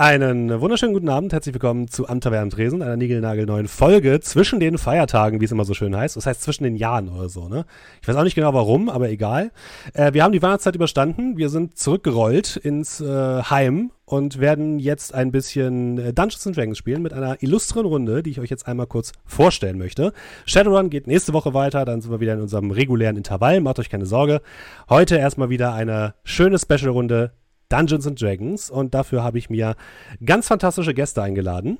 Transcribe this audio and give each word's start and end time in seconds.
Einen 0.00 0.62
wunderschönen 0.62 0.94
guten 0.94 1.10
Abend, 1.10 1.34
herzlich 1.34 1.54
willkommen 1.54 1.86
zu 1.86 2.08
Am 2.08 2.20
Tresen, 2.20 2.80
einer 2.80 2.96
niegelnagelneuen 2.96 3.68
Folge 3.68 4.20
zwischen 4.20 4.58
den 4.58 4.78
Feiertagen, 4.78 5.42
wie 5.42 5.44
es 5.44 5.52
immer 5.52 5.66
so 5.66 5.74
schön 5.74 5.94
heißt. 5.94 6.16
Das 6.16 6.24
heißt 6.24 6.40
zwischen 6.40 6.64
den 6.64 6.74
Jahren 6.74 7.10
oder 7.10 7.28
so, 7.28 7.50
ne? 7.50 7.66
Ich 8.00 8.08
weiß 8.08 8.16
auch 8.16 8.24
nicht 8.24 8.34
genau 8.34 8.54
warum, 8.54 8.88
aber 8.88 9.10
egal. 9.10 9.52
Äh, 9.92 10.14
wir 10.14 10.24
haben 10.24 10.32
die 10.32 10.40
Weihnachtszeit 10.40 10.74
überstanden, 10.74 11.36
wir 11.36 11.50
sind 11.50 11.76
zurückgerollt 11.76 12.56
ins 12.56 13.02
äh, 13.02 13.42
Heim 13.42 13.90
und 14.06 14.40
werden 14.40 14.78
jetzt 14.78 15.14
ein 15.14 15.32
bisschen 15.32 15.98
äh, 15.98 16.14
Dungeons 16.14 16.46
and 16.46 16.56
Dragons 16.56 16.78
spielen 16.78 17.02
mit 17.02 17.12
einer 17.12 17.42
illustren 17.42 17.84
Runde, 17.84 18.22
die 18.22 18.30
ich 18.30 18.40
euch 18.40 18.48
jetzt 18.48 18.66
einmal 18.66 18.86
kurz 18.86 19.12
vorstellen 19.26 19.76
möchte. 19.76 20.14
Shadowrun 20.46 20.88
geht 20.88 21.08
nächste 21.08 21.34
Woche 21.34 21.52
weiter, 21.52 21.84
dann 21.84 22.00
sind 22.00 22.10
wir 22.10 22.20
wieder 22.20 22.32
in 22.32 22.40
unserem 22.40 22.70
regulären 22.70 23.18
Intervall, 23.18 23.60
macht 23.60 23.78
euch 23.78 23.90
keine 23.90 24.06
Sorge. 24.06 24.40
Heute 24.88 25.18
erstmal 25.18 25.50
wieder 25.50 25.74
eine 25.74 26.14
schöne 26.24 26.58
Special-Runde 26.58 27.32
Dungeons 27.70 28.06
and 28.06 28.20
Dragons 28.20 28.70
und 28.70 28.94
dafür 28.94 29.22
habe 29.22 29.38
ich 29.38 29.48
mir 29.48 29.76
ganz 30.24 30.48
fantastische 30.48 30.92
Gäste 30.92 31.22
eingeladen. 31.22 31.78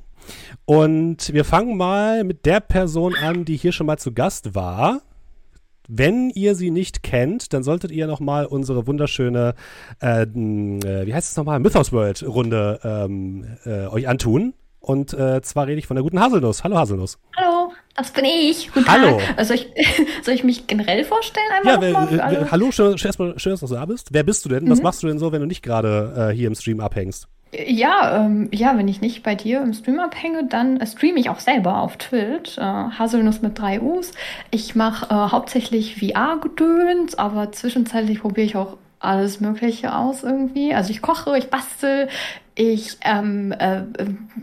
Und 0.65 1.33
wir 1.33 1.45
fangen 1.45 1.77
mal 1.77 2.25
mit 2.25 2.47
der 2.47 2.61
Person 2.61 3.15
an, 3.15 3.45
die 3.45 3.57
hier 3.57 3.73
schon 3.73 3.87
mal 3.87 3.99
zu 3.99 4.13
Gast 4.13 4.55
war. 4.55 5.03
Wenn 5.89 6.31
ihr 6.31 6.55
sie 6.55 6.71
nicht 6.71 7.03
kennt, 7.03 7.53
dann 7.53 7.65
solltet 7.65 7.91
ihr 7.91 8.07
noch 8.07 8.21
mal 8.21 8.47
unsere 8.47 8.87
wunderschöne, 8.87 9.55
äh, 10.01 10.23
äh, 10.23 11.07
wie 11.07 11.13
heißt 11.13 11.31
es 11.33 11.37
nochmal, 11.37 11.59
Mythos 11.59 11.93
World 11.93 12.23
Runde 12.23 12.79
ähm, 12.85 13.45
äh, 13.65 13.87
euch 13.89 14.07
antun. 14.07 14.55
Und 14.79 15.13
äh, 15.13 15.43
zwar 15.43 15.67
rede 15.67 15.79
ich 15.79 15.87
von 15.87 15.97
der 15.97 16.05
guten 16.05 16.21
Haselnuss. 16.21 16.65
Hallo 16.65 16.79
Haselnuss. 16.79 17.19
Hallo, 17.37 17.50
das 17.97 18.11
bin 18.13 18.25
ich. 18.25 18.73
Guten 18.73 18.89
Hallo. 18.89 19.19
Tag. 19.19 19.39
Also 19.39 19.55
ich, 19.55 19.69
soll 20.23 20.35
ich 20.35 20.45
mich 20.45 20.67
generell 20.67 21.05
vorstellen? 21.05 21.47
Einmal 21.59 21.75
ja, 21.75 22.09
wer, 22.11 22.31
wer, 22.31 22.51
hallo, 22.51 22.71
schön, 22.71 22.97
schön, 22.99 23.13
schön, 23.37 23.53
dass 23.53 23.61
du 23.61 23.67
da 23.67 23.85
bist. 23.85 24.09
Wer 24.13 24.23
bist 24.23 24.45
du 24.45 24.49
denn? 24.49 24.65
Mhm. 24.65 24.71
Was 24.71 24.83
machst 24.83 25.03
du 25.03 25.09
denn 25.09 25.19
so, 25.19 25.33
wenn 25.33 25.41
du 25.41 25.47
nicht 25.47 25.63
gerade 25.63 26.31
äh, 26.31 26.35
hier 26.35 26.49
im 26.49 26.55
Stream 26.55 26.81
abhängst? 26.81 27.27
Ja, 27.53 28.25
ähm, 28.25 28.49
ja, 28.53 28.79
wenn 28.79 28.87
ich 28.87 29.01
nicht 29.01 29.25
bei 29.25 29.35
dir 29.35 29.61
im 29.61 29.73
Stream 29.73 29.99
abhänge, 29.99 30.47
dann 30.47 30.79
äh, 30.81 30.87
streame 30.87 31.19
ich 31.19 31.31
auch 31.31 31.41
selber 31.41 31.79
auf 31.79 31.97
Twitch. 31.97 32.59
Äh, 32.59 32.61
Haselnuss 32.61 33.43
mit 33.43 33.59
drei 33.59 33.81
U's. 33.81 34.13
Ich 34.53 34.77
mache 34.77 35.13
äh, 35.13 35.31
hauptsächlich 35.33 35.97
VR-Gedöns, 35.97 37.17
aber 37.17 37.51
zwischenzeitlich 37.51 38.21
probiere 38.21 38.47
ich 38.47 38.57
auch 38.57 38.77
alles 39.01 39.41
Mögliche 39.41 39.97
aus 39.97 40.23
irgendwie. 40.23 40.75
Also 40.75 40.91
ich 40.91 41.03
koche, 41.03 41.37
ich 41.37 41.51
bastel, 41.51 42.09
ich 42.55 42.99
ähm, 43.03 43.53
äh, 43.53 43.83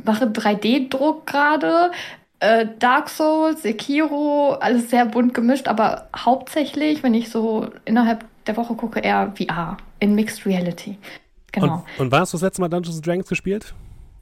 mache 0.04 0.26
3D-Druck 0.26 1.28
gerade. 1.28 1.92
Äh, 2.40 2.68
Dark 2.80 3.10
Souls, 3.10 3.64
Sekiro, 3.64 4.58
alles 4.60 4.90
sehr 4.90 5.06
bunt 5.06 5.34
gemischt, 5.34 5.68
aber 5.68 6.08
hauptsächlich, 6.16 7.02
wenn 7.02 7.14
ich 7.14 7.30
so 7.30 7.70
innerhalb 7.86 8.26
der 8.46 8.58
Woche 8.58 8.76
gucke, 8.76 9.00
eher 9.00 9.34
VR 9.36 9.78
in 10.00 10.14
Mixed 10.14 10.46
Reality. 10.46 10.98
Genau. 11.52 11.84
Und, 11.98 12.06
und 12.06 12.12
wann 12.12 12.22
hast 12.22 12.34
du 12.34 12.38
das 12.38 12.44
letzte 12.44 12.62
Mal 12.62 12.70
Dungeons 12.70 13.02
Dragons 13.02 13.28
gespielt? 13.28 13.74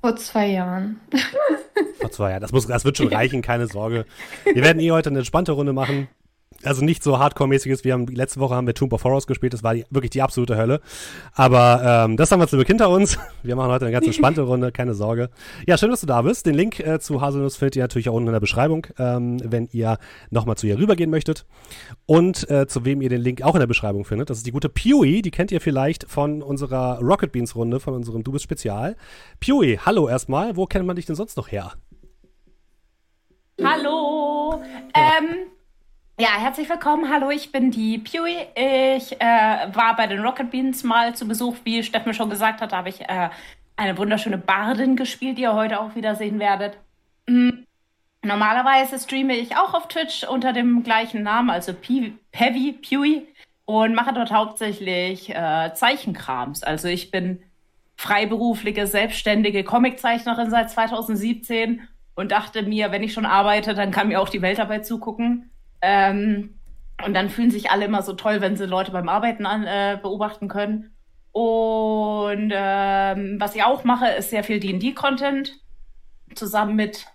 Vor 0.01 0.15
zwei 0.15 0.47
Jahren. 0.47 0.99
Vor 1.99 2.11
zwei 2.11 2.29
Jahren. 2.29 2.41
Das, 2.41 2.51
muss, 2.51 2.67
das 2.67 2.85
wird 2.85 2.97
schon 2.97 3.07
reichen, 3.13 3.41
keine 3.41 3.67
Sorge. 3.67 4.05
Wir 4.45 4.63
werden 4.63 4.79
eh 4.79 4.91
heute 4.91 5.09
eine 5.09 5.19
entspannte 5.19 5.51
Runde 5.51 5.73
machen 5.73 6.07
also 6.65 6.83
nicht 6.83 7.03
so 7.03 7.19
Hardcore-mäßiges. 7.19 7.83
Wir 7.83 7.93
haben 7.93 8.07
letzte 8.07 8.39
Woche 8.39 8.55
haben 8.55 8.67
wir 8.67 8.73
Tomb 8.73 8.91
of 8.93 9.03
Horrors 9.03 9.27
gespielt. 9.27 9.53
Das 9.53 9.63
war 9.63 9.75
die, 9.75 9.85
wirklich 9.89 10.11
die 10.11 10.21
absolute 10.21 10.57
Hölle. 10.57 10.81
Aber 11.33 12.05
ähm, 12.05 12.17
das 12.17 12.31
haben 12.31 12.39
wir 12.39 12.47
zum 12.47 12.57
Glück 12.57 12.67
hinter 12.67 12.89
uns. 12.89 13.17
Wir 13.43 13.55
machen 13.55 13.71
heute 13.71 13.85
eine 13.85 13.91
ganz 13.91 14.07
entspannte 14.07 14.41
Runde, 14.41 14.71
keine 14.71 14.95
Sorge. 14.95 15.29
Ja, 15.67 15.77
schön, 15.77 15.91
dass 15.91 16.01
du 16.01 16.07
da 16.07 16.23
bist. 16.23 16.45
Den 16.45 16.55
Link 16.55 16.79
äh, 16.79 16.99
zu 16.99 17.21
Haselnuss 17.21 17.57
findet 17.57 17.75
ihr 17.75 17.83
natürlich 17.83 18.09
auch 18.09 18.13
unten 18.13 18.29
in 18.29 18.33
der 18.33 18.39
Beschreibung, 18.39 18.87
ähm, 18.97 19.37
wenn 19.43 19.69
ihr 19.71 19.99
nochmal 20.31 20.57
zu 20.57 20.65
ihr 20.65 20.79
rübergehen 20.79 21.11
möchtet. 21.11 21.45
Und 22.07 22.49
äh, 22.49 22.65
zu 22.67 22.85
wem 22.85 23.01
ihr 23.01 23.09
den 23.09 23.21
Link 23.21 23.43
auch 23.43 23.53
in 23.53 23.59
der 23.59 23.67
Beschreibung 23.67 24.05
findet. 24.05 24.29
Das 24.29 24.37
ist 24.37 24.47
die 24.47 24.51
gute 24.51 24.69
Pewee. 24.69 25.21
Die 25.21 25.31
kennt 25.31 25.51
ihr 25.51 25.61
vielleicht 25.61 26.09
von 26.09 26.41
unserer 26.41 26.99
Rocket 26.99 27.31
Beans 27.31 27.55
Runde, 27.55 27.79
von 27.79 27.93
unserem 27.93 28.23
Du 28.23 28.31
bist 28.31 28.43
Spezial. 28.43 28.95
Pewee, 29.39 29.77
hallo 29.77 30.07
erstmal. 30.07 30.55
Wo 30.55 30.65
kennt 30.65 30.87
man 30.87 30.95
dich 30.95 31.05
denn 31.05 31.15
sonst 31.15 31.37
noch 31.37 31.51
her? 31.51 31.73
Hallo. 33.61 34.61
Ähm, 34.93 35.54
ja, 36.17 36.29
herzlich 36.37 36.69
willkommen. 36.69 37.11
Hallo, 37.11 37.29
ich 37.29 37.51
bin 37.51 37.71
die 37.71 37.97
Pewee. 37.97 38.47
Ich 38.97 39.19
äh, 39.19 39.67
war 39.73 39.95
bei 39.97 40.07
den 40.07 40.21
Rocket 40.21 40.49
Beans 40.49 40.83
mal 40.83 41.13
zu 41.13 41.27
Besuch. 41.27 41.57
Wie 41.65 41.83
Steffen 41.83 42.13
schon 42.13 42.29
gesagt 42.29 42.61
hat, 42.61 42.71
habe 42.71 42.89
ich 42.89 43.01
äh, 43.01 43.29
eine 43.75 43.97
wunderschöne 43.97 44.37
Bardin 44.37 44.95
gespielt, 44.95 45.37
die 45.37 45.41
ihr 45.43 45.53
heute 45.53 45.79
auch 45.79 45.95
wieder 45.95 46.15
sehen 46.15 46.39
werdet. 46.39 46.77
Mhm. 47.27 47.65
Normalerweise 48.21 48.97
streame 48.97 49.35
ich 49.35 49.57
auch 49.57 49.73
auf 49.73 49.87
Twitch 49.87 50.23
unter 50.23 50.53
dem 50.53 50.83
gleichen 50.83 51.21
Namen, 51.21 51.49
also 51.49 51.73
Heavy 52.31 52.71
Pewee, 52.71 53.27
und 53.65 53.93
mache 53.93 54.13
dort 54.13 54.31
hauptsächlich 54.31 55.29
äh, 55.29 55.73
Zeichenkrams. 55.73 56.63
Also 56.63 56.87
ich 56.87 57.11
bin 57.11 57.43
freiberufliche, 57.97 58.87
selbstständige 58.87 59.63
Comiczeichnerin 59.63 60.49
seit 60.49 60.71
2017 60.71 61.81
und 62.15 62.31
dachte 62.31 62.63
mir, 62.63 62.91
wenn 62.91 63.03
ich 63.03 63.13
schon 63.13 63.25
arbeite, 63.25 63.73
dann 63.73 63.91
kann 63.91 64.07
mir 64.07 64.21
auch 64.21 64.29
die 64.29 64.41
Welt 64.41 64.59
dabei 64.59 64.79
zugucken. 64.79 65.51
Ähm, 65.87 66.55
und 67.05 67.13
dann 67.13 67.29
fühlen 67.29 67.51
sich 67.51 67.69
alle 67.69 67.85
immer 67.85 68.01
so 68.01 68.13
toll, 68.13 68.41
wenn 68.41 68.55
sie 68.55 68.65
Leute 68.65 68.91
beim 68.91 69.07
Arbeiten 69.07 69.45
an, 69.45 69.65
äh, 69.65 69.99
beobachten 70.01 70.47
können. 70.47 70.95
Und 71.31 72.51
ähm, 72.51 73.35
was 73.39 73.55
ich 73.55 73.63
auch 73.63 73.83
mache, 73.83 74.07
ist 74.07 74.31
sehr 74.31 74.43
viel 74.43 74.59
D&D-Content 74.59 75.53
zusammen 76.33 76.75
mit 76.75 77.05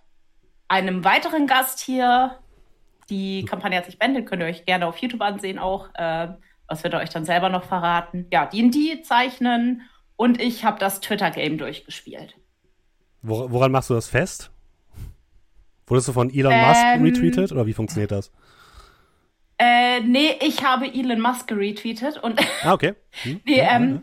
einem 0.69 1.05
weiteren 1.05 1.49
Gast 1.49 1.81
hier. 1.81 2.39
Die 3.09 3.45
Kampagne 3.45 3.77
hat 3.77 3.87
sich 3.87 3.99
beendet, 3.99 4.27
könnt 4.27 4.43
ihr 4.43 4.47
euch 4.47 4.67
gerne 4.67 4.87
auf 4.87 4.99
YouTube 4.99 5.23
ansehen 5.23 5.59
auch. 5.59 5.89
Äh, 5.95 6.29
was 6.69 6.85
wird 6.85 6.95
er 6.95 7.01
euch 7.01 7.11
dann 7.11 7.25
selber 7.25 7.49
noch 7.49 7.65
verraten? 7.65 8.27
Ja, 8.31 8.47
D&D 8.47 9.03
zeichnen 9.03 9.83
und 10.15 10.41
ich 10.41 10.65
habe 10.65 10.79
das 10.79 11.01
Twitter-Game 11.01 11.59
durchgespielt. 11.59 12.37
Woran 13.23 13.73
machst 13.73 13.91
du 13.91 13.95
das 13.95 14.09
fest? 14.09 14.53
Wurdest 15.87 16.07
du 16.07 16.13
von 16.13 16.33
Elon 16.33 16.57
Musk 16.57 16.83
ähm, 16.85 17.03
retweetet 17.03 17.51
oder 17.51 17.67
wie 17.67 17.73
funktioniert 17.73 18.13
das? 18.13 18.31
Äh, 19.63 20.01
nee, 20.01 20.39
ich 20.41 20.65
habe 20.65 20.87
Elon 20.87 21.21
Musk 21.21 21.53
retweetet 21.53 22.17
und. 22.17 22.41
Ah, 22.63 22.73
okay. 22.73 22.95
Hm. 23.23 23.41
nee, 23.47 23.61
ähm, 23.61 24.03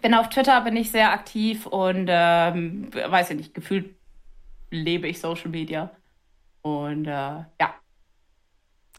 bin 0.00 0.14
auf 0.14 0.30
Twitter, 0.30 0.58
bin 0.62 0.76
ich 0.76 0.90
sehr 0.90 1.12
aktiv 1.12 1.66
und 1.66 2.06
ähm, 2.08 2.88
weiß 2.92 3.30
ich 3.30 3.36
nicht, 3.36 3.54
gefühlt 3.54 3.96
lebe 4.70 5.06
ich 5.06 5.20
Social 5.20 5.50
Media. 5.50 5.90
Und 6.62 7.04
äh, 7.04 7.10
ja. 7.10 7.74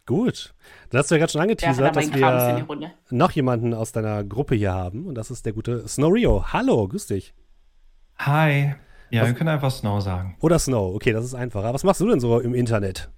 Gut. 0.06 0.54
Dann 0.92 1.00
hast 1.00 1.10
du 1.10 1.16
ja 1.16 1.20
gerade 1.20 1.32
schon 1.32 1.42
angeteasert, 1.42 1.96
dass 1.96 2.14
wir 2.14 2.66
noch 3.10 3.32
jemanden 3.32 3.74
aus 3.74 3.92
deiner 3.92 4.24
Gruppe 4.24 4.54
hier 4.54 4.74
haben. 4.74 5.08
Und 5.08 5.16
das 5.16 5.32
ist 5.32 5.48
der 5.48 5.54
gute 5.54 5.88
Snow 5.88 6.14
Rio. 6.14 6.54
Hallo, 6.54 6.88
grüß 6.88 7.08
dich. 7.08 7.34
Hi. 8.20 8.76
Ja, 9.10 9.22
Was? 9.22 9.30
wir 9.30 9.36
können 9.36 9.50
einfach 9.50 9.72
Snow 9.72 10.02
sagen. 10.02 10.38
Oder 10.40 10.60
Snow. 10.60 10.94
Okay, 10.94 11.14
das 11.14 11.26
ist 11.26 11.34
einfacher. 11.34 11.74
Was 11.74 11.84
machst 11.84 12.00
du 12.02 12.08
denn 12.08 12.20
so 12.20 12.40
im 12.40 12.54
Internet? 12.54 13.10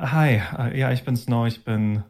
Hi, 0.00 0.40
äh, 0.56 0.78
ja, 0.78 0.92
ich 0.92 1.02
bin 1.04 1.16
Snow. 1.16 1.48
Ich 1.48 1.64
bin 1.64 2.04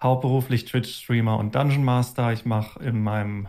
hauptberuflich 0.00 0.66
Twitch-Streamer 0.66 1.38
und 1.38 1.54
Dungeon 1.54 1.84
Master. 1.84 2.32
Ich 2.32 2.44
mache 2.44 2.82
in 2.84 3.02
meinem, 3.02 3.48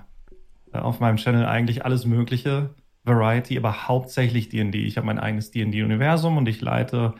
äh, 0.72 0.78
auf 0.78 1.02
meinem 1.02 1.18
Channel 1.18 1.46
eigentlich 1.46 1.84
alles 1.84 2.06
Mögliche, 2.06 2.74
Variety, 3.04 3.58
aber 3.58 3.90
hauptsächlich 3.90 4.48
D&D. 4.48 4.86
Ich 4.86 4.96
habe 4.96 5.08
mein 5.08 5.20
eigenes 5.20 5.52
D&D-Universum 5.52 6.38
und 6.38 6.48
ich 6.48 6.62
leite 6.62 7.16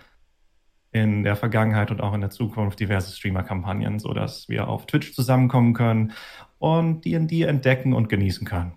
in 0.94 1.24
der 1.24 1.36
Vergangenheit 1.36 1.92
und 1.92 2.00
auch 2.00 2.14
in 2.14 2.22
der 2.22 2.30
Zukunft 2.30 2.80
diverse 2.80 3.14
Streamer-Kampagnen, 3.14 4.00
sodass 4.00 4.48
wir 4.48 4.70
auf 4.70 4.86
Twitch 4.86 5.14
zusammenkommen 5.14 5.74
können 5.74 6.14
und 6.58 7.04
D&D 7.04 7.44
entdecken 7.44 7.94
und 7.94 8.08
genießen 8.08 8.48
können. 8.48 8.74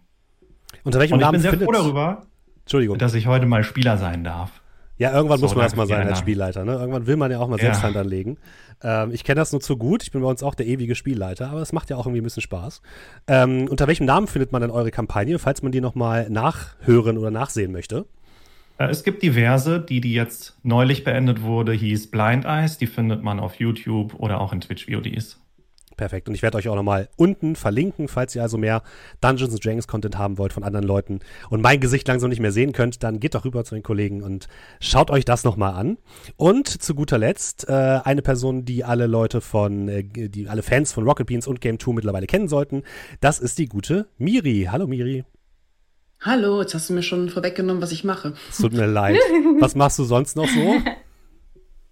Unter 0.83 0.99
welchem 0.99 1.15
und 1.15 1.21
ich 1.21 1.25
Namen 1.27 1.33
bin 1.33 1.43
sehr 1.43 1.59
froh 1.61 1.71
darüber, 1.73 2.27
dass 2.99 3.15
ich 3.15 3.29
heute 3.29 3.47
mal 3.47 3.63
Spieler 3.63 3.99
sein 3.99 4.25
darf. 4.25 4.64
Ja, 4.97 5.13
irgendwann 5.13 5.39
so, 5.39 5.47
muss 5.47 5.55
man 5.55 5.65
erstmal 5.65 5.87
sein 5.87 6.07
als 6.07 6.21
Spielleiter. 6.21 6.65
Ne? 6.65 6.73
Irgendwann 6.75 7.07
will 7.07 7.17
man 7.17 7.31
ja 7.31 7.41
auch 7.41 7.49
mal 7.49 7.59
selbst 7.59 7.79
ja. 7.79 7.89
Hand 7.89 7.97
anlegen. 7.97 8.39
Ähm, 8.83 9.11
ich 9.13 9.25
kenne 9.25 9.41
das 9.41 9.51
nur 9.51 9.61
zu 9.61 9.77
gut. 9.77 10.03
Ich 10.03 10.13
bin 10.13 10.23
bei 10.23 10.29
uns 10.29 10.43
auch 10.43 10.55
der 10.55 10.67
ewige 10.67 10.95
Spielleiter, 10.95 11.51
aber 11.51 11.63
es 11.63 11.73
macht 11.73 11.91
ja 11.91 11.97
auch 11.97 12.07
irgendwie 12.07 12.21
ein 12.21 12.25
bisschen 12.25 12.43
Spaß. 12.43 12.81
Ähm, 13.27 13.67
unter 13.69 13.89
welchem 13.89 14.07
Namen 14.07 14.29
findet 14.29 14.53
man 14.53 14.63
denn 14.63 14.71
eure 14.71 14.91
Kampagne, 14.93 15.39
falls 15.39 15.63
man 15.63 15.73
die 15.73 15.81
nochmal 15.81 16.31
nachhören 16.31 17.19
oder 17.19 17.31
nachsehen 17.31 17.73
möchte? 17.73 18.07
Äh, 18.79 18.87
es 18.87 19.03
gibt 19.03 19.23
diverse, 19.23 19.81
die, 19.81 20.01
die 20.01 20.15
jetzt 20.15 20.59
neulich 20.63 21.03
beendet 21.03 21.43
wurde, 21.43 21.73
hieß 21.73 22.11
Blind 22.11 22.45
Eyes. 22.45 22.79
Die 22.79 22.87
findet 22.87 23.23
man 23.23 23.41
auf 23.41 23.57
YouTube 23.57 24.15
oder 24.15 24.41
auch 24.41 24.53
in 24.53 24.61
Twitch 24.61 24.87
VODs. 24.87 25.41
Perfekt. 25.97 26.29
Und 26.29 26.35
ich 26.35 26.43
werde 26.43 26.59
euch 26.59 26.69
auch 26.69 26.75
nochmal 26.75 27.09
unten 27.17 27.57
verlinken, 27.57 28.09
falls 28.09 28.35
ihr 28.35 28.43
also 28.43 28.59
mehr 28.59 28.83
Dungeons 29.21 29.55
Dragons 29.61 29.87
Content 29.87 30.19
haben 30.19 30.39
wollt 30.39 30.53
von 30.53 30.65
anderen 30.65 30.87
Leuten 30.87 31.21
und 31.51 31.61
mein 31.61 31.81
Gesicht 31.81 32.07
langsam 32.09 32.31
nicht 32.31 32.41
mehr 32.41 32.53
sehen 32.53 32.73
könnt, 32.73 33.03
dann 33.03 33.21
geht 33.21 33.35
doch 33.35 33.45
rüber 33.45 33.65
zu 33.65 33.75
den 33.75 33.83
Kollegen 33.83 34.23
und 34.23 34.49
schaut 34.81 35.11
euch 35.11 35.25
das 35.25 35.45
nochmal 35.45 35.75
an. 35.75 35.99
Und 36.37 36.69
zu 36.69 36.95
guter 36.95 37.19
Letzt 37.19 37.69
äh, 37.69 37.73
eine 37.73 38.23
Person, 38.23 38.65
die 38.65 38.85
alle 38.85 39.07
Leute 39.07 39.41
von, 39.41 39.89
äh, 39.89 40.05
die 40.05 40.49
alle 40.49 40.63
Fans 40.63 40.93
von 40.93 41.05
Rocket 41.05 41.27
Beans 41.27 41.47
und 41.47 41.61
Game 41.61 41.79
2 41.79 41.93
mittlerweile 41.93 42.27
kennen 42.27 42.49
sollten. 42.49 42.83
Das 43.21 43.39
ist 43.39 43.59
die 43.59 43.67
gute 43.67 44.07
Miri. 44.19 44.69
Hallo 44.71 44.87
Miri. 44.87 45.25
Hallo, 46.21 46.63
jetzt 46.63 46.75
hast 46.75 46.89
du 46.89 46.95
mir 46.95 47.03
schon 47.03 47.29
vorweggenommen, 47.29 47.83
was 47.83 47.93
ich 47.93 48.03
mache. 48.03 48.33
Es 48.49 48.57
tut 48.57 48.73
mir 48.73 48.87
leid. 48.87 49.19
Was 49.61 49.75
machst 49.75 49.99
du 49.99 50.05
sonst 50.05 50.37
noch 50.37 50.49
so? 50.49 50.77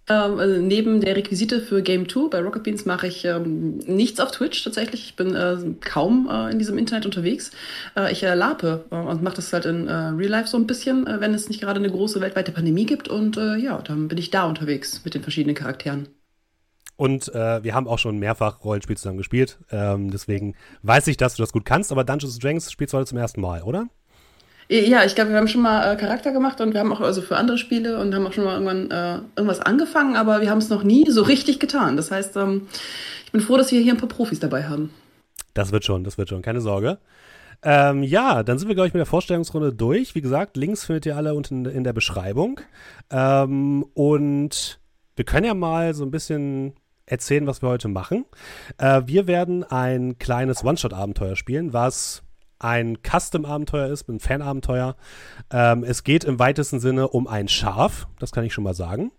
Ähm, 0.09 0.39
also 0.39 0.61
neben 0.61 0.99
der 1.01 1.15
Requisite 1.15 1.61
für 1.61 1.81
Game 1.81 2.09
2 2.09 2.27
bei 2.29 2.39
Rocket 2.41 2.63
Beans 2.63 2.85
mache 2.85 3.07
ich 3.07 3.23
ähm, 3.25 3.77
nichts 3.79 4.19
auf 4.19 4.31
Twitch 4.31 4.63
tatsächlich. 4.63 5.05
Ich 5.05 5.15
bin 5.15 5.35
äh, 5.35 5.57
kaum 5.79 6.29
äh, 6.29 6.51
in 6.51 6.59
diesem 6.59 6.77
Internet 6.77 7.05
unterwegs. 7.05 7.51
Äh, 7.95 8.11
ich 8.11 8.23
äh, 8.23 8.33
lape 8.33 8.85
äh, 8.91 8.95
und 8.95 9.23
mache 9.23 9.37
das 9.37 9.53
halt 9.53 9.65
in 9.65 9.87
äh, 9.87 9.93
Real 9.93 10.29
Life 10.29 10.47
so 10.47 10.57
ein 10.57 10.67
bisschen, 10.67 11.05
wenn 11.05 11.33
es 11.33 11.47
nicht 11.47 11.61
gerade 11.61 11.79
eine 11.79 11.89
große 11.89 12.19
weltweite 12.19 12.51
Pandemie 12.51 12.85
gibt. 12.85 13.07
Und 13.07 13.35
ja, 13.35 13.81
dann 13.81 14.07
bin 14.07 14.17
ich 14.17 14.29
da 14.29 14.45
unterwegs 14.45 15.01
mit 15.03 15.13
den 15.13 15.21
verschiedenen 15.21 15.55
Charakteren. 15.55 16.07
Und 16.95 17.33
äh, 17.33 17.63
wir 17.63 17.73
haben 17.73 17.87
auch 17.87 17.99
schon 17.99 18.19
mehrfach 18.19 18.63
Rollenspiel 18.63 18.97
zusammen 18.97 19.17
gespielt. 19.17 19.57
Ähm, 19.71 20.11
deswegen 20.11 20.55
weiß 20.83 21.07
ich, 21.07 21.17
dass 21.17 21.35
du 21.35 21.43
das 21.43 21.51
gut 21.51 21.65
kannst. 21.65 21.91
Aber 21.91 22.03
Dungeons 22.03 22.37
Dragons 22.39 22.71
spielst 22.71 22.93
du 22.93 22.97
heute 22.97 23.07
zum 23.07 23.17
ersten 23.17 23.41
Mal, 23.41 23.63
oder? 23.63 23.87
Ja, 24.73 25.05
ich 25.05 25.13
glaube, 25.13 25.29
wir 25.29 25.37
haben 25.37 25.47
schon 25.47 25.61
mal 25.61 25.93
äh, 25.93 25.95
Charakter 25.97 26.31
gemacht 26.31 26.59
und 26.59 26.73
wir 26.73 26.79
haben 26.79 26.91
auch 26.91 26.99
also 26.99 27.21
für 27.21 27.37
andere 27.37 27.59
Spiele 27.59 27.99
und 27.99 28.15
haben 28.15 28.25
auch 28.25 28.33
schon 28.33 28.43
mal 28.43 28.53
irgendwann 28.53 28.89
äh, 28.89 29.19
irgendwas 29.35 29.59
angefangen, 29.59 30.15
aber 30.15 30.41
wir 30.41 30.49
haben 30.49 30.57
es 30.57 30.69
noch 30.69 30.81
nie 30.81 31.05
so 31.11 31.21
richtig 31.21 31.59
getan. 31.59 31.95
Das 31.95 32.09
heißt, 32.09 32.35
ähm, 32.37 32.67
ich 33.23 33.31
bin 33.31 33.41
froh, 33.41 33.55
dass 33.55 33.71
wir 33.71 33.79
hier 33.79 33.93
ein 33.93 33.99
paar 33.99 34.09
Profis 34.09 34.39
dabei 34.39 34.63
haben. 34.63 34.91
Das 35.53 35.71
wird 35.71 35.85
schon, 35.85 36.03
das 36.03 36.17
wird 36.17 36.29
schon, 36.29 36.41
keine 36.41 36.59
Sorge. 36.59 36.97
Ähm, 37.61 38.01
ja, 38.01 38.41
dann 38.41 38.57
sind 38.57 38.67
wir, 38.67 38.73
glaube 38.73 38.87
ich, 38.87 38.95
mit 38.95 38.99
der 38.99 39.05
Vorstellungsrunde 39.05 39.73
durch. 39.73 40.15
Wie 40.15 40.21
gesagt, 40.21 40.57
Links 40.57 40.85
findet 40.85 41.05
ihr 41.05 41.17
alle 41.17 41.35
unten 41.35 41.65
in 41.65 41.83
der 41.83 41.93
Beschreibung. 41.93 42.59
Ähm, 43.11 43.85
und 43.93 44.79
wir 45.15 45.25
können 45.25 45.45
ja 45.45 45.53
mal 45.53 45.93
so 45.93 46.03
ein 46.03 46.09
bisschen 46.09 46.73
erzählen, 47.05 47.45
was 47.45 47.61
wir 47.61 47.69
heute 47.69 47.89
machen. 47.89 48.25
Äh, 48.79 49.03
wir 49.05 49.27
werden 49.27 49.63
ein 49.63 50.17
kleines 50.17 50.63
One-Shot-Abenteuer 50.63 51.35
spielen, 51.35 51.73
was 51.73 52.23
ein 52.63 52.97
Custom-Abenteuer 53.03 53.87
ist, 53.87 54.09
ein 54.09 54.19
Fan-Abenteuer. 54.19 54.95
Ähm, 55.51 55.83
es 55.83 56.03
geht 56.03 56.23
im 56.23 56.39
weitesten 56.39 56.79
Sinne 56.79 57.09
um 57.09 57.27
ein 57.27 57.47
Schaf, 57.47 58.07
das 58.19 58.31
kann 58.31 58.43
ich 58.43 58.53
schon 58.53 58.63
mal 58.63 58.73
sagen. 58.73 59.11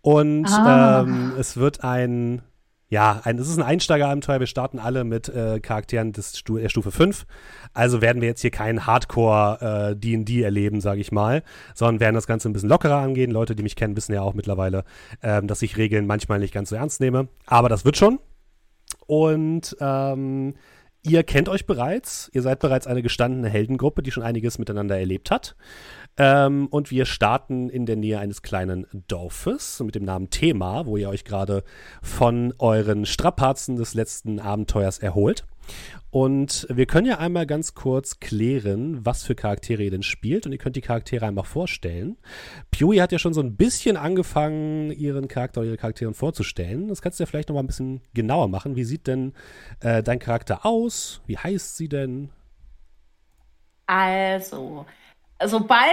Und 0.00 0.46
ah. 0.46 1.02
ähm, 1.02 1.32
es 1.38 1.56
wird 1.56 1.82
ein, 1.82 2.42
ja, 2.88 3.20
ein, 3.24 3.38
es 3.38 3.48
ist 3.48 3.56
ein 3.56 3.62
Einsteigerabenteuer. 3.62 4.40
Wir 4.40 4.46
starten 4.46 4.78
alle 4.78 5.04
mit 5.04 5.28
äh, 5.28 5.58
Charakteren 5.60 6.12
des 6.12 6.38
Stu 6.38 6.58
der 6.58 6.68
Stufe 6.68 6.92
5. 6.92 7.26
Also 7.72 8.00
werden 8.02 8.22
wir 8.22 8.28
jetzt 8.28 8.42
hier 8.42 8.50
keinen 8.50 8.86
Hardcore 8.86 9.90
äh, 9.92 9.96
D&D 9.96 10.42
erleben, 10.42 10.80
sage 10.80 11.00
ich 11.00 11.10
mal, 11.10 11.42
sondern 11.74 12.00
werden 12.00 12.14
das 12.14 12.26
Ganze 12.26 12.48
ein 12.48 12.52
bisschen 12.52 12.68
lockerer 12.68 12.98
angehen. 12.98 13.30
Leute, 13.30 13.56
die 13.56 13.62
mich 13.62 13.76
kennen, 13.76 13.96
wissen 13.96 14.12
ja 14.12 14.22
auch 14.22 14.34
mittlerweile, 14.34 14.84
ähm, 15.22 15.48
dass 15.48 15.62
ich 15.62 15.76
Regeln 15.76 16.06
manchmal 16.06 16.38
nicht 16.38 16.54
ganz 16.54 16.68
so 16.68 16.76
ernst 16.76 17.00
nehme. 17.00 17.28
Aber 17.46 17.68
das 17.68 17.84
wird 17.84 17.96
schon. 17.96 18.18
Und 19.06 19.76
ähm, 19.80 20.54
Ihr 21.08 21.22
kennt 21.22 21.48
euch 21.48 21.66
bereits, 21.66 22.28
ihr 22.32 22.42
seid 22.42 22.58
bereits 22.58 22.88
eine 22.88 23.00
gestandene 23.00 23.48
Heldengruppe, 23.48 24.02
die 24.02 24.10
schon 24.10 24.24
einiges 24.24 24.58
miteinander 24.58 24.98
erlebt 24.98 25.30
hat. 25.30 25.54
Ähm, 26.16 26.66
und 26.66 26.90
wir 26.90 27.06
starten 27.06 27.68
in 27.68 27.86
der 27.86 27.94
Nähe 27.94 28.18
eines 28.18 28.42
kleinen 28.42 28.86
Dorfes 29.06 29.78
mit 29.80 29.94
dem 29.94 30.04
Namen 30.04 30.30
Thema, 30.30 30.84
wo 30.84 30.96
ihr 30.96 31.08
euch 31.08 31.24
gerade 31.24 31.62
von 32.02 32.54
euren 32.58 33.06
Strapazen 33.06 33.76
des 33.76 33.94
letzten 33.94 34.40
Abenteuers 34.40 34.98
erholt. 34.98 35.46
Und 36.10 36.66
wir 36.70 36.86
können 36.86 37.06
ja 37.06 37.18
einmal 37.18 37.46
ganz 37.46 37.74
kurz 37.74 38.20
klären, 38.20 39.04
was 39.04 39.24
für 39.24 39.34
Charaktere 39.34 39.82
ihr 39.82 39.90
denn 39.90 40.02
spielt. 40.02 40.46
Und 40.46 40.52
ihr 40.52 40.58
könnt 40.58 40.76
die 40.76 40.80
Charaktere 40.80 41.26
einmal 41.26 41.44
vorstellen. 41.44 42.16
Pewy 42.70 42.96
hat 42.98 43.12
ja 43.12 43.18
schon 43.18 43.34
so 43.34 43.42
ein 43.42 43.56
bisschen 43.56 43.96
angefangen, 43.96 44.92
ihren 44.92 45.28
Charakter 45.28 45.60
oder 45.60 45.68
ihre 45.68 45.76
Charaktere 45.76 46.14
vorzustellen. 46.14 46.88
Das 46.88 47.02
kannst 47.02 47.20
du 47.20 47.24
ja 47.24 47.26
vielleicht 47.26 47.48
noch 47.50 47.54
mal 47.54 47.62
ein 47.62 47.66
bisschen 47.66 48.00
genauer 48.14 48.48
machen. 48.48 48.76
Wie 48.76 48.84
sieht 48.84 49.06
denn 49.06 49.34
äh, 49.80 50.02
dein 50.02 50.18
Charakter 50.18 50.64
aus? 50.64 51.20
Wie 51.26 51.36
heißt 51.36 51.76
sie 51.76 51.88
denn? 51.88 52.30
Also, 53.86 54.86
sobald 55.44 55.90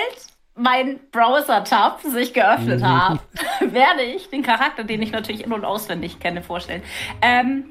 mein 0.55 0.99
Browser-Tab 1.11 2.01
sich 2.01 2.33
geöffnet 2.33 2.81
mhm. 2.81 2.87
hat, 2.87 3.19
werde 3.59 4.03
ich 4.03 4.29
den 4.29 4.43
Charakter, 4.43 4.83
den 4.83 5.01
ich 5.01 5.11
natürlich 5.11 5.43
in- 5.43 5.53
und 5.53 5.65
auswendig 5.65 6.19
kenne, 6.19 6.43
vorstellen. 6.43 6.83
Ähm, 7.21 7.65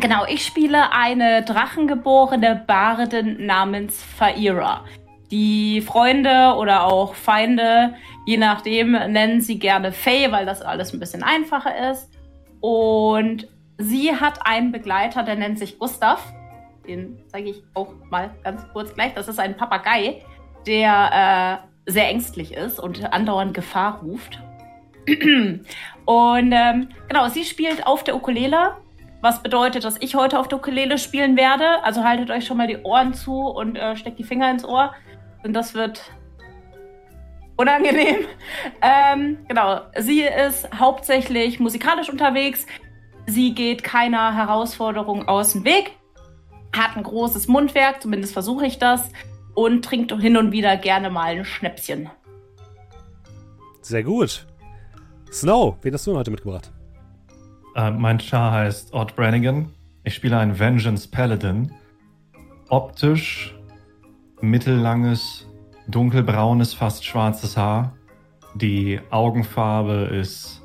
Genau, 0.00 0.24
ich 0.26 0.46
spiele 0.46 0.92
eine 0.92 1.42
drachengeborene 1.42 2.64
Bardin 2.66 3.44
namens 3.44 4.02
Faira. 4.02 4.82
Die 5.30 5.82
Freunde 5.82 6.54
oder 6.56 6.86
auch 6.86 7.14
Feinde, 7.14 7.94
je 8.24 8.38
nachdem, 8.38 8.92
nennen 8.92 9.42
sie 9.42 9.58
gerne 9.58 9.92
Faye, 9.92 10.32
weil 10.32 10.46
das 10.46 10.62
alles 10.62 10.94
ein 10.94 11.00
bisschen 11.00 11.22
einfacher 11.22 11.90
ist. 11.90 12.08
Und 12.60 13.46
sie 13.76 14.16
hat 14.16 14.46
einen 14.46 14.72
Begleiter, 14.72 15.22
der 15.22 15.36
nennt 15.36 15.58
sich 15.58 15.78
Gustav. 15.78 16.32
Den 16.88 17.18
zeige 17.26 17.50
ich 17.50 17.62
auch 17.74 17.92
mal 18.08 18.30
ganz 18.42 18.62
kurz 18.72 18.94
gleich. 18.94 19.12
Das 19.12 19.28
ist 19.28 19.38
ein 19.38 19.54
Papagei, 19.54 20.24
der 20.66 21.60
äh, 21.86 21.90
sehr 21.90 22.08
ängstlich 22.08 22.54
ist 22.54 22.80
und 22.80 23.12
andauernd 23.12 23.52
Gefahr 23.52 24.00
ruft. 24.00 24.40
und 26.06 26.52
ähm, 26.52 26.88
genau, 27.06 27.28
sie 27.28 27.44
spielt 27.44 27.86
auf 27.86 28.02
der 28.02 28.16
Ukulele 28.16 28.76
was 29.20 29.42
bedeutet, 29.42 29.84
dass 29.84 29.96
ich 30.00 30.14
heute 30.14 30.38
auf 30.38 30.48
der 30.48 30.58
Ukulele 30.58 30.98
spielen 30.98 31.36
werde. 31.36 31.82
Also 31.84 32.04
haltet 32.04 32.30
euch 32.30 32.46
schon 32.46 32.56
mal 32.56 32.66
die 32.66 32.78
Ohren 32.78 33.14
zu 33.14 33.34
und 33.34 33.76
äh, 33.76 33.96
steckt 33.96 34.18
die 34.18 34.24
Finger 34.24 34.50
ins 34.50 34.64
Ohr. 34.64 34.94
Und 35.42 35.52
das 35.52 35.74
wird 35.74 36.10
unangenehm. 37.56 38.16
Ähm, 38.82 39.38
genau, 39.46 39.80
sie 39.98 40.22
ist 40.22 40.68
hauptsächlich 40.78 41.60
musikalisch 41.60 42.08
unterwegs. 42.08 42.66
Sie 43.26 43.54
geht 43.54 43.82
keiner 43.82 44.34
Herausforderung 44.34 45.28
aus 45.28 45.52
dem 45.52 45.64
Weg, 45.64 45.92
hat 46.74 46.96
ein 46.96 47.02
großes 47.02 47.46
Mundwerk, 47.46 48.00
zumindest 48.00 48.32
versuche 48.32 48.66
ich 48.66 48.78
das, 48.78 49.12
und 49.54 49.84
trinkt 49.84 50.12
hin 50.12 50.36
und 50.36 50.52
wieder 50.52 50.76
gerne 50.76 51.10
mal 51.10 51.36
ein 51.36 51.44
Schnäpschen. 51.44 52.10
Sehr 53.82 54.02
gut. 54.02 54.46
Snow, 55.30 55.76
wen 55.82 55.92
hast 55.92 56.06
du 56.06 56.16
heute 56.16 56.30
mitgebracht? 56.30 56.72
Äh, 57.74 57.90
mein 57.92 58.18
Char 58.18 58.52
heißt 58.52 58.92
Odd 58.94 59.14
Brannigan. 59.14 59.70
Ich 60.02 60.14
spiele 60.14 60.38
einen 60.38 60.58
Vengeance 60.58 61.08
Paladin. 61.08 61.72
Optisch 62.68 63.54
mittellanges, 64.40 65.46
dunkelbraunes, 65.88 66.74
fast 66.74 67.04
schwarzes 67.04 67.56
Haar. 67.56 67.94
Die 68.54 69.00
Augenfarbe 69.10 70.10
ist 70.12 70.62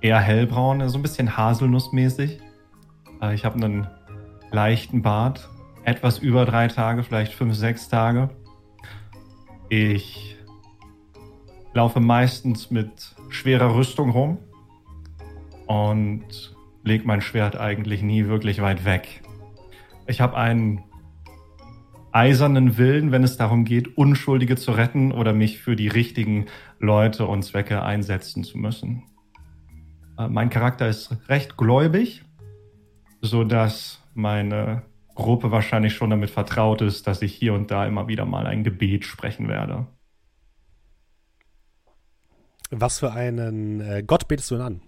eher 0.00 0.18
hellbraun, 0.18 0.86
so 0.88 0.98
ein 0.98 1.02
bisschen 1.02 1.36
haselnussmäßig. 1.36 2.40
Äh, 3.22 3.34
ich 3.34 3.44
habe 3.44 3.56
einen 3.56 3.86
leichten 4.50 5.02
Bart, 5.02 5.48
etwas 5.84 6.18
über 6.18 6.44
drei 6.44 6.68
Tage, 6.68 7.02
vielleicht 7.02 7.32
fünf, 7.32 7.54
sechs 7.54 7.88
Tage. 7.88 8.30
Ich 9.70 10.36
laufe 11.72 12.00
meistens 12.00 12.70
mit 12.70 13.14
schwerer 13.28 13.74
Rüstung 13.74 14.10
rum 14.10 14.38
und 15.68 16.56
lege 16.82 17.06
mein 17.06 17.20
Schwert 17.20 17.56
eigentlich 17.56 18.02
nie 18.02 18.26
wirklich 18.26 18.60
weit 18.60 18.84
weg. 18.84 19.22
Ich 20.06 20.20
habe 20.20 20.36
einen 20.36 20.82
eisernen 22.10 22.78
Willen, 22.78 23.12
wenn 23.12 23.22
es 23.22 23.36
darum 23.36 23.64
geht, 23.64 23.96
Unschuldige 23.96 24.56
zu 24.56 24.72
retten 24.72 25.12
oder 25.12 25.32
mich 25.32 25.58
für 25.58 25.76
die 25.76 25.88
richtigen 25.88 26.46
Leute 26.80 27.26
und 27.26 27.42
Zwecke 27.44 27.82
einsetzen 27.82 28.42
zu 28.42 28.58
müssen. 28.58 29.04
Äh, 30.18 30.28
mein 30.28 30.50
Charakter 30.50 30.88
ist 30.88 31.16
recht 31.28 31.56
gläubig, 31.56 32.24
so 33.20 33.44
dass 33.44 34.02
meine 34.14 34.82
Gruppe 35.14 35.50
wahrscheinlich 35.50 35.94
schon 35.94 36.10
damit 36.10 36.30
vertraut 36.30 36.80
ist, 36.80 37.06
dass 37.06 37.22
ich 37.22 37.34
hier 37.34 37.52
und 37.52 37.70
da 37.70 37.86
immer 37.86 38.08
wieder 38.08 38.24
mal 38.24 38.46
ein 38.46 38.64
Gebet 38.64 39.04
sprechen 39.04 39.48
werde. 39.48 39.86
Was 42.70 43.00
für 43.00 43.12
einen 43.12 43.80
äh, 43.80 44.02
Gott 44.06 44.28
betest 44.28 44.50
du 44.50 44.56
denn 44.56 44.64
an? 44.64 44.87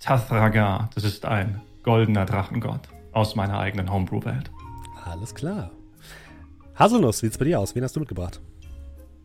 Tathragar, 0.00 0.90
das 0.94 1.04
ist 1.04 1.24
ein 1.24 1.60
goldener 1.82 2.26
Drachengott 2.26 2.80
aus 3.12 3.34
meiner 3.34 3.58
eigenen 3.58 3.92
Homebrew-Welt. 3.92 4.50
Alles 5.04 5.34
klar. 5.34 5.70
Haselnuss, 6.74 7.22
wie 7.22 7.26
sieht's 7.26 7.38
bei 7.38 7.46
dir 7.46 7.60
aus? 7.60 7.74
Wen 7.74 7.82
hast 7.82 7.96
du 7.96 8.00
mitgebracht? 8.00 8.40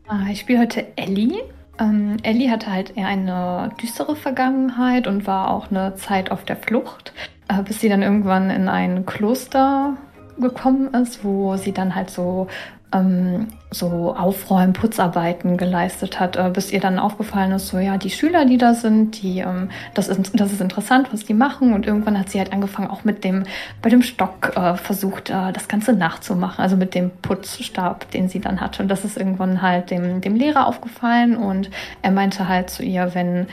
Ah, 0.08 0.28
ich 0.32 0.40
spiele 0.40 0.60
heute 0.60 0.98
Ellie. 0.98 1.44
Ähm, 1.80 2.18
Ellie 2.24 2.50
hatte 2.50 2.72
halt 2.72 2.96
eher 2.96 3.08
eine 3.08 3.72
düstere 3.82 4.16
Vergangenheit 4.16 5.08
und 5.08 5.28
war 5.28 5.50
auch 5.50 5.72
eine 5.72 5.96
Zeit 5.96 6.32
auf 6.32 6.46
der 6.46 6.56
Flucht, 6.56 7.14
äh, 7.48 7.62
bis 7.64 7.82
sie 7.82 7.90
dann 7.90 8.02
irgendwann 8.02 8.50
in 8.50 8.70
ein 8.70 9.06
Kloster 9.06 9.98
gekommen 10.40 10.94
ist, 10.94 11.24
wo 11.24 11.58
sie 11.58 11.72
dann 11.72 11.96
halt 11.96 12.10
so 12.10 12.48
ähm, 12.94 13.48
so 13.74 14.14
Aufräumen, 14.18 14.74
Putzarbeiten 14.74 15.56
geleistet 15.56 16.20
hat, 16.20 16.36
äh, 16.36 16.50
bis 16.54 16.72
ihr 16.72 16.82
dann 16.82 17.00
aufgefallen 17.00 17.54
ist, 17.54 17.70
so 17.70 17.80
ja, 17.80 17.98
die 17.98 18.10
Schüler, 18.10 18.46
die 18.46 18.58
da 18.58 18.74
sind, 18.74 19.22
die, 19.22 19.40
ähm, 19.40 19.70
das, 19.94 20.10
ist, 20.10 20.38
das 20.38 20.52
ist 20.52 20.60
interessant, 20.60 21.08
was 21.14 21.24
die 21.24 21.34
machen. 21.34 21.74
Und 21.74 21.88
irgendwann 21.88 22.20
hat 22.20 22.30
sie 22.30 22.40
halt 22.40 22.52
angefangen, 22.52 22.90
auch 22.90 23.06
mit 23.06 23.24
dem, 23.24 23.44
bei 23.82 23.90
dem 23.90 24.02
Stock 24.02 24.52
äh, 24.58 24.76
versucht, 24.76 25.30
äh, 25.30 25.54
das 25.54 25.70
Ganze 25.70 25.94
nachzumachen, 25.94 26.62
also 26.62 26.76
mit 26.76 26.94
dem 26.94 27.12
Putzstab, 27.22 28.12
den 28.12 28.28
sie 28.28 28.42
dann 28.42 28.60
hatte. 28.60 28.84
Und 28.84 28.90
das 28.90 29.06
ist 29.06 29.18
irgendwann 29.18 29.62
halt 29.62 29.90
dem, 29.90 30.20
dem 30.20 30.36
Lehrer 30.36 30.68
aufgefallen 30.68 31.38
und 31.38 31.70
er 32.02 32.12
meinte 32.12 32.50
halt 32.50 32.70
zu 32.70 32.84
ihr, 32.84 33.16
wenn 33.16 33.48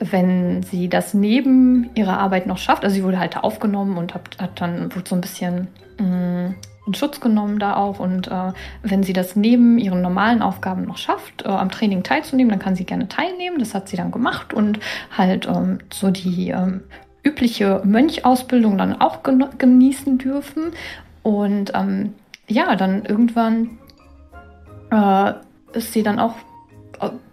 wenn 0.00 0.62
sie 0.62 0.88
das 0.88 1.12
neben 1.12 1.90
ihrer 1.96 2.20
Arbeit 2.20 2.46
noch 2.46 2.58
schafft, 2.58 2.84
also 2.84 2.94
sie 2.94 3.02
wurde 3.02 3.18
halt 3.18 3.36
aufgenommen 3.36 3.98
und 3.98 4.14
hat, 4.14 4.38
hat 4.40 4.60
dann 4.60 4.94
wurde 4.94 5.08
so 5.08 5.16
ein 5.16 5.20
bisschen 5.20 5.66
mm, 5.98 6.54
in 6.88 6.94
Schutz 6.94 7.20
genommen 7.20 7.58
da 7.58 7.76
auch. 7.76 8.00
Und 8.00 8.28
äh, 8.28 8.52
wenn 8.82 9.02
sie 9.02 9.12
das 9.12 9.36
neben 9.36 9.78
ihren 9.78 10.02
normalen 10.02 10.42
Aufgaben 10.42 10.84
noch 10.84 10.96
schafft, 10.96 11.44
äh, 11.44 11.48
am 11.48 11.70
Training 11.70 12.02
teilzunehmen, 12.02 12.50
dann 12.50 12.58
kann 12.58 12.74
sie 12.74 12.84
gerne 12.84 13.08
teilnehmen. 13.08 13.58
Das 13.58 13.74
hat 13.74 13.88
sie 13.88 13.96
dann 13.96 14.10
gemacht 14.10 14.52
und 14.52 14.80
halt 15.16 15.46
ähm, 15.46 15.78
so 15.92 16.10
die 16.10 16.48
ähm, 16.48 16.80
übliche 17.22 17.82
Mönchausbildung 17.84 18.78
dann 18.78 19.00
auch 19.00 19.20
genießen 19.22 20.18
dürfen. 20.18 20.72
Und 21.22 21.72
ähm, 21.74 22.14
ja, 22.48 22.74
dann 22.74 23.04
irgendwann 23.04 23.78
äh, 24.90 25.34
ist 25.74 25.92
sie 25.92 26.02
dann 26.02 26.18
auch 26.18 26.34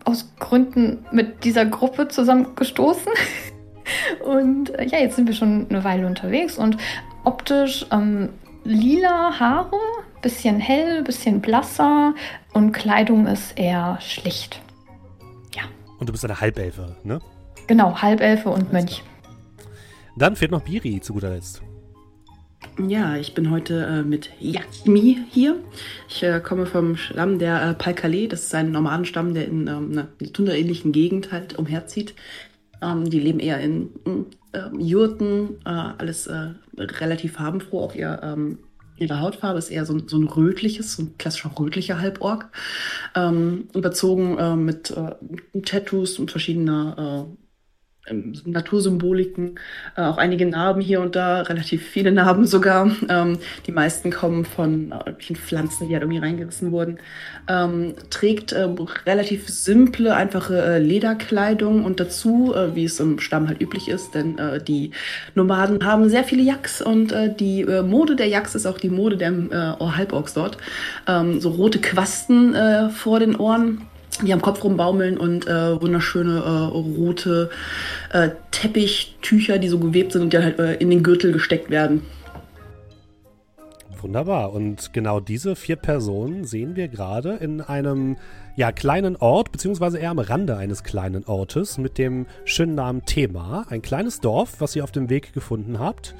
aus 0.03 0.31
Gründen 0.39 1.05
mit 1.11 1.43
dieser 1.45 1.65
Gruppe 1.65 2.09
zusammengestoßen. 2.09 3.11
und 4.25 4.75
äh, 4.75 4.85
ja, 4.85 4.99
jetzt 4.99 5.15
sind 5.15 5.27
wir 5.27 5.33
schon 5.33 5.67
eine 5.69 5.83
Weile 5.83 6.05
unterwegs 6.05 6.57
und 6.57 6.77
optisch 7.23 7.85
ähm, 7.91 8.29
lila 8.65 9.39
Haare, 9.39 9.77
bisschen 10.21 10.59
hell, 10.59 11.03
bisschen 11.03 11.39
blasser 11.39 12.13
und 12.53 12.71
Kleidung 12.73 13.27
ist 13.27 13.57
eher 13.57 13.97
schlicht. 14.01 14.61
Ja. 15.55 15.63
Und 15.99 16.09
du 16.09 16.11
bist 16.11 16.25
eine 16.25 16.41
Halbelfe, 16.41 16.97
ne? 17.03 17.19
Genau, 17.67 18.01
Halbelfe 18.01 18.49
und 18.49 18.73
Mönch. 18.73 19.03
Dann 20.17 20.35
fehlt 20.35 20.51
noch 20.51 20.61
Biri 20.61 20.99
zu 20.99 21.13
guter 21.13 21.29
Letzt. 21.29 21.61
Ja, 22.87 23.15
ich 23.15 23.33
bin 23.33 23.51
heute 23.51 23.85
äh, 23.85 24.03
mit 24.03 24.31
Yakmi 24.39 25.19
hier. 25.29 25.55
Ich 26.09 26.23
äh, 26.23 26.41
komme 26.41 26.65
vom 26.65 26.97
Stamm 26.97 27.39
der 27.39 27.69
äh, 27.69 27.73
Palkale. 27.73 28.27
Das 28.27 28.43
ist 28.43 28.55
ein 28.55 28.71
Nomadenstamm, 28.71 29.33
der 29.33 29.47
in 29.47 29.67
ähm, 29.67 29.91
einer 29.91 30.33
tunderähnlichen 30.33 30.91
Gegend 30.91 31.31
halt 31.31 31.57
umherzieht. 31.57 32.15
Ähm, 32.85 33.09
die 33.09 33.19
leben 33.19 33.39
eher 33.39 33.59
in 33.59 33.89
äh, 34.51 34.69
Jurten, 34.77 35.57
äh, 35.65 35.69
alles 35.69 36.27
äh, 36.27 36.49
relativ 36.77 37.33
farbenfroh. 37.33 37.81
Auch 37.81 37.95
ihr, 37.95 38.19
ähm, 38.23 38.59
ihre 38.97 39.19
Hautfarbe 39.19 39.59
ist 39.59 39.71
eher 39.71 39.85
so, 39.85 39.99
so, 40.07 40.17
ein 40.17 40.27
rötliches, 40.27 40.93
so 40.93 41.03
ein 41.03 41.17
klassischer 41.17 41.51
rötlicher 41.57 41.99
Halborg. 41.99 42.49
Ähm, 43.15 43.67
überzogen 43.73 44.37
äh, 44.37 44.55
mit 44.55 44.93
Tattoos 45.63 46.19
und 46.19 46.31
verschiedener 46.31 47.27
ähm, 48.07 48.33
Natursymboliken, 48.45 49.59
äh, 49.97 50.01
auch 50.01 50.17
einige 50.17 50.45
Narben 50.45 50.81
hier 50.81 51.01
und 51.01 51.15
da, 51.15 51.41
relativ 51.41 51.83
viele 51.83 52.11
Narben 52.11 52.45
sogar. 52.45 52.91
Ähm, 53.09 53.39
die 53.65 53.71
meisten 53.71 54.11
kommen 54.11 54.45
von 54.45 54.91
äh, 54.91 55.13
Pflanzen, 55.35 55.87
die 55.87 55.93
halt 55.93 56.03
irgendwie 56.03 56.19
reingerissen 56.19 56.71
wurden. 56.71 56.99
Ähm, 57.47 57.93
trägt 58.09 58.51
äh, 58.51 58.67
relativ 59.05 59.49
simple, 59.49 60.15
einfache 60.15 60.61
äh, 60.61 60.79
Lederkleidung 60.79 61.83
und 61.83 61.99
dazu, 61.99 62.53
äh, 62.55 62.75
wie 62.75 62.85
es 62.85 62.99
im 62.99 63.19
Stamm 63.19 63.47
halt 63.47 63.61
üblich 63.61 63.89
ist, 63.89 64.13
denn 64.13 64.37
äh, 64.37 64.63
die 64.63 64.91
Nomaden 65.33 65.83
haben 65.85 66.09
sehr 66.09 66.23
viele 66.23 66.43
Yaks 66.43 66.81
und 66.81 67.13
die 67.39 67.65
Mode 67.65 68.15
der 68.15 68.27
Yaks 68.27 68.55
ist 68.55 68.65
auch 68.65 68.77
die 68.77 68.89
Mode 68.89 69.17
der 69.17 69.77
Halborgs 69.79 70.33
dort. 70.33 70.57
Ähm, 71.07 71.39
so 71.39 71.49
rote 71.49 71.79
Quasten 71.79 72.55
vor 72.91 73.19
den 73.19 73.35
Ohren 73.35 73.81
die 74.23 74.33
am 74.33 74.41
Kopf 74.41 74.63
rumbaumeln 74.63 75.17
und 75.17 75.47
äh, 75.47 75.81
wunderschöne 75.81 76.37
äh, 76.37 76.75
rote 76.97 77.49
äh, 78.11 78.29
Teppichtücher, 78.51 79.57
die 79.57 79.67
so 79.67 79.79
gewebt 79.79 80.13
sind 80.13 80.23
und 80.23 80.33
die 80.33 80.37
halt 80.37 80.59
äh, 80.59 80.75
in 80.75 80.89
den 80.89 81.03
Gürtel 81.03 81.31
gesteckt 81.31 81.69
werden. 81.69 82.01
Wunderbar. 84.01 84.53
Und 84.53 84.93
genau 84.93 85.19
diese 85.19 85.55
vier 85.55 85.77
Personen 85.77 86.45
sehen 86.45 86.75
wir 86.75 86.87
gerade 86.87 87.37
in 87.37 87.59
einem 87.59 88.17
ja, 88.55 88.71
kleinen 88.71 89.15
Ort, 89.15 89.51
beziehungsweise 89.51 89.97
eher 89.97 90.11
am 90.11 90.19
Rande 90.19 90.57
eines 90.57 90.83
kleinen 90.83 91.25
Ortes 91.25 91.77
mit 91.77 91.97
dem 91.97 92.27
schönen 92.45 92.75
Namen 92.75 93.03
Thema. 93.05 93.65
Ein 93.69 93.81
kleines 93.81 94.21
Dorf, 94.21 94.61
was 94.61 94.75
ihr 94.75 94.83
auf 94.83 94.91
dem 94.91 95.09
Weg 95.09 95.33
gefunden 95.33 95.79
habt. 95.79 96.13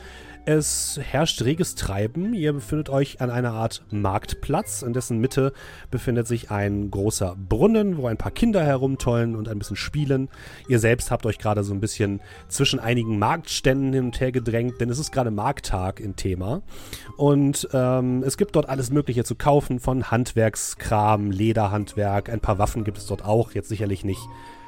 Es 0.47 0.99
herrscht 1.01 1.41
reges 1.41 1.73
Treiben. 1.73 2.35
Ihr 2.35 2.53
befindet 2.53 2.89
euch 2.89 3.19
an 3.19 3.31
einer 3.31 3.53
Art 3.53 3.83
Marktplatz. 3.89 4.83
In 4.83 4.93
dessen 4.93 5.17
Mitte 5.17 5.53
befindet 5.89 6.27
sich 6.27 6.51
ein 6.51 6.91
großer 6.91 7.35
Brunnen, 7.49 7.97
wo 7.97 8.05
ein 8.05 8.17
paar 8.17 8.31
Kinder 8.31 8.63
herumtollen 8.63 9.35
und 9.35 9.49
ein 9.49 9.57
bisschen 9.57 9.75
spielen. 9.75 10.29
Ihr 10.67 10.77
selbst 10.77 11.09
habt 11.09 11.25
euch 11.25 11.39
gerade 11.39 11.63
so 11.63 11.73
ein 11.73 11.79
bisschen 11.79 12.21
zwischen 12.47 12.79
einigen 12.79 13.17
Marktständen 13.17 13.91
hin 13.91 14.05
und 14.05 14.19
her 14.19 14.31
gedrängt, 14.31 14.79
denn 14.79 14.91
es 14.91 14.99
ist 14.99 15.11
gerade 15.11 15.31
Markttag 15.31 15.99
in 15.99 16.15
Thema. 16.15 16.61
Und 17.17 17.67
ähm, 17.73 18.21
es 18.23 18.37
gibt 18.37 18.55
dort 18.55 18.69
alles 18.69 18.91
Mögliche 18.91 19.23
zu 19.23 19.33
kaufen, 19.33 19.79
von 19.79 20.11
Handwerkskram, 20.11 21.31
Lederhandwerk, 21.31 22.29
ein 22.29 22.39
paar 22.39 22.59
Waffen 22.59 22.83
gibt 22.83 22.99
es 22.99 23.07
dort 23.07 23.25
auch. 23.25 23.53
Jetzt 23.53 23.69
sicherlich 23.69 24.05
nicht 24.05 24.21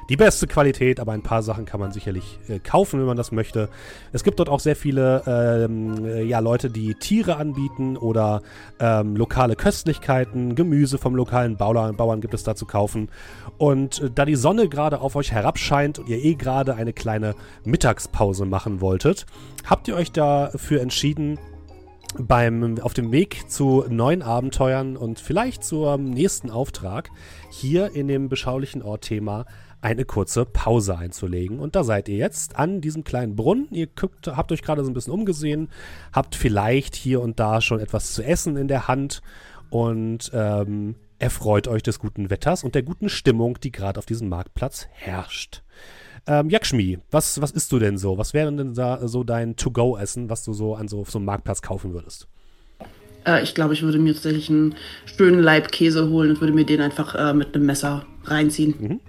die 0.08 0.16
beste 0.16 0.46
Qualität, 0.46 1.00
aber 1.00 1.12
ein 1.12 1.22
paar 1.22 1.42
Sachen 1.42 1.66
kann 1.66 1.80
man 1.80 1.92
sicherlich 1.92 2.38
äh, 2.48 2.58
kaufen, 2.58 2.98
wenn 2.98 3.06
man 3.06 3.16
das 3.16 3.30
möchte. 3.30 3.68
Es 4.12 4.24
gibt 4.24 4.38
dort 4.38 4.48
auch 4.48 4.60
sehr 4.60 4.76
viele 4.76 5.22
ähm, 5.26 6.04
äh, 6.04 6.22
ja, 6.22 6.38
Leute, 6.38 6.70
die 6.70 6.94
Tiere 6.94 7.36
anbieten 7.36 7.96
oder 7.96 8.42
ähm, 8.80 9.16
lokale 9.16 9.54
Köstlichkeiten, 9.54 10.54
Gemüse 10.54 10.98
vom 10.98 11.14
lokalen 11.14 11.56
Bauern, 11.56 11.96
Bauern 11.96 12.20
gibt 12.20 12.34
es 12.34 12.42
da 12.42 12.54
zu 12.54 12.64
kaufen. 12.64 13.10
Und 13.58 14.00
äh, 14.00 14.10
da 14.10 14.24
die 14.24 14.36
Sonne 14.36 14.68
gerade 14.68 15.00
auf 15.00 15.14
euch 15.14 15.32
herabscheint 15.32 15.98
und 15.98 16.08
ihr 16.08 16.24
eh 16.24 16.34
gerade 16.34 16.74
eine 16.74 16.92
kleine 16.92 17.34
Mittagspause 17.64 18.46
machen 18.46 18.80
wolltet, 18.80 19.26
habt 19.64 19.88
ihr 19.88 19.96
euch 19.96 20.12
dafür 20.12 20.80
entschieden, 20.80 21.38
beim, 22.16 22.78
auf 22.80 22.94
dem 22.94 23.12
Weg 23.12 23.50
zu 23.50 23.84
neuen 23.88 24.22
Abenteuern 24.22 24.96
und 24.96 25.20
vielleicht 25.20 25.64
zum 25.64 26.10
nächsten 26.10 26.50
Auftrag 26.50 27.10
hier 27.50 27.94
in 27.94 28.08
dem 28.08 28.28
beschaulichen 28.28 28.82
Ort 28.82 29.02
Thema 29.02 29.46
eine 29.80 30.04
kurze 30.04 30.44
Pause 30.44 30.98
einzulegen. 30.98 31.60
Und 31.60 31.76
da 31.76 31.84
seid 31.84 32.08
ihr 32.08 32.16
jetzt 32.16 32.56
an 32.56 32.80
diesem 32.80 33.04
kleinen 33.04 33.36
Brunnen. 33.36 33.68
Ihr 33.70 33.86
guckt, 33.86 34.26
habt 34.26 34.50
euch 34.50 34.62
gerade 34.62 34.84
so 34.84 34.90
ein 34.90 34.94
bisschen 34.94 35.12
umgesehen, 35.12 35.68
habt 36.12 36.34
vielleicht 36.34 36.96
hier 36.96 37.20
und 37.20 37.38
da 37.38 37.60
schon 37.60 37.80
etwas 37.80 38.12
zu 38.12 38.22
essen 38.22 38.56
in 38.56 38.68
der 38.68 38.88
Hand 38.88 39.22
und 39.70 40.30
ähm, 40.34 40.96
erfreut 41.18 41.68
euch 41.68 41.82
des 41.82 41.98
guten 41.98 42.30
Wetters 42.30 42.64
und 42.64 42.74
der 42.74 42.82
guten 42.82 43.08
Stimmung, 43.08 43.58
die 43.60 43.72
gerade 43.72 43.98
auf 43.98 44.06
diesem 44.06 44.28
Marktplatz 44.28 44.86
herrscht. 44.90 45.62
Ähm, 46.26 46.50
Jakschmi, 46.50 46.98
was, 47.10 47.40
was 47.40 47.52
isst 47.52 47.72
du 47.72 47.78
denn 47.78 47.98
so? 47.98 48.18
Was 48.18 48.34
wäre 48.34 48.52
denn 48.52 48.74
da 48.74 49.06
so 49.06 49.24
dein 49.24 49.56
To-Go-Essen, 49.56 50.28
was 50.28 50.44
du 50.44 50.52
so 50.52 50.74
an 50.74 50.88
so, 50.88 51.04
so 51.04 51.18
einem 51.18 51.26
Marktplatz 51.26 51.62
kaufen 51.62 51.92
würdest? 51.92 52.28
Äh, 53.28 53.42
ich 53.42 53.54
glaube, 53.54 53.74
ich 53.74 53.82
würde 53.82 53.98
mir 53.98 54.14
tatsächlich 54.14 54.48
einen 54.48 54.74
schönen 55.04 55.40
Leib 55.40 55.70
Käse 55.70 56.08
holen 56.08 56.30
und 56.30 56.40
würde 56.40 56.54
mir 56.54 56.64
den 56.64 56.80
einfach 56.80 57.14
äh, 57.14 57.34
mit 57.34 57.54
einem 57.54 57.66
Messer 57.66 58.06
reinziehen. 58.24 58.74
Mhm. 58.78 59.00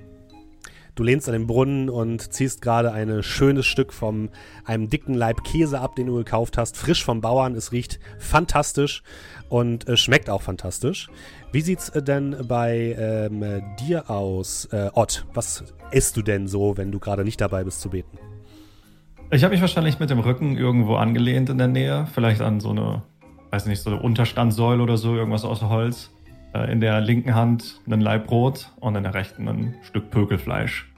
Du 0.95 1.03
lehnst 1.05 1.29
an 1.29 1.33
den 1.33 1.47
Brunnen 1.47 1.89
und 1.89 2.33
ziehst 2.33 2.61
gerade 2.61 2.91
ein 2.91 3.23
schönes 3.23 3.65
Stück 3.65 3.93
von 3.93 4.29
einem 4.65 4.89
dicken 4.89 5.13
Leib 5.13 5.45
Käse 5.45 5.79
ab, 5.79 5.95
den 5.95 6.07
du 6.07 6.15
gekauft 6.15 6.57
hast. 6.57 6.75
Frisch 6.75 7.05
vom 7.05 7.21
Bauern. 7.21 7.55
Es 7.55 7.71
riecht 7.71 8.01
fantastisch 8.17 9.01
und 9.47 9.87
äh, 9.87 9.95
schmeckt 9.95 10.29
auch 10.29 10.41
fantastisch. 10.41 11.07
Wie 11.53 11.61
sieht's 11.61 11.87
äh, 11.89 12.03
denn 12.03 12.35
bei 12.49 12.97
ähm, 12.99 13.63
dir 13.79 14.09
aus, 14.09 14.65
äh, 14.73 14.89
Ott? 14.93 15.25
Was 15.33 15.63
isst 15.91 16.17
du 16.17 16.21
denn 16.21 16.49
so, 16.49 16.75
wenn 16.75 16.91
du 16.91 16.99
gerade 16.99 17.23
nicht 17.23 17.39
dabei 17.39 17.63
bist 17.63 17.79
zu 17.79 17.91
beten? 17.91 18.17
Ich 19.31 19.43
habe 19.45 19.53
mich 19.53 19.61
wahrscheinlich 19.61 19.99
mit 19.99 20.09
dem 20.09 20.19
Rücken 20.19 20.57
irgendwo 20.57 20.95
angelehnt 20.95 21.49
in 21.49 21.59
der 21.59 21.67
Nähe. 21.67 22.07
Vielleicht 22.13 22.41
an 22.41 22.59
so 22.59 22.71
eine, 22.71 23.03
weiß 23.51 23.65
nicht, 23.65 23.81
so 23.81 23.89
eine 23.89 24.01
Unterstandsäule 24.01 24.81
oder 24.81 24.97
so, 24.97 25.15
irgendwas 25.15 25.45
aus 25.45 25.61
Holz. 25.61 26.11
Äh, 26.53 26.71
in 26.71 26.81
der 26.81 27.01
linken 27.01 27.35
Hand 27.35 27.81
ein 27.89 28.01
Laib 28.01 28.27
Brot 28.27 28.71
und 28.79 28.95
in 28.95 29.03
der 29.03 29.13
rechten 29.13 29.47
ein 29.47 29.75
Stück 29.83 30.09
Pökelfleisch. 30.09 30.89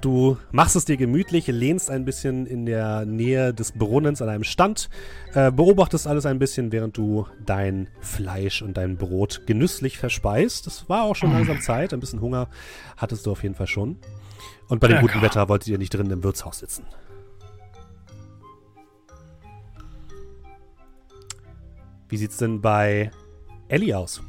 Du 0.00 0.36
machst 0.52 0.76
es 0.76 0.84
dir 0.84 0.98
gemütlich, 0.98 1.46
lehnst 1.46 1.90
ein 1.90 2.04
bisschen 2.04 2.44
in 2.44 2.66
der 2.66 3.06
Nähe 3.06 3.54
des 3.54 3.72
Brunnens 3.72 4.20
an 4.20 4.28
einem 4.28 4.44
Stand, 4.44 4.90
äh, 5.32 5.50
beobachtest 5.50 6.06
alles 6.06 6.26
ein 6.26 6.38
bisschen, 6.38 6.72
während 6.72 6.98
du 6.98 7.26
dein 7.46 7.88
Fleisch 8.00 8.60
und 8.60 8.76
dein 8.76 8.98
Brot 8.98 9.46
genüsslich 9.46 9.96
verspeist. 9.96 10.66
Das 10.66 10.90
war 10.90 11.04
auch 11.04 11.16
schon 11.16 11.32
langsam 11.32 11.60
Zeit, 11.62 11.94
ein 11.94 12.00
bisschen 12.00 12.20
Hunger 12.20 12.48
hattest 12.98 13.24
du 13.24 13.32
auf 13.32 13.42
jeden 13.42 13.54
Fall 13.54 13.66
schon. 13.66 13.96
Und 14.68 14.80
bei 14.80 14.88
dem 14.88 15.00
guten 15.00 15.22
Wetter 15.22 15.48
wolltet 15.48 15.68
ihr 15.68 15.78
nicht 15.78 15.94
drinnen 15.94 16.10
im 16.10 16.22
Wirtshaus 16.22 16.58
sitzen. 16.58 16.84
Wie 22.14 22.18
sieht's 22.18 22.36
denn 22.36 22.60
bei 22.60 23.10
Ellie 23.66 23.92
aus? 23.98 24.22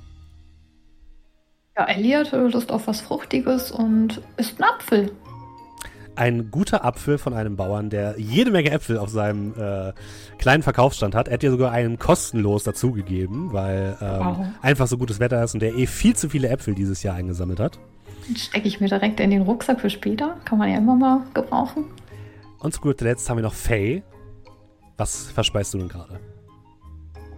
Ja, 1.77 1.85
Ellie 1.85 2.17
hat 2.17 2.31
Lust 2.31 2.71
auf 2.71 2.87
was 2.87 2.99
Fruchtiges 2.99 3.69
und 3.69 4.23
isst 4.37 4.59
einen 4.59 4.71
Apfel 4.73 5.11
ein 6.15 6.49
guter 6.49 6.83
Apfel 6.83 7.19
von 7.19 7.35
einem 7.35 7.57
Bauern, 7.57 7.91
der 7.91 8.15
jede 8.17 8.49
Menge 8.49 8.71
Äpfel 8.71 8.97
auf 8.97 9.09
seinem 9.09 9.53
äh, 9.53 9.93
kleinen 10.39 10.63
Verkaufsstand 10.63 11.13
hat. 11.13 11.27
Er 11.27 11.35
hat 11.35 11.43
dir 11.43 11.51
sogar 11.51 11.73
einen 11.73 11.99
kostenlos 11.99 12.63
dazugegeben, 12.63 13.53
weil 13.53 13.97
ähm, 14.01 14.19
wow. 14.19 14.37
einfach 14.63 14.87
so 14.87 14.97
gutes 14.97 15.19
Wetter 15.19 15.43
ist 15.43 15.53
und 15.53 15.59
der 15.59 15.75
eh 15.75 15.85
viel 15.85 16.15
zu 16.15 16.29
viele 16.29 16.47
Äpfel 16.47 16.73
dieses 16.73 17.03
Jahr 17.03 17.15
eingesammelt 17.15 17.59
hat. 17.59 17.77
Den 18.27 18.37
stecke 18.37 18.67
ich 18.67 18.79
mir 18.79 18.87
direkt 18.87 19.19
in 19.19 19.29
den 19.29 19.43
Rucksack 19.43 19.81
für 19.81 19.91
später. 19.91 20.37
Kann 20.45 20.57
man 20.57 20.71
ja 20.71 20.77
immer 20.77 20.95
mal 20.95 21.21
gebrauchen. 21.35 21.85
Und 22.59 22.73
zu 22.73 22.81
guter 22.81 23.05
Letzt 23.05 23.29
haben 23.29 23.37
wir 23.37 23.43
noch 23.43 23.53
Faye. 23.53 24.01
Was 24.97 25.29
verspeist 25.29 25.73
du 25.75 25.77
denn 25.79 25.89
gerade? 25.89 26.19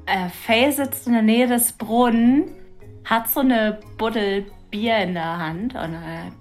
Äh, 0.08 0.30
Faye 0.30 0.72
sitzt 0.72 1.06
in 1.08 1.14
der 1.14 1.22
Nähe 1.22 1.48
des 1.48 1.74
Brunnen, 1.74 2.46
hat 3.04 3.30
so 3.30 3.42
eine 3.42 3.80
Buddel 3.98 4.46
Bier 4.72 4.98
in 5.00 5.14
der 5.14 5.38
Hand 5.38 5.76
und 5.76 5.94
äh, 5.94 6.32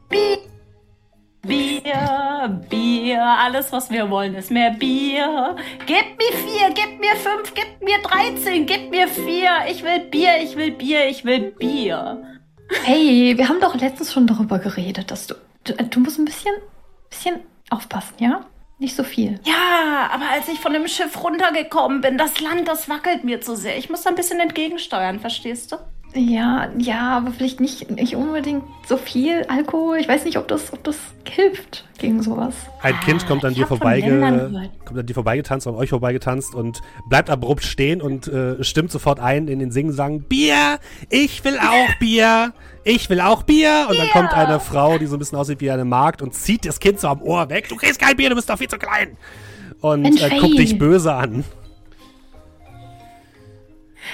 Bier, 1.42 2.60
Bier, 2.70 3.22
alles 3.22 3.72
was 3.72 3.90
wir 3.90 4.08
wollen 4.08 4.34
ist 4.36 4.50
mehr 4.52 4.70
Bier. 4.70 5.56
Gib 5.86 6.16
mir 6.16 6.38
vier, 6.38 6.70
gib 6.74 7.00
mir 7.00 7.16
fünf, 7.16 7.54
gib 7.54 7.82
mir 7.82 7.98
dreizehn, 8.02 8.66
gib 8.66 8.90
mir 8.90 9.08
vier. 9.08 9.50
Ich 9.68 9.82
will 9.82 10.00
Bier, 10.10 10.40
ich 10.42 10.56
will 10.56 10.70
Bier, 10.70 11.08
ich 11.08 11.24
will 11.24 11.52
Bier. 11.52 12.22
Hey, 12.84 13.34
wir 13.36 13.48
haben 13.48 13.60
doch 13.60 13.74
letztens 13.74 14.12
schon 14.12 14.26
darüber 14.26 14.58
geredet, 14.58 15.10
dass 15.10 15.26
du. 15.26 15.34
Du, 15.64 15.72
du 15.72 16.00
musst 16.00 16.18
ein 16.18 16.24
bisschen, 16.24 16.54
bisschen 17.10 17.40
aufpassen, 17.70 18.14
ja? 18.18 18.44
Nicht 18.78 18.94
so 18.94 19.04
viel. 19.04 19.40
Ja, 19.44 20.10
aber 20.12 20.28
als 20.30 20.48
ich 20.48 20.60
von 20.60 20.74
dem 20.74 20.86
Schiff 20.86 21.22
runtergekommen 21.22 22.02
bin, 22.02 22.18
das 22.18 22.40
Land, 22.40 22.68
das 22.68 22.88
wackelt 22.90 23.24
mir 23.24 23.40
zu 23.40 23.56
sehr. 23.56 23.78
Ich 23.78 23.88
muss 23.88 24.02
da 24.02 24.10
ein 24.10 24.16
bisschen 24.16 24.38
entgegensteuern, 24.38 25.18
verstehst 25.18 25.72
du? 25.72 25.76
Ja, 26.16 26.70
ja, 26.78 27.18
aber 27.18 27.30
vielleicht 27.30 27.60
nicht, 27.60 27.90
nicht 27.90 28.16
unbedingt 28.16 28.64
so 28.86 28.96
viel 28.96 29.44
Alkohol. 29.48 29.98
Ich 29.98 30.08
weiß 30.08 30.24
nicht, 30.24 30.38
ob 30.38 30.48
das, 30.48 30.72
ob 30.72 30.82
das 30.82 30.96
hilft 31.28 31.84
gegen 31.98 32.22
sowas. 32.22 32.54
Ein 32.80 32.98
Kind 33.00 33.26
kommt 33.26 33.44
an, 33.44 33.52
ich 33.52 33.58
dir 33.58 33.66
gehört. 33.66 34.70
kommt 34.86 34.98
an 34.98 35.06
dir 35.06 35.14
vorbeigetanzt, 35.14 35.66
an 35.66 35.74
euch 35.74 35.90
vorbeigetanzt 35.90 36.54
und 36.54 36.80
bleibt 37.10 37.28
abrupt 37.28 37.64
stehen 37.64 38.00
und 38.00 38.28
äh, 38.28 38.64
stimmt 38.64 38.90
sofort 38.90 39.20
ein 39.20 39.48
in 39.48 39.58
den 39.58 39.70
Singsang. 39.70 40.22
Bier! 40.22 40.78
Ich 41.10 41.44
will 41.44 41.58
auch 41.58 41.94
Bier! 41.98 42.54
Ich 42.84 43.10
will 43.10 43.20
auch 43.20 43.42
Bier! 43.42 43.86
Und 43.90 43.98
dann 43.98 44.08
kommt 44.08 44.32
eine 44.32 44.58
Frau, 44.58 44.96
die 44.96 45.06
so 45.06 45.16
ein 45.16 45.18
bisschen 45.18 45.36
aussieht 45.36 45.60
wie 45.60 45.70
eine 45.70 45.84
Magd 45.84 46.22
und 46.22 46.32
zieht 46.32 46.64
das 46.64 46.80
Kind 46.80 46.98
so 46.98 47.08
am 47.08 47.20
Ohr 47.20 47.50
weg. 47.50 47.68
Du 47.68 47.76
kriegst 47.76 48.00
kein 48.00 48.16
Bier, 48.16 48.30
du 48.30 48.36
bist 48.36 48.48
doch 48.48 48.56
viel 48.56 48.68
zu 48.68 48.78
klein! 48.78 49.18
Und 49.82 50.22
äh, 50.22 50.38
guckt 50.40 50.58
dich 50.58 50.78
böse 50.78 51.12
an. 51.12 51.44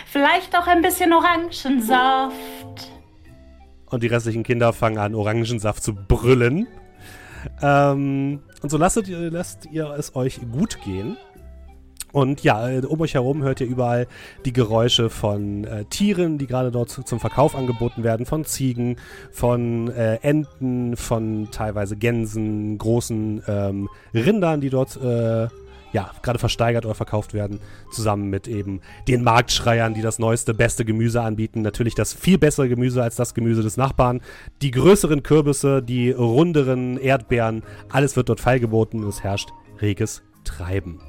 Vielleicht 0.06 0.56
auch 0.56 0.66
ein 0.66 0.82
bisschen 0.82 1.12
Orangensaft. 1.12 2.90
Und 3.90 4.02
die 4.02 4.06
restlichen 4.06 4.42
Kinder 4.42 4.72
fangen 4.72 4.98
an, 4.98 5.14
Orangensaft 5.14 5.82
zu 5.82 5.94
brüllen. 5.94 6.66
Ähm, 7.60 8.40
und 8.62 8.70
so 8.70 8.78
lasst 8.78 9.08
ihr, 9.08 9.30
lasst 9.30 9.66
ihr 9.70 9.90
es 9.98 10.14
euch 10.16 10.40
gut 10.52 10.80
gehen. 10.82 11.16
Und 12.12 12.42
ja, 12.42 12.68
äh, 12.68 12.80
um 12.80 13.00
euch 13.00 13.14
herum 13.14 13.42
hört 13.42 13.60
ihr 13.60 13.66
überall 13.66 14.06
die 14.44 14.52
Geräusche 14.52 15.08
von 15.08 15.64
äh, 15.64 15.84
Tieren, 15.86 16.38
die 16.38 16.46
gerade 16.46 16.70
dort 16.70 16.90
zu, 16.90 17.02
zum 17.02 17.20
Verkauf 17.20 17.56
angeboten 17.56 18.04
werden, 18.04 18.26
von 18.26 18.44
Ziegen, 18.44 18.96
von 19.30 19.88
äh, 19.90 20.16
Enten, 20.22 20.96
von 20.96 21.48
teilweise 21.50 21.96
Gänsen, 21.96 22.76
großen 22.76 23.42
ähm, 23.48 23.88
Rindern, 24.12 24.60
die 24.60 24.70
dort 24.70 24.96
äh, 24.96 25.48
ja, 25.92 26.10
gerade 26.22 26.38
versteigert 26.38 26.84
oder 26.84 26.94
verkauft 26.94 27.34
werden, 27.34 27.60
zusammen 27.90 28.30
mit 28.30 28.48
eben 28.48 28.80
den 29.08 29.22
Marktschreiern, 29.22 29.94
die 29.94 30.02
das 30.02 30.18
neueste, 30.18 30.54
beste 30.54 30.84
Gemüse 30.84 31.22
anbieten. 31.22 31.62
Natürlich 31.62 31.94
das 31.94 32.12
viel 32.12 32.38
bessere 32.38 32.68
Gemüse 32.68 33.02
als 33.02 33.16
das 33.16 33.34
Gemüse 33.34 33.62
des 33.62 33.76
Nachbarn. 33.76 34.20
Die 34.62 34.70
größeren 34.70 35.22
Kürbisse, 35.22 35.82
die 35.82 36.10
runderen 36.10 36.98
Erdbeeren, 36.98 37.62
alles 37.90 38.16
wird 38.16 38.28
dort 38.28 38.40
feilgeboten 38.40 39.02
und 39.02 39.08
es 39.08 39.22
herrscht 39.22 39.50
reges 39.80 40.22
Treiben. 40.44 41.00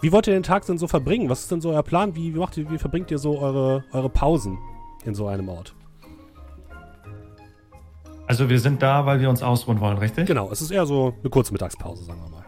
Wie 0.00 0.12
wollt 0.12 0.26
ihr 0.26 0.32
den 0.32 0.42
Tag 0.42 0.64
denn 0.64 0.78
so 0.78 0.88
verbringen? 0.88 1.28
Was 1.28 1.40
ist 1.40 1.50
denn 1.50 1.60
so 1.60 1.70
euer 1.70 1.82
Plan? 1.82 2.16
Wie, 2.16 2.34
wie, 2.34 2.38
macht 2.38 2.56
ihr, 2.56 2.70
wie 2.70 2.78
verbringt 2.78 3.10
ihr 3.10 3.18
so 3.18 3.38
eure, 3.38 3.84
eure 3.92 4.08
Pausen 4.08 4.58
in 5.04 5.14
so 5.14 5.26
einem 5.26 5.48
Ort? 5.50 5.74
Also 8.26 8.48
wir 8.48 8.60
sind 8.60 8.80
da, 8.80 9.04
weil 9.04 9.20
wir 9.20 9.28
uns 9.28 9.42
ausruhen 9.42 9.80
wollen, 9.80 9.98
richtig? 9.98 10.26
Genau, 10.26 10.50
es 10.50 10.62
ist 10.62 10.70
eher 10.70 10.86
so 10.86 11.14
eine 11.20 11.30
kurze 11.30 11.52
Mittagspause, 11.52 12.04
sagen 12.04 12.20
wir 12.22 12.30
mal. 12.30 12.39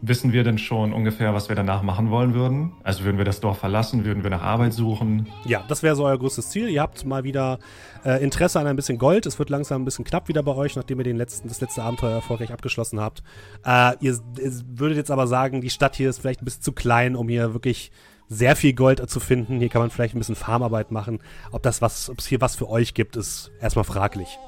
Wissen 0.00 0.32
wir 0.32 0.44
denn 0.44 0.58
schon 0.58 0.92
ungefähr, 0.92 1.34
was 1.34 1.48
wir 1.48 1.56
danach 1.56 1.82
machen 1.82 2.10
wollen 2.10 2.32
würden? 2.32 2.72
Also 2.84 3.02
würden 3.02 3.18
wir 3.18 3.24
das 3.24 3.40
Dorf 3.40 3.58
verlassen, 3.58 4.04
würden 4.04 4.22
wir 4.22 4.30
nach 4.30 4.42
Arbeit 4.42 4.72
suchen? 4.72 5.26
Ja, 5.44 5.64
das 5.66 5.82
wäre 5.82 5.96
so 5.96 6.04
euer 6.04 6.16
größtes 6.16 6.50
Ziel. 6.50 6.68
Ihr 6.68 6.80
habt 6.80 7.04
mal 7.04 7.24
wieder 7.24 7.58
äh, 8.04 8.22
Interesse 8.22 8.60
an 8.60 8.68
ein 8.68 8.76
bisschen 8.76 8.98
Gold. 8.98 9.26
Es 9.26 9.40
wird 9.40 9.50
langsam 9.50 9.82
ein 9.82 9.84
bisschen 9.84 10.04
knapp 10.04 10.28
wieder 10.28 10.44
bei 10.44 10.54
euch, 10.54 10.76
nachdem 10.76 11.00
ihr 11.00 11.04
den 11.04 11.16
letzten, 11.16 11.48
das 11.48 11.60
letzte 11.60 11.82
Abenteuer 11.82 12.12
erfolgreich 12.12 12.52
abgeschlossen 12.52 13.00
habt. 13.00 13.24
Äh, 13.64 13.94
ihr, 13.98 14.18
ihr 14.40 14.52
würdet 14.68 14.98
jetzt 14.98 15.10
aber 15.10 15.26
sagen, 15.26 15.60
die 15.60 15.70
Stadt 15.70 15.96
hier 15.96 16.10
ist 16.10 16.20
vielleicht 16.20 16.42
ein 16.42 16.44
bisschen 16.44 16.62
zu 16.62 16.72
klein, 16.72 17.16
um 17.16 17.28
hier 17.28 17.52
wirklich 17.52 17.90
sehr 18.28 18.54
viel 18.54 18.74
Gold 18.74 19.10
zu 19.10 19.18
finden. 19.18 19.58
Hier 19.58 19.68
kann 19.68 19.80
man 19.80 19.90
vielleicht 19.90 20.14
ein 20.14 20.18
bisschen 20.18 20.36
Farmarbeit 20.36 20.92
machen. 20.92 21.18
Ob 21.50 21.64
das 21.64 21.82
was, 21.82 22.08
ob 22.08 22.18
es 22.18 22.26
hier 22.26 22.40
was 22.40 22.54
für 22.54 22.68
euch 22.68 22.94
gibt, 22.94 23.16
ist 23.16 23.50
erstmal 23.60 23.84
fraglich. 23.84 24.38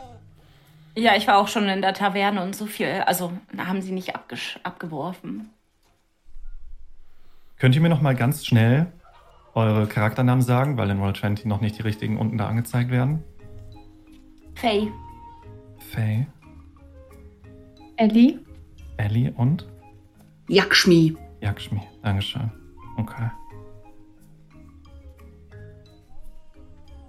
Ja, 0.96 1.16
ich 1.16 1.26
war 1.26 1.38
auch 1.38 1.48
schon 1.48 1.68
in 1.68 1.82
der 1.82 1.94
Taverne 1.94 2.42
und 2.42 2.54
so 2.56 2.66
viel. 2.66 2.88
Also 3.06 3.32
haben 3.56 3.80
sie 3.80 3.92
nicht 3.92 4.14
abgesch 4.14 4.58
abgeworfen. 4.62 5.50
Könnt 7.58 7.74
ihr 7.74 7.80
mir 7.80 7.88
noch 7.90 8.00
mal 8.00 8.14
ganz 8.14 8.44
schnell 8.44 8.86
eure 9.54 9.86
Charakternamen 9.86 10.42
sagen, 10.42 10.76
weil 10.76 10.90
in 10.90 11.00
Roll20 11.00 11.46
noch 11.46 11.60
nicht 11.60 11.78
die 11.78 11.82
richtigen 11.82 12.18
unten 12.18 12.38
da 12.38 12.48
angezeigt 12.48 12.90
werden? 12.90 13.22
Faye. 14.54 14.90
Faye, 15.92 16.26
Ellie? 17.96 18.38
Ellie 18.96 19.32
und 19.32 19.66
Yakshmi. 20.48 21.16
Yakshmi. 21.40 21.80
Dankeschön. 22.02 22.50
Okay. 22.96 23.30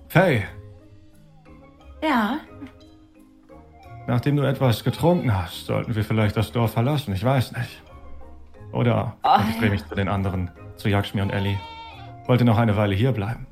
Faye, 0.08 0.44
Ja. 2.02 2.40
Nachdem 4.08 4.36
du 4.36 4.44
etwas 4.44 4.84
getrunken 4.84 5.36
hast, 5.36 5.66
sollten 5.66 5.96
wir 5.96 6.04
vielleicht 6.04 6.36
das 6.38 6.52
Dorf 6.52 6.74
verlassen. 6.74 7.14
Ich 7.14 7.24
weiß 7.24 7.54
nicht. 7.54 7.82
Oder 8.72 9.16
Oh, 9.24 9.36
ich 9.50 9.56
drehe 9.58 9.66
ja. 9.68 9.72
mich 9.72 9.86
zu 9.88 9.96
den 9.96 10.08
anderen, 10.08 10.52
zu 10.78 10.90
Yakshmi 10.90 11.22
und 11.22 11.30
Ellie. 11.32 11.58
Wollte 12.26 12.46
noch 12.46 12.58
eine 12.58 12.78
Weile 12.78 12.96
hier 12.96 13.12
bleiben. 13.12 13.48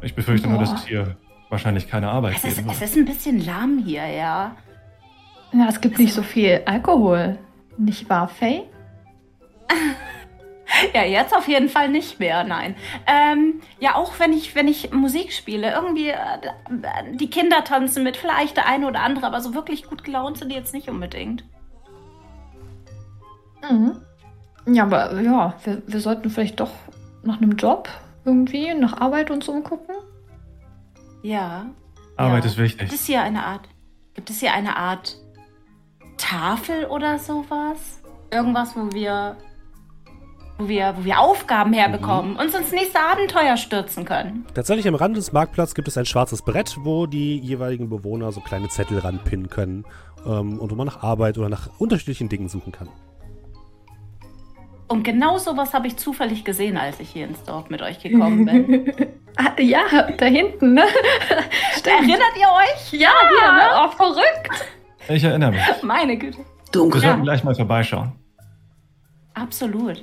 Ich 0.00 0.14
befürchte 0.14 0.48
nur, 0.48 0.58
dass 0.58 0.70
Boah. 0.70 0.76
es 0.78 0.86
hier 0.86 1.16
wahrscheinlich 1.50 1.88
keine 1.88 2.08
Arbeit 2.10 2.36
Es 2.36 2.44
ist, 2.44 2.56
geben 2.56 2.70
es 2.70 2.80
wird. 2.80 2.90
ist 2.90 2.96
ein 2.96 3.04
bisschen 3.04 3.44
lahm 3.44 3.82
hier, 3.84 4.06
ja. 4.06 4.56
Ja, 5.52 5.66
es 5.68 5.80
gibt 5.80 5.98
nicht 5.98 6.14
so 6.14 6.22
viel 6.22 6.62
Alkohol. 6.64 7.38
Nicht 7.76 8.08
wahr, 8.08 8.28
Faye? 8.28 8.62
Ja, 10.94 11.04
jetzt 11.04 11.34
auf 11.34 11.48
jeden 11.48 11.68
Fall 11.68 11.88
nicht 11.88 12.18
mehr, 12.18 12.44
nein. 12.44 12.76
Ähm, 13.06 13.60
ja, 13.78 13.94
auch 13.94 14.18
wenn 14.18 14.32
ich, 14.32 14.54
wenn 14.54 14.68
ich 14.68 14.92
Musik 14.92 15.32
spiele, 15.32 15.72
irgendwie 15.72 16.08
äh, 16.08 16.16
die 17.14 17.30
Kinder 17.30 17.64
tanzen 17.64 18.02
mit, 18.02 18.16
vielleicht 18.16 18.56
der 18.56 18.66
eine 18.66 18.86
oder 18.86 19.00
andere, 19.00 19.26
aber 19.26 19.40
so 19.40 19.54
wirklich 19.54 19.84
gut 19.84 20.04
gelaunt 20.04 20.38
sind 20.38 20.50
die 20.50 20.56
jetzt 20.56 20.74
nicht 20.74 20.88
unbedingt. 20.88 21.44
Mhm. 23.70 24.00
Ja, 24.66 24.84
aber 24.84 25.20
ja, 25.20 25.54
wir, 25.64 25.82
wir 25.86 26.00
sollten 26.00 26.30
vielleicht 26.30 26.60
doch 26.60 26.70
nach 27.22 27.38
einem 27.38 27.52
Job 27.52 27.88
irgendwie, 28.24 28.74
nach 28.74 29.00
Arbeit 29.00 29.30
uns 29.30 29.48
umgucken. 29.48 29.94
Ja. 31.22 31.66
Arbeit 32.16 32.44
ja. 32.44 32.50
ist 32.50 32.58
wichtig. 32.58 32.88
Gibt 32.88 33.00
es 33.00 33.06
hier 33.06 33.22
eine 33.22 33.44
Art, 33.44 33.68
gibt 34.14 34.30
es 34.30 34.40
hier 34.40 34.52
eine 34.52 34.76
Art 34.76 35.16
Tafel 36.16 36.84
oder 36.86 37.18
sowas? 37.18 38.00
Irgendwas, 38.30 38.76
wo 38.76 38.92
wir, 38.92 39.36
wo 40.58 40.68
wir, 40.68 40.94
wo 40.98 41.04
wir 41.04 41.18
Aufgaben 41.18 41.72
herbekommen, 41.72 42.36
uns 42.36 42.54
ins 42.54 42.72
nächste 42.72 43.00
Abenteuer 43.00 43.56
stürzen 43.56 44.04
können. 44.04 44.46
Tatsächlich 44.54 44.86
am 44.86 44.94
Rand 44.94 45.16
des 45.16 45.32
Marktplatzes 45.32 45.74
gibt 45.74 45.88
es 45.88 45.96
ein 45.98 46.06
schwarzes 46.06 46.42
Brett, 46.42 46.76
wo 46.80 47.06
die 47.06 47.38
jeweiligen 47.38 47.88
Bewohner 47.88 48.32
so 48.32 48.40
kleine 48.40 48.68
Zettel 48.68 48.98
ranpinnen 48.98 49.48
können 49.48 49.84
ähm, 50.26 50.58
und 50.58 50.70
wo 50.70 50.74
man 50.74 50.86
nach 50.86 51.02
Arbeit 51.02 51.38
oder 51.38 51.48
nach 51.48 51.68
unterschiedlichen 51.78 52.28
Dingen 52.28 52.48
suchen 52.48 52.72
kann. 52.72 52.88
Und 54.88 55.04
genau 55.04 55.38
sowas 55.38 55.72
habe 55.72 55.86
ich 55.86 55.96
zufällig 55.96 56.44
gesehen, 56.44 56.76
als 56.76 57.00
ich 57.00 57.08
hier 57.08 57.26
ins 57.26 57.42
Dorf 57.44 57.70
mit 57.70 57.80
euch 57.82 58.00
gekommen 58.00 58.44
bin. 58.44 58.92
Ah, 59.38 59.58
ja, 59.58 59.80
da 60.18 60.26
hinten, 60.26 60.74
ne? 60.74 60.82
Erinnert 61.86 62.36
ihr 62.38 62.48
euch? 62.48 62.92
Ja, 63.00 63.08
hier, 63.30 63.52
ne? 63.52 63.62
Oh, 63.82 63.88
verrückt. 63.96 64.66
Ich 65.08 65.24
erinnere 65.24 65.52
mich. 65.52 65.82
Meine 65.82 66.18
Güte. 66.18 66.36
Wir 66.36 66.44
Dunkel. 66.70 67.00
sollten 67.00 67.22
gleich 67.22 67.42
mal 67.42 67.54
vorbeischauen. 67.54 68.12
Absolut. 69.32 70.02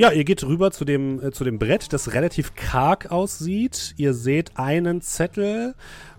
Ja, 0.00 0.10
ihr 0.12 0.24
geht 0.24 0.42
rüber 0.44 0.70
zu 0.70 0.86
dem, 0.86 1.22
äh, 1.22 1.30
zu 1.30 1.44
dem 1.44 1.58
Brett, 1.58 1.92
das 1.92 2.14
relativ 2.14 2.54
karg 2.54 3.12
aussieht. 3.12 3.92
Ihr 3.98 4.14
seht 4.14 4.56
einen 4.56 5.02
Zettel, 5.02 5.74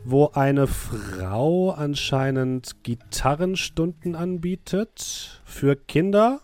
wo 0.06 0.30
eine 0.36 0.68
Frau 0.68 1.72
anscheinend 1.72 2.84
Gitarrenstunden 2.84 4.14
anbietet 4.16 5.42
für 5.46 5.76
Kinder. 5.76 6.42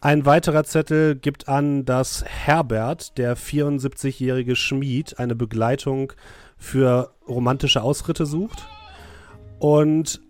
Ein 0.00 0.26
weiterer 0.26 0.62
Zettel 0.62 1.16
gibt 1.16 1.48
an, 1.48 1.84
dass 1.84 2.24
Herbert, 2.24 3.18
der 3.18 3.36
74-jährige 3.36 4.54
Schmied, 4.54 5.18
eine 5.18 5.34
Begleitung 5.34 6.12
für 6.56 7.10
romantische 7.26 7.82
Ausritte 7.82 8.26
sucht. 8.26 8.68
Und 9.58 10.20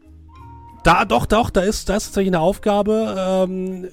da, 0.85 1.05
doch, 1.05 1.27
doch, 1.27 1.51
da 1.51 1.61
ist, 1.61 1.91
da 1.91 1.97
ist 1.97 2.05
tatsächlich 2.05 2.31
eine 2.31 2.41
Aufgabe. 2.41 3.15
Ähm, 3.19 3.89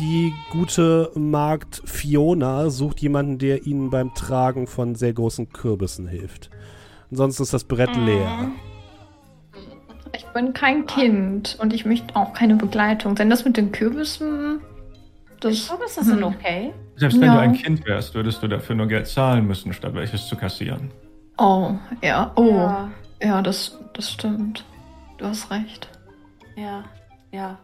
die 0.00 0.32
gute 0.50 1.10
Magd 1.14 1.82
Fiona 1.84 2.70
sucht 2.70 3.00
jemanden, 3.00 3.38
der 3.38 3.66
ihnen 3.66 3.90
beim 3.90 4.14
Tragen 4.14 4.66
von 4.66 4.94
sehr 4.94 5.12
großen 5.12 5.52
Kürbissen 5.52 6.08
hilft. 6.08 6.50
Ansonsten 7.10 7.42
ist 7.42 7.52
das 7.52 7.64
Brett 7.64 7.94
leer. 7.96 8.50
Ich 10.16 10.24
bin 10.28 10.52
kein 10.52 10.86
Kind 10.86 11.56
und 11.60 11.72
ich 11.72 11.84
möchte 11.84 12.16
auch 12.16 12.32
keine 12.32 12.56
Begleitung. 12.56 13.14
Denn 13.14 13.30
das 13.30 13.44
mit 13.44 13.56
den 13.56 13.72
Kürbissen, 13.72 14.60
das 15.40 15.52
Ich 15.52 15.66
glaube, 15.66 15.84
das 15.84 15.94
sind 15.94 16.16
hm. 16.16 16.24
okay. 16.24 16.72
Selbst 16.96 17.20
wenn 17.20 17.28
Ja. 17.28 17.34
du 17.34 17.40
ein 17.40 17.52
Kind 17.52 17.84
wärst, 17.86 18.14
würdest 18.14 18.42
du 18.42 18.48
dafür 18.48 18.74
nur 18.76 18.86
Geld 18.86 19.06
zahlen 19.06 19.46
müssen, 19.46 19.72
statt 19.72 19.94
welches 19.94 20.26
zu 20.26 20.36
kassieren. 20.36 20.90
Oh, 21.38 21.72
ja, 22.02 22.32
oh. 22.36 22.50
Ja, 22.56 22.90
Ja. 23.22 23.42
das, 23.42 23.78
das 23.94 24.10
stimmt. 24.10 24.64
Du 25.18 25.26
hast 25.26 25.50
recht. 25.50 25.88
Ja, 26.56 26.84
ja. 27.32 27.58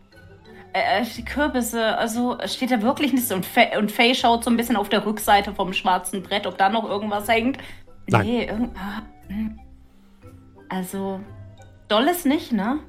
Äh, 0.77 1.01
äh, 1.01 1.07
die 1.17 1.25
Kürbisse, 1.25 1.97
also 1.97 2.37
steht 2.45 2.71
da 2.71 2.83
wirklich 2.83 3.11
nichts 3.15 3.33
und, 3.33 3.47
Fa 3.47 3.63
und 3.79 3.91
Faye 3.91 4.15
schaut 4.15 4.45
so 4.45 4.51
ein 4.51 4.59
bisschen 4.59 4.77
auf 4.77 4.91
der 4.91 5.07
Rückseite 5.07 5.55
vom 5.55 5.73
schwarzen 5.73 6.23
Brett, 6.23 6.47
ob 6.47 6.59
da 6.59 6.69
noch 6.69 6.87
irgendwas 6.87 7.27
hängt. 7.29 7.57
Nein. 8.09 8.27
Nee, 8.27 8.45
irgend 8.45 8.77
ah, 8.77 9.03
hm. 9.29 9.59
Also, 10.69 11.21
doll 11.89 12.05
ist 12.05 12.27
nicht, 12.27 12.53
ne? 12.53 12.81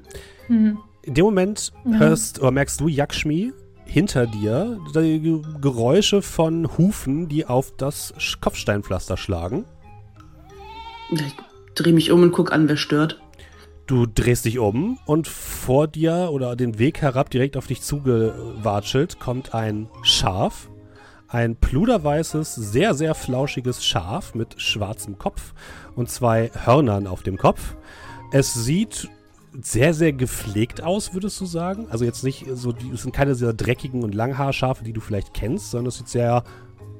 Hm. 0.48 0.78
In 1.02 1.14
dem 1.14 1.24
Moment 1.24 1.72
Ja. 1.86 1.98
hörst 1.98 2.40
oder 2.40 2.50
merkst 2.50 2.78
du 2.78 2.88
Yakshmi 2.88 3.52
hinter 3.86 4.26
dir 4.26 4.78
die 4.94 5.20
Ge- 5.20 5.42
Geräusche 5.62 6.20
von 6.20 6.76
Hufen, 6.76 7.28
die 7.28 7.46
auf 7.46 7.72
das 7.78 8.12
Kopfsteinpflaster 8.42 9.16
schlagen. 9.16 9.64
Ich 11.10 11.34
drehe 11.74 11.94
mich 11.94 12.12
um 12.12 12.22
und 12.22 12.32
guck 12.32 12.52
an, 12.52 12.68
wer 12.68 12.76
stört. 12.76 13.18
Du 13.88 14.04
drehst 14.04 14.44
dich 14.44 14.58
um 14.58 14.98
und 15.06 15.26
vor 15.26 15.88
dir 15.88 16.28
oder 16.30 16.56
den 16.56 16.78
Weg 16.78 17.00
herab 17.00 17.30
direkt 17.30 17.56
auf 17.56 17.66
dich 17.66 17.80
zugewatschelt 17.80 19.18
kommt 19.18 19.54
ein 19.54 19.88
Schaf. 20.02 20.68
Ein 21.26 21.56
pluderweißes, 21.56 22.54
sehr, 22.54 22.92
sehr 22.92 23.14
flauschiges 23.14 23.82
Schaf 23.82 24.34
mit 24.34 24.60
schwarzem 24.60 25.16
Kopf 25.16 25.54
und 25.96 26.10
zwei 26.10 26.50
Hörnern 26.66 27.06
auf 27.06 27.22
dem 27.22 27.38
Kopf. 27.38 27.76
Es 28.30 28.52
sieht 28.52 29.08
sehr, 29.58 29.94
sehr 29.94 30.12
gepflegt 30.12 30.82
aus, 30.82 31.14
würdest 31.14 31.40
du 31.40 31.46
sagen. 31.46 31.86
Also 31.88 32.04
jetzt 32.04 32.24
nicht 32.24 32.44
so, 32.52 32.74
es 32.92 33.00
sind 33.00 33.14
keine 33.14 33.34
sehr 33.34 33.54
dreckigen 33.54 34.04
und 34.04 34.14
Langhaarschafe, 34.14 34.84
die 34.84 34.92
du 34.92 35.00
vielleicht 35.00 35.32
kennst, 35.32 35.70
sondern 35.70 35.88
es 35.88 35.96
sieht 35.96 36.08
sehr 36.08 36.44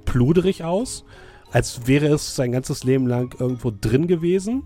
pluderig 0.07 0.64
aus. 0.64 1.05
Als 1.51 1.87
wäre 1.87 2.07
es 2.07 2.35
sein 2.35 2.51
ganzes 2.51 2.85
Leben 2.85 3.07
lang 3.07 3.38
irgendwo 3.38 3.70
drin 3.79 4.07
gewesen. 4.07 4.62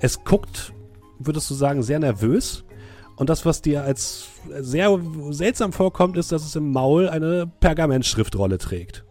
Es 0.00 0.24
guckt 0.24 0.72
würdest 1.20 1.50
du 1.50 1.54
sagen, 1.54 1.82
sehr 1.82 1.98
nervös. 1.98 2.64
Und 3.16 3.28
das, 3.28 3.44
was 3.44 3.60
dir 3.60 3.84
als 3.84 4.28
sehr 4.60 4.98
seltsam 5.30 5.72
vorkommt, 5.72 6.16
ist, 6.16 6.32
dass 6.32 6.44
es 6.44 6.56
im 6.56 6.72
Maul 6.72 7.08
eine 7.08 7.46
Pergamentschriftrolle 7.60 8.58
trägt. 8.58 9.04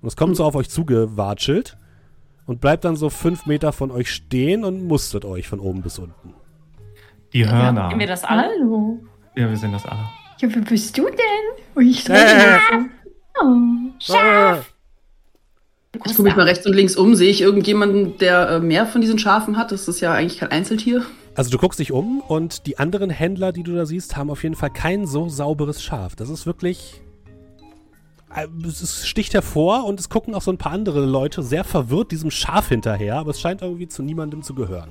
Und 0.00 0.08
es 0.08 0.16
kommt 0.16 0.36
so 0.36 0.44
auf 0.44 0.54
euch 0.54 0.70
zugewatschelt 0.70 1.76
und 2.46 2.60
bleibt 2.60 2.84
dann 2.84 2.96
so 2.96 3.10
fünf 3.10 3.46
Meter 3.46 3.72
von 3.72 3.90
euch 3.90 4.10
stehen 4.10 4.64
und 4.64 4.84
mustert 4.86 5.24
euch 5.24 5.46
von 5.46 5.60
oben 5.60 5.82
bis 5.82 5.98
unten. 5.98 6.34
Die 7.32 7.48
Hörner. 7.48 7.90
Sehen 7.90 7.98
wir 7.98 8.06
das 8.06 8.24
alle? 8.24 8.44
Hallo. 8.44 8.98
Ja, 9.36 9.48
wir 9.48 9.56
sehen 9.56 9.72
das 9.72 9.86
alle. 9.86 10.04
Ja, 10.40 10.48
wer 10.52 10.62
bist 10.62 10.96
du 10.98 11.04
denn? 11.04 11.64
Und 11.74 11.86
ich 11.86 12.04
so. 12.04 12.12
Äh. 12.12 12.58
Oh. 13.40 13.90
Schaf! 13.98 14.71
Ich 15.94 16.00
gucke 16.02 16.22
mich 16.22 16.36
mal 16.36 16.46
rechts 16.46 16.66
und 16.66 16.72
links 16.72 16.96
um. 16.96 17.14
Sehe 17.14 17.30
ich 17.30 17.42
irgendjemanden, 17.42 18.16
der 18.18 18.48
äh, 18.48 18.60
mehr 18.60 18.86
von 18.86 19.00
diesen 19.02 19.18
Schafen 19.18 19.56
hat? 19.58 19.72
Das 19.72 19.88
ist 19.88 20.00
ja 20.00 20.12
eigentlich 20.14 20.38
kein 20.40 20.50
Einzeltier. 20.50 21.02
Also 21.34 21.50
du 21.50 21.58
guckst 21.58 21.78
dich 21.78 21.92
um 21.92 22.20
und 22.20 22.66
die 22.66 22.78
anderen 22.78 23.10
Händler, 23.10 23.52
die 23.52 23.62
du 23.62 23.74
da 23.74 23.84
siehst, 23.86 24.16
haben 24.16 24.30
auf 24.30 24.42
jeden 24.42 24.54
Fall 24.54 24.70
kein 24.70 25.06
so 25.06 25.28
sauberes 25.28 25.82
Schaf. 25.82 26.16
Das 26.16 26.28
ist 26.30 26.46
wirklich... 26.46 27.02
äh, 28.34 28.46
Es 28.66 29.06
sticht 29.06 29.34
hervor 29.34 29.84
und 29.84 30.00
es 30.00 30.08
gucken 30.08 30.34
auch 30.34 30.42
so 30.42 30.50
ein 30.50 30.58
paar 30.58 30.72
andere 30.72 31.04
Leute 31.04 31.42
sehr 31.42 31.64
verwirrt 31.64 32.10
diesem 32.10 32.30
Schaf 32.30 32.68
hinterher, 32.70 33.16
aber 33.16 33.30
es 33.30 33.40
scheint 33.40 33.60
irgendwie 33.62 33.88
zu 33.88 34.02
niemandem 34.02 34.42
zu 34.42 34.54
gehören. 34.54 34.90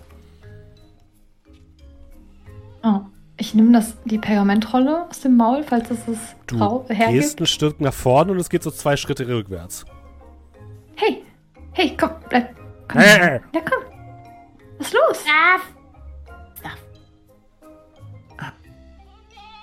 Oh. 2.84 3.00
Ich 3.38 3.56
nehme 3.56 3.72
das, 3.72 3.96
die 4.06 4.20
Pergamentrolle 4.20 5.08
aus 5.10 5.22
dem 5.22 5.36
Maul, 5.36 5.64
falls 5.64 5.90
es 5.90 6.08
es 6.08 6.18
Du 6.46 6.60
Frau 6.60 6.80
gehst 6.88 7.00
hergibt. 7.00 7.42
ein 7.42 7.48
Stück 7.48 7.82
nach 7.82 7.94
vorne 7.94 8.34
und 8.34 8.40
es 8.40 8.50
geht 8.50 8.62
so 8.62 8.70
zwei 8.70 8.96
Schritte 8.98 9.28
rückwärts. 9.28 9.84
Hey, 10.96 11.24
hey, 11.74 11.96
komm, 12.00 12.12
bleib. 12.30 12.56
Komm. 12.88 13.02
Äh. 13.02 13.34
Ja, 13.54 13.62
komm. 13.62 13.84
Was 14.78 14.88
ist 14.88 14.94
los? 14.94 15.26
Schaf! 15.26 15.62
Schaf. 16.62 16.78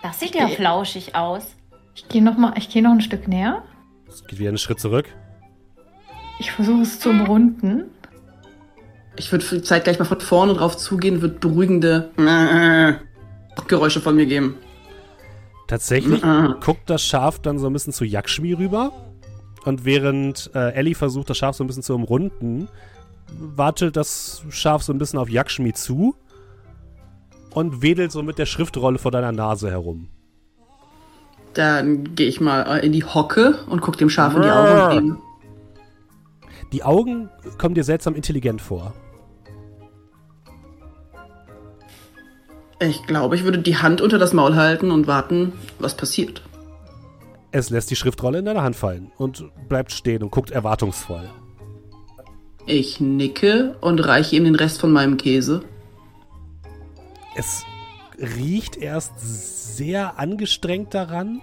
Das 0.03 0.21
sieht 0.21 0.35
ja 0.35 0.49
flauschig 0.49 1.15
aus. 1.15 1.55
Ich 1.95 2.09
gehe 2.09 2.23
noch 2.23 2.37
mal, 2.39 2.55
ich 2.57 2.69
gehe 2.69 2.83
noch 2.83 2.93
ein 2.93 3.01
Stück 3.01 3.27
näher. 3.29 3.63
Es 4.09 4.25
geht 4.27 4.39
wieder 4.39 4.49
einen 4.49 4.59
Schritt 4.59 4.81
zurück. 4.81 5.07
Ich 6.39 6.53
versuche 6.53 6.83
es 6.83 7.01
zu 7.01 7.11
umrunden. 7.11 7.91
Ich 9.17 9.33
würde 9.33 9.63
zeitgleich 9.63 9.99
mal 9.99 10.05
von 10.05 10.21
vorne 10.21 10.55
drauf 10.55 10.77
zugehen, 10.77 11.21
würde 11.21 11.39
beruhigende 11.41 12.11
äh, 12.17 12.95
Geräusche 13.67 14.01
von 14.01 14.15
mir 14.15 14.27
geben. 14.27 14.57
Tatsächlich 15.67 16.23
Mhm. 16.23 16.55
guckt 16.65 16.89
das 16.89 17.03
Schaf 17.05 17.41
dann 17.41 17.59
so 17.59 17.67
ein 17.67 17.73
bisschen 17.73 17.93
zu 17.93 18.05
Yakshmi 18.05 18.53
rüber. 18.53 18.93
Und 19.69 19.85
während 19.85 20.51
äh, 20.55 20.73
Ellie 20.73 20.95
versucht, 20.95 21.29
das 21.29 21.37
Schaf 21.37 21.55
so 21.55 21.63
ein 21.63 21.67
bisschen 21.67 21.83
zu 21.83 21.95
umrunden, 21.95 22.69
watschelt 23.39 23.97
das 23.97 24.43
Schaf 24.49 24.83
so 24.83 24.95
ein 24.95 24.99
bisschen 24.99 25.19
auf 25.19 25.29
Yakshmi 25.29 25.75
zu 25.75 26.15
und 27.53 27.83
wedelt 27.83 28.11
so 28.11 28.23
mit 28.23 28.39
der 28.39 28.47
Schriftrolle 28.47 28.97
vor 28.97 29.11
deiner 29.11 29.31
Nase 29.31 29.71
herum. 29.71 30.09
Dann 31.53 32.15
gehe 32.15 32.29
ich 32.29 32.41
mal 32.41 32.63
äh, 32.79 32.87
in 32.87 32.93
die 32.93 33.05
Hocke 33.05 33.59
und 33.69 33.83
guck 33.83 33.99
dem 33.99 34.09
Schaf 34.09 34.35
in 34.37 34.41
die 34.41 34.49
Augen 34.49 34.81
und 34.81 34.97
eben. 34.97 35.23
Die 36.73 36.83
Augen 36.83 37.29
kommen 37.59 37.75
dir 37.75 37.85
seltsam 37.85 38.15
intelligent 38.15 38.63
vor. 38.63 38.95
Ich 42.81 43.07
glaube, 43.07 43.37
ich 43.37 43.45
würde 43.45 43.59
die 43.59 43.77
Hand 43.77 44.01
unter 44.01 44.19
das 44.19 44.33
Maul 44.33 44.57
halten 44.57 44.91
und 44.91 45.07
warten, 45.07 45.53
was 45.79 45.95
passiert. 45.95 46.41
Es 47.51 47.71
lässt 47.71 47.91
die 47.91 47.97
Schriftrolle 47.97 48.41
in 48.41 48.45
deine 48.45 48.63
Hand 48.63 48.77
fallen 48.77 49.11
und 49.17 49.45
bleibt 49.69 49.93
stehen 49.93 50.23
und 50.23 50.31
guckt 50.31 50.51
erwartungsvoll. 50.51 51.31
Ich 52.67 53.01
nicke 53.01 53.77
und 53.81 54.01
reiche 54.01 54.37
ihm 54.37 54.45
den 54.45 54.55
Rest 54.55 54.81
von 54.81 54.93
meinem 54.93 55.17
Käse. 55.17 55.63
Es 57.35 57.65
riecht 58.19 58.77
erst 58.77 59.13
sehr 59.77 60.19
angestrengt 60.19 60.93
daran 60.93 61.41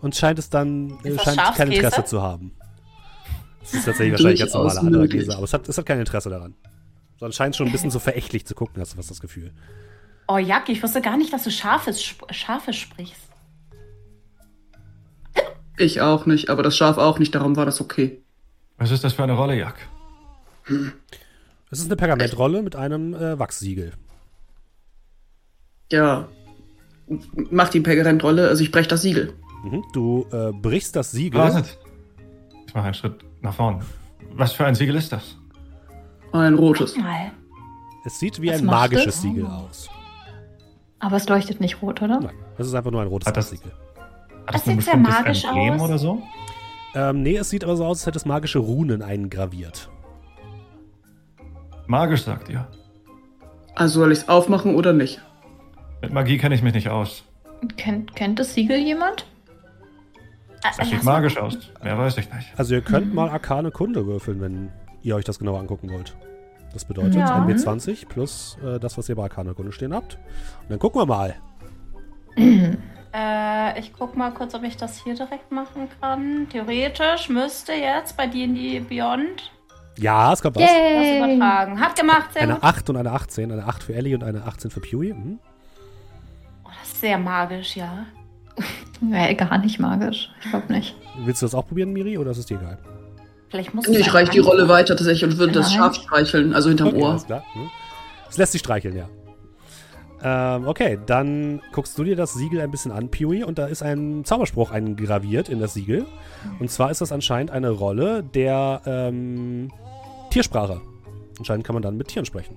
und 0.00 0.14
scheint 0.14 0.38
es 0.38 0.50
dann 0.50 0.98
äh, 1.02 1.18
scheint 1.18 1.40
kein? 1.56 1.72
Interesse 1.72 2.04
zu 2.04 2.22
haben. 2.22 2.52
Es 3.62 3.74
ist 3.74 3.86
tatsächlich 3.86 4.12
wahrscheinlich 4.12 4.40
ganz 4.40 4.54
normaler 4.54 4.80
anderer. 4.80 5.08
Käse, 5.08 5.34
aber 5.34 5.44
es 5.44 5.52
hat, 5.52 5.68
es 5.68 5.78
hat 5.78 5.86
kein 5.86 5.98
Interesse 5.98 6.30
daran. 6.30 6.54
Sondern 7.18 7.32
scheint 7.32 7.56
schon 7.56 7.66
ein 7.66 7.72
bisschen 7.72 7.90
so 7.90 7.98
verächtlich 7.98 8.46
zu 8.46 8.54
gucken, 8.54 8.80
hast 8.80 8.92
du 8.92 8.96
fast 8.96 9.10
das 9.10 9.20
Gefühl. 9.20 9.52
Oh, 10.28 10.38
Jack, 10.38 10.68
ich 10.68 10.82
wusste 10.82 11.00
gar 11.00 11.16
nicht, 11.16 11.32
dass 11.32 11.44
du 11.44 11.50
Scharfes, 11.50 11.98
sp 11.98 12.22
Scharfes 12.30 12.76
sprichst. 12.76 13.23
Ich 15.76 16.00
auch 16.00 16.26
nicht, 16.26 16.50
aber 16.50 16.62
das 16.62 16.76
Schaf 16.76 16.98
auch 16.98 17.18
nicht, 17.18 17.34
darum 17.34 17.56
war 17.56 17.66
das 17.66 17.80
okay. 17.80 18.22
Was 18.78 18.90
ist 18.90 19.04
das 19.04 19.12
für 19.12 19.22
eine 19.22 19.32
Rolle, 19.32 19.56
Jack? 19.56 19.76
Es 21.70 21.78
ist 21.80 21.86
eine 21.86 21.96
Pergamentrolle 21.96 22.62
mit 22.62 22.76
einem 22.76 23.14
äh, 23.14 23.38
Wachssiegel. 23.38 23.92
Ja. 25.90 26.28
Mach 27.50 27.68
die 27.68 27.80
Pergamentrolle, 27.80 28.48
also 28.48 28.62
ich 28.62 28.70
breche 28.70 28.88
das 28.88 29.02
Siegel. 29.02 29.34
Mhm. 29.64 29.84
Du 29.92 30.26
äh, 30.32 30.52
brichst 30.52 30.96
das 30.96 31.10
Siegel. 31.10 31.40
Wartet. 31.40 31.78
Ich 32.66 32.74
mache 32.74 32.86
einen 32.86 32.94
Schritt 32.94 33.24
nach 33.42 33.54
vorne. 33.54 33.80
Was 34.32 34.52
für 34.52 34.64
ein 34.64 34.74
Siegel 34.74 34.96
ist 34.96 35.12
das? 35.12 35.36
Ein 36.32 36.54
rotes. 36.54 36.96
Mal. 36.96 37.32
Es 38.04 38.18
sieht 38.18 38.40
wie 38.40 38.48
Was 38.48 38.58
ein 38.58 38.66
magisches 38.66 39.16
es? 39.16 39.22
Siegel 39.22 39.46
aus. 39.46 39.88
Aber 40.98 41.16
es 41.16 41.28
leuchtet 41.28 41.60
nicht 41.60 41.82
rot, 41.82 42.00
oder? 42.02 42.20
Nein, 42.20 42.34
es 42.58 42.66
ist 42.66 42.74
einfach 42.74 42.90
nur 42.90 43.02
ein 43.02 43.08
rotes 43.08 43.32
Hat 44.46 44.54
das- 44.54 44.62
Das 44.64 44.68
ein 44.68 44.76
sieht 44.76 44.84
sehr 44.84 44.96
bestimmtes 44.96 45.24
magisch 45.24 45.44
Emblem 45.44 45.74
aus. 45.74 45.82
oder 45.82 45.98
so? 45.98 46.22
Ähm, 46.94 47.22
nee, 47.22 47.36
es 47.36 47.50
sieht 47.50 47.64
aber 47.64 47.76
so 47.76 47.84
aus, 47.84 47.98
als 47.98 48.06
hätte 48.06 48.18
es 48.18 48.24
magische 48.24 48.58
Runen 48.60 49.02
eingraviert. 49.02 49.90
Magisch, 51.86 52.22
sagt 52.22 52.48
ihr. 52.48 52.66
Also 53.74 54.00
soll 54.00 54.12
ich 54.12 54.18
es 54.20 54.28
aufmachen 54.28 54.74
oder 54.76 54.92
nicht? 54.92 55.20
Mit 56.02 56.12
Magie 56.12 56.38
kenne 56.38 56.54
ich 56.54 56.62
mich 56.62 56.74
nicht 56.74 56.88
aus. 56.88 57.24
Kennt, 57.76 58.14
kennt 58.14 58.38
das 58.38 58.54
Siegel 58.54 58.78
jemand? 58.78 59.26
Das 60.62 60.78
Äh, 60.78 60.84
sieht 60.84 61.02
magisch 61.04 61.36
aus. 61.36 61.58
Mehr 61.82 61.98
weiß 61.98 62.16
ich 62.18 62.32
nicht. 62.32 62.52
Also 62.56 62.74
ihr 62.74 62.80
könnt 62.82 63.12
mal 63.14 63.28
Arkane 63.28 63.70
Kunde 63.70 64.06
würfeln, 64.06 64.40
wenn 64.40 64.70
ihr 65.02 65.16
euch 65.16 65.24
das 65.24 65.38
genauer 65.38 65.60
angucken 65.60 65.90
wollt. 65.90 66.16
Das 66.72 66.84
bedeutet 66.84 67.14
Ja. 67.16 67.34
ein 67.36 67.46
W20 67.48 68.06
plus 68.08 68.56
äh, 68.64 68.78
das, 68.78 68.96
was 68.96 69.08
ihr 69.08 69.16
bei 69.16 69.24
Arkane 69.24 69.54
Kunde 69.54 69.72
stehen 69.72 69.92
habt. 69.94 70.18
Und 70.62 70.70
dann 70.70 70.78
gucken 70.78 71.00
wir 71.00 71.06
mal. 71.06 71.34
Äh, 73.14 73.78
ich 73.78 73.92
guck 73.92 74.16
mal 74.16 74.32
kurz, 74.32 74.54
ob 74.54 74.64
ich 74.64 74.76
das 74.76 75.02
hier 75.02 75.14
direkt 75.14 75.52
machen 75.52 75.88
kann. 76.00 76.48
Theoretisch 76.50 77.28
müsste 77.28 77.72
jetzt 77.72 78.16
bei 78.16 78.26
D&D 78.26 78.80
Beyond 78.80 79.52
Ja, 79.98 80.32
es 80.32 80.42
kommt 80.42 80.56
was. 80.56 80.62
das 80.64 80.72
Yay! 80.72 81.18
übertragen. 81.18 81.78
Hat 81.80 81.96
gemacht, 81.96 82.32
sehr 82.32 82.42
Eine 82.42 82.54
gut. 82.54 82.64
8 82.64 82.90
und 82.90 82.96
eine 82.96 83.12
18. 83.12 83.52
Eine 83.52 83.66
8 83.66 83.82
für 83.84 83.94
Ellie 83.94 84.16
und 84.16 84.24
eine 84.24 84.44
18 84.44 84.70
für 84.72 84.80
Pewee. 84.80 85.12
Mhm. 85.12 85.38
Oh, 86.64 86.68
das 86.80 86.92
ist 86.92 87.00
sehr 87.00 87.18
magisch, 87.18 87.76
ja. 87.76 88.06
Nee, 89.00 89.34
gar 89.34 89.58
nicht 89.58 89.78
magisch. 89.80 90.30
Ich 90.42 90.50
glaube 90.50 90.72
nicht. 90.72 90.96
Willst 91.18 91.42
du 91.42 91.46
das 91.46 91.54
auch 91.54 91.66
probieren, 91.66 91.92
Miri, 91.92 92.16
oder 92.16 92.30
ist 92.30 92.38
es 92.38 92.46
dir 92.46 92.58
egal? 92.58 92.78
Vielleicht 93.50 93.74
muss 93.74 93.86
Ich 93.86 94.14
reiche 94.14 94.30
die 94.32 94.38
Rolle 94.38 94.68
weiter 94.68 94.96
tatsächlich 94.96 95.24
und 95.30 95.38
würde 95.38 95.52
das 95.52 95.68
Nein. 95.70 95.78
Schaf 95.78 95.94
streicheln, 95.96 96.54
also 96.54 96.68
hinterm 96.70 96.88
Okay, 96.88 97.02
Ohr. 97.02 97.14
Mhm. 97.54 97.70
Es 98.28 98.38
lässt 98.38 98.52
sich 98.52 98.60
streicheln, 98.60 98.96
ja. 98.96 99.08
Ähm, 100.26 100.66
okay, 100.66 100.98
dann 101.04 101.60
guckst 101.72 101.98
du 101.98 102.04
dir 102.04 102.16
das 102.16 102.32
Siegel 102.32 102.60
ein 102.62 102.70
bisschen 102.70 102.90
an, 102.92 103.10
Pewee, 103.10 103.44
und 103.44 103.58
da 103.58 103.66
ist 103.66 103.82
ein 103.82 104.24
Zauberspruch 104.24 104.70
eingraviert 104.70 105.50
in 105.50 105.60
das 105.60 105.74
Siegel. 105.74 106.06
Und 106.58 106.70
zwar 106.70 106.90
ist 106.90 107.02
das 107.02 107.12
anscheinend 107.12 107.50
eine 107.50 107.68
Rolle 107.70 108.22
der 108.22 108.80
ähm, 108.86 109.70
Tiersprache. 110.30 110.80
Anscheinend 111.38 111.66
kann 111.66 111.74
man 111.74 111.82
dann 111.82 111.96
mit 111.98 112.08
Tieren 112.08 112.24
sprechen. 112.24 112.56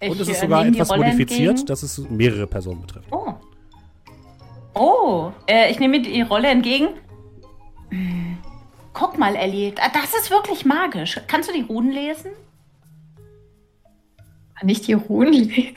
Und 0.00 0.12
Ich, 0.12 0.20
es 0.20 0.28
ist 0.28 0.38
äh, 0.38 0.40
sogar 0.42 0.66
etwas 0.66 0.88
modifiziert, 0.88 1.50
entgegen. 1.50 1.66
dass 1.66 1.82
es 1.84 1.98
mehrere 2.10 2.46
Personen 2.48 2.80
betrifft. 2.80 3.06
Oh. 3.12 3.34
Oh, 4.74 5.32
äh, 5.48 5.70
ich 5.70 5.78
nehme 5.78 6.00
die 6.02 6.22
Rolle 6.22 6.48
entgegen. 6.48 6.88
Guck 8.92 9.18
mal, 9.18 9.34
Ellie, 9.36 9.72
da- 9.72 9.88
das 9.92 10.14
ist 10.14 10.30
wirklich 10.30 10.64
magisch. 10.64 11.20
Kannst 11.28 11.48
du 11.48 11.52
die 11.52 11.62
Runen 11.62 11.92
lesen? 11.92 12.30
Kann 14.58 14.68
ich 14.68 14.80
die 14.82 14.92
Runen 14.94 15.32
lesen? 15.32 15.74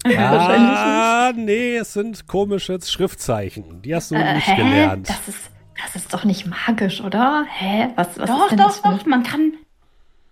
Wahrscheinlich 0.04 0.78
Ah, 0.78 1.32
nee, 1.34 1.76
es 1.76 1.92
sind 1.92 2.26
komische 2.26 2.78
Schriftzeichen. 2.82 3.82
Die 3.82 3.94
hast 3.94 4.10
du 4.10 4.14
Äh, 4.14 4.34
nicht 4.34 4.46
hä? 4.48 4.56
gelernt. 4.56 5.08
Das 5.08 5.28
ist, 5.28 5.50
das 5.84 5.96
ist 5.96 6.14
doch 6.14 6.24
nicht 6.24 6.46
magisch, 6.46 7.00
oder? 7.02 7.44
Hä? 7.48 7.88
Was, 7.96 8.18
was 8.18 8.28
doch, 8.30 8.42
ist 8.44 8.50
denn 8.52 8.58
doch, 8.58 8.66
das 8.66 8.82
doch. 8.82 9.06
Man 9.06 9.22
kann. 9.22 9.52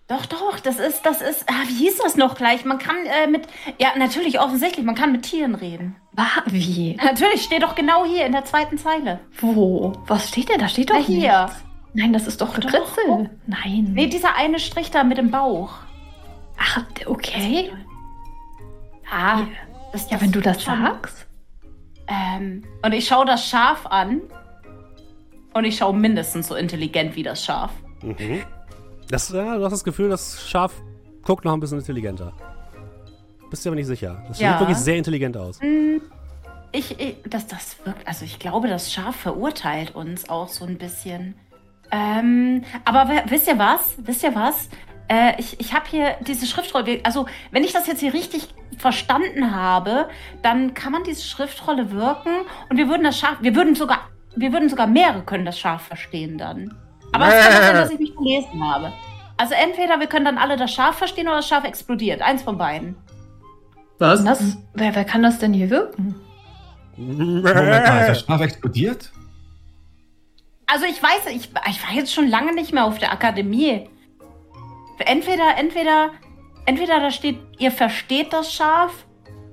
Doch, 0.09 0.25
doch, 0.25 0.59
das 0.61 0.79
ist, 0.79 1.03
das 1.05 1.21
ist. 1.21 1.45
Ah, 1.51 1.65
wie 1.67 1.75
hieß 1.85 1.99
das 1.99 2.17
noch 2.17 2.35
gleich? 2.35 2.65
Man 2.65 2.79
kann 2.79 2.97
äh, 3.05 3.27
mit. 3.27 3.47
Ja, 3.79 3.89
natürlich, 3.99 4.41
offensichtlich, 4.41 4.87
man 4.87 4.95
kann 4.95 5.13
mit 5.13 5.23
Tieren 5.25 5.55
reden. 5.55 5.97
Wa- 6.13 6.25
Wie? 6.47 6.97
Natürlich, 7.05 7.43
steht 7.43 7.63
doch 7.63 7.75
genau 7.75 8.07
hier 8.07 8.25
in 8.25 8.33
der 8.33 8.47
zweiten 8.47 8.79
Zeile. 8.79 9.21
Wo? 9.39 9.93
Was 10.07 10.29
steht 10.31 10.49
denn? 10.49 10.61
Da 10.61 10.69
steht 10.69 10.89
doch 10.89 10.95
Na, 10.95 11.01
hier. 11.05 11.43
nichts. 11.45 11.65
Nein, 11.93 12.13
das 12.15 12.27
ist 12.27 12.41
doch 12.41 12.55
Gekritzel. 12.55 12.81
guck. 13.07 13.27
Nein. 13.47 13.91
Nee, 13.93 14.07
dieser 14.07 14.35
eine 14.35 14.59
Strich 14.61 14.91
da 14.91 15.05
mit 15.05 15.19
dem 15.19 15.31
Bauch. 15.31 15.73
Ach, 16.59 16.83
okay. 17.07 17.71
Ah, 19.11 19.43
das, 19.93 20.11
Ja, 20.11 20.21
wenn 20.21 20.33
du 20.33 20.41
das 20.41 20.63
schon- 20.63 20.83
sagst. 20.83 21.27
Ähm, 22.07 22.65
und 22.85 22.93
ich 22.93 23.07
schaue 23.07 23.27
das 23.27 23.47
Schaf 23.47 23.87
an. 23.87 24.21
Und 25.55 25.65
ich 25.65 25.77
schaue 25.79 25.95
mindestens 25.97 26.49
so 26.49 26.55
intelligent 26.55 27.17
wie 27.17 27.23
das 27.23 27.45
Schaf. 27.45 27.71
Mhm. 28.03 28.43
Das, 29.11 29.31
ja, 29.31 29.57
du 29.57 29.65
hast 29.65 29.73
das 29.73 29.85
Gefühl, 29.85 30.09
das 30.09 30.47
Schaf 30.49 30.73
guckt 31.23 31.45
noch 31.45 31.53
ein 31.53 31.61
bisschen 31.61 31.79
intelligenter. 31.79 32.33
Bist 33.51 33.65
dir 33.65 33.71
aber 33.71 33.77
nicht 33.77 33.87
sicher. 33.87 34.23
Das 34.29 34.39
Ja. 34.39 34.53
sieht 34.53 34.61
wirklich 34.61 34.77
sehr 34.79 34.97
intelligent 34.97 35.37
aus. 35.37 35.59
Ich, 36.73 37.01
ich 37.01 37.17
das, 37.27 37.47
das 37.47 37.77
wirkt, 37.85 38.07
also 38.07 38.25
ich 38.27 38.39
glaube, 38.39 38.69
das 38.69 38.93
Schaf 38.93 39.17
verurteilt 39.17 39.95
uns 39.95 40.29
auch 40.29 40.49
so 40.49 40.67
ein 40.67 40.77
bisschen. 40.77 41.35
Ähm, 41.91 42.63
aber 42.85 43.11
wisst 43.29 43.49
ihr 43.49 43.59
was? 43.59 43.95
Wisst 43.97 44.23
ihr 44.23 44.35
was? 44.35 44.69
Äh, 45.09 45.33
ich 45.41 45.59
ich 45.59 45.73
habe 45.73 45.87
hier 45.89 46.17
diese 46.21 46.45
Schriftrolle. 46.47 47.01
Also, 47.05 47.25
wenn 47.51 47.65
ich 47.65 47.73
das 47.73 47.87
jetzt 47.87 48.01
hier 48.01 48.13
richtig 48.13 48.49
verstanden 48.79 49.55
habe, 49.55 50.09
dann 50.43 50.75
kann 50.75 50.93
man 50.93 51.05
diese 51.05 51.23
Schriftrolle 51.23 51.91
wirken 51.91 52.31
und 52.71 52.77
wir 52.77 52.89
würden 52.89 53.05
das 53.05 53.19
Schaf, 53.19 53.37
wir 53.41 53.55
würden 53.55 53.75
sogar, 53.75 54.09
wir 54.37 54.53
würden 54.53 54.69
sogar 54.69 54.87
mehrere 54.87 55.23
können 55.23 55.45
das 55.45 55.59
Schaf 55.59 55.83
verstehen 55.83 56.39
dann. 56.39 56.75
Aber 57.13 57.29
es 57.29 57.45
kann 57.45 57.63
sein, 57.63 57.75
dass 57.75 57.91
ich 57.91 57.99
mich 57.99 58.13
verlesen 58.13 58.65
habe. 58.65 58.93
Also 59.37 59.55
entweder 59.55 60.01
wir 60.01 60.07
können 60.07 60.25
dann 60.25 60.39
alle 60.39 60.57
das 60.57 60.73
Schaf 60.73 60.97
verstehen 60.97 61.29
oder 61.29 61.37
das 61.37 61.49
Schaf 61.49 61.65
explodiert. 61.65 62.21
Eins 62.23 62.43
von 62.43 62.59
beiden. 62.59 62.97
Was? 63.99 64.25
Das, 64.25 64.59
wer, 64.75 64.95
wer 64.95 65.05
kann 65.05 65.23
das 65.23 65.39
denn 65.39 65.53
hier 65.53 65.71
wirken? 65.71 66.15
Moment 66.97 67.45
mal, 67.45 68.01
ist 68.01 68.09
das 68.09 68.21
Schaf 68.27 68.41
explodiert? 68.41 69.13
Also 70.67 70.85
ich 70.85 71.03
weiß, 71.03 71.33
ich, 71.35 71.51
ich 71.69 71.87
war 71.87 71.95
jetzt 71.95 72.13
schon 72.13 72.29
lange 72.29 72.53
nicht 72.55 72.73
mehr 72.73 72.85
auf 72.85 72.99
der 72.99 73.13
Akademie. 73.13 73.89
Entweder, 74.99 75.57
entweder, 75.57 76.11
entweder 76.69 77.01
da 77.01 77.11
steht, 77.11 77.39
ihr 77.59 77.71
versteht 77.73 78.33
das 78.33 78.53
Schaf 78.53 78.93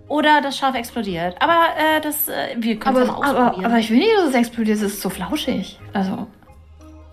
oder 0.07 0.41
das 0.41 0.57
Schaf 0.57 0.75
explodiert. 0.75 1.35
Aber 1.41 1.61
äh, 1.77 2.01
das, 2.01 2.27
äh, 2.27 2.55
wir 2.57 2.77
können 2.77 2.97
es 2.97 3.09
Aber, 3.09 3.11
mal 3.21 3.29
aber, 3.29 3.45
ausprobieren. 3.47 3.71
aber 3.71 3.79
ich 3.79 3.89
will 3.89 3.97
nicht, 3.97 4.15
dass 4.17 4.29
es 4.29 4.35
explodiert. 4.35 4.77
Es 4.77 4.83
ist 4.83 5.01
so 5.01 5.09
flauschig. 5.09 5.79
Also, 5.93 6.27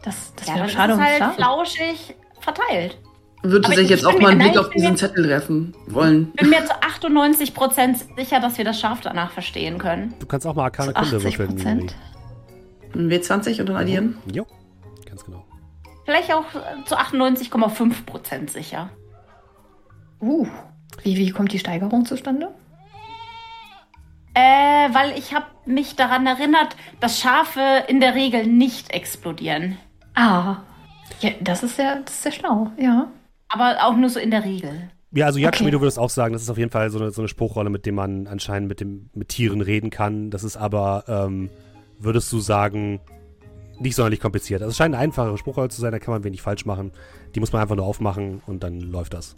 das, 0.03 0.35
das 0.37 0.49
ja, 0.49 0.57
wäre 0.57 0.69
schade 0.69 0.93
ist 0.93 0.99
es 0.99 1.05
ums 1.05 1.11
halt 1.11 1.19
Schaf. 1.23 1.35
flauschig 1.37 2.15
verteilt. 2.41 2.99
Würde 3.45 3.57
Aber 3.57 3.63
tatsächlich 3.75 3.85
ich 3.85 3.91
jetzt 4.03 4.07
auch 4.07 4.21
mal 4.21 4.31
einen 4.33 4.41
Blick 4.41 4.57
auf 4.59 4.67
ich 4.69 4.73
diesen 4.75 4.91
mir- 4.91 4.97
Zettel 4.97 5.29
werfen 5.29 5.75
wollen. 5.89 6.31
Bin 6.33 6.51
mir 6.51 6.65
zu 6.65 6.75
98% 6.81 8.17
sicher, 8.17 8.39
dass 8.41 8.57
wir 8.59 8.65
das 8.65 8.79
Schaf 8.79 9.01
danach 9.01 9.31
verstehen 9.33 9.79
können. 9.79 10.15
Du 10.21 10.27
kannst 10.27 10.47
auch 10.47 10.55
mal 10.55 10.65
Arkane 10.65 10.93
Kunde 10.93 11.17
80 11.17 11.39
würfeln. 11.39 11.57
Prozent. 11.57 11.97
Ein 12.95 13.09
W20 13.11 13.61
und 13.61 13.69
dann 13.69 13.77
addieren. 13.77 14.19
Jo, 14.33 14.47
ganz 15.09 15.25
genau. 15.25 15.45
Vielleicht 16.05 16.33
auch 16.33 16.45
äh, 16.55 16.85
zu 16.85 16.97
98,5% 16.97 18.51
sicher. 18.51 18.91
Uh, 20.23 20.47
wie, 21.03 21.17
wie 21.17 21.31
kommt 21.31 21.53
die 21.53 21.59
Steigerung 21.59 22.07
zustande? 22.07 22.49
Äh, 24.35 24.41
weil 24.95 25.19
ich 25.19 25.35
habe 25.35 25.47
mich 25.67 25.97
daran 25.97 26.27
erinnert, 26.27 26.77
dass 27.01 27.19
Schafe 27.21 27.85
in 27.89 28.01
der 28.01 28.15
Regel 28.15 28.47
nicht 28.47 28.91
explodieren. 28.95 29.77
Ah, 30.15 30.59
ja, 31.21 31.31
das 31.41 31.63
ist 31.63 31.77
sehr, 31.77 31.97
das 32.05 32.15
ist 32.15 32.23
sehr 32.23 32.33
schlau, 32.33 32.71
ja. 32.79 33.09
Aber 33.49 33.77
auch 33.83 33.97
nur 33.97 34.09
so 34.09 34.19
in 34.19 34.31
der 34.31 34.45
Regel. 34.45 34.91
Ja, 35.11 35.27
also 35.27 35.39
Yakshmi, 35.39 35.67
Okay. 35.67 35.73
du 35.73 35.81
würdest 35.83 35.99
auch 35.99 36.09
sagen, 36.09 36.33
das 36.33 36.43
ist 36.43 36.49
auf 36.51 36.57
jeden 36.57 36.71
Fall 36.71 36.89
so 36.89 36.99
eine, 36.99 37.11
so 37.11 37.21
eine 37.21 37.29
Spruchrolle, 37.29 37.69
mit 37.69 37.85
dem 37.85 37.97
man 37.97 38.27
anscheinend 38.27 38.69
mit, 38.69 38.81
dem, 38.81 39.11
mit 39.13 39.29
Tieren 39.29 39.61
reden 39.61 39.91
kann. 39.91 40.31
Das 40.31 40.45
ist 40.45 40.57
aber, 40.57 41.05
ähm, 41.09 41.51
würdest 41.99 42.33
du 42.33 42.39
sagen, 42.39 43.01
nicht 43.79 43.97
sonderlich 43.97 44.21
kompliziert. 44.21 44.63
Also 44.63 44.71
es 44.71 44.77
scheint 44.79 44.95
eine 44.95 45.03
einfache 45.03 45.37
Spruchrolle 45.37 45.69
zu 45.69 45.81
sein, 45.83 45.93
da 45.93 45.99
kann 45.99 46.15
man 46.15 46.25
wenig 46.25 46.41
falsch 46.41 46.65
machen. 46.65 46.93
Die 47.35 47.41
muss 47.41 47.53
man 47.53 47.61
einfach 47.61 47.77
nur 47.77 47.85
aufmachen 47.85 48.41
und 48.47 48.63
dann 48.63 48.81
läuft 48.81 49.13
das. 49.13 49.37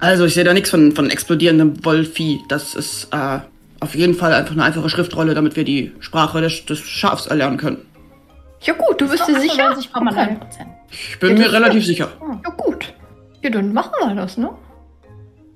Also, 0.00 0.24
ich 0.24 0.34
sehe 0.34 0.44
da 0.44 0.52
nichts 0.54 0.70
von, 0.70 0.92
von 0.92 1.10
explodierendem 1.10 1.84
Wollvieh. 1.84 2.40
Das 2.48 2.74
ist 2.74 3.08
äh, 3.12 3.40
auf 3.80 3.94
jeden 3.94 4.14
Fall 4.14 4.32
einfach 4.32 4.52
eine 4.52 4.64
einfache 4.64 4.88
Schriftrolle, 4.88 5.34
damit 5.34 5.56
wir 5.56 5.64
die 5.64 5.92
Sprache 6.00 6.40
des, 6.40 6.64
des 6.66 6.78
Schafs 6.80 7.26
erlernen 7.26 7.58
können. 7.58 7.86
Ja 8.62 8.74
gut, 8.74 9.00
du 9.00 9.08
bist 9.08 9.26
dir 9.26 9.40
sicher? 9.40 9.70
98,9%. 9.70 10.38
Ich 10.90 11.18
bin 11.18 11.36
Ja, 11.36 11.42
mir 11.44 11.52
relativ 11.52 11.84
sicher. 11.86 12.08
Ja 12.44 12.50
gut. 12.50 12.92
Ja, 13.42 13.50
dann 13.50 13.72
machen 13.72 13.92
wir 14.00 14.14
das, 14.14 14.36
ne? 14.36 14.50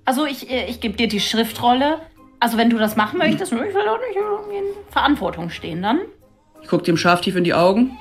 Also 0.06 0.24
ich, 0.26 0.50
ich 0.50 0.80
gebe 0.80 0.96
dir 0.96 1.08
die 1.08 1.20
Schriftrolle. 1.20 1.98
Also 2.40 2.56
wenn 2.58 2.70
du 2.70 2.78
das 2.78 2.96
machen 2.96 3.18
möchtest, 3.18 3.52
ich 3.52 3.58
will 3.58 3.72
doch 3.72 3.98
nicht 3.98 4.16
irgendwie 4.16 4.56
in 4.58 4.64
Verantwortung 4.90 5.50
stehen 5.50 5.82
dann. 5.82 6.00
Ich 6.62 6.68
gucke 6.68 6.84
dem 6.84 6.96
Schaf 6.96 7.20
tief 7.20 7.36
in 7.36 7.44
die 7.44 7.54
Augen. 7.54 7.96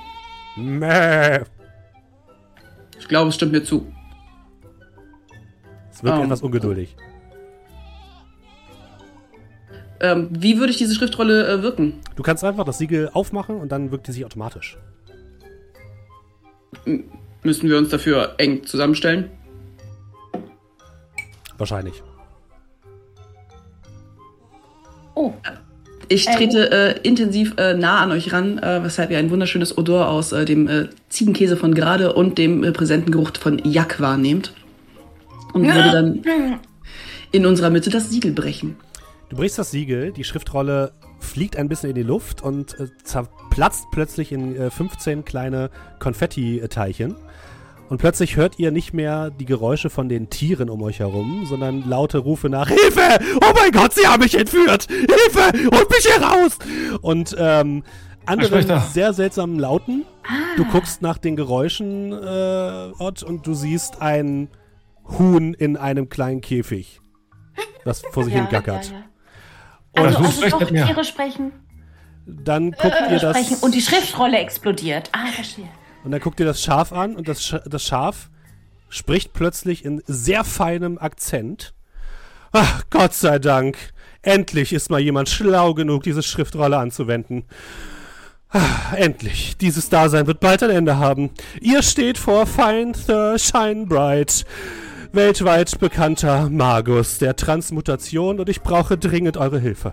Mäh. 0.56 1.40
Ich 2.98 3.08
glaube, 3.08 3.28
es 3.28 3.34
stimmt 3.34 3.52
mir 3.52 3.64
zu. 3.64 3.90
Es 6.04 6.10
wird 6.10 6.18
Ähm. 6.18 6.24
etwas 6.24 6.42
ungeduldig. 6.42 6.96
Ähm, 10.00 10.28
wie 10.30 10.58
würde 10.58 10.70
ich 10.70 10.76
diese 10.76 10.94
Schriftrolle 10.94 11.48
äh, 11.48 11.62
wirken? 11.62 11.94
Du 12.14 12.22
kannst 12.22 12.44
einfach 12.44 12.64
das 12.64 12.76
Siegel 12.76 13.08
aufmachen 13.14 13.56
und 13.56 13.72
dann 13.72 13.90
wirkt 13.90 14.06
die 14.06 14.12
sich 14.12 14.22
automatisch. 14.26 14.76
Müssen 17.42 17.70
wir 17.70 17.78
uns 17.78 17.88
dafür 17.88 18.34
eng 18.36 18.64
zusammenstellen? 18.66 19.30
Wahrscheinlich. 21.56 22.02
Oh, 25.14 25.32
Ich 26.08 26.28
Äh, 26.28 26.36
trete 26.36 26.70
äh, 26.70 27.00
intensiv 27.02 27.54
äh, 27.56 27.72
nah 27.72 28.00
an 28.00 28.10
euch 28.10 28.30
ran, 28.30 28.58
äh, 28.58 28.84
weshalb 28.84 29.10
ihr 29.10 29.16
ein 29.16 29.30
wunderschönes 29.30 29.78
Odor 29.78 30.08
aus 30.08 30.32
äh, 30.32 30.44
dem 30.44 30.68
äh, 30.68 30.88
Ziegenkäse 31.08 31.56
von 31.56 31.72
Gerade 31.74 32.12
und 32.12 32.36
dem 32.36 32.62
äh, 32.62 32.72
präsenten 32.72 33.10
Geruch 33.10 33.30
von 33.40 33.58
Jack 33.64 34.00
wahrnehmt. 34.00 34.52
Und 35.54 35.64
würde 35.64 35.90
dann 35.90 36.22
in 37.32 37.46
unserer 37.46 37.70
Mitte 37.70 37.90
das 37.90 38.10
Siegel 38.10 38.32
brechen. 38.32 38.76
Du 39.30 39.36
brichst 39.36 39.58
das 39.58 39.70
Siegel, 39.70 40.12
die 40.12 40.24
Schriftrolle 40.24 40.92
fliegt 41.18 41.56
ein 41.56 41.68
bisschen 41.68 41.88
in 41.88 41.96
die 41.96 42.02
Luft 42.02 42.42
und 42.42 42.78
äh, 42.78 42.88
zerplatzt 43.02 43.86
plötzlich 43.90 44.30
in 44.30 44.54
äh, 44.56 44.70
15 44.70 45.24
kleine 45.24 45.70
Konfetti-Teilchen. 45.98 47.16
Und 47.88 47.98
plötzlich 47.98 48.36
hört 48.36 48.58
ihr 48.58 48.70
nicht 48.70 48.94
mehr 48.94 49.30
die 49.30 49.44
Geräusche 49.44 49.90
von 49.90 50.08
den 50.08 50.30
Tieren 50.30 50.70
um 50.70 50.82
euch 50.82 51.00
herum, 51.00 51.44
sondern 51.46 51.88
laute 51.88 52.18
Rufe 52.18 52.48
nach 52.48 52.68
Hilfe! 52.68 53.18
Oh 53.36 53.52
mein 53.54 53.72
Gott, 53.72 53.92
sie 53.92 54.06
haben 54.06 54.22
mich 54.22 54.36
entführt! 54.36 54.86
Hilfe! 54.88 55.52
Holt 55.74 55.90
mich 55.90 56.06
hier 56.06 56.22
raus! 56.22 56.58
Und 57.02 57.36
ähm, 57.38 57.82
andere 58.26 58.48
Versprecher. 58.48 58.86
sehr 58.92 59.12
seltsamen 59.12 59.58
Lauten. 59.58 60.04
Du 60.56 60.64
guckst 60.64 61.02
nach 61.02 61.18
den 61.18 61.36
Geräuschen, 61.36 62.12
äh, 62.12 62.92
Ott, 62.98 63.22
und 63.22 63.46
du 63.46 63.54
siehst 63.54 64.00
ein 64.00 64.48
Huhn 65.06 65.54
in 65.54 65.76
einem 65.76 66.08
kleinen 66.08 66.40
Käfig, 66.40 67.00
das 67.84 68.02
vor 68.12 68.24
sich 68.24 68.34
hin 68.34 68.48
gackert. 68.50 68.92
Also, 69.94 70.18
Also, 70.18 70.18
also 70.18 70.30
sprecht 70.32 70.52
doch. 70.54 70.68
Tiere 70.68 71.04
sprechen, 71.04 71.52
Dann 72.26 72.70
guckt 72.72 72.94
ihr 73.10 73.18
das 73.18 73.36
sprechen 73.38 73.56
und 73.62 73.74
die 73.74 73.80
Schriftrolle 73.82 74.38
explodiert. 74.38 75.10
Ah, 75.12 75.26
verstehe. 75.32 75.68
und 76.04 76.10
dann 76.10 76.20
guckt 76.20 76.40
ihr 76.40 76.46
das 76.46 76.62
Schaf 76.62 76.92
an 76.92 77.16
und 77.16 77.28
das, 77.28 77.44
Sch 77.44 77.56
das 77.66 77.84
Schaf 77.84 78.30
spricht 78.88 79.32
plötzlich 79.32 79.84
in 79.84 80.02
sehr 80.06 80.44
feinem 80.44 80.98
Akzent. 80.98 81.74
Ach, 82.52 82.82
Gott 82.90 83.12
sei 83.14 83.38
Dank. 83.38 83.76
Endlich 84.22 84.72
ist 84.72 84.88
mal 84.90 85.00
jemand 85.00 85.28
schlau 85.28 85.74
genug, 85.74 86.04
diese 86.04 86.22
Schriftrolle 86.22 86.78
anzuwenden. 86.78 87.44
Ah, 88.50 88.94
endlich. 88.96 89.56
Dieses 89.58 89.88
Dasein 89.90 90.26
wird 90.28 90.38
bald 90.40 90.62
ein 90.62 90.70
Ende 90.70 90.96
haben. 90.96 91.30
Ihr 91.60 91.82
steht 91.82 92.16
vor 92.18 92.46
Find 92.46 92.96
the 92.96 93.34
Shine 93.36 93.86
Bright. 93.86 94.44
Weltweit 95.14 95.78
bekannter 95.78 96.48
Magus 96.50 97.18
der 97.18 97.36
Transmutation 97.36 98.40
und 98.40 98.48
ich 98.48 98.62
brauche 98.62 98.98
dringend 98.98 99.36
eure 99.36 99.58
Hilfe. 99.58 99.92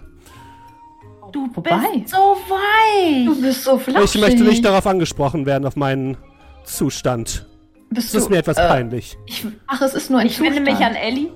Du 1.32 1.48
Wobei? 1.54 1.70
bist 1.94 2.10
so 2.10 2.18
weit. 2.18 3.28
Du 3.28 3.42
bist 3.42 3.64
so 3.64 3.78
flauschig. 3.78 4.16
Ich 4.16 4.22
möchte 4.22 4.44
nicht 4.44 4.66
darauf 4.66 4.86
angesprochen 4.88 5.46
werden, 5.46 5.66
auf 5.66 5.76
meinen 5.76 6.18
Zustand. 6.66 7.46
Bist 7.90 8.14
Das 8.14 8.22
ist 8.22 8.26
du, 8.28 8.32
mir 8.32 8.40
etwas 8.40 8.58
äh, 8.58 8.68
peinlich. 8.68 9.18
Ich, 9.28 9.46
ach, 9.68 9.82
es 9.82 9.94
ist 9.94 10.10
nur 10.10 10.20
ein 10.20 10.28
Ich 10.28 10.40
wende 10.40 10.58
Zustand. 10.58 10.78
mich 10.80 10.86
an 10.86 10.96
Ellie. 10.96 11.30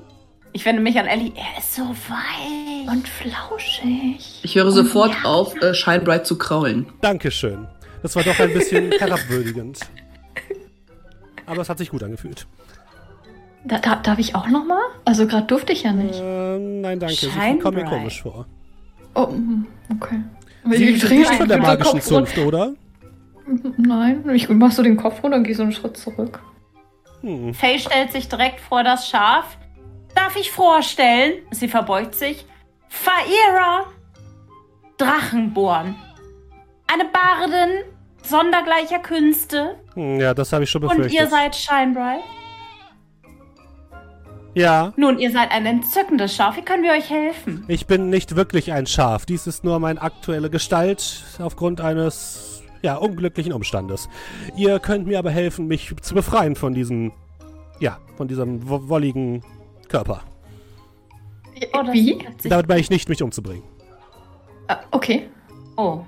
Ich 0.52 0.65
wende 0.65 0.82
mich 0.82 0.98
an 0.98 1.06
Ellie. 1.06 1.32
Er 1.36 1.60
ist 1.60 1.76
so 1.76 1.84
weich. 1.84 2.88
Und 2.91 3.08
flauschig. 3.08 4.39
Ich 4.43 4.56
höre 4.56 4.71
sofort 4.71 5.13
auf, 5.24 5.56
äh, 5.62 5.74
Shinebright 5.74 6.26
zu 6.26 6.38
kraulen. 6.38 6.86
Dankeschön. 7.02 7.67
Das 8.02 8.15
war 8.15 8.24
doch 8.24 8.39
ein 8.39 8.54
bisschen 8.54 8.91
herabwürdigend. 9.00 9.80
Aber 11.45 11.62
es 11.62 11.69
hat 11.69 11.78
sich 11.78 11.89
gut 11.89 12.04
angefühlt. 12.04 12.48
Da, 13.65 13.80
da, 13.80 13.95
darf 13.95 14.19
ich 14.19 14.36
auch 14.36 14.47
noch 14.47 14.65
mal? 14.65 14.82
Also 15.06 15.25
gerade 15.28 15.47
durfte 15.47 15.73
ich 15.73 15.84
ja 15.84 15.91
nicht. 15.91 16.19
Äh, 16.19 16.58
nein, 16.60 16.99
danke. 16.99 17.15
Sie 17.15 17.30
Shine 17.32 17.58
kommen 17.58 17.78
mir 17.78 17.86
komisch 17.86 18.21
vor. 18.21 18.45
Oh, 19.15 19.28
mm, 19.28 19.65
okay. 19.91 20.21
Sie 20.71 20.89
Ich 20.89 21.10
nicht 21.10 21.34
von 21.34 21.47
der 21.47 21.58
magischen 21.58 22.01
Zunft, 22.01 22.38
oder? 22.38 22.73
Nein, 23.78 24.28
ich 24.34 24.49
mach 24.49 24.71
so 24.71 24.84
den 24.84 24.97
Kopf 24.97 25.23
runter 25.23 25.38
und 25.38 25.43
gehe 25.43 25.56
so 25.56 25.63
einen 25.63 25.71
Schritt 25.71 25.97
zurück. 25.97 26.39
Hm. 27.21 27.54
Faye 27.54 27.80
stellt 27.80 28.12
sich 28.12 28.28
direkt 28.28 28.60
vor 28.60 28.84
das 28.84 29.08
Schaf. 29.08 29.58
Darf 30.15 30.36
ich 30.36 30.51
vorstellen? 30.51 31.34
Sie 31.51 31.67
verbeugt 31.67 32.15
sich. 32.15 32.45
Faira 32.88 33.86
Drachenborn. 34.97 35.95
Eine 36.91 37.06
Bardin 37.06 37.84
sondergleicher 38.23 38.99
Künste. 38.99 39.75
Hm, 39.93 40.19
Ja, 40.19 40.34
das 40.34 40.54
habe 40.54 40.63
ich 40.63 40.69
schon 40.69 40.84
Und 40.84 40.89
befürchtet. 40.89 41.19
ihr 41.19 41.28
seid 41.28 41.56
Shinebright. 41.56 42.21
Ja, 44.56 44.94
Nun, 44.98 45.20
ihr 45.20 45.32
seid 45.32 45.52
ein 45.52 45.65
entzückendes 45.65 46.36
Schaf. 46.36 46.58
Wie 46.58 46.62
können 46.63 46.82
wir 46.84 46.91
euch 46.94 47.10
helfen? 47.10 47.63
ich 47.68 47.86
bin 47.86 48.10
nicht 48.10 48.36
wirklich 48.36 48.72
ein 48.72 48.88
Schaf. 48.88 49.26
Dies 49.26 49.46
ist 49.48 49.63
nur 49.63 49.80
meine 49.80 50.02
aktuelle 50.02 50.50
Gestalt 50.50 51.24
aufgrund 51.39 51.82
eines, 51.82 52.63
ja, 52.82 52.96
unglücklichen 52.96 53.54
Umstandes. 53.54 54.10
Ihr 54.58 54.80
könnt 54.80 55.06
mir 55.08 55.20
aber 55.20 55.30
helfen, 55.32 55.68
mich 55.68 55.94
zu 56.02 56.15
befreien 56.15 56.56
von 56.56 56.74
diesem, 56.74 57.12
ja, 57.80 58.00
von 58.18 58.28
diesem 58.28 58.68
wo- 58.68 58.88
wolligen 58.89 59.44
Körper. 59.89 60.22
Oh, 61.74 61.84
Wie? 61.94 62.18
Damit 62.44 62.68
meine 62.68 62.82
ich 62.82 62.89
nicht, 62.89 63.08
mich 63.08 63.22
umzubringen. 63.22 63.63
Ah, 64.68 64.78
okay. 64.91 65.30
Oh. 65.78 66.00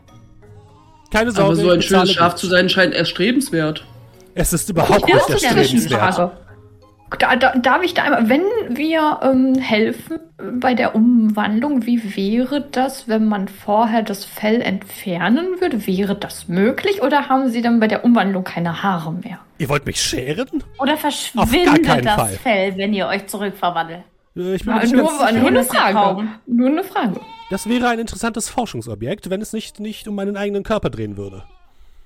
Keine 1.12 1.32
Sorge, 1.32 1.46
Aber 1.48 1.56
so 1.56 1.70
ein 1.70 1.82
schönes 1.82 2.14
Schaf 2.14 2.36
zu 2.36 2.48
sein 2.48 2.68
scheint 2.70 2.94
erstrebenswert. 2.94 3.86
Es 4.36 4.52
ist 4.54 4.70
überhaupt 4.70 5.06
nicht 5.06 5.30
erstrebenswert. 5.30 6.32
Da, 7.20 7.38
da, 7.38 7.54
darf 7.56 7.84
ich 7.84 7.94
da 7.94 8.04
einmal, 8.04 8.28
wenn 8.28 8.42
wir 8.70 9.20
ähm, 9.24 9.56
helfen 9.56 10.20
bei 10.60 10.74
der 10.74 10.94
Umwandlung, 10.94 11.86
wie 11.86 12.16
wäre 12.18 12.62
das, 12.62 13.08
wenn 13.08 13.28
man 13.28 13.48
vorher 13.48 14.02
das 14.02 14.26
Fell 14.26 14.62
entfernen 14.62 15.62
würde? 15.62 15.88
Wäre 15.88 16.16
das 16.16 16.50
möglich 16.50 17.02
oder 17.02 17.30
haben 17.30 17.48
Sie 17.50 17.62
dann 17.62 17.80
bei 17.80 17.88
der 17.88 18.04
Umwandlung 18.04 18.44
keine 18.44 18.84
Haare 18.84 19.14
mehr? 19.14 19.40
Ihr 19.58 19.70
wollt 19.70 19.86
mich 19.86 20.02
scheren? 20.02 20.64
Oder 20.80 20.98
verschwindet 20.98 22.06
das 22.06 22.16
Fall. 22.16 22.34
Fell, 22.34 22.78
wenn 22.78 22.94
ihr 22.94 23.08
euch 23.08 23.26
zurückverwandelt? 23.28 24.04
Äh, 24.36 24.56
Ich 24.56 24.66
bin 24.66 24.74
Na, 24.76 24.86
nur, 24.86 25.04
nur 25.04 25.48
eine 25.48 25.64
Frage. 25.64 26.28
Nur 26.46 26.70
eine 26.70 26.84
Frage. 26.84 27.22
Das 27.50 27.70
wäre 27.70 27.88
ein 27.88 28.00
interessantes 28.00 28.50
Forschungsobjekt, 28.50 29.30
wenn 29.30 29.42
es 29.42 29.54
nicht, 29.54 29.80
nicht 29.80 30.10
um 30.10 30.16
meinen 30.16 30.36
eigenen 30.36 30.64
Körper 30.64 30.90
drehen 30.90 31.16
würde. 31.16 31.44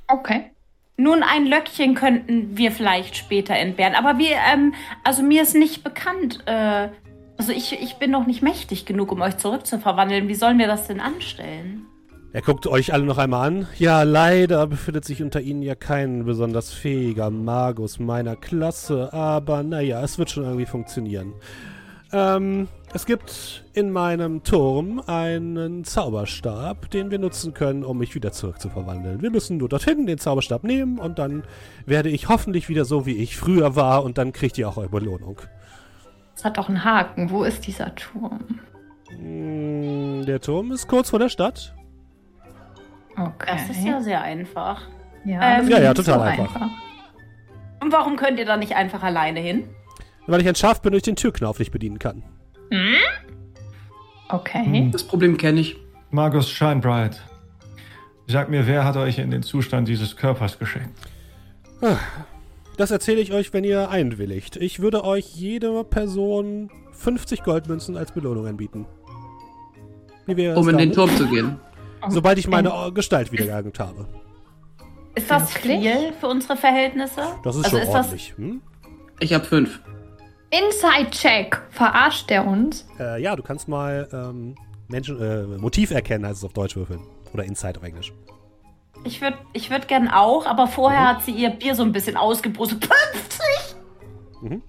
Okay. 0.07 0.51
Nun, 0.97 1.23
ein 1.23 1.45
Löckchen 1.45 1.95
könnten 1.95 2.58
wir 2.58 2.71
vielleicht 2.71 3.15
später 3.17 3.56
entbehren. 3.56 3.95
Aber 3.95 4.17
wir, 4.17 4.36
ähm, 4.54 4.73
also 5.04 5.23
mir 5.23 5.41
ist 5.41 5.56
nicht 5.56 5.84
bekannt, 5.84 6.39
äh, 6.45 6.89
also 7.38 7.54
ich, 7.54 7.73
ich 7.82 7.95
bin 7.95 8.12
noch 8.12 8.27
nicht 8.27 8.43
mächtig 8.43 8.86
genug, 8.86 9.12
um 9.12 9.21
euch 9.21 9.38
zurückzuverwandeln. 9.38 10.27
Wie 10.27 10.36
sollen 10.36 10.60
wir 10.60 10.67
das 10.67 10.88
denn 10.88 10.99
anstellen? 10.99 11.88
Er 12.34 12.41
guckt 12.41 12.65
euch 12.65 12.93
alle 12.93 13.04
noch 13.04 13.17
einmal 13.17 13.47
an. 13.47 13.67
Ja, 13.77 14.04
leider 14.04 14.65
befindet 14.67 15.04
sich 15.04 15.21
unter 15.21 15.41
ihnen 15.41 15.63
ja 15.63 15.75
kein 15.75 16.23
besonders 16.23 16.71
fähiger 16.71 17.30
Magus 17.30 17.99
meiner 17.99 18.38
Klasse, 18.38 19.12
aber 19.12 19.63
naja, 19.63 20.01
es 20.01 20.17
wird 20.17 20.30
schon 20.30 20.43
irgendwie 20.43 20.65
funktionieren. 20.65 21.34
Ähm, 22.13 22.69
es 22.93 23.06
gibt 23.06 23.63
in 23.73 23.91
meinem 23.91 24.43
Turm 24.43 25.01
einen 25.08 25.84
Zauberstab, 25.86 26.89
den 26.91 27.10
wir 27.10 27.19
nutzen 27.19 27.54
können, 27.54 27.84
um 27.86 27.97
mich 27.97 28.15
wieder 28.15 28.32
zurückzuverwandeln. 28.34 29.21
Wir 29.21 29.32
müssen 29.32 29.58
nur 29.58 29.69
dorthin 29.69 30.06
den 30.06 30.17
Zauberstab 30.17 30.63
nehmen 30.63 30.99
und 30.99 31.17
dann 31.19 31.43
werde 31.86 32.10
ich 32.10 32.27
hoffentlich 32.27 32.67
wieder 32.67 32.84
so, 32.86 33.06
wie 33.06 33.15
ich 33.17 33.38
früher 33.38 33.75
war 33.75 34.04
und 34.04 34.17
dann 34.17 34.34
kriegt 34.34 34.58
ihr 34.58 34.67
auch 34.67 34.77
eure 34.77 34.89
Belohnung. 34.89 35.39
Es 36.36 36.43
hat 36.43 36.60
auch 36.60 36.67
einen 36.69 36.84
Haken. 36.84 37.30
Wo 37.30 37.43
ist 37.43 37.65
dieser 37.67 37.93
Turm? 37.95 38.60
Mm, 39.17 40.23
Der 40.25 40.41
Turm 40.41 40.71
ist 40.71 40.88
kurz 40.88 41.10
vor 41.12 41.19
der 41.19 41.30
Stadt. 41.30 41.73
Okay. 43.17 43.51
Das 43.51 43.69
ist 43.69 43.84
ja 43.86 44.01
sehr 44.01 44.21
einfach. 44.21 44.82
ja, 45.25 45.60
ähm, 45.60 45.62
das 45.62 45.69
Ja, 45.69 45.77
ist 45.77 45.84
ja, 45.84 45.93
total 45.93 46.15
so 46.15 46.21
einfach. 46.21 46.62
Und 47.82 47.91
warum 47.93 48.15
könnt 48.15 48.38
ihr 48.39 48.45
da 48.45 48.58
nicht 48.58 48.75
einfach 48.75 49.04
alleine 49.04 49.39
hin? 49.39 49.69
Weil 50.27 50.41
ich 50.41 50.47
ein 50.47 50.56
Schaf 50.56 50.82
bin 50.82 50.93
und 50.93 50.97
ich 50.97 51.04
den 51.04 51.15
Türknauf 51.15 51.60
nicht 51.60 51.71
bedienen 51.71 51.99
kann. 51.99 52.23
Okay. 54.29 54.65
Hm. 54.65 54.91
Das 54.91 55.03
Problem 55.03 55.38
kenne 55.38 55.60
ich. 55.60 55.77
Magus 56.10 56.49
Shinebright. 56.49 57.21
Sag 58.27 58.49
mir, 58.49 58.65
wer 58.67 58.86
hat 58.86 58.95
euch 58.95 59.17
in 59.17 59.29
den 59.31 59.43
Zustand 59.43 59.88
dieses 59.88 60.15
Körpers 60.15 60.57
geschickt? 60.57 60.89
Das 62.77 62.91
erzähle 62.91 63.19
ich 63.19 63.34
euch, 63.34 63.53
wenn 63.53 63.63
ihr 63.63 63.89
einwilligt. 63.89 64.55
Ich 64.55 64.79
würde 64.79 65.03
euch 65.03 65.36
jede 65.36 65.84
Person 65.84 66.69
50 66.93 67.43
Goldmünzen 67.43 67.97
als 67.97 68.12
Belohnung 68.13 68.47
anbieten. 68.47 68.86
Wie 70.27 70.38
wäre 70.38 70.53
es 70.53 70.57
Um 70.60 70.69
in 70.69 70.77
den? 70.77 70.93
Turm 70.93 71.10
zu 71.17 71.27
gehen. 71.27 71.60
Sobald 72.10 72.38
ich 72.39 72.47
meine 72.47 72.91
Gestalt 72.93 73.31
wiedererlangt 73.31 73.79
habe. 73.79 74.07
Ist 75.13 75.29
das 75.29 75.51
viel 75.53 76.13
für 76.19 76.27
unsere 76.27 76.55
Verhältnisse? 76.55 77.21
Das 77.43 77.55
ist 77.55 77.65
also 77.65 77.77
schon 77.77 77.88
ist 77.88 77.93
das, 77.93 78.05
ordentlich. 78.05 78.34
Hm? 78.38 78.62
Ich 79.19 79.34
habe 79.34 79.43
fünf. 79.43 79.81
Inside-Check. 80.51 81.61
Verarscht 81.71 82.29
der 82.29 82.45
uns? 82.45 82.85
Äh, 82.99 83.21
ja, 83.21 83.35
du 83.35 83.43
kannst 83.43 83.67
mal 83.67 84.07
ähm, 84.11 84.55
Menschen, 84.87 85.19
äh, 85.21 85.43
Motiv 85.57 85.91
erkennen, 85.91 86.25
heißt 86.25 86.39
es 86.39 86.43
auf 86.43 86.53
Deutsch 86.53 86.75
würfeln. 86.75 87.01
Oder 87.33 87.45
Inside 87.45 87.79
auf 87.79 87.83
Englisch. 87.83 88.11
Ich 89.03 89.21
würde 89.21 89.37
ich 89.53 89.71
würd 89.71 89.87
gern 89.87 90.07
auch, 90.09 90.45
aber 90.45 90.67
vorher 90.67 91.01
Mhm. 91.01 91.05
hat 91.07 91.23
sie 91.23 91.31
ihr 91.31 91.49
Bier 91.49 91.73
so 91.75 91.83
ein 91.83 91.91
bisschen 91.91 92.17
ausgebrustet. 92.17 92.85
50! 92.85 93.41
Mhm. 94.41 94.61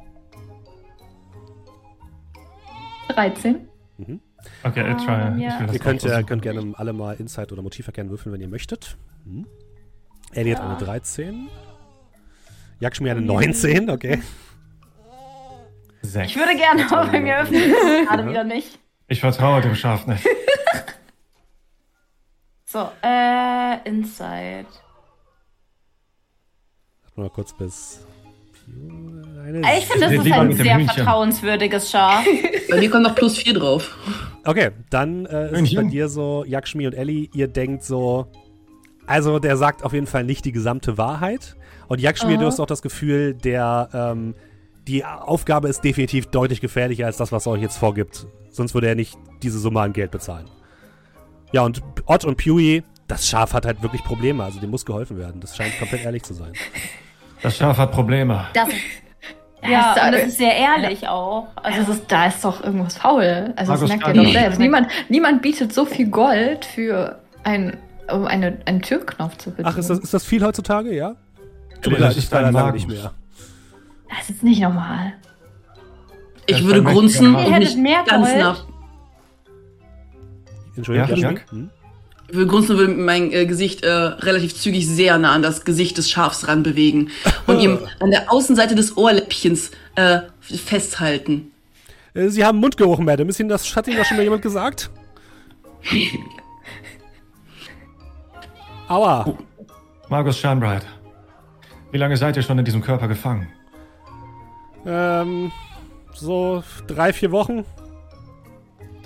13. 3.09 3.69
Okay, 4.65 4.81
I 4.91 4.95
try. 4.97 5.13
Ähm, 5.29 5.39
ja. 5.39 5.61
Ihr 5.73 5.79
könnt, 5.79 6.03
ja, 6.03 6.23
könnt 6.23 6.43
gerne 6.43 6.73
alle 6.77 6.93
mal 6.93 7.15
Inside 7.17 7.53
oder 7.53 7.63
Motiv 7.63 7.87
erkennen 7.87 8.11
würfeln, 8.11 8.33
wenn 8.33 8.41
ihr 8.41 8.49
möchtet. 8.49 8.97
Hm. 9.25 9.47
Ellie 10.33 10.57
hat 10.57 10.63
eine 10.63 10.77
13. 10.79 11.49
Jakschmi 12.81 13.11
eine 13.11 13.21
19, 13.21 13.91
okay. 13.91 14.21
Sechs. 16.03 16.31
Ich 16.33 16.37
würde 16.37 16.57
gerne, 16.57 16.85
aber 16.91 17.11
bei 17.11 17.21
mir 17.21 17.39
öffnet 17.39 17.63
es 17.65 18.09
gerade 18.09 18.29
wieder 18.29 18.45
nicht. 18.45 18.79
Ich 19.09 19.21
vertraue 19.21 19.61
dem 19.61 19.75
Schaf 19.75 20.07
nicht. 20.07 20.27
So, 22.65 22.89
äh, 23.05 23.87
Inside. 23.87 24.65
Mal 27.17 27.29
kurz 27.29 27.53
bis. 27.53 28.01
Eine 28.67 29.61
Ich 29.77 29.85
finde, 29.85 30.07
das 30.07 30.25
ist 30.27 30.33
ein 30.33 30.53
sehr 30.55 30.79
Hühnchen. 30.79 30.89
vertrauenswürdiges 30.89 31.91
Schaf. 31.91 32.25
Bei 32.71 32.79
mir 32.79 32.89
kommt 32.89 33.03
noch 33.03 33.15
plus 33.15 33.37
vier 33.37 33.53
drauf. 33.53 33.95
Okay, 34.47 34.71
dann 34.89 35.27
äh, 35.27 35.53
ist 35.53 35.69
es 35.69 35.75
bei 35.75 35.83
dir 35.85 36.09
so, 36.09 36.45
Yakshmi 36.47 36.87
und 36.87 36.95
Ellie, 36.95 37.29
ihr 37.35 37.47
denkt 37.49 37.85
so, 37.85 38.27
also 39.07 39.39
der 39.39 39.59
sagt 39.59 39.85
auf 39.85 39.93
jeden 39.93 40.07
Fall 40.07 40.25
nicht 40.25 40.47
die 40.47 40.53
gesamte 40.53 40.97
Wahrheit. 40.97 41.57
Und 41.89 42.01
Yakshmi, 42.01 42.33
Aha. 42.33 42.41
du 42.41 42.47
hast 42.47 42.59
auch 42.59 42.67
das 42.67 42.81
Gefühl, 42.81 43.35
der, 43.35 43.91
ähm, 43.93 44.35
die 44.89 45.05
Aufgabe 45.05 45.69
ist 45.69 45.83
definitiv 45.85 46.27
deutlich 46.27 46.61
gefährlicher 46.61 47.07
als 47.07 47.17
das, 47.17 47.33
was 47.33 47.47
er 47.47 47.53
euch 47.53 47.63
jetzt 47.63 47.77
vorgibt. 47.77 48.27
Sonst 48.51 48.75
würde 48.75 48.89
er 48.89 48.95
nicht 48.95 49.17
diese 49.43 49.59
Summe 49.59 49.81
an 49.81 49.93
Geld 49.93 50.11
bezahlen. 50.11 50.47
Ja, 51.53 51.63
und 51.63 51.83
Ott 52.07 52.25
und 52.25 52.37
Pewee, 52.37 52.83
das 53.09 53.29
Schaf 53.29 53.53
hat 53.55 53.67
halt 53.67 53.83
wirklich 53.83 54.03
Probleme, 54.05 54.43
also 54.43 54.59
dem 54.61 54.71
muss 54.71 54.85
geholfen 54.85 55.19
werden. 55.19 55.41
Das 55.41 55.57
scheint 55.57 55.79
komplett 55.79 56.05
ehrlich 56.05 56.23
zu 56.23 56.35
sein. 56.35 56.53
Das 57.43 57.57
Schaf 57.57 57.77
hat 57.77 57.93
Probleme. 57.93 58.47
Das, 58.55 58.69
Ja, 59.63 59.71
ja, 59.71 59.93
ist, 59.93 60.03
und 60.05 60.13
das 60.13 60.23
ist 60.29 60.39
sehr 60.39 60.57
ehrlich 60.57 61.07
auch. 61.09 61.49
Also 61.57 61.83
es 61.83 61.89
ist, 61.89 62.05
da 62.11 62.27
ist 62.27 62.45
doch 62.45 62.65
irgendwas 62.65 62.97
faul. 62.97 63.53
Also 63.57 63.73
das 63.73 63.81
Markus 63.81 63.89
merkt 63.89 64.09
ihr 64.09 64.23
doch 64.25 64.33
selbst. 64.33 64.59
Niemand, 64.59 64.89
niemand 65.09 65.43
bietet 65.43 65.73
so 65.73 65.85
viel 65.85 66.09
Gold 66.09 66.65
für 66.65 67.21
ein, 67.45 67.77
um 68.11 68.27
eine, 68.27 68.59
einen 68.65 68.83
Türknopf 68.83 69.37
zu 69.39 69.51
bedienen. 69.51 69.69
Ach, 69.69 69.79
ist 69.79 69.89
das, 69.89 69.99
ist 70.01 70.15
das 70.15 70.25
viel 70.25 70.45
heutzutage, 70.45 70.93
ja? 70.95 71.15
Tut 71.81 71.93
mir 71.93 71.99
Das 71.99 72.17
leid, 72.17 72.25
ich 72.25 72.31
leider 72.31 72.47
ein 72.49 72.55
lange 72.55 72.73
nicht 72.73 72.89
mehr. 72.89 73.13
Das 74.19 74.31
ist 74.31 74.43
nicht 74.43 74.61
normal. 74.61 75.15
Ich 76.47 76.57
Das 76.57 76.65
würde 76.65 76.83
grunzen 76.83 77.35
und 77.35 77.43
hättet 77.43 77.69
mich 77.71 77.77
mehr 77.77 78.05
ganz 78.05 78.29
Gold? 78.29 78.39
nach. 78.41 78.65
Entschuldigung, 80.77 81.17
Ja? 81.19 81.35
Hm? 81.51 81.71
Ich 82.29 82.35
würde 82.39 82.51
grunzen 82.51 82.73
und 82.73 82.79
würde 82.79 82.95
mein 82.95 83.31
äh, 83.33 83.45
Gesicht 83.45 83.83
äh, 83.85 83.91
relativ 83.91 84.55
zügig 84.55 84.87
sehr 84.89 85.19
nah 85.19 85.33
an 85.33 85.43
das 85.43 85.67
Gesicht 85.67 85.99
des 85.99 86.11
Schafs 86.11 86.49
ranbewegen 86.49 87.11
und 87.47 87.61
ihm 87.61 87.79
an 88.01 88.11
der 88.11 88.33
Außenseite 88.33 88.75
des 88.75 88.97
Ohrläppchens 88.97 89.71
äh, 89.97 90.21
festhalten. 90.41 91.51
Äh, 92.15 92.29
Sie 92.29 92.43
haben 92.43 92.59
Mundgeruch, 92.59 92.99
Madame. 93.01 93.29
Ist 93.29 93.39
Ihnen 93.39 93.51
das, 93.51 93.77
hat 93.77 93.87
Ihnen 93.87 93.99
das 93.99 94.07
schon 94.07 94.17
mal 94.17 94.23
jemand 94.23 94.41
gesagt? 94.41 94.91
Aua. 98.89 99.37
Margus 100.09 100.39
Shinebright. 100.39 100.87
Wie 101.91 101.99
lange 101.99 102.17
seid 102.17 102.37
ihr 102.37 102.43
schon 102.43 102.59
in 102.59 102.65
diesem 102.65 102.81
Körper 102.83 103.09
gefangen? 103.09 103.49
Ähm, 104.87 105.53
so 106.15 106.63
drei, 106.87 107.13
vier 107.13 107.31
Wochen. 107.33 107.65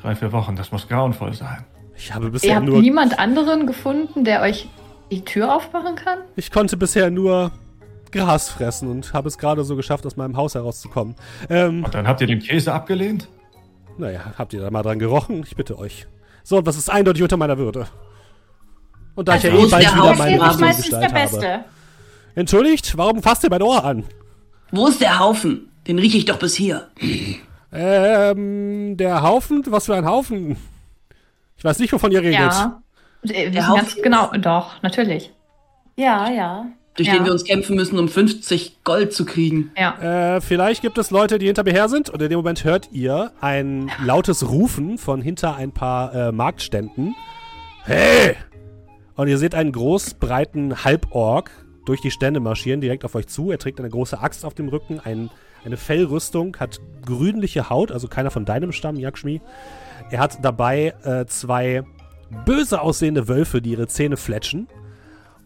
Drei, 0.01 0.15
vier 0.15 0.33
Wochen, 0.33 0.57
das 0.57 0.73
muss 0.73 0.89
grauenvoll 0.89 1.33
sein. 1.35 1.65
Ich 1.97 2.15
habe 2.15 2.27
Ihr 2.27 2.31
bisher 2.33 2.57
habt 2.57 2.67
nur. 2.67 2.81
niemand 2.81 3.19
anderen 3.19 3.67
gefunden, 3.67 4.25
der 4.25 4.43
euch 4.43 4.69
die 5.11 5.25
Tür 5.25 5.55
aufmachen 5.55 5.95
kann? 5.97 6.19
Ich 6.37 6.51
konnte 6.51 6.77
bisher 6.77 7.11
nur 7.11 7.51
Gras 8.13 8.49
fressen 8.51 8.91
und 8.91 9.13
habe 9.13 9.29
es 9.29 9.39
gerade 9.39 9.65
so 9.65 9.77
geschafft, 9.77 10.07
aus 10.07 10.17
meinem 10.17 10.37
Haus 10.37 10.55
herauszukommen. 10.55 11.15
Ähm, 11.49 11.85
Und 11.85 11.95
dann 11.95 12.07
habt 12.07 12.21
ihr 12.21 12.27
den 12.27 12.41
Käse 12.41 12.73
abgelehnt? 12.73 13.29
naja, 13.99 14.21
habt 14.37 14.53
ihr 14.53 14.61
da 14.61 14.71
mal 14.71 14.83
dran 14.83 14.99
gerochen? 14.99 15.43
Ich 15.47 15.57
bitte 15.57 15.79
euch. 15.79 16.07
So, 16.45 16.59
und 16.59 16.67
was 16.67 16.77
ist 16.77 16.91
eindeutig 16.91 17.23
unter 17.23 17.39
meiner 17.39 17.57
Würde? 17.57 17.87
Und 19.15 19.27
da 19.27 19.37
ich 19.37 19.45
ja 19.45 19.51
eh 19.51 19.63
ist 19.65 19.71
bald 19.71 19.85
der 19.85 19.93
wieder 19.95 20.15
meine 20.15 20.35
ist 20.37 20.39
Bravo 20.43 20.59
meistens 20.61 20.91
der 20.91 21.01
Gestalt 21.01 21.15
habe. 21.33 21.37
Beste. 21.39 21.65
Entschuldigt, 22.35 22.99
warum 22.99 23.23
fasst 23.23 23.43
ihr 23.45 23.51
mein 23.51 23.63
Ohr 23.63 23.83
an? 23.83 24.05
Wo 24.71 24.87
ist 24.89 25.01
der 25.01 25.19
Haufen? 25.19 25.71
Den 25.87 25.99
rieche 25.99 26.19
ich 26.19 26.25
doch 26.25 26.39
bis 26.39 26.55
hier. 26.55 26.89
Ähm, 27.73 28.97
der 28.97 29.23
Haufen? 29.23 29.63
Was 29.67 29.87
für 29.87 29.95
ein 29.95 30.07
Haufen? 30.07 30.57
Ich 31.57 31.65
weiß 31.65 31.79
nicht, 31.79 31.93
wovon 31.93 32.11
ihr 32.13 32.21
redet. 32.21 32.35
Ja. 32.41 32.83
Wir 33.23 33.53
wissen 33.53 33.69
Haufen 33.69 33.81
ganz 33.81 33.95
genau, 34.03 34.31
doch, 34.39 34.83
natürlich. 34.83 35.33
Ja, 35.97 36.31
ja. 36.31 36.67
Durch 36.95 37.09
Ja. 37.09 37.15
den 37.15 37.25
wir 37.27 37.33
uns 37.33 37.45
kämpfen 37.45 37.77
müssen, 37.77 37.99
um 37.99 38.09
50 38.09 38.83
Gold 38.85 39.13
zu 39.13 39.25
kriegen. 39.27 39.71
Ja. 39.77 40.37
Äh, 40.37 40.41
vielleicht 40.41 40.81
gibt 40.83 40.97
es 40.97 41.11
Leute, 41.11 41.39
die 41.39 41.47
hinter 41.47 41.63
mir 41.65 41.73
her 41.73 41.89
sind 41.89 42.09
und 42.09 42.23
in 42.23 42.31
dem 42.31 42.39
Moment 42.39 42.65
hört 42.65 42.89
ihr 42.93 43.33
ein 43.41 43.91
lautes 44.03 44.49
Rufen 44.49 44.97
von 44.97 45.21
hinter 45.21 45.57
ein 45.57 45.73
paar 45.73 46.15
äh, 46.15 46.33
Marktständen. 46.33 47.15
Hey! 47.85 48.37
Und 49.15 49.29
ihr 49.29 49.39
seht 49.39 49.55
einen 49.55 49.73
großbreiten 49.73 50.85
Halborg 50.85 51.51
durch 51.87 52.03
die 52.03 52.11
Stände 52.11 52.41
marschieren, 52.41 52.81
direkt 52.83 53.05
auf 53.05 53.15
euch 53.15 53.27
zu. 53.29 53.51
Er 53.51 53.59
trägt 53.59 53.79
eine 53.79 53.89
große 53.89 54.21
Axt 54.21 54.45
auf 54.45 54.55
dem 54.55 54.69
Rücken, 54.69 55.01
ein, 55.01 55.31
eine 55.65 55.77
Fellrüstung, 55.77 56.57
hat 56.59 56.81
grünliche 57.05 57.71
Haut, 57.71 57.91
also 57.91 58.09
keiner 58.09 58.31
von 58.31 58.45
deinem 58.45 58.73
Stamm, 58.73 58.97
Yakshmi. 58.97 59.41
Er 60.11 60.21
hat 60.21 60.45
dabei 60.45 60.95
äh, 61.05 61.27
zwei 61.27 61.83
böse 62.45 62.81
aussehende 62.81 63.29
Wölfe, 63.29 63.63
die 63.63 63.71
ihre 63.71 63.87
Zähne 63.87 64.17
fletschen. 64.17 64.69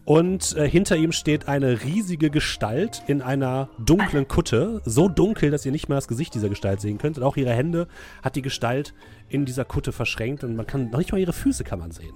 Und 0.03 0.55
äh, 0.57 0.67
hinter 0.67 0.97
ihm 0.97 1.11
steht 1.11 1.47
eine 1.47 1.83
riesige 1.83 2.31
Gestalt 2.31 3.03
in 3.05 3.21
einer 3.21 3.69
dunklen 3.77 4.27
Kutte. 4.27 4.81
So 4.83 5.07
dunkel, 5.07 5.51
dass 5.51 5.65
ihr 5.65 5.71
nicht 5.71 5.89
mal 5.89 5.95
das 5.95 6.07
Gesicht 6.07 6.33
dieser 6.33 6.49
Gestalt 6.49 6.81
sehen 6.81 6.97
könnt. 6.97 7.17
Und 7.17 7.23
auch 7.23 7.37
ihre 7.37 7.51
Hände 7.51 7.87
hat 8.23 8.35
die 8.35 8.41
Gestalt 8.41 8.95
in 9.29 9.45
dieser 9.45 9.63
Kutte 9.63 9.91
verschränkt. 9.91 10.43
Und 10.43 10.55
man 10.55 10.65
kann 10.65 10.89
noch 10.89 10.97
nicht 10.97 11.11
mal 11.11 11.19
ihre 11.19 11.33
Füße 11.33 11.63
kann 11.63 11.79
man 11.79 11.91
sehen. 11.91 12.13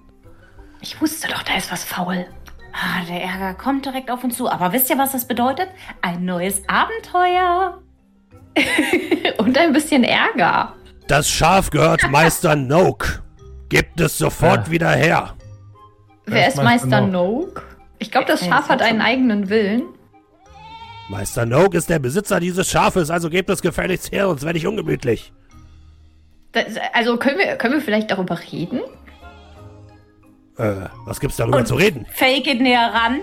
Ich 0.82 0.99
wusste 0.99 1.28
doch, 1.28 1.43
da 1.43 1.55
ist 1.57 1.71
was 1.71 1.84
faul. 1.84 2.26
Ah, 2.78 3.05
der 3.09 3.23
Ärger 3.23 3.53
kommt 3.53 3.86
direkt 3.86 4.11
auf 4.11 4.23
uns 4.23 4.36
zu. 4.36 4.49
Aber 4.49 4.73
wisst 4.73 4.89
ihr, 4.89 4.97
was 4.97 5.13
das 5.13 5.26
bedeutet? 5.26 5.69
Ein 6.01 6.26
neues 6.26 6.61
Abenteuer. 6.67 7.82
Und 9.38 9.57
ein 9.57 9.71
bisschen 9.71 10.03
Ärger. 10.03 10.73
Das 11.07 11.30
Schaf 11.30 11.69
gehört 11.69 12.09
Meister 12.11 12.55
Noak. 12.55 13.23
Gebt 13.69 13.99
es 14.01 14.17
sofort 14.17 14.67
Ja. 14.67 14.71
wieder 14.71 14.89
her. 14.91 15.36
Wer 16.26 16.47
ist 16.49 16.57
Meister 16.61 17.01
Noak? 17.01 17.11
Noak? 17.11 17.78
Ich 17.99 18.11
glaube, 18.11 18.28
das 18.28 18.45
Schaf 18.45 18.67
hat 18.67 18.82
einen 18.82 18.99
eigenen 19.01 19.49
Willen. 19.49 19.84
Meister 21.07 21.45
Noak 21.45 21.76
ist 21.76 21.89
der 21.89 21.99
Besitzer 21.99 22.39
dieses 22.39 22.69
Schafes, 22.69 23.09
also 23.09 23.30
gebt 23.30 23.49
es 23.49 23.61
gefälligst 23.61 24.11
her, 24.11 24.26
sonst 24.28 24.43
werde 24.43 24.57
ich 24.57 24.67
ungemütlich. 24.67 25.32
Das, 26.51 26.65
also 26.93 27.17
können 27.17 27.38
wir, 27.38 27.55
können 27.57 27.76
wir 27.76 27.82
vielleicht 27.82 28.09
darüber 28.11 28.39
reden? 28.51 28.82
Äh, 30.57 30.87
was 31.05 31.19
gibt's 31.19 31.37
darüber 31.37 31.57
Und- 31.59 31.67
zu 31.67 31.75
reden? 31.75 32.05
Faye 32.13 32.41
geht 32.41 32.61
näher 32.61 32.93
ran 32.93 33.19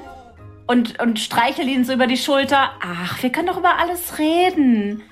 und, 0.67 1.01
und 1.01 1.19
streichelt 1.19 1.69
ihn 1.69 1.85
so 1.85 1.93
über 1.95 2.07
die 2.07 2.17
Schulter. 2.17 2.71
Ach, 2.83 3.23
wir 3.23 3.31
können 3.31 3.49
doch 3.49 3.59
über 3.59 3.79
alles 3.79 4.19
reden. 4.19 5.03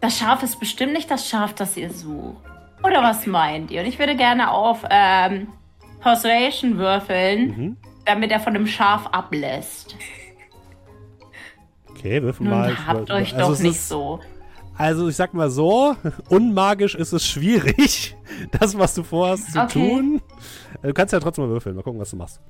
Das 0.00 0.18
Schaf 0.18 0.42
ist 0.42 0.60
bestimmt 0.60 0.92
nicht 0.92 1.10
das 1.10 1.28
Schaf, 1.28 1.54
das 1.54 1.76
ihr 1.76 1.90
sucht. 1.90 2.42
Oder 2.82 3.02
was 3.02 3.26
meint 3.26 3.70
ihr? 3.70 3.80
Und 3.80 3.86
ich 3.86 3.98
würde 3.98 4.14
gerne 4.14 4.50
auf 4.50 4.84
ähm, 4.90 5.48
Persuasion 6.00 6.76
würfeln, 6.76 7.46
Mhm. 7.46 7.76
damit 8.04 8.30
er 8.30 8.40
von 8.40 8.52
dem 8.52 8.66
Schaf 8.66 9.06
ablässt. 9.06 9.96
Okay, 11.88 12.22
würfel 12.22 12.46
Nun 12.46 12.58
mal. 12.58 12.72
Ich 12.72 12.86
habt 12.86 12.98
wollte- 12.98 13.12
euch 13.14 13.34
also 13.34 13.52
doch 13.54 13.58
nicht 13.60 13.76
ist- 13.76 13.88
so. 13.88 14.20
Also 14.76 15.08
ich 15.08 15.16
sag 15.16 15.32
mal 15.34 15.50
so, 15.50 15.96
unmagisch 16.28 16.94
ist 16.94 17.12
es 17.12 17.26
schwierig, 17.26 18.16
das, 18.60 18.76
was 18.76 18.94
du 18.94 19.02
vorhast 19.04 19.52
zu 19.52 19.60
Okay. 19.62 19.72
tun. 19.88 20.22
Äh, 20.82 20.88
Du 20.88 20.94
kannst 20.94 21.12
ja 21.12 21.20
trotzdem 21.20 21.44
mal 21.44 21.50
würfeln, 21.50 21.74
mal 21.76 21.82
gucken, 21.82 22.00
was 22.00 22.10
du 22.10 22.16
machst. 22.16 22.40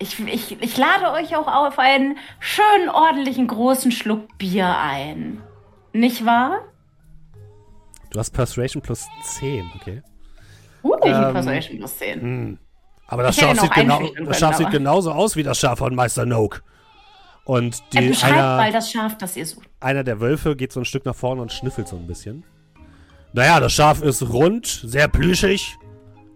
Ich, 0.00 0.18
ich, 0.26 0.62
ich 0.62 0.76
lade 0.76 1.10
euch 1.12 1.34
auch 1.34 1.48
auf 1.48 1.78
einen 1.78 2.18
schönen, 2.38 2.88
ordentlichen, 2.88 3.48
großen 3.48 3.90
Schluck 3.90 4.38
Bier 4.38 4.78
ein. 4.78 5.42
Nicht 5.92 6.24
wahr? 6.24 6.60
Du 8.10 8.18
hast 8.18 8.30
Persuasion 8.30 8.80
plus 8.80 9.06
10, 9.24 9.70
okay. 9.74 10.02
Uh, 10.84 10.94
ich 11.02 11.10
Ähm, 11.10 11.32
Persuasion 11.32 11.78
plus 11.78 11.98
10. 11.98 12.58
Aber 13.08 13.22
das 13.22 13.36
Schaf, 13.36 13.58
sieht, 13.58 13.72
genau, 13.72 14.02
das 14.24 14.38
Schaf 14.38 14.56
sieht 14.56 14.70
genauso 14.70 15.10
aus 15.12 15.34
wie 15.34 15.42
das 15.42 15.58
Schaf 15.58 15.78
von 15.78 15.94
Meister 15.94 16.26
Noak. 16.26 16.62
Und 17.44 17.82
Er 17.94 18.02
die, 18.02 18.10
mal 18.10 18.58
einer, 18.60 18.72
das 18.72 18.92
Schaf, 18.92 19.16
das 19.16 19.34
ihr 19.36 19.46
sucht. 19.46 19.66
einer 19.80 20.04
der 20.04 20.20
Wölfe 20.20 20.54
geht 20.54 20.72
so 20.72 20.80
ein 20.80 20.84
Stück 20.84 21.06
nach 21.06 21.14
vorne 21.16 21.40
und 21.42 21.50
schnüffelt 21.50 21.88
so 21.88 21.96
ein 21.96 22.06
bisschen. 22.06 22.44
Naja, 23.32 23.58
das 23.60 23.72
Schaf 23.72 24.02
ist 24.02 24.22
rund, 24.22 24.66
sehr 24.66 25.08
plüschig, 25.08 25.76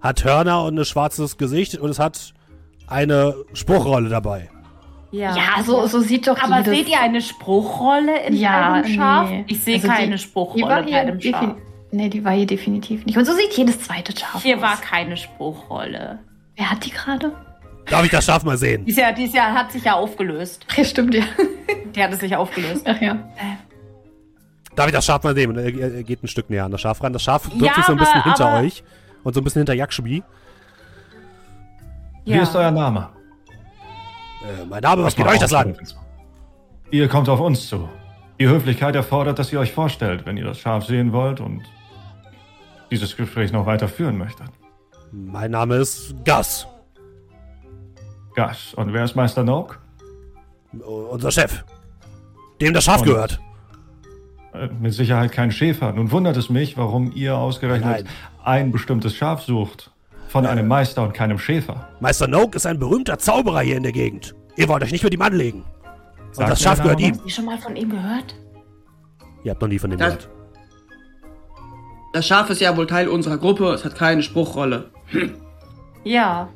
hat 0.03 0.25
Hörner 0.25 0.65
und 0.65 0.79
ein 0.79 0.85
schwarzes 0.85 1.39
Gesicht 1.39 1.77
und 1.79 1.91
es 1.91 1.99
hat 1.99 2.35
eine 2.87 3.35
Spruchrolle 3.55 4.09
dabei. 4.09 4.51
Ja, 5.11 5.37
Ja, 5.37 5.63
so, 5.63 5.87
so 5.87 6.01
sieht 6.01 6.27
doch 6.27 6.41
Aber 6.43 6.59
jedes... 6.59 6.75
seht 6.75 6.89
ihr 6.89 7.01
eine 7.01 7.21
Spruchrolle 7.21 8.27
in 8.27 8.35
Ja, 8.37 8.73
einem 8.73 8.87
Schaf? 8.95 9.29
nee. 9.31 9.45
Ich 9.49 9.63
sehe 9.63 9.77
Also 9.77 9.89
die- 9.89 9.95
keine 9.95 10.13
die 10.13 10.19
Spruchrolle 10.23 10.83
bei 10.83 10.85
hier 10.85 11.01
einem 11.01 11.21
Schaf. 11.21 11.55
Nee, 11.91 12.09
die 12.09 12.25
war 12.25 12.33
hier 12.33 12.47
definitiv 12.47 13.05
nicht. 13.05 13.19
Und 13.19 13.27
so 13.27 13.33
sieht 13.35 13.53
jedes 13.53 13.79
zweite 13.81 14.17
Schaf 14.19 14.43
Hier 14.43 14.57
aus. 14.57 14.63
war 14.63 14.77
keine 14.81 15.17
Spruchrolle. 15.19 16.19
Wer 16.57 16.71
hat 16.71 16.85
die 16.87 16.91
gerade? 16.91 17.33
Darf 17.91 18.05
ich 18.05 18.11
das 18.11 18.25
Schaf 18.25 18.45
mal 18.45 18.57
sehen? 18.57 18.87
Dies 18.87 18.97
Jahr, 18.97 19.13
dies 19.13 19.35
Jahr 19.35 19.53
hat 19.53 19.71
sich 19.73 19.85
ja 19.85 19.95
aufgelöst. 19.95 20.65
Ja, 20.75 20.85
stimmt, 20.85 21.15
ja. 21.15 21.25
Die 21.95 22.03
hat 22.03 22.13
es 22.13 22.21
sich 22.21 22.35
aufgelöst. 22.35 22.87
Ach 22.89 22.99
ja. 23.03 23.19
Darf 24.75 24.87
ich 24.87 24.93
das 24.93 25.05
Schaf 25.05 25.23
mal 25.23 25.35
sehen? 25.35 25.51
Und 25.51 25.59
er, 25.59 25.71
geht 26.03 26.23
ein 26.23 26.29
Stück 26.29 26.49
näher 26.49 26.65
an 26.65 26.71
das 26.73 26.81
Schaf 26.81 27.03
ran. 27.03 27.13
Das 27.13 27.23
Schaf 27.23 27.43
birgt 27.51 27.63
Ja, 27.63 27.75
sich 27.75 27.85
so 27.85 27.93
ein 27.93 27.99
bisschen 27.99 28.15
aber- 28.23 28.25
hinter 28.25 28.49
aber- 28.49 28.61
euch 28.63 28.83
und 29.25 29.35
so 29.35 29.41
ein 29.41 29.45
bisschen 29.45 29.61
hinter 29.61 29.75
Yakshbi. 29.75 30.23
Wie 32.25 32.33
ist 32.39 32.55
euer 32.55 32.71
Name? 32.71 33.09
Äh, 34.43 34.65
mein 34.67 34.83
Name, 34.83 35.03
was 35.05 35.15
geht 35.17 35.27
euch 35.27 35.39
das 35.39 35.53
an? 35.53 35.77
Ihr 36.91 37.09
kommt 37.09 37.29
auf 37.29 37.41
uns 37.41 37.69
zu. 37.69 37.89
Die 38.39 38.49
Höflichkeit 38.49 38.95
erfordert, 38.97 39.39
dass 39.39 39.53
ihr 39.53 39.61
euch 39.61 39.73
vorstellt, 39.73 40.27
wenn 40.27 40.37
ihr 40.37 40.45
das 40.45 40.59
Schaf 40.59 40.85
sehen 40.85 41.13
wollt 41.13 41.41
und 41.41 41.63
dieses 42.91 43.17
Gespräch 43.17 43.53
noch 43.53 43.67
weiter 43.67 43.89
führen 43.89 44.19
möchtet. 44.19 44.49
Mein 45.13 45.51
Name 45.53 45.77
ist 45.77 46.15
Gus, 46.25 46.67
Gas. 48.35 48.75
Und 48.75 48.93
wer 48.93 49.05
ist 49.05 49.15
Meister 49.15 49.45
Noak? 49.45 49.79
unser 50.87 51.31
Chef. 51.31 51.65
Dem 52.61 52.73
das 52.73 52.85
Schaf 52.85 53.01
Und- 53.03 53.09
gehört. 53.09 53.39
Äh, 54.53 54.69
Mit 54.81 54.93
Sicherheit 54.95 55.33
kein 55.33 55.51
Schäfer. 55.51 55.93
Nun 55.93 56.11
wundert 56.11 56.37
es 56.37 56.51
mich, 56.51 56.77
warum 56.77 57.13
ihr 57.15 57.37
ausgerechnet 57.37 57.91
Nein. 58.05 58.09
ein 58.45 58.71
bestimmtes 58.73 59.15
Schaf 59.15 59.43
sucht. 59.43 59.91
Von 60.29 60.47
einem 60.47 60.67
Meister 60.67 61.03
und 61.03 61.13
keinem 61.13 61.39
Schäfer. 61.39 61.89
Meister 62.01 62.27
Noak 62.27 62.55
ist 62.55 62.65
ein 62.67 62.79
berühmter 62.79 63.19
Zauberer 63.19 63.61
hier 63.61 63.77
in 63.77 63.83
der 63.83 63.93
Gegend. 63.93 64.35
Ihr 64.57 64.69
wollt 64.69 64.83
euch 64.83 64.93
nicht 64.93 65.05
mit 65.05 65.13
ihm 65.13 65.21
anlegen. 65.23 65.63
Und 66.29 66.35
Sagt 66.37 66.51
das 66.53 66.63
Schaf 66.63 66.83
gehört 66.83 67.01
ihm. 67.01 67.15
Habt 67.15 67.27
ihr 67.27 67.31
schon 67.33 67.45
mal 67.45 67.59
von 67.59 67.77
ihm 67.77 67.91
gehört? 67.91 68.35
Ihr 69.45 69.51
habt 69.51 69.61
noch 69.61 69.69
nie 69.69 69.79
von 69.79 69.91
Das- 69.91 69.99
gehört. 69.99 70.29
Das 72.15 72.27
Schaf 72.27 72.49
ist 72.51 72.61
ja 72.61 72.77
wohl 72.77 72.87
Teil 72.87 73.09
unserer 73.09 73.39
Gruppe, 73.39 73.73
es 73.73 73.85
hat 73.87 73.95
keine 73.95 74.23
Spruchrolle. 74.23 74.91
Ja. 76.05 76.49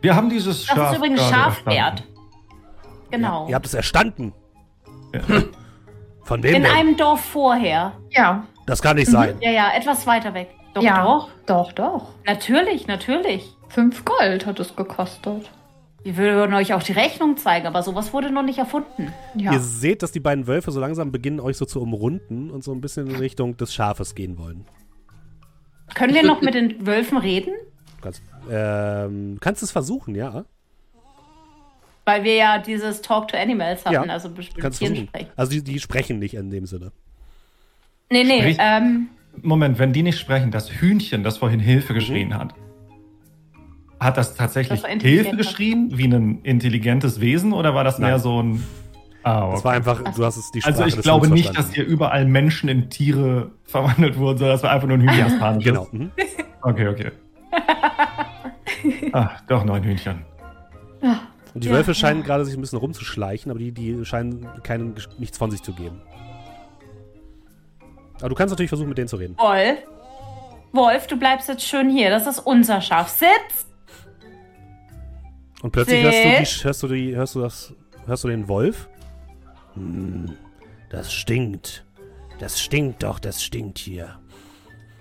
Wir 0.00 0.16
haben 0.16 0.28
dieses 0.30 0.66
Das 0.66 0.76
Schaf. 0.76 0.90
ist 0.92 0.96
übrigens 0.98 1.20
erstanden. 1.20 2.02
Genau. 3.10 3.46
Ihr 3.48 3.54
habt 3.54 3.66
es 3.66 3.74
erstanden. 3.74 4.32
Ja. 5.14 5.20
Von 6.24 6.42
wem 6.42 6.54
In 6.54 6.62
denn? 6.62 6.72
einem 6.72 6.96
Dorf 6.96 7.20
vorher. 7.20 7.92
Ja. 8.10 8.46
Das 8.66 8.80
kann 8.80 8.96
nicht 8.96 9.10
sein. 9.10 9.36
Ja, 9.40 9.50
ja, 9.50 9.72
etwas 9.76 10.06
weiter 10.06 10.34
weg. 10.34 10.50
Doch, 10.74 10.82
ja. 10.82 11.04
doch. 11.04 11.28
Doch, 11.46 11.72
doch. 11.72 12.08
Natürlich, 12.24 12.86
natürlich. 12.86 13.56
Fünf 13.68 14.04
Gold 14.04 14.46
hat 14.46 14.60
es 14.60 14.76
gekostet. 14.76 15.50
Wir 16.04 16.16
würden 16.16 16.54
euch 16.54 16.74
auch 16.74 16.82
die 16.82 16.92
Rechnung 16.92 17.36
zeigen, 17.36 17.66
aber 17.66 17.82
sowas 17.82 18.12
wurde 18.12 18.30
noch 18.30 18.42
nicht 18.42 18.58
erfunden. 18.58 19.12
Ja. 19.36 19.52
Ihr 19.52 19.60
seht, 19.60 20.02
dass 20.02 20.10
die 20.10 20.20
beiden 20.20 20.46
Wölfe 20.46 20.72
so 20.72 20.80
langsam 20.80 21.12
beginnen, 21.12 21.38
euch 21.38 21.56
so 21.56 21.64
zu 21.64 21.80
umrunden 21.80 22.50
und 22.50 22.64
so 22.64 22.72
ein 22.72 22.80
bisschen 22.80 23.06
in 23.08 23.16
Richtung 23.16 23.56
des 23.56 23.72
Schafes 23.72 24.14
gehen 24.14 24.36
wollen. 24.38 24.66
Können 25.94 26.14
wir 26.14 26.24
noch 26.24 26.40
mit 26.40 26.54
den 26.54 26.86
Wölfen 26.86 27.18
reden? 27.18 27.54
Kannst, 28.00 28.22
ähm, 28.50 29.38
kannst 29.40 29.62
es 29.62 29.70
versuchen, 29.70 30.14
ja? 30.14 30.44
Weil 32.04 32.24
wir 32.24 32.34
ja 32.34 32.58
dieses 32.58 33.00
Talk 33.02 33.28
to 33.28 33.36
Animals 33.36 33.84
hatten, 33.84 33.94
Ja, 33.94 34.02
also 34.12 34.30
Kannst 34.58 34.80
Tieren 34.80 34.96
sprechen. 34.96 35.28
Also 35.36 35.52
die, 35.52 35.62
die 35.62 35.78
sprechen 35.78 36.18
nicht 36.18 36.34
in 36.34 36.50
dem 36.50 36.66
Sinne. 36.66 36.90
Nee, 38.10 38.24
nee, 38.24 38.40
Sprich- 38.40 38.56
ähm, 38.60 39.08
Moment, 39.40 39.78
wenn 39.78 39.92
die 39.92 40.02
nicht 40.02 40.18
sprechen, 40.18 40.50
das 40.50 40.70
Hühnchen, 40.70 41.22
das 41.22 41.38
vorhin 41.38 41.60
Hilfe 41.60 41.94
geschrien 41.94 42.36
hat, 42.36 42.54
hat 44.00 44.16
das 44.18 44.34
tatsächlich 44.34 44.82
Das. 44.82 44.90
Hilfe 45.00 45.36
geschrien, 45.36 45.96
wie 45.96 46.04
ein 46.06 46.40
intelligentes 46.42 47.20
Wesen, 47.20 47.52
oder 47.52 47.74
war 47.74 47.84
das 47.84 47.98
mehr 47.98 48.10
Nein. 48.10 48.18
so 48.20 48.42
ein. 48.42 48.62
Ah, 49.22 49.44
okay. 49.44 49.52
Das 49.54 49.64
war 49.64 49.72
einfach, 49.74 50.02
du 50.14 50.24
hast 50.24 50.36
es 50.36 50.50
die 50.50 50.60
Sprache 50.60 50.74
Also 50.74 50.86
ich 50.86 50.94
des 50.96 51.04
glaube 51.04 51.26
Hunds 51.28 51.34
nicht, 51.34 51.44
verstanden. 51.46 51.68
dass 51.70 51.74
hier 51.76 51.86
überall 51.86 52.26
Menschen 52.26 52.68
in 52.68 52.90
Tiere 52.90 53.52
verwandelt 53.64 54.18
wurden, 54.18 54.38
sondern 54.38 54.54
das 54.56 54.62
war 54.64 54.72
einfach 54.72 54.88
nur 54.88 54.98
ein 54.98 55.02
Hühnchen 55.08 55.38
Panisches. 55.38 55.72
Genau. 55.72 55.88
Mhm. 55.92 56.10
Okay, 56.62 56.88
okay. 56.88 57.10
Ah, 59.12 59.30
doch, 59.46 59.64
neun 59.64 59.84
Hühnchen. 59.84 60.24
Und 61.54 61.64
die 61.64 61.68
Ja, 61.68 61.74
Wölfe 61.74 61.94
scheinen 61.94 62.22
gerade 62.22 62.44
sich 62.44 62.54
ein 62.54 62.60
bisschen 62.60 62.78
rumzuschleichen, 62.78 63.50
aber 63.50 63.58
die, 63.58 63.72
die 63.72 64.04
scheinen 64.04 64.48
keinen, 64.62 64.94
nichts 65.18 65.36
von 65.38 65.50
sich 65.50 65.62
zu 65.62 65.72
geben. 65.72 66.00
Aber 68.20 68.28
du 68.28 68.34
kannst 68.34 68.52
natürlich 68.52 68.70
versuchen, 68.70 68.88
mit 68.88 68.98
denen 68.98 69.08
zu 69.08 69.16
reden. 69.16 69.36
Wolf. 69.38 69.78
Wolf, 70.72 71.06
du 71.06 71.18
bleibst 71.18 71.48
jetzt 71.48 71.64
schön 71.64 71.90
hier. 71.90 72.08
Das 72.08 72.26
ist 72.26 72.38
unser 72.38 72.80
Schaf. 72.80 73.08
Sitz! 73.08 73.66
Und 75.62 75.70
plötzlich 75.70 76.02
hörst 76.02 76.16
du, 76.24 76.28
die, 76.28 76.64
hörst 76.64 76.82
du, 76.82 76.88
die, 76.88 77.16
hörst 77.16 77.34
du 77.34 77.40
das, 77.40 77.74
hörst 78.06 78.24
du 78.24 78.28
den 78.28 78.48
Wolf? 78.48 78.88
Hm, 79.74 80.36
das 80.90 81.12
stinkt. 81.12 81.84
Das 82.38 82.60
stinkt 82.60 83.02
doch, 83.02 83.18
das 83.18 83.42
stinkt 83.42 83.78
hier. 83.78 84.18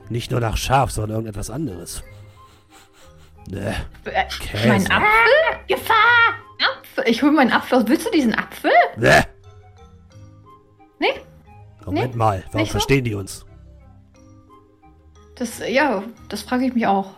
Nicht 0.10 0.32
nur 0.32 0.40
nach 0.40 0.58
Schaf, 0.58 0.92
sondern 0.92 1.12
irgendetwas 1.12 1.50
anderes. 1.50 2.04
Ne, 3.52 3.76
Äh, 4.06 4.24
Käse. 4.40 4.68
Mein 4.70 4.90
Apfel? 4.92 5.60
Gefahr! 5.68 6.34
Apfel? 6.80 7.04
Ich 7.08 7.22
hole 7.22 7.32
meinen 7.34 7.52
Apfel 7.52 7.80
aus. 7.80 7.84
Willst 7.88 8.06
du 8.08 8.12
diesen 8.12 8.34
Apfel? 8.34 8.72
ne. 8.98 9.26
Nee? 11.00 11.08
Moment 11.86 12.12
Nee, 12.12 12.18
mal, 12.18 12.44
warum 12.48 12.62
nicht 12.62 12.70
so? 12.70 12.74
verstehen 12.74 13.04
die 13.04 13.14
uns? 13.16 13.46
Das, 15.36 15.60
ja, 15.68 16.04
das 16.30 16.44
frage 16.44 16.66
ich 16.68 16.74
mich 16.76 16.86
auch. 16.88 17.10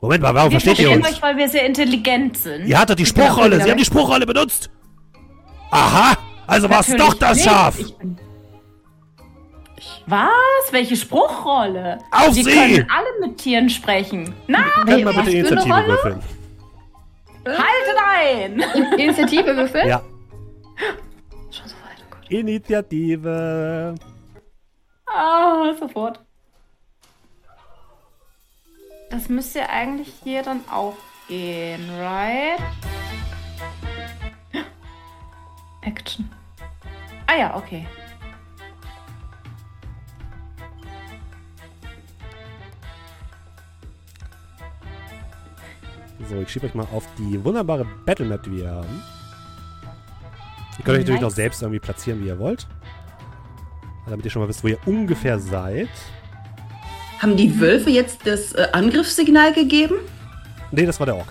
Moment 0.00 0.22
mal, 0.22 0.34
warum 0.34 0.50
Wir 0.50 0.60
versteht 0.60 0.78
ihr 0.84 0.88
verstehen 0.90 1.06
uns? 1.06 1.16
euch, 1.16 1.22
weil 1.22 1.36
wir 1.36 1.48
sehr 1.48 1.64
intelligent 1.66 2.36
sind. 2.36 2.66
Ihr 2.66 2.78
hattet 2.78 2.98
die 2.98 3.06
Spruchrolle, 3.06 3.62
sie 3.62 3.70
haben 3.70 3.78
die. 3.78 3.84
Spruchrolle 3.84 4.26
benutzt. 4.26 4.70
Aha, 5.70 6.16
also 6.46 6.68
war 6.68 6.80
es 6.80 6.94
doch 6.96 7.14
das 7.14 7.36
nicht. 7.38 7.44
Schaf. 7.48 7.78
Ich 7.78 7.96
bin- 7.96 8.18
Was? 10.10 10.72
Welche 10.72 10.96
Spruchrolle? 10.96 11.98
Auf 12.10 12.34
Wir 12.34 12.44
sie! 12.44 12.52
können 12.52 12.90
alle 12.90 13.26
mit 13.28 13.38
Tieren 13.38 13.70
sprechen. 13.70 14.34
Na, 14.46 14.64
Können 14.84 14.98
wir 14.98 15.06
was 15.06 15.24
bitte 15.24 15.46
für 15.46 15.60
eine 15.60 15.62
Initiative 15.62 15.72
Rolle? 15.74 15.88
würfeln? 15.88 16.22
halte 17.46 17.96
ein! 18.08 18.60
Initiative 18.98 19.56
würfeln? 19.56 19.88
Ja, 19.88 20.02
Schon 21.50 21.68
so 21.68 21.74
weit, 21.76 21.96
oh 22.02 22.10
Gott. 22.10 22.30
Initiative. 22.30 23.94
Ah, 25.06 25.72
sofort. 25.78 26.20
Das 29.10 29.28
müsste 29.28 29.68
eigentlich 29.68 30.12
hier 30.22 30.42
dann 30.42 30.60
auch 30.70 30.94
gehen, 31.28 31.88
right? 32.00 32.60
Action. 35.82 36.30
Ah 37.26 37.36
ja, 37.36 37.56
okay. 37.56 37.86
So, 46.28 46.40
ich 46.40 46.48
schiebe 46.50 46.66
euch 46.66 46.74
mal 46.74 46.86
auf 46.92 47.06
die 47.18 47.42
wunderbare 47.42 47.86
Battlemap, 48.04 48.42
die 48.42 48.52
wir 48.52 48.70
haben. 48.70 49.02
Ihr 50.78 50.84
könnt 50.84 50.96
euch 50.96 51.04
natürlich 51.04 51.20
noch 51.20 51.30
selbst 51.30 51.62
irgendwie 51.62 51.80
platzieren, 51.80 52.22
wie 52.22 52.28
ihr 52.28 52.38
wollt. 52.38 52.66
Damit 54.08 54.24
ihr 54.24 54.30
schon 54.30 54.42
mal 54.42 54.48
wisst, 54.48 54.64
wo 54.64 54.68
ihr 54.68 54.78
ungefähr 54.86 55.38
seid. 55.38 55.88
Haben 57.18 57.36
die 57.36 57.60
Wölfe 57.60 57.90
jetzt 57.90 58.26
das 58.26 58.52
äh, 58.52 58.68
Angriffssignal 58.72 59.52
gegeben? 59.52 59.96
Nee, 60.70 60.86
das 60.86 60.98
war 60.98 61.06
der 61.06 61.16
Ork. 61.16 61.28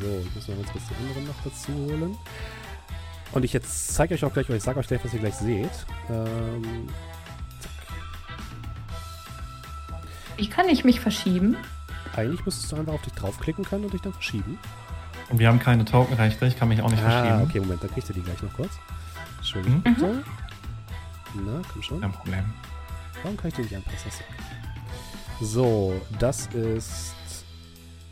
So, 0.00 0.06
ich 0.24 0.34
muss 0.34 0.48
mal 0.48 0.56
ganz 0.56 0.72
kurz 0.72 0.84
die 0.88 0.94
anderen 0.94 1.26
noch 1.26 1.42
dazu 1.42 1.72
holen. 1.72 2.16
Und 3.32 3.44
ich 3.44 3.52
jetzt 3.52 3.94
zeige 3.94 4.14
euch 4.14 4.24
auch 4.24 4.32
gleich, 4.32 4.46
oder 4.48 4.56
ich 4.56 4.62
sage 4.62 4.78
euch 4.78 4.86
gleich, 4.86 5.04
was 5.04 5.12
ihr 5.12 5.20
gleich 5.20 5.34
seht. 5.34 5.70
Ähm, 6.08 6.88
Wie 10.36 10.48
kann 10.48 10.68
ich 10.68 10.84
mich 10.84 11.00
verschieben? 11.00 11.56
Eigentlich 12.14 12.44
müsstest 12.44 12.70
du 12.72 12.76
einfach 12.76 12.94
auf 12.94 13.02
dich 13.02 13.12
draufklicken 13.14 13.64
können 13.64 13.84
und 13.84 13.92
dich 13.94 14.02
dann 14.02 14.12
verschieben. 14.12 14.58
Und 15.28 15.38
wir 15.38 15.48
haben 15.48 15.58
keine 15.58 15.84
Tokenrechte, 15.84 16.46
ich 16.46 16.58
kann 16.58 16.68
mich 16.68 16.82
auch 16.82 16.90
nicht 16.90 17.02
Ah, 17.02 17.10
verschieben. 17.10 17.42
okay, 17.42 17.60
Moment, 17.60 17.82
dann 17.82 17.90
kriegst 17.92 18.08
du 18.08 18.12
die 18.12 18.22
gleich 18.22 18.40
noch 18.42 18.52
kurz. 18.54 18.70
Entschuldigung, 19.38 19.78
Mhm. 19.78 19.82
bitte. 19.94 20.24
Na, 21.34 21.62
komm 21.72 21.82
schon. 21.82 22.00
Kein 22.00 22.12
Problem. 22.12 22.44
Warum 23.22 23.36
kann 23.36 23.48
ich 23.48 23.54
die 23.54 23.62
nicht 23.62 23.74
anpassen? 23.76 24.10
So, 25.40 26.00
das 26.18 26.46
ist 26.46 27.14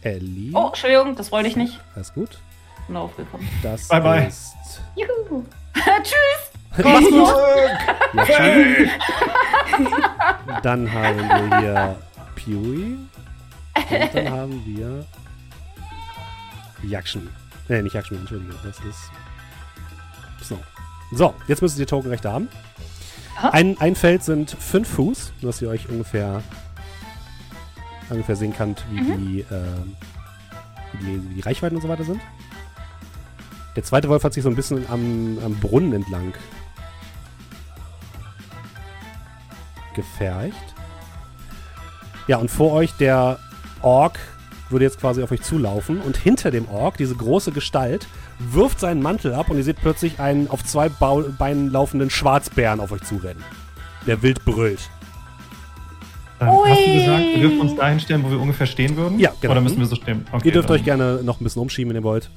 Ellie. 0.03 0.53
Oh, 0.55 0.67
Entschuldigung, 0.69 1.15
das 1.17 1.31
wollte 1.33 1.49
ich 1.49 1.57
nicht. 1.57 1.81
Alles 1.95 2.13
gut. 2.13 2.39
Bin 2.87 2.97
aufgekommen. 2.97 3.49
Das 3.63 3.89
Bye, 3.89 4.01
bye. 4.01 4.27
ist. 4.27 4.55
Juhu. 4.97 5.45
Tschüss! 6.03 6.85
Mach's 6.85 7.09
gut! 7.09 7.29
Ja, 8.29 8.39
Dann 10.63 10.93
haben 10.93 11.17
wir 11.51 11.59
hier 11.61 11.97
Pewee. 12.35 12.97
Und 13.77 14.15
dann 14.15 14.31
haben 14.31 14.63
wir 14.67 15.05
Yakshmi. 16.83 17.29
Nee, 17.69 17.83
nicht 17.83 17.95
Yakshmi, 17.95 18.19
Entschuldigung. 18.19 18.57
Das 18.63 18.79
ist 18.81 19.11
Snow. 20.43 20.59
So, 21.13 21.35
jetzt 21.49 21.63
müsstet 21.63 21.81
ihr 21.81 21.87
Tokenrechte 21.87 22.31
haben. 22.31 22.49
Ein, 23.37 23.79
ein 23.81 23.95
Feld 23.97 24.23
sind 24.23 24.51
fünf 24.51 24.89
Fuß, 24.89 25.33
dass 25.43 25.61
ihr 25.61 25.69
euch 25.69 25.89
ungefähr, 25.89 26.43
ungefähr 28.11 28.37
sehen 28.37 28.55
könnt, 28.55 28.85
wie, 28.91 29.01
die, 29.01 29.41
ähm, 29.51 29.97
wie, 30.93 31.05
die, 31.05 31.31
wie 31.31 31.35
die 31.35 31.41
Reichweiten 31.41 31.77
und 31.77 31.83
so 31.83 31.89
weiter 31.89 32.05
sind. 32.05 32.21
Der 33.77 33.83
zweite 33.83 34.09
Wolf 34.09 34.23
hat 34.23 34.33
sich 34.35 34.45
so 34.45 34.49
ein 34.49 34.55
bisschen 34.55 34.89
am, 34.89 35.39
am 35.45 35.59
Brunnen 35.59 35.93
entlang 35.93 36.33
gefercht. 39.95 40.75
Ja, 42.27 42.39
und 42.39 42.51
vor 42.51 42.73
euch 42.73 42.93
der 42.93 43.39
Ork 43.85 44.19
würde 44.71 44.85
jetzt 44.87 44.99
quasi 44.99 45.23
auf 45.23 45.31
euch 45.31 45.43
zulaufen 45.43 46.01
und 46.01 46.17
hinter 46.17 46.51
dem 46.51 46.69
Ork, 46.69 46.97
diese 46.97 47.15
große 47.15 47.53
Gestalt, 47.53 48.07
wirft 48.39 48.81
seinen 48.81 49.03
Mantel 49.03 49.35
ab 49.35 49.51
und 49.51 49.57
ihr 49.59 49.63
seht 49.63 49.77
plötzlich 49.81 50.19
einen 50.19 50.49
auf 50.49 50.65
zwei 50.65 50.89
Bau 50.89 51.23
Beinen 51.39 51.71
laufenden 51.71 52.11
Schwarzbären 52.11 52.81
auf 52.81 52.91
euch 52.91 53.03
zurennen. 53.03 53.45
Der 54.07 54.23
wild 54.23 54.45
brüllt. 54.45 54.91
Dann 56.39 56.49
hast 56.49 56.81
du 56.87 56.93
gesagt, 56.93 57.23
wir 57.23 57.39
dürfen 57.41 57.61
uns 57.61 57.77
dahin 57.77 58.01
stellen, 58.01 58.25
wo 58.25 58.31
wir 58.31 58.41
ungefähr 58.41 58.67
stehen 58.67 58.97
würden? 58.97 59.19
Ja, 59.21 59.33
genau. 59.41 59.53
Oder 59.53 59.61
müssen 59.61 59.79
wir 59.79 59.87
so 59.87 59.95
stehen? 59.97 60.27
Okay, 60.33 60.49
ihr 60.49 60.53
dürft 60.53 60.69
dann- 60.69 60.77
euch 60.77 60.85
gerne 60.85 61.21
noch 61.23 61.41
ein 61.41 61.45
bisschen 61.45 61.63
umschieben, 61.63 61.91
wenn 61.91 62.01
ihr 62.01 62.05
wollt. 62.05 62.31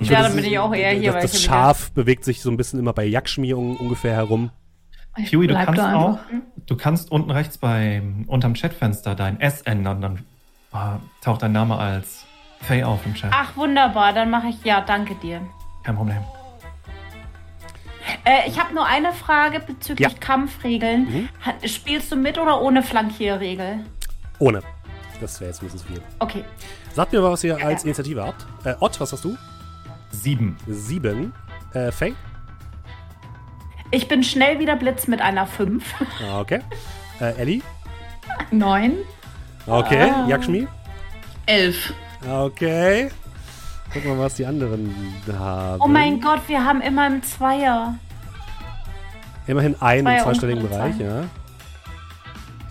Ja, 0.00 0.08
würde 0.18 0.22
dann 0.22 0.34
bin 0.36 0.44
ich 0.44 0.58
auch 0.58 0.74
eher 0.74 0.90
hier, 0.90 1.12
weil 1.14 1.22
Das, 1.22 1.32
das 1.32 1.40
ich 1.40 1.46
Schaf 1.46 1.92
bewegt 1.92 2.24
sich 2.24 2.42
so 2.42 2.50
ein 2.50 2.56
bisschen 2.56 2.78
immer 2.78 2.92
bei 2.92 3.06
un 3.54 3.76
ungefähr 3.76 4.12
herum. 4.14 4.50
Ich 5.16 5.34
Huey, 5.34 5.46
du 5.46 5.54
kannst 5.54 5.80
auch, 5.80 6.18
du 6.66 6.76
kannst 6.76 7.12
unten 7.12 7.30
rechts 7.30 7.58
bei, 7.58 8.02
unterm 8.26 8.54
Chatfenster 8.54 9.14
dein 9.14 9.40
S 9.40 9.60
ändern, 9.62 10.00
dann 10.00 10.18
taucht 11.20 11.42
dein 11.42 11.52
Name 11.52 11.76
als 11.76 12.24
Faye 12.60 12.84
auf 12.86 13.04
im 13.06 13.14
Chat. 13.14 13.30
Ach, 13.34 13.56
wunderbar. 13.56 14.12
Dann 14.12 14.30
mache 14.30 14.48
ich 14.48 14.62
ja, 14.64 14.80
danke 14.80 15.14
dir. 15.16 15.40
Kein 15.84 15.96
Problem. 15.96 16.18
Äh, 18.24 18.48
ich 18.48 18.58
habe 18.58 18.74
nur 18.74 18.86
eine 18.86 19.12
Frage 19.12 19.60
bezüglich 19.60 20.08
Ja. 20.12 20.18
Kampfregeln. 20.18 21.28
Mhm. 21.62 21.68
Spielst 21.68 22.10
du 22.12 22.16
mit 22.16 22.38
oder 22.38 22.60
ohne 22.60 22.82
Flankierregel? 22.82 23.80
Ohne. 24.38 24.62
Das 25.20 25.40
wäre 25.40 25.50
jetzt 25.50 25.62
ein 25.62 25.66
bisschen 25.66 25.78
zu 25.80 25.86
viel. 25.86 26.02
Okay. 26.18 26.44
Sagt 26.94 27.12
mir 27.12 27.20
mal, 27.20 27.30
was 27.32 27.44
ihr 27.44 27.64
als 27.64 27.84
Initiative 27.84 28.24
habt. 28.24 28.44
Äh, 28.64 28.74
Ott, 28.80 29.00
was 29.00 29.12
hast 29.12 29.24
du? 29.24 29.36
Sieben. 30.10 30.56
Sieben. 30.66 31.32
Äh, 31.74 31.90
Faye? 31.92 32.14
Ich 33.90 34.08
bin 34.08 34.22
schnell 34.22 34.58
wieder 34.58 34.76
Blitz 34.76 35.06
mit 35.06 35.20
einer 35.20 35.46
5. 35.46 35.84
Ah, 36.28 36.40
Okay. 36.40 36.60
Äh, 37.20 37.34
Ellie? 37.36 37.62
Neun. 38.50 38.94
Okay. 39.66 40.10
Ah. 40.10 40.26
Yakshmi? 40.28 40.66
Elf. 41.46 41.92
Okay. 42.28 43.10
Gucken 43.92 44.10
wir 44.10 44.14
mal, 44.16 44.24
was 44.24 44.34
die 44.34 44.46
anderen 44.46 44.94
haben. 45.38 45.80
Oh 45.82 45.88
mein 45.88 46.20
Gott, 46.20 46.40
wir 46.48 46.64
haben 46.64 46.80
immer 46.80 47.06
im 47.06 47.22
Zweier. 47.22 47.94
Immerhin 49.46 49.74
ein 49.80 50.04
Zweier 50.04 50.16
im 50.18 50.22
zweistelligen 50.24 50.68
Bereich, 50.68 50.98
ja. 50.98 51.24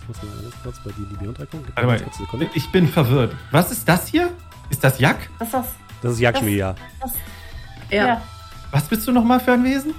Ich 0.02 0.08
muss 0.08 0.24
mal 0.24 0.32
alles 0.40 0.54
kurz 0.64 0.80
bei 0.84 0.92
die 0.98 1.06
DB 1.06 1.26
reingucken. 1.26 1.64
Gib 1.66 1.76
mir 1.78 1.88
Warte 1.88 2.04
mal, 2.06 2.14
Sekunde. 2.14 2.50
ich 2.54 2.72
bin 2.72 2.88
verwirrt. 2.88 3.36
Was 3.52 3.72
ist 3.72 3.88
das 3.88 4.08
hier? 4.08 4.30
Ist 4.70 4.84
das 4.84 5.00
Jack? 5.00 5.30
Das 5.40 5.48
ist 5.50 5.54
das. 5.54 5.66
Das 6.02 6.12
ist 6.14 6.20
Yakshmi, 6.20 6.52
ja. 6.56 6.74
das 7.00 7.14
Ja. 7.92 8.06
ja. 8.08 8.22
Was 8.72 8.86
bist 8.86 9.06
du 9.08 9.12
nochmal 9.12 9.40
für 9.40 9.52
ein 9.54 9.64
Wesen? 9.64 9.94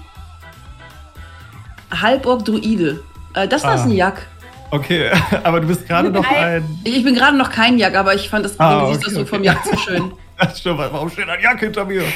Halborg-Druide. 1.92 3.02
Äh, 3.34 3.48
das 3.48 3.62
da 3.62 3.68
Ah. 3.70 3.74
ist 3.74 3.82
ein 3.82 3.92
Jack. 3.92 4.26
Okay, 4.72 5.10
aber 5.42 5.60
du 5.60 5.66
bist 5.66 5.86
gerade 5.86 6.10
noch 6.10 6.24
ein. 6.24 6.64
Ich 6.84 7.04
bin 7.04 7.14
gerade 7.14 7.36
noch 7.36 7.50
kein 7.50 7.78
Jack, 7.78 7.94
aber 7.94 8.14
ich 8.14 8.30
fand 8.30 8.46
das 8.46 8.58
Ah, 8.58 8.84
okay, 8.86 8.98
das 9.04 9.12
so 9.12 9.20
okay. 9.20 9.28
vom 9.28 9.44
Jack 9.44 9.58
so 9.70 9.76
schön. 9.76 10.12
Ach, 10.38 10.56
stimmt, 10.56 10.78
warum 10.78 11.10
steht 11.10 11.28
ein 11.28 11.40
Jack 11.42 11.60
hinter 11.60 11.84
mir? 11.84 12.04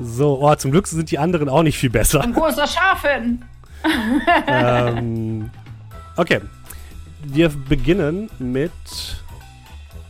So, 0.00 0.38
oh, 0.40 0.54
zum 0.54 0.70
Glück 0.70 0.86
sind 0.86 1.10
die 1.10 1.18
anderen 1.18 1.48
auch 1.48 1.64
nicht 1.64 1.76
viel 1.76 1.90
besser. 1.90 2.24
Wo 2.32 2.46
ist 2.46 2.56
das 2.56 2.72
Schaf 2.72 3.02
hin? 3.02 3.42
ähm, 4.46 5.50
okay. 6.16 6.40
Wir 7.24 7.48
beginnen 7.48 8.30
mit 8.38 8.70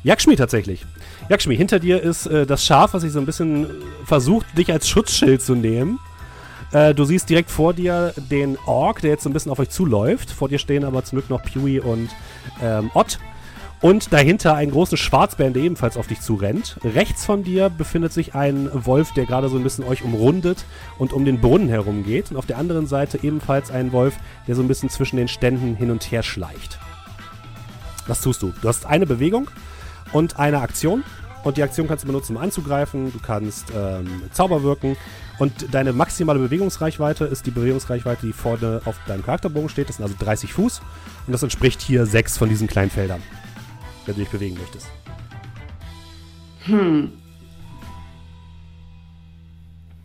Yakshmi 0.05 0.36
tatsächlich. 0.36 0.84
Yakshmi, 1.30 1.57
hinter 1.57 1.78
dir 1.78 2.03
ist 2.03 2.26
äh, 2.26 2.45
das 2.45 2.66
Schaf, 2.66 2.93
was 2.93 3.01
sich 3.01 3.12
so 3.12 3.18
ein 3.18 3.24
bisschen 3.24 3.66
versucht, 4.05 4.47
dich 4.59 4.70
als 4.70 4.89
Schutzschild 4.91 5.41
zu 5.41 5.55
nehmen. 5.55 5.99
Äh, 6.73 6.95
du 6.95 7.05
siehst 7.05 7.31
direkt 7.31 7.51
vor 7.51 7.73
dir 7.73 8.12
den 8.16 8.59
Ork, 8.66 9.01
der 9.01 9.11
jetzt 9.11 9.23
so 9.23 9.31
ein 9.31 9.33
bisschen 9.33 9.53
auf 9.53 9.59
euch 9.59 9.71
zuläuft. 9.71 10.31
Vor 10.31 10.49
dir 10.49 10.59
stehen 10.59 10.85
aber 10.85 11.05
zum 11.05 11.19
Glück 11.19 11.31
noch 11.31 11.43
Pewee 11.43 11.81
und 11.81 12.11
ähm, 12.62 12.91
Ott. 12.95 13.19
Und 13.81 14.12
dahinter 14.12 14.55
einen 14.55 14.73
großen 14.73 14.99
Schwarzbären, 14.99 15.53
der 15.53 15.62
ebenfalls 15.62 15.97
auf 15.97 16.09
dich 16.09 16.21
zurennt. 16.21 16.79
Rechts 16.83 17.25
von 17.25 17.45
dir 17.45 17.71
befindet 17.71 18.12
sich 18.12 18.35
ein 18.35 18.69
Wolf, 18.73 19.12
der 19.12 19.25
gerade 19.25 19.49
so 19.49 19.57
ein 19.57 19.62
bisschen 19.62 19.85
euch 19.85 20.03
umrundet 20.03 20.64
und 20.99 21.12
um 21.12 21.25
den 21.25 21.41
Brunnen 21.41 21.69
herum 21.69 22.03
geht. 22.03 22.33
Und 22.33 22.37
auf 22.37 22.47
der 22.47 22.59
anderen 22.59 22.89
Seite 22.89 23.21
ebenfalls 23.23 23.71
ein 23.71 23.93
Wolf, 23.93 24.16
der 24.49 24.57
so 24.57 24.62
ein 24.62 24.69
bisschen 24.69 24.91
zwischen 24.91 25.16
den 25.16 25.29
Ständen 25.29 25.77
hin 25.77 25.93
und 25.93 26.11
her 26.11 26.25
schleicht. 26.25 26.81
Was 28.09 28.21
tust 28.21 28.43
du? 28.43 28.53
Du 28.61 28.69
hast 28.69 28.85
eine 28.85 29.07
Bewegung 29.07 29.49
und 30.12 30.41
eine 30.41 30.61
Aktion. 30.61 31.05
Und 31.45 31.57
die 31.57 31.62
Aktion 31.62 31.87
kannst 31.87 32.03
du 32.03 32.09
benutzen, 32.09 32.37
um 32.37 32.43
anzugreifen. 32.43 33.12
Du 33.12 33.21
kannst 33.21 33.66
ähm, 33.75 34.23
Zauber 34.33 34.64
wirken. 34.64 34.97
Und 35.39 35.72
deine 35.72 35.93
maximale 35.93 36.39
Bewegungsreichweite 36.41 37.24
ist 37.24 37.47
die 37.47 37.51
Bewegungsreichweite, 37.51 38.26
die 38.26 38.32
vorne 38.32 38.82
auf 38.84 38.97
deinem 39.07 39.24
Charakterbogen 39.24 39.68
steht. 39.68 39.89
Das 39.89 39.97
sind 39.97 40.05
also 40.05 40.16
30 40.18 40.53
Fuß. 40.53 40.80
Und 41.26 41.32
das 41.32 41.43
entspricht 41.43 41.80
hier 41.80 42.07
sechs 42.07 42.36
von 42.36 42.49
diesen 42.49 42.66
kleinen 42.66 42.91
Feldern, 42.91 43.22
wenn 44.07 44.14
du 44.14 44.20
dich 44.20 44.30
bewegen 44.30 44.57
möchtest. 44.59 44.89
Hm. 46.64 47.12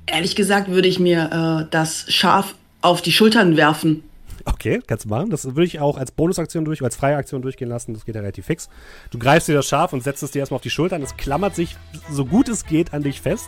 Ehrlich 0.05 0.35
gesagt 0.35 0.69
würde 0.69 0.87
ich 0.87 0.99
mir 0.99 1.63
äh, 1.65 1.71
das 1.71 2.05
Schaf 2.11 2.55
auf 2.81 3.01
die 3.01 3.11
Schultern 3.11 3.57
werfen. 3.57 4.03
Okay, 4.45 4.81
kannst 4.85 5.05
du 5.05 5.09
machen. 5.09 5.29
Das 5.29 5.45
würde 5.45 5.63
ich 5.63 5.79
auch 5.79 5.97
als 5.97 6.11
Bonusaktion 6.11 6.65
durch, 6.65 6.81
als 6.83 6.95
freie 6.95 7.15
Aktion 7.15 7.41
durchgehen 7.41 7.69
lassen. 7.69 7.93
Das 7.93 8.05
geht 8.05 8.15
ja 8.15 8.21
relativ 8.21 8.45
fix. 8.45 8.69
Du 9.09 9.17
greifst 9.17 9.47
dir 9.47 9.55
das 9.55 9.67
Schaf 9.67 9.93
und 9.93 10.03
setzt 10.03 10.21
es 10.21 10.31
dir 10.31 10.39
erstmal 10.39 10.57
auf 10.57 10.61
die 10.61 10.69
Schultern. 10.69 11.01
Es 11.01 11.15
klammert 11.15 11.55
sich 11.55 11.77
so 12.11 12.25
gut 12.25 12.49
es 12.49 12.65
geht 12.65 12.93
an 12.93 13.03
dich 13.03 13.21
fest. 13.21 13.47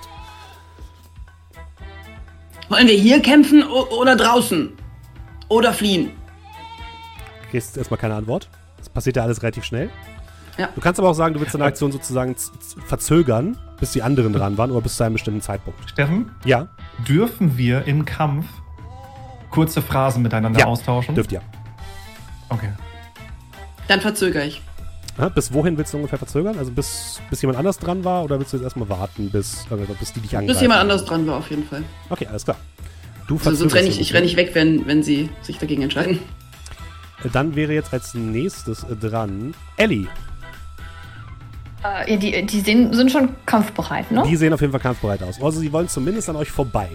Wollen 2.69 2.87
wir 2.87 2.95
hier 2.95 3.21
kämpfen 3.21 3.63
oder 3.63 4.15
draußen? 4.15 4.71
Oder 5.49 5.73
fliehen? 5.73 6.11
Du 7.43 7.49
kriegst 7.51 7.77
erstmal 7.77 7.99
keine 7.99 8.15
Antwort. 8.15 8.49
Das 8.77 8.89
passiert 8.89 9.15
ja 9.15 9.23
alles 9.23 9.43
relativ 9.43 9.63
schnell. 9.63 9.89
Ja. 10.57 10.69
Du 10.73 10.81
kannst 10.81 10.99
aber 10.99 11.09
auch 11.09 11.15
sagen, 11.15 11.33
du 11.33 11.41
willst 11.41 11.53
deine 11.53 11.65
Aktion 11.65 11.91
sozusagen 11.91 12.35
verzögern, 12.85 13.57
bis 13.79 13.91
die 13.91 14.01
anderen 14.01 14.33
dran 14.33 14.57
waren 14.57 14.71
oder 14.71 14.81
bis 14.81 14.95
zu 14.95 15.03
einem 15.03 15.13
bestimmten 15.13 15.41
Zeitpunkt. 15.41 15.89
Steffen? 15.89 16.31
Ja. 16.45 16.67
Dürfen 17.07 17.57
wir 17.57 17.85
im 17.85 18.05
Kampf 18.05 18.45
kurze 19.51 19.81
Phrasen 19.81 20.23
miteinander 20.23 20.61
ja, 20.61 20.65
austauschen? 20.65 21.13
Dürft 21.13 21.31
ihr. 21.31 21.41
Okay. 22.49 22.71
Dann 23.87 24.01
verzögere 24.01 24.45
ich. 24.45 24.61
Ja, 25.17 25.29
bis 25.29 25.53
wohin 25.53 25.77
willst 25.77 25.93
du 25.93 25.97
ungefähr 25.97 26.19
verzögern? 26.19 26.57
Also 26.57 26.71
bis, 26.71 27.21
bis 27.29 27.41
jemand 27.41 27.57
anders 27.57 27.79
dran 27.79 28.03
war 28.03 28.23
oder 28.23 28.37
willst 28.37 28.51
du 28.51 28.57
jetzt 28.57 28.65
erstmal 28.65 28.89
warten, 28.89 29.29
bis, 29.29 29.65
äh, 29.71 29.75
bis 29.97 30.11
die 30.11 30.19
dich 30.19 30.35
angreifen? 30.35 30.47
Bis 30.53 30.61
jemand 30.61 30.81
anders 30.81 31.05
dran 31.05 31.25
war, 31.25 31.37
auf 31.37 31.49
jeden 31.49 31.65
Fall. 31.65 31.83
Okay, 32.09 32.27
alles 32.27 32.43
klar. 32.43 32.57
Du 33.27 33.37
also, 33.37 33.55
sonst 33.55 33.75
renne 33.75 33.87
ich, 33.87 33.99
ich 33.99 34.13
renn 34.13 34.23
nicht 34.23 34.35
weg, 34.35 34.51
wenn, 34.53 34.85
wenn 34.87 35.03
sie 35.03 35.29
sich 35.41 35.57
dagegen 35.57 35.81
entscheiden. 35.81 36.19
Dann 37.31 37.55
wäre 37.55 37.73
jetzt 37.73 37.93
als 37.93 38.13
nächstes 38.13 38.85
dran 39.01 39.55
Ellie. 39.77 40.07
Äh, 41.83 42.11
ja, 42.11 42.17
die, 42.17 42.45
die 42.45 42.59
sehen, 42.59 42.93
sind 42.93 43.11
schon 43.11 43.29
kampfbereit, 43.45 44.11
ne? 44.11 44.23
Die 44.27 44.35
sehen 44.35 44.53
auf 44.53 44.61
jeden 44.61 44.71
Fall 44.71 44.81
kampfbereit 44.81 45.23
aus. 45.23 45.41
Also 45.41 45.59
sie 45.59 45.71
wollen 45.71 45.87
zumindest 45.87 46.29
an 46.29 46.35
euch 46.35 46.51
vorbei. 46.51 46.89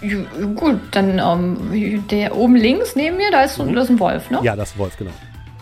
Ja, 0.00 0.18
gut, 0.54 0.80
dann 0.90 1.18
ähm, 1.18 2.04
der 2.10 2.36
oben 2.36 2.56
links 2.56 2.96
neben 2.96 3.16
mir, 3.16 3.30
da 3.30 3.42
ist, 3.42 3.58
mhm. 3.58 3.74
das 3.74 3.84
ist 3.84 3.90
ein 3.90 4.00
Wolf, 4.00 4.30
ne? 4.30 4.40
Ja, 4.42 4.56
das 4.56 4.70
ist 4.70 4.76
ein 4.76 4.78
Wolf, 4.78 4.96
genau. 4.96 5.12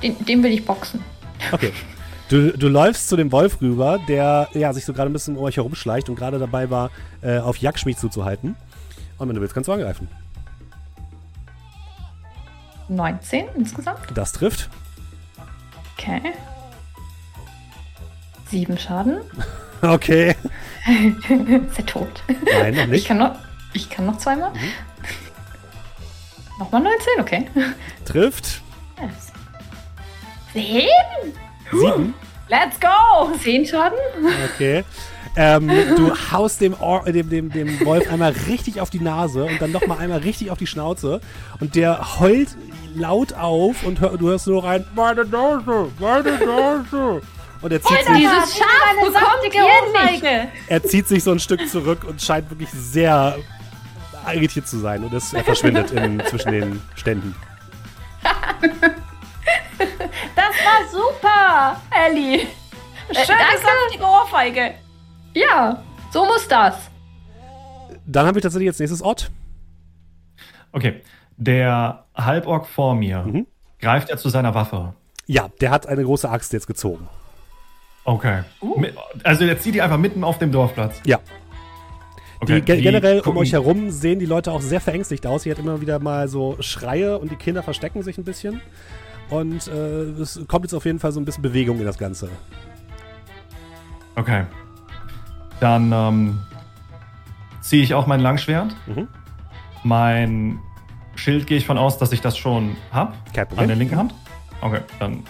Den, 0.02 0.24
den 0.24 0.42
will 0.42 0.52
ich 0.52 0.64
boxen. 0.64 1.00
Okay. 1.52 1.72
Du, 2.28 2.56
du 2.56 2.68
läufst 2.68 3.08
zu 3.08 3.16
dem 3.16 3.30
Wolf 3.32 3.60
rüber, 3.60 3.98
der 4.08 4.48
ja, 4.54 4.72
sich 4.72 4.84
so 4.84 4.92
gerade 4.92 5.10
ein 5.10 5.12
bisschen 5.12 5.36
um 5.36 5.44
euch 5.44 5.56
herumschleicht 5.56 6.08
und 6.08 6.16
gerade 6.16 6.38
dabei 6.38 6.70
war, 6.70 6.90
äh, 7.22 7.38
auf 7.38 7.58
Jagdschmied 7.58 7.98
zuzuhalten. 7.98 8.56
Und 9.18 9.28
wenn 9.28 9.34
du 9.34 9.40
willst, 9.40 9.54
kannst 9.54 9.68
du 9.68 9.72
angreifen. 9.72 10.08
19 12.88 13.46
insgesamt. 13.56 14.00
Das 14.14 14.32
trifft. 14.32 14.70
Okay. 15.96 16.20
Sieben 18.50 18.78
Schaden. 18.78 19.18
Okay. 19.82 20.34
ist 21.68 21.78
er 21.78 21.84
tot? 21.84 22.22
Nein, 22.26 22.74
noch 22.74 22.86
nicht. 22.86 23.02
Ich 23.02 23.08
kann 23.08 23.18
noch, 23.18 23.34
ich 23.74 23.90
kann 23.90 24.06
noch 24.06 24.16
zweimal. 24.16 24.50
Mhm. 24.50 24.72
Nochmal 26.58 26.82
19, 26.84 27.20
okay. 27.20 27.46
Trifft. 28.06 28.62
Yes. 28.98 29.33
Zehn? 30.54 30.88
Sieben. 31.72 32.14
Let's 32.48 32.78
go! 32.80 33.32
Zehn 33.42 33.66
Schaden. 33.66 33.98
Okay. 34.54 34.84
Ähm, 35.36 35.68
du 35.96 36.14
haust 36.30 36.60
dem, 36.60 36.74
Or 36.80 37.02
dem, 37.04 37.28
dem, 37.28 37.50
dem 37.50 37.84
Wolf 37.84 38.08
einmal 38.10 38.32
richtig 38.46 38.80
auf 38.80 38.90
die 38.90 39.00
Nase 39.00 39.44
und 39.44 39.60
dann 39.60 39.72
nochmal 39.72 39.98
einmal 39.98 40.20
richtig 40.20 40.52
auf 40.52 40.58
die 40.58 40.68
Schnauze. 40.68 41.20
Und 41.58 41.74
der 41.74 42.20
heult 42.20 42.50
laut 42.94 43.32
auf 43.32 43.82
und 43.82 44.00
hör, 44.00 44.16
du 44.16 44.28
hörst 44.28 44.46
nur 44.46 44.62
rein, 44.62 44.84
meine 44.94 45.24
Nase, 45.24 45.90
meine 45.98 46.38
Nase. 46.38 47.20
Und 47.60 47.72
er 47.72 47.82
zieht, 47.82 47.98
sich, 47.98 48.16
dieses 48.16 48.58
Schaf 48.58 48.94
bekommt 49.00 49.54
ihr 49.54 50.12
nicht. 50.12 50.50
er 50.68 50.82
zieht 50.84 51.08
sich 51.08 51.24
so 51.24 51.32
ein 51.32 51.40
Stück 51.40 51.68
zurück 51.68 52.04
und 52.06 52.22
scheint 52.22 52.48
wirklich 52.50 52.70
sehr 52.70 53.36
irritiert 54.32 54.68
zu 54.68 54.78
sein. 54.78 55.02
Und 55.02 55.12
es, 55.14 55.32
er 55.32 55.42
verschwindet 55.42 55.90
in, 55.90 56.22
zwischen 56.26 56.52
den 56.52 56.82
Ständen. 56.94 57.34
Das 60.34 60.54
war 60.64 60.88
super, 60.90 61.80
Ellie. 61.90 62.46
Schöne, 63.10 63.38
äh, 63.40 63.58
saftige 63.58 64.04
Ohrfeige. 64.04 64.74
Ja, 65.34 65.82
so 66.10 66.24
muss 66.24 66.46
das. 66.48 66.90
Dann 68.06 68.26
habe 68.26 68.38
ich 68.38 68.42
tatsächlich 68.42 68.66
jetzt 68.66 68.80
nächstes 68.80 69.02
Ort. 69.02 69.30
Okay, 70.72 71.02
der 71.36 72.04
Halborg 72.14 72.66
vor 72.66 72.94
mir 72.94 73.22
mhm. 73.22 73.46
greift 73.80 74.10
er 74.10 74.16
zu 74.16 74.28
seiner 74.28 74.54
Waffe. 74.54 74.94
Ja, 75.26 75.48
der 75.60 75.70
hat 75.70 75.86
eine 75.86 76.04
große 76.04 76.28
Axt 76.28 76.52
jetzt 76.52 76.66
gezogen. 76.66 77.08
Okay. 78.04 78.42
Uh. 78.60 78.84
Also 79.22 79.46
der 79.46 79.58
zieht 79.58 79.74
die 79.74 79.82
einfach 79.82 79.98
mitten 79.98 80.24
auf 80.24 80.38
dem 80.38 80.52
Dorfplatz. 80.52 81.00
Ja. 81.06 81.20
Okay, 82.40 82.60
die, 82.60 82.82
generell 82.82 83.20
um 83.20 83.36
euch 83.38 83.52
herum 83.52 83.90
sehen 83.90 84.18
die 84.18 84.26
Leute 84.26 84.52
auch 84.52 84.60
sehr 84.60 84.80
verängstigt 84.80 85.26
aus. 85.26 85.44
Hier 85.44 85.52
hat 85.52 85.58
immer 85.58 85.80
wieder 85.80 85.98
mal 85.98 86.28
so 86.28 86.56
Schreie 86.60 87.18
und 87.18 87.30
die 87.30 87.36
Kinder 87.36 87.62
verstecken 87.62 88.02
sich 88.02 88.18
ein 88.18 88.24
bisschen. 88.24 88.60
Und 89.30 89.66
äh, 89.68 90.10
es 90.20 90.40
kommt 90.48 90.64
jetzt 90.64 90.74
auf 90.74 90.84
jeden 90.84 90.98
Fall 90.98 91.12
so 91.12 91.20
ein 91.20 91.24
bisschen 91.24 91.42
Bewegung 91.42 91.78
in 91.78 91.84
das 91.84 91.98
Ganze. 91.98 92.28
Okay. 94.16 94.44
Dann 95.60 95.92
ähm, 95.92 96.40
ziehe 97.60 97.82
ich 97.82 97.94
auch 97.94 98.06
mein 98.06 98.20
Langschwert. 98.20 98.74
Mhm. 98.86 99.08
Mein 99.82 100.58
Schild 101.16 101.46
gehe 101.46 101.58
ich 101.58 101.66
von 101.66 101.78
aus, 101.78 101.98
dass 101.98 102.12
ich 102.12 102.20
das 102.20 102.36
schon 102.36 102.76
habe. 102.92 103.12
An 103.56 103.68
der 103.68 103.76
linken 103.76 103.96
Hand. 103.96 104.14
Okay, 104.60 104.80
dann 104.98 105.24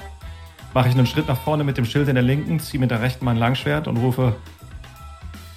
mache 0.74 0.88
ich 0.88 0.94
einen 0.94 1.06
Schritt 1.06 1.28
nach 1.28 1.38
vorne 1.38 1.64
mit 1.64 1.76
dem 1.76 1.84
Schild 1.84 2.08
in 2.08 2.14
der 2.14 2.22
linken, 2.22 2.60
ziehe 2.60 2.80
mit 2.80 2.90
der 2.90 3.00
rechten 3.00 3.24
mein 3.24 3.36
Langschwert 3.36 3.88
und 3.88 3.96
rufe: 3.96 4.36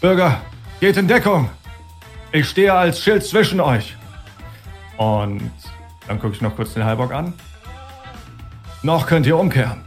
Bürger, 0.01 0.41
geht 0.79 0.97
in 0.97 1.07
Deckung! 1.07 1.49
Ich 2.31 2.49
stehe 2.49 2.73
als 2.73 3.01
Schild 3.01 3.23
zwischen 3.23 3.59
euch. 3.59 3.95
Und 4.97 5.51
dann 6.07 6.19
gucke 6.19 6.33
ich 6.33 6.41
noch 6.41 6.55
kurz 6.55 6.73
den 6.73 6.83
Halbock 6.83 7.13
an. 7.13 7.33
Noch 8.83 9.07
könnt 9.07 9.25
ihr 9.25 9.37
umkehren. 9.37 9.81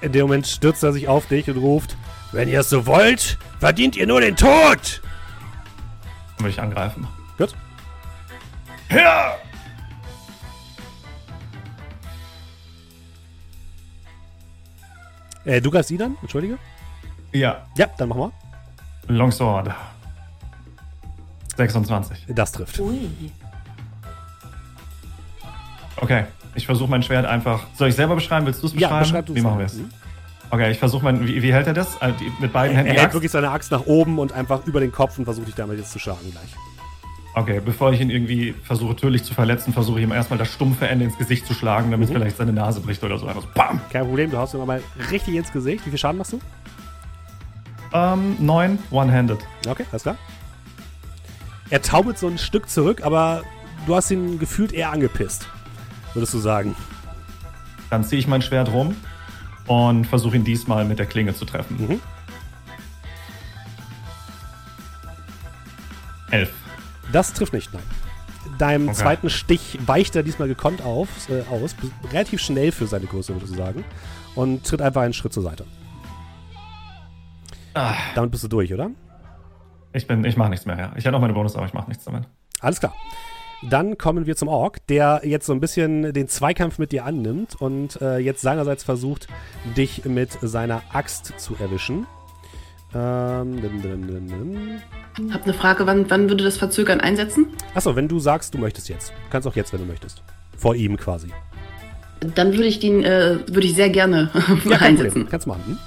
In 0.00 0.12
dem 0.12 0.22
Moment 0.22 0.46
stürzt 0.46 0.82
er 0.82 0.92
sich 0.92 1.08
auf 1.08 1.26
dich 1.26 1.48
und 1.50 1.58
ruft: 1.58 1.96
Wenn 2.32 2.48
ihr 2.48 2.60
es 2.60 2.70
so 2.70 2.86
wollt, 2.86 3.38
verdient 3.58 3.96
ihr 3.96 4.06
nur 4.06 4.20
den 4.20 4.36
Tod! 4.36 5.02
Dann 6.36 6.44
will 6.44 6.50
ich 6.50 6.60
angreifen. 6.60 7.06
Gut. 7.38 7.54
Ja! 8.90 9.36
Äh, 15.44 15.60
du 15.60 15.70
greifst 15.70 15.90
ihn 15.90 15.98
dann? 15.98 16.16
Entschuldige. 16.22 16.58
Ja. 17.32 17.66
Ja, 17.76 17.86
dann 17.96 18.08
machen 18.08 18.20
wir. 18.20 18.32
Longsword. 19.08 19.70
26. 21.56 22.26
Das 22.28 22.52
trifft. 22.52 22.78
Ui. 22.80 23.32
Okay, 25.98 26.24
ich 26.54 26.66
versuche 26.66 26.90
mein 26.90 27.02
Schwert 27.02 27.26
einfach. 27.26 27.66
Soll 27.74 27.88
ich 27.88 27.94
selber 27.94 28.14
beschreiben? 28.14 28.46
Willst 28.46 28.62
du 28.62 28.66
es 28.66 28.72
beschreiben? 28.72 28.94
Ja, 28.94 29.00
beschreib 29.00 29.26
du 29.26 29.34
Wie 29.34 29.40
machen 29.40 29.58
wir 29.58 29.66
es? 29.66 29.74
Mhm. 29.74 29.90
Okay, 30.50 30.70
ich 30.70 30.78
versuche 30.78 31.04
mein. 31.04 31.26
Wie, 31.26 31.42
wie, 31.42 31.52
hält 31.52 31.66
er 31.66 31.72
das? 31.72 32.00
Also 32.00 32.16
mit 32.40 32.52
beiden 32.52 32.76
Händen. 32.76 32.92
Er 32.92 33.02
hält 33.02 33.14
wirklich 33.14 33.32
seine 33.32 33.50
Axt 33.50 33.72
nach 33.72 33.86
oben 33.86 34.18
und 34.18 34.32
einfach 34.32 34.64
über 34.66 34.80
den 34.80 34.92
Kopf 34.92 35.18
und 35.18 35.24
versucht 35.24 35.48
dich 35.48 35.54
damit 35.54 35.78
jetzt 35.78 35.92
zu 35.92 35.98
schlagen 35.98 36.30
gleich. 36.30 36.54
Okay, 37.34 37.60
bevor 37.62 37.92
ich 37.92 38.00
ihn 38.00 38.08
irgendwie 38.08 38.54
versuche 38.62 38.96
tödlich 38.96 39.22
zu 39.22 39.34
verletzen, 39.34 39.74
versuche 39.74 39.98
ich 39.98 40.04
ihm 40.04 40.12
erstmal 40.12 40.38
das 40.38 40.48
stumpfe 40.48 40.88
Ende 40.88 41.04
ins 41.04 41.18
Gesicht 41.18 41.46
zu 41.46 41.52
schlagen, 41.52 41.90
damit 41.90 42.08
mhm. 42.08 42.14
vielleicht 42.14 42.38
seine 42.38 42.52
Nase 42.52 42.80
bricht 42.80 43.04
oder 43.04 43.18
so. 43.18 43.26
Einfach 43.26 43.42
so 43.42 43.48
BAM! 43.54 43.80
Kein 43.90 44.06
Problem, 44.06 44.30
du 44.30 44.38
haust 44.38 44.54
ihn 44.54 44.64
mal 44.64 44.82
richtig 45.10 45.34
ins 45.34 45.52
Gesicht. 45.52 45.84
Wie 45.84 45.90
viel 45.90 45.98
Schaden 45.98 46.16
machst 46.16 46.32
du? 46.32 46.40
Ähm, 47.92 48.36
neun, 48.38 48.78
one-handed. 48.90 49.38
Okay, 49.68 49.84
alles 49.90 50.02
klar. 50.02 50.16
Er 51.68 51.82
taubelt 51.82 52.18
so 52.18 52.26
ein 52.26 52.38
Stück 52.38 52.70
zurück, 52.70 53.04
aber 53.04 53.42
du 53.86 53.94
hast 53.94 54.10
ihn 54.10 54.38
gefühlt 54.38 54.72
eher 54.72 54.90
angepisst, 54.90 55.48
würdest 56.16 56.34
du 56.34 56.38
sagen. 56.38 56.74
Dann 57.90 58.02
ziehe 58.02 58.18
ich 58.18 58.26
mein 58.26 58.42
Schwert 58.42 58.72
rum 58.72 58.96
und 59.68 60.04
versuche 60.06 60.34
ihn 60.36 60.44
diesmal 60.44 60.84
mit 60.84 60.98
der 60.98 61.06
Klinge 61.06 61.34
zu 61.34 61.44
treffen. 61.44 61.76
Mhm. 61.88 62.00
Elf. 66.30 66.52
Das 67.12 67.32
trifft 67.32 67.52
nicht, 67.52 67.72
nein. 67.72 67.82
Deinem 68.58 68.88
Okay. 68.88 68.96
zweiten 68.98 69.30
Stich 69.30 69.78
weicht 69.86 70.16
er 70.16 70.22
diesmal 70.22 70.48
gekonnt 70.48 70.82
auf, 70.82 71.08
äh, 71.28 71.42
aus, 71.50 71.76
relativ 72.12 72.40
schnell 72.40 72.72
für 72.72 72.86
seine 72.86 73.06
Größe, 73.06 73.32
würde 73.34 73.44
ich 73.46 73.56
sagen, 73.56 73.84
und 74.34 74.64
tritt 74.66 74.80
einfach 74.82 75.02
einen 75.02 75.12
Schritt 75.12 75.32
zur 75.32 75.42
Seite. 75.42 75.64
Ah, 77.74 77.94
Damit 78.14 78.30
bist 78.30 78.42
du 78.44 78.48
durch, 78.48 78.72
oder? 78.72 78.90
ich 79.92 80.06
bin, 80.06 80.24
ich 80.24 80.36
mache 80.36 80.50
nichts 80.50 80.66
mehr, 80.66 80.78
ja. 80.78 80.88
Ich 80.96 81.04
hätte 81.04 81.12
noch 81.12 81.20
meine 81.20 81.32
Bonus, 81.32 81.56
aber 81.56 81.66
ich 81.66 81.72
mache 81.74 81.88
nichts 81.88 82.04
damit. 82.04 82.24
Alles 82.60 82.80
klar. 82.80 82.94
Dann 83.62 83.96
kommen 83.96 84.26
wir 84.26 84.36
zum 84.36 84.48
Ork, 84.48 84.86
der 84.86 85.22
jetzt 85.24 85.46
so 85.46 85.52
ein 85.52 85.60
bisschen 85.60 86.12
den 86.12 86.28
Zweikampf 86.28 86.78
mit 86.78 86.92
dir 86.92 87.04
annimmt 87.04 87.60
und 87.60 88.00
äh, 88.02 88.18
jetzt 88.18 88.42
seinerseits 88.42 88.84
versucht, 88.84 89.28
dich 89.76 90.04
mit 90.04 90.30
seiner 90.42 90.82
Axt 90.92 91.32
zu 91.38 91.56
erwischen. 91.58 92.06
Ähm, 92.94 93.60
dun, 93.60 93.82
dun, 93.82 94.06
dun, 94.06 94.28
dun. 94.28 95.32
Hab 95.32 95.44
eine 95.44 95.54
Frage, 95.54 95.86
wann, 95.86 96.08
wann 96.10 96.28
würde 96.28 96.44
das 96.44 96.58
Verzögern 96.58 97.00
einsetzen? 97.00 97.46
Achso, 97.74 97.96
wenn 97.96 98.08
du 98.08 98.18
sagst, 98.18 98.54
du 98.54 98.58
möchtest 98.58 98.88
jetzt. 98.88 99.10
Du 99.10 99.30
kannst 99.30 99.48
auch 99.48 99.56
jetzt, 99.56 99.72
wenn 99.72 99.80
du 99.80 99.86
möchtest. 99.86 100.22
Vor 100.56 100.74
ihm 100.74 100.96
quasi. 100.96 101.28
Dann 102.34 102.52
würde 102.52 102.66
ich 102.66 102.78
den, 102.78 103.04
äh, 103.04 103.38
würde 103.46 103.66
ich 103.66 103.74
sehr 103.74 103.90
gerne 103.90 104.30
Ja, 104.64 104.78
einsetzen. 104.78 105.22
Problem. 105.22 105.28
Kannst 105.30 105.46
du 105.46 105.50
machen. 105.50 105.62
Hm? 105.66 105.78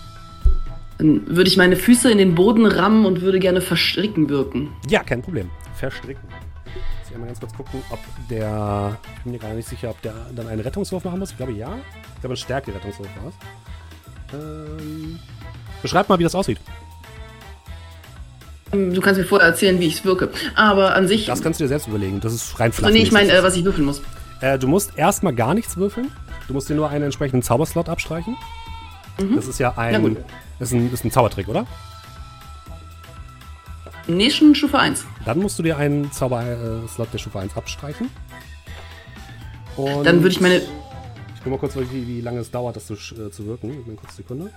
Dann 0.97 1.35
würde 1.35 1.49
ich 1.49 1.55
meine 1.55 1.75
Füße 1.77 2.11
in 2.11 2.17
den 2.17 2.35
Boden 2.35 2.65
rammen 2.65 3.05
und 3.05 3.21
würde 3.21 3.39
gerne 3.39 3.61
verstricken 3.61 4.27
wirken. 4.29 4.69
Ja, 4.89 5.01
kein 5.01 5.21
Problem. 5.21 5.49
Verstricken. 5.75 6.27
Einmal 7.19 7.27
ganz 7.33 7.41
kurz 7.41 7.53
gucken, 7.53 7.83
ob 7.89 7.99
der. 8.29 8.97
Ich 9.17 9.23
bin 9.23 9.33
mir 9.33 9.39
gar 9.39 9.53
nicht 9.53 9.67
sicher, 9.67 9.89
ob 9.89 10.01
der 10.01 10.13
dann 10.33 10.47
einen 10.47 10.61
Rettungswurf 10.61 11.03
machen 11.03 11.19
muss. 11.19 11.31
Ich 11.31 11.37
glaube 11.37 11.51
ja. 11.51 11.77
Ich 12.15 12.21
glaube, 12.21 12.35
ein 12.35 12.37
Stärke-Rettungswurf 12.37 13.09
war 13.21 13.27
es. 13.27 14.33
Ähm, 14.33 15.19
beschreib 15.81 16.07
mal, 16.07 16.17
wie 16.17 16.23
das 16.23 16.33
aussieht. 16.33 16.59
Ähm, 18.71 18.93
Du 18.93 19.01
kannst 19.01 19.19
mir 19.19 19.25
vorher 19.25 19.49
erzählen, 19.49 19.77
wie 19.81 19.87
ich 19.87 19.95
es 19.95 20.05
wirke. 20.05 20.29
Aber 20.55 20.95
an 20.95 21.09
sich. 21.09 21.25
Das 21.25 21.41
kannst 21.41 21.59
du 21.59 21.65
dir 21.65 21.67
selbst 21.67 21.89
überlegen. 21.89 22.21
Das 22.21 22.33
ist 22.33 22.57
rein 22.57 22.71
flach. 22.71 22.89
nee, 22.89 22.99
ich 22.99 23.11
meine, 23.11 23.33
äh, 23.33 23.43
was 23.43 23.57
ich 23.57 23.65
würfeln 23.65 23.85
muss. 23.85 24.01
Äh, 24.39 24.57
du 24.57 24.69
musst 24.69 24.97
erstmal 24.97 25.35
gar 25.35 25.53
nichts 25.53 25.75
würfeln. 25.75 26.11
Du 26.47 26.53
musst 26.53 26.69
dir 26.69 26.75
nur 26.75 26.89
einen 26.89 27.03
entsprechenden 27.03 27.43
Zauberslot 27.43 27.89
abstreichen. 27.89 28.37
Das 29.35 29.45
ist 29.45 29.59
ja 29.59 29.77
ein, 29.77 30.01
gut. 30.01 30.17
ist 30.61 30.71
ein. 30.71 30.93
Ist 30.93 31.03
ein 31.03 31.11
Zaubertrick, 31.11 31.49
oder? 31.49 31.67
Nee, 34.09 34.31
schon 34.31 34.55
Stufe 34.55 34.79
1. 34.79 35.05
Dann 35.23 35.39
musst 35.39 35.59
du 35.59 35.63
dir 35.63 35.77
einen 35.77 36.11
Zauberslot 36.11 37.13
der 37.13 37.19
Stufe 37.19 37.39
1 37.39 37.55
abstreichen. 37.55 38.09
Und 39.77 40.03
Dann 40.03 40.17
würde 40.23 40.29
ich 40.29 40.41
meine. 40.41 40.55
Ich 40.55 41.43
guck 41.43 41.51
mal 41.51 41.59
kurz, 41.59 41.75
wie, 41.77 42.07
wie 42.07 42.21
lange 42.21 42.39
es 42.39 42.51
dauert, 42.51 42.75
das 42.75 42.87
zu, 42.87 42.95
äh, 42.95 43.31
zu 43.31 43.45
wirken. 43.45 43.71
Eine 43.85 43.95
kurze 43.95 44.15
Sekunde. 44.17 44.49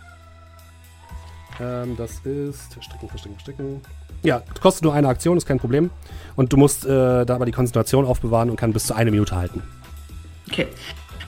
Ähm, 1.61 1.96
das 1.96 2.20
ist. 2.24 2.72
Verstricken, 2.72 3.09
verstricken, 3.09 3.36
verstricken. 3.36 3.80
Ja, 4.22 4.42
kostet 4.61 4.84
nur 4.84 4.94
eine 4.94 5.09
Aktion, 5.09 5.36
ist 5.36 5.46
kein 5.46 5.59
Problem. 5.59 5.90
Und 6.34 6.53
du 6.53 6.57
musst 6.57 6.86
äh, 6.86 6.88
da 7.26 7.34
aber 7.34 7.44
die 7.44 7.53
Konzentration 7.53 8.05
aufbewahren 8.05 8.50
und 8.50 8.57
kann 8.57 8.72
bis 8.72 8.86
zu 8.86 8.94
eine 8.94 9.11
Minute 9.11 9.36
halten. 9.36 9.62
Okay. 10.48 10.66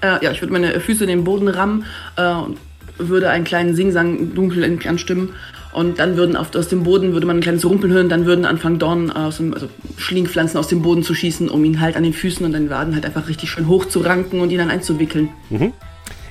Äh, 0.00 0.24
ja, 0.24 0.30
ich 0.30 0.40
würde 0.40 0.52
meine 0.52 0.80
Füße 0.80 1.04
in 1.04 1.10
den 1.10 1.24
Boden 1.24 1.48
rammen 1.48 1.84
äh, 2.16 2.32
und 2.32 2.58
würde 2.96 3.30
einen 3.30 3.44
kleinen 3.44 3.74
Singsang 3.74 4.34
dunkel 4.34 4.78
anstimmen. 4.86 5.34
Und 5.74 5.98
dann 5.98 6.16
würden 6.16 6.36
auf, 6.36 6.54
aus 6.54 6.68
dem 6.68 6.84
Boden 6.84 7.12
würde 7.12 7.26
man 7.26 7.38
ein 7.38 7.42
kleines 7.42 7.64
Rumpeln 7.64 7.92
hören, 7.92 8.08
dann 8.08 8.26
würden 8.26 8.44
anfangen 8.44 8.78
Dornen 8.78 9.10
aus 9.10 9.38
dem, 9.38 9.52
also 9.52 9.68
Schlingpflanzen 9.96 10.58
aus 10.58 10.68
dem 10.68 10.82
Boden 10.82 11.02
zu 11.02 11.14
schießen, 11.14 11.50
um 11.50 11.64
ihn 11.64 11.80
halt 11.80 11.96
an 11.96 12.04
den 12.04 12.12
Füßen 12.12 12.46
und 12.46 12.52
den 12.52 12.70
Waden 12.70 12.94
halt 12.94 13.04
einfach 13.04 13.28
richtig 13.28 13.50
schön 13.50 13.66
hoch 13.66 13.86
zu 13.86 13.98
ranken 14.00 14.40
und 14.40 14.50
ihn 14.50 14.58
dann 14.58 14.70
einzuwickeln. 14.70 15.30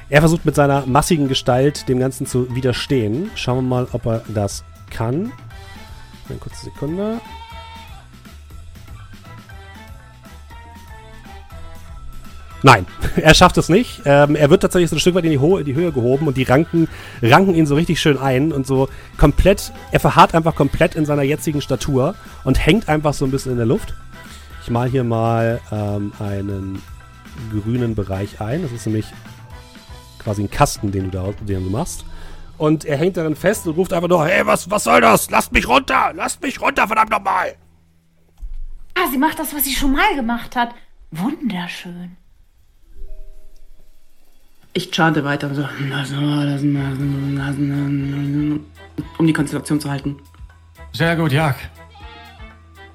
Er 0.09 0.21
versucht 0.21 0.45
mit 0.45 0.55
seiner 0.55 0.85
massigen 0.85 1.27
Gestalt 1.27 1.89
dem 1.89 1.99
Ganzen 1.99 2.25
zu 2.25 2.55
widerstehen. 2.55 3.31
Schauen 3.35 3.57
wir 3.57 3.61
mal, 3.63 3.87
ob 3.91 4.05
er 4.05 4.23
das 4.33 4.63
kann. 4.89 5.31
Eine 6.29 6.37
kurze 6.39 6.65
Sekunde. 6.65 7.19
Nein, 12.64 12.88
er 13.18 13.34
schafft 13.34 13.57
es 13.57 13.70
nicht. 13.70 14.01
Ähm, 14.05 14.36
er 14.36 14.49
wird 14.49 14.61
tatsächlich 14.61 14.89
so 14.89 14.95
ein 14.95 14.99
Stück 14.99 15.16
weit 15.16 15.26
in 15.26 15.32
die, 15.32 15.39
Ho 15.39 15.57
in 15.57 15.66
die 15.66 15.76
Höhe 15.76 15.91
gehoben 15.91 16.28
und 16.28 16.38
die 16.38 16.43
Ranken 16.43 16.88
ranken 17.22 17.53
ihn 17.53 17.66
so 17.66 17.76
richtig 17.76 17.99
schön 18.01 18.18
ein 18.18 18.51
und 18.51 18.66
so 18.66 18.89
komplett, 19.18 19.72
er 19.91 19.99
verharrt 19.99 20.34
einfach 20.34 20.55
komplett 20.55 20.95
in 20.95 21.05
seiner 21.05 21.24
jetzigen 21.24 21.61
Statur 21.61 22.16
und 22.43 22.66
hängt 22.66 22.89
einfach 22.89 23.14
so 23.14 23.26
ein 23.26 23.32
bisschen 23.32 23.51
in 23.51 23.57
der 23.57 23.68
Luft. 23.68 23.93
Ich 24.64 24.70
mal 24.70 24.89
hier 24.89 25.03
mal 25.03 25.59
ähm, 25.72 26.14
einen 26.20 26.82
grünen 27.51 27.95
Bereich 27.95 28.39
ein. 28.39 28.61
Das 28.61 28.72
ist 28.72 28.86
nämlich 28.86 29.05
quasi 30.20 30.43
ein 30.43 30.49
Kasten, 30.49 30.91
den 30.91 31.11
du 31.11 31.18
da 31.18 31.32
den 31.41 31.66
du 31.66 31.70
machst. 31.70 32.05
Und 32.57 32.86
er 32.86 32.97
hängt 32.97 33.18
darin 33.18 33.36
fest 33.36 33.68
und 33.68 33.76
ruft 33.76 33.91
einfach 33.91 34.07
nur, 34.07 34.26
hey, 34.26 34.45
was, 34.45 34.70
was 34.70 34.86
soll 34.86 35.01
das? 35.01 35.30
Lasst 35.30 35.51
mich 35.51 35.68
runter! 35.68 36.14
Lasst 36.16 36.41
mich 36.41 36.61
runter, 36.61 36.88
verdammt 36.88 37.09
nochmal! 37.09 37.55
Ah, 38.95 39.09
sie 39.11 39.18
macht 39.18 39.39
das, 39.39 39.53
was 39.53 39.66
sie 39.66 39.74
schon 39.74 39.91
mal 39.91 40.16
gemacht 40.16 40.55
hat. 40.55 40.74
Wunderschön. 41.11 42.16
Ich 44.76 44.89
chante 44.91 45.24
weiter, 45.24 45.53
so, 45.53 45.61
um 49.17 49.28
die 49.28 49.34
Konzentration 49.34 49.80
zu 49.80 49.89
halten. 49.89 50.17
Sehr 50.91 51.15
gut, 51.15 51.32
Jag. 51.32 51.55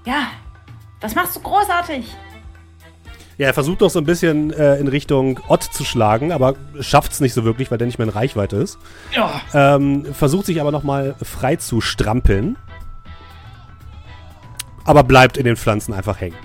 Ja, 0.04 0.28
das 1.00 1.14
machst 1.14 1.36
du 1.36 1.40
großartig. 1.40 2.16
Ja, 3.36 3.46
er 3.46 3.54
versucht 3.54 3.80
noch 3.80 3.90
so 3.90 4.00
ein 4.00 4.04
bisschen 4.04 4.52
äh, 4.52 4.76
in 4.78 4.88
Richtung 4.88 5.38
Ott 5.46 5.62
zu 5.62 5.84
schlagen, 5.84 6.32
aber 6.32 6.56
schafft 6.80 7.12
es 7.12 7.20
nicht 7.20 7.34
so 7.34 7.44
wirklich, 7.44 7.70
weil 7.70 7.78
der 7.78 7.86
nicht 7.86 7.98
mehr 7.98 8.08
in 8.08 8.12
Reichweite 8.12 8.56
ist. 8.56 8.78
Ja. 9.14 9.40
Ähm, 9.54 10.12
versucht 10.12 10.46
sich 10.46 10.60
aber 10.60 10.72
nochmal 10.72 11.14
frei 11.22 11.54
zu 11.54 11.80
strampeln. 11.80 12.56
Aber 14.84 15.04
bleibt 15.04 15.36
in 15.36 15.44
den 15.44 15.56
Pflanzen 15.56 15.94
einfach 15.94 16.20
hängen. 16.20 16.38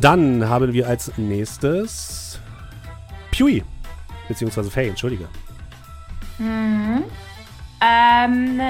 Dann 0.00 0.48
haben 0.48 0.72
wir 0.72 0.88
als 0.88 1.12
nächstes 1.18 2.21
Pui. 3.36 3.64
Beziehungsweise 4.28 4.70
Faye, 4.70 4.88
entschuldige. 4.88 5.28
Ähm, 7.80 8.60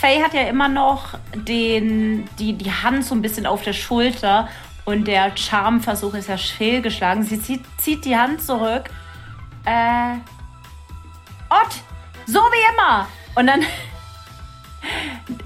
Faye 0.00 0.22
hat 0.22 0.34
ja 0.34 0.42
immer 0.42 0.68
noch 0.68 1.18
den, 1.34 2.28
die, 2.38 2.52
die 2.54 2.70
Hand 2.70 3.04
so 3.04 3.14
ein 3.14 3.22
bisschen 3.22 3.46
auf 3.46 3.62
der 3.62 3.72
Schulter 3.72 4.48
und 4.84 5.06
der 5.06 5.36
Charmversuch 5.36 6.14
ist 6.14 6.28
ja 6.28 6.36
fehlgeschlagen. 6.36 7.22
Sie 7.24 7.40
zieht, 7.40 7.64
zieht 7.78 8.04
die 8.04 8.16
Hand 8.16 8.42
zurück. 8.42 8.84
Äh, 9.64 10.14
Ott, 11.50 11.74
so 12.26 12.38
wie 12.40 12.72
immer. 12.74 13.06
Und 13.34 13.46
dann 13.46 13.60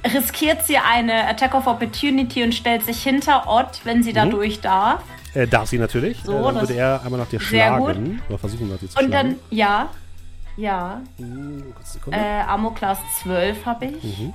riskiert 0.14 0.66
sie 0.66 0.78
eine 0.78 1.26
Attack 1.28 1.54
of 1.54 1.66
Opportunity 1.66 2.42
und 2.42 2.54
stellt 2.54 2.84
sich 2.84 3.02
hinter 3.02 3.46
Ott, 3.48 3.80
wenn 3.84 4.02
sie 4.02 4.12
da 4.12 4.24
Mhm. 4.24 4.30
durch 4.30 4.60
darf. 4.60 5.02
Äh, 5.36 5.46
darf 5.46 5.68
sie 5.68 5.78
natürlich. 5.78 6.18
So, 6.24 6.32
äh, 6.38 6.42
dann 6.42 6.54
würde 6.56 6.74
er 6.74 7.02
einmal 7.04 7.20
nach 7.20 7.28
dir 7.28 7.40
schlagen. 7.40 8.22
Oder 8.28 8.38
versuchen, 8.38 8.70
nach 8.70 8.78
dir 8.78 8.88
zu 8.88 8.98
Und 8.98 9.08
schlagen. 9.08 9.10
dann, 9.10 9.36
ja, 9.50 9.90
ja, 10.56 11.02
Sekunde. 11.84 12.18
äh, 12.18 12.40
Ammo 12.40 12.70
Class 12.70 12.98
12 13.22 13.66
habe 13.66 13.84
ich. 13.86 14.02
Mhm. 14.02 14.32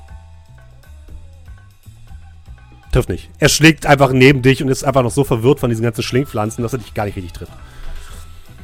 Trifft 2.92 3.10
nicht. 3.10 3.30
Er 3.40 3.50
schlägt 3.50 3.86
einfach 3.88 4.12
neben 4.12 4.44
dich 4.44 4.62
und 4.62 4.70
ist 4.70 4.84
einfach 4.84 5.02
noch 5.02 5.10
so 5.12 5.24
verwirrt 5.24 5.60
von 5.60 5.70
diesen 5.70 5.82
ganzen 5.84 6.04
Schlingpflanzen, 6.04 6.62
dass 6.62 6.74
er 6.74 6.80
dich 6.80 6.94
gar 6.94 7.06
nicht 7.06 7.16
richtig 7.16 7.34
trifft. 7.34 7.54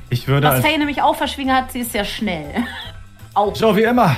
Ich 0.10 0.28
würde 0.28 0.48
Was. 0.48 0.64
Faye 0.64 0.78
nämlich 0.78 1.02
auch 1.02 1.16
verschwiegen 1.16 1.52
hat, 1.52 1.72
sie 1.72 1.80
ist 1.80 1.94
sehr 1.94 2.06
schnell. 2.06 2.54
auch. 3.34 3.56
So 3.56 3.76
wie 3.76 3.84
immer. 3.84 4.18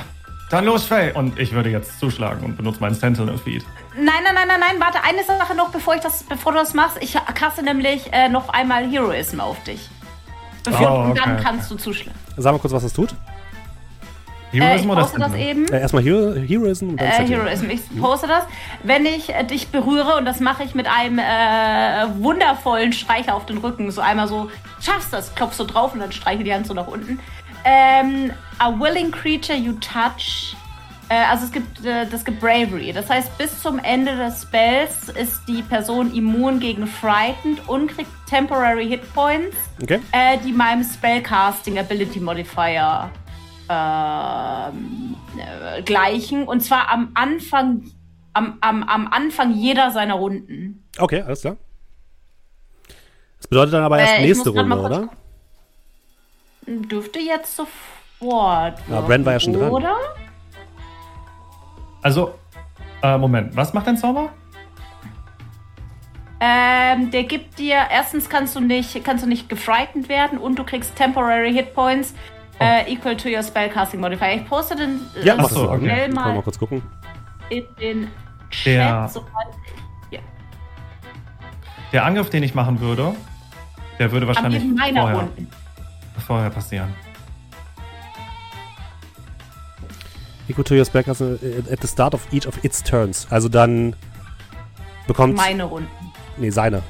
Dann 0.50 0.64
los, 0.66 0.84
Faye. 0.84 1.12
Und 1.14 1.38
ich 1.38 1.52
würde 1.52 1.70
jetzt 1.70 1.98
zuschlagen 2.00 2.44
und 2.44 2.56
benutze 2.56 2.80
meinen 2.80 2.94
Sentinel-Feed. 2.94 3.64
Nein, 4.02 4.22
nein, 4.24 4.34
nein, 4.34 4.48
nein, 4.48 4.60
nein, 4.60 4.80
warte, 4.80 4.98
eine 5.02 5.22
Sache 5.24 5.54
noch, 5.54 5.70
bevor, 5.70 5.94
ich 5.94 6.00
das, 6.00 6.22
bevor 6.22 6.52
du 6.52 6.58
das 6.58 6.74
machst. 6.74 6.96
Ich 7.00 7.16
kasse 7.34 7.62
nämlich 7.62 8.12
äh, 8.12 8.28
noch 8.28 8.48
einmal 8.48 8.88
Heroism 8.90 9.40
auf 9.40 9.62
dich. 9.64 9.88
Bevor, 10.64 10.90
Oh, 10.90 11.02
Und 11.10 11.18
dann 11.18 11.34
okay. 11.34 11.42
kannst 11.42 11.70
du 11.70 11.76
zuschlagen. 11.76 12.18
Sag 12.36 12.52
mal 12.52 12.58
kurz, 12.58 12.72
was 12.72 12.82
das 12.82 12.92
tut. 12.92 13.12
Äh, 14.52 14.58
Heroism 14.60 14.84
ich 14.84 14.90
oder 14.90 15.00
poste 15.02 15.18
das 15.18 15.30
Sentinel? 15.32 15.50
eben. 15.50 15.72
Äh, 15.72 15.80
erstmal 15.80 16.02
Hero 16.02 16.34
Heroism 16.34 16.88
und 16.90 17.00
dann 17.00 17.08
Äh. 17.08 17.26
Heroism, 17.28 17.70
ich 17.70 17.80
poste 18.00 18.26
das. 18.26 18.44
Wenn 18.82 19.06
ich 19.06 19.32
äh, 19.34 19.44
dich 19.44 19.68
berühre, 19.68 20.16
und 20.16 20.24
das 20.24 20.40
mache 20.40 20.64
ich 20.64 20.74
mit 20.74 20.86
einem 20.88 21.18
äh, 21.18 22.22
wundervollen 22.22 22.92
Streichel 22.92 23.30
auf 23.32 23.46
den 23.46 23.58
Rücken, 23.58 23.90
so 23.90 24.00
einmal 24.00 24.26
so, 24.28 24.50
schaffst 24.80 25.12
das, 25.12 25.34
klopfst 25.34 25.56
so 25.56 25.64
drauf 25.64 25.92
und 25.94 26.00
dann 26.00 26.10
streiche 26.12 26.42
die 26.42 26.52
Hand 26.52 26.66
so 26.66 26.74
nach 26.74 26.88
unten. 26.88 27.20
Ähm, 27.64 28.32
a 28.58 28.70
willing 28.70 29.10
creature 29.10 29.56
you 29.56 29.72
touch. 29.74 30.56
Äh, 31.10 31.24
also 31.28 31.44
es 31.46 31.50
gibt, 31.52 31.84
äh, 31.84 32.06
das 32.06 32.24
gibt 32.24 32.38
Bravery. 32.40 32.92
Das 32.92 33.10
heißt, 33.10 33.36
bis 33.36 33.60
zum 33.60 33.80
Ende 33.80 34.16
des 34.16 34.42
Spells 34.42 35.08
ist 35.08 35.40
die 35.48 35.60
Person 35.62 36.14
immun 36.14 36.60
gegen 36.60 36.86
Frightened 36.86 37.68
und 37.68 37.88
kriegt 37.88 38.10
temporary 38.28 38.86
Hit 38.86 39.12
Points, 39.12 39.56
Okay. 39.82 40.00
äh, 40.12 40.38
die 40.38 40.52
meinem 40.52 40.84
Spellcasting 40.84 41.78
Ability 41.80 42.20
Modifier 42.20 43.10
ähm, 43.68 45.16
äh, 45.36 45.82
gleichen. 45.82 46.46
Und 46.46 46.60
zwar 46.60 46.88
am 46.90 47.10
Anfang, 47.14 47.90
am, 48.32 48.58
am, 48.60 48.84
am 48.84 49.08
Anfang 49.08 49.52
jeder 49.54 49.90
seiner 49.90 50.14
Runden. 50.14 50.84
Okay, 50.96 51.22
alles 51.22 51.40
klar. 51.40 51.56
Das 53.38 53.48
bedeutet 53.48 53.74
dann 53.74 53.82
aber 53.82 53.98
erst 53.98 54.18
Äh, 54.18 54.26
nächste 54.26 54.50
Runde, 54.50 54.78
oder? 54.80 55.08
dürfte 56.66 57.18
jetzt 57.18 57.56
sofort. 57.56 58.78
Ja, 58.88 59.00
Bren 59.00 59.24
war 59.26 59.32
ja 59.32 59.40
schon 59.40 59.54
dran. 59.54 59.70
Oder? 59.70 59.96
Also, 62.02 62.34
äh, 63.02 63.16
Moment, 63.18 63.54
was 63.56 63.72
macht 63.72 63.86
dein 63.86 63.96
Zauber? 63.96 64.30
Ähm, 66.42 67.10
der 67.10 67.24
gibt 67.24 67.58
dir, 67.58 67.76
erstens 67.90 68.28
kannst 68.30 68.56
du 68.56 68.60
nicht, 68.60 69.04
kannst 69.04 69.24
du 69.24 69.28
nicht 69.28 69.48
gefrightened 69.50 70.08
werden 70.08 70.38
und 70.38 70.58
du 70.58 70.64
kriegst 70.64 70.96
temporary 70.96 71.52
Hit 71.52 71.74
Points 71.74 72.14
äh, 72.58 72.90
equal 72.90 73.16
to 73.16 73.28
your 73.28 73.42
spellcasting 73.42 74.00
modifier. 74.00 74.34
Ich 74.36 74.46
poste 74.46 74.76
den 74.76 75.00
äh, 75.20 75.26
Ja, 75.26 75.36
Ach 75.38 75.48
so, 75.50 75.70
okay. 75.70 75.80
schnell 75.80 76.08
mal 76.12 76.34
mal 76.34 76.42
kurz 76.42 76.58
gucken. 76.58 76.82
in 77.50 77.64
den 77.80 78.08
Chat. 78.50 78.66
Der- 78.66 79.08
sobald- 79.08 79.48
Der 81.92 82.04
Angriff, 82.04 82.30
den 82.30 82.44
ich 82.44 82.54
machen 82.54 82.78
würde, 82.80 83.14
der 83.98 84.12
würde 84.12 84.26
wahrscheinlich 84.28 84.62
vorher, 84.94 85.28
vorher 86.24 86.50
passieren. 86.50 86.94
Equal 90.50 90.64
to 90.64 90.74
your 90.74 90.84
spell 90.84 91.04
casting 91.04 91.38
at 91.70 91.80
the 91.80 91.86
start 91.86 92.12
of 92.12 92.26
each 92.32 92.46
of 92.46 92.62
its 92.64 92.82
turns. 92.82 93.28
Also 93.30 93.48
dann 93.48 93.94
bekommt. 95.06 95.36
Meine 95.36 95.62
Runden. 95.64 95.88
Nee, 96.36 96.50
seine. 96.50 96.82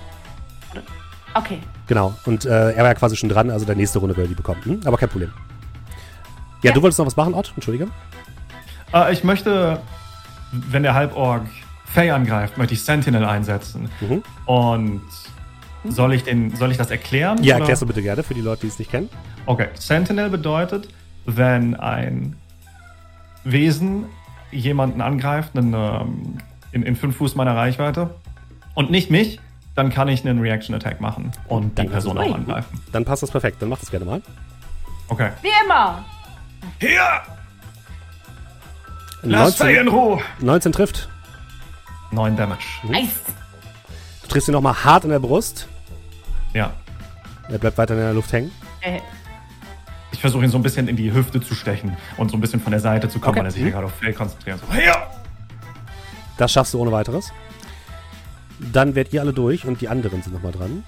Okay. 1.35 1.59
Genau. 1.87 2.15
Und 2.25 2.45
äh, 2.45 2.73
er 2.73 2.79
war 2.79 2.87
ja 2.87 2.95
quasi 2.95 3.17
schon 3.17 3.29
dran, 3.29 3.51
also 3.51 3.67
der 3.67 3.77
nächste 3.77 3.99
Runde 3.99 4.17
würde 4.17 4.27
er 4.27 4.29
die 4.29 4.35
bekommen. 4.35 4.65
Hm? 4.65 4.81
Aber 4.85 4.97
kein 4.97 5.09
Problem. 5.09 5.31
Ja, 6.63 6.71
Ja. 6.71 6.73
du 6.73 6.83
wolltest 6.83 6.99
noch 6.99 7.07
was 7.07 7.17
machen, 7.17 7.35
Ott? 7.35 7.53
Entschuldige. 7.55 7.89
Äh, 8.95 9.13
ich 9.13 9.23
möchte, 9.25 9.81
wenn 10.53 10.83
der 10.83 10.95
Halborg 10.95 11.43
Faye 11.85 12.11
angreift, 12.15 12.57
möchte 12.59 12.75
ich 12.75 12.83
Sentinel 12.83 13.25
einsetzen. 13.25 13.91
Mhm. 14.01 14.23
Und 14.47 15.03
soll 15.85 16.15
ich, 16.15 16.25
den, 16.25 16.55
soll 16.57 16.71
ich 16.71 16.77
das 16.79 16.91
erklären? 16.91 17.43
Ja, 17.43 17.55
oder? 17.57 17.63
erklärst 17.63 17.83
du 17.83 17.87
bitte 17.87 18.03
gerne 18.03 18.23
für 18.23 18.35
die 18.35 18.41
Leute, 18.41 18.63
die 18.63 18.69
es 18.69 18.79
nicht 18.79 18.91
kennen. 18.91 19.09
Okay, 19.47 19.69
Sentinel 19.75 20.31
bedeutet, 20.31 20.89
wenn 21.27 21.75
ein 21.77 22.37
Wesen 23.45 24.07
jemanden 24.51 25.01
angreift, 25.01 25.57
einen, 25.57 25.75
ähm, 25.75 26.39
in, 26.73 26.83
in 26.83 26.97
fünf 26.97 27.17
Fuß 27.17 27.35
meiner 27.35 27.57
Reichweite, 27.57 28.11
und 28.75 28.91
nicht 28.91 29.11
mich, 29.11 29.41
dann 29.75 29.91
kann 29.91 30.09
ich 30.09 30.27
einen 30.27 30.41
Reaction 30.41 30.75
Attack 30.75 31.01
machen 31.01 31.33
und 31.49 31.79
Dann 31.79 31.87
die 31.87 31.93
Person 31.93 32.19
auch 32.19 32.35
angreifen. 32.35 32.81
Dann 32.93 33.05
passt 33.05 33.23
das 33.23 33.31
perfekt. 33.31 33.61
Dann 33.61 33.69
mach 33.69 33.79
das 33.79 33.91
gerne 33.91 34.05
mal. 34.05 34.23
Okay. 35.09 35.31
Wie 35.43 35.49
immer. 35.65 36.05
Hier! 36.79 37.23
Lass 39.23 39.57
Faye 39.57 39.79
in 39.79 39.87
19, 39.87 39.89
Ruhe! 39.89 40.23
19 40.41 40.73
trifft. 40.73 41.09
9 42.11 42.37
Damage. 42.37 42.65
Nice. 42.85 43.21
Du 44.23 44.29
triffst 44.29 44.49
ihn 44.49 44.53
nochmal 44.53 44.85
hart 44.85 45.05
in 45.05 45.11
der 45.11 45.19
Brust. 45.19 45.69
Ja. 46.55 46.73
Er 47.49 47.59
bleibt 47.59 47.79
weiter 47.79 47.95
in 47.95 48.01
der 48.01 48.13
Luft 48.13 48.33
hängen. 48.33 48.51
Äh, 48.81 49.01
Ich 50.21 50.23
versuche 50.23 50.45
ihn 50.45 50.51
so 50.51 50.59
ein 50.59 50.63
bisschen 50.63 50.87
in 50.87 50.97
die 50.97 51.15
Hüfte 51.15 51.41
zu 51.41 51.55
stechen 51.55 51.97
und 52.19 52.31
so 52.31 52.37
ein 52.37 52.43
bisschen 52.43 52.61
von 52.61 52.73
der 52.73 52.81
Seite 52.81 53.09
zu 53.09 53.21
kommen, 53.21 53.31
Okay. 53.31 53.39
weil 53.39 53.47
er 53.47 53.51
sich 53.53 53.63
Mhm. 53.63 53.71
gerade 53.71 53.87
auf 53.87 53.95
Faye 53.95 54.13
konzentriert. 54.13 54.61
So, 54.61 54.75
hier! 54.75 54.95
Das 56.37 56.53
schaffst 56.53 56.75
du 56.75 56.79
ohne 56.79 56.93
weiteres. 56.93 57.33
Dann 58.59 58.95
werdet 58.95 59.15
ihr 59.15 59.23
alle 59.23 59.33
durch 59.33 59.65
und 59.65 59.81
die 59.81 59.89
anderen 59.89 60.21
sind 60.23 60.35
nochmal 60.35 60.53
dran. 60.53 60.85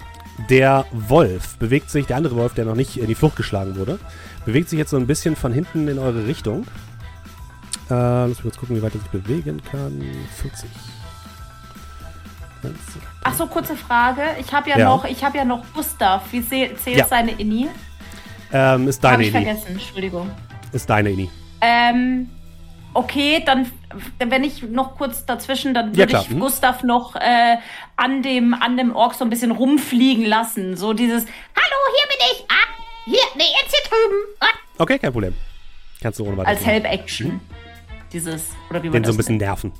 Der 0.51 0.85
Wolf 0.91 1.57
bewegt 1.57 1.89
sich, 1.89 2.05
der 2.05 2.17
andere 2.17 2.35
Wolf, 2.35 2.53
der 2.53 2.65
noch 2.65 2.75
nicht 2.75 2.95
in 2.97 3.07
die 3.07 3.15
Flucht 3.15 3.35
geschlagen 3.35 3.75
wurde, 3.75 3.97
bewegt 4.45 4.69
sich 4.69 4.77
jetzt 4.77 4.91
so 4.91 4.97
ein 4.97 5.07
bisschen 5.07 5.35
von 5.35 5.51
hinten 5.51 5.87
in 5.87 5.97
eure 5.97 6.27
Richtung. 6.27 6.67
Äh, 7.89 7.93
lass 7.95 8.27
mich 8.29 8.41
kurz 8.43 8.57
gucken, 8.57 8.75
wie 8.75 8.83
weit 8.83 8.93
er 8.93 8.99
sich 8.99 9.09
bewegen 9.09 9.63
kann. 9.63 9.99
40. 10.41 10.69
20. 12.61 12.77
Ach 13.23 13.33
so, 13.33 13.47
kurze 13.47 13.75
Frage. 13.75 14.21
Ich 14.39 14.53
habe 14.53 14.69
ja, 14.69 14.77
Ja. 14.77 14.85
noch, 14.89 15.05
ich 15.05 15.23
habe 15.23 15.39
ja 15.39 15.43
noch 15.43 15.63
Gustav. 15.73 16.21
Wie 16.31 16.41
zäh- 16.41 16.75
zählt 16.75 16.97
Ja. 16.99 17.07
seine 17.07 17.31
Inni? 17.31 17.67
Ähm, 18.53 18.87
ist 18.87 19.03
deine 19.03 19.23
ich 19.23 19.33
Ini. 19.33 19.43
vergessen. 19.45 19.67
Entschuldigung. 19.73 20.31
Ist 20.71 20.89
deine 20.89 21.09
Ini. 21.11 21.29
Ähm, 21.61 22.29
okay, 22.93 23.41
dann, 23.45 23.71
wenn 24.19 24.43
ich 24.43 24.61
noch 24.63 24.95
kurz 24.97 25.25
dazwischen, 25.25 25.73
dann 25.73 25.91
Ja, 25.93 25.97
würde 25.99 26.07
klar. 26.09 26.21
ich 26.23 26.29
Mhm. 26.29 26.39
Gustav 26.39 26.83
noch 26.83 27.15
äh, 27.15 27.57
an, 27.95 28.21
dem, 28.21 28.53
an 28.53 28.77
dem 28.77 28.95
Ork 28.95 29.15
so 29.15 29.23
ein 29.25 29.29
bisschen 29.29 29.51
rumfliegen 29.51 30.25
lassen. 30.25 30.77
So 30.77 30.93
dieses, 30.93 31.23
hallo, 31.23 31.77
hier 31.95 32.07
bin 32.07 32.27
ich. 32.31 32.45
Ah, 32.49 32.83
hier, 33.05 33.19
nee, 33.35 33.43
jetzt 33.61 33.75
hier 33.75 33.89
drüben. 33.89 34.17
Ah. 34.39 34.45
Okay, 34.77 34.99
kein 34.99 35.11
Problem. 35.11 35.35
Kannst 36.01 36.19
du 36.19 36.25
ohne 36.25 36.37
weiteres. 36.37 36.57
Als. 36.57 36.65
Help-Action. 36.65 37.39
Dieses, 38.11 38.51
oder 38.69 38.83
wie 38.83 38.87
man 38.89 38.93
Den 38.93 39.03
so 39.03 39.07
das 39.09 39.15
ein 39.15 39.17
bisschen 39.17 39.37
nennt. 39.37 39.47
nerven. 39.47 39.71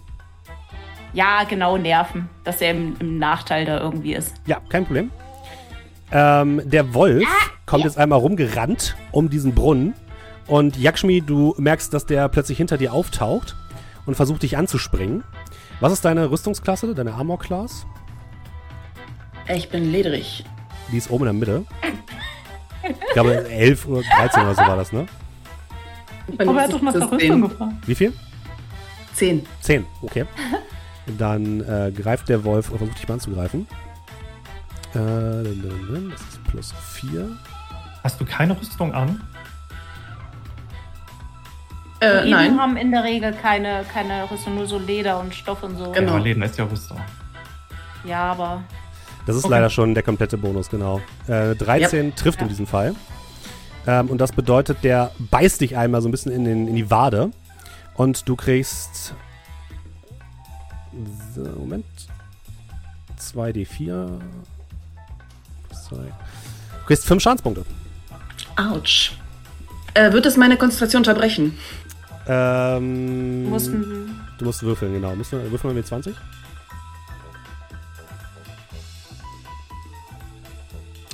Ja, 1.13 1.43
genau, 1.43 1.77
nerven. 1.77 2.27
Dass 2.43 2.59
er 2.61 2.71
im, 2.71 2.95
im 2.99 3.19
Nachteil 3.19 3.65
da 3.65 3.79
irgendwie 3.79 4.13
ist. 4.15 4.33
Ja, 4.47 4.59
kein 4.69 4.85
Problem. 4.85 5.11
Ähm, 6.13 6.61
der 6.63 6.93
Wolf 6.93 7.27
kommt 7.65 7.83
jetzt 7.83 7.97
einmal 7.97 8.19
rumgerannt 8.19 8.95
um 9.11 9.29
diesen 9.31 9.55
Brunnen. 9.55 9.95
Und 10.45 10.77
Yakshmi, 10.77 11.21
du 11.21 11.55
merkst, 11.57 11.91
dass 11.91 12.05
der 12.05 12.29
plötzlich 12.29 12.57
hinter 12.57 12.77
dir 12.77 12.93
auftaucht 12.93 13.55
und 14.05 14.15
versucht 14.15 14.43
dich 14.43 14.55
anzuspringen. 14.55 15.23
Was 15.79 15.91
ist 15.91 16.05
deine 16.05 16.29
Rüstungsklasse, 16.29 16.93
deine 16.93 17.13
Armor-Class? 17.13 17.87
Ich 19.53 19.69
bin 19.69 19.91
lederig. 19.91 20.45
Die 20.91 20.97
ist 20.97 21.09
oben 21.09 21.27
in 21.27 21.39
der 21.39 21.55
Mitte. 21.55 21.65
Ich 22.83 23.13
glaube, 23.13 23.49
11 23.49 23.87
oder 23.87 24.01
13 24.01 24.43
oder 24.43 24.55
so 24.55 24.61
war 24.61 24.75
das, 24.75 24.91
ne? 24.91 25.05
Aber 26.37 26.53
er 26.55 26.63
hat 26.63 26.73
doch 26.73 26.81
nach 26.81 26.93
der 26.93 27.11
Rüstung 27.11 27.41
gefragt. 27.41 27.73
Wie 27.85 27.95
viel? 27.95 28.13
10. 29.15 29.45
10, 29.61 29.85
okay. 30.01 30.25
Dann 31.17 31.61
äh, 31.61 31.91
greift 31.91 32.29
der 32.29 32.43
Wolf 32.43 32.69
und 32.69 32.77
versucht 32.77 32.99
dich 32.99 33.07
mal 33.07 33.15
anzugreifen. 33.15 33.67
Das 34.93 36.21
ist 36.21 36.43
plus 36.49 36.73
4. 36.93 37.29
Hast 38.03 38.19
du 38.19 38.25
keine 38.25 38.59
Rüstung 38.59 38.93
an? 38.93 39.21
Äh, 41.99 42.29
nein. 42.29 42.59
haben 42.59 42.75
in 42.75 42.91
der 42.91 43.03
Regel 43.03 43.31
keine, 43.33 43.85
keine 43.91 44.29
Rüstung, 44.29 44.55
nur 44.55 44.67
so 44.67 44.77
Leder 44.77 45.19
und 45.19 45.33
Stoff 45.33 45.63
und 45.63 45.77
so. 45.77 45.91
Genau. 45.93 46.17
Ja, 46.17 46.23
Leben 46.23 46.41
ist 46.43 46.57
ja 46.57 46.65
Rüstung. 46.65 46.99
Ja, 48.03 48.31
aber 48.31 48.63
Das 49.25 49.37
ist 49.37 49.45
Okay. 49.45 49.53
leider 49.53 49.69
schon 49.69 49.93
der 49.93 50.03
komplette 50.03 50.37
Bonus, 50.37 50.69
genau. 50.69 50.99
Äh, 51.27 51.55
13 51.55 52.13
trifft 52.13 52.39
in 52.41 52.47
Ja. 52.47 52.49
diesem 52.49 52.67
Fall. 52.67 52.93
Ähm, 53.87 54.09
und 54.09 54.17
das 54.17 54.33
bedeutet, 54.33 54.83
der 54.83 55.11
beißt 55.17 55.61
dich 55.61 55.77
einmal 55.77 56.01
so 56.01 56.09
ein 56.09 56.11
bisschen 56.11 56.33
in, 56.33 56.43
den, 56.43 56.67
in 56.67 56.75
die 56.75 56.91
Wade. 56.91 57.31
Und 57.95 58.27
du 58.27 58.35
kriegst. 58.35 59.13
So, 61.33 61.41
Moment. 61.57 61.85
2d4. 63.17 64.19
Plus 65.93 65.99
zwei. 65.99 66.13
Du 66.79 66.87
kriegst 66.87 67.05
5 67.05 67.21
Schadenspunkte. 67.23 67.65
Autsch. 68.55 69.13
Äh, 69.93 70.11
wird 70.11 70.25
es 70.25 70.37
meine 70.37 70.57
Konzentration 70.57 71.01
unterbrechen? 71.01 71.57
Ähm, 72.27 73.43
du 73.43 73.49
musst 73.49 73.67
du 73.67 74.45
musst 74.45 74.63
würfeln, 74.63 74.93
genau. 74.93 75.15
Musst 75.15 75.31
würfeln 75.31 75.63
wir 75.63 75.73
mit 75.73 75.87
20? 75.87 76.15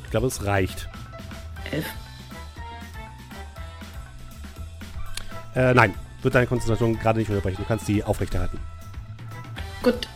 Ich 0.04 0.12
glaube, 0.12 0.28
es 0.28 0.44
reicht. 0.44 0.88
11. 1.72 1.86
Äh, 5.56 5.74
nein, 5.74 5.94
wird 6.22 6.36
deine 6.36 6.48
Konzentration 6.48 6.98
gerade 6.98 7.20
nicht 7.20 7.30
unterbrechen. 7.30 7.58
Du 7.58 7.68
kannst 7.68 7.88
die 7.88 8.04
aufrechterhalten. 8.04 8.60
Gut. 9.84 10.08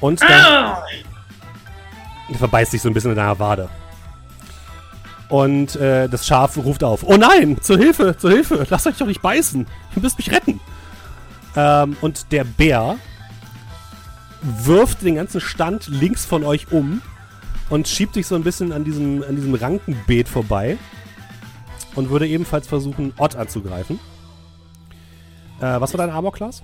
Und 0.00 0.20
dann 0.22 0.76
Du 1.04 1.09
verbeißt 2.38 2.72
dich 2.72 2.82
so 2.82 2.88
ein 2.88 2.94
bisschen 2.94 3.10
in 3.10 3.16
deiner 3.16 3.38
Wade. 3.38 3.68
Und 5.28 5.76
äh, 5.76 6.08
das 6.08 6.26
Schaf 6.26 6.56
ruft 6.56 6.82
auf. 6.82 7.04
Oh 7.04 7.16
nein, 7.16 7.56
zur 7.60 7.78
Hilfe, 7.78 8.16
zur 8.18 8.30
Hilfe. 8.30 8.66
Lasst 8.68 8.86
euch 8.86 8.96
doch 8.96 9.06
nicht 9.06 9.22
beißen. 9.22 9.66
Ihr 9.94 10.02
müsst 10.02 10.18
mich 10.18 10.32
retten. 10.32 10.60
Ähm, 11.56 11.96
und 12.00 12.32
der 12.32 12.44
Bär 12.44 12.96
wirft 14.42 15.02
den 15.02 15.16
ganzen 15.16 15.40
Stand 15.40 15.86
links 15.88 16.24
von 16.24 16.44
euch 16.44 16.72
um 16.72 17.00
und 17.68 17.86
schiebt 17.86 18.16
dich 18.16 18.26
so 18.26 18.34
ein 18.34 18.42
bisschen 18.42 18.72
an 18.72 18.84
diesem, 18.84 19.22
an 19.22 19.36
diesem 19.36 19.54
Rankenbeet 19.54 20.28
vorbei 20.28 20.78
und 21.94 22.10
würde 22.10 22.26
ebenfalls 22.26 22.66
versuchen, 22.66 23.12
Ott 23.16 23.36
anzugreifen. 23.36 24.00
Äh, 25.60 25.80
was 25.80 25.92
war 25.92 25.98
dein 25.98 26.10
Armor-Class? 26.14 26.62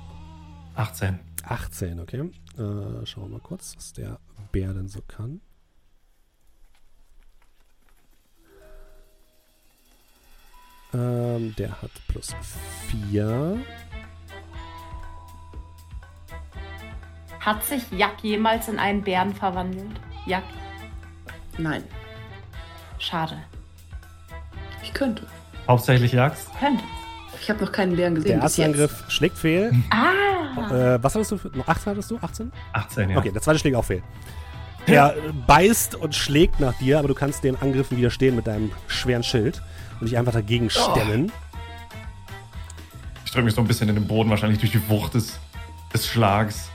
18. 0.75 1.21
18, 1.45 2.01
okay. 2.01 2.31
Äh, 2.59 3.07
schauen 3.07 3.25
wir 3.25 3.29
mal 3.29 3.41
kurz, 3.41 3.75
was 3.77 3.93
der 3.93 4.19
Bär 4.51 4.73
denn 4.73 4.89
so 4.89 5.01
kann. 5.07 5.41
Ähm, 10.95 11.55
der 11.57 11.71
hat 11.83 11.91
plus 12.09 12.35
4. 13.11 13.59
Hat 17.41 17.65
sich 17.65 17.83
Jack 17.93 18.23
jemals 18.23 18.69
in 18.69 18.79
einen 18.79 19.03
Bären 19.03 19.35
verwandelt? 19.35 20.01
Jack, 20.27 20.43
Nein. 21.59 21.85
schade. 22.99 23.37
Ich 24.83 24.93
könnte. 24.93 25.27
Hauptsächlich 25.69 26.13
Jagd. 26.13 26.39
Könnte. 26.59 26.83
Ich 27.41 27.51
habe 27.51 27.65
noch 27.65 27.73
keinen 27.73 27.97
Bären 27.97 28.15
gesehen. 28.15 28.33
Der 28.33 28.43
erste. 28.43 28.65
Angriff 28.65 29.05
schlägt 29.09 29.39
fehl. 29.39 29.73
Ah! 29.91 30.95
Äh, 30.95 31.03
was 31.03 31.15
hattest 31.15 31.33
du? 31.33 31.39
Für, 31.39 31.49
noch 31.57 31.69
18 31.69 31.91
hattest 31.93 32.11
du? 32.11 32.19
18? 32.21 32.53
18, 32.73 33.11
ja. 33.11 33.19
Okay, 33.19 33.31
der 33.31 33.43
zweite 33.43 33.59
schlägt 33.59 33.77
auch 33.77 33.85
fehl. 33.85 34.03
Er 34.87 35.15
beißt 35.47 35.97
und 35.97 36.15
schlägt 36.15 36.61
nach 36.61 36.75
dir, 36.79 36.99
aber 36.99 37.09
du 37.09 37.15
kannst 37.15 37.43
den 37.45 37.57
Angriffen 37.61 37.97
widerstehen 37.99 38.37
mit 38.37 38.47
deinem 38.47 38.71
schweren 38.87 39.25
Schild 39.25 39.61
und 40.01 40.07
dich 40.09 40.17
einfach 40.19 40.33
dagegen 40.33 40.71
stemmen. 40.71 41.33
Ich 43.25 43.33
drücke 43.33 43.45
mich 43.45 43.55
so 43.55 43.61
ein 43.61 43.67
bisschen 43.67 43.89
in 43.89 43.95
den 43.95 44.07
Boden, 44.07 44.31
wahrscheinlich 44.31 44.59
durch 44.59 44.73
die 44.73 44.89
Wucht 44.89 45.15
des, 45.15 45.39
des 45.93 46.07
Schlags. 46.07 46.71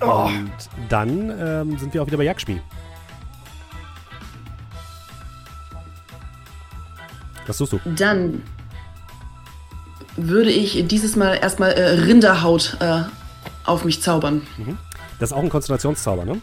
Und 0.00 0.52
dann 0.88 1.30
ähm, 1.30 1.78
sind 1.78 1.94
wir 1.94 2.02
auch 2.02 2.06
wieder 2.06 2.16
bei 2.16 2.24
Yakshmi. 2.24 2.60
Was 7.46 7.58
tust 7.58 7.72
du? 7.72 7.80
Dann 7.84 8.42
würde 10.16 10.50
ich 10.50 10.86
dieses 10.86 11.16
Mal 11.16 11.34
erstmal 11.34 11.72
äh, 11.72 12.00
Rinderhaut 12.00 12.76
äh, 12.80 13.02
auf 13.64 13.84
mich 13.84 14.02
zaubern. 14.02 14.46
Das 15.18 15.30
ist 15.30 15.36
auch 15.36 15.42
ein 15.42 15.48
Konzentrationszauber, 15.48 16.24
ne? 16.24 16.40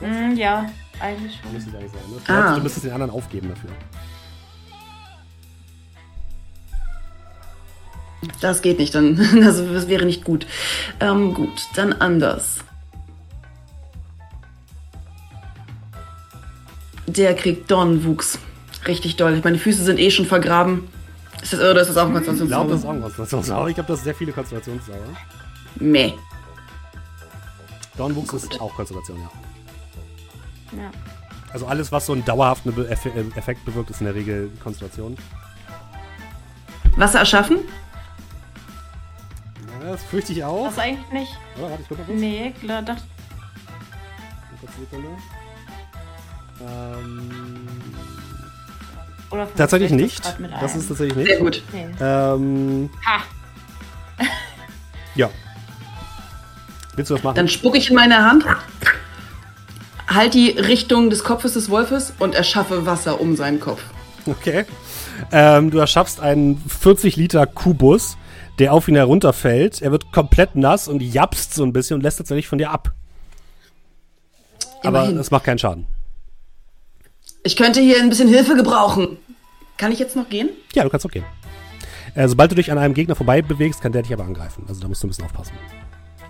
Mm, 0.00 0.36
ja, 0.36 0.66
eigentlich 1.00 1.38
schon. 1.40 1.52
Müsste 1.52 1.70
es 1.70 1.76
eigentlich 1.76 1.92
sein, 1.92 2.34
ne? 2.34 2.42
Ah. 2.42 2.54
Du 2.54 2.62
müsstest 2.62 2.84
den 2.84 2.92
anderen 2.92 3.12
aufgeben 3.12 3.48
dafür. 3.48 3.70
Das 8.40 8.62
geht 8.62 8.78
nicht, 8.78 8.94
dann 8.94 9.18
also, 9.44 9.66
das 9.72 9.88
wäre 9.88 10.04
nicht 10.04 10.24
gut. 10.24 10.46
Ähm, 11.00 11.34
gut, 11.34 11.68
dann 11.74 11.92
anders. 11.92 12.58
Der 17.06 17.34
kriegt 17.34 17.70
Dornenwuchs. 17.70 18.38
Richtig 18.86 19.16
doll. 19.16 19.40
Meine 19.42 19.58
Füße 19.58 19.84
sind 19.84 19.98
eh 19.98 20.10
schon 20.10 20.26
vergraben. 20.26 20.88
Ist 21.42 21.52
das, 21.52 21.60
oder 21.60 21.80
ist 21.80 21.88
das 21.88 21.96
auch 21.96 22.08
ein 22.08 22.16
Ich 22.16 22.48
glaube, 22.48 22.70
das 22.70 22.80
ist 22.80 22.86
auch 22.86 22.90
ein 22.90 23.02
Konzentrationszauber. 23.02 23.68
Ich 23.68 23.74
glaube, 23.74 23.88
das 23.88 23.98
ist 23.98 24.04
sehr 24.04 24.14
viele 24.14 24.32
Konzentrationszauber. 24.32 24.98
Meh. 25.76 26.12
Dornwuchs 27.96 28.34
ist 28.34 28.60
auch 28.60 28.74
Konzentration, 28.74 29.20
ja. 29.20 29.30
Ja. 30.72 30.90
Also 31.52 31.66
alles, 31.66 31.92
was 31.92 32.06
so 32.06 32.12
einen 32.12 32.24
dauerhaften 32.24 32.74
Be 32.74 32.88
Eff 32.88 33.06
äh, 33.06 33.10
Effekt 33.36 33.64
bewirkt, 33.64 33.90
ist 33.90 34.00
in 34.00 34.06
der 34.06 34.14
Regel 34.14 34.50
Konzentration. 34.62 35.16
Wasser 36.96 37.20
erschaffen? 37.20 37.58
Ja, 39.82 39.92
das 39.92 40.02
fürchte 40.04 40.32
ich 40.32 40.44
auch. 40.44 40.66
Das 40.66 40.78
eigentlich 40.78 41.10
nicht. 41.12 41.38
Oder, 41.56 41.70
warte, 41.70 41.82
ich 41.82 41.88
guck 41.88 41.98
mal 41.98 42.04
kurz. 42.04 42.18
Nee, 42.18 42.54
klar, 42.60 42.82
dachte. 42.82 43.02
Ähm, 46.60 47.68
oder 49.30 49.48
tatsächlich 49.54 49.90
nicht. 49.92 50.24
Das 50.24 50.72
ein. 50.74 50.80
ist 50.80 50.88
tatsächlich 50.88 51.26
Sehr 51.26 51.42
nicht. 51.42 51.62
gut. 51.62 51.62
Nee. 51.72 51.86
Ähm, 52.00 52.90
Ha! 53.04 54.24
ja. 55.14 55.30
Willst 56.94 57.10
du 57.10 57.14
das 57.14 57.22
machen? 57.24 57.36
Dann 57.36 57.48
spucke 57.48 57.76
ich 57.76 57.90
in 57.90 57.96
meine 57.96 58.16
Hand, 58.24 58.44
halt 60.08 60.34
die 60.34 60.50
Richtung 60.50 61.10
des 61.10 61.24
Kopfes 61.24 61.54
des 61.54 61.70
Wolfes 61.70 62.12
und 62.18 62.34
erschaffe 62.34 62.86
Wasser 62.86 63.20
um 63.20 63.36
seinen 63.36 63.60
Kopf. 63.60 63.82
Okay. 64.26 64.64
Ähm, 65.32 65.70
du 65.70 65.78
erschaffst 65.78 66.20
einen 66.20 66.58
40 66.58 67.16
Liter 67.16 67.46
Kubus, 67.46 68.16
der 68.58 68.72
auf 68.72 68.88
ihn 68.88 68.96
herunterfällt. 68.96 69.82
Er 69.82 69.92
wird 69.92 70.12
komplett 70.12 70.56
nass 70.56 70.88
und 70.88 71.02
japst 71.02 71.54
so 71.54 71.64
ein 71.64 71.72
bisschen 71.72 71.96
und 71.96 72.02
lässt 72.02 72.18
tatsächlich 72.18 72.48
von 72.48 72.58
dir 72.58 72.70
ab. 72.70 72.92
Aber 74.82 75.00
Immerhin. 75.00 75.18
es 75.18 75.30
macht 75.30 75.44
keinen 75.44 75.58
Schaden. 75.58 75.86
Ich 77.42 77.56
könnte 77.56 77.80
hier 77.80 78.00
ein 78.00 78.08
bisschen 78.08 78.28
Hilfe 78.28 78.56
gebrauchen. 78.56 79.18
Kann 79.76 79.92
ich 79.92 79.98
jetzt 79.98 80.16
noch 80.16 80.28
gehen? 80.28 80.50
Ja, 80.74 80.82
du 80.84 80.90
kannst 80.90 81.06
auch 81.06 81.10
gehen. 81.10 81.24
Äh, 82.14 82.28
sobald 82.28 82.50
du 82.50 82.54
dich 82.54 82.72
an 82.72 82.78
einem 82.78 82.94
Gegner 82.94 83.14
vorbei 83.14 83.42
bewegst, 83.42 83.82
kann 83.82 83.92
der 83.92 84.02
dich 84.02 84.12
aber 84.12 84.24
angreifen. 84.24 84.64
Also 84.68 84.80
da 84.80 84.88
musst 84.88 85.02
du 85.02 85.06
ein 85.06 85.10
bisschen 85.10 85.24
aufpassen. 85.26 85.52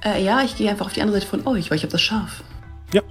Äh, 0.04 0.22
ja, 0.22 0.42
ich 0.42 0.56
gehe 0.56 0.68
einfach 0.68 0.86
auf 0.86 0.92
die 0.92 1.00
andere 1.00 1.18
Seite 1.18 1.30
von 1.30 1.46
euch, 1.46 1.70
weil 1.70 1.76
ich 1.76 1.82
habe 1.82 1.92
das 1.92 2.02
Schaf. 2.02 2.42
Ja. 2.92 3.02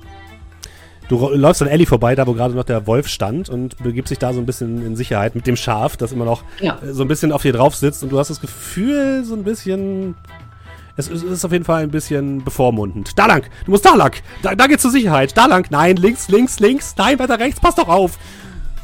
Du 1.08 1.30
läufst 1.30 1.62
an 1.62 1.68
Ellie 1.68 1.86
vorbei, 1.86 2.16
da 2.16 2.26
wo 2.26 2.34
gerade 2.34 2.56
noch 2.56 2.64
der 2.64 2.88
Wolf 2.88 3.08
stand 3.08 3.48
und 3.50 3.78
begibst 3.78 4.10
dich 4.10 4.18
da 4.18 4.34
so 4.34 4.40
ein 4.40 4.46
bisschen 4.48 4.84
in 4.86 4.96
Sicherheit 4.96 5.36
mit 5.36 5.46
dem 5.46 5.56
Schaf, 5.56 5.98
das 5.98 6.12
immer 6.12 6.26
noch 6.26 6.44
Ja. 6.60 6.80
äh, 6.82 6.94
so 6.94 7.04
ein 7.04 7.08
bisschen 7.08 7.32
auf 7.32 7.44
dir 7.44 7.54
drauf 7.54 7.76
sitzt 7.76 8.02
und 8.04 8.10
du 8.12 8.18
hast 8.18 8.30
das 8.30 8.42
Gefühl, 8.42 9.24
so 9.24 9.36
ein 9.36 9.44
bisschen. 9.44 10.16
Es 10.98 11.10
ist, 11.10 11.44
auf 11.44 11.52
jeden 11.52 11.66
Fall 11.66 11.84
ein 11.84 11.92
bisschen 11.92 12.44
bevormundend. 12.44 13.20
Da 13.20 13.26
lang! 13.26 13.44
Du 13.66 13.72
musst 13.72 13.86
da 13.86 13.96
lang! 13.96 14.14
Da, 14.42 14.56
da 14.56 14.66
geht's 14.66 14.82
zur 14.82 14.92
Sicherheit! 14.92 15.36
Da 15.38 15.46
lang! 15.46 15.68
Nein, 15.70 15.98
links, 15.98 16.30
links, 16.30 16.60
links! 16.60 16.96
Nein, 16.98 17.20
weiter 17.20 17.38
rechts! 17.38 17.60
Pass 17.60 17.76
doch 17.76 17.90
auf! 17.90 18.18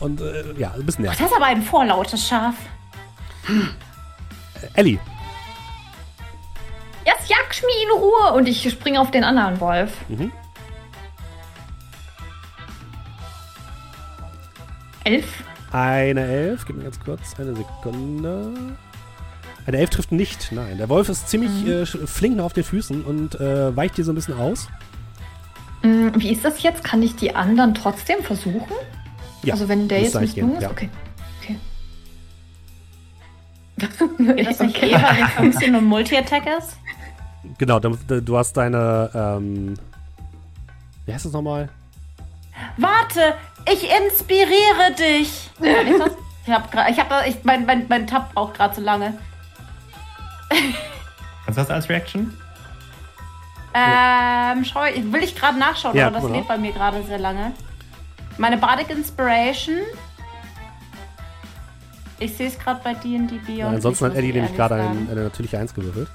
Und 0.01 0.19
äh, 0.19 0.43
ja, 0.57 0.72
ein 0.76 0.86
bisschen 0.86 1.05
nervig. 1.05 1.19
Das 1.22 1.30
ist 1.32 1.36
aber 1.38 1.45
ein 1.45 1.61
vorlautes 1.61 2.28
Schaf. 2.28 2.53
Ellie, 4.76 4.99
Jetzt 7.05 7.30
jagst 7.30 7.63
mich 7.65 7.76
in 7.84 7.99
Ruhe 7.99 8.34
und 8.36 8.47
ich 8.47 8.69
springe 8.69 8.99
auf 9.01 9.09
den 9.11 9.24
anderen 9.24 9.59
Wolf. 9.59 9.91
Mhm. 10.09 10.32
Elf. 15.04 15.43
eine 15.72 16.22
Elf. 16.26 16.66
Gib 16.66 16.78
mir 16.78 16.84
ganz 16.84 16.99
kurz 16.99 17.39
eine 17.39 17.56
Sekunde. 17.56 18.54
Eine 19.66 19.78
Elf 19.78 19.89
trifft 19.91 20.12
nicht. 20.12 20.52
Nein, 20.52 20.78
der 20.78 20.89
Wolf 20.89 21.10
ist 21.10 21.30
ziemlich 21.30 21.52
äh, 21.68 21.84
sch- 21.84 22.06
flink 22.08 22.36
noch 22.38 22.45
auf 22.45 22.54
den 22.54 22.64
Füßen 22.64 23.04
und 23.04 23.39
äh, 23.39 23.76
weicht 23.76 23.97
dir 23.97 24.04
so 24.04 24.12
ein 24.12 24.16
bisschen 24.16 24.34
aus. 24.39 24.68
Mm, 25.84 26.10
Wie 26.16 26.32
ist 26.32 26.43
das 26.45 26.62
jetzt? 26.64 26.84
Kann 26.84 27.02
ich 27.04 27.16
die 27.16 27.36
anderen 27.36 27.74
trotzdem 27.76 28.24
versuchen? 28.24 28.72
Ja, 29.43 29.54
also 29.54 29.68
wenn 29.70 29.88
der 29.88 30.02
jetzt 30.02 30.20
misslungen 30.20 30.56
ist? 30.56 30.60
gehen, 30.62 30.70
Okay. 30.72 30.89
Okay. 31.41 31.58
Ist 34.41 34.60
das 34.60 34.70
okay, 34.70 34.91
weil 34.93 35.18
wir 35.18 35.28
15 35.28 35.76
und 35.76 35.86
Multi-Attack 35.86 36.43
ist? 36.60 36.78
Genau, 37.58 37.80
du, 37.80 37.97
du 38.22 38.38
hast 38.38 38.54
deine, 38.54 39.10
ähm, 39.14 39.74
wie 41.06 41.14
heißt 41.14 41.26
das 41.26 41.32
nochmal? 41.34 41.70
Warte, 42.78 43.34
ich 43.66 43.84
inspiriere 43.89 44.93
dich. 44.97 45.49
Ich 45.62 45.97
das? 45.97 46.12
Ich 46.47 46.51
hab 46.51 46.72
grad, 46.72 46.89
ich 46.89 46.99
hab, 46.99 47.28
ich, 47.28 47.43
mein, 47.43 47.66
mein, 47.68 47.86
mein 47.88 48.07
Tab 48.07 48.34
braucht 48.34 48.55
gerade 48.55 48.74
so 48.76 48.82
lange. 48.82 49.14
Kannst 51.45 51.57
du 51.57 51.62
das 51.62 51.70
als 51.70 51.88
Reaction? 51.88 52.36
Ähm, 53.74 54.66
schau, 54.66 54.84
ich- 54.86 55.12
will 55.14 55.24
ich 55.24 55.36
gerade 55.36 55.57
nachschauen, 55.59 55.95
Ja, 55.95 56.07
aber 56.07 56.20
das 56.20 56.30
lädt 56.30 56.47
bei 56.47 56.57
mir 56.57 56.72
gerade 56.72 57.03
sehr 57.03 57.20
lange. 57.20 57.53
Meine 58.38 58.57
Bardic 58.57 58.89
Inspiration. 58.89 59.78
Ich 62.20 62.36
sehe 62.36 62.47
es 62.47 62.57
gerade 62.59 62.82
bei 62.84 62.93
D&D 62.95 63.36
Beyond. 63.45 63.57
Ja, 63.57 63.68
ansonsten 63.70 64.05
hat 64.05 64.16
Eddie 64.16 64.34
nämlich 64.34 64.55
gerade 64.55 64.76
sagen. 64.78 65.07
ein, 65.07 65.12
eine 65.12 65.24
natürliche 65.24 65.57
Eins 65.59 65.74
gewürfelt. 65.74 66.09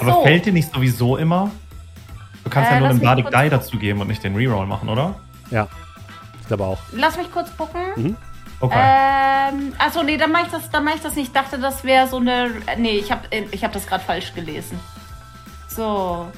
Aber 0.00 0.12
so. 0.12 0.22
fällt 0.22 0.46
dir 0.46 0.52
nicht 0.52 0.72
sowieso 0.72 1.16
immer? 1.16 1.50
Du 2.44 2.50
kannst 2.50 2.70
Äh, 2.70 2.74
ja 2.74 2.80
nur 2.80 2.88
den 2.90 3.00
Bardic 3.00 3.26
Die 3.26 3.32
gucken. 3.32 3.50
dazu 3.50 3.78
geben 3.78 4.00
und 4.00 4.08
nicht 4.08 4.22
den 4.22 4.36
Reroll 4.36 4.66
machen, 4.66 4.88
oder? 4.88 5.14
Ja, 5.50 5.66
ich 6.40 6.46
glaube 6.46 6.64
auch. 6.64 6.78
Lass 6.92 7.16
mich 7.16 7.30
kurz 7.32 7.54
gucken. 7.56 7.80
Mhm. 7.96 8.16
Okay. 8.60 8.78
Ähm, 8.78 9.72
achso, 9.78 10.02
nee, 10.02 10.16
dann 10.16 10.30
mache 10.32 10.44
ich 10.46 10.52
das, 10.52 10.70
dann 10.70 10.84
mach 10.84 10.94
ich 10.94 11.00
das 11.00 11.14
nicht. 11.16 11.26
Ich 11.28 11.32
dachte, 11.32 11.58
das 11.58 11.84
wäre 11.84 12.06
so 12.06 12.18
eine. 12.18 12.50
Nee, 12.78 12.98
ich 12.98 13.10
habe 13.10 13.22
ich 13.50 13.64
hab 13.64 13.72
das 13.72 13.86
gerade 13.86 14.02
falsch 14.04 14.32
gelesen. 14.34 14.78
So. 15.68 16.28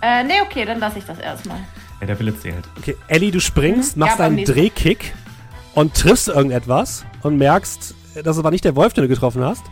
Äh, 0.00 0.24
nee, 0.24 0.40
okay, 0.42 0.64
dann 0.64 0.78
lasse 0.78 0.98
ich 0.98 1.04
das 1.06 1.18
erstmal. 1.18 1.58
Ja, 2.00 2.06
der 2.06 2.18
Wille 2.18 2.38
zählt. 2.38 2.64
Okay, 2.78 2.96
Ellie, 3.08 3.30
du 3.32 3.40
springst, 3.40 3.96
Mhm. 3.96 4.00
machst 4.00 4.18
Ja, 4.18 4.26
einen. 4.26 4.44
Drehkick 4.44 5.14
und 5.74 5.94
triffst 5.94 6.28
irgendetwas 6.28 7.04
und 7.22 7.36
merkst, 7.38 7.94
das 8.22 8.42
war 8.42 8.50
nicht 8.50 8.64
der 8.64 8.76
Wolf, 8.76 8.92
den 8.92 9.02
du 9.02 9.08
getroffen 9.08 9.42
hast, 9.44 9.64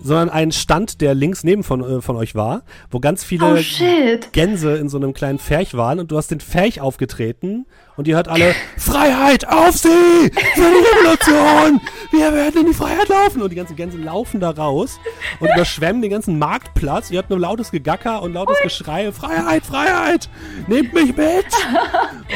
sondern 0.00 0.30
ein 0.30 0.52
Stand, 0.52 1.00
der 1.00 1.14
links 1.14 1.44
neben 1.44 1.62
von, 1.64 1.98
äh, 1.98 2.00
von 2.02 2.16
euch 2.16 2.34
war, 2.34 2.62
wo 2.90 3.00
ganz 3.00 3.24
viele 3.24 3.44
Oh. 3.46 4.26
Gänse 4.32 4.76
in 4.76 4.88
so 4.88 4.96
einem 4.96 5.12
kleinen 5.14 5.38
Ferch 5.38 5.74
waren 5.74 5.98
und 6.00 6.10
du 6.10 6.16
hast 6.16 6.30
den 6.30 6.40
Ferch 6.40 6.80
aufgetreten 6.80 7.66
und 7.96 8.06
ihr 8.06 8.16
hört 8.16 8.28
alle 8.28 8.54
Freiheit 8.76 9.48
auf 9.48 9.76
sie! 9.76 9.88
Für 9.88 10.30
die 10.54 10.62
Revolution! 10.62 11.80
Wir 12.12 12.32
werden 12.32 12.60
in 12.60 12.66
die 12.68 12.74
Freiheit 12.74 13.08
laufen! 13.08 13.42
Und 13.42 13.50
die 13.50 13.56
ganzen 13.56 13.74
Gänse 13.76 13.98
laufen 13.98 14.40
da 14.40 14.50
raus 14.50 14.98
und 15.40 15.48
überschwemmen 15.52 16.00
den 16.02 16.10
ganzen 16.10 16.38
Marktplatz. 16.38 17.10
Ihr 17.10 17.16
hört 17.16 17.30
nur 17.30 17.40
lautes 17.40 17.70
Gegacker 17.70 18.22
und 18.22 18.32
lautes 18.34 18.58
Geschrei. 18.62 19.10
Freiheit, 19.12 19.64
Freiheit! 19.66 20.28
Nehmt 20.68 20.92
mich 20.94 21.16
mit! 21.16 21.46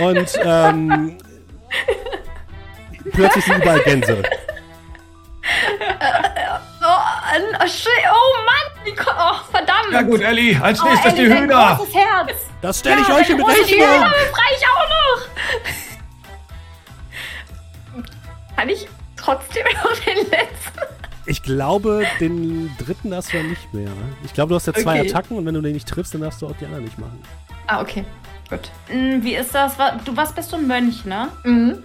Und 0.03 0.29
ähm, 0.45 1.17
plötzlich 3.13 3.45
sind 3.45 3.59
überall 3.59 3.81
Gänse. 3.81 4.23
Oh, 6.85 6.87
an- 6.87 7.57
oh, 7.63 7.67
shit. 7.67 7.89
oh 8.11 8.45
Mann. 8.45 8.85
Wie 8.85 8.93
Oh, 9.01 9.35
verdammt. 9.51 9.93
Ja 9.93 10.03
gut, 10.03 10.21
Ellie, 10.21 10.61
als 10.61 10.81
Oh, 10.83 10.85
nächstes 10.89 11.15
die 11.15 11.21
Ellie, 11.21 11.29
dein 11.35 11.43
Hühner. 11.45 11.77
großes 11.77 11.95
Herz. 11.95 12.33
Das 12.61 12.79
stelle 12.81 13.01
ich 13.03 13.09
Ja, 13.09 13.15
euch 13.17 13.29
großes 13.29 13.59
Rechnung! 13.71 13.87
Herz. 13.89 14.13
frei 14.33 14.57
ich 14.59 14.67
auch 14.67 14.89
noch. 17.97 18.07
Kann 18.57 18.69
ich 18.69 18.89
trotzdem 19.17 19.65
noch 19.85 19.97
den 20.05 20.17
letzten? 20.31 20.81
Ich 21.27 21.43
glaube, 21.43 22.05
den 22.21 22.77
dritten 22.79 23.15
hast 23.15 23.33
du 23.33 23.37
ja 23.37 23.43
nicht 23.45 23.73
mehr. 23.73 23.91
Ich 24.25 24.35
glaube, 24.35 24.49
du 24.51 24.55
hast 24.57 24.67
ja 24.67 24.73
zwei 24.75 25.01
Okay. 25.01 25.11
Attacken 25.11 25.39
und 25.39 25.47
wenn 25.47 25.55
du 25.55 25.61
den 25.61 25.73
nicht 25.73 25.89
triffst, 25.89 26.15
dann 26.15 26.21
darfst 26.23 26.43
du 26.43 26.49
auch 26.49 26.57
die 26.59 26.65
anderen 26.65 26.85
nicht 26.85 26.99
machen. 26.99 27.23
Ah, 27.69 27.81
okay. 27.81 28.05
Gut. 28.51 28.71
Hm, 28.89 29.23
Wie 29.23 29.37
ist 29.37 29.55
das? 29.55 29.77
Du 30.05 30.17
was 30.17 30.33
bist 30.35 30.51
du 30.53 30.57
ein 30.57 30.67
Mönch, 30.67 31.05
ne? 31.05 31.29
Mhm. 31.45 31.85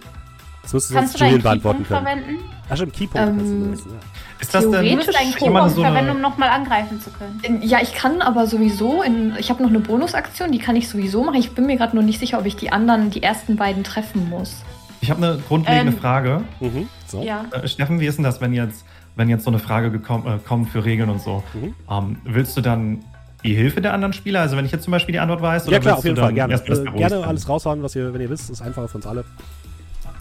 Das 0.71 0.87
sonst 0.89 1.13
du 1.15 1.19
deinen 1.19 1.31
Julian 1.31 1.43
beantworten 1.43 1.83
Keypunkt 1.83 2.05
können. 2.05 2.21
verwenden? 2.23 2.49
Ach 2.69 2.75
stimmt, 2.75 2.93
Keypunkt 2.93 3.27
kannst 3.27 3.39
du 3.45 3.45
Ähm, 3.51 3.63
benutzen, 3.63 3.89
ja. 3.91 3.97
Ist 4.39 4.53
das 4.53 4.61
denn 4.63 4.71
Du 4.71 4.77
Theoretisch 4.79 5.05
musst 5.07 5.17
einen 5.19 5.31
Kann 5.31 5.39
Key 5.39 5.49
man 5.49 5.61
Punkt 5.63 5.75
so 5.75 5.81
verwenden, 5.81 6.11
um 6.11 6.21
nochmal 6.21 6.49
angreifen 6.49 7.01
zu 7.01 7.09
können. 7.11 7.39
In- 7.43 7.61
Ja, 7.63 7.79
ich 7.81 7.93
kann 7.95 8.21
aber 8.21 8.45
sowieso, 8.45 9.01
in, 9.01 9.33
ich 9.39 9.49
habe 9.49 9.63
noch 9.63 9.69
eine 9.69 9.79
Bonusaktion, 9.79 10.51
die 10.51 10.59
kann 10.59 10.75
ich 10.75 10.87
sowieso 10.89 11.23
machen. 11.23 11.37
Ich 11.39 11.51
bin 11.51 11.65
mir 11.65 11.77
gerade 11.77 11.95
nur 11.95 12.03
nicht 12.03 12.19
sicher, 12.19 12.37
ob 12.39 12.45
ich 12.45 12.55
die 12.55 12.71
anderen, 12.71 13.09
die 13.09 13.23
ersten 13.23 13.55
beiden 13.55 13.83
treffen 13.83 14.29
muss. 14.29 14.61
Ich 15.01 15.09
habe 15.09 15.25
eine 15.25 15.39
grundlegende 15.47 15.93
Ähm, 15.93 15.97
Frage. 15.99 16.41
Mhm. 16.59 16.87
So. 17.07 17.21
Ja. 17.23 17.45
Äh, 17.51 17.67
Steffen, 17.67 17.99
wie 17.99 18.05
ist 18.05 18.17
denn 18.17 18.23
das, 18.23 18.41
wenn 18.41 18.53
jetzt, 18.53 18.83
wenn 19.15 19.29
jetzt 19.29 19.43
so 19.43 19.49
eine 19.49 19.59
Frage 19.59 19.89
gekommen, 19.91 20.27
äh, 20.27 20.37
kommt 20.45 20.69
für 20.69 20.83
Regeln 20.85 21.09
und 21.09 21.21
so? 21.21 21.43
Mhm. 21.53 21.73
Ähm, 21.89 22.17
willst 22.25 22.55
du 22.57 22.61
dann 22.61 23.03
die 23.43 23.55
Hilfe 23.55 23.79
der 23.81 23.93
anderen 23.93 24.13
Spieler? 24.13 24.41
Also 24.41 24.57
wenn 24.57 24.65
ich 24.65 24.71
jetzt 24.71 24.83
zum 24.83 24.91
Beispiel 24.91 25.13
die 25.13 25.19
Antwort 25.19 25.41
weiß? 25.41 25.63
Ja 25.65 25.69
oder 25.69 25.79
klar, 25.79 25.93
willst 25.95 25.99
auf 25.99 26.03
jeden 26.03 26.15
du 26.15 26.21
Fall, 26.21 26.33
dann 26.33 26.49
gerne. 26.49 26.91
Äh, 26.95 26.97
gerne 26.97 27.25
alles 27.27 27.47
raushauen, 27.47 27.81
was 27.81 27.95
ihr, 27.95 28.13
wenn 28.13 28.21
ihr 28.21 28.29
wisst, 28.29 28.49
ist 28.49 28.61
einfacher 28.61 28.87
für 28.87 28.97
uns 28.97 29.07
alle. 29.07 29.23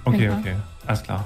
Okay, 0.07 0.25
Ja. 0.27 0.39
okay, 0.39 0.55
alles 0.87 1.03
klar. 1.03 1.25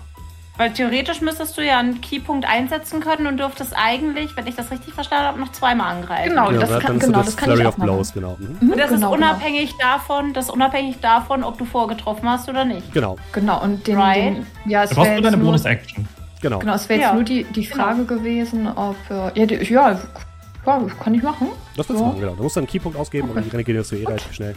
Weil 0.56 0.72
theoretisch 0.74 1.22
müsstest 1.22 1.56
du 1.56 1.64
ja 1.64 1.78
einen 1.78 2.02
Keypunkt 2.02 2.46
einsetzen 2.46 3.00
können 3.00 3.26
und 3.26 3.38
dürftest 3.38 3.72
eigentlich, 3.74 4.36
wenn 4.36 4.46
ich 4.46 4.56
das 4.56 4.70
richtig 4.70 4.92
verstanden 4.92 5.24
habe, 5.26 5.40
noch 5.40 5.52
zweimal 5.52 5.96
angreifen. 5.96 6.28
Genau, 6.30 6.50
das 6.52 6.68
dann 6.68 6.80
kann- 6.82 7.00
so 7.00 7.06
genau, 7.06 7.18
das 7.18 7.26
das 7.28 7.36
kann 7.38 7.46
Flurry 7.46 7.60
ich 7.62 7.66
of 7.68 7.74
auch 7.74 7.78
machen. 7.78 7.86
Blows, 7.94 8.12
genau. 8.12 8.36
Mhm. 8.38 8.56
Mhm, 8.60 8.72
Und 8.72 8.78
das 8.78 8.90
genau, 8.90 9.06
ist 9.12 9.16
unabhängig 9.18 9.74
davon, 9.78 10.32
das 10.34 10.46
ist 10.46 10.50
unabhängig 10.50 10.98
davon, 11.00 11.44
ob 11.44 11.56
du 11.56 11.64
vorgetroffen 11.64 12.28
hast 12.28 12.46
oder 12.50 12.66
nicht. 12.66 12.92
Genau, 12.92 13.16
Genau, 13.32 13.54
genau 13.58 13.62
und 13.64 13.86
den, 13.86 13.96
Right. 13.98 14.16
den 14.36 14.46
ja, 14.66 14.82
es 14.82 14.90
Du 14.90 14.96
brauchst 14.96 15.10
jetzt 15.12 15.24
deine 15.24 15.36
Bonus-Action. 15.38 16.06
genau. 16.42 16.58
genau, 16.58 16.74
es 16.74 16.88
wäre 16.90 17.00
jetzt 17.00 17.08
Ja. 17.08 17.14
nur 17.14 17.24
die, 17.24 17.44
die 17.44 17.64
Frage 17.66 18.04
gewesen, 18.04 18.66
ob, 18.68 18.96
äh, 19.08 19.38
ja, 19.40 19.46
die, 19.46 19.54
ja, 19.72 19.92
ja, 19.92 20.80
kann 21.02 21.14
ich 21.14 21.22
machen. 21.22 21.48
Das 21.74 21.88
willst 21.88 22.00
du 22.00 22.04
Ja. 22.04 22.08
machen, 22.10 22.20
genau. 22.20 22.34
Du 22.34 22.42
musst 22.42 22.56
dann 22.56 22.62
einen 22.64 22.68
Keypunkt 22.70 22.98
ausgeben 22.98 23.30
Okay. 23.30 23.38
und 23.38 23.50
die 23.50 23.56
regenerierst 23.56 23.92
du 23.92 23.96
eh 23.96 24.04
relativ 24.04 24.34
schnell. 24.34 24.54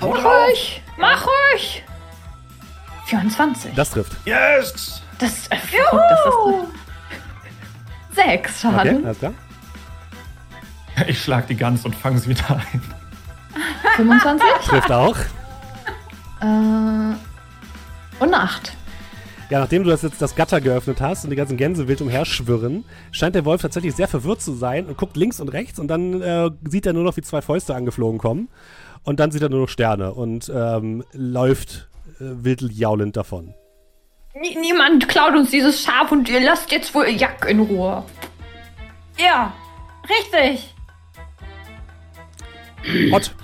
Mach 0.00 0.24
ich! 0.52 0.82
Mach 0.98 1.24
ich! 1.54 1.84
24. 3.10 3.74
Das 3.74 3.90
trifft. 3.90 4.12
Yes! 4.24 5.02
Das, 5.18 5.48
äh, 5.48 5.56
verrückt, 5.56 6.04
das 6.10 6.20
ist 8.14 8.16
sechs 8.16 8.64
Okay, 8.64 8.74
Schaden. 8.76 9.04
alles 9.04 9.18
klar. 9.18 9.32
Ich 11.08 11.22
schlag 11.22 11.46
die 11.46 11.56
Gans 11.56 11.84
und 11.84 11.94
fange 11.94 12.18
sie 12.18 12.30
wieder 12.30 12.48
ein. 12.50 12.82
25 13.96 14.46
Trifft 14.64 14.92
auch. 14.92 15.16
äh, 16.40 17.14
und 18.22 18.34
8. 18.34 18.72
Ja, 19.50 19.58
nachdem 19.60 19.82
du 19.82 19.90
das 19.90 20.02
jetzt 20.02 20.22
das 20.22 20.36
Gatter 20.36 20.60
geöffnet 20.60 21.00
hast 21.00 21.24
und 21.24 21.30
die 21.30 21.36
ganzen 21.36 21.56
Gänse 21.56 21.88
wild 21.88 22.00
umherschwirren, 22.00 22.84
scheint 23.10 23.34
der 23.34 23.44
Wolf 23.44 23.62
tatsächlich 23.62 23.96
sehr 23.96 24.06
verwirrt 24.06 24.40
zu 24.40 24.52
sein 24.54 24.86
und 24.86 24.96
guckt 24.96 25.16
links 25.16 25.40
und 25.40 25.48
rechts 25.48 25.78
und 25.80 25.88
dann 25.88 26.22
äh, 26.22 26.50
sieht 26.68 26.86
er 26.86 26.92
nur 26.92 27.02
noch, 27.02 27.16
wie 27.16 27.22
zwei 27.22 27.42
Fäuste 27.42 27.74
angeflogen 27.74 28.18
kommen. 28.18 28.48
Und 29.02 29.18
dann 29.18 29.30
sieht 29.32 29.42
er 29.42 29.48
nur 29.48 29.62
noch 29.62 29.68
Sterne 29.68 30.12
und 30.14 30.52
ähm, 30.54 31.02
läuft 31.12 31.88
äh, 32.20 32.44
wild 32.44 32.62
jaulend 32.72 33.16
davon. 33.16 33.54
Niemand 34.34 35.08
klaut 35.08 35.34
uns 35.34 35.50
dieses 35.50 35.82
Schaf 35.82 36.12
und 36.12 36.28
ihr 36.28 36.40
lasst 36.40 36.70
jetzt 36.70 36.94
wohl 36.94 37.08
Jack 37.08 37.46
in 37.48 37.60
Ruhe. 37.60 38.04
Ja, 39.18 39.52
richtig. 40.08 40.74
Ott. 43.12 43.34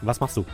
Was 0.00 0.20
machst 0.20 0.36
du? 0.36 0.44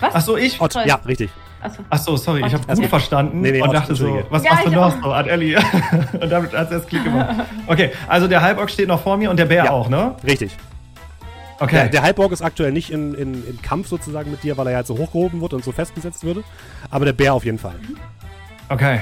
Achso, 0.00 0.36
ich. 0.36 0.60
Ott, 0.60 0.74
ja, 0.74 0.96
richtig. 1.06 1.30
Achso. 1.62 1.82
Achso, 1.90 2.16
sorry, 2.16 2.44
ich 2.46 2.52
habe 2.54 2.66
gut 2.74 2.86
verstanden 2.86 3.40
Nee, 3.40 3.52
nee, 3.52 3.62
und 3.62 3.72
dachte 3.72 3.94
so, 3.94 4.22
was 4.30 4.42
Ja, 4.44 4.50
machst 4.52 4.64
du 4.66 4.70
ich 4.70 4.74
noch 4.76 5.02
so, 5.02 5.12
Art 5.12 5.28
Ellie? 5.28 5.56
und 6.20 6.30
damit 6.30 6.52
hat 6.52 6.66
es 6.66 6.72
erst 6.72 6.88
Klick 6.88 7.04
gemacht. 7.04 7.36
Okay, 7.68 7.92
also 8.08 8.26
der 8.26 8.42
Halborg 8.42 8.70
steht 8.70 8.88
noch 8.88 9.00
vor 9.00 9.16
mir 9.16 9.30
und 9.30 9.36
der 9.38 9.44
Bär 9.46 9.66
Ja. 9.66 9.70
auch, 9.70 9.88
ne? 9.88 10.16
Richtig. 10.24 10.56
Okay. 11.60 11.76
Der, 11.76 11.88
der 11.90 12.02
Halborg 12.02 12.32
ist 12.32 12.42
aktuell 12.42 12.72
nicht 12.72 12.90
in, 12.90 13.14
in, 13.14 13.34
in 13.46 13.62
Kampf 13.62 13.86
sozusagen 13.86 14.32
mit 14.32 14.42
dir, 14.42 14.56
weil 14.56 14.66
er 14.66 14.76
halt 14.76 14.86
so 14.88 14.98
hochgehoben 14.98 15.40
wird 15.40 15.54
und 15.54 15.62
so 15.64 15.70
festgesetzt 15.70 16.24
würde. 16.24 16.42
Aber 16.90 17.04
der 17.04 17.12
Bär 17.12 17.32
auf 17.34 17.44
jeden 17.44 17.58
Fall. 17.58 17.76
Okay. 18.68 19.00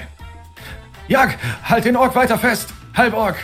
Jag, 1.09 1.31
halt 1.65 1.87
den 1.87 1.97
Ork 1.97 2.15
weiter 2.15 2.37
fest. 2.39 2.69
Halborg. 2.95 3.37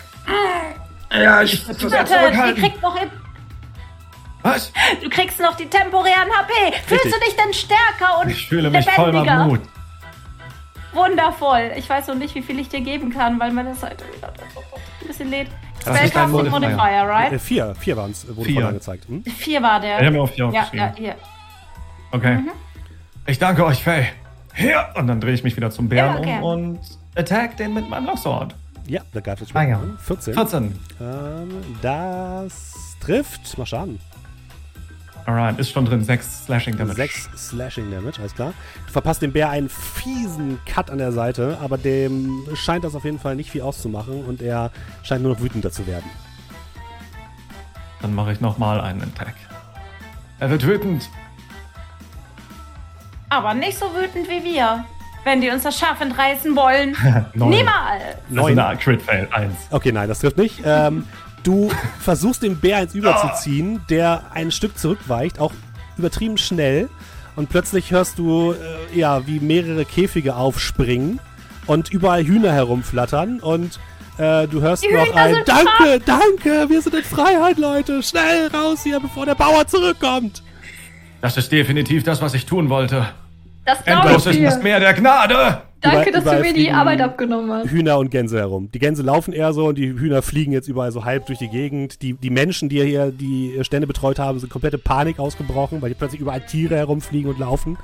Ja, 1.11 1.41
ich 1.41 1.67
Bitte, 1.67 1.85
ihr 1.87 2.05
zurückhalten. 2.05 2.63
kriegt 2.63 2.83
noch, 2.83 2.95
im- 3.01 3.09
Was? 4.47 4.73
du 5.03 5.09
kriegst 5.09 5.41
noch 5.41 5.57
die 5.57 5.67
temporären 5.67 6.29
HP. 6.31 6.53
Fühlst 6.87 7.05
Richtig. 7.05 7.13
du 7.21 7.27
dich 7.27 7.37
denn 7.37 7.53
stärker 7.55 8.21
und 8.23 8.31
Ich 8.31 8.47
fühle 8.49 8.71
mich 8.71 8.89
voller 8.91 9.13
lebendiger? 9.13 9.45
Mut. 9.47 9.61
Wundervoll. 10.93 11.73
Ich 11.77 11.89
weiß 11.89 12.07
noch 12.09 12.15
nicht, 12.15 12.35
wie 12.35 12.43
viel 12.43 12.59
ich 12.59 12.69
dir 12.69 12.81
geben 12.81 13.11
kann, 13.11 13.39
weil 13.39 13.53
meine 13.53 13.75
Seite 13.75 14.05
wieder 14.15 14.29
ein 14.29 15.07
bisschen 15.07 15.31
lädt. 15.31 15.49
Das 15.49 15.79
ist 15.79 15.87
dein 15.87 15.97
Spellcasting 16.09 16.31
Modifier. 16.51 16.61
Modifier, 16.71 16.89
Äh, 16.89 17.01
right? 17.01 17.41
vier, 17.41 17.75
vier 17.75 17.97
waren 17.97 18.11
es, 18.11 18.27
wurde 18.27 18.35
Vier. 18.45 18.45
vorhin 18.55 18.69
angezeigt. 18.69 19.09
Hm? 19.09 19.25
Vier 19.25 19.63
war 19.63 19.81
der. 19.81 19.99
Ich 20.01 20.05
habe 20.07 20.17
mir 20.17 20.23
auf 20.23 20.31
vier 20.31 20.51
ja, 20.51 20.63
aufgeschrieben. 20.63 20.89
ja, 20.89 20.95
hier. 20.97 21.15
Okay. 22.13 22.37
Mhm. 22.39 22.51
Ich 23.27 23.39
danke 23.39 23.65
euch, 23.67 23.83
Faye. 23.85 24.07
Hier. 24.55 24.89
Und 24.95 25.07
dann 25.07 25.21
drehe 25.21 25.35
ich 25.35 25.45
mich 25.45 25.55
wieder 25.57 25.71
zum 25.71 25.89
Bären 25.89 26.17
Ja, 26.17 26.21
gern. 26.23 26.43
um 26.43 26.51
und 26.51 26.81
attack 27.15 27.57
den 27.59 27.75
mit 27.75 27.89
meinem 27.91 28.07
Longsword. 28.07 28.55
Ja, 28.87 29.03
der 29.13 29.21
greift 29.21 29.43
jetzt 29.43 29.55
Ah, 29.55 29.61
schon. 29.63 29.71
ja. 29.71 29.77
an. 29.77 29.99
14. 30.03 30.35
14. 30.35 30.79
Ähm, 31.01 31.65
das 31.83 32.97
trifft. 33.01 33.59
Mach 33.59 33.67
Schaden. 33.67 34.01
Alright, 35.27 35.59
ist 35.59 35.73
schon 35.73 35.85
drin. 35.85 36.05
6 36.05 36.45
Slashing 36.45 36.77
Damage. 36.77 36.95
6 36.95 37.31
Slashing 37.37 37.91
Damage, 37.91 38.21
alles 38.21 38.35
klar. 38.35 38.55
Du 38.87 38.93
verpasst 38.93 39.23
dem 39.23 39.33
Bär 39.33 39.51
einen 39.51 39.69
fiesen 39.69 40.61
Cut 40.67 40.89
an 40.89 40.99
der 40.99 41.11
Seite, 41.11 41.59
aber 41.61 41.79
dem 41.79 42.47
scheint 42.55 42.85
das 42.85 42.95
auf 42.95 43.05
jeden 43.05 43.19
Fall 43.19 43.35
nicht 43.35 43.51
viel 43.51 43.63
auszumachen 43.63 44.25
und 44.25 44.41
er 44.41 44.71
scheint 45.03 45.23
nur 45.23 45.33
noch 45.33 45.41
wütender 45.41 45.73
zu 45.73 45.85
werden. 45.89 46.09
Dann 48.03 48.15
mache 48.15 48.33
ich 48.33 48.41
nochmal 48.41 48.81
einen 48.81 49.03
Attack. 49.03 49.35
Er 50.39 50.49
wird 50.51 50.65
wütend. 50.65 51.11
Aber 53.29 53.53
nicht 53.55 53.79
so 53.79 53.87
wütend 53.87 54.29
wie 54.29 54.45
wir. 54.45 54.85
Wenn 55.25 55.41
die 55.41 55.51
uns 55.51 55.65
das 55.65 55.77
Schaf 55.77 56.01
entreißen 56.01 56.55
wollen. 56.55 56.97
Neun. 57.35 57.51
Niemals. 57.51 58.03
Also 58.31 58.45
eine 58.45 58.77
Crit 58.77 59.03
Fail. 59.03 59.27
1. 59.33 59.53
Okay, 59.73 59.91
nein, 59.91 60.09
das 60.09 60.21
trifft 60.21 60.37
nicht. 60.37 60.61
Ähm, 60.65 61.05
du 61.47 61.71
versuchst 62.01 62.43
den 62.43 62.57
Bär 62.57 62.83
ins 62.83 62.95
Überzuziehen, 62.95 63.81
der 63.89 64.25
ein 64.33 64.51
Stück 64.51 64.77
zurückweicht, 64.79 65.39
auch 65.39 65.53
übertrieben 65.97 66.39
schnell. 66.39 66.89
Und 67.37 67.51
plötzlich 67.51 67.91
hörst 67.91 68.19
du, 68.19 68.53
äh, 68.53 68.99
ja, 68.99 69.27
wie 69.27 69.41
mehrere 69.41 69.85
Käfige 69.85 70.37
aufspringen 70.37 71.21
und 71.67 71.91
überall 71.91 72.25
Hühner 72.25 72.53
herumflattern 72.53 73.41
und 73.41 73.79
äh, 74.17 74.49
du 74.49 74.63
hörst 74.63 74.85
Die 74.85 74.93
noch 74.93 75.07
Hühner 75.07 75.17
ein 75.17 75.37
Danke, 75.45 76.01
danke, 76.05 76.71
wir 76.71 76.81
sind 76.81 76.95
in 76.95 77.05
Freiheit, 77.05 77.59
Leute. 77.59 78.03
Schnell 78.03 78.49
raus 78.49 78.81
hier, 78.83 78.99
bevor 79.01 79.27
der 79.27 79.35
Bauer 79.35 79.67
zurückkommt. 79.67 80.43
Das 81.21 81.37
ist 81.37 81.53
definitiv 81.53 82.05
das, 82.05 82.23
was 82.23 82.33
ich 82.35 82.47
tun 82.47 82.71
wollte. 82.71 83.07
Das 83.67 83.83
Endlos 83.83 84.27
ich 84.27 84.41
ist 84.41 84.55
das. 84.57 84.63
Meer 84.63 84.81
der 84.81 84.95
Gnade. 84.95 85.63
Danke, 85.93 86.11
Überall- 86.11 86.25
dass 86.25 86.25
du 86.25 86.41
mir 86.41 86.53
die 86.53 86.61
fliegen 86.61 86.75
Arbeit 86.75 87.01
abgenommen 87.01 87.53
hast. 87.53 87.71
Hühner 87.71 87.99
und 87.99 88.11
Gänse 88.11 88.39
herum. 88.39 88.71
Die 88.73 88.79
Gänse 88.79 89.03
laufen 89.03 89.33
eher 89.33 89.53
so 89.53 89.67
und 89.67 89.77
die 89.79 89.89
Hühner 89.89 90.23
fliegen 90.23 90.53
jetzt 90.53 90.69
überall 90.69 90.93
so 90.93 91.05
halb 91.05 91.27
durch 91.27 91.39
die 91.39 91.49
Gegend. 91.49 92.03
Die, 92.03 92.15
die 92.15 92.31
Menschen, 92.31 92.69
die 92.69 92.83
hier 92.83 93.11
die 93.11 93.59
Stände 93.63 93.87
betreut 93.87 94.19
haben, 94.19 94.39
sind 94.39 94.51
komplette 94.51 94.79
Panik 94.79 95.19
ausgebrochen, 95.19 95.83
weil 95.83 95.89
hier 95.91 95.97
plötzlich 95.99 96.21
überall 96.21 96.41
Tiere 96.41 96.77
herumfliegen 96.77 97.31
und 97.31 97.39
laufen. 97.39 97.79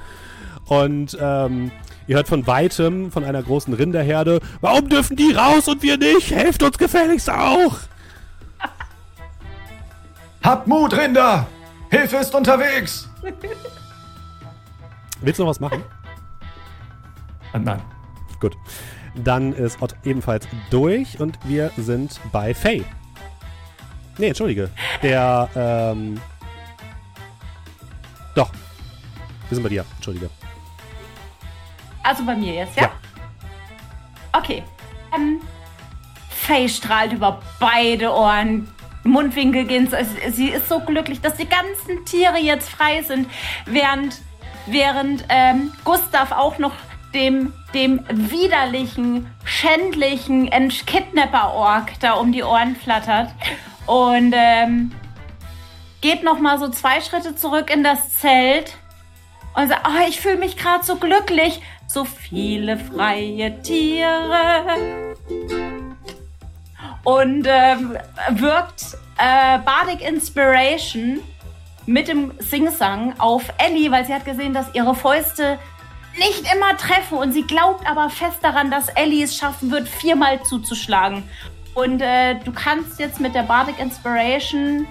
Und 0.67 1.17
ähm, 1.21 1.71
ihr 2.07 2.17
hört 2.17 2.29
von 2.29 2.47
weitem 2.47 3.11
von 3.11 3.25
einer 3.25 3.43
großen 3.43 3.75
Rinderherde, 3.75 4.41
warum 4.61 4.89
dürfen 4.89 5.17
die 5.17 5.33
raus 5.33 5.69
und 5.69 5.83
wir 5.83 5.97
nicht? 5.97 6.31
Helft 6.31 6.63
uns 6.63 6.79
gefälligst 6.79 7.31
auch! 7.31 7.77
Habt 10.43 10.67
Mut, 10.67 10.97
Rinder. 10.97 11.47
Hilfe 11.91 12.17
ist 12.17 12.35
unterwegs. 12.35 13.09
Willst 15.21 15.39
du 15.39 15.45
noch 15.45 15.51
was 15.51 15.61
machen? 15.61 15.83
Ah, 17.53 17.59
Nein. 17.59 17.81
Gut. 18.41 18.57
Dann 19.15 19.53
ist 19.53 19.81
Ott 19.83 19.95
ebenfalls 20.05 20.49
durch 20.71 21.21
und 21.21 21.39
wir 21.45 21.71
sind 21.77 22.19
bei 22.33 22.55
Faye. 22.55 22.85
Nee, 24.19 24.29
entschuldige. 24.29 24.71
Der, 25.03 25.49
ähm. 25.55 26.21
Doch. 28.35 28.51
Wir 29.49 29.55
sind 29.55 29.63
bei 29.63 29.69
dir. 29.69 29.85
Entschuldige. 29.97 30.31
Also 32.03 32.25
bei 32.25 32.35
mir 32.35 32.55
jetzt, 32.55 32.77
ja? 32.77 32.85
Ja. 32.85 32.91
Okay. 34.33 34.63
Ähm, 35.15 35.41
Faye 36.31 36.69
strahlt 36.69 37.13
über 37.13 37.41
beide 37.61 38.11
Ohren. 38.13 38.69
Mundwinkel 39.05 39.65
gehen. 39.65 39.89
Sie 40.31 40.49
ist 40.49 40.69
so 40.69 40.81
glücklich, 40.81 41.21
dass 41.21 41.35
die 41.35 41.49
ganzen 41.49 42.05
Tiere 42.05 42.39
jetzt 42.39 42.69
frei 42.69 43.03
sind, 43.03 43.29
während, 43.67 44.21
während 44.67 45.25
ähm, 45.29 45.73
Gustav 45.85 46.31
auch 46.31 46.59
noch 46.59 46.73
dem, 47.15 47.53
dem 47.75 48.01
widerlichen, 48.11 49.31
schändlichen 49.45 50.51
Kidnapper-Ork 50.87 52.01
da 52.01 52.15
um 52.15 52.33
die 52.33 52.43
Ohren 52.43 52.77
flattert. 52.77 53.31
Und 53.87 54.33
ähm, 54.37 54.93
geht 56.01 56.23
noch 56.23 56.39
mal 56.39 56.59
so 56.59 56.69
zwei 56.69 57.01
Schritte 57.01 57.35
zurück 57.35 57.71
in 57.71 57.83
das 57.85 58.15
Zelt 58.15 58.77
und 59.55 59.69
sagt, 59.69 59.87
oh, 59.87 60.09
ich 60.09 60.21
fühle 60.21 60.39
mich 60.39 60.57
gerade 60.57 60.85
so 60.85 60.97
glücklich. 60.97 61.61
So 61.87 62.05
viele 62.05 62.79
freie 62.79 63.61
Tiere. 63.63 64.65
Und 67.05 67.47
ähm, 67.49 67.99
wirkt 68.31 68.97
äh, 69.19 69.59
Bardic 69.59 70.01
Inspiration 70.01 71.21
mit 71.85 72.09
dem 72.09 72.33
Singsang 72.39 73.19
auf 73.19 73.53
Ellie, 73.59 73.91
weil 73.91 74.07
sie 74.07 74.15
hat 74.15 74.25
gesehen, 74.25 74.55
dass 74.55 74.75
ihre 74.75 74.95
Fäuste 74.95 75.59
nicht 76.19 76.53
immer 76.55 76.77
treffen 76.77 77.19
und 77.19 77.33
sie 77.33 77.43
glaubt 77.43 77.87
aber 77.87 78.11
fest 78.11 78.39
daran, 78.43 78.71
dass 78.71 78.89
Ellie 78.89 79.25
es 79.25 79.37
schaffen 79.37 79.71
wird, 79.71 79.89
viermal 79.89 80.43
zuzuschlagen. 80.43 81.25
Und 81.75 82.01
äh, 82.03 82.35
du 82.37 82.53
kannst 82.53 82.99
jetzt 82.99 83.21
mit 83.21 83.35
der 83.35 83.43
Bardic 83.43 83.79
Inspiration, 83.79 84.87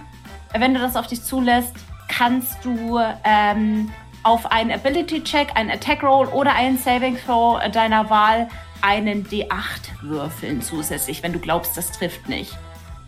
wenn 0.57 0.73
du 0.73 0.79
das 0.79 0.95
auf 0.95 1.07
dich 1.07 1.23
zulässt, 1.23 1.75
kannst 2.07 2.65
du 2.65 2.99
ähm, 3.23 3.91
auf 4.23 4.51
einen 4.51 4.71
Ability-Check, 4.71 5.55
einen 5.55 5.71
Attack-Roll 5.71 6.27
oder 6.27 6.53
einen 6.53 6.77
Saving-Throw 6.77 7.61
deiner 7.71 8.09
Wahl 8.09 8.47
einen 8.81 9.25
D8 9.25 10.01
würfeln 10.01 10.61
zusätzlich, 10.61 11.21
wenn 11.23 11.33
du 11.33 11.39
glaubst, 11.39 11.77
das 11.77 11.91
trifft 11.91 12.27
nicht. 12.27 12.57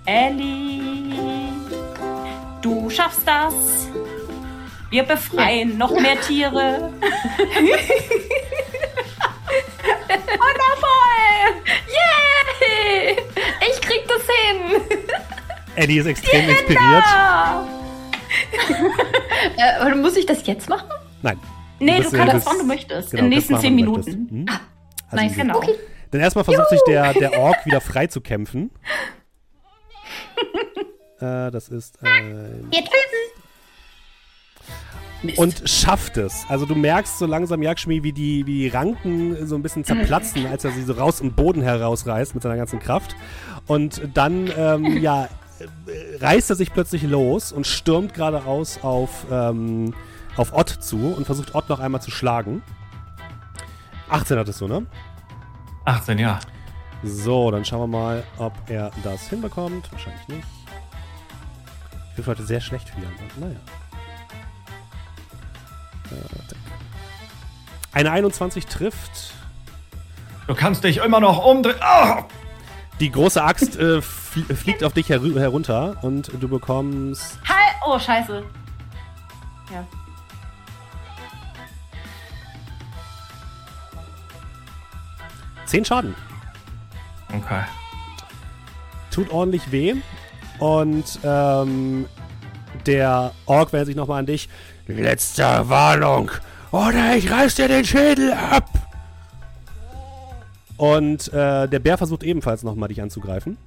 Ellie, 0.06 1.15
du 2.61 2.90
schaffst 2.90 3.27
das. 3.27 3.53
Wir 4.94 5.02
befreien 5.02 5.76
noch 5.80 5.99
mehr 5.99 6.22
Tiere. 6.22 6.94
Wundervoll! 10.38 11.64
Yay! 11.88 13.18
Ich 13.72 13.82
krieg 13.82 14.07
das 14.07 14.22
hin! 14.22 14.82
Eddie 15.76 15.98
ist 15.98 16.06
extrem 16.06 16.48
inspiriert. 16.48 17.03
äh, 19.57 19.95
muss 19.95 20.15
ich 20.15 20.28
das 20.28 20.45
jetzt 20.45 20.70
machen? 20.70 20.88
Nein. 21.24 21.40
Nee, 21.80 21.99
du 21.99 22.10
äh, 22.10 22.11
kannst 22.11 22.36
das, 22.36 22.45
wann 22.45 22.60
du 22.60 22.65
möchtest. 22.65 23.10
genau, 23.10 23.24
in 23.24 23.32
den 23.32 23.36
nächsten 23.36 23.60
zehn 23.60 23.76
du. 23.76 23.84
Minuten. 23.84 24.28
Hm? 24.30 24.45
Ah, 24.48 24.60
Also 25.10 25.26
nice, 25.26 25.36
genau. 25.36 25.57
Okay. 25.57 25.74
Denn 26.14 26.22
erstmal 26.22 26.45
versucht 26.45 26.70
sich 26.70 26.82
der, 26.86 27.15
der 27.15 27.40
Ork 27.40 27.65
wieder 27.65 27.82
frei 27.82 28.06
zu 28.06 28.22
kämpfen. 28.22 28.70
äh, 31.20 31.49
das 31.49 31.70
ist 31.70 31.98
ein 32.03 32.68
Wir 32.70 32.82
töten! 32.82 33.33
Mist. 35.24 35.38
und 35.38 35.70
schafft 35.70 36.18
es. 36.18 36.45
Also 36.50 36.66
du 36.66 36.76
merkst 36.76 37.18
so 37.18 37.26
langsam, 37.26 37.62
Yakshmi, 37.62 38.04
wie 38.04 38.12
die, 38.12 38.45
wie 38.45 38.60
die 38.60 38.68
Ranken 38.68 39.48
so 39.48 39.56
ein 39.56 39.62
bisschen 39.62 39.84
zerplatzen, 39.84 40.45
als 40.48 40.64
er 40.64 40.72
sie 40.72 40.84
so 40.84 40.94
raus 40.94 41.22
im 41.22 41.34
Boden 41.34 41.62
herausreißt 41.62 42.34
mit 42.34 42.44
seiner 42.44 42.58
ganzen 42.58 42.80
Kraft. 42.80 43.16
Und 43.68 44.02
dann, 44.14 44.52
ähm, 44.58 44.98
ja, 45.02 45.26
äh, 45.26 46.18
reißt 46.20 46.50
er 46.50 46.56
sich 46.56 46.74
plötzlich 46.74 47.04
los 47.04 47.52
und 47.52 47.68
stürmt 47.68 48.14
geradeaus 48.14 48.80
auf, 48.84 49.26
ähm, 49.32 49.94
auf 50.36 50.54
Ott 50.54 50.70
zu 50.70 51.14
und 51.16 51.26
versucht 51.26 51.56
Ott 51.56 51.70
noch 51.70 51.80
einmal 51.80 52.02
zu 52.02 52.12
schlagen. 52.12 52.62
18 54.10 54.38
hattest 54.38 54.62
du, 54.62 54.68
ne? 54.68 54.86
18, 55.86 56.20
ja. 56.20 56.40
So, 57.04 57.52
dann 57.52 57.66
schauen 57.66 57.82
wir 57.82 57.98
mal, 57.98 58.24
ob 58.38 58.54
er 58.68 58.91
das 59.04 59.28
hinbekommt. 59.28 59.91
Wahrscheinlich 59.91 60.28
nicht. 60.28 60.48
Ich 62.10 62.16
bin 62.18 62.26
heute 62.28 62.44
sehr 62.44 62.62
schlecht 62.62 62.90
für 62.90 63.00
ihn. 63.00 63.08
Naja. 63.40 63.56
Äh. 66.14 66.56
Eine 67.94 68.11
21 68.11 68.65
trifft. 68.68 69.34
Du 70.48 70.56
kannst 70.56 70.84
dich 70.84 70.98
immer 70.98 71.19
noch 71.19 71.44
umdrehen. 71.44 71.76
Ah! 71.81 72.23
Die 72.99 73.11
große 73.11 73.44
Axt 73.44 73.76
äh, 73.77 74.02
fl 74.02 74.44
fliegt 74.56 74.84
auf 74.84 74.94
dich 74.94 75.07
herü- 75.10 75.40
herunter 75.40 75.98
und 76.03 76.31
du 76.40 76.48
bekommst 76.48 77.38
Halt! 77.48 77.76
Oh, 77.85 77.99
scheiße. 77.99 78.44
Ja. 79.72 79.85
10 85.65 85.85
Schaden. 85.85 86.15
Okay. 87.35 87.61
Tut 89.11 89.31
ordentlich 89.31 89.72
weh. 89.72 89.95
Und 90.60 91.19
ähm, 91.23 92.06
der 92.85 93.31
Ork 93.45 93.73
wendet 93.73 93.88
sich 93.88 93.95
nochmal 93.95 94.19
an 94.19 94.26
dich. 94.26 94.49
Letzte 94.88 95.44
Warnung. 95.70 96.32
Oder 96.72 97.16
ich 97.16 97.30
reiß 97.32 97.56
dir 97.56 97.68
den 97.68 97.86
Schädel 97.86 98.34
ab. 98.34 98.70
Und 100.78 101.32
äh, 101.32 101.68
der 101.68 101.80
Bär 101.80 101.98
versucht 101.98 102.24
ebenfalls 102.24 102.64
nochmal 102.64 102.90
dich 102.90 103.02
anzugreifen. 103.02 103.58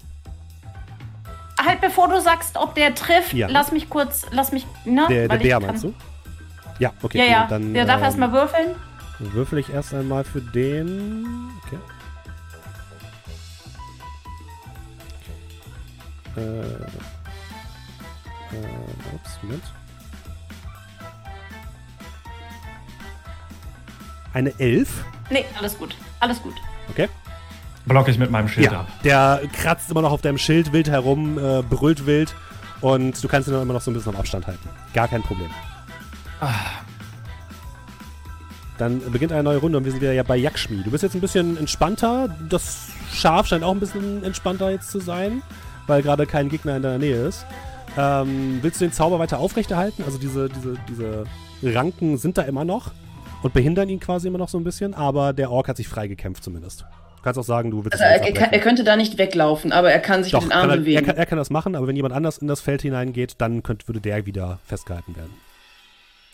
Halt, 1.64 1.80
bevor 1.80 2.08
du 2.08 2.20
sagst, 2.20 2.56
ob 2.56 2.74
der 2.74 2.94
trifft, 2.94 3.32
Ja. 3.32 3.46
lass 3.48 3.72
mich 3.72 3.88
kurz, 3.88 4.26
lass 4.30 4.52
mich, 4.52 4.66
ne? 4.84 5.06
Der, 5.08 5.28
der 5.28 5.36
Bär 5.38 5.60
meinst 5.60 5.84
du? 5.84 5.94
Ja, 6.78 6.92
okay. 7.02 7.18
Ja, 7.18 7.24
cool. 7.24 7.30
ja. 7.30 7.46
Dann 7.48 7.74
der 7.74 7.86
darf 7.86 7.98
ähm, 7.98 8.04
erstmal 8.04 8.32
würfeln. 8.32 8.74
würfel 9.18 9.58
ich 9.58 9.70
erst 9.70 9.94
einmal 9.94 10.24
für 10.24 10.40
den. 10.42 11.48
Okay. 11.64 11.78
Äh, 16.36 16.40
äh, 16.40 16.86
ups, 19.14 19.38
Moment. 19.42 19.62
Eine 24.36 24.52
Elf. 24.58 25.02
Nee, 25.30 25.46
alles 25.58 25.78
gut. 25.78 25.96
Alles 26.20 26.42
gut. 26.42 26.52
Okay. 26.90 27.08
Block 27.86 28.06
ich 28.08 28.18
mit 28.18 28.30
meinem 28.30 28.48
Schild 28.48 28.70
Ja, 28.70 28.80
ab. 28.80 28.88
der 29.02 29.40
kratzt 29.50 29.90
immer 29.90 30.02
noch 30.02 30.12
auf 30.12 30.20
deinem 30.20 30.36
Schild 30.36 30.74
wild 30.74 30.90
herum, 30.90 31.38
äh, 31.38 31.62
brüllt 31.62 32.04
wild 32.04 32.34
und 32.82 33.24
du 33.24 33.28
kannst 33.28 33.48
ihn 33.48 33.54
immer 33.54 33.72
noch 33.72 33.80
so 33.80 33.90
ein 33.90 33.94
bisschen 33.94 34.12
auf 34.12 34.18
Abstand 34.20 34.46
halten. 34.46 34.68
Gar 34.92 35.08
kein 35.08 35.22
Problem. 35.22 35.48
Ah. 36.42 36.52
Dann 38.76 39.00
beginnt 39.10 39.32
eine 39.32 39.42
neue 39.42 39.56
Runde 39.56 39.78
und 39.78 39.84
wir 39.86 39.92
sind 39.92 40.02
wieder 40.02 40.12
ja 40.12 40.22
bei 40.22 40.36
Yakshmi. 40.36 40.82
Du 40.82 40.90
bist 40.90 41.02
jetzt 41.02 41.14
ein 41.14 41.22
bisschen 41.22 41.56
entspannter. 41.56 42.28
Das 42.50 42.88
Schaf 43.14 43.46
scheint 43.46 43.64
auch 43.64 43.72
ein 43.72 43.80
bisschen 43.80 44.22
entspannter 44.22 44.70
jetzt 44.70 44.90
zu 44.90 45.00
sein, 45.00 45.40
weil 45.86 46.02
gerade 46.02 46.26
kein 46.26 46.50
Gegner 46.50 46.76
in 46.76 46.82
deiner 46.82 46.98
Nähe 46.98 47.24
ist. 47.26 47.46
Ähm, 47.96 48.58
willst 48.60 48.82
du 48.82 48.84
den 48.84 48.92
Zauber 48.92 49.18
weiter 49.18 49.38
aufrechterhalten? 49.38 50.04
Also 50.04 50.18
diese, 50.18 50.50
diese, 50.50 50.74
diese 50.90 51.24
Ranken 51.74 52.18
sind 52.18 52.36
da 52.36 52.42
immer 52.42 52.66
noch 52.66 52.90
und 53.46 53.52
behindern 53.52 53.88
ihn 53.88 54.00
quasi 54.00 54.26
immer 54.26 54.38
noch 54.38 54.48
so 54.48 54.58
ein 54.58 54.64
bisschen, 54.64 54.92
aber 54.92 55.32
der 55.32 55.52
Ork 55.52 55.68
hat 55.68 55.76
sich 55.76 55.86
freigekämpft 55.86 56.42
zumindest. 56.42 56.80
Du 56.80 57.22
kannst 57.22 57.38
auch 57.38 57.44
sagen, 57.44 57.70
du 57.70 57.84
willst 57.84 57.92
Also 57.92 58.02
er, 58.02 58.20
er, 58.26 58.32
kann, 58.32 58.52
er 58.52 58.58
könnte 58.58 58.82
da 58.82 58.96
nicht 58.96 59.18
weglaufen, 59.18 59.70
aber 59.70 59.92
er 59.92 60.00
kann 60.00 60.24
sich 60.24 60.32
Doch, 60.32 60.42
mit 60.42 60.50
den 60.50 60.56
Armen 60.56 60.70
er, 60.70 60.74
er, 60.74 60.80
bewegen. 60.80 61.06
kann, 61.06 61.16
er 61.16 61.26
kann 61.26 61.38
das 61.38 61.48
machen, 61.48 61.76
aber 61.76 61.86
wenn 61.86 61.94
jemand 61.94 62.12
anders 62.12 62.38
in 62.38 62.48
das 62.48 62.60
Feld 62.60 62.82
hineingeht, 62.82 63.36
dann 63.38 63.62
könnt, 63.62 63.86
würde 63.86 64.00
der 64.00 64.26
wieder 64.26 64.58
festgehalten 64.64 65.14
werden. 65.14 65.32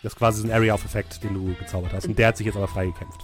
Das 0.01 0.13
ist 0.13 0.19
quasi 0.19 0.41
so 0.41 0.47
ein 0.47 0.51
Area-of-Effekt, 0.51 1.23
den 1.23 1.35
du 1.35 1.53
gezaubert 1.53 1.93
hast. 1.93 2.07
Und 2.07 2.17
der 2.17 2.29
hat 2.29 2.37
sich 2.37 2.47
jetzt 2.47 2.55
aber 2.55 2.67
freigekämpft. 2.67 3.21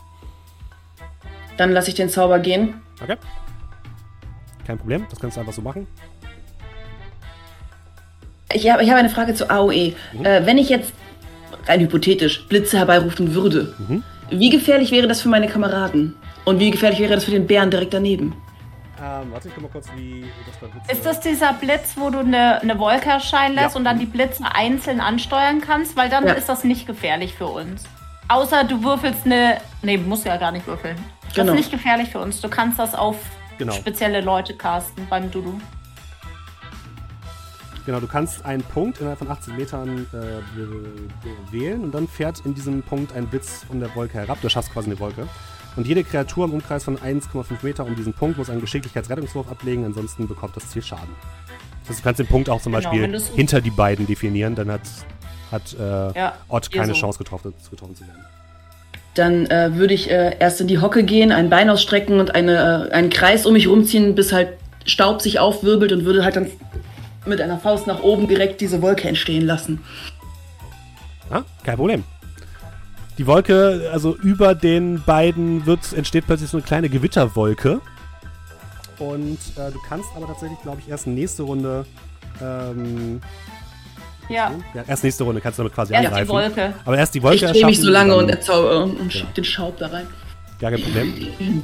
Dann 1.58 1.72
lasse 1.72 1.90
ich 1.90 1.96
den 1.96 2.10
Zauber 2.10 2.38
gehen. 2.38 2.76
Okay? 3.02 3.18
Kein 4.68 4.78
Problem, 4.78 5.08
das 5.10 5.20
kannst 5.20 5.36
du 5.36 5.42
einfach 5.42 5.54
so 5.54 5.64
machen. 5.64 5.88
Ich 8.54 8.70
habe 8.70 8.84
ich 8.84 8.90
habe 8.90 9.00
eine 9.00 9.10
Frage 9.10 9.34
zu 9.34 9.50
AOE. 9.50 9.94
Mhm. 10.14 10.26
Äh, 10.26 10.46
wenn 10.46 10.60
ich 10.60 10.70
jetzt 10.70 10.94
rein 11.70 11.80
hypothetisch 11.82 12.44
Blitze 12.48 12.78
herbeirufen 12.78 13.34
würde, 13.34 13.74
Mhm. 13.78 14.04
wie 14.32 14.50
gefährlich 14.50 14.92
wäre 14.92 15.08
das 15.08 15.22
für 15.22 15.30
meine 15.30 15.48
Kameraden? 15.48 16.16
Und 16.46 16.60
wie 16.60 16.72
gefährlich 16.72 17.00
wäre 17.00 17.14
das 17.14 17.26
für 17.26 17.32
den 17.32 17.46
Bären 17.48 17.70
direkt 17.70 17.94
daneben? 17.94 18.34
Ähm, 19.02 19.32
warte, 19.32 19.48
ich 19.48 19.54
guck 19.54 19.64
mal 19.64 19.70
kurz, 19.70 19.88
wie 19.96 20.26
das 20.46 20.58
bei 20.60 20.68
Blitze 20.68 20.92
Ist 20.92 21.06
das 21.06 21.20
dieser 21.22 21.54
Blitz, 21.54 21.94
wo 21.96 22.10
du 22.10 22.20
eine, 22.20 22.62
eine 22.62 22.78
Wolke 22.80 23.10
erscheinen 23.10 23.56
lässt 23.56 23.72
Ja. 23.76 23.78
und 23.78 23.86
dann 23.86 24.00
die 24.00 24.06
Blitze 24.06 24.44
einzeln 24.54 25.00
ansteuern 25.00 25.62
kannst? 25.62 25.96
Weil 25.96 26.10
dann 26.10 26.26
Ja. 26.26 26.34
ist 26.34 26.50
das 26.50 26.64
nicht 26.66 26.86
gefährlich 26.88 27.34
für 27.36 27.46
uns. 27.48 27.84
Außer 28.28 28.64
du 28.66 28.84
würfelst 28.84 29.26
eine. 29.26 29.58
Nee, 29.84 29.98
musst 29.98 30.26
ja 30.26 30.36
gar 30.38 30.52
nicht 30.52 30.68
würfeln. 30.68 30.98
Das 31.26 31.34
Genau. 31.36 31.54
ist 31.54 31.58
nicht 31.58 31.72
gefährlich 31.72 32.10
für 32.10 32.20
uns. 32.20 32.42
Du 32.42 32.50
kannst 32.50 32.78
das 32.80 32.94
auf 32.94 33.16
Genau. 33.58 33.72
spezielle 33.74 34.22
Leute 34.22 34.54
casten 34.56 35.08
beim 35.10 35.32
Dudu. 35.32 35.60
Genau, 37.90 38.02
du 38.02 38.06
kannst 38.06 38.46
einen 38.46 38.62
Punkt 38.62 39.00
innerhalb 39.00 39.18
von 39.18 39.32
18 39.32 39.56
Metern 39.56 40.06
äh, 40.14 41.52
wählen 41.52 41.84
und 41.84 41.92
dann 41.92 42.08
fährt 42.08 42.40
in 42.46 42.54
diesem 42.54 42.84
Punkt 42.84 43.16
ein 43.16 43.26
Blitz 43.26 43.64
von 43.68 43.80
der 43.80 43.96
Wolke 43.96 44.14
herab. 44.14 44.40
Du 44.44 44.48
schaffst 44.48 44.72
quasi 44.72 44.92
eine 44.92 45.00
Wolke. 45.00 45.28
Und 45.76 45.88
jede 45.88 46.04
Kreatur 46.04 46.46
im 46.46 46.54
Umkreis 46.54 46.84
von 46.84 47.00
1,5 47.00 47.46
Meter 47.64 47.88
um 47.88 47.96
diesen 47.96 48.14
Punkt 48.14 48.38
muss 48.38 48.52
einen 48.52 48.62
Geschicklichkeitsrettungswurf 48.62 49.50
ablegen, 49.50 49.86
ansonsten 49.86 50.28
bekommt 50.28 50.56
das 50.56 50.70
Ziel 50.70 50.84
Schaden. 50.84 51.16
Das 51.82 51.90
heißt, 51.90 52.00
du 52.02 52.04
kannst 52.04 52.20
den 52.20 52.28
Punkt 52.28 52.48
auch 52.48 52.62
zum 52.62 52.74
Genau, 52.74 52.92
Beispiel 52.92 53.22
hinter 53.34 53.60
die 53.60 53.72
beiden 53.72 54.06
definieren, 54.06 54.54
dann 54.54 54.70
hat, 54.70 54.82
hat 55.52 55.74
äh, 55.74 56.16
Ja, 56.16 56.34
Ott 56.48 56.72
keine 56.72 56.94
so. 56.94 57.00
Chance 57.00 57.18
getroffen, 57.18 57.56
getroffen 57.72 57.96
zu 57.96 58.04
werden. 58.06 58.24
Dann 59.16 59.48
äh, 59.48 59.76
würde 59.78 59.96
ich 59.96 60.12
äh, 60.12 60.38
erst 60.38 60.62
in 60.62 60.68
die 60.68 60.78
Hocke 60.78 61.02
gehen, 61.04 61.32
ein 61.32 61.50
Bein 61.50 61.72
ausstrecken 61.72 62.20
und 62.20 62.36
eine, 62.36 62.88
äh, 62.92 62.94
einen 62.94 63.10
Kreis 63.10 63.48
um 63.48 63.54
mich 63.54 63.68
rumziehen, 63.68 64.14
bis 64.14 64.32
halt 64.32 64.50
Staub 64.86 65.24
sich 65.24 65.40
aufwirbelt 65.40 65.92
und 65.92 66.06
würde 66.06 66.24
halt 66.24 66.36
dann 66.36 66.52
mit 67.26 67.42
einer 67.42 67.60
Faust 67.60 67.88
nach 67.88 68.02
oben 68.02 68.28
direkt 68.28 68.62
diese 68.62 68.82
Wolke 68.82 69.08
entstehen 69.08 69.46
lassen. 69.46 69.82
Ja, 71.32 71.44
kein 71.64 71.76
Problem. 71.78 72.04
Die 73.18 73.28
Wolke, 73.28 73.90
also 73.92 74.16
über 74.16 74.56
den 74.56 75.04
beiden 75.04 75.66
wird, 75.66 75.92
entsteht 75.94 76.26
plötzlich 76.26 76.50
so 76.50 76.58
eine 76.58 76.66
kleine 76.66 76.90
Gewitterwolke. 76.90 77.82
Und 78.98 79.38
äh, 79.58 79.72
du 79.72 79.80
kannst 79.88 80.08
aber 80.16 80.28
tatsächlich, 80.28 80.60
glaube 80.62 80.80
ich, 80.82 80.90
erst 80.90 81.08
nächste 81.08 81.44
Runde. 81.44 81.86
Ähm, 82.42 83.22
Ja, 84.30 84.52
ja, 84.74 84.84
erst 84.88 85.04
nächste 85.04 85.24
Runde 85.24 85.42
kannst 85.42 85.60
du 85.60 85.64
damit 85.64 85.74
quasi 85.76 85.94
erst 85.94 86.04
die 86.04 86.08
angreifen. 86.08 86.30
Wolke. 86.30 86.74
Aber 86.86 86.98
erst 86.98 87.16
die 87.16 87.24
Wolke 87.24 87.46
ich 87.46 87.52
drehe 87.52 87.66
mich 87.66 87.82
so 87.82 87.90
lange 87.90 88.16
und 88.16 88.30
erzauber 88.30 88.84
und 88.84 89.14
Ja. 89.14 89.22
ja. 89.22 89.28
den 89.36 89.44
Schaub 89.44 89.78
da 89.78 89.88
rein. 89.88 90.08
Gar 90.60 90.72
kein 90.72 90.82
Problem. 90.82 91.14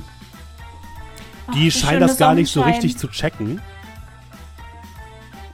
Ach, 1.48 1.54
Die 1.54 1.60
wie 1.66 1.72
scheinen 1.72 2.02
das 2.02 2.18
gar 2.18 2.34
nicht 2.34 2.52
so 2.52 2.62
richtig 2.62 2.98
zu 2.98 3.08
checken. 3.08 3.62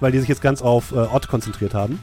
Weil 0.02 0.12
die 0.12 0.20
sich 0.20 0.28
jetzt 0.28 0.42
ganz 0.42 0.62
auf 0.62 0.92
äh, 0.92 0.96
Ott 0.96 1.30
konzentriert 1.30 1.74
haben. 1.74 2.00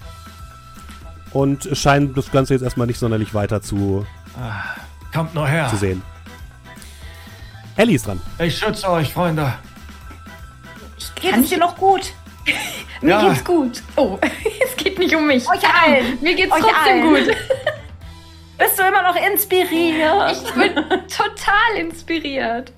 und 1.33 1.69
scheinen 1.77 2.15
das 2.15 2.31
Ganze 2.33 2.55
jetzt 2.55 2.63
erstmal 2.63 2.87
nicht 2.87 2.99
sonderlich 2.99 3.35
weiter 3.35 3.61
zu, 3.61 4.07
Ah, 4.41 4.63
kommt 5.13 5.35
nur 5.35 5.47
her. 5.47 5.69
zu 5.69 5.77
sehen. 5.77 6.01
Ellie 7.77 7.97
ist 7.97 8.07
dran. 8.07 8.21
Ich 8.39 8.57
schütze 8.59 8.89
euch, 8.91 9.13
Freunde. 9.13 9.53
Geht 11.17 11.37
es 11.37 11.49
dir 11.51 11.59
noch 11.59 11.77
gut? 11.77 12.13
Mir 13.03 13.11
Ja. 13.11 13.29
geht's 13.29 13.45
gut. 13.45 13.83
Oh, 13.97 14.19
es 14.67 14.77
geht 14.77 14.99
nicht 14.99 15.15
um 15.15 15.27
mich. 15.27 15.47
Euch 15.49 15.63
allen. 15.69 16.19
Mir 16.23 16.35
geht's 16.35 16.53
Euch 16.53 16.61
trotzdem 16.63 17.03
allen. 17.03 17.27
gut. 17.27 17.37
Bist 18.59 18.79
du 18.79 18.83
immer 18.83 19.03
noch 19.03 19.15
inspiriert? 19.17 20.33
Ich 20.33 20.53
bin 20.55 20.75
total 20.75 21.77
inspiriert. 21.79 22.73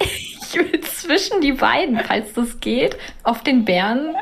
Ich, 0.00 0.31
ich 0.52 0.58
will 0.72 0.80
zwischen 0.82 1.40
die 1.40 1.52
beiden, 1.52 1.98
falls 2.00 2.32
das 2.34 2.60
geht, 2.60 2.96
auf 3.22 3.42
den 3.42 3.64
Bären 3.64 4.14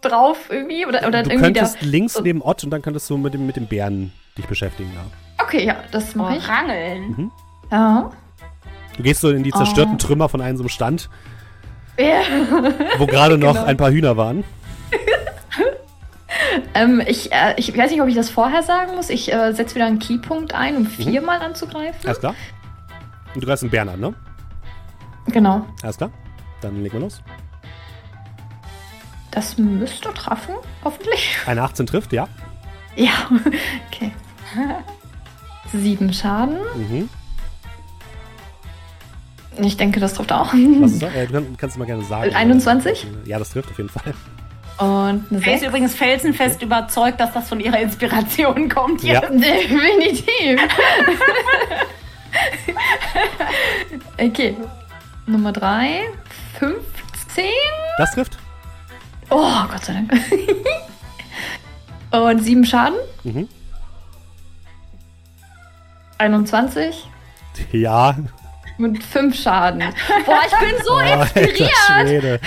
drauf 0.00 0.48
irgendwie 0.50 0.86
oder, 0.86 1.06
oder 1.06 1.22
Du 1.22 1.30
irgendwie 1.30 1.52
da. 1.52 1.60
könntest 1.60 1.82
links 1.82 2.14
so- 2.14 2.22
neben 2.22 2.40
Ott 2.42 2.64
und 2.64 2.70
dann 2.70 2.82
könntest 2.82 3.08
du 3.10 3.16
mit 3.18 3.34
dem, 3.34 3.46
mit 3.46 3.56
dem 3.56 3.66
Bären 3.66 4.12
dich 4.38 4.46
beschäftigen. 4.46 4.90
Ja. 4.94 5.44
Okay, 5.44 5.64
ja, 5.64 5.76
das 5.92 6.14
Oh, 6.14 6.18
mache 6.18 6.36
ich. 6.38 6.48
rangeln. 6.48 7.30
Ja. 7.70 8.10
Du 8.96 9.02
gehst 9.02 9.20
so 9.20 9.30
in 9.30 9.42
die 9.42 9.50
zerstörten 9.52 9.94
Oh. 9.94 9.98
Trümmer 9.98 10.28
von 10.28 10.40
einem 10.40 10.56
so 10.56 10.62
einem 10.62 10.68
Stand, 10.70 11.08
ja. 11.98 12.20
wo 12.98 13.06
gerade 13.06 13.36
noch 13.38 13.54
Genau. 13.54 13.66
ein 13.66 13.76
paar 13.76 13.90
Hühner 13.90 14.16
waren. 14.16 14.44
Ähm, 16.74 17.02
ich, 17.06 17.32
äh, 17.32 17.54
ich 17.56 17.76
weiß 17.76 17.90
nicht, 17.90 18.00
ob 18.00 18.08
ich 18.08 18.14
das 18.14 18.30
vorher 18.30 18.62
sagen 18.62 18.94
muss. 18.94 19.10
Ich 19.10 19.32
äh, 19.32 19.52
setze 19.52 19.74
wieder 19.74 19.86
einen 19.86 19.98
Keypunkt 19.98 20.54
ein, 20.54 20.76
um 20.76 20.86
viermal 20.86 21.40
anzugreifen. 21.40 22.00
Alles 22.06 22.20
klar? 22.20 22.34
Und 23.34 23.42
du 23.42 23.46
greifst 23.46 23.62
einen 23.64 23.70
Bären 23.70 23.88
an, 23.88 24.00
ne? 24.00 24.14
Genau. 25.32 25.64
Alles 25.82 25.96
klar? 25.96 26.10
Dann 26.60 26.82
legen 26.82 26.94
wir 26.94 27.00
los. 27.00 27.22
Das 29.30 29.56
müsste 29.58 30.12
treffen, 30.12 30.54
hoffentlich. 30.84 31.36
Eine 31.46 31.62
18 31.62 31.86
trifft, 31.86 32.12
ja. 32.12 32.28
Ja, 32.96 33.10
okay. 33.92 34.10
Sieben 35.72 36.12
Schaden. 36.12 36.56
Mhm. 36.74 37.08
Ich 39.62 39.76
denke, 39.76 40.00
das 40.00 40.14
trifft 40.14 40.32
auch. 40.32 40.52
Was 40.52 40.92
ist 40.92 41.02
das? 41.02 41.14
Äh, 41.14 41.26
du 41.26 41.32
kann- 41.34 41.56
kannst 41.56 41.78
mal 41.78 41.84
gerne 41.84 42.02
sagen. 42.04 42.34
21? 42.34 43.06
Ja, 43.24 43.38
das 43.38 43.50
trifft 43.50 43.70
auf 43.70 43.76
jeden 43.78 43.90
Fall. 43.90 44.14
Und 44.78 44.88
eine 44.88 45.24
Sie 45.30 45.36
ist 45.36 45.44
6. 45.44 45.62
übrigens 45.64 45.94
felsenfest 45.94 46.62
überzeugt, 46.62 47.20
dass 47.20 47.32
das 47.34 47.48
von 47.48 47.60
ihrer 47.60 47.78
Inspiration 47.78 48.68
kommt. 48.68 49.02
Ja. 49.04 49.20
Definitiv. 49.30 50.60
okay. 54.18 54.56
Nummer 55.26 55.52
3. 55.52 56.00
15. 56.58 57.44
Das 57.98 58.12
trifft. 58.12 58.38
Oh, 59.30 59.62
Gott 59.70 59.84
sei 59.84 59.92
Dank. 59.94 60.12
Und 62.10 62.42
7 62.42 62.64
Schaden. 62.64 62.98
Mhm. 63.22 63.48
21. 66.18 67.08
Ja. 67.72 68.16
Mit 68.78 69.02
5 69.02 69.40
Schaden. 69.40 69.80
Boah, 70.26 70.40
ich 70.46 70.58
bin 70.58 70.84
so 70.84 70.92
alter 70.94 71.40
inspiriert. 71.40 72.40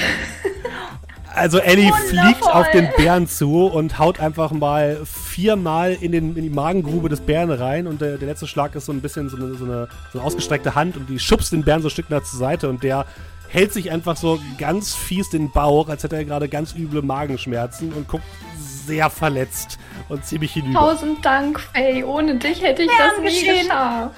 Also 1.35 1.59
Ellie 1.59 1.85
Wundervoll. 1.89 2.09
fliegt 2.09 2.43
auf 2.43 2.69
den 2.71 2.89
Bären 2.95 3.27
zu 3.27 3.65
und 3.65 3.97
haut 3.97 4.19
einfach 4.19 4.51
mal 4.51 5.01
viermal 5.05 5.93
in, 5.99 6.11
den, 6.11 6.35
in 6.35 6.43
die 6.43 6.49
Magengrube 6.49 7.09
des 7.09 7.21
Bären 7.21 7.51
rein 7.51 7.87
und 7.87 8.01
der, 8.01 8.17
der 8.17 8.27
letzte 8.27 8.47
Schlag 8.47 8.75
ist 8.75 8.85
so 8.85 8.91
ein 8.91 9.01
bisschen 9.01 9.29
so 9.29 9.37
eine, 9.37 9.55
so, 9.55 9.65
eine, 9.65 9.87
so 10.11 10.19
eine 10.19 10.27
ausgestreckte 10.27 10.75
Hand 10.75 10.95
und 10.95 11.09
die 11.09 11.17
schubst 11.19 11.51
den 11.51 11.63
Bären 11.63 11.81
so 11.81 11.87
ein 11.87 11.91
Stück 11.91 12.09
nach 12.09 12.23
zur 12.23 12.39
Seite 12.39 12.69
und 12.69 12.83
der 12.83 13.05
hält 13.49 13.73
sich 13.73 13.91
einfach 13.91 14.15
so 14.15 14.39
ganz 14.57 14.93
fies 14.95 15.29
den 15.29 15.51
Bauch, 15.51 15.89
als 15.89 16.03
hätte 16.03 16.15
er 16.15 16.25
gerade 16.25 16.49
ganz 16.49 16.75
üble 16.75 17.01
Magenschmerzen 17.01 17.93
und 17.93 18.07
guckt 18.07 18.23
sehr 18.57 19.09
verletzt 19.09 19.79
und 20.09 20.25
ziemlich 20.25 20.53
hinüber. 20.53 20.79
Tausend 20.79 21.23
Dank, 21.25 21.59
Faye. 21.59 22.03
Ohne 22.03 22.35
dich 22.35 22.61
hätte 22.61 22.83
ich 22.83 22.89
Gern 22.89 23.09
das 23.15 23.19
nie 23.19 23.25
geschehen. 23.25 23.67
geschafft. 23.67 24.15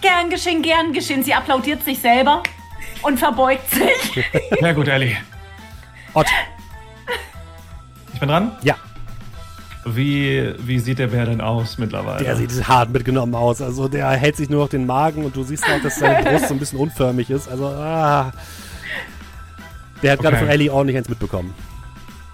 Gern 0.00 0.30
geschehen, 0.30 0.62
gern 0.62 0.92
geschehen. 0.92 1.22
Sie 1.22 1.34
applaudiert 1.34 1.84
sich 1.84 1.98
selber 1.98 2.42
und 3.02 3.18
verbeugt 3.18 3.68
sich. 3.70 4.24
Sehr 4.60 4.74
gut, 4.74 4.88
Ellie. 4.88 5.16
Ott, 6.14 6.26
Ich 8.12 8.20
bin 8.20 8.28
dran. 8.28 8.52
ja, 8.62 8.74
Wie, 9.84 10.52
wie 10.58 10.78
sieht 10.78 10.98
der 10.98 11.06
Bär 11.08 11.26
denn 11.26 11.40
aus 11.40 11.78
mittlerweile? 11.78 12.22
der 12.24 12.36
sieht 12.36 12.68
hart 12.68 12.90
mitgenommen 12.90 13.34
aus. 13.34 13.62
Also 13.62 13.88
der 13.88 14.08
hält 14.10 14.36
sich 14.36 14.50
nur 14.50 14.62
noch 14.64 14.68
den 14.68 14.86
Magen 14.86 15.24
und 15.24 15.34
du 15.36 15.42
siehst 15.42 15.64
auch, 15.64 15.80
dass 15.82 15.96
seine 15.98 16.22
Brust 16.28 16.48
so 16.48 16.54
ein 16.54 16.60
bisschen 16.60 16.78
unförmig 16.78 17.30
ist. 17.30 17.48
Also, 17.48 17.66
ah. 17.68 18.32
Der 20.02 20.12
hat 20.12 20.20
gerade 20.20 20.36
Okay. 20.36 20.44
von 20.46 20.52
Ellie 20.52 20.70
ordentlich 20.72 20.96
eins 20.96 21.08
mitbekommen. 21.08 21.54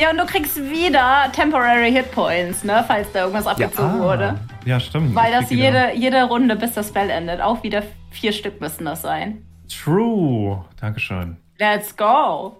Ja, 0.00 0.10
und 0.10 0.18
du 0.18 0.26
kriegst 0.26 0.56
wieder 0.56 1.30
Temporary 1.32 1.90
Hit 1.90 2.10
Points, 2.12 2.62
ne, 2.64 2.84
falls 2.86 3.10
da 3.12 3.20
irgendwas 3.20 3.46
abgezogen 3.46 3.98
wurde. 4.00 4.34
Ah, 4.38 4.38
ja, 4.66 4.78
stimmt. 4.78 5.14
Weil 5.14 5.32
das 5.32 5.48
wieder- 5.50 5.90
jede, 5.92 5.96
jede 5.98 6.24
Runde, 6.24 6.54
bis 6.56 6.72
das 6.74 6.88
Spell 6.88 7.08
endet. 7.10 7.40
Auch 7.40 7.62
wieder 7.62 7.82
vier 8.10 8.32
Stück 8.32 8.60
müssen 8.60 8.84
das 8.84 9.02
sein. 9.02 9.42
True. 9.68 10.64
Dankeschön. 10.80 11.38
Let's 11.58 11.96
go. 11.96 12.56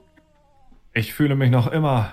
Ich 0.97 1.12
fühle 1.12 1.36
mich 1.36 1.51
noch 1.51 1.66
immer 1.66 2.12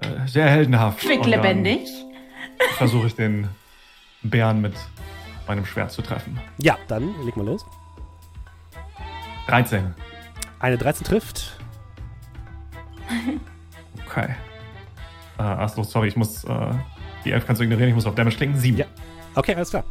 äh, 0.00 0.26
sehr 0.26 0.46
heldenhaft. 0.50 1.00
Quicklebendig. 1.00 1.80
Und 1.80 2.12
dann 2.58 2.68
Versuche 2.76 3.06
ich 3.06 3.14
den 3.14 3.48
Bären 4.22 4.60
mit 4.60 4.74
meinem 5.48 5.64
Schwert 5.64 5.90
zu 5.90 6.02
treffen. 6.02 6.38
Ja, 6.58 6.76
dann 6.86 7.14
leg 7.24 7.34
mal 7.34 7.46
los. 7.46 7.64
13. 9.46 9.94
Eine 10.60 10.76
13 10.76 11.06
trifft. 11.06 11.58
Okay. 14.06 14.34
Äh, 15.38 15.42
achso, 15.42 15.82
sorry, 15.82 16.08
ich 16.08 16.16
muss. 16.16 16.44
Äh, 16.44 16.50
die 17.24 17.32
11 17.32 17.46
kannst 17.46 17.60
du 17.60 17.64
ignorieren, 17.64 17.88
ich 17.88 17.94
muss 17.94 18.04
auf 18.04 18.14
Damage 18.14 18.36
klicken. 18.36 18.58
7. 18.58 18.76
Ja. 18.76 18.84
Okay, 19.34 19.54
alles 19.54 19.70
klar. 19.70 19.84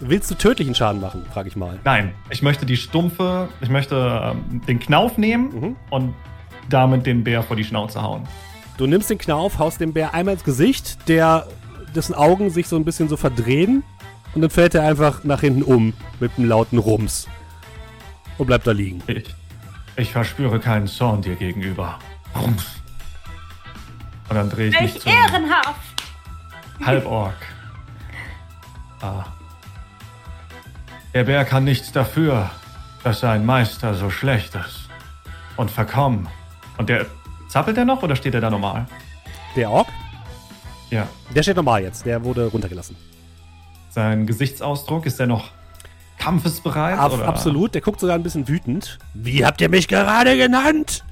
Willst 0.00 0.30
du 0.30 0.34
tödlichen 0.34 0.74
Schaden 0.74 1.00
machen, 1.00 1.24
frage 1.32 1.48
ich 1.48 1.56
mal. 1.56 1.78
Nein, 1.84 2.12
ich 2.28 2.42
möchte 2.42 2.66
die 2.66 2.76
stumpfe. 2.76 3.48
Ich 3.62 3.70
möchte 3.70 4.34
ähm, 4.34 4.60
den 4.66 4.78
Knauf 4.80 5.16
nehmen 5.16 5.48
Mhm. 5.60 5.76
und 5.90 6.14
damit 6.68 7.06
den 7.06 7.24
Bär 7.24 7.42
vor 7.42 7.56
die 7.56 7.64
Schnauze 7.64 8.02
hauen. 8.02 8.26
Du 8.76 8.86
nimmst 8.86 9.10
den 9.10 9.18
Knauf, 9.18 9.58
haust 9.58 9.80
dem 9.80 9.92
Bär 9.92 10.14
einmal 10.14 10.34
ins 10.34 10.44
Gesicht, 10.44 11.08
der, 11.08 11.46
dessen 11.94 12.14
Augen 12.14 12.50
sich 12.50 12.68
so 12.68 12.76
ein 12.76 12.84
bisschen 12.84 13.08
so 13.08 13.16
verdrehen 13.16 13.82
und 14.34 14.42
dann 14.42 14.50
fällt 14.50 14.74
er 14.74 14.84
einfach 14.84 15.24
nach 15.24 15.40
hinten 15.40 15.62
um 15.62 15.92
mit 16.20 16.32
einem 16.36 16.48
lauten 16.48 16.78
Rums 16.78 17.28
und 18.38 18.46
bleibt 18.46 18.66
da 18.66 18.72
liegen. 18.72 19.02
Ich, 19.06 19.24
ich 19.96 20.12
verspüre 20.12 20.58
keinen 20.58 20.86
Zorn 20.86 21.22
dir 21.22 21.36
gegenüber. 21.36 21.98
Rums. 22.40 22.66
Und 24.28 24.36
dann 24.36 24.48
drehe 24.48 24.68
ich 24.68 24.80
mich 24.80 24.94
Welch 24.94 25.02
zum 25.02 25.12
ehrenhaft. 25.12 26.02
Halborg. 26.84 27.34
Ah. 29.00 29.24
Der 31.12 31.24
Bär 31.24 31.44
kann 31.44 31.64
nichts 31.64 31.92
dafür, 31.92 32.50
dass 33.04 33.20
sein 33.20 33.44
Meister 33.44 33.94
so 33.94 34.08
schlecht 34.08 34.54
ist. 34.54 34.88
Und 35.56 35.70
verkommen. 35.70 36.28
Und 36.82 36.88
der. 36.88 37.06
Zappelt 37.48 37.76
er 37.78 37.84
noch 37.84 38.02
oder 38.02 38.16
steht 38.16 38.34
er 38.34 38.40
da 38.40 38.48
normal? 38.50 38.86
Der 39.56 39.70
Ork, 39.70 39.86
Ja. 40.90 41.06
der 41.34 41.42
steht 41.42 41.56
normal 41.56 41.82
jetzt, 41.82 42.04
der 42.06 42.24
wurde 42.24 42.46
runtergelassen. 42.46 42.96
Sein 43.90 44.26
Gesichtsausdruck, 44.26 45.04
ist 45.06 45.20
er 45.20 45.26
noch 45.26 45.50
kampfesbereit? 46.18 46.98
Ab, 46.98 47.12
oder? 47.12 47.28
absolut, 47.28 47.74
der 47.74 47.82
guckt 47.82 48.00
sogar 48.00 48.16
ein 48.16 48.22
bisschen 48.22 48.48
wütend. 48.48 48.98
Wie 49.12 49.44
habt 49.44 49.60
ihr 49.60 49.68
mich 49.68 49.86
gerade 49.86 50.36
genannt? 50.38 51.04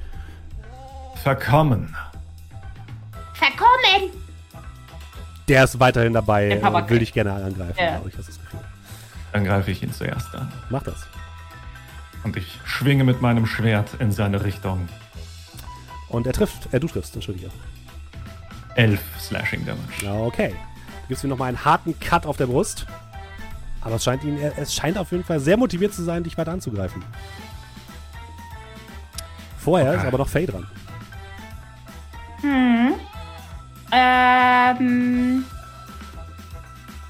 Verkommen. 1.22 1.94
Verkommen. 3.34 4.10
Der 5.46 5.64
ist 5.64 5.78
weiterhin 5.78 6.14
dabei, 6.14 6.48
Der 6.48 6.62
äh, 6.64 6.90
will 6.90 6.98
dich 7.00 7.12
gerne 7.12 7.32
angreifen, 7.34 7.74
Ja. 7.78 7.90
glaube 7.96 8.08
ich, 8.08 8.16
hast 8.16 8.28
du 8.28 8.32
das 8.32 8.40
Gefühl. 8.40 8.60
Dann 9.32 9.44
greife 9.44 9.70
ich 9.70 9.82
ihn 9.82 9.92
zuerst 9.92 10.34
an. 10.34 10.50
Mach 10.70 10.82
das. 10.82 11.06
Und 12.24 12.36
ich 12.36 12.58
schwinge 12.64 13.04
mit 13.04 13.20
meinem 13.20 13.46
Schwert 13.46 13.90
in 13.98 14.10
seine 14.10 14.42
Richtung. 14.42 14.88
Und 16.10 16.26
er 16.26 16.32
trifft, 16.32 16.72
äh, 16.74 16.80
du 16.80 16.86
triffst, 16.88 17.14
entschuldige. 17.14 17.50
Elf 18.74 19.00
Slashing 19.18 19.64
Damage. 19.64 20.04
Ja, 20.04 20.14
okay. 20.14 20.50
Du 21.02 21.08
gibst 21.08 21.24
ihm 21.24 21.30
nochmal 21.30 21.48
einen 21.48 21.64
harten 21.64 21.98
Cut 21.98 22.26
auf 22.26 22.36
der 22.36 22.46
Brust. 22.46 22.86
Aber 23.80 23.94
es 23.96 24.04
scheint 24.04 24.22
ihn, 24.24 24.38
es 24.38 24.74
scheint 24.74 24.98
auf 24.98 25.10
jeden 25.10 25.24
Fall 25.24 25.40
sehr 25.40 25.56
motiviert 25.56 25.94
zu 25.94 26.02
sein, 26.02 26.22
dich 26.22 26.36
weiter 26.36 26.52
anzugreifen. 26.52 27.02
Vorher 29.58 29.92
ist 29.92 29.98
Okay. 30.00 30.08
aber 30.08 30.18
noch 30.18 30.28
Faye 30.28 30.46
dran. 30.46 30.66
Hm. 32.42 32.94
Ähm. 33.92 35.44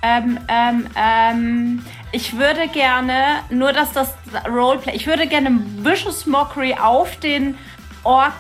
Ähm, 0.02 0.39
ähm, 0.48 0.86
ähm. 0.97 1.85
Ich 2.12 2.36
würde 2.36 2.68
gerne, 2.68 3.40
nur 3.51 3.72
dass 3.72 3.93
das 3.93 4.14
Roleplay, 4.48 4.97
ich 4.97 5.06
würde 5.06 5.28
gerne 5.28 5.51
Vicious 5.78 6.27
Mockery 6.27 6.74
auf 6.74 7.16
den 7.20 7.56
Ork 8.02 8.32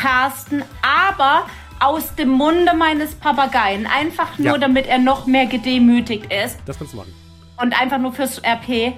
casten, 0.00 0.64
aber 0.82 1.46
aus 1.80 2.14
dem 2.16 2.28
Munde 2.30 2.74
meines 2.74 3.14
Papageien. 3.14 3.86
Einfach 3.86 4.38
nur, 4.38 4.52
Ja. 4.54 4.58
damit 4.58 4.86
er 4.86 4.98
noch 4.98 5.26
mehr 5.26 5.46
gedemütigt 5.46 6.32
ist. 6.32 6.58
Das 6.66 6.78
kannst 6.78 6.92
du 6.92 6.98
machen. 6.98 7.14
Und 7.60 7.80
einfach 7.80 7.98
nur 7.98 8.12
fürs 8.12 8.38
RP. 8.38 8.92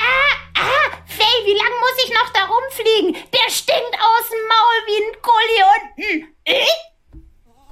Ah, 0.00 0.34
ah, 0.56 0.96
Faye, 1.06 1.44
wie 1.44 1.56
lange 1.56 1.76
muss 1.80 2.04
ich 2.04 2.12
noch 2.14 2.32
da 2.32 2.40
rumfliegen? 2.46 3.14
Der 3.32 3.50
stinkt 3.50 3.94
aus 3.94 4.28
dem 4.28 4.38
Maul 4.48 4.78
wie 4.86 5.02
ein 5.04 5.16
Gulli 5.22 6.22
unten. 6.22 6.34
Äh? 6.44 6.64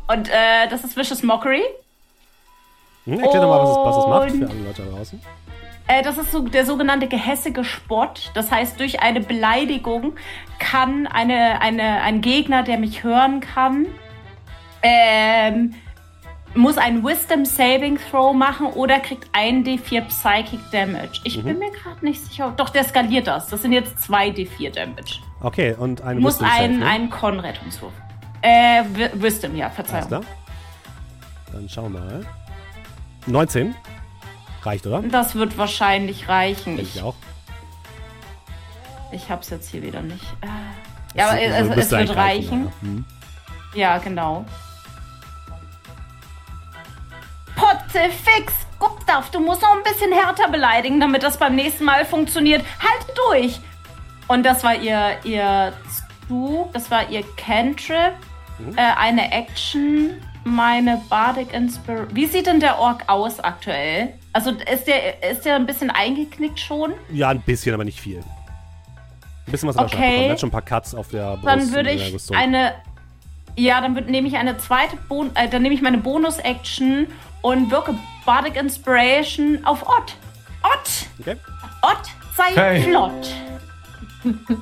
Und 0.08 0.28
äh, 0.28 0.68
das 0.68 0.84
ist 0.84 0.96
Vicious 0.96 1.22
Mockery. 1.22 1.62
Hm, 3.04 3.20
erklär 3.20 3.42
doch 3.42 3.48
mal, 3.48 3.62
was 3.62 3.70
es, 3.70 3.76
was 3.76 3.96
es 3.96 4.06
macht 4.08 4.30
für 4.44 4.50
alle 4.52 4.66
Leute 4.66 4.82
da 4.82 4.90
draußen. 4.96 5.20
Äh, 5.88 6.02
das 6.02 6.18
ist 6.18 6.32
so 6.32 6.40
der 6.40 6.66
sogenannte 6.66 7.06
gehässige 7.06 7.64
Spott. 7.64 8.30
Das 8.34 8.50
heißt, 8.50 8.80
durch 8.80 9.00
eine 9.00 9.20
Beleidigung 9.20 10.14
kann 10.58 11.06
eine, 11.06 11.60
eine, 11.60 12.02
ein 12.02 12.20
Gegner, 12.20 12.62
der 12.64 12.78
mich 12.78 13.04
hören 13.04 13.40
kann, 13.40 13.86
ähm, 14.82 15.74
muss 16.54 16.78
einen 16.78 17.04
Wisdom 17.04 17.44
Saving 17.44 17.98
Throw 18.10 18.34
machen 18.34 18.66
oder 18.68 18.98
kriegt 18.98 19.28
1d4 19.36 20.00
Psychic 20.06 20.58
Damage. 20.72 21.20
Ich 21.24 21.36
Mhm. 21.38 21.44
bin 21.44 21.58
mir 21.58 21.70
gerade 21.70 22.02
nicht 22.04 22.24
sicher. 22.24 22.52
Doch, 22.56 22.70
der 22.70 22.82
skaliert 22.84 23.26
das. 23.26 23.48
Das 23.48 23.60
sind 23.62 23.72
jetzt 23.72 23.98
2d4 23.98 24.70
Damage. 24.72 25.20
Okay, 25.40 25.74
und 25.78 26.00
eine 26.00 26.16
Du 26.16 26.22
musst 26.22 26.40
Wisdom 26.40 26.48
Save, 26.56 26.64
einen, 26.64 26.78
ne? 26.80 26.86
einen 26.86 27.10
Con-Rettungswurf. 27.10 27.92
Äh, 28.42 28.82
Wi- 28.94 29.10
Wisdom, 29.22 29.54
ja, 29.54 29.66
Alles 29.66 29.74
Verzeihung. 29.76 30.08
klar. 30.08 30.20
Dann 31.52 31.68
schauen 31.68 31.92
wir 31.92 32.00
mal. 32.00 32.26
19. 33.26 33.74
Reicht, 34.66 34.86
oder? 34.86 35.00
Das 35.02 35.34
wird 35.34 35.56
wahrscheinlich 35.58 36.28
reichen. 36.28 36.78
Ich, 36.78 36.96
ich 36.96 37.02
auch. 37.02 37.14
ich 39.12 39.30
hab's 39.30 39.50
jetzt 39.50 39.70
hier 39.70 39.82
wieder 39.82 40.02
nicht. 40.02 40.24
Äh, 40.42 41.18
ja, 41.18 41.28
aber 41.30 41.38
Also, 41.38 41.72
es, 41.72 41.90
wird 41.90 42.16
reichen. 42.16 42.64
ja. 42.66 42.72
Hm. 42.80 43.04
Ja, 43.74 43.98
genau. 43.98 44.44
Potzefix! 47.54 48.52
Gustav, 48.78 49.30
du 49.30 49.40
musst 49.40 49.62
noch 49.62 49.74
ein 49.74 49.82
bisschen 49.82 50.12
härter 50.12 50.48
beleidigen, 50.48 51.00
damit 51.00 51.22
das 51.22 51.38
beim 51.38 51.54
nächsten 51.54 51.84
Mal 51.84 52.04
funktioniert. 52.04 52.62
Halt 52.80 53.06
durch! 53.30 53.60
Und 54.28 54.44
das 54.44 54.62
war 54.64 54.74
ihr, 54.74 55.16
ihr 55.24 55.72
Zug, 56.28 56.72
das 56.74 56.90
war 56.90 57.08
ihr 57.08 57.24
Cantrip, 57.36 58.12
Mhm. 58.58 58.76
äh, 58.76 58.80
eine 58.98 59.32
Action, 59.32 60.10
meine 60.44 61.02
Bardic 61.10 61.52
Inspiration. 61.52 62.14
Wie 62.16 62.26
sieht 62.26 62.46
denn 62.46 62.58
der 62.60 62.78
Ork 62.78 63.04
aus 63.06 63.38
aktuell? 63.40 64.14
Also 64.36 64.50
ist 64.50 64.86
der, 64.86 65.30
ist 65.30 65.46
der 65.46 65.54
ein 65.56 65.64
bisschen 65.64 65.88
eingeknickt 65.90 66.60
schon? 66.60 66.92
Ja, 67.10 67.30
ein 67.30 67.40
bisschen, 67.40 67.72
aber 67.72 67.84
nicht 67.84 67.98
viel. 67.98 68.18
Ein 68.18 69.50
bisschen 69.50 69.66
was 69.66 69.76
er 69.76 69.84
Okay. 69.86 70.26
Er 70.26 70.32
hat 70.32 70.40
schon 70.40 70.50
ein 70.50 70.52
paar 70.52 70.60
Cuts 70.60 70.94
auf 70.94 71.08
der 71.08 71.38
Brust. 71.38 71.46
Dann 71.46 71.72
würde 71.72 71.90
ich 71.92 72.12
Rüstung. 72.12 72.36
eine. 72.36 72.74
Ja, 73.56 73.80
dann 73.80 73.96
würd- 73.96 74.10
nehme 74.10 74.28
ich 74.28 74.36
eine 74.36 74.58
zweite 74.58 74.98
Bon 75.08 75.30
äh, 75.36 75.48
dann 75.48 75.62
nehme 75.62 75.74
ich 75.74 75.80
meine 75.80 75.96
Bonus-Action 75.96 77.06
und 77.40 77.70
wirke 77.70 77.94
Bardic 78.26 78.56
Inspiration 78.56 79.64
auf 79.64 79.82
Ott. 79.88 80.16
Ott! 80.62 81.06
Okay. 81.18 81.36
Ott, 81.80 82.02
sei 82.36 82.52
Hey. 82.54 82.82
flott. 82.82 83.34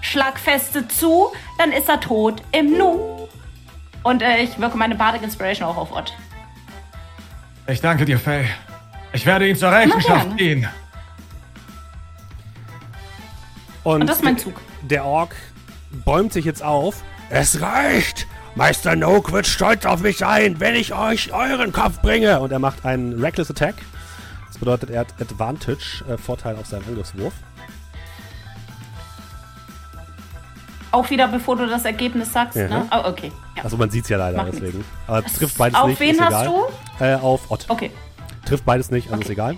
Schlag 0.00 0.40
feste 0.40 0.88
zu, 0.88 1.28
dann 1.58 1.70
ist 1.70 1.88
er 1.88 2.00
tot 2.00 2.42
im 2.50 2.76
Nu. 2.76 3.28
Und 4.02 4.22
äh, 4.22 4.38
ich 4.42 4.58
wirke 4.58 4.76
meine 4.76 4.96
Bardic 4.96 5.22
Inspiration 5.22 5.68
auch 5.68 5.76
auf 5.76 5.92
Ott. 5.92 6.12
Ich 7.68 7.80
danke 7.80 8.04
dir, 8.04 8.18
Faye. 8.18 8.46
Ich 9.12 9.26
werde 9.26 9.48
ihn 9.48 9.56
zur 9.56 9.70
Rechenschaft 9.70 10.06
gerne. 10.06 10.36
ziehen. 10.36 10.68
Und 13.84 14.06
das 14.06 14.18
ist 14.18 14.24
mein 14.24 14.38
Zug. 14.38 14.60
Der 14.82 15.04
Ork 15.04 15.34
bäumt 16.04 16.32
sich 16.32 16.44
jetzt 16.44 16.62
auf. 16.62 17.02
Es 17.30 17.60
reicht! 17.60 18.26
Meister 18.54 18.94
Noak 18.96 19.32
wird 19.32 19.46
stolz 19.46 19.86
auf 19.86 20.00
mich 20.02 20.18
sein, 20.18 20.60
wenn 20.60 20.74
ich 20.74 20.94
euch 20.94 21.32
euren 21.32 21.72
Kopf 21.72 22.00
bringe. 22.00 22.38
Und 22.40 22.52
er 22.52 22.58
macht 22.58 22.84
einen 22.84 23.18
Reckless 23.20 23.50
Attack. 23.50 23.74
Das 24.48 24.58
bedeutet, 24.58 24.90
er 24.90 25.00
hat 25.00 25.08
Advantage, 25.20 26.04
äh, 26.08 26.18
Vorteil 26.18 26.56
auf 26.56 26.66
seinen 26.66 26.84
Angriffswurf. 26.86 27.32
Auch 30.90 31.08
wieder, 31.08 31.26
bevor 31.28 31.56
du 31.56 31.66
das 31.66 31.86
Ergebnis 31.86 32.32
sagst, 32.32 32.56
Ja. 32.56 32.68
ne? 32.68 32.86
Oh, 32.90 33.08
okay. 33.08 33.32
Ja. 33.56 33.64
Also 33.64 33.78
man 33.78 33.88
sieht 33.90 34.04
es 34.04 34.10
ja 34.10 34.18
leider, 34.18 34.36
Macht 34.36 34.52
deswegen. 34.52 34.84
Aber 35.06 35.24
trifft 35.24 35.56
beides 35.56 35.78
auf 35.80 35.88
nicht, 35.88 36.00
wen 36.00 36.14
ist 36.14 36.20
hast 36.20 36.28
egal. 36.42 36.46
du? 36.98 37.04
Äh, 37.04 37.14
auf 37.14 37.50
Ott. 37.50 37.64
Okay. 37.68 37.90
Trifft 38.44 38.64
beides 38.64 38.90
nicht, 38.90 39.06
also 39.08 39.16
Okay. 39.16 39.24
ist 39.24 39.30
egal. 39.30 39.56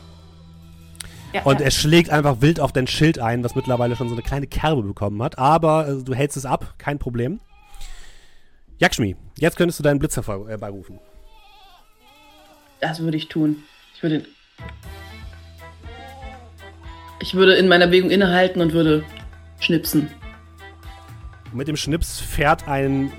Ja, 1.33 1.43
Und 1.43 1.59
ja. 1.59 1.65
er 1.67 1.71
schlägt 1.73 2.11
einfach 2.11 2.41
wild 2.43 2.61
auf 2.61 2.73
dein 2.73 2.87
Schild 2.87 3.19
ein, 3.19 3.43
was 3.43 3.55
mittlerweile 3.57 3.97
schon 3.97 4.09
so 4.09 4.15
eine 4.15 4.23
kleine 4.23 4.47
Kerbe 4.47 4.83
bekommen 4.83 5.21
hat. 5.23 5.39
Aber 5.39 5.89
äh, 5.89 6.03
du 6.03 6.15
hältst 6.15 6.37
es 6.37 6.47
ab, 6.47 6.75
kein 6.79 6.99
Problem. 6.99 7.41
Yakshmi, 8.79 9.17
jetzt 9.39 9.57
könntest 9.57 9.79
du 9.79 9.83
deinen 9.83 9.99
Blitz 9.99 10.17
hervor- 10.17 10.47
äh, 10.47 10.51
herbeirufen. 10.51 10.99
Das 12.81 13.01
würde 13.01 13.17
ich 13.17 13.29
tun. 13.29 13.65
Ich 13.97 14.03
würde. 14.03 14.25
Ich 17.21 17.35
würde 17.35 17.55
in 17.55 17.69
meiner 17.69 17.87
Bewegung 17.87 18.11
innehalten 18.11 18.61
und 18.61 18.73
würde 18.73 19.05
schnipsen. 19.61 20.11
Mit 21.53 21.69
dem 21.69 21.77
Schnips 21.77 22.21
fährt 22.21 22.69
ein 22.69 23.13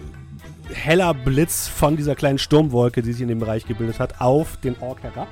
heller 0.71 1.13
Blitz 1.13 1.67
von 1.67 1.95
dieser 1.97 2.15
kleinen 2.15 2.37
Sturmwolke, 2.37 3.01
die 3.01 3.13
sich 3.13 3.21
in 3.21 3.27
dem 3.29 3.39
Bereich 3.39 3.65
gebildet 3.65 3.99
hat, 3.99 4.21
auf 4.21 4.57
den 4.57 4.77
Ork 4.81 5.01
herab. 5.03 5.27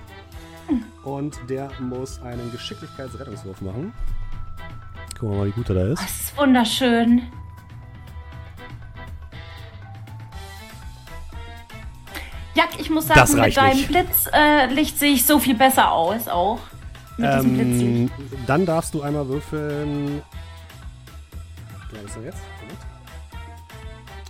Und 1.04 1.40
der 1.50 1.70
muss 1.80 2.22
einen 2.22 2.52
Geschicklichkeitsrettungswurf 2.52 3.62
machen. 3.62 3.94
Gucken 5.20 5.32
wir 5.32 5.38
mal, 5.40 5.48
wie 5.48 5.52
gut 5.52 5.70
er 5.70 5.76
da 5.76 5.88
ist. 5.88 6.02
Das 6.02 6.12
ist 6.12 6.38
wunderschön. 6.38 7.22
Jack, 12.56 12.70
ich 12.80 12.90
muss 12.90 13.08
Das 13.08 13.32
sagen, 13.32 13.34
mit 13.34 13.42
reicht 13.42 13.58
deinem. 13.58 13.88
Blitzlicht 13.88 14.96
äh, 14.96 15.00
sehe 15.00 15.14
ich 15.14 15.26
so 15.26 15.40
viel 15.40 15.56
besser 15.56 15.92
aus 15.92 16.28
auch. 16.28 16.60
Mit 17.18 17.34
diesem 17.34 17.54
Blitzlicht. 17.54 18.12
Ähm, 18.20 18.46
dann 18.48 18.66
darfst 18.66 18.94
du 18.94 19.02
einmal 19.02 19.28
würfeln. 19.28 20.22
Was 21.92 22.04
ist 22.04 22.16
denn 22.16 22.24
jetzt? 22.26 22.40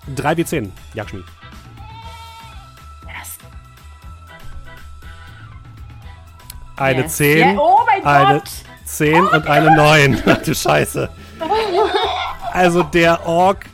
Moment. 0.06 0.20
3 0.20 0.34
W10, 0.34 0.70
Yakshmi. 0.94 1.24
Eine 6.78 7.04
Yes. 7.04 7.18
10, 7.18 7.38
Ja, 7.40 7.56
oh 7.60 7.80
mein 7.86 8.04
eine 8.06 8.40
Gott! 8.40 8.50
10 8.86 9.26
und 9.28 9.48
eine 9.48 9.76
9. 9.76 10.24
Ach 10.26 10.38
du 10.42 10.54
Scheiße. 10.56 11.10
Also 12.52 12.84
der 12.84 13.26
Ork 13.26 13.66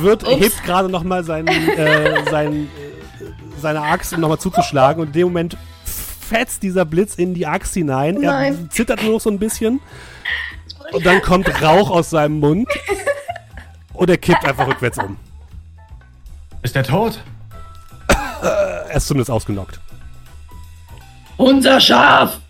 wird, 0.00 0.26
Ups. 0.26 0.40
hebt 0.40 0.64
gerade 0.64 0.88
nochmal 0.88 1.24
seinen, 1.24 1.48
äh, 1.48 2.24
seinen, 2.30 2.64
äh, 2.66 2.68
seine 3.60 3.80
Axt, 3.82 4.12
um 4.14 4.20
nochmal 4.20 4.38
zuzuschlagen. 4.38 5.00
Und 5.00 5.08
in 5.08 5.12
dem 5.12 5.28
Moment 5.28 5.56
fetzt 5.84 6.62
dieser 6.62 6.84
Blitz 6.84 7.14
in 7.16 7.34
die 7.34 7.46
Axt 7.46 7.74
hinein. 7.74 8.22
Er 8.22 8.32
Nein. 8.32 8.68
zittert 8.70 9.02
nur 9.02 9.12
noch 9.14 9.20
so 9.20 9.30
ein 9.30 9.38
bisschen. 9.38 9.80
Und 10.92 11.06
dann 11.06 11.22
kommt 11.22 11.62
Rauch 11.62 11.90
aus 11.90 12.10
seinem 12.10 12.40
Mund. 12.40 12.68
Und 13.94 14.10
er 14.10 14.18
kippt 14.18 14.44
einfach 14.44 14.66
rückwärts 14.66 14.98
um. 14.98 15.16
Ist 16.62 16.74
er 16.76 16.82
tot? 16.84 17.20
Er 18.42 18.96
ist 18.96 19.06
zumindest 19.06 19.30
ausgenockt. 19.30 19.80
Unser 21.36 21.80
Schaf! 21.80 22.40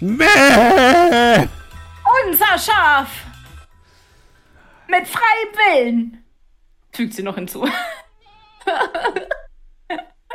Mäh! 0.00 1.48
Unser 2.26 2.58
Schaf! 2.58 3.08
Mit 4.88 5.06
freiem 5.06 5.52
Willen! 5.54 6.24
Fügt 6.92 7.14
sie 7.14 7.22
noch 7.22 7.36
hinzu. 7.36 7.66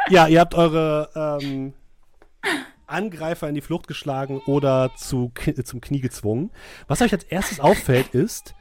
Ja, 0.09 0.27
ihr 0.27 0.39
habt 0.39 0.55
eure 0.55 1.39
ähm, 1.41 1.73
Angreifer 2.85 3.49
in 3.49 3.55
die 3.55 3.61
Flucht 3.61 3.87
geschlagen 3.87 4.41
oder 4.45 4.91
zu, 4.95 5.31
zum 5.63 5.81
Knie 5.81 5.99
gezwungen. 5.99 6.51
Was 6.87 7.01
euch 7.01 7.11
als 7.11 7.25
erstes 7.25 7.59
auffällt, 7.59 8.09
ist, 8.09 8.55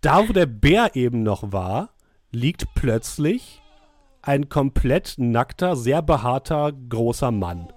da 0.00 0.28
wo 0.28 0.32
der 0.32 0.46
Bär 0.46 0.94
eben 0.94 1.22
noch 1.22 1.52
war, 1.52 1.90
liegt 2.30 2.66
plötzlich 2.74 3.61
ein 4.22 4.48
komplett 4.48 5.14
nackter, 5.18 5.76
sehr 5.76 6.00
behaarter, 6.02 6.72
großer 6.72 7.30
Mann. 7.30 7.72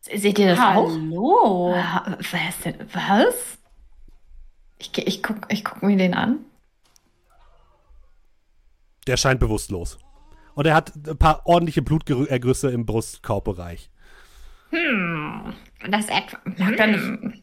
Seht 0.00 0.38
ihr 0.38 0.48
das 0.48 0.58
auch? 0.58 0.90
Hallo! 0.90 1.72
Ah, 1.74 2.18
Was? 2.18 2.74
Was? 2.92 3.58
Ich, 4.78 4.96
ich, 4.98 5.22
guck, 5.22 5.36
ich 5.48 5.64
guck 5.64 5.82
mir 5.82 5.96
den 5.96 6.12
an. 6.14 6.40
Der 9.06 9.16
scheint 9.16 9.40
bewusstlos. 9.40 9.98
Und 10.54 10.66
er 10.66 10.74
hat 10.74 10.92
ein 10.94 11.16
paar 11.18 11.46
ordentliche 11.46 11.82
Blutergüsse 11.82 12.70
im 12.70 12.84
Brustkorbbereich. 12.86 13.90
Das 14.70 16.08
etwa. 16.08 16.38
Lag 16.56 16.76
da 16.76 16.86
nicht, 16.86 17.42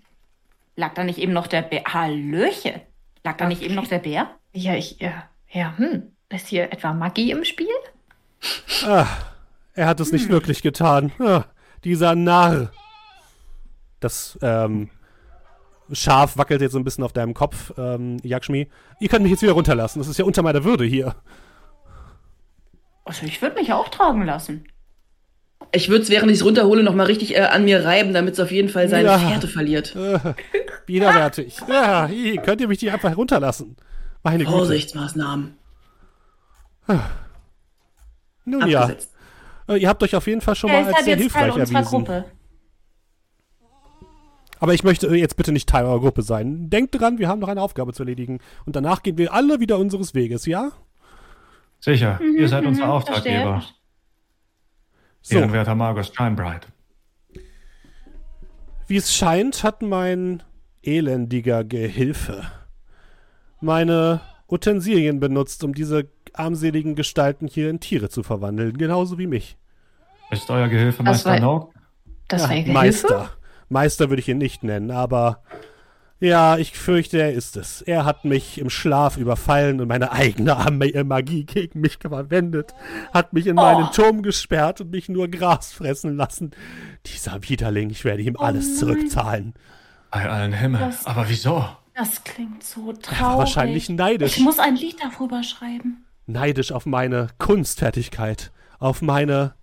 lag 0.75 0.93
da 0.93 1.03
nicht 1.03 1.17
eben 1.19 1.33
noch 1.33 1.47
der 1.47 1.61
Bär? 1.63 1.83
Hallöchen! 1.85 2.81
Lag 3.23 3.37
da 3.37 3.47
nicht 3.47 3.59
Okay. 3.59 3.65
eben 3.67 3.75
noch 3.75 3.87
der 3.87 3.99
Bär? 3.99 4.29
Ja, 4.53 4.75
ich, 4.75 4.99
ja, 4.99 5.23
ja, 5.49 5.77
hm. 5.77 6.11
Ist 6.31 6.47
hier 6.47 6.71
etwa 6.71 6.93
Magie 6.93 7.31
im 7.31 7.43
Spiel? 7.43 7.67
Ah, 8.85 9.05
er 9.73 9.87
hat 9.87 9.99
es 9.99 10.11
nicht 10.11 10.29
wirklich 10.29 10.61
getan. 10.61 11.11
Ah, 11.19 11.43
dieser 11.83 12.15
Narr. 12.15 12.71
Das 13.99 14.39
ähm, 14.41 14.89
Schaf 15.91 16.37
wackelt 16.37 16.61
jetzt 16.61 16.71
so 16.71 16.79
ein 16.79 16.83
bisschen 16.83 17.03
auf 17.03 17.13
deinem 17.13 17.33
Kopf, 17.33 17.73
ähm, 17.77 18.17
Yakshmi. 18.23 18.67
Ihr 18.99 19.09
könnt 19.09 19.23
mich 19.23 19.31
jetzt 19.31 19.41
wieder 19.43 19.51
runterlassen. 19.53 19.99
Das 19.99 20.07
ist 20.07 20.17
ja 20.17 20.25
unter 20.25 20.41
meiner 20.41 20.63
Würde 20.63 20.85
hier. 20.85 21.15
Also 23.05 23.25
ich 23.25 23.41
würde 23.41 23.55
mich 23.55 23.73
auch 23.73 23.89
tragen 23.89 24.25
lassen. 24.25 24.63
Ich 25.73 25.89
würde 25.89 26.03
es, 26.03 26.09
während 26.09 26.31
ich 26.31 26.39
es 26.39 26.45
runterhole, 26.45 26.81
nochmal 26.83 27.05
richtig 27.05 27.35
äh, 27.35 27.41
an 27.41 27.65
mir 27.65 27.85
reiben, 27.85 28.13
damit 28.13 28.33
es 28.33 28.39
auf 28.39 28.51
jeden 28.51 28.69
Fall 28.69 28.89
seine 28.89 29.09
Ja. 29.09 29.19
Fährte 29.19 29.47
verliert. 29.47 29.95
Äh, 29.95 30.19
widerwärtig. 30.85 31.57
Ja, 31.67 32.07
hi, 32.07 32.39
könnt 32.43 32.61
ihr 32.61 32.67
mich 32.67 32.79
die 32.79 32.89
einfach 32.89 33.15
runterlassen? 33.15 33.77
Meine 34.23 34.43
Güte. 34.43 34.57
Vorsichtsmaßnahmen. 34.57 35.55
Nun 38.45 38.67
ja, 38.67 38.81
Abgesetzt. 38.81 39.13
äh, 39.67 39.77
ihr 39.77 39.87
habt 39.89 40.01
euch 40.03 40.15
auf 40.15 40.25
jeden 40.27 40.41
Fall 40.41 40.55
schon 40.55 40.69
Er 40.69 40.81
mal 40.81 40.87
als 40.87 40.95
halt 40.95 41.05
sehr 41.05 41.15
hilfreich 41.17 41.53
unserer 41.53 41.79
erwiesen. 41.79 41.85
Gruppe. 41.85 42.25
Aber 44.59 44.73
ich 44.73 44.83
möchte 44.83 45.07
jetzt 45.15 45.37
bitte 45.37 45.51
nicht 45.51 45.67
Teil 45.67 45.85
eurer 45.85 45.99
Gruppe 45.99 46.21
sein. 46.21 46.69
Denkt 46.69 46.99
dran, 46.99 47.17
wir 47.17 47.27
haben 47.27 47.39
noch 47.39 47.47
eine 47.47 47.61
Aufgabe 47.61 47.93
zu 47.93 48.03
erledigen. 48.03 48.39
Und 48.65 48.75
danach 48.75 49.01
gehen 49.01 49.17
wir 49.17 49.33
alle 49.33 49.59
wieder 49.59 49.79
unseres 49.79 50.13
Weges, 50.13 50.45
ja? 50.45 50.71
Sicher, 51.79 52.19
ihr 52.21 52.47
seid 52.47 52.65
unser 52.65 52.85
Mhm, 52.85 52.91
Auftraggeber. 52.91 53.63
So, 55.23 55.37
Ehrenwerter 55.37 55.73
Margus 55.75 56.11
Shinebright. 56.13 56.67
wie 58.87 58.97
es 58.97 59.13
scheint, 59.15 59.63
hat 59.63 59.81
mein 59.81 60.43
elendiger 60.83 61.63
Gehilfe 61.63 62.43
meine 63.61 64.21
Utensilien 64.47 65.19
benutzt, 65.19 65.63
um 65.63 65.73
diese 65.73 66.09
armseligen 66.33 66.95
Gestalten 66.95 67.47
hier 67.47 67.69
in 67.69 67.79
Tiere 67.79 68.09
zu 68.09 68.23
verwandeln. 68.23 68.77
Genauso 68.77 69.17
wie 69.17 69.27
mich. 69.27 69.57
Ist 70.31 70.49
euer 70.49 70.67
Gehilfe 70.67 71.03
Das 71.03 71.25
Meister 71.25 71.29
war- 71.31 71.39
Noak? 71.39 71.73
Das 72.27 72.43
war 72.43 72.51
Ja, 72.51 72.55
Ihr 72.57 72.63
Gehilfe? 72.63 72.79
Meister. 72.79 73.29
Meister 73.69 74.09
würde 74.09 74.21
ich 74.21 74.29
ihn 74.29 74.37
nicht 74.37 74.63
nennen, 74.63 74.91
aber 74.91 75.41
ja, 76.19 76.57
ich 76.57 76.73
fürchte, 76.77 77.19
er 77.21 77.33
ist 77.33 77.57
es. 77.57 77.81
Er 77.81 78.05
hat 78.05 78.25
mich 78.25 78.59
im 78.59 78.69
Schlaf 78.69 79.17
überfallen 79.17 79.81
und 79.81 79.87
meine 79.87 80.11
eigene 80.11 80.55
Magie 81.05 81.45
gegen 81.45 81.81
mich 81.81 81.97
verwendet, 81.99 82.73
hat 83.13 83.33
mich 83.33 83.47
in 83.47 83.55
meinen 83.55 83.85
Oh. 83.85 83.91
Turm 83.93 84.21
gesperrt 84.21 84.81
und 84.81 84.91
mich 84.91 85.09
nur 85.09 85.27
Gras 85.29 85.71
fressen 85.73 86.15
lassen. 86.15 86.51
Dieser 87.07 87.41
Widerling, 87.49 87.89
ich 87.89 88.05
werde 88.05 88.21
ihm 88.21 88.37
alles 88.37 88.67
nein. 88.67 88.75
zurückzahlen. 88.77 89.53
Bei 90.11 90.29
allen 90.29 90.53
Himmel. 90.53 90.79
Das- 90.81 91.05
Aber 91.07 91.27
wieso? 91.27 91.65
Das 91.95 92.23
klingt 92.23 92.63
so 92.63 92.91
Er 92.91 92.99
traurig. 92.99 93.21
war 93.21 93.37
wahrscheinlich 93.39 93.89
neidisch. 93.89 94.37
Ich 94.37 94.43
muss 94.43 94.59
ein 94.59 94.75
Lied 94.75 94.97
darüber 95.01 95.43
schreiben. 95.43 96.05
Neidisch 96.31 96.71
auf 96.71 96.85
meine 96.85 97.27
Kunstfertigkeit, 97.37 98.51
auf 98.79 99.01
meine 99.01 99.53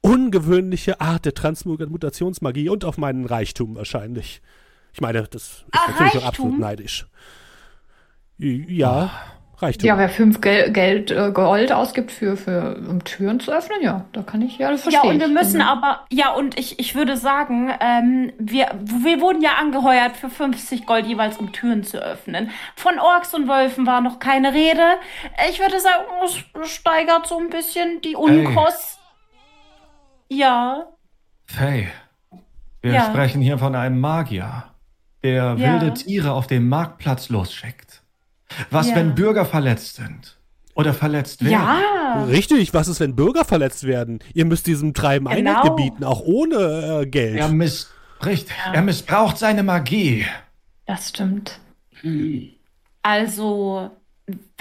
ungewöhnliche 0.00 1.00
Art 1.00 1.24
der 1.24 1.34
Transmutationsmagie 1.34 2.68
und 2.68 2.84
auf 2.84 2.98
meinen 2.98 3.24
Reichtum 3.26 3.74
wahrscheinlich. 3.74 4.40
Ich 4.92 5.00
meine, 5.00 5.22
das 5.24 5.42
ist 5.42 5.64
Ah, 5.72 5.90
natürlich 5.90 6.24
absolut 6.24 6.58
neidisch. 6.58 7.06
Ja, 8.38 9.10
Reichtum. 9.58 9.86
Ja, 9.88 9.96
wer 9.96 10.08
fünf 10.10 10.40
Gel 10.42 10.70
Geld, 10.70 11.10
äh, 11.10 11.30
Gold 11.32 11.72
ausgibt 11.72 12.12
für, 12.12 12.36
für, 12.36 12.76
um 12.76 13.02
Türen 13.04 13.40
zu 13.40 13.52
öffnen, 13.52 13.78
ja, 13.80 14.04
da 14.12 14.22
kann 14.22 14.42
ich, 14.42 14.58
ja, 14.58 14.70
das 14.70 14.84
Ja, 14.84 14.90
verstehe 15.00 15.10
und 15.12 15.20
wir 15.20 15.28
müssen 15.28 15.56
Mhm. 15.62 15.66
aber, 15.66 16.04
ja, 16.10 16.32
und 16.34 16.58
ich, 16.58 16.78
ich 16.78 16.94
würde 16.94 17.16
sagen, 17.16 17.70
ähm, 17.80 18.32
wir, 18.38 18.68
wir 18.82 19.20
wurden 19.22 19.40
ja 19.40 19.52
angeheuert 19.58 20.16
für 20.16 20.28
50 20.28 20.84
Gold 20.84 21.06
jeweils, 21.06 21.38
um 21.38 21.52
Türen 21.52 21.84
zu 21.84 21.98
öffnen. 21.98 22.50
Von 22.74 22.98
Orks 22.98 23.32
und 23.32 23.48
Wölfen 23.48 23.86
war 23.86 24.02
noch 24.02 24.18
keine 24.18 24.52
Rede. 24.52 24.82
Ich 25.48 25.58
würde 25.58 25.80
sagen, 25.80 26.04
es 26.62 26.70
steigert 26.70 27.26
so 27.26 27.38
ein 27.38 27.48
bisschen 27.48 28.02
die 28.02 28.14
Unkosten. 28.14 29.00
Ja, 30.28 30.86
Faye, 31.46 31.88
wir 32.82 32.92
Ja. 32.92 33.04
sprechen 33.06 33.40
hier 33.40 33.56
von 33.58 33.74
einem 33.74 34.00
Magier, 34.00 34.64
der 35.22 35.54
Ja. 35.56 35.58
wilde 35.58 35.94
Tiere 35.94 36.32
auf 36.32 36.46
dem 36.46 36.68
Marktplatz 36.68 37.28
losschickt. 37.30 38.02
Was, 38.70 38.90
Ja. 38.90 38.96
wenn 38.96 39.14
Bürger 39.14 39.44
verletzt 39.44 39.96
sind? 39.96 40.36
Oder 40.74 40.92
verletzt 40.94 41.42
werden? 41.42 41.52
ja. 41.52 42.24
Richtig, 42.24 42.74
was 42.74 42.86
ist, 42.88 43.00
wenn 43.00 43.16
Bürger 43.16 43.44
verletzt 43.44 43.84
werden? 43.84 44.18
Ihr 44.34 44.44
müsst 44.44 44.66
diesem 44.66 44.92
Treiben 44.94 45.26
Einhalt 45.26 45.62
Genau. 45.62 45.76
gebieten, 45.76 46.04
auch 46.04 46.20
ohne 46.20 47.00
äh, 47.02 47.06
Geld. 47.06 47.36
Er, 47.38 47.48
miss 47.48 47.90
richtig, 48.24 48.54
er 48.72 48.82
missbraucht 48.82 49.38
seine 49.38 49.62
Magie. 49.62 50.26
Das 50.86 51.08
stimmt. 51.08 51.58
Also, 53.02 53.90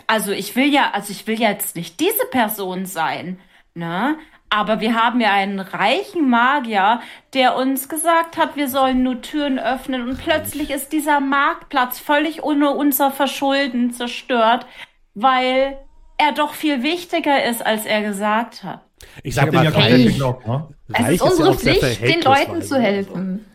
also 0.07 0.31
ich 0.31 0.55
will 0.55 0.71
ja, 0.73 0.91
also 0.93 1.11
ich 1.11 1.25
will 1.27 1.39
jetzt 1.39 1.75
nicht 1.75 1.99
diese 1.99 2.25
Person 2.31 2.85
sein, 2.85 3.39
ne? 3.73 4.17
Aber 4.49 4.79
wir 4.79 4.95
haben 4.95 5.19
ja 5.19 5.33
einen 5.33 5.59
reichen 5.59 6.29
Magier, 6.29 7.01
der 7.33 7.55
uns 7.57 7.89
gesagt 7.89 8.37
hat, 8.37 8.55
wir 8.55 8.69
sollen 8.69 9.03
nur 9.03 9.21
Türen 9.21 9.59
öffnen 9.59 10.07
und 10.07 10.17
plötzlich 10.17 10.69
ist 10.69 10.91
dieser 10.93 11.19
Marktplatz 11.19 11.99
völlig 11.99 12.43
ohne 12.43 12.69
unser 12.71 13.11
Verschulden 13.11 13.91
zerstört, 13.91 14.65
weil 15.13 15.77
er 16.17 16.31
doch 16.31 16.53
viel 16.53 16.83
wichtiger 16.83 17.43
ist, 17.43 17.65
als 17.65 17.85
er 17.85 18.01
gesagt 18.01 18.63
hat. 18.63 18.81
ich 19.23 19.35
sage 19.35 19.51
mal, 19.51 19.65
ja 19.65 19.71
komplett 19.71 19.93
reich, 19.93 20.05
geglaubt, 20.05 20.47
ne? 20.47 20.67
Es 20.93 21.09
ist 21.09 21.21
unsere 21.21 21.49
ja 21.49 21.53
auch 21.55 21.59
sehr 21.59 21.75
Pflicht, 21.75 22.01
den. 22.01 22.21
Leuten 22.21 22.61
zu 22.61 22.79
helfen. 22.79 23.45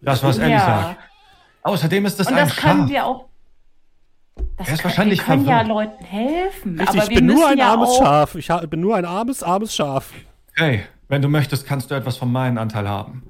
Das, 0.00 0.22
was 0.22 0.38
Ellie 0.38 0.52
Ja. 0.52 0.60
sagt. 0.60 1.00
Außerdem 1.62 2.06
ist 2.06 2.20
es 2.20 2.26
Und 2.28 2.34
ein 2.34 2.46
das 2.46 2.56
können 2.56 2.80
Schaf. 2.82 2.90
wir 2.90 3.06
auch. 3.06 3.27
Das 4.58 4.68
Er 4.68 4.74
ist 4.74 4.80
können, 4.82 4.90
wahrscheinlich 4.90 5.18
wir 5.20 5.24
können 5.26 5.46
ja. 5.46 5.62
Leuten 5.62 6.04
helfen. 6.04 6.78
Richtig, 6.78 6.88
aber 6.88 7.04
ich 7.04 7.08
wir 7.10 7.16
bin 7.16 7.26
nur 7.26 7.48
ein 7.48 7.58
ja 7.58 7.70
armes 7.72 7.96
Schaf. 7.96 8.34
Ich 8.34 8.48
bin 8.68 8.80
nur 8.80 8.96
ein 8.96 9.04
armes, 9.04 9.42
armes 9.42 9.74
Schaf. 9.74 10.10
Hey, 10.56 10.84
wenn 11.08 11.22
du 11.22 11.28
möchtest, 11.28 11.66
kannst 11.66 11.90
du 11.90 11.94
etwas 11.94 12.16
von 12.16 12.30
meinem 12.30 12.58
Anteil 12.58 12.88
haben. 12.88 13.22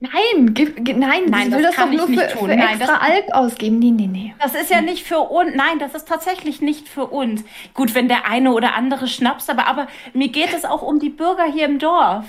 Nein, 0.00 0.54
gib, 0.54 0.84
ge- 0.84 0.94
nein, 0.94 1.22
Nein, 1.28 1.44
sie 1.46 1.50
das 1.50 1.58
will 1.58 1.62
das 1.64 1.74
kann 1.74 1.90
doch 1.96 1.98
nur 1.98 2.08
ich 2.10 2.14
für, 2.20 2.24
nicht 2.26 2.38
tun. 2.38 2.48
für 2.50 2.56
Nein, 2.56 2.68
extra 2.80 2.94
das- 2.94 3.02
Alk 3.02 3.24
ausgeben. 3.32 3.78
Nee, 3.80 3.90
nee, 3.90 4.06
nee. 4.06 4.34
Das 4.40 4.54
ist 4.54 4.70
ja 4.70 4.80
nicht 4.80 5.04
für 5.04 5.18
uns. 5.18 5.54
Nein, 5.56 5.80
das 5.80 5.94
ist 5.94 6.06
tatsächlich 6.06 6.60
nicht 6.60 6.88
für 6.88 7.06
uns. 7.06 7.42
Gut, 7.74 7.94
wenn 7.96 8.06
der 8.06 8.28
eine 8.30 8.52
oder 8.52 8.76
andere 8.76 9.08
schnappst, 9.08 9.50
aber, 9.50 9.66
aber 9.66 9.88
mir 10.14 10.28
geht 10.28 10.52
es 10.54 10.64
auch 10.64 10.82
um 10.82 11.00
die 11.00 11.10
Bürger 11.10 11.44
hier 11.52 11.64
im 11.64 11.80
Dorf. 11.80 12.24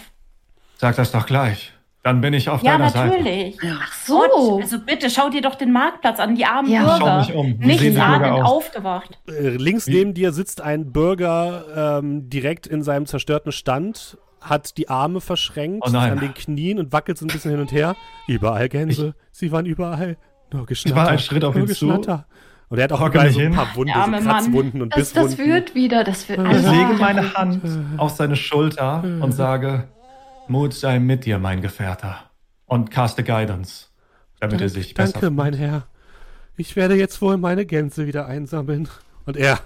Sag 0.77 0.95
das 0.95 1.11
doch 1.11 1.27
gleich. 1.27 1.71
Dann 2.03 2.21
bin 2.21 2.33
ich 2.33 2.47
auf 2.47 2.63
Ja, 2.63 2.77
deiner 2.77 2.89
Seite. 2.89 3.17
natürlich. 3.17 3.57
Ach 3.81 3.93
so. 3.93 4.19
Gott, 4.19 4.61
also 4.63 4.79
bitte, 4.79 5.09
schau 5.09 5.29
dir 5.29 5.41
doch 5.41 5.55
den 5.55 5.71
Marktplatz 5.73 6.19
an, 6.19 6.35
die 6.35 6.45
armen 6.45 6.71
Ja. 6.71 6.83
Bürger. 6.83 6.97
Schau 6.99 7.17
mich 7.19 7.33
um. 7.53 7.59
Wie 7.59 7.65
Nicht 7.65 7.99
aus? 7.99 8.49
aufgewacht. 8.49 9.19
Äh, 9.27 9.49
links 9.49 9.87
Wie- 9.87 9.95
neben 9.95 10.13
dir 10.13 10.31
sitzt 10.31 10.61
ein 10.61 10.91
Bürger 10.93 11.99
ähm, 11.99 12.29
direkt 12.29 12.67
in 12.67 12.83
seinem 12.83 13.05
zerstörten 13.05 13.51
Stand, 13.51 14.17
hat 14.39 14.77
die 14.77 14.87
Arme 14.89 15.19
verschränkt 15.19 15.83
Oh 15.85 15.97
an 15.97 16.19
den 16.19 16.33
Knien 16.33 16.79
und 16.79 16.93
wackelt 16.93 17.17
so 17.17 17.25
ein 17.25 17.27
bisschen 17.27 17.51
hin 17.51 17.59
und 17.59 17.73
her. 17.73 17.97
Überall 18.27 18.69
Gänse. 18.69 19.13
Sie 19.31 19.51
waren 19.51 19.65
überall. 19.65 20.15
Nur 20.53 20.65
Geschnatter. 20.65 20.95
war 20.95 21.09
ein 21.09 21.19
Schritt 21.19 21.43
auf 21.43 21.55
ihn 21.57 21.67
zu. 21.67 21.89
Und 21.91 22.07
er 22.77 22.83
hat 22.83 22.91
auch 22.93 23.05
überall 23.05 23.29
so 23.31 23.39
ein 23.39 23.47
hin. 23.47 23.53
paar 23.55 23.75
Wunde, 23.75 23.91
so. 23.93 24.29
Kratzwunden 24.29 24.81
und 24.83 24.93
Das, 24.95 25.11
Bisswunden. 25.11 25.37
das 25.37 25.45
wird 25.45 25.75
wieder, 25.75 26.03
das 26.05 26.29
wird 26.29 26.39
Ich 26.39 26.47
lege 26.71 26.93
meine. 26.99 27.33
Hand 27.33 27.61
auf 27.97 28.11
seine 28.11 28.35
Schulter 28.37 29.03
und 29.21 29.33
sage, 29.33 29.89
Mut 30.49 30.73
sei 30.73 30.99
mit 30.99 31.25
dir, 31.25 31.39
mein 31.39 31.61
Gefährter. 31.61 32.31
Und 32.65 32.91
caste 32.91 33.23
Guidance, 33.23 33.87
damit 34.39 34.61
er 34.61 34.69
sich 34.69 34.93
besser 34.93 35.13
Danke, 35.13 35.29
mein 35.31 35.53
Herr. 35.53 35.87
Ich 36.57 36.75
werde 36.75 36.95
jetzt 36.95 37.21
wohl 37.21 37.37
meine 37.37 37.65
Gänse 37.65 38.05
wieder 38.07 38.25
einsammeln. 38.25 38.89
Und 39.25 39.37
er 39.37 39.59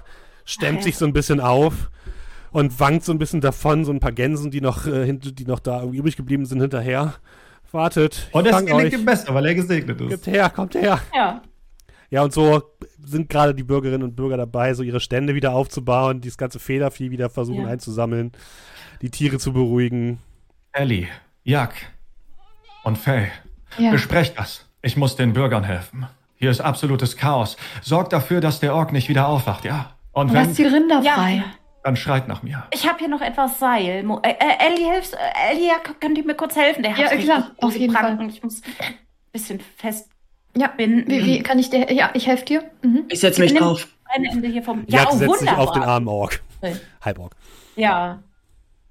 stemmt 0.46 0.80
Ach, 0.80 0.84
sich 0.84 0.98
so 0.98 1.06
ein 1.06 1.14
bisschen 1.14 1.40
auf 1.40 1.90
und 2.52 2.80
wankt 2.80 3.04
so 3.06 3.12
ein 3.12 3.18
bisschen 3.18 3.42
davon, 3.42 3.86
so 3.86 3.92
ein 3.92 4.00
paar 4.00 4.12
Gänsen, 4.12 4.52
die 4.52 4.62
noch, 4.62 4.86
äh, 4.86 5.12
die 5.14 5.46
noch 5.46 5.60
da 5.60 5.84
übrig 5.84 6.16
geblieben 6.18 6.46
sind, 6.46 6.62
hinterher. 6.62 7.16
Wartet, 7.72 8.30
Und 8.34 8.46
es 8.46 8.66
gelingt 8.66 8.94
ihm 8.94 9.06
besser, 9.06 9.34
weil 9.34 9.46
er 9.48 9.56
gesegnet 9.56 10.00
ist. 10.00 10.10
Kommt 10.10 10.28
her, 10.28 10.50
kommt 10.50 10.76
her. 10.76 11.00
Ja. 11.16 11.42
Ja, 12.12 12.22
und 12.22 12.32
so 12.32 12.62
sind 13.04 13.28
gerade 13.30 13.56
die 13.56 13.64
Bürgerinnen 13.64 14.04
und 14.04 14.16
Bürger 14.16 14.38
dabei, 14.38 14.76
so 14.76 14.84
ihre 14.84 15.00
Stände 15.00 15.34
wieder 15.34 15.54
aufzubauen, 15.54 16.22
dieses 16.22 16.38
ganze 16.38 16.60
Federvieh 16.60 17.10
wieder 17.10 17.32
versuchen 17.32 17.64
Ja. 17.64 17.70
einzusammeln, 17.70 18.34
die 19.02 19.10
Tiere 19.10 19.40
zu 19.40 19.52
beruhigen. 19.54 20.20
Ellie, 20.74 21.08
Jak 21.44 21.74
und 22.84 22.98
Faye, 22.98 23.32
Ja. 23.78 23.92
besprecht 23.92 24.38
das. 24.38 24.66
Ich 24.82 24.98
muss 24.98 25.16
den 25.16 25.34
Bürgern 25.34 25.64
helfen. 25.64 26.08
Hier 26.36 26.50
ist 26.52 26.62
absolutes 26.62 27.16
Chaos. 27.16 27.56
Sorgt 27.82 28.12
dafür, 28.12 28.42
dass 28.42 28.60
der 28.60 28.76
Ork 28.76 28.92
nicht 28.92 29.08
wieder 29.08 29.28
aufwacht, 29.28 29.64
ja? 29.66 29.92
Und 30.12 30.30
Und 30.30 30.34
lass 30.34 30.48
wenn, 30.50 30.56
die 30.56 30.64
Rinder 30.66 31.02
Ja. 31.02 31.14
frei. 31.14 31.44
dann 31.84 31.96
schreit 31.96 32.28
nach 32.28 32.44
mir. 32.44 32.64
Ich 32.72 32.88
habe 32.88 33.00
hier 33.00 33.08
noch 33.08 33.22
etwas 33.22 33.60
Seil. 33.60 34.04
Mo- 34.04 34.20
Äh, 34.24 34.32
äh, 34.32 34.68
Ellie, 34.68 34.92
hilfst, 34.92 35.14
äh, 35.14 35.52
Ellie, 35.52 35.68
ja, 35.68 35.80
k- 35.80 35.94
könnt 36.00 36.18
ihr 36.18 36.26
mir 36.26 36.36
kurz 36.36 36.56
helfen? 36.56 36.82
Der 36.84 36.92
Ja, 36.94 37.10
hat 37.12 37.20
klar, 37.20 37.52
auf 37.58 37.76
jeden 37.76 37.94
Fall. 37.94 38.20
Ich 38.30 38.42
muss 38.44 38.62
ein 38.80 38.96
bisschen 39.32 39.60
fest 39.78 40.10
Ja. 40.56 40.68
binden. 40.68 41.10
Wie, 41.10 41.26
wie 41.26 41.44
kann 41.44 41.60
ich 41.60 41.70
dir? 41.70 41.92
Ja, 41.94 42.10
ich 42.14 42.28
helfe 42.28 42.46
dir. 42.46 42.64
Mhm. 42.82 43.06
Ich 43.10 43.20
setze 43.20 43.42
mich 43.42 43.54
drauf. 43.54 43.88
Ein 44.06 44.26
Ende 44.26 44.48
hier 44.48 44.64
vom. 44.64 44.84
Ja, 44.88 45.00
Ja, 45.04 45.08
oh, 45.10 45.16
setzt 45.18 45.20
sich 45.40 45.42
wunderbar. 45.50 45.60
auf 45.60 45.72
den 45.72 45.84
armen 45.84 46.08
Ork. 46.08 46.42
Toll. 46.62 46.80
Halborg. 47.02 47.36
Ja, 47.76 48.20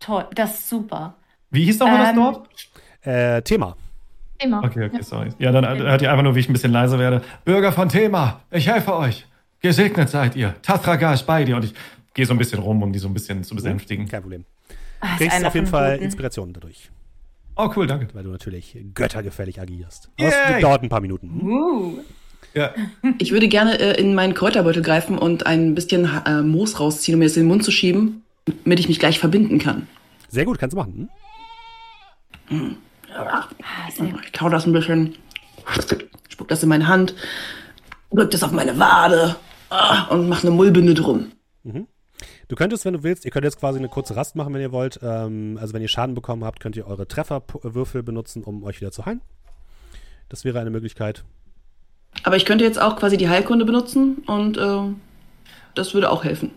toll. 0.00 0.26
Das 0.34 0.54
ist 0.54 0.68
super. 0.68 1.14
Wie 1.52 1.64
hieß 1.64 1.78
nochmal 1.78 1.98
das 1.98 2.08
Ähm, 2.10 2.16
Dorf? 2.16 2.40
Äh, 3.02 3.42
Thema. 3.42 3.76
Immer. 4.38 4.64
Okay, 4.64 4.86
okay, 4.86 5.02
sorry. 5.02 5.28
Ja, 5.38 5.52
dann 5.52 5.64
hört 5.78 6.02
ihr 6.02 6.10
einfach 6.10 6.24
nur, 6.24 6.34
wie 6.34 6.40
ich 6.40 6.48
ein 6.48 6.52
bisschen 6.52 6.72
leiser 6.72 6.98
werde. 6.98 7.22
Bürger 7.44 7.70
von 7.72 7.88
Thema, 7.88 8.40
ich 8.50 8.66
helfe 8.66 8.96
euch. 8.96 9.26
Gesegnet 9.60 10.08
seid 10.08 10.34
ihr. 10.34 10.54
Tathraga 10.62 11.14
ist 11.14 11.24
bei 11.24 11.44
dir. 11.44 11.54
Und 11.56 11.64
ich 11.66 11.74
gehe 12.14 12.26
so 12.26 12.34
ein 12.34 12.38
bisschen 12.38 12.58
rum, 12.58 12.82
um 12.82 12.92
die 12.92 12.98
so 12.98 13.06
ein 13.06 13.14
bisschen 13.14 13.44
zu 13.44 13.54
besänftigen. 13.54 14.08
Kein 14.08 14.22
Problem. 14.22 14.44
Ist 15.02 15.18
Kriegst 15.18 15.44
auf 15.44 15.54
jeden 15.54 15.66
Fall 15.68 15.92
Guten. 15.92 16.04
Inspirationen 16.04 16.52
dadurch, 16.54 16.90
Oh, 17.54 17.68
cool, 17.76 17.86
danke. 17.86 18.08
weil 18.14 18.24
du 18.24 18.30
natürlich 18.30 18.76
göttergefällig 18.94 19.60
agierst. 19.60 20.08
Yay! 20.18 20.60
dauert 20.60 20.82
ein 20.82 20.88
paar 20.88 21.00
Minuten. 21.02 21.40
Uh. 21.42 21.98
Ja. 22.54 22.70
Ich 23.18 23.30
würde 23.30 23.46
gerne 23.48 23.78
äh, 23.78 24.00
in 24.00 24.14
meinen 24.14 24.34
Kräuterbeutel 24.34 24.82
greifen 24.82 25.18
und 25.18 25.46
ein 25.46 25.74
bisschen 25.74 26.08
äh, 26.26 26.42
Moos 26.42 26.80
rausziehen, 26.80 27.14
um 27.14 27.18
mir 27.20 27.26
das 27.26 27.36
in 27.36 27.42
den 27.44 27.48
Mund 27.48 27.62
zu 27.62 27.70
schieben, 27.70 28.22
damit 28.64 28.80
ich 28.80 28.88
mich 28.88 28.98
gleich 28.98 29.18
verbinden 29.18 29.58
kann. 29.58 29.86
Sehr 30.28 30.44
gut, 30.44 30.58
kannst 30.58 30.74
du 30.74 30.78
machen. 30.78 30.92
Hm? 30.94 31.08
Gut. 32.58 32.76
Ich 34.24 34.32
kau 34.32 34.48
das 34.48 34.66
ein 34.66 34.72
bisschen, 34.72 35.16
spuck 36.28 36.48
das 36.48 36.62
in 36.62 36.68
meine 36.68 36.88
Hand, 36.88 37.14
drück 38.10 38.30
das 38.30 38.42
auf 38.42 38.52
meine 38.52 38.78
Wade 38.78 39.36
ah, 39.70 40.06
und 40.06 40.28
mach 40.28 40.42
eine 40.42 40.50
Mullbinde 40.50 40.94
drum. 40.94 41.32
Du 42.52 42.56
könntest, 42.56 42.84
wenn 42.84 42.92
du 42.92 43.02
willst, 43.02 43.24
ihr 43.24 43.30
könnt 43.30 43.44
jetzt 43.44 43.58
quasi 43.58 43.78
eine 43.78 43.88
kurze 43.88 44.14
Rast 44.14 44.36
machen, 44.36 44.52
wenn 44.52 44.60
ihr 44.60 44.72
wollt. 44.72 45.00
Ähm, 45.02 45.56
also 45.58 45.72
wenn 45.72 45.80
ihr 45.80 45.88
Schaden 45.88 46.14
bekommen 46.14 46.44
habt, 46.44 46.60
könnt 46.60 46.76
ihr 46.76 46.86
eure 46.86 47.08
Trefferwürfel 47.08 48.02
benutzen, 48.02 48.44
um 48.44 48.62
euch 48.64 48.80
wieder 48.82 48.92
zu 48.92 49.06
heilen. 49.06 49.22
Das 50.28 50.44
wäre 50.44 50.60
eine 50.60 50.68
Möglichkeit. 50.68 51.24
Aber 52.24 52.36
ich 52.36 52.44
könnte 52.44 52.64
jetzt 52.64 52.78
auch 52.78 52.96
quasi 52.96 53.16
die 53.16 53.30
Heilkunde 53.30 53.64
benutzen 53.64 54.18
und 54.26 54.58
äh, 54.58 54.82
das 55.74 55.94
würde 55.94 56.10
auch 56.10 56.24
helfen. 56.24 56.50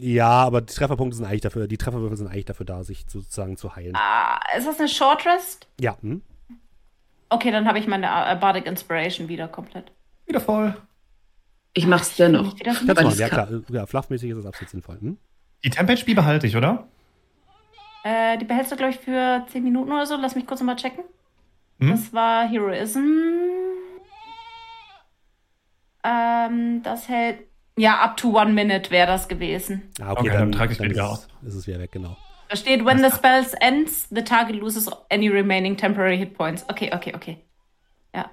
Ja, 0.00 0.28
aber 0.28 0.60
die 0.60 0.74
Trefferpunkte 0.74 1.16
sind 1.16 1.26
eigentlich 1.26 1.42
dafür, 1.42 1.68
die 1.68 1.78
Trefferwürfel 1.78 2.16
sind 2.16 2.26
eigentlich 2.26 2.46
dafür 2.46 2.66
da, 2.66 2.82
sich 2.82 3.04
sozusagen 3.06 3.56
zu 3.56 3.76
heilen. 3.76 3.94
Ah, 3.94 4.40
ist 4.56 4.66
das 4.66 4.78
eine 4.78 4.88
Short 4.88 5.24
Rest? 5.26 5.68
Ja, 5.80 5.96
hm? 6.00 6.22
Okay, 7.28 7.50
dann 7.50 7.68
habe 7.68 7.78
ich 7.78 7.86
meine 7.86 8.06
Bardic 8.40 8.66
Inspiration 8.66 9.28
wieder 9.28 9.48
komplett. 9.48 9.92
Wieder 10.26 10.40
voll. 10.40 10.76
Ich 11.74 11.86
mach's 11.86 12.16
dennoch. 12.16 12.58
Wieder 12.58 12.72
Kannst 12.72 12.86
machen, 12.88 13.04
das 13.04 13.18
ja 13.18 13.28
klar. 13.28 13.48
Ja, 13.68 13.86
fluffmäßig 13.86 14.30
ist 14.30 14.38
es 14.38 14.46
absolut 14.46 14.70
sinnvoll. 14.70 14.98
Hm? 15.00 15.18
Die 15.64 15.70
Temp-HP 15.70 16.14
behalte 16.14 16.46
ich, 16.46 16.56
oder? 16.56 16.88
Äh, 18.04 18.38
die 18.38 18.44
behältst 18.44 18.72
du, 18.72 18.76
glaube 18.76 18.92
ich, 18.92 18.98
für 18.98 19.44
10 19.50 19.62
Minuten 19.62 19.92
oder 19.92 20.06
so. 20.06 20.16
Lass 20.16 20.34
mich 20.34 20.46
kurz 20.46 20.60
nochmal 20.60 20.76
checken. 20.76 21.04
Hm? 21.80 21.90
Das 21.90 22.12
war 22.12 22.48
Heroism. 22.48 23.00
Ähm, 26.02 26.82
das 26.82 27.08
hält. 27.08 27.47
Ja, 27.78 28.00
up 28.02 28.16
to 28.16 28.36
one 28.36 28.52
minute 28.52 28.90
wäre 28.90 29.06
das 29.06 29.28
gewesen. 29.28 29.90
Ah, 30.00 30.12
Okay, 30.12 30.30
dann 30.30 30.50
trage 30.52 30.72
ich 30.72 30.78
dann 30.78 30.90
wieder 30.90 31.04
ist, 31.04 31.08
aus. 31.08 31.28
Ist 31.46 31.54
es 31.54 31.66
wieder 31.66 31.78
weg, 31.78 31.92
genau. 31.92 32.16
Da 32.48 32.56
steht, 32.56 32.84
when 32.84 32.98
the 32.98 33.10
spell 33.10 33.46
ends, 33.60 34.08
the 34.10 34.22
target 34.22 34.56
loses 34.56 34.90
any 35.10 35.28
remaining 35.28 35.76
temporary 35.76 36.16
hit 36.16 36.34
points. 36.36 36.64
Okay, 36.68 36.90
okay, 36.92 37.14
okay. 37.14 37.38
Ja. 38.14 38.30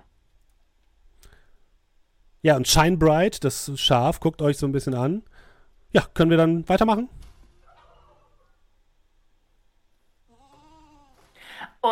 Ja, 2.41 2.55
und 2.55 2.67
Shine 2.67 2.97
Bright, 2.97 3.43
das 3.43 3.71
Schaf, 3.75 4.19
guckt 4.19 4.41
euch 4.41 4.57
so 4.57 4.65
ein 4.65 4.71
bisschen 4.71 4.95
an. 4.95 5.23
Ja, 5.91 6.03
können 6.13 6.31
wir 6.31 6.37
dann 6.37 6.67
weitermachen? 6.67 7.09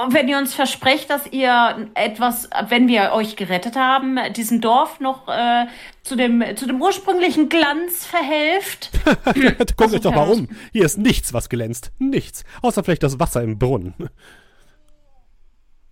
Und 0.02 0.14
wenn 0.14 0.28
ihr 0.28 0.40
uns 0.40 0.56
versprecht, 0.56 1.10
dass 1.10 1.28
ihr 1.32 1.90
etwas, 1.94 2.50
wenn 2.70 2.88
wir 2.88 3.12
euch 3.14 3.36
gerettet 3.36 3.76
haben, 3.76 4.18
diesem 4.34 4.60
Dorf 4.60 5.00
noch 5.00 5.28
äh, 5.28 5.68
zu, 6.02 6.16
dem, 6.16 6.44
zu 6.56 6.66
dem 6.66 6.82
ursprünglichen 6.82 7.48
Glanz 7.48 8.06
verhelft. 8.06 8.90
Guckt 9.78 9.94
euch 9.94 10.02
doch 10.02 10.16
mal 10.16 10.28
okay. 10.28 10.40
um. 10.40 10.48
Hier 10.72 10.86
ist 10.86 10.98
nichts, 10.98 11.32
was 11.34 11.48
glänzt. 11.48 11.92
Nichts. 12.00 12.44
Außer 12.64 12.84
vielleicht 12.84 13.04
das 13.04 13.20
Wasser 13.20 13.44
im 13.44 13.60
Brunnen. 13.60 13.94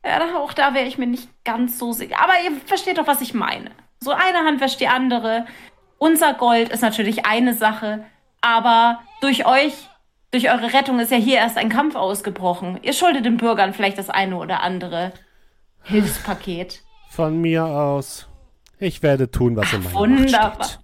Ja, 0.04 0.36
auch 0.38 0.54
da 0.54 0.74
wäre 0.74 0.88
ich 0.88 0.98
mir 0.98 1.06
nicht 1.06 1.30
ganz 1.44 1.78
so 1.78 1.94
sicher. 1.94 2.20
Aber 2.20 2.34
ihr 2.44 2.60
versteht 2.66 2.98
doch, 2.98 3.06
was 3.08 3.22
ich 3.22 3.36
meine. 3.36 3.70
So 4.00 4.12
eine 4.12 4.40
Hand 4.40 4.62
wäscht 4.62 4.80
die 4.80 4.88
andere. 4.88 5.46
Unser 6.00 6.34
Gold 6.34 6.70
ist 6.70 6.82
natürlich 6.82 7.28
eine 7.28 7.54
Sache, 7.54 8.04
aber 8.42 9.02
durch 9.22 9.46
euch, 9.46 9.74
durch 10.32 10.50
eure 10.50 10.74
Rettung 10.74 11.00
ist 11.00 11.12
ja 11.12 11.18
hier 11.18 11.38
erst 11.38 11.58
ein 11.58 11.70
Kampf 11.70 11.96
ausgebrochen. 11.96 12.80
Ihr 12.84 12.94
schuldet 12.94 13.26
den 13.26 13.38
Bürgern 13.38 13.74
vielleicht 13.74 13.98
das 13.98 14.10
eine 14.10 14.38
oder 14.38 14.62
andere 14.64 15.12
Hilfspaket. 15.84 16.82
Von 17.10 17.42
mir 17.42 17.66
aus. 17.66 18.28
Ich 18.80 19.04
werde 19.04 19.30
tun, 19.30 19.56
was 19.56 19.72
in 19.74 19.84
meiner 19.84 19.96
Wunderbar. 19.96 20.58
Macht 20.58 20.66
steht. 20.66 20.80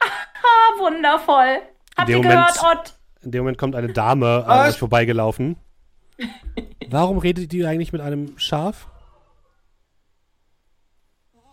Ah, 0.00 0.78
wundervoll. 0.80 1.58
Habt 1.96 2.08
ihr 2.08 2.16
dem 2.16 2.22
gehört, 2.22 2.56
Moment- 2.62 2.78
Ott? 2.78 2.94
In 3.22 3.30
dem 3.32 3.40
Moment 3.42 3.58
kommt 3.58 3.74
eine 3.74 3.92
Dame 3.92 4.44
an 4.46 4.68
euch 4.68 4.78
vorbeigelaufen. 4.78 5.56
Warum 6.88 7.18
redet 7.18 7.52
ihr 7.52 7.68
eigentlich 7.68 7.92
mit 7.92 8.00
einem 8.00 8.38
Schaf? 8.38 8.86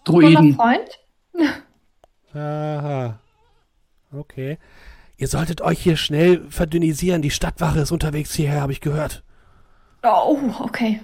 Druiden. 0.05 0.55
Freund. 0.55 0.89
Aha. 2.33 3.19
Okay. 4.13 4.57
Ihr 5.25 5.29
solltet 5.29 5.61
euch 5.61 5.79
hier 5.79 5.97
schnell 5.97 6.45
verdünnisieren. 6.51 7.23
Die 7.23 7.31
Stadtwache 7.31 7.79
ist 7.79 7.91
unterwegs 7.91 8.35
hierher, 8.35 8.61
habe 8.61 8.71
ich 8.71 8.79
gehört. 8.79 9.23
Oh, 10.03 10.37
okay. 10.59 11.01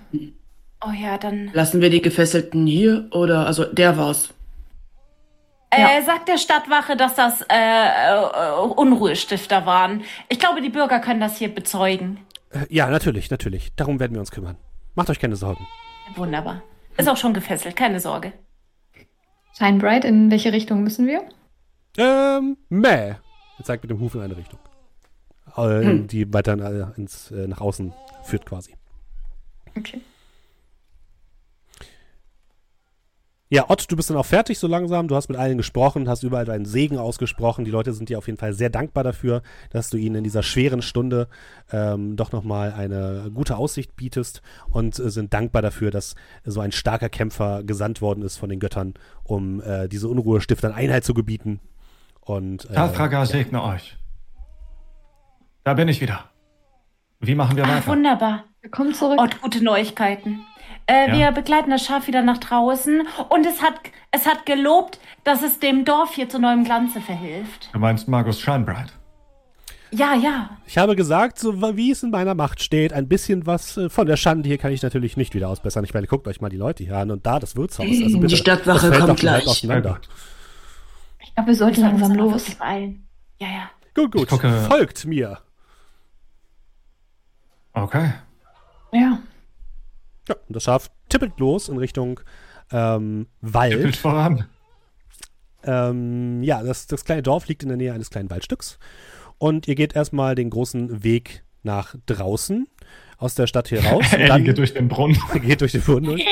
Oh 0.85 0.91
ja, 0.91 1.18
dann. 1.18 1.49
Lassen 1.53 1.81
wir 1.81 1.89
die 1.89 2.03
Gefesselten 2.03 2.68
hier 2.68 3.07
oder 3.14 3.48
also 3.48 3.65
der 3.65 3.98
war's. 3.98 4.31
Äh, 5.72 6.03
sagt 6.03 6.27
der 6.27 6.38
Stadtwache, 6.38 6.95
dass 6.95 7.15
das 7.15 7.41
äh, 7.49 7.56
äh, 7.56 8.61
Unruhestifter 8.76 9.65
waren. 9.65 10.03
Ich 10.30 10.38
glaube, 10.38 10.61
die 10.61 10.69
Bürger 10.69 10.99
können 10.99 11.19
das 11.19 11.38
hier 11.38 11.49
bezeugen. 11.52 12.19
Äh, 12.52 12.68
ja, 12.69 12.91
natürlich, 12.91 13.31
natürlich. 13.31 13.73
Darum 13.76 13.99
werden 13.99 14.14
wir 14.14 14.19
uns 14.19 14.30
kümmern. 14.30 14.56
Macht 14.93 15.10
euch 15.10 15.19
keine 15.19 15.35
Sorgen. 15.35 15.65
Wunderbar. 16.15 16.61
Ist 16.95 17.10
auch 17.10 17.18
schon 17.18 17.34
gefesselt, 17.34 17.76
keine 17.76 17.99
Sorge. 17.99 18.34
Shine 19.57 19.80
Bright, 19.80 20.06
in 20.06 20.30
welche 20.30 20.53
Richtung 20.53 20.84
müssen 20.84 21.07
wir? 21.07 21.23
Ähm, 21.98 22.57
meh. 22.69 23.15
Er 23.61 23.65
zeigt 23.65 23.83
mit 23.83 23.91
dem 23.91 23.99
Huf 23.99 24.15
in 24.15 24.21
eine 24.21 24.35
Richtung. 24.35 24.57
Äh, 25.55 25.99
Die 26.07 26.33
weiter 26.33 26.57
äh, 26.57 26.99
ins, 26.99 27.29
äh, 27.29 27.45
nach 27.45 27.61
außen 27.61 27.93
führt 28.23 28.43
quasi. 28.47 28.73
Okay. 29.77 30.01
Ja, 33.49 33.69
Ott, 33.69 33.91
du 33.91 33.95
bist 33.95 34.09
dann 34.09 34.17
auch 34.17 34.25
fertig 34.25 34.57
so 34.57 34.65
langsam. 34.65 35.07
Du 35.07 35.15
hast 35.15 35.29
mit 35.29 35.38
allen 35.38 35.57
gesprochen, 35.57 36.09
hast 36.09 36.23
überall 36.23 36.45
deinen 36.45 36.65
Segen 36.65 36.97
ausgesprochen. 36.97 37.63
Die 37.63 37.69
Leute 37.69 37.93
sind 37.93 38.09
dir 38.09 38.17
auf 38.17 38.25
jeden 38.25 38.39
Fall 38.39 38.53
sehr 38.53 38.71
dankbar 38.71 39.03
dafür, 39.03 39.43
dass 39.69 39.91
du 39.91 39.97
ihnen 39.97 40.15
in 40.15 40.23
dieser 40.23 40.41
schweren 40.41 40.81
Stunde 40.81 41.27
ähm, 41.71 42.15
doch 42.15 42.31
nochmal 42.31 42.71
eine 42.71 43.29
gute 43.31 43.57
Aussicht 43.57 43.95
bietest 43.95 44.41
und 44.71 44.97
äh, 44.97 45.11
sind 45.11 45.33
dankbar 45.35 45.61
dafür, 45.61 45.91
dass 45.91 46.15
so 46.45 46.61
ein 46.61 46.71
starker 46.71 47.09
Kämpfer 47.09 47.63
gesandt 47.63 48.01
worden 48.01 48.23
ist 48.23 48.38
von 48.38 48.49
den 48.49 48.59
Göttern, 48.59 48.95
um 49.23 49.61
äh, 49.61 49.88
diese 49.88 50.07
Unruhestiftern 50.07 50.71
Einhalt 50.71 51.03
zu 51.03 51.13
gebieten. 51.13 51.59
Und 52.22 52.69
äh, 52.69 52.73
Talfraga 52.73 53.26
segne 53.26 53.64
euch. 53.64 53.98
Da 55.64 55.73
bin 55.73 55.88
ich 55.88 56.02
wieder. 56.02 56.26
Wie 57.19 57.35
machen 57.35 57.56
wir 57.57 57.65
Ah, 57.65 57.69
weiter? 57.77 57.88
wunderbar. 57.88 58.43
Willkommen 58.61 58.93
zurück. 58.93 59.19
Ott, 59.19 59.41
gute 59.41 59.64
Neuigkeiten. 59.64 60.41
Äh, 60.88 61.10
Ja. 61.10 61.18
Wir 61.18 61.31
begleiten 61.31 61.69
das 61.69 61.85
Schaf 61.85 62.07
wieder 62.07 62.22
nach 62.23 62.38
draußen 62.38 63.02
und 63.30 63.45
es 63.45 63.61
hat, 63.61 63.76
es 64.11 64.26
hat 64.26 64.45
gelobt, 64.45 64.99
dass 65.23 65.41
es 65.43 65.60
dem 65.60 65.85
Dorf 65.85 66.14
hier 66.15 66.30
zu 66.30 66.39
neuem 66.39 66.64
Glanze 66.64 67.02
verhilft. 67.02 67.69
Du 67.73 67.80
meinst 67.80 68.07
Magus 68.07 68.39
Shinebright. 68.39 68.93
Ja, 69.93 70.15
ja. 70.15 70.52
Ich 70.65 70.77
habe 70.77 70.95
gesagt, 70.95 71.38
so 71.38 71.61
wie 71.76 71.91
es 71.91 72.02
in 72.02 72.11
meiner 72.11 72.34
Macht 72.34 72.64
steht, 72.64 72.93
ein 72.93 73.07
bisschen 73.10 73.45
was 73.45 73.76
äh, 73.77 73.89
von 73.89 74.07
der 74.07 74.15
Schande 74.15 74.48
hier 74.48 74.57
kann 74.57 74.72
ich 74.72 74.81
natürlich 74.81 75.18
nicht 75.18 75.34
wieder 75.35 75.49
ausbessern. 75.49 75.84
Ich 75.84 75.93
meine, 75.93 76.07
guckt 76.07 76.27
euch 76.27 76.39
mal 76.39 76.49
die 76.49 76.57
Leute 76.57 76.84
hier 76.84 76.98
an 76.98 77.11
und 77.11 77.26
da 77.26 77.39
das 77.39 77.56
Wirtshaus. 77.57 77.85
Also 77.85 78.07
Die 78.07 78.15
bitte, 78.18 78.38
Stadtwache 78.38 78.88
das 78.88 78.95
fällt 78.95 79.06
kommt 79.06 79.19
gleich. 79.19 79.45
Auseinander. 79.48 79.99
Ich 81.31 81.35
glaube, 81.35 81.47
wir 81.47 81.55
sollten 81.55 81.81
langsam 81.81 82.13
los. 82.13 82.55
beeilen. 82.55 83.07
Ja, 83.39 83.47
ja. 83.47 83.71
Gut, 83.95 84.11
gut. 84.11 84.27
Gucke- 84.29 84.67
Folgt 84.67 85.05
mir. 85.05 85.39
Okay. 87.73 88.13
Ja. 88.91 89.19
Ja, 90.27 90.35
und 90.47 90.55
das 90.55 90.63
Schaf 90.63 90.91
tippelt 91.09 91.39
los 91.39 91.69
in 91.69 91.77
Richtung 91.77 92.19
ähm, 92.71 93.27
Wald. 93.41 93.73
Tippelt 93.73 93.95
voran. 93.95 94.45
Ähm, 95.63 96.43
ja, 96.43 96.63
das, 96.63 96.87
das 96.87 97.05
kleine 97.05 97.23
Dorf 97.23 97.47
liegt 97.47 97.63
in 97.63 97.69
der 97.69 97.77
Nähe 97.77 97.93
eines 97.93 98.09
kleinen 98.09 98.29
Waldstücks. 98.29 98.77
Und 99.37 99.67
ihr 99.67 99.75
geht 99.75 99.95
erstmal 99.95 100.35
den 100.35 100.49
großen 100.49 101.03
Weg 101.03 101.43
nach 101.63 101.95
draußen 102.07 102.67
aus 103.22 103.35
der 103.35 103.48
Stadt 103.48 103.69
hier 103.69 103.81
raus. 103.85 104.03
Und 104.11 104.19
Er 104.19 104.27
dann 104.27 104.43
geht 104.43 104.57
durch 104.57 104.73
den 104.73 104.89
Brunnen. 104.89 105.18
geht 105.41 105.61
durch 105.61 105.72
den 105.72 105.81
Brunnen 105.81 106.03
durch. 106.06 106.26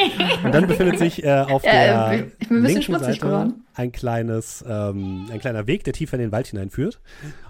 Und 0.44 0.52
dann 0.54 0.68
befindet 0.68 1.00
sich 1.00 1.24
äh, 1.24 1.46
auf 1.48 1.64
Ja, 1.64 2.10
der 2.10 2.14
ich 2.14 2.20
bin 2.20 2.28
ein 2.30 2.38
bisschen 2.40 2.64
linken 2.64 2.82
schmutzig 2.82 3.06
Seite 3.06 3.20
geworden. 3.20 3.66
ein 3.76 3.92
kleines, 3.94 4.66
ähm, 4.68 5.28
ein 5.32 5.40
kleiner 5.40 5.68
Weg, 5.68 5.86
der 5.86 5.94
tiefer 5.94 6.16
in 6.16 6.22
den 6.24 6.32
Wald 6.34 6.48
hineinführt. 6.48 7.00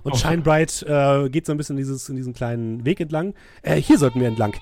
Und 0.03 0.11
Oh. 0.13 0.17
Shinebright 0.17 0.83
äh, 0.87 1.29
geht 1.29 1.45
so 1.47 1.51
ein 1.53 1.57
bisschen 1.57 1.77
dieses, 1.77 2.07
in 2.09 2.15
diesen 2.17 2.33
kleinen 2.33 2.85
Weg 2.85 2.99
entlang. 2.99 3.33
Äh, 3.63 3.75
hier 3.77 3.97
sollten 3.97 4.19
wir 4.19 4.27
entlang. 4.27 4.53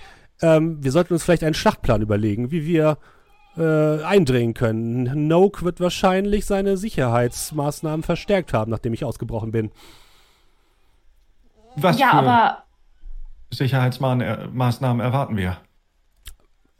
Ähm, 0.41 0.77
wir 0.83 0.91
sollten 0.91 1.11
uns 1.13 1.23
vielleicht 1.23 1.43
einen 1.43 1.55
Schlachtplan 1.55 2.01
überlegen, 2.01 2.51
wie 2.51 2.65
wir 2.65 2.99
äh, 3.57 4.03
eindringen 4.03 4.53
können. 4.53 5.27
Noke 5.27 5.65
wird 5.65 5.79
wahrscheinlich 5.79 6.45
seine 6.45 6.77
Sicherheitsmaßnahmen 6.77 8.03
verstärkt 8.03 8.53
haben, 8.53 8.69
nachdem 8.69 8.93
ich 8.93 9.03
ausgebrochen 9.03 9.51
bin. 9.51 9.71
Was 11.75 11.97
ja, 11.99 12.09
für 12.11 12.13
aber 12.17 12.63
Sicherheitsmaßnahmen 13.51 14.99
erwarten 14.99 15.37
wir? 15.37 15.57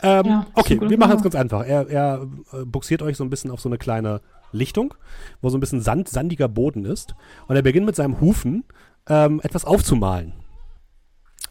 Ähm, 0.02 0.26
Ja, 0.26 0.48
okay, 0.54 0.80
wir 0.82 0.98
machen 0.98 1.18
es 1.18 1.24
ganz 1.24 1.36
einfach. 1.36 1.66
Er, 1.66 1.88
er 1.90 2.28
äh, 2.54 2.66
buxiert 2.66 3.02
euch 3.02 3.18
so 3.18 3.24
ein 3.24 3.30
bisschen 3.30 3.52
auf 3.52 3.62
so 3.62 3.70
eine 3.70 3.78
kleine 3.78 4.22
Lichtung, 4.52 4.94
wo 5.42 5.50
so 5.50 5.58
ein 5.58 5.60
bisschen 5.60 5.82
Sand, 5.82 6.10
sandiger 6.10 6.48
Boden 6.48 6.86
ist. 6.86 7.16
Und 7.48 7.56
er 7.56 7.62
beginnt 7.62 7.86
mit 7.86 7.96
seinem 7.96 8.20
Hufen 8.22 8.64
ähm, 9.08 9.42
etwas 9.44 9.66
aufzumalen. 9.66 10.34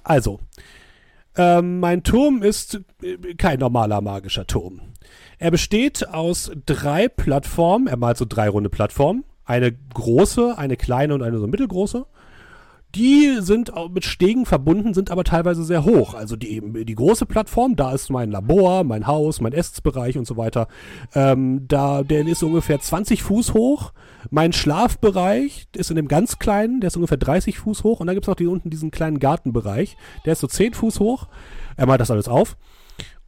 Also, 0.04 0.40
ähm, 1.36 1.80
mein 1.80 2.02
Turm 2.02 2.42
ist 2.42 2.80
äh, 3.02 3.34
kein 3.34 3.58
normaler 3.58 4.00
magischer 4.00 4.46
Turm. 4.46 4.80
Er 5.38 5.50
besteht 5.50 6.08
aus 6.08 6.50
drei 6.64 7.08
Plattformen. 7.08 7.88
Er 7.88 7.96
malt 7.96 8.16
so 8.16 8.24
drei 8.26 8.48
runde 8.48 8.70
Plattformen. 8.70 9.24
Eine 9.44 9.72
große, 9.72 10.56
eine 10.56 10.76
kleine 10.76 11.14
und 11.14 11.22
eine 11.22 11.38
so 11.38 11.46
mittelgroße. 11.46 12.06
Die 12.96 13.36
sind 13.40 13.70
mit 13.92 14.04
Stegen 14.06 14.46
verbunden, 14.46 14.94
sind 14.94 15.10
aber 15.10 15.22
teilweise 15.22 15.64
sehr 15.64 15.84
hoch. 15.84 16.14
Also 16.14 16.34
die, 16.34 16.62
die 16.84 16.94
große 16.94 17.26
Plattform, 17.26 17.76
da 17.76 17.92
ist 17.92 18.10
mein 18.10 18.30
Labor, 18.30 18.84
mein 18.84 19.06
Haus, 19.06 19.40
mein 19.40 19.52
Essensbereich 19.52 20.16
und 20.16 20.26
so 20.26 20.38
weiter. 20.38 20.66
Ähm, 21.14 21.66
da, 21.68 22.02
der 22.02 22.26
ist 22.26 22.42
ungefähr 22.42 22.80
20 22.80 23.22
Fuß 23.22 23.52
hoch. 23.52 23.92
Mein 24.30 24.54
Schlafbereich 24.54 25.68
ist 25.76 25.90
in 25.90 25.96
dem 25.96 26.08
ganz 26.08 26.38
kleinen, 26.38 26.80
der 26.80 26.88
ist 26.88 26.96
ungefähr 26.96 27.18
30 27.18 27.58
Fuß 27.58 27.84
hoch. 27.84 28.00
Und 28.00 28.06
dann 28.06 28.16
gibt's 28.16 28.28
noch 28.28 28.34
die, 28.34 28.46
unten 28.46 28.70
diesen 28.70 28.90
kleinen 28.90 29.18
Gartenbereich, 29.18 29.96
der 30.24 30.32
ist 30.32 30.40
so 30.40 30.46
10 30.46 30.72
Fuß 30.72 30.98
hoch. 30.98 31.28
Er 31.76 31.86
malt 31.86 32.00
das 32.00 32.10
alles 32.10 32.28
auf. 32.28 32.56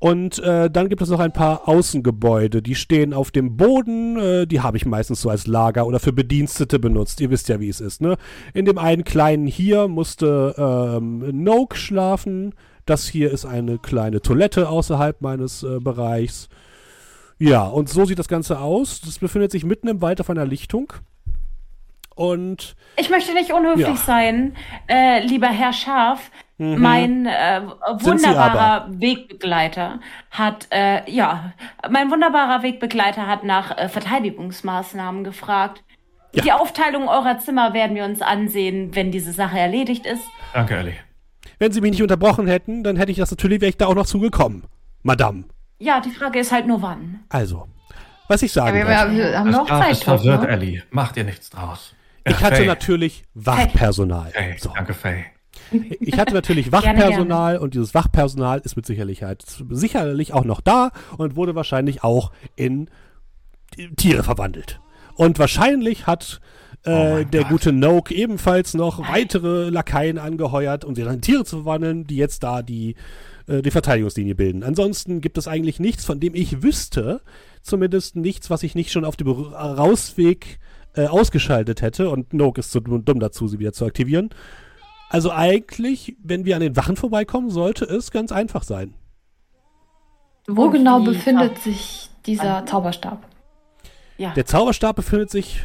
Und 0.01 0.39
äh, 0.39 0.71
dann 0.71 0.89
gibt 0.89 1.03
es 1.03 1.09
noch 1.09 1.19
ein 1.19 1.33
paar 1.33 1.69
Außengebäude, 1.69 2.63
die 2.63 2.77
stehen 2.77 3.13
auf 3.13 3.33
dem 3.33 3.57
Boden, 3.57 4.17
äh, 4.17 4.47
die 4.47 4.61
habe 4.61 4.77
ich 4.77 4.87
meistens 4.87 5.21
so 5.21 5.29
als 5.29 5.49
Lager 5.49 5.87
oder 5.87 5.99
für 5.99 6.13
Bedienstete 6.13 6.79
benutzt. 6.79 7.21
Ihr 7.21 7.31
wisst 7.31 7.49
ja, 7.49 7.59
wie 7.59 7.69
es 7.69 7.81
ist, 7.81 8.01
ne? 8.01 8.17
In 8.55 8.65
dem 8.65 8.79
einen 8.79 9.03
kleinen 9.03 9.49
hier 9.49 9.89
musste 9.89 10.55
ähm, 10.57 11.43
Noke 11.43 11.77
schlafen. 11.77 12.55
Das 12.87 13.09
hier 13.09 13.33
ist 13.33 13.45
eine 13.45 13.79
kleine 13.79 14.23
Toilette 14.23 14.69
außerhalb 14.69 15.21
meines 15.21 15.65
äh, 15.65 15.81
Bereichs. 15.81 16.49
Ja, 17.39 17.65
und 17.65 17.89
so 17.89 18.05
sieht 18.05 18.19
das 18.21 18.29
Ganze 18.29 18.61
aus. 18.61 19.01
Das 19.01 19.19
befindet 19.19 19.51
sich 19.51 19.65
mitten 19.65 19.89
im 19.89 20.01
Wald 20.01 20.21
auf 20.21 20.31
einer 20.31 20.47
Lichtung. 20.47 20.93
Und 22.15 22.77
ich 22.97 23.11
möchte 23.11 23.33
nicht 23.35 23.53
unhöflich 23.53 23.87
ja. 23.87 23.97
sein, 23.97 24.57
äh, 24.89 25.25
lieber 25.25 25.49
Herr 25.49 25.73
Schaf. 25.73 26.31
Mhm. 26.59 26.81
Mein 26.81 27.27
äh, 27.27 27.63
wunderbarer 28.01 28.89
Wegbegleiter 28.91 30.01
hat, 30.31 30.67
äh, 30.71 31.09
ja, 31.11 31.53
mein 31.89 32.11
wunderbarer 32.11 32.65
Wegbegleiter 32.65 33.29
hat 33.29 33.45
nach 33.45 33.77
äh, 33.79 33.89
Verteidigungsmaßnahmen 33.89 35.23
gefragt. 35.23 35.85
Ja. 36.35 36.43
Die 36.43 36.53
Aufteilung 36.53 37.09
eurer 37.09 37.39
Zimmer 37.39 37.75
werden 37.75 37.95
wir 37.97 38.05
uns 38.05 38.21
ansehen, 38.23 38.95
wenn 38.95 39.13
diese 39.13 39.33
Sache 39.33 39.59
erledigt 39.59 40.05
ist. 40.05 40.23
Danke, 40.53 40.77
Ellie. 40.77 40.97
Wenn 41.61 41.73
Sie 41.73 41.81
mich 41.81 41.93
nicht 41.93 42.03
unterbrochen 42.03 42.49
hätten, 42.49 42.83
dann 42.83 42.97
hätte 42.97 43.13
ich 43.13 43.19
das 43.19 43.31
natürlich, 43.31 43.61
wäre 43.61 43.71
ich 43.71 43.77
da 43.77 43.87
auch 43.87 43.95
noch 43.95 44.07
zugekommen, 44.07 44.65
Madame. 45.03 45.45
Ja, 45.79 46.01
die 46.01 46.11
Frage 46.11 46.41
ist 46.41 46.51
halt 46.51 46.67
nur 46.67 46.83
wann. 46.83 47.21
Also, 47.29 47.69
was 48.27 48.43
ich 48.43 48.53
sagen 48.53 48.77
ja, 48.77 49.11
wir, 49.11 49.17
wir 49.17 49.39
haben 49.39 49.51
noch 49.51 49.69
Zeit. 49.69 49.99
verwirrt, 49.99 50.43
ne? 50.43 50.49
Ellie. 50.49 50.83
Mach 50.91 51.13
dir 51.13 51.25
nichts 51.25 51.51
draus. 51.51 51.95
Ich 52.25 52.43
hatte 52.43 52.57
Faye. 52.57 52.67
natürlich 52.67 53.25
Wachpersonal. 53.35 54.33
Faye. 54.33 54.57
So. 54.59 54.73
Danke, 54.75 54.93
Faye. 54.93 55.27
Ich 56.01 56.19
hatte 56.19 56.35
natürlich 56.35 56.73
Wachpersonal 56.73 57.09
gerne, 57.09 57.27
gerne. 57.27 57.61
und 57.61 57.75
dieses 57.75 57.95
Wachpersonal 57.95 58.61
ist 58.61 58.77
mit 58.77 58.87
Sicherheit 58.87 59.45
sicherlich 59.71 60.33
auch 60.33 60.45
noch 60.45 60.61
da 60.61 60.91
und 61.17 61.37
wurde 61.37 61.55
wahrscheinlich 61.55 62.03
auch 62.05 62.33
in 62.57 62.89
Tiere 63.97 64.23
verwandelt. 64.23 64.81
Und 65.15 65.39
wahrscheinlich 65.39 66.07
hat 66.07 66.41
äh, 66.85 67.23
oh 67.23 67.25
der 67.25 67.43
Gott. 67.43 67.51
gute 67.51 67.73
Noke 67.73 68.15
ebenfalls 68.15 68.75
noch 68.75 69.01
weitere 69.09 69.69
Lakaien 69.69 70.19
angeheuert, 70.19 70.85
um 70.85 70.95
sie 70.95 71.03
dann 71.03 71.15
in 71.15 71.21
Tiere 71.21 71.45
zu 71.45 71.59
verwandeln, 71.59 72.07
die 72.07 72.17
jetzt 72.17 72.43
da 72.43 72.63
die, 72.63 72.95
äh, 73.47 73.63
die 73.63 73.71
Verteidigungslinie 73.71 74.35
bilden. 74.35 74.63
Ansonsten 74.63 75.21
gibt 75.21 75.39
es 75.39 75.49
eigentlich 75.49 75.81
nichts, 75.81 76.05
von 76.05 76.21
dem 76.21 76.35
ich 76.35 76.63
wüsste, 76.63 77.21
zumindest 77.63 78.17
nichts, 78.17 78.49
was 78.49 78.63
ich 78.63 78.75
nicht 78.75 78.93
schon 78.93 79.05
auf 79.05 79.17
dem 79.17 79.29
Rausweg 79.29 80.61
äh, 80.95 81.07
ausgeschaltet 81.07 81.83
hätte 81.83 82.11
und 82.11 82.33
Noke 82.33 82.61
ist 82.61 82.71
zu 82.71 82.81
dumm 82.81 83.21
dazu, 83.21 83.49
sie 83.49 83.59
wieder 83.59 83.73
zu 83.73 83.85
aktivieren. 83.85 84.31
Also 85.09 85.31
eigentlich, 85.33 86.17
wenn 86.23 86.45
wir 86.45 86.55
an 86.55 86.63
den 86.63 86.77
Wachen 86.77 86.97
vorbeikommen, 86.97 87.51
sollte 87.51 87.85
es 87.85 88.11
ganz 88.11 88.33
einfach 88.33 88.63
sein. 88.63 88.95
Wo 90.47 90.65
und 90.65 90.73
genau 90.73 91.01
befindet 91.01 91.59
sich 91.59 92.11
dieser 92.27 92.65
Zauberstab? 92.67 93.27
Ja. 94.17 94.33
Der 94.35 94.47
Zauberstab 94.47 94.97
befindet 94.97 95.31
sich. 95.31 95.65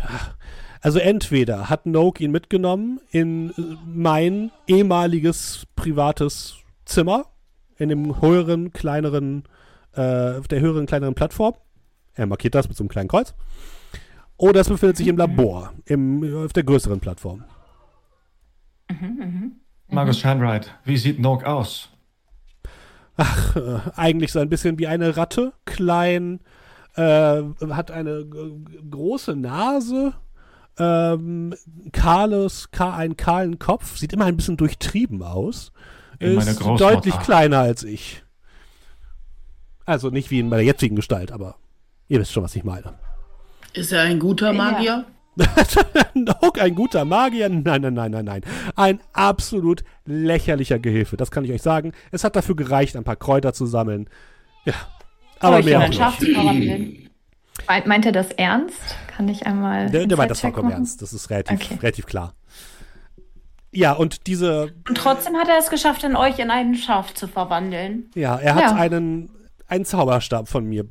Also 0.81 0.99
entweder 0.99 1.69
hat 1.69 1.85
Noke 1.85 2.21
ihn 2.21 2.31
mitgenommen 2.31 2.99
in 3.09 3.51
äh, 3.51 3.53
mein 3.85 4.51
ehemaliges 4.67 5.65
privates 5.77 6.57
Zimmer, 6.83 7.27
in 7.77 7.87
dem 7.87 8.21
höheren, 8.21 8.73
kleineren, 8.73 9.45
äh, 9.95 10.37
auf 10.37 10.49
der 10.49 10.59
höheren, 10.59 10.85
kleineren 10.85 11.15
Plattform. 11.15 11.53
Er 12.15 12.25
markiert 12.27 12.53
das 12.53 12.67
mit 12.67 12.75
so 12.75 12.83
einem 12.83 12.89
kleinen 12.89 13.07
Kreuz. 13.07 13.33
Oder 14.35 14.59
es 14.59 14.67
befindet 14.67 14.97
sich 14.97 15.07
im 15.07 15.15
Labor, 15.15 15.71
im, 15.85 16.43
auf 16.43 16.51
der 16.51 16.63
größeren 16.63 16.99
Plattform. 16.99 17.45
Mhm, 18.99 19.17
mhm. 19.17 19.51
Markus 19.89 20.19
Shanwright, 20.19 20.73
wie 20.85 20.97
sieht 20.97 21.19
Noak 21.19 21.45
aus? 21.45 21.89
Ach, 23.15 23.55
äh, 23.55 23.79
eigentlich 23.95 24.31
so 24.31 24.39
ein 24.39 24.49
bisschen 24.49 24.79
wie 24.79 24.87
eine 24.87 25.17
Ratte. 25.17 25.53
Klein, 25.65 26.39
äh, 26.95 27.41
hat 27.69 27.91
eine 27.91 28.25
große 28.89 29.35
Nase, 29.35 30.13
ähm, 30.77 31.53
kahles, 31.91 32.69
einen 32.79 33.17
kahlen 33.17 33.59
Kopf, 33.59 33.97
sieht 33.97 34.13
immer 34.13 34.25
ein 34.25 34.37
bisschen 34.37 34.57
durchtrieben 34.57 35.21
aus. 35.21 35.71
Ist 36.19 36.61
deutlich 36.61 37.19
kleiner 37.19 37.59
als 37.59 37.83
ich. 37.83 38.23
Also 39.85 40.09
nicht 40.09 40.31
wie 40.31 40.39
in 40.39 40.49
meiner 40.49 40.61
jetzigen 40.61 40.95
Gestalt, 40.95 41.31
aber 41.31 41.57
ihr 42.07 42.19
wisst 42.19 42.31
schon, 42.31 42.43
was 42.43 42.55
ich 42.55 42.63
meine. 42.63 42.93
Ist 43.73 43.91
er 43.91 44.03
ein 44.03 44.19
guter 44.19 44.53
Magier? 44.53 45.05
Noch 46.13 46.53
ein 46.59 46.75
guter 46.75 47.05
Magier? 47.05 47.49
Nein, 47.49 47.81
nein, 47.81 47.93
nein, 47.93 48.11
nein, 48.11 48.25
nein. 48.25 48.41
Ein 48.75 48.99
absolut 49.13 49.83
lächerlicher 50.05 50.79
Gehilfe, 50.79 51.17
das 51.17 51.31
kann 51.31 51.43
ich 51.43 51.51
euch 51.51 51.61
sagen. 51.61 51.93
Es 52.11 52.23
hat 52.23 52.35
dafür 52.35 52.55
gereicht, 52.55 52.95
ein 52.95 53.03
paar 53.03 53.15
Kräuter 53.15 53.53
zu 53.53 53.65
sammeln. 53.65 54.09
Ja, 54.65 54.73
aber 55.39 55.59
oh, 55.59 55.63
mehr 55.63 55.79
auch 55.79 56.53
nicht. 56.53 57.09
Meint 57.85 58.05
er 58.05 58.11
das 58.11 58.31
ernst? 58.31 58.95
Kann 59.07 59.27
ich 59.27 59.45
einmal. 59.45 59.89
Der, 59.89 60.05
der 60.05 60.17
meint 60.17 60.31
das 60.31 60.41
vollkommen 60.41 60.69
machen? 60.69 60.79
ernst. 60.79 61.01
Das 61.01 61.13
ist 61.13 61.29
relativ, 61.29 61.61
okay. 61.61 61.77
relativ 61.81 62.05
klar. 62.05 62.33
Ja, 63.71 63.93
und 63.93 64.27
diese. 64.27 64.73
Und 64.87 64.97
trotzdem 64.97 65.35
hat 65.35 65.47
er 65.49 65.57
es 65.57 65.69
geschafft, 65.69 66.03
in 66.03 66.15
euch 66.15 66.39
in 66.39 66.51
einen 66.51 66.75
Schaf 66.75 67.13
zu 67.13 67.27
verwandeln. 67.27 68.11
Ja, 68.15 68.37
er 68.37 68.55
hat 68.55 68.61
ja. 68.61 68.75
einen, 68.75 69.29
einen 69.67 69.85
Zauberstab 69.85 70.47
von 70.47 70.65
mir 70.65 70.85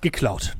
geklaut 0.00 0.54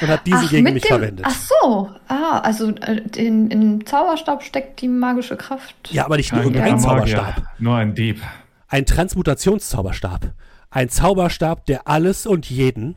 und 0.00 0.08
hat 0.08 0.26
diesen 0.26 0.44
ach, 0.44 0.50
gegen 0.50 0.72
mich 0.72 0.82
dem, 0.82 0.88
verwendet. 0.88 1.26
Ach 1.28 1.34
so, 1.34 1.90
ah, 2.08 2.38
also 2.40 2.70
äh, 2.76 3.02
in, 3.16 3.50
in 3.50 3.86
Zauberstab 3.86 4.42
steckt 4.42 4.80
die 4.80 4.88
magische 4.88 5.36
Kraft. 5.36 5.90
Ja, 5.90 6.04
aber 6.04 6.16
nicht 6.16 6.32
nur 6.32 6.44
irgendein 6.44 6.78
Zauberstab. 6.78 7.42
Nur 7.58 7.76
ein 7.76 7.94
Dieb. 7.94 8.20
Ein 8.68 8.86
Transmutationszauberstab. 8.86 10.32
Ein 10.70 10.88
Zauberstab, 10.88 11.66
der 11.66 11.88
alles 11.88 12.26
und 12.26 12.48
jeden 12.48 12.96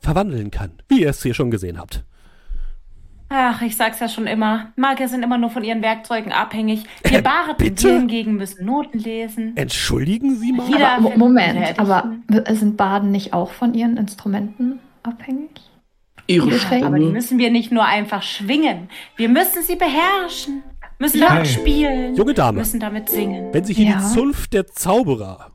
verwandeln 0.00 0.50
kann, 0.50 0.72
wie 0.88 1.02
ihr 1.02 1.10
es 1.10 1.22
hier 1.22 1.34
schon 1.34 1.50
gesehen 1.50 1.78
habt. 1.78 2.04
Ach, 3.28 3.62
ich 3.62 3.76
sag's 3.76 4.00
ja 4.00 4.08
schon 4.08 4.26
immer. 4.26 4.72
Magier 4.76 5.08
sind 5.08 5.22
immer 5.22 5.38
nur 5.38 5.50
von 5.50 5.64
ihren 5.64 5.82
Werkzeugen 5.82 6.32
abhängig. 6.32 6.84
Wir 7.02 7.18
äh, 7.18 7.22
Barden 7.22 7.76
hingegen 7.76 8.36
müssen 8.36 8.64
Noten 8.64 8.98
lesen. 8.98 9.56
Entschuldigen 9.56 10.36
Sie 10.36 10.52
mal. 10.52 10.82
Aber, 10.82 11.16
Moment, 11.16 11.78
aber 11.78 12.12
sind 12.50 12.76
Baden 12.76 13.10
nicht 13.10 13.32
auch 13.32 13.50
von 13.50 13.74
ihren 13.74 13.96
Instrumenten 13.96 14.78
abhängig? 15.02 15.50
Ihre 16.26 16.50
ja, 16.50 16.86
Aber 16.86 16.98
die 16.98 17.06
müssen 17.06 17.38
wir 17.38 17.50
nicht 17.50 17.70
nur 17.70 17.84
einfach 17.84 18.22
schwingen. 18.22 18.88
Wir 19.16 19.28
müssen 19.28 19.62
sie 19.62 19.76
beherrschen. 19.76 20.62
Müssen 20.98 21.20
ja. 21.20 21.28
damit 21.28 21.48
spielen. 21.48 22.14
Junge 22.14 22.34
Dame. 22.34 22.58
Müssen 22.58 22.80
damit 22.80 23.10
singen. 23.10 23.52
Wenn 23.52 23.64
Sie 23.64 23.74
hier 23.74 23.90
ja. 23.90 23.98
die 23.98 24.14
Zunft 24.14 24.52
der 24.52 24.66
Zauberer 24.66 25.50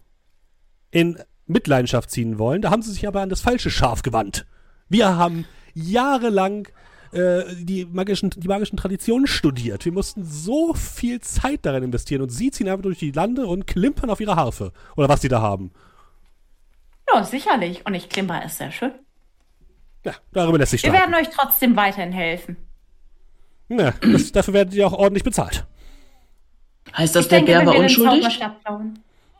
in 0.91 1.17
Mitleidenschaft 1.47 2.11
ziehen 2.11 2.37
wollen, 2.37 2.61
da 2.61 2.69
haben 2.69 2.81
Sie 2.81 2.91
sich 2.91 3.07
aber 3.07 3.21
an 3.21 3.29
das 3.29 3.41
falsche 3.41 3.71
Schaf 3.71 4.01
gewandt. 4.01 4.45
Wir 4.89 5.15
haben 5.15 5.45
jahrelang 5.73 6.67
äh, 7.11 7.43
die, 7.55 7.85
magischen, 7.85 8.29
die 8.29 8.47
magischen 8.47 8.77
Traditionen 8.77 9.27
studiert. 9.27 9.85
Wir 9.85 9.91
mussten 9.91 10.23
so 10.23 10.73
viel 10.73 11.21
Zeit 11.21 11.65
darin 11.65 11.83
investieren 11.83 12.21
und 12.21 12.29
Sie 12.29 12.51
ziehen 12.51 12.67
einfach 12.67 12.83
durch 12.83 12.99
die 12.99 13.11
Lande 13.11 13.47
und 13.47 13.65
klimpern 13.65 14.09
auf 14.09 14.19
Ihre 14.19 14.35
Harfe. 14.35 14.73
Oder 14.95 15.09
was 15.09 15.21
Sie 15.21 15.29
da 15.29 15.41
haben. 15.41 15.71
Ja, 17.11 17.23
sicherlich. 17.23 17.85
Und 17.85 17.95
ich 17.95 18.09
klimper 18.09 18.41
es 18.45 18.57
sehr 18.57 18.71
schön. 18.71 18.91
Ja, 20.05 20.13
darüber 20.31 20.57
lässt 20.57 20.71
sich 20.71 20.81
streiten. 20.81 20.95
Wir 20.95 21.01
werden 21.01 21.15
euch 21.15 21.33
trotzdem 21.33 21.75
weiterhin 21.75 22.11
helfen. 22.11 22.57
Ja, 23.69 23.93
das, 24.01 24.31
dafür 24.31 24.53
werdet 24.53 24.73
ihr 24.73 24.87
auch 24.87 24.93
ordentlich 24.93 25.23
bezahlt. 25.23 25.67
Heißt 26.95 27.15
das, 27.15 27.25
ich 27.25 27.29
der 27.29 27.41
Bär 27.41 27.65
war 27.65 27.75
unschuldig? 27.75 28.39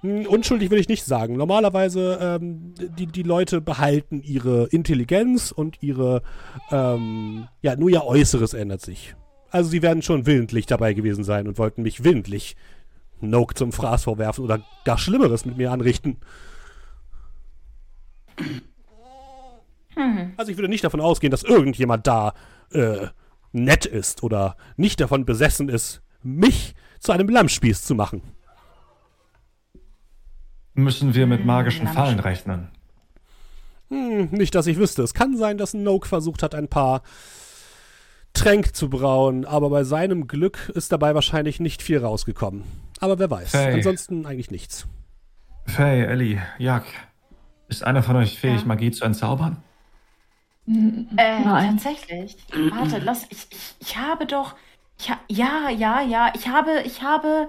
Hm, 0.02 0.28
unschuldig 0.28 0.70
will 0.70 0.80
ich 0.80 0.88
nicht 0.88 1.04
sagen. 1.04 1.36
Normalerweise, 1.36 2.20
ähm, 2.22 2.74
die, 2.78 3.08
die 3.08 3.24
Leute 3.24 3.60
behalten 3.60 4.22
ihre 4.22 4.68
Intelligenz 4.68 5.52
und 5.52 5.82
ihre, 5.82 6.22
ähm, 6.72 7.48
ja, 7.62 7.76
nur 7.76 7.90
ihr 7.90 8.06
Äußeres 8.06 8.54
ändert 8.54 8.82
sich. 8.82 9.16
Also 9.50 9.70
sie 9.70 9.82
werden 9.82 10.04
schon 10.04 10.26
willentlich 10.26 10.68
dabei 10.68 10.94
gewesen 10.94 11.24
sein 11.24 11.48
und 11.48 11.58
wollten 11.58 11.82
mich 11.82 12.04
willentlich 12.04 12.56
Noke 13.20 13.56
zum 13.56 13.72
Fraß 13.72 14.04
vorwerfen 14.04 14.44
oder 14.44 14.62
gar 14.86 14.98
Schlimmeres 14.98 15.46
mit 15.46 15.58
mir 15.58 15.72
anrichten. 15.72 16.18
Mhm. 20.00 20.34
Also 20.38 20.52
ich 20.52 20.58
würde 20.58 20.70
nicht 20.70 20.84
davon 20.84 21.02
ausgehen, 21.02 21.32
dass 21.32 21.44
irgendjemand 21.44 22.08
da 22.08 22.34
äh, 22.72 23.08
nett 23.52 23.86
ist 23.86 24.24
oder 24.24 24.56
nicht 24.78 25.00
davon 25.02 25.26
besessen 25.26 25.70
ist, 25.70 26.02
mich 26.24 26.74
zu 27.00 27.12
einem 27.12 27.30
Lammspieß 27.30 27.84
zu 27.84 27.96
machen. 27.96 28.22
Müssen 30.74 31.14
wir 31.14 31.28
mit 31.28 31.46
magischen 31.46 31.86
Lammspieß. 31.86 32.04
Fallen 32.04 32.20
rechnen? 32.20 32.70
Hm, 33.90 34.30
nicht, 34.32 34.56
dass 34.56 34.68
ich 34.68 34.78
wüsste. 34.78 35.02
Es 35.04 35.14
kann 35.14 35.36
sein, 35.36 35.58
dass 35.58 35.74
Noke 35.74 36.08
versucht 36.08 36.44
hat, 36.44 36.56
ein 36.56 36.68
paar 36.68 37.02
Getränk 38.34 38.76
zu 38.76 38.90
brauen, 38.90 39.44
aber 39.46 39.70
bei 39.70 39.84
seinem 39.84 40.28
Glück 40.28 40.72
ist 40.76 40.92
dabei 40.92 41.16
wahrscheinlich 41.16 41.60
nicht 41.60 41.82
viel 41.82 41.98
rausgekommen. 41.98 42.64
Aber 43.00 43.20
wer 43.20 43.30
weiß. 43.30 43.54
Hey. 43.54 43.74
Ansonsten 43.74 44.26
eigentlich 44.26 44.52
nichts. 44.52 44.88
Faye, 45.66 46.06
Ellie, 46.06 46.42
Jak, 46.58 46.86
ist 47.68 47.84
einer 47.84 48.02
von 48.04 48.16
euch 48.16 48.40
fähig, 48.40 48.62
Ja. 48.62 48.68
Magie 48.68 48.92
zu 48.92 49.04
entzaubern? 49.04 49.58
Äh, 51.18 51.40
Nein. 51.40 51.72
tatsächlich. 51.78 52.38
Warte, 52.72 53.00
lass, 53.00 53.26
ich, 53.30 53.48
ich, 53.52 53.76
ich 53.80 53.98
habe 53.98 54.26
doch, 54.28 54.56
ich, 55.00 55.10
ha- 55.10 55.20
ja, 55.28 55.70
ja, 55.70 56.02
ja, 56.02 56.32
ich 56.36 56.48
habe, 56.48 56.82
ich 56.86 57.02
habe, 57.02 57.48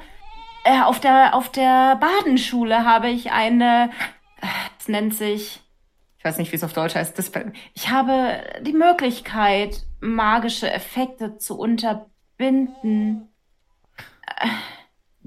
äh, 0.64 0.80
auf 0.80 1.00
der, 1.00 1.34
auf 1.34 1.50
der 1.50 1.96
Badenschule 1.96 2.84
habe 2.84 3.08
ich 3.10 3.30
eine, 3.32 3.90
es 4.78 4.88
nennt 4.88 5.14
sich, 5.14 5.60
ich 6.18 6.24
weiß 6.24 6.38
nicht, 6.38 6.50
wie 6.52 6.56
es 6.56 6.64
auf 6.64 6.72
Deutsch 6.72 6.94
heißt, 6.94 7.16
Dispel. 7.18 7.52
Ich 7.74 7.90
habe 7.90 8.42
die 8.62 8.72
Möglichkeit, 8.72 9.82
magische 10.00 10.70
Effekte 10.70 11.36
zu 11.38 11.58
unterbinden. 11.58 13.28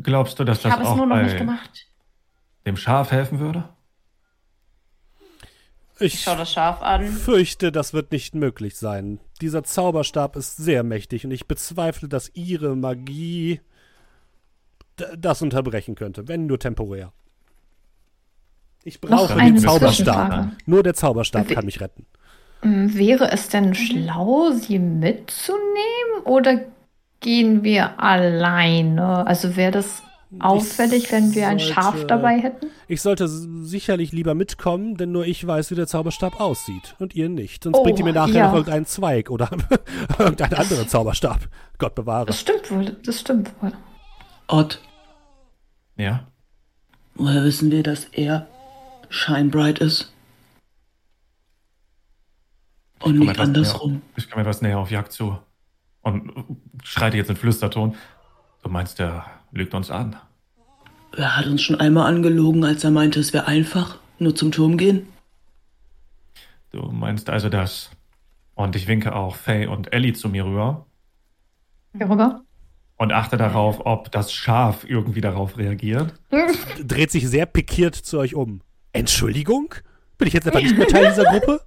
Glaubst 0.01 0.39
du, 0.39 0.43
dass 0.43 0.57
Ich 0.57 0.63
das 0.63 0.71
habe 0.73 0.83
es 0.83 0.89
auch 0.89 0.95
nur 0.95 1.05
noch 1.05 1.15
bei 1.17 1.23
nicht 1.23 1.37
gemacht. 1.37 1.85
dem 2.65 2.77
Schaf 2.77 3.11
helfen 3.11 3.39
würde? 3.39 3.69
Ich 5.99 6.15
Ich 6.15 6.21
schaue 6.21 6.37
das 6.37 6.51
scharf 6.51 6.81
an. 6.81 7.07
fürchte, 7.07 7.71
das 7.71 7.93
wird 7.93 8.11
nicht 8.11 8.35
möglich 8.35 8.75
sein. 8.77 9.19
Dieser 9.41 9.63
Zauberstab 9.63 10.35
ist 10.35 10.57
sehr 10.57 10.83
mächtig 10.83 11.25
und 11.25 11.31
ich 11.31 11.47
bezweifle, 11.47 12.07
dass 12.09 12.31
ihre 12.33 12.75
Magie 12.75 13.61
das 15.17 15.41
unterbrechen 15.41 15.95
könnte, 15.95 16.27
wenn 16.27 16.45
nur 16.45 16.59
temporär. 16.59 17.11
Ich 18.83 18.99
brauche 18.99 19.35
den 19.35 19.57
Zauberstab. 19.57 20.51
Nur 20.65 20.83
der 20.83 20.93
Zauberstab 20.93 21.47
kann 21.47 21.65
mich 21.65 21.79
retten. 21.79 22.05
Ähm, 22.63 22.93
Wäre 22.95 23.31
es 23.31 23.47
denn 23.49 23.73
schlau, 23.75 24.51
sie 24.51 24.79
mitzunehmen 24.79 26.23
oder 26.25 26.61
gehen 27.19 27.63
wir 27.63 27.99
alleine? 27.99 29.25
Also 29.25 29.55
wäre 29.55 29.71
das 29.71 30.03
auffällig, 30.39 31.11
wenn 31.11 31.33
wir 31.33 31.47
ein 31.47 31.59
Schaf 31.59 32.05
dabei 32.07 32.39
hätten? 32.39 32.67
Ich 32.93 33.01
sollte 33.01 33.27
sicherlich 33.27 34.11
lieber 34.11 34.35
mitkommen, 34.35 34.97
denn 34.97 35.11
nur 35.11 35.25
ich 35.25 35.45
weiß, 35.47 35.71
wie 35.71 35.75
der 35.75 35.87
Zauberstab 35.87 36.39
aussieht 36.39 36.95
und 36.99 37.15
ihr 37.15 37.27
nicht. 37.27 37.63
Sonst 37.63 37.75
Oh, 37.77 37.83
bringt 37.83 37.97
ihr 37.97 38.05
mir 38.05 38.13
nachher 38.13 38.33
ja. 38.35 38.45
noch 38.47 38.53
irgendeinen 38.53 38.85
Zweig 38.85 39.31
oder 39.31 39.49
irgendeinen 40.19 40.53
anderen 40.53 40.87
Zauberstab. 40.87 41.39
Gott 41.79 41.95
bewahre. 41.95 42.27
Das 42.27 42.39
stimmt 42.39 42.69
wohl, 42.69 42.85
das 43.03 43.19
stimmt 43.19 43.51
wohl. 43.63 43.71
Odd, 44.47 44.77
Ja. 45.97 46.27
woher 47.15 47.43
wissen 47.43 47.71
wir, 47.71 47.81
dass 47.81 48.05
er 48.05 48.45
Shinebright 49.09 49.79
ist? 49.79 50.13
Und 52.99 53.17
nicht 53.19 53.39
andersrum. 53.39 53.91
Näher, 53.93 54.01
ich 54.17 54.29
komme 54.29 54.43
etwas 54.43 54.61
näher 54.61 54.77
auf 54.77 54.91
Jak 54.91 55.11
zu. 55.11 55.37
Und 56.03 56.31
schreite 56.83 57.17
jetzt 57.17 57.29
in 57.31 57.35
Flüsterton. 57.37 57.95
Du 58.61 58.69
meinst, 58.69 58.99
er 58.99 59.25
lügt 59.51 59.73
uns 59.73 59.89
an? 59.89 60.15
Er 61.15 61.37
hat 61.37 61.45
uns 61.45 61.61
schon 61.61 61.79
einmal 61.79 62.07
angelogen, 62.07 62.63
als 62.63 62.83
er 62.83 62.91
meinte, 62.91 63.19
es 63.19 63.33
wäre 63.33 63.45
einfach, 63.45 63.97
nur 64.19 64.35
zum 64.35 64.51
Turm 64.51 64.77
gehen. 64.77 65.07
Du 66.71 66.81
meinst 66.91 67.29
also 67.29 67.49
das. 67.49 67.91
Und 68.55 68.75
ich 68.75 68.87
winke 68.87 69.15
auch 69.15 69.35
Faye 69.35 69.67
und 69.67 69.93
Ellie 69.93 70.13
zu 70.13 70.29
mir 70.29 70.45
rüber 70.45 70.85
Hierüber? 71.95 72.43
und 72.97 73.11
achte 73.11 73.37
darauf, 73.37 73.85
ob 73.85 74.11
das 74.11 74.33
Schaf 74.33 74.85
irgendwie 74.87 75.21
darauf 75.21 75.57
reagiert. 75.57 76.13
Dreht 76.83 77.11
sich 77.11 77.27
sehr 77.27 77.45
pikiert 77.45 77.95
zu 77.95 78.19
euch 78.19 78.33
um. 78.33 78.61
Entschuldigung? 78.91 79.75
Bin 80.17 80.27
ich 80.27 80.33
jetzt 80.33 80.47
etwa 80.47 80.59
nicht 80.59 80.77
mehr 80.77 80.87
Teil 80.87 81.09
dieser 81.09 81.25
Gruppe? 81.25 81.61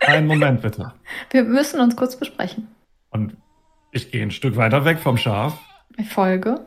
Einen 0.00 0.26
Moment 0.26 0.62
bitte. 0.62 0.92
Wir 1.30 1.44
müssen 1.44 1.80
uns 1.80 1.96
kurz 1.96 2.16
besprechen. 2.16 2.68
Und 3.10 3.36
ich 3.92 4.10
gehe 4.10 4.22
ein 4.22 4.30
Stück 4.30 4.56
weiter 4.56 4.84
weg 4.84 4.98
vom 4.98 5.16
Schaf. 5.16 5.58
Ich 5.96 6.08
folge. 6.08 6.60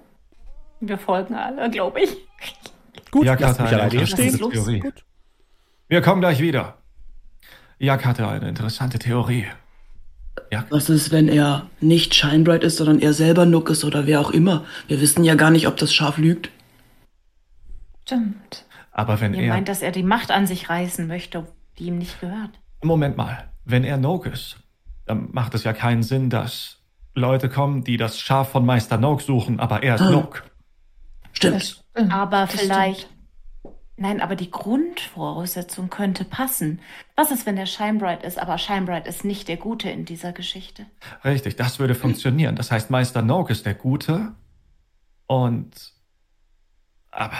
Wir 0.79 0.97
folgen 0.97 1.35
alle, 1.35 1.69
glaube 1.69 2.01
ich. 2.01 2.09
Gut, 3.11 3.25
lasst 3.25 3.43
hatte 3.43 3.63
mich 3.63 3.71
eine 3.73 3.83
interessante 4.01 4.31
stehen. 4.37 4.51
Theorie. 4.51 4.79
Gut. 4.79 5.05
Wir 5.87 6.01
kommen 6.01 6.21
gleich 6.21 6.39
wieder. 6.39 6.77
Jak 7.79 8.05
hatte 8.05 8.27
eine 8.27 8.47
interessante 8.49 8.99
Theorie. 8.99 9.47
Jak, 10.51 10.71
Was 10.71 10.89
ist, 10.89 11.11
wenn 11.11 11.27
er 11.27 11.67
nicht 11.79 12.13
Shinebright 12.13 12.63
ist, 12.63 12.77
sondern 12.77 12.99
er 12.99 13.13
selber 13.13 13.45
Nook 13.45 13.69
ist 13.69 13.83
oder 13.83 14.05
wer 14.05 14.19
auch 14.21 14.31
immer? 14.31 14.65
Wir 14.87 15.01
wissen 15.01 15.23
ja 15.23 15.35
gar 15.35 15.49
nicht, 15.51 15.67
ob 15.67 15.77
das 15.77 15.93
Schaf 15.93 16.17
lügt. 16.17 16.49
Stimmt. 18.05 18.65
aber 18.91 19.21
wenn 19.21 19.33
Ihr 19.33 19.43
er. 19.43 19.53
meint, 19.53 19.67
dass 19.69 19.81
er 19.81 19.91
die 19.91 20.03
Macht 20.03 20.31
an 20.31 20.47
sich 20.47 20.69
reißen 20.69 21.07
möchte, 21.07 21.47
die 21.77 21.85
ihm 21.85 21.97
nicht 21.99 22.19
gehört. 22.19 22.51
Moment 22.83 23.17
mal, 23.17 23.49
wenn 23.65 23.83
er 23.83 23.97
Noke 23.97 24.29
ist, 24.29 24.57
dann 25.05 25.29
macht 25.31 25.53
es 25.55 25.63
ja 25.63 25.73
keinen 25.73 26.03
Sinn, 26.03 26.29
dass 26.29 26.77
Leute 27.13 27.49
kommen, 27.49 27.83
die 27.83 27.97
das 27.97 28.19
Schaf 28.19 28.49
von 28.51 28.65
Meister 28.65 28.97
Noke 28.97 29.23
suchen, 29.23 29.59
aber 29.59 29.83
er 29.83 29.95
ist 29.95 30.01
Ah. 30.01 30.09
Noke. 30.11 30.41
Stimmt. 31.39 31.55
Das 31.55 31.83
stimmt. 31.93 32.13
Aber 32.13 32.47
Das 32.47 32.59
vielleicht. 32.59 33.09
Nein, 33.95 34.21
aber 34.21 34.37
die 34.37 34.49
Grundvoraussetzung 34.49 35.89
könnte 35.89 36.23
passen. 36.23 36.79
Was 37.17 37.31
ist, 37.31 37.45
wenn 37.45 37.57
er 37.57 37.65
Shinebright 37.65 38.23
ist, 38.23 38.39
aber 38.39 38.57
Shinebright 38.57 39.07
ist 39.07 39.25
nicht 39.25 39.49
der 39.49 39.57
Gute 39.57 39.89
in 39.89 40.05
dieser 40.05 40.31
Geschichte? 40.31 40.85
Richtig, 41.25 41.57
das 41.57 41.79
würde 41.79 41.95
funktionieren. 41.95 42.55
Das 42.55 42.71
heißt, 42.71 42.89
Meister 42.89 43.21
Noke 43.21 43.51
ist 43.51 43.65
der 43.65 43.73
Gute 43.73 44.33
und. 45.27 45.93
Aber. 47.11 47.33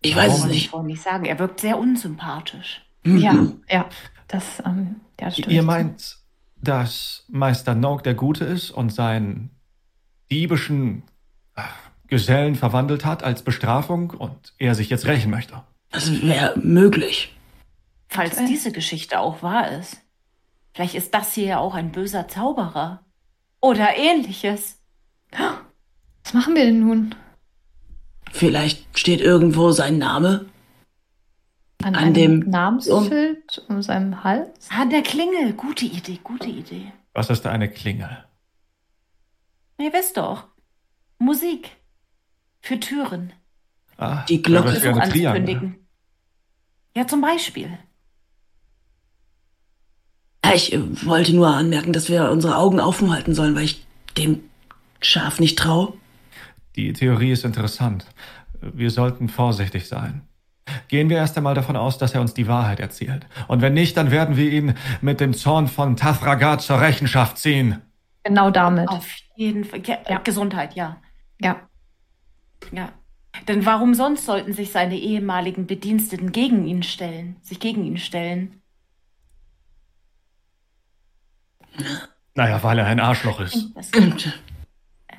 Ich 0.00 0.16
weiß 0.16 0.38
es 0.38 0.44
nicht. 0.46 0.66
Ich 0.66 0.72
wollte 0.72 0.86
nicht 0.86 1.02
sagen, 1.02 1.24
er 1.24 1.38
wirkt 1.38 1.60
sehr 1.60 1.78
unsympathisch. 1.78 2.84
Ja, 3.04 3.46
ja. 3.68 3.88
Das, 4.26 4.62
ähm, 4.64 5.00
ja, 5.20 5.30
stimmt. 5.30 5.48
Ihr 5.48 5.62
meint, 5.62 6.18
dass 6.56 7.24
Meister 7.28 7.74
Noke 7.74 8.02
der 8.02 8.14
Gute 8.14 8.44
ist 8.44 8.70
und 8.70 8.90
seinen 8.90 9.50
diebischen 10.30 11.04
äh, 11.54 11.62
Gesellen 12.12 12.56
verwandelt 12.56 13.06
hat 13.06 13.22
als 13.22 13.40
Bestrafung 13.42 14.10
und 14.10 14.52
er 14.58 14.74
sich 14.74 14.90
jetzt 14.90 15.06
rächen 15.06 15.30
möchte? 15.30 15.62
Das 15.90 16.10
wäre 16.22 16.58
möglich. 16.58 17.34
Falls 18.08 18.36
Okay. 18.36 18.46
diese 18.48 18.70
Geschichte 18.70 19.18
auch 19.18 19.42
wahr 19.42 19.70
ist. 19.72 19.96
Vielleicht 20.74 20.94
ist 20.94 21.14
das 21.14 21.32
hier 21.32 21.46
ja 21.46 21.58
auch 21.58 21.74
ein 21.74 21.90
böser 21.90 22.28
Zauberer. 22.28 23.02
Oder 23.62 23.96
ähnliches. 23.96 24.78
Was 25.30 26.34
machen 26.34 26.54
wir 26.54 26.66
denn 26.66 26.80
nun? 26.80 27.14
Vielleicht 28.30 28.98
steht 28.98 29.22
irgendwo 29.22 29.70
sein 29.70 29.96
Name. 29.96 30.44
An, 31.82 31.94
An 31.94 32.04
einem 32.04 32.14
dem- 32.14 32.38
Namensschild 32.40 33.64
um 33.70 33.80
seinem 33.80 34.22
Hals? 34.22 34.68
An 34.70 34.90
der 34.90 35.02
Klingel. 35.02 35.54
Gute 35.54 35.86
Idee, 35.86 36.20
gute 36.22 36.48
Idee. 36.50 36.92
Was 37.14 37.30
ist 37.30 37.46
eine 37.46 37.70
Klingel? 37.70 38.24
Ihr 39.78 39.92
wisst 39.94 40.18
doch. 40.18 40.48
Musik. 41.18 41.70
Für 42.62 42.78
Türen. 42.80 43.32
Ah, 43.98 44.24
Die 44.28 44.40
Glocke. 44.40 44.72
Triangel. 44.72 45.02
anzukündigen. 45.02 45.76
Ja, 46.96 47.06
zum 47.06 47.20
Beispiel. 47.20 47.70
Ich 50.54 50.72
äh, 50.72 51.06
wollte 51.06 51.34
nur 51.34 51.48
anmerken, 51.48 51.92
dass 51.92 52.08
wir 52.08 52.30
unsere 52.30 52.56
Augen 52.56 52.80
offen 52.80 53.12
halten 53.12 53.34
sollen, 53.34 53.54
weil 53.54 53.64
ich 53.64 53.84
dem 54.16 54.40
Schaf 55.00 55.40
nicht 55.40 55.58
traue. 55.58 55.94
Die 56.76 56.92
Theorie 56.92 57.32
ist 57.32 57.44
interessant. 57.44 58.06
Wir 58.60 58.90
sollten 58.90 59.28
vorsichtig 59.28 59.88
sein. 59.88 60.22
Gehen 60.88 61.10
wir 61.10 61.16
erst 61.16 61.36
einmal 61.36 61.54
davon 61.54 61.76
aus, 61.76 61.98
dass 61.98 62.14
er 62.14 62.20
uns 62.20 62.34
die 62.34 62.46
Wahrheit 62.46 62.78
erzählt. 62.80 63.26
Und 63.48 63.60
wenn 63.62 63.74
nicht, 63.74 63.96
dann 63.96 64.10
werden 64.10 64.36
wir 64.36 64.50
ihn 64.50 64.74
mit 65.00 65.20
dem 65.20 65.34
Zorn 65.34 65.66
von 65.68 65.96
Tathragat 65.96 66.62
zur 66.62 66.80
Rechenschaft 66.80 67.38
ziehen. 67.38 67.82
Genau 68.22 68.50
damit. 68.50 68.88
Auf 68.88 69.08
jeden 69.34 69.64
Fall. 69.64 69.82
Ja, 69.84 69.98
Ja. 70.08 70.18
Gesundheit, 70.18 70.74
ja. 70.76 70.98
Ja. 71.40 71.68
Ja. 72.70 72.92
Denn 73.48 73.64
warum 73.66 73.94
sonst 73.94 74.26
sollten 74.26 74.52
sich 74.52 74.72
seine 74.72 74.96
ehemaligen 74.96 75.66
Bediensteten 75.66 76.32
gegen 76.32 76.66
ihn 76.66 76.82
stellen, 76.82 77.36
sich 77.42 77.58
gegen 77.58 77.84
ihn 77.84 77.96
stellen? 77.96 78.60
Naja, 82.34 82.62
weil 82.62 82.78
er 82.78 82.86
ein 82.86 83.00
Arschloch 83.00 83.40
ist. 83.40 83.70
Das, 83.74 83.90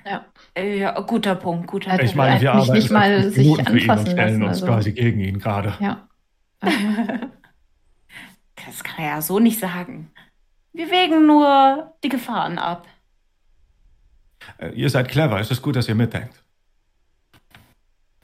ja. 0.06 0.26
äh, 0.56 0.80
ja, 0.80 1.00
guter 1.02 1.36
Punkt, 1.36 1.68
guter 1.68 1.90
Punkt. 1.92 2.04
Ich 2.04 2.16
meine, 2.16 2.40
wir 2.40 2.54
arbeiten 2.54 2.74
nicht 2.74 2.92
mal 2.92 3.30
sich 3.30 3.46
Minuten 3.46 3.66
für 3.66 3.80
ihn 3.80 3.90
und 3.90 4.00
stellen 4.00 4.18
lassen, 4.18 4.44
uns 4.44 4.52
also- 4.52 4.66
quasi 4.68 4.92
gegen 4.94 5.20
ihn 5.20 5.40
gerade. 5.40 5.74
Ja. 5.80 6.08
Das 8.66 8.82
kann 8.84 9.04
er 9.04 9.16
ja 9.16 9.22
so 9.22 9.40
nicht 9.40 9.60
sagen. 9.60 10.10
Wir 10.72 10.90
wägen 10.90 11.28
nur 11.28 11.94
die 12.04 12.10
Gefahren 12.10 12.58
ab. 12.58 12.88
Äh, 14.58 14.70
Ihr 14.70 14.90
seid 14.90 15.10
clever, 15.10 15.40
es 15.40 15.52
ist 15.52 15.62
gut, 15.62 15.76
dass 15.76 15.88
ihr 15.90 15.96
mitdenkt. 15.96 16.43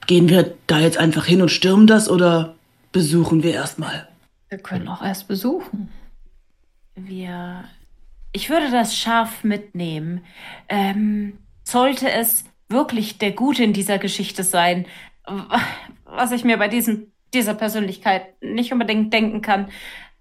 Gehen 0.06 0.28
wir 0.28 0.54
da 0.66 0.80
jetzt 0.80 0.98
einfach 0.98 1.24
hin 1.26 1.42
und 1.42 1.50
stürmen 1.50 1.86
das 1.86 2.08
oder 2.08 2.56
besuchen 2.92 3.42
wir 3.42 3.54
erstmal? 3.54 4.08
Wir 4.48 4.58
können 4.58 4.88
auch 4.88 5.02
erst 5.02 5.28
besuchen. 5.28 5.90
Wir. 6.96 7.64
Ich 8.32 8.50
würde 8.50 8.70
das 8.70 8.96
Schaf 8.96 9.44
mitnehmen. 9.44 10.24
Ähm, 10.68 11.38
sollte 11.64 12.10
es 12.10 12.44
wirklich 12.68 13.18
der 13.18 13.32
Gute 13.32 13.64
in 13.64 13.72
dieser 13.72 13.98
Geschichte 13.98 14.44
sein, 14.44 14.86
was 16.04 16.32
ich 16.32 16.44
mir 16.44 16.56
bei 16.56 16.68
diesem, 16.68 17.12
dieser 17.34 17.54
Persönlichkeit 17.54 18.40
nicht 18.42 18.72
unbedingt 18.72 19.12
denken 19.12 19.42
kann, 19.42 19.68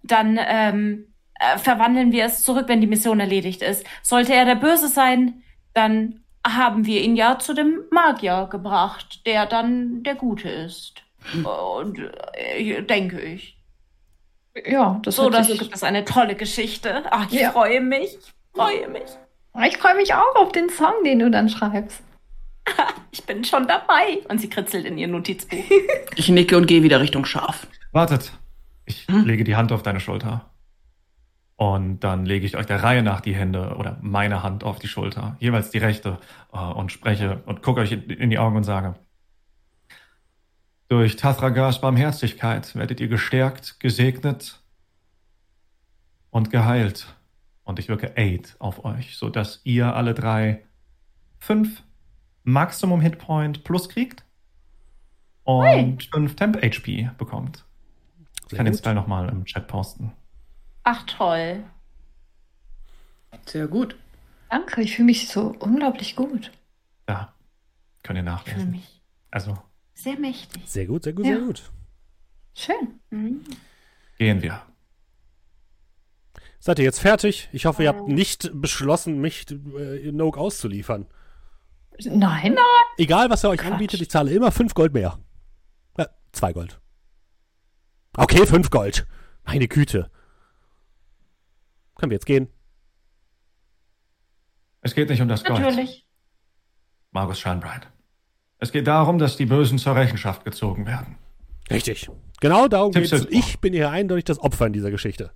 dann 0.04 0.40
ähm, 0.42 1.08
äh, 1.36 1.58
verwandeln 1.58 2.12
wir 2.12 2.26
es 2.26 2.44
zurück, 2.44 2.66
wenn 2.68 2.82
die 2.82 2.88
Mission 2.88 3.20
erledigt 3.20 3.62
ist. 3.62 3.86
Sollte 4.04 4.34
er 4.34 4.46
der 4.46 4.56
Böse 4.56 4.88
sein, 4.88 5.44
dann 5.74 6.22
haben 6.48 6.86
wir 6.86 7.02
ihn 7.02 7.16
ja 7.16 7.38
zu 7.40 7.54
dem 7.54 7.82
Magier 7.92 8.48
gebracht, 8.50 9.26
der 9.26 9.46
dann 9.46 10.04
der 10.04 10.16
Gute 10.16 10.50
ist. 10.50 11.04
Und 11.44 12.00
äh, 12.34 12.82
denke 12.84 13.20
ich. 13.20 13.58
Ja, 14.66 15.00
das 15.04 15.18
So 15.18 15.28
oder 15.28 15.44
so 15.44 15.56
gibt 15.56 15.76
es 15.76 15.84
eine 15.84 16.06
tolle 16.06 16.36
Geschichte. 16.36 17.04
Ach, 17.12 17.28
ich 17.32 17.40
Ja. 17.42 17.52
freue 17.52 17.82
mich. 17.82 18.16
Ich 18.18 18.34
freue 18.54 18.88
mich. 18.90 19.04
Ich 19.68 19.78
freue 19.78 19.96
mich 19.96 20.14
auch 20.14 20.36
auf 20.36 20.52
den 20.52 20.70
Song, 20.70 20.94
den 21.04 21.20
du 21.20 21.30
dann 21.32 21.50
schreibst. 21.50 22.02
Ich 23.12 23.24
bin 23.26 23.44
schon 23.44 23.68
dabei. 23.68 24.20
Und 24.30 24.40
sie 24.40 24.50
kritzelt 24.50 24.86
in 24.86 24.98
ihr 24.98 25.08
Notizbuch. 25.08 25.58
Ich 26.16 26.30
nicke 26.30 26.56
und 26.58 26.68
gehe 26.68 26.84
wieder 26.84 27.00
Richtung 27.02 27.26
Schaf. 27.26 27.66
Wartet. 27.92 28.32
Ich 28.86 29.08
Hm? 29.08 29.26
lege 29.26 29.44
die 29.44 29.56
Hand 29.56 29.72
auf 29.72 29.82
deine 29.84 30.00
Schulter. 30.00 30.50
Und 31.60 32.06
dann 32.06 32.26
lege 32.26 32.46
ich 32.46 32.56
euch 32.56 32.68
der 32.68 32.84
Reihe 32.84 33.04
nach 33.04 33.20
die 33.20 33.36
Hände 33.36 33.76
oder 33.76 33.98
meine 34.02 34.44
Hand 34.44 34.64
auf 34.64 34.80
die 34.80 34.88
Schulter, 34.88 35.36
jeweils 35.42 35.72
die 35.72 35.80
rechte, 35.80 36.18
äh, 36.54 36.58
und 36.58 36.90
spreche 36.90 37.44
und 37.48 37.62
gucke 37.62 37.82
euch 37.82 37.92
in 37.92 38.30
die 38.30 38.40
Augen 38.40 38.56
und 38.56 38.64
sage: 38.64 38.96
Durch 40.88 41.18
Tathragars 41.18 41.82
Barmherzigkeit 41.82 42.74
werdet 42.78 43.02
ihr 43.02 43.10
gestärkt, 43.10 43.82
gesegnet 43.82 44.64
und 46.30 46.50
geheilt. 46.50 47.14
Und 47.66 47.78
ich 47.78 47.90
wirke 47.90 48.16
Aid 48.16 48.56
auf 48.60 48.86
euch, 48.86 49.18
sodass 49.18 49.60
ihr 49.66 49.94
alle 49.94 50.14
drei 50.14 50.64
fünf 51.40 51.84
Maximum 52.46 53.02
Hitpoint 53.02 53.66
plus 53.66 53.90
kriegt 53.90 54.24
und 55.44 56.06
fünf 56.06 56.38
Temp 56.38 56.56
HP 56.64 57.12
bekommt. 57.18 57.66
Ich 58.50 58.56
kann 58.56 58.66
den 58.66 58.72
gut. 58.72 58.80
Spell 58.80 58.94
nochmal 58.94 59.28
im 59.28 59.44
Chat 59.44 59.68
posten. 59.68 60.14
Ach, 60.92 61.04
toll. 61.06 61.64
Sehr 63.46 63.68
gut. 63.68 63.96
Danke, 64.50 64.82
ich 64.82 64.96
fühle 64.96 65.06
mich 65.06 65.28
so 65.28 65.56
unglaublich 65.60 66.16
gut. 66.16 66.52
Da 67.06 67.32
könnt 68.02 68.18
ihr 68.18 68.24
Ich 68.24 68.30
fühle 68.42 68.56
nachlesen. 68.56 68.72
mich 68.72 69.02
Also 69.30 69.56
sehr 69.94 70.18
mächtig. 70.18 70.64
Sehr 70.66 70.88
gut, 70.88 71.04
sehr 71.04 71.14
gut, 71.14 71.26
Ja. 71.28 71.36
sehr 71.36 71.46
gut. 71.46 71.72
Schön. 72.56 73.00
Mhm. 73.12 73.44
gehen 74.18 74.42
wir. 74.42 74.64
Seid 76.60 76.80
ihr 76.80 76.86
jetzt 76.86 77.00
fertig? 77.00 77.50
Ich 77.54 77.66
hoffe, 77.68 77.84
ihr 77.84 77.90
habt 77.90 78.08
nicht 78.08 78.50
beschlossen, 78.54 79.22
mich 79.22 79.46
äh, 79.52 80.12
Noke 80.12 80.40
auszuliefern. 80.40 81.06
Nein, 82.00 82.58
Egal, 82.98 83.30
was 83.30 83.44
er 83.44 83.52
euch 83.52 83.60
Quatsch. 83.60 83.72
anbietet, 83.74 84.02
ich 84.02 84.10
zahle 84.10 84.32
immer 84.32 84.52
5 84.52 84.74
Gold 84.74 84.94
mehr. 84.94 85.20
Äh, 85.98 86.08
2 86.32 86.54
Gold. 86.54 86.82
Okay, 88.18 88.46
5 88.48 88.70
Gold. 88.72 89.06
Meine 89.46 89.68
Güte. 89.68 90.10
Können 92.00 92.12
wir 92.12 92.16
jetzt 92.16 92.26
gehen? 92.26 92.48
Es 94.82 94.96
geht 94.96 95.10
nicht 95.10 95.22
um 95.22 95.28
das 95.28 95.44
Gold, 95.44 95.60
Natürlich. 95.60 96.08
Margus 97.12 97.40
Scheinbreit. 97.40 97.88
Es 98.60 98.72
geht 98.72 98.88
darum, 98.88 99.18
dass 99.20 99.36
die 99.36 99.46
Bösen 99.46 99.78
zur 99.78 99.96
Rechenschaft 99.96 100.46
gezogen 100.46 100.86
werden. 100.86 101.18
Richtig. 101.70 102.10
Genau 102.40 102.68
darum 102.70 102.92
geht's. 102.94 103.10
sind- 103.10 103.32
Ich 103.32 103.60
bin 103.60 103.74
hier 103.74 103.90
eindeutig 103.90 104.24
das 104.26 104.40
Opfer 104.40 104.66
in 104.68 104.74
dieser 104.74 104.92
Geschichte. 104.92 105.32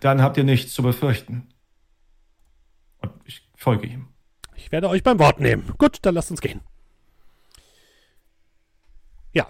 Dann 0.00 0.20
habt 0.22 0.36
ihr 0.36 0.44
nichts 0.44 0.72
zu 0.74 0.82
befürchten. 0.82 1.48
Und 3.00 3.12
ich 3.24 3.48
folge 3.56 3.86
ihm. 3.86 4.08
Ich 4.54 4.70
werde 4.70 4.88
euch 4.88 5.02
beim 5.02 5.18
Wort 5.18 5.40
nehmen. 5.40 5.72
Gut, 5.78 5.98
dann 6.02 6.14
lasst 6.14 6.30
uns 6.30 6.40
gehen. 6.42 6.60
Ja. 9.32 9.48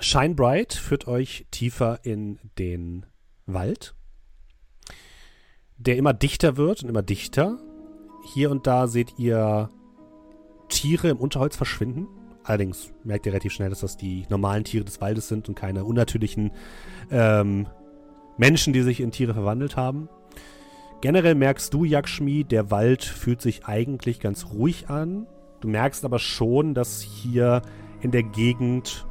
Shine 0.00 0.34
Bright 0.34 0.74
führt 0.74 1.08
euch 1.08 1.46
tiefer 1.50 1.98
in 2.04 2.38
den 2.58 3.04
Wald, 3.46 3.94
der 5.76 5.96
immer 5.96 6.14
dichter 6.14 6.56
wird 6.56 6.82
und 6.82 6.88
immer 6.88 7.02
dichter. 7.02 7.58
Hier 8.32 8.50
und 8.50 8.66
da 8.66 8.86
seht 8.86 9.18
ihr 9.18 9.70
Tiere 10.68 11.08
im 11.08 11.18
Unterholz 11.18 11.56
verschwinden. 11.56 12.06
Allerdings 12.44 12.92
merkt 13.02 13.26
ihr 13.26 13.32
relativ 13.32 13.52
schnell, 13.52 13.70
dass 13.70 13.80
das 13.80 13.96
die 13.96 14.24
normalen 14.28 14.64
Tiere 14.64 14.84
des 14.84 15.00
Waldes 15.00 15.28
sind 15.28 15.48
und 15.48 15.56
keine 15.56 15.84
unnatürlichen 15.84 16.52
ähm, 17.10 17.66
Menschen, 18.36 18.72
die 18.72 18.82
sich 18.82 19.00
in 19.00 19.10
Tiere 19.10 19.34
verwandelt 19.34 19.76
haben. 19.76 20.08
Generell 21.00 21.34
merkst 21.34 21.74
du, 21.74 21.84
Yakshmi, 21.84 22.44
der 22.44 22.70
Wald 22.70 23.04
fühlt 23.04 23.42
sich 23.42 23.66
eigentlich 23.66 24.20
ganz 24.20 24.46
ruhig 24.46 24.88
an. 24.88 25.26
Du 25.60 25.68
merkst 25.68 26.04
aber 26.04 26.20
schon, 26.20 26.74
dass 26.74 27.00
hier 27.00 27.62
in 28.00 28.12
der 28.12 28.22
Gegend 28.22 29.07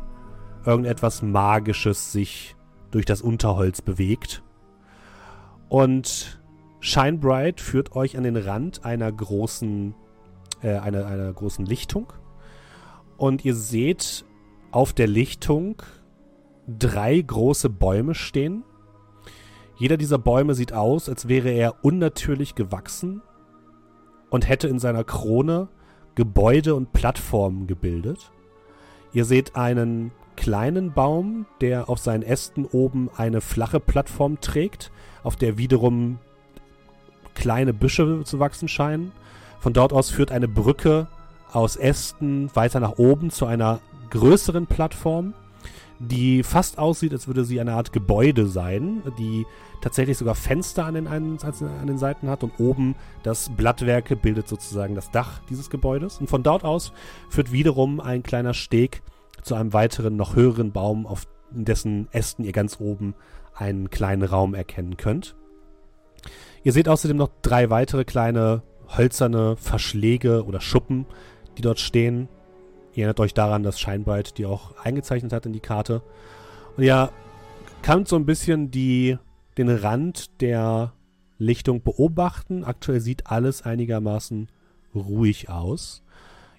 irgendetwas 0.68 1.22
Magisches 1.22 2.12
sich 2.12 2.56
durch 2.92 3.06
das 3.06 3.22
Unterholz 3.22 3.82
bewegt. 3.82 4.44
Und 5.70 6.40
Shine 6.80 7.18
Bright 7.18 7.62
führt 7.62 7.96
euch 7.96 8.18
an 8.18 8.24
den 8.24 8.36
Rand 8.36 8.86
einer 8.86 9.12
großen, 9.12 9.96
äh, 10.62 10.78
einer, 10.78 11.06
einer 11.08 11.32
großen 11.34 11.66
Lichtung. 11.66 12.14
Und 13.18 13.46
ihr 13.46 13.56
seht 13.56 14.26
auf 14.72 14.94
der 14.94 15.08
Lichtung 15.08 15.82
drei 16.68 17.20
große 17.20 17.70
Bäume 17.70 18.14
stehen. 18.14 18.64
Jeder 19.78 19.98
dieser 19.98 20.18
Bäume 20.18 20.54
sieht 20.54 20.74
aus, 20.74 21.08
als 21.08 21.28
wäre 21.28 21.50
er 21.50 21.84
unnatürlich 21.84 22.56
gewachsen 22.56 23.22
und 24.30 24.48
hätte 24.50 24.68
in 24.68 24.80
seiner 24.80 25.04
Krone 25.04 25.70
Gebäude 26.16 26.76
und 26.76 26.94
Plattformen 26.94 27.68
gebildet. 27.68 28.32
Ihr 29.14 29.24
seht 29.24 29.56
einen 29.56 30.12
kleinen 30.38 30.94
Baum, 30.94 31.46
der 31.60 31.90
auf 31.90 32.00
seinen 32.00 32.24
Ästen 32.24 32.66
oben 32.66 33.10
eine 33.18 33.42
flache 33.42 33.82
Plattform 33.82 34.40
trägt, 34.40 34.92
auf 35.24 35.36
der 35.36 35.58
wiederum 35.58 36.20
kleine 37.36 37.74
Büsche 37.74 38.24
zu 38.24 38.40
wachsen 38.40 38.70
scheinen. 38.70 39.12
Von 39.60 39.74
dort 39.74 39.92
aus 39.92 40.10
führt 40.10 40.32
eine 40.32 40.48
Brücke 40.48 41.08
aus 41.52 41.76
Ästen 41.76 42.50
weiter 42.56 42.80
nach 42.80 42.98
oben 42.98 43.32
zu 43.32 43.46
einer 43.46 43.80
größeren 44.10 44.68
Plattform, 44.68 45.34
die 46.00 46.44
fast 46.44 46.78
aussieht, 46.78 47.12
als 47.12 47.28
würde 47.28 47.44
sie 47.44 47.60
eine 47.60 47.74
Art 47.74 47.92
Gebäude 47.92 48.48
sein, 48.48 49.02
die 49.18 49.46
tatsächlich 49.82 50.18
sogar 50.18 50.36
Fenster 50.36 50.86
an 50.86 50.94
den, 50.94 51.08
einen, 51.08 51.40
an 51.42 51.88
den 51.88 51.98
Seiten 51.98 52.30
hat 52.30 52.44
und 52.44 52.54
oben 52.60 52.96
das 53.24 53.50
Blattwerke 53.56 54.16
bildet 54.16 54.48
sozusagen 54.48 54.96
das 54.96 55.12
Dach 55.12 55.42
dieses 55.50 55.70
Gebäudes. 55.70 56.20
Und 56.20 56.30
von 56.30 56.44
dort 56.44 56.64
aus 56.64 56.94
führt 57.30 57.52
wiederum 57.52 58.00
ein 58.00 58.24
kleiner 58.24 58.54
Steg 58.54 59.02
zu 59.48 59.56
einem 59.56 59.74
weiteren, 59.74 60.16
noch 60.16 60.36
höheren 60.36 60.72
Baum, 60.72 61.06
auf 61.08 61.28
dessen 61.52 62.08
Ästen 62.12 62.44
ihr 62.44 62.52
ganz 62.52 62.80
oben 62.80 63.16
einen 63.56 63.90
kleinen 63.90 64.24
Raum 64.24 64.54
erkennen 64.54 64.98
könnt. 64.98 65.36
Ihr 66.64 66.74
seht 66.74 66.90
außerdem 66.90 67.18
noch 67.18 67.30
drei 67.42 67.70
weitere 67.70 68.04
kleine 68.04 68.64
hölzerne 68.96 69.56
Verschläge 69.56 70.46
oder 70.46 70.62
Schuppen, 70.62 71.06
die 71.58 71.62
dort 71.62 71.80
stehen. 71.80 72.30
Ihr 72.94 73.04
erinnert 73.04 73.20
euch 73.20 73.34
daran, 73.34 73.64
dass 73.64 73.80
Scheinbreit 73.80 74.38
die 74.38 74.46
auch 74.46 74.76
eingezeichnet 74.84 75.34
hat 75.34 75.46
in 75.46 75.54
die 75.54 75.60
Karte. 75.60 76.02
Und 76.76 76.84
ihr 76.84 77.12
könnt 77.82 78.08
so 78.08 78.16
ein 78.16 78.26
bisschen 78.26 78.72
die, 78.72 79.18
den 79.58 79.70
Rand 79.70 80.42
der 80.42 80.94
Lichtung 81.38 81.84
beobachten. 81.84 82.64
Aktuell 82.64 83.00
sieht 83.00 83.28
alles 83.28 83.62
einigermaßen 83.62 84.50
ruhig 84.96 85.50
aus. 85.50 86.04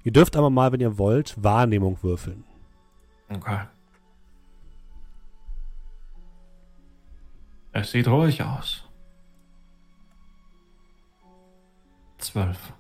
Ihr 0.05 0.13
dürft 0.13 0.37
aber 0.37 0.51
mal, 0.51 0.73
wenn 0.73 0.81
ihr 0.81 0.97
wollt, 0.97 1.35
Wahrnehmung 1.43 1.99
würfeln. 2.03 2.45
Okay. 3.29 3.61
Es 7.73 7.91
sieht 7.91 8.09
ruhig 8.09 8.43
aus. 8.43 8.85
Zwölf. 12.19 12.73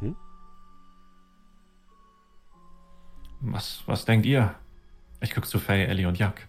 Mhm. 0.00 0.16
Was, 3.40 3.82
was 3.86 4.04
denkt 4.04 4.26
ihr? 4.26 4.54
Ich 5.20 5.32
guck 5.34 5.46
zu 5.46 5.58
Faye, 5.58 5.84
Ellie 5.86 6.08
und 6.08 6.18
Jack. 6.18 6.48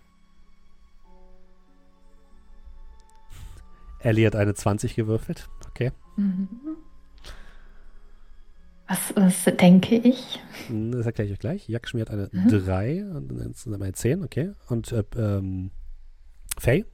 Ellie 4.00 4.26
hat 4.26 4.36
eine 4.36 4.54
20 4.54 4.96
gewürfelt. 4.96 5.50
Okay. 5.68 5.92
Was, 8.92 9.16
was 9.16 9.56
denke 9.58 9.96
ich? 9.96 10.40
Hm, 10.68 10.92
Das 10.92 11.06
erkläre 11.06 11.28
ich 11.28 11.34
euch 11.34 11.40
gleich. 11.40 11.68
Jakschmi 11.70 12.02
hat 12.02 12.12
eine 12.12 12.28
3 12.30 13.06
und 13.06 13.28
dann 13.30 13.40
insgesamt 13.40 13.82
eine 13.84 13.94
10, 13.94 14.24
okay. 14.24 14.52
Und 14.68 14.92
äh, 14.92 15.04
ähm, 15.18 15.72
Faye? 16.60 16.86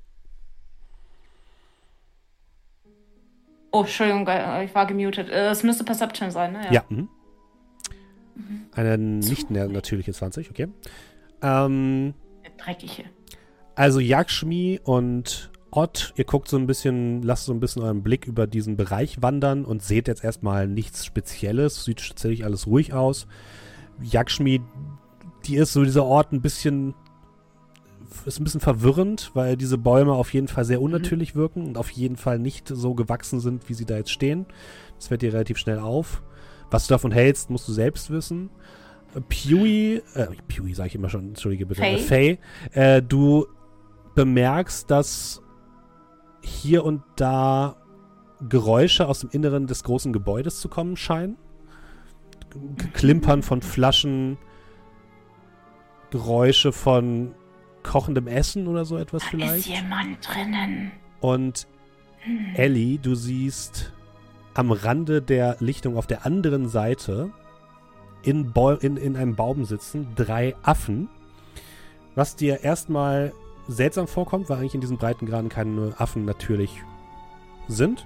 Oh, 3.72 3.82
Entschuldigung, 3.82 4.28
äh, 4.28 4.66
ich 4.66 4.74
war 4.74 4.86
gemutet. 4.86 5.30
Äh, 5.30 5.50
Es 5.50 5.64
müsste 5.64 5.84
Perception 5.84 6.32
sein, 6.32 6.54
ne? 6.54 6.62
Ja. 6.72 6.84
mhm. 6.90 7.10
Eine 8.74 8.98
nicht 9.00 9.50
natürliche 9.50 10.14
20, 10.14 10.52
okay. 10.52 10.68
Ähm, 11.42 12.14
Dreckige. 12.58 13.06
also 13.76 14.00
Yakshmi 14.00 14.80
und 14.84 15.50
Ott, 15.78 16.12
ihr 16.16 16.24
guckt 16.24 16.48
so 16.48 16.58
ein 16.58 16.66
bisschen, 16.66 17.22
lasst 17.22 17.46
so 17.46 17.54
ein 17.54 17.60
bisschen 17.60 17.84
euren 17.84 18.02
Blick 18.02 18.26
über 18.26 18.48
diesen 18.48 18.78
Bereich 18.78 19.22
wandern 19.22 19.64
und 19.64 19.84
seht 19.84 20.08
jetzt 20.08 20.24
erstmal 20.24 20.68
nichts 20.68 21.06
Spezielles. 21.06 21.86
Sieht 21.86 22.00
tatsächlich 22.00 22.46
alles 22.46 22.66
ruhig 22.66 22.94
aus. 22.94 23.28
Yakshmi, 24.02 24.60
die 25.46 25.56
ist 25.56 25.74
so 25.74 25.84
dieser 25.84 26.04
Ort 26.04 26.32
ein 26.32 26.42
bisschen 26.42 26.96
ist 28.26 28.40
ein 28.40 28.44
bisschen 28.44 28.60
verwirrend, 28.60 29.30
weil 29.36 29.56
diese 29.56 29.78
Bäume 29.78 30.14
auf 30.14 30.34
jeden 30.34 30.48
Fall 30.48 30.66
sehr 30.66 30.82
unnatürlich 30.82 31.36
mhm. 31.36 31.40
wirken 31.40 31.68
und 31.68 31.78
auf 31.78 31.92
jeden 31.92 32.18
Fall 32.18 32.40
nicht 32.40 32.68
so 32.70 32.96
gewachsen 32.96 33.40
sind, 33.40 33.70
wie 33.70 33.76
sie 33.76 33.86
da 33.86 33.98
jetzt 33.98 34.10
stehen. 34.10 34.48
Das 34.96 35.10
fällt 35.10 35.22
dir 35.22 35.32
relativ 35.32 35.60
schnell 35.60 35.78
auf. 35.78 36.24
Was 36.72 36.88
du 36.88 36.96
davon 36.96 37.12
hältst, 37.12 37.52
musst 37.52 37.68
du 37.68 37.72
selbst 37.72 38.10
wissen. 38.10 38.50
Pewee, 39.30 40.02
äh, 40.16 40.26
Pewee 40.48 40.74
sage 40.74 40.88
ich 40.88 40.96
immer 40.96 41.10
schon, 41.10 41.28
entschuldige 41.28 41.68
bitte, 41.68 41.82
Faye, 41.82 42.00
Faye 42.00 42.40
äh, 42.72 43.04
du 43.04 43.46
bemerkst, 44.16 44.90
dass 44.90 45.44
hier 46.48 46.84
und 46.84 47.04
da 47.16 47.76
Geräusche 48.48 49.08
aus 49.08 49.20
dem 49.20 49.30
Inneren 49.32 49.68
des 49.68 49.84
großen 49.84 50.14
Gebäudes 50.14 50.60
zu 50.60 50.70
kommen 50.70 50.96
scheinen. 50.96 51.38
Klimpern 52.94 53.44
von 53.44 53.62
Flaschen, 53.62 54.38
Geräusche 56.10 56.72
von 56.72 57.34
kochendem 57.84 58.28
Essen 58.28 58.68
oder 58.68 58.86
so 58.86 58.98
etwas 58.98 59.24
da 59.24 59.30
vielleicht. 59.30 59.68
Ist 59.68 59.76
jemand 59.76 60.28
drinnen. 60.28 60.92
Und 61.20 61.68
hm. 62.20 62.56
Ellie, 62.56 63.00
du 63.00 63.16
siehst 63.16 63.94
am 64.54 64.72
Rande 64.72 65.22
der 65.22 65.58
Lichtung 65.60 65.98
auf 65.98 66.08
der 66.08 66.26
anderen 66.26 66.68
Seite 66.68 67.32
in, 68.24 68.54
in, 68.82 68.98
in 68.98 69.16
einem 69.16 69.36
Baum 69.36 69.66
sitzen 69.66 70.08
drei 70.16 70.56
Affen. 70.64 71.10
Was 72.16 72.36
dir 72.36 72.64
erstmal 72.64 73.34
seltsam 73.68 74.08
vorkommt, 74.08 74.50
weil 74.50 74.58
eigentlich 74.58 74.76
in 74.76 74.82
diesen 74.82 74.98
Breitengraden 74.98 75.50
keine 75.50 75.94
Affen 75.98 76.26
natürlich 76.26 76.84
sind. 77.68 78.06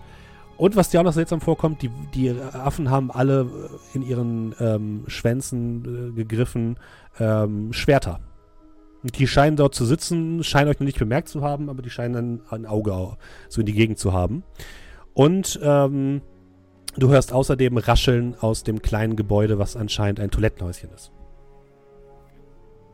Und 0.57 0.75
was 0.75 0.89
dir 0.89 0.99
auch 0.99 1.05
noch 1.05 1.13
seltsam 1.13 1.41
vorkommt, 1.41 1.81
die, 1.81 1.89
die 2.13 2.29
Affen 2.39 2.91
haben 2.91 3.09
alle 3.11 3.49
in 3.93 4.03
ihren 4.03 4.53
ähm, 4.59 5.03
Schwänzen 5.07 6.11
äh, 6.11 6.15
gegriffen 6.15 6.77
ähm, 7.19 7.73
Schwerter. 7.73 8.19
Die 9.03 9.25
scheinen 9.25 9.57
dort 9.57 9.73
zu 9.73 9.85
sitzen, 9.85 10.43
scheinen 10.43 10.69
euch 10.69 10.79
noch 10.79 10.85
nicht 10.85 10.99
bemerkt 10.99 11.29
zu 11.29 11.41
haben, 11.41 11.69
aber 11.69 11.81
die 11.81 11.89
scheinen 11.89 12.41
ein, 12.51 12.61
ein 12.61 12.65
Auge 12.67 13.17
so 13.49 13.61
in 13.61 13.65
die 13.65 13.73
Gegend 13.73 13.97
zu 13.97 14.13
haben. 14.13 14.43
Und 15.13 15.59
ähm, 15.63 16.21
du 16.95 17.09
hörst 17.09 17.33
außerdem 17.33 17.77
Rascheln 17.77 18.35
aus 18.39 18.63
dem 18.63 18.83
kleinen 18.83 19.15
Gebäude, 19.15 19.57
was 19.57 19.75
anscheinend 19.75 20.19
ein 20.19 20.29
Toilettenhäuschen 20.29 20.91
ist. 20.93 21.11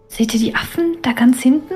Seht 0.07 0.33
ihr 0.33 0.39
die 0.39 0.55
Affen 0.55 0.97
da 1.01 1.11
ganz 1.11 1.41
hinten? 1.41 1.73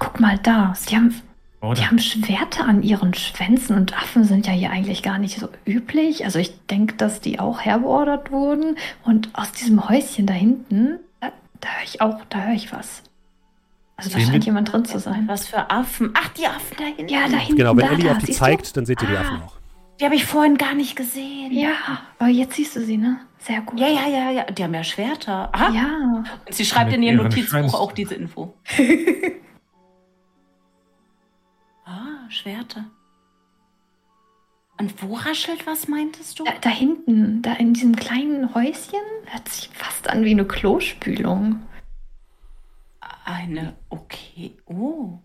Guck 0.00 0.18
mal 0.18 0.38
da. 0.38 0.74
Sie 0.76 0.96
haben 0.96 1.14
oder? 1.62 1.74
Die 1.74 1.86
haben 1.86 1.98
Schwerter 1.98 2.64
an 2.64 2.82
ihren 2.82 3.12
Schwänzen 3.12 3.76
und 3.76 3.96
Affen 3.96 4.24
sind 4.24 4.46
ja 4.46 4.52
hier 4.52 4.70
eigentlich 4.70 5.02
gar 5.02 5.18
nicht 5.18 5.38
so 5.38 5.48
üblich. 5.66 6.24
Also 6.24 6.38
ich 6.38 6.66
denke, 6.66 6.94
dass 6.94 7.20
die 7.20 7.38
auch 7.38 7.60
herbeordert 7.60 8.30
wurden. 8.30 8.76
Und 9.04 9.28
aus 9.34 9.52
diesem 9.52 9.88
Häuschen 9.88 10.26
da 10.26 10.32
hinten, 10.32 10.98
da, 11.20 11.32
da 11.60 11.68
höre 11.68 11.84
ich 11.84 12.00
auch, 12.00 12.18
da 12.30 12.44
höre 12.44 12.54
ich 12.54 12.72
was. 12.72 13.02
Also 13.96 14.10
da 14.10 14.20
scheint 14.20 14.46
jemand 14.46 14.72
drin 14.72 14.86
zu 14.86 14.98
sein. 14.98 15.28
Was 15.28 15.46
für 15.46 15.70
Affen? 15.70 16.12
Ach, 16.14 16.28
die 16.28 16.46
Affen 16.46 16.76
da 16.78 16.84
hinten. 16.84 17.08
Ja, 17.08 17.28
da 17.30 17.36
hinten. 17.36 17.56
Genau, 17.56 17.76
wenn 17.76 17.86
da, 17.86 17.92
Ellie 17.92 18.06
da, 18.06 18.12
auf 18.12 18.18
die 18.24 18.32
zeigt, 18.32 18.68
du? 18.68 18.72
dann 18.72 18.86
seht 18.86 19.02
ihr 19.02 19.08
die 19.08 19.16
ah, 19.16 19.20
Affen 19.20 19.42
auch. 19.42 19.52
Die 20.00 20.06
habe 20.06 20.14
ich 20.14 20.24
vorhin 20.24 20.56
gar 20.56 20.74
nicht 20.74 20.96
gesehen. 20.96 21.52
Ja, 21.52 21.74
aber 22.18 22.30
jetzt 22.30 22.54
siehst 22.54 22.74
du 22.74 22.82
sie, 22.82 22.96
ne? 22.96 23.18
Sehr 23.38 23.60
gut. 23.60 23.78
Ja, 23.78 23.88
ja, 23.88 24.08
ja, 24.08 24.30
ja. 24.30 24.44
Die 24.44 24.64
haben 24.64 24.72
ja 24.72 24.82
Schwerter. 24.82 25.50
Aha. 25.52 25.74
Ja. 25.74 26.24
Und 26.46 26.54
sie 26.54 26.64
schreibt 26.64 26.94
in 26.94 27.02
ihr 27.02 27.12
Notizbuch 27.12 27.74
auch 27.74 27.92
diese 27.92 28.14
Info. 28.14 28.54
Schwerter. 32.30 32.84
Und 34.78 35.02
wo 35.02 35.14
raschelt 35.14 35.66
was, 35.66 35.88
meintest 35.88 36.38
du? 36.38 36.44
Da, 36.44 36.52
da, 36.58 36.70
hinten, 36.70 37.42
da 37.42 37.52
in 37.52 37.74
diesem 37.74 37.96
kleinen 37.96 38.54
Häuschen, 38.54 39.00
hört 39.26 39.46
sich 39.48 39.68
fast 39.74 40.08
an 40.08 40.24
wie 40.24 40.30
eine 40.30 40.46
Klospülung. 40.46 41.60
Eine, 43.26 43.74
okay, 43.90 44.56
oh. 44.64 45.18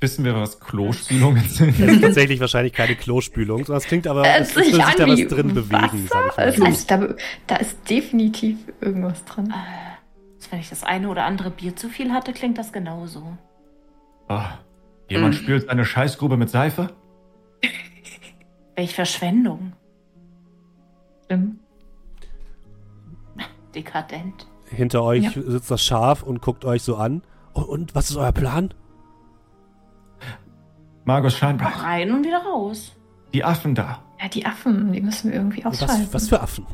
Wissen 0.00 0.24
wir, 0.24 0.34
was 0.34 0.58
Klospülungen 0.58 1.48
sind? 1.48 1.78
Das 1.80 1.92
ist 1.92 2.00
tatsächlich 2.00 2.40
wahrscheinlich 2.40 2.72
keine 2.72 2.96
Klospülung, 2.96 3.60
es 3.62 3.84
klingt 3.84 4.08
aber, 4.08 4.26
es, 4.26 4.50
es 4.50 4.56
würde 4.56 4.70
sich 4.70 4.94
da 4.96 5.08
was 5.08 5.26
drin 5.28 5.54
bewegen, 5.54 6.08
sag 6.08 6.30
ich 6.30 6.36
mal. 6.36 6.46
Das 6.46 6.60
heißt, 6.60 6.90
da, 6.90 7.14
da, 7.46 7.56
ist 7.56 7.88
definitiv 7.88 8.58
irgendwas 8.80 9.24
drin. 9.24 9.50
Äh, 9.50 10.50
wenn 10.50 10.60
ich 10.60 10.70
das 10.70 10.82
eine 10.82 11.08
oder 11.08 11.24
andere 11.24 11.50
Bier 11.50 11.76
zu 11.76 11.88
viel 11.88 12.12
hatte, 12.12 12.32
klingt 12.32 12.58
das 12.58 12.72
genauso. 12.72 13.36
Ah, 14.28 14.58
Jemand 15.08 15.34
mhm. 15.34 15.38
spült 15.38 15.68
eine 15.68 15.84
Scheißgrube 15.84 16.36
mit 16.36 16.50
Seife? 16.50 16.90
Welch 18.76 18.94
Verschwendung. 18.94 19.72
Schlimm. 21.26 21.58
Dekadent. 23.74 24.46
Hinter 24.70 25.02
euch 25.02 25.24
ja. 25.24 25.30
sitzt 25.30 25.70
das 25.70 25.82
Schaf 25.82 26.22
und 26.22 26.42
guckt 26.42 26.64
euch 26.64 26.82
so 26.82 26.96
an. 26.96 27.22
Und, 27.54 27.64
und 27.64 27.94
was 27.94 28.10
ist 28.10 28.16
euer 28.16 28.32
Plan? 28.32 28.72
Margus 31.04 31.36
Scheinbrach. 31.36 31.82
Rein 31.82 32.12
und 32.12 32.24
wieder 32.24 32.42
raus. 32.42 32.94
Die 33.32 33.42
Affen 33.42 33.74
da. 33.74 34.02
Ja, 34.20 34.28
die 34.28 34.44
Affen, 34.44 34.92
die 34.92 35.00
müssen 35.00 35.30
wir 35.30 35.38
irgendwie 35.38 35.64
ausschalten. 35.64 36.02
Was, 36.02 36.14
was 36.14 36.28
für 36.28 36.40
Affen? 36.40 36.66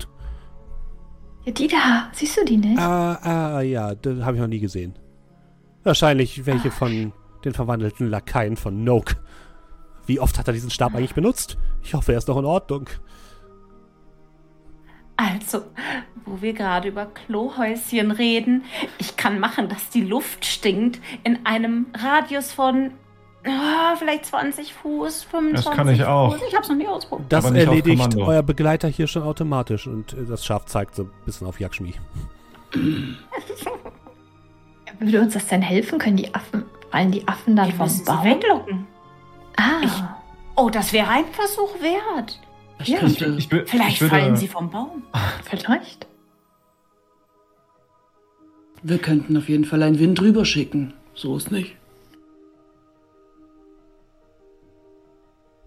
Ja, 1.45 1.53
die 1.53 1.69
da. 1.69 2.09
Siehst 2.13 2.37
du 2.37 2.45
die 2.45 2.57
nicht? 2.57 2.79
Ah, 2.79 3.15
ah 3.57 3.61
ja, 3.61 3.95
das 3.95 4.25
habe 4.25 4.37
ich 4.37 4.41
noch 4.41 4.49
nie 4.49 4.61
gesehen. 4.61 4.95
Wahrscheinlich 5.83 6.47
welche 6.47 6.69
ah. 6.69 6.73
von 6.73 7.13
den 7.45 7.55
verwandelten 7.55 8.09
Lakaien 8.09 8.57
von 8.57 8.85
Noke. 8.85 9.17
Wie 10.07 10.21
oft 10.21 10.39
hat 10.39 10.47
er 10.49 10.53
diesen 10.53 10.71
Stab 10.71 10.95
eigentlich 10.95 11.15
benutzt? 11.15 11.57
Ich 11.83 11.95
hoffe, 11.95 12.13
er 12.13 12.19
ist 12.19 12.29
noch 12.29 12.39
in 12.39 12.45
Ordnung. 12.45 12.89
Also, 15.17 15.63
wo 16.25 16.43
wir 16.43 16.53
gerade 16.53 16.89
über 16.89 17.07
Klohäuschen 17.07 18.11
reden, 18.11 18.65
ich 18.99 19.17
kann 19.17 19.39
machen, 19.39 19.69
dass 19.69 19.89
die 19.91 20.03
Luft 20.03 20.45
stinkt 20.45 21.01
in 21.23 21.47
einem 21.47 21.87
Radius 21.95 22.53
von 22.53 22.91
oh, 23.47 23.97
vielleicht 23.97 24.27
20 24.27 24.75
Fuß, 24.75 25.23
25 25.25 25.65
Das 25.65 25.75
kann 25.75 25.89
ich 25.89 26.05
auch. 26.05 26.37
Ich 26.49 26.55
hab's 26.55 26.69
noch 26.69 26.77
nie 26.77 26.89
ausprobiert. 26.89 27.33
Das 27.33 27.45
erledigt 27.45 28.17
euer 28.17 28.43
Begleiter 28.43 28.89
hier 28.89 29.07
schon 29.07 29.23
automatisch 29.23 29.87
und 29.87 30.17
das 30.29 30.45
Schaf 30.45 30.65
zeigt 30.67 30.97
so 30.97 31.05
ein 31.05 31.11
bisschen 31.25 31.47
auf 31.47 31.61
Jakschmi. 31.61 31.95
Würde 34.99 35.21
uns 35.21 35.35
das 35.35 35.47
denn 35.47 35.63
helfen? 35.63 35.99
Können 35.99 36.17
die 36.17 36.35
Affen 36.35 36.65
fallen 36.95 37.11
die 37.11 37.27
Affen 37.27 37.57
dann 37.57 37.73
vom 37.73 37.89
Baum? 38.05 38.23
Sie 38.23 38.29
weglocken. 38.31 38.87
Ah. 39.57 39.81
Ich, 39.83 39.93
oh, 40.55 40.71
das 40.71 40.93
wäre 40.93 41.09
ein 41.09 41.25
Versuch 41.27 41.81
wert. 41.81 42.41
Ja, 42.85 43.03
ich, 43.03 43.21
ich, 43.21 43.51
ich, 43.53 43.69
Vielleicht 43.69 44.01
würde, 44.01 44.15
fallen 44.15 44.37
sie 44.37 44.47
vom 44.47 44.71
Baum. 44.71 45.03
Vielleicht. 45.45 46.07
Wir 48.85 48.99
könnten 48.99 49.37
auf 49.37 49.49
jeden 49.49 49.65
Fall 49.65 49.83
einen 49.83 49.99
Wind 49.99 50.21
drüber 50.21 50.45
schicken. 50.45 50.95
So 51.15 51.37
ist 51.37 51.51
nicht. 51.51 51.75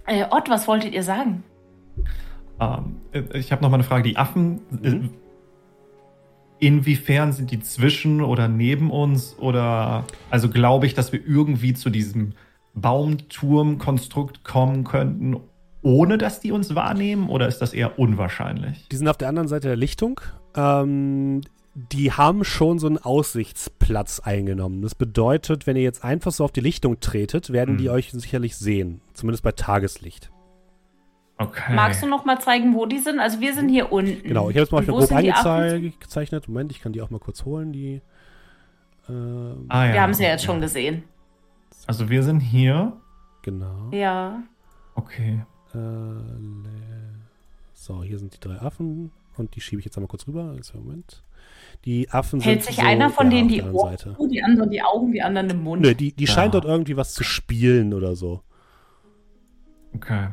Äh, 0.05 0.25
Ott, 0.29 0.49
was 0.49 0.65
wolltet 0.69 0.93
ihr 0.93 1.03
sagen? 1.03 1.43
Ähm, 2.61 3.01
ich 3.33 3.51
habe 3.51 3.61
noch 3.63 3.69
mal 3.69 3.75
eine 3.75 3.83
Frage. 3.83 4.03
Die 4.03 4.15
Affen, 4.15 4.61
äh, 4.81 4.89
mhm. 4.91 5.09
Inwiefern 6.59 7.33
sind 7.33 7.51
die 7.51 7.59
zwischen 7.59 8.21
oder 8.21 8.47
neben 8.47 8.91
uns? 8.91 9.35
Oder 9.37 10.05
also 10.29 10.49
glaube 10.49 10.85
ich, 10.85 10.93
dass 10.93 11.11
wir 11.11 11.25
irgendwie 11.25 11.73
zu 11.73 11.89
diesem 11.89 12.33
Baumturmkonstrukt 12.73 14.43
kommen 14.43 14.83
könnten, 14.83 15.37
ohne 15.81 16.17
dass 16.17 16.39
die 16.39 16.51
uns 16.51 16.73
wahrnehmen? 16.75 17.29
Oder 17.29 17.47
ist 17.47 17.59
das 17.59 17.73
eher 17.73 17.99
unwahrscheinlich? 17.99 18.87
Die 18.91 18.95
sind 18.95 19.07
auf 19.07 19.17
der 19.17 19.29
anderen 19.29 19.47
Seite 19.47 19.67
der 19.67 19.77
Lichtung. 19.77 20.19
Ähm, 20.55 21.41
die 21.75 22.11
haben 22.11 22.43
schon 22.43 22.79
so 22.79 22.87
einen 22.87 22.97
Aussichtsplatz 22.97 24.19
eingenommen. 24.19 24.81
Das 24.81 24.95
bedeutet, 24.95 25.67
wenn 25.67 25.75
ihr 25.75 25.83
jetzt 25.83 26.03
einfach 26.03 26.31
so 26.31 26.43
auf 26.43 26.51
die 26.51 26.61
Lichtung 26.61 26.99
tretet, 26.99 27.53
werden 27.53 27.75
hm. 27.75 27.77
die 27.77 27.89
euch 27.91 28.11
sicherlich 28.11 28.57
sehen. 28.57 29.01
Zumindest 29.13 29.43
bei 29.43 29.51
Tageslicht. 29.51 30.31
Okay. 31.39 31.75
Magst 31.75 32.01
du 32.01 32.07
noch 32.07 32.25
mal 32.25 32.39
zeigen, 32.39 32.73
wo 32.73 32.85
die 32.87 32.97
sind? 32.97 33.19
Also 33.19 33.39
wir 33.39 33.53
sind 33.53 33.69
hier 33.69 33.91
unten. 33.91 34.23
Genau, 34.23 34.49
ich 34.49 34.55
habe 34.55 34.61
jetzt 34.61 34.71
mal 34.71 34.83
grob 34.83 35.11
eingezeichnet. 35.11 36.47
Moment, 36.47 36.71
ich 36.71 36.81
kann 36.81 36.93
die 36.93 37.01
auch 37.01 37.11
mal 37.11 37.19
kurz 37.19 37.45
holen. 37.45 37.71
Die. 37.73 38.01
Ähm, 39.07 39.65
ah, 39.69 39.85
ja. 39.85 39.93
Wir 39.93 40.01
haben 40.01 40.13
sie 40.13 40.23
ja 40.23 40.29
jetzt 40.29 40.43
schon 40.43 40.59
gesehen. 40.61 41.03
Also 41.85 42.09
wir 42.09 42.23
sind 42.23 42.39
hier. 42.39 42.93
Genau. 43.43 43.89
Ja. 43.91 44.41
Okay. 44.95 45.43
Äh, 45.73 45.77
so, 47.73 48.03
hier 48.03 48.17
sind 48.17 48.33
die 48.33 48.39
drei 48.39 48.59
Affen 48.59 49.11
und 49.37 49.55
die 49.55 49.61
schiebe 49.61 49.79
ich 49.79 49.85
jetzt 49.85 49.95
einmal 49.95 50.09
kurz 50.09 50.27
rüber. 50.27 50.53
Also, 50.57 50.79
Moment. 50.79 51.23
Die 51.85 52.09
Affen 52.09 52.41
Hält 52.41 52.63
sind 52.63 52.73
sich 52.73 52.83
so, 52.83 52.87
einer 52.87 53.11
von 53.11 53.27
ja, 53.27 53.37
denen 53.37 53.47
die 53.47 53.61
Ohren, 53.61 53.95
die 54.29 54.43
anderen 54.43 54.71
die 54.71 54.81
Augen, 54.81 55.11
die 55.11 55.21
anderen 55.21 55.51
im 55.51 55.63
Mund? 55.63 55.83
Nö, 55.83 55.93
die, 55.93 56.11
die 56.11 56.25
ja. 56.25 56.33
scheint 56.33 56.55
dort 56.55 56.65
irgendwie 56.65 56.97
was 56.97 57.13
zu 57.13 57.23
spielen 57.23 57.93
oder 57.93 58.15
so. 58.15 58.41
Okay. 59.93 60.29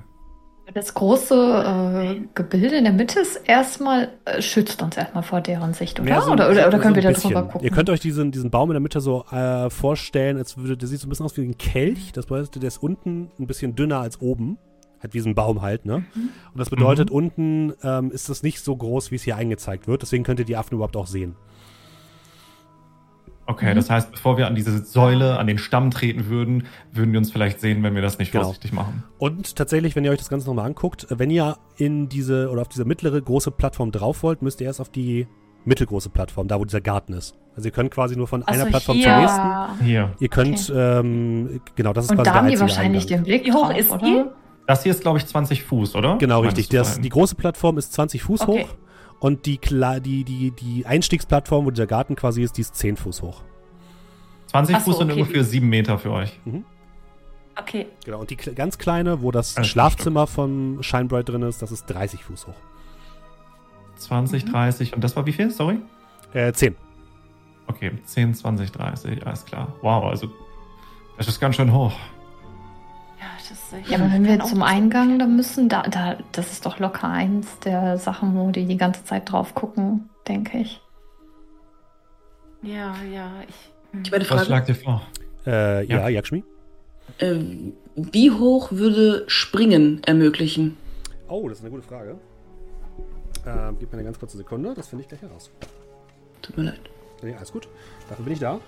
Das 0.74 0.92
große 0.92 1.34
äh, 1.34 2.20
Gebilde 2.34 2.76
in 2.76 2.84
der 2.84 2.92
Mitte 2.92 3.20
ist 3.20 3.36
erstmal, 3.46 4.08
äh, 4.24 4.42
schützt 4.42 4.82
uns 4.82 4.96
erstmal 4.96 5.22
vor 5.22 5.40
deren 5.40 5.72
Sicht, 5.72 6.00
oder? 6.00 6.08
Ja, 6.10 6.20
so, 6.20 6.32
oder, 6.32 6.50
oder, 6.50 6.66
oder, 6.66 6.78
können 6.80 6.96
so 6.96 7.02
wir 7.02 7.12
da 7.12 7.12
drüber 7.12 7.42
gucken? 7.44 7.60
Ihr 7.62 7.70
könnt 7.70 7.88
euch 7.90 8.00
diesen, 8.00 8.32
diesen 8.32 8.50
Baum 8.50 8.70
in 8.70 8.74
der 8.74 8.80
Mitte 8.80 9.00
so 9.00 9.24
äh, 9.30 9.70
vorstellen, 9.70 10.36
als 10.36 10.56
würde, 10.56 10.76
der 10.76 10.88
sieht 10.88 10.98
so 10.98 11.06
ein 11.06 11.10
bisschen 11.10 11.26
aus 11.26 11.36
wie 11.36 11.42
ein 11.42 11.56
Kelch. 11.58 12.10
Das 12.12 12.26
bedeutet, 12.26 12.56
der 12.56 12.66
ist 12.66 12.82
unten 12.82 13.30
ein 13.38 13.46
bisschen 13.46 13.76
dünner 13.76 14.00
als 14.00 14.20
oben. 14.20 14.58
Halt 15.00 15.14
wie 15.14 15.20
so 15.20 15.28
ein 15.28 15.36
Baum 15.36 15.62
halt, 15.62 15.84
ne? 15.84 15.98
Mhm. 15.98 16.30
Und 16.52 16.58
das 16.58 16.70
bedeutet, 16.70 17.10
mhm. 17.10 17.16
unten 17.16 17.72
ähm, 17.82 18.10
ist 18.10 18.28
das 18.28 18.42
nicht 18.42 18.60
so 18.60 18.74
groß, 18.74 19.12
wie 19.12 19.16
es 19.16 19.22
hier 19.22 19.36
eingezeigt 19.36 19.86
wird. 19.86 20.02
Deswegen 20.02 20.24
könnt 20.24 20.40
ihr 20.40 20.46
die 20.46 20.56
Affen 20.56 20.74
überhaupt 20.74 20.96
auch 20.96 21.06
sehen. 21.06 21.36
Okay, 23.46 23.70
Mhm. 23.72 23.76
das 23.76 23.90
heißt, 23.90 24.10
bevor 24.12 24.38
wir 24.38 24.46
an 24.46 24.54
diese 24.54 24.84
Säule, 24.84 25.38
an 25.38 25.46
den 25.46 25.58
Stamm 25.58 25.90
treten 25.90 26.28
würden, 26.28 26.64
würden 26.92 27.12
wir 27.12 27.18
uns 27.18 27.30
vielleicht 27.30 27.60
sehen, 27.60 27.82
wenn 27.82 27.94
wir 27.94 28.02
das 28.02 28.18
nicht 28.18 28.32
Genau. 28.32 28.44
vorsichtig 28.44 28.72
machen. 28.72 29.02
Und 29.18 29.56
tatsächlich, 29.56 29.94
wenn 29.96 30.04
ihr 30.04 30.10
euch 30.12 30.18
das 30.18 30.30
Ganze 30.30 30.46
nochmal 30.46 30.66
anguckt, 30.66 31.06
wenn 31.10 31.28
ihr 31.30 31.56
in 31.76 32.08
diese 32.08 32.48
oder 32.50 32.62
auf 32.62 32.68
diese 32.68 32.84
mittlere 32.84 33.20
große 33.20 33.50
Plattform 33.50 33.92
drauf 33.92 34.22
wollt, 34.22 34.40
müsst 34.42 34.60
ihr 34.60 34.66
erst 34.66 34.80
auf 34.80 34.88
die 34.88 35.26
mittelgroße 35.66 36.10
Plattform, 36.10 36.48
da 36.48 36.58
wo 36.58 36.64
dieser 36.64 36.80
Garten 36.80 37.12
ist. 37.14 37.34
Also 37.56 37.68
ihr 37.68 37.72
könnt 37.72 37.90
quasi 37.90 38.16
nur 38.16 38.26
von 38.28 38.42
Ach 38.46 38.52
einer 38.52 38.66
Plattform 38.66 38.96
hier. 38.96 39.04
zur 39.08 39.16
nächsten. 39.18 39.38
Ja. 39.40 39.74
Hier. 39.82 40.12
Ihr 40.20 40.28
könnt, 40.28 40.72
ähm, 40.74 41.60
genau, 41.76 41.92
das 41.92 42.06
ist 42.06 42.10
Und 42.10 42.16
quasi 42.16 42.26
da 42.28 42.32
der 42.32 42.42
haben 42.42 42.50
die 42.50 42.60
wahrscheinlich 42.60 43.04
Eingang. 43.04 43.18
den 43.18 43.24
Blick 43.24 43.44
Wie 43.46 43.52
hoch 43.52 43.68
drauf, 43.68 43.78
ist 43.78 43.90
oder? 43.90 44.04
die? 44.06 44.24
Das 44.66 44.82
hier 44.82 44.92
ist, 44.92 45.02
glaube 45.02 45.18
ich, 45.18 45.26
20 45.26 45.62
Fuß, 45.64 45.94
oder? 45.94 46.16
Genau, 46.16 46.40
richtig. 46.40 46.68
Das, 46.70 46.98
die 47.00 47.08
große 47.10 47.34
Plattform 47.34 47.76
ist 47.78 47.92
20 47.92 48.22
Fuß 48.22 48.40
Okay. 48.48 48.62
hoch 48.64 48.68
und 49.24 49.46
die, 49.46 49.56
Kla 49.56 50.00
die, 50.00 50.22
die, 50.22 50.50
die 50.50 50.84
Einstiegsplattform, 50.84 51.64
wo 51.64 51.70
dieser 51.70 51.86
Garten 51.86 52.14
quasi 52.14 52.42
ist, 52.42 52.58
die 52.58 52.60
ist 52.60 52.76
10 52.76 52.98
Fuß 52.98 53.22
hoch. 53.22 53.40
20 54.48 54.76
Ach 54.76 54.80
so, 54.80 54.90
Fuß 54.90 54.98
sind 54.98 55.12
okay. 55.12 55.22
ungefähr 55.22 55.42
7 55.42 55.66
Meter 55.66 55.98
für 55.98 56.10
euch. 56.10 56.38
Okay. 57.58 57.86
Genau, 58.04 58.20
und 58.20 58.28
die 58.28 58.36
ganz 58.36 58.76
kleine, 58.76 59.22
wo 59.22 59.30
das 59.30 59.56
Alles 59.56 59.70
Schlafzimmer 59.70 60.26
von 60.26 60.82
Shinebright 60.82 61.30
drin 61.30 61.40
ist, 61.40 61.62
das 61.62 61.72
ist 61.72 61.86
30 61.86 62.22
Fuß 62.22 62.48
hoch. 62.48 62.56
20, 63.96 64.44
Mhm. 64.44 64.52
30 64.52 64.94
und 64.94 65.02
das 65.02 65.16
war 65.16 65.24
wie 65.24 65.32
viel? 65.32 65.50
Sorry? 65.50 65.78
Äh, 66.34 66.52
10. 66.52 66.76
Okay, 67.66 67.92
10, 68.04 68.34
20, 68.34 68.72
30, 68.72 69.26
alles 69.26 69.46
klar. 69.46 69.74
Wow, 69.80 70.04
also 70.04 70.28
das 71.16 71.28
ist 71.28 71.40
ganz 71.40 71.56
schön 71.56 71.72
hoch. 71.72 71.94
Ja, 73.74 73.80
das 73.82 73.90
Ja, 73.90 73.98
aber 73.98 74.12
wenn 74.12 74.24
wir 74.24 74.40
zum 74.40 74.62
Eingang 74.62 75.18
da 75.18 75.26
müssen, 75.26 75.68
da, 75.68 75.82
da, 75.82 76.16
das 76.32 76.52
ist 76.52 76.66
doch 76.66 76.78
locker 76.78 77.08
eins 77.08 77.58
der 77.60 77.98
Sachen, 77.98 78.36
wo 78.36 78.50
die 78.50 78.66
die 78.66 78.76
ganze 78.76 79.04
Zeit 79.04 79.30
drauf 79.30 79.54
gucken, 79.54 80.08
denke 80.28 80.58
ich. 80.58 80.80
Ja, 82.62 82.94
ja, 83.12 83.30
ich. 83.48 83.54
hm. 83.92 84.02
Ich 84.04 84.10
meine 84.10 84.22
Was 84.24 84.28
Frage, 84.28 84.44
schlagt 84.46 84.68
ihr 84.68 84.74
vor? 84.74 85.02
Äh, 85.46 85.84
ja, 85.86 86.00
Ja. 86.00 86.08
Yakshmi. 86.08 86.42
äh, 87.18 87.34
wie 87.96 88.30
hoch 88.30 88.72
würde 88.72 89.24
Springen 89.28 90.02
ermöglichen? 90.04 90.76
Oh, 91.28 91.48
das 91.48 91.58
ist 91.58 91.64
eine 91.64 91.70
gute 91.74 91.86
Frage. 91.86 92.16
Ähm, 93.46 93.76
gib 93.78 93.90
mir 93.92 93.98
eine 93.98 94.04
ganz 94.04 94.18
kurze 94.18 94.38
Sekunde, 94.38 94.72
das 94.74 94.88
finde 94.88 95.02
ich 95.02 95.08
gleich 95.08 95.20
heraus. 95.20 95.50
Tut 96.40 96.56
mir 96.56 96.64
leid. 96.64 96.80
Nee, 97.22 97.34
alles 97.36 97.52
gut. 97.52 97.68
Dafür 98.08 98.24
bin 98.24 98.32
ich 98.34 98.40
da. 98.40 98.58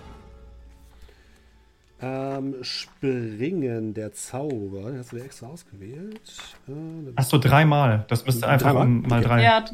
Ähm, 2.01 2.57
Springen, 2.63 3.95
der 3.95 4.13
Zauber. 4.13 4.91
Den 4.91 4.99
hast 4.99 5.13
du 5.13 5.17
dir 5.17 5.25
extra 5.25 5.47
ausgewählt. 5.47 6.21
Äh, 6.69 6.73
Achso, 7.17 7.39
dreimal. 7.39 8.05
Das 8.09 8.27
müsste 8.27 8.47
einfach 8.47 8.67
Dreimal? 8.73 8.87
um 8.87 9.01
mal 9.03 9.19
Okay. 9.21 9.29
drei. 9.29 9.43
Ja, 9.43 9.65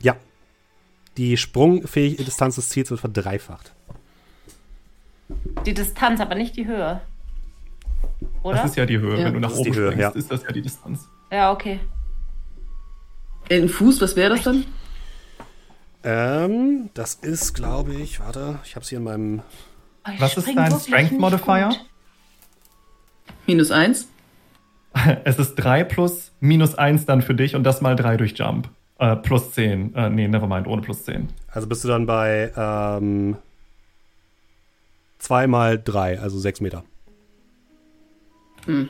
ja. 0.00 0.16
Die 1.16 1.36
sprungfähige 1.36 2.22
Distanz 2.24 2.56
des 2.56 2.68
Ziels 2.68 2.90
wird 2.90 3.00
verdreifacht. 3.00 3.72
die 5.64 5.72
Distanz, 5.74 6.20
aber 6.20 6.34
nicht 6.34 6.56
die 6.56 6.66
Höhe. 6.66 7.00
Oder? 8.42 8.56
Das 8.56 8.70
ist 8.70 8.76
ja 8.76 8.84
die 8.86 8.98
Höhe. 8.98 9.18
Ja, 9.18 9.26
Wenn 9.26 9.34
du 9.34 9.40
nach 9.40 9.54
oben 9.54 9.74
Höhe, 9.74 9.92
springst, 9.92 9.98
ja. 10.00 10.08
ist 10.10 10.30
das 10.30 10.42
ja 10.42 10.52
die 10.52 10.62
Distanz. 10.62 11.08
ja, 11.30 11.52
okay. 11.52 11.80
In 13.48 13.68
Fuß, 13.68 14.00
was 14.00 14.16
wäre 14.16 14.30
das 14.36 14.42
dann? 14.42 14.64
Ähm, 16.04 16.90
das 16.94 17.14
ist, 17.14 17.54
glaube 17.54 17.94
ich, 17.94 18.20
warte, 18.20 18.58
ich 18.64 18.74
habe 18.76 18.82
es 18.84 18.88
hier 18.90 18.98
in 18.98 19.04
meinem. 19.04 19.42
Oh, 20.06 20.10
ich 20.14 20.20
Was 20.20 20.36
ist 20.36 20.48
dein 20.56 20.78
Strength 20.78 21.18
Modifier? 21.18 21.68
gut. 21.68 21.86
Minus 23.46 23.70
eins? 23.70 24.08
Es 25.24 25.38
ist 25.38 25.54
3 25.54 25.84
plus 25.84 26.32
minus 26.40 26.74
1 26.74 27.06
dann 27.06 27.22
für 27.22 27.34
dich 27.34 27.54
und 27.54 27.62
das 27.64 27.80
mal 27.80 27.94
3 27.96 28.16
durch 28.16 28.36
Jump. 28.36 28.68
Äh, 28.98 29.16
plus 29.16 29.52
10. 29.52 29.94
Äh, 29.94 30.10
nee, 30.10 30.26
nevermind, 30.28 30.66
ohne 30.66 30.82
plus 30.82 31.04
10. 31.04 31.28
Also 31.48 31.68
bist 31.68 31.84
du 31.84 31.88
dann 31.88 32.06
bei 32.06 32.52
ähm, 32.56 33.36
2 35.18 35.46
mal 35.46 35.78
3, 35.82 36.18
also 36.20 36.38
6 36.38 36.60
Meter. 36.60 36.84
Hm. 38.66 38.88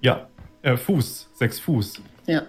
Ja, 0.00 0.26
äh, 0.62 0.76
Fuß. 0.76 1.28
6 1.34 1.60
Fuß. 1.60 2.00
Ja, 2.26 2.42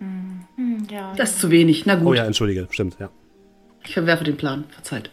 Hm, 0.00 0.86
ja. 0.90 1.12
das 1.16 1.30
ist 1.32 1.40
zu 1.40 1.50
wenig. 1.50 1.84
Na 1.86 1.94
Oh 1.96 2.04
gut, 2.04 2.16
ja, 2.16 2.24
entschuldige, 2.24 2.66
stimmt, 2.70 2.96
ja. 3.00 3.08
ich 3.84 3.94
verwerfe 3.94 4.24
den 4.24 4.36
Plan. 4.36 4.64
Verzeiht. 4.70 5.10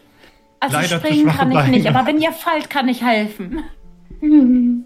Also 0.60 0.76
leider 0.76 0.98
springen 0.98 1.28
kann 1.28 1.50
ich 1.50 1.56
Beine. 1.56 1.70
nicht, 1.70 1.86
aber 1.86 2.06
wenn 2.06 2.20
ihr 2.20 2.32
fallt, 2.32 2.70
kann 2.70 2.88
ich 2.88 3.02
helfen. 3.02 3.62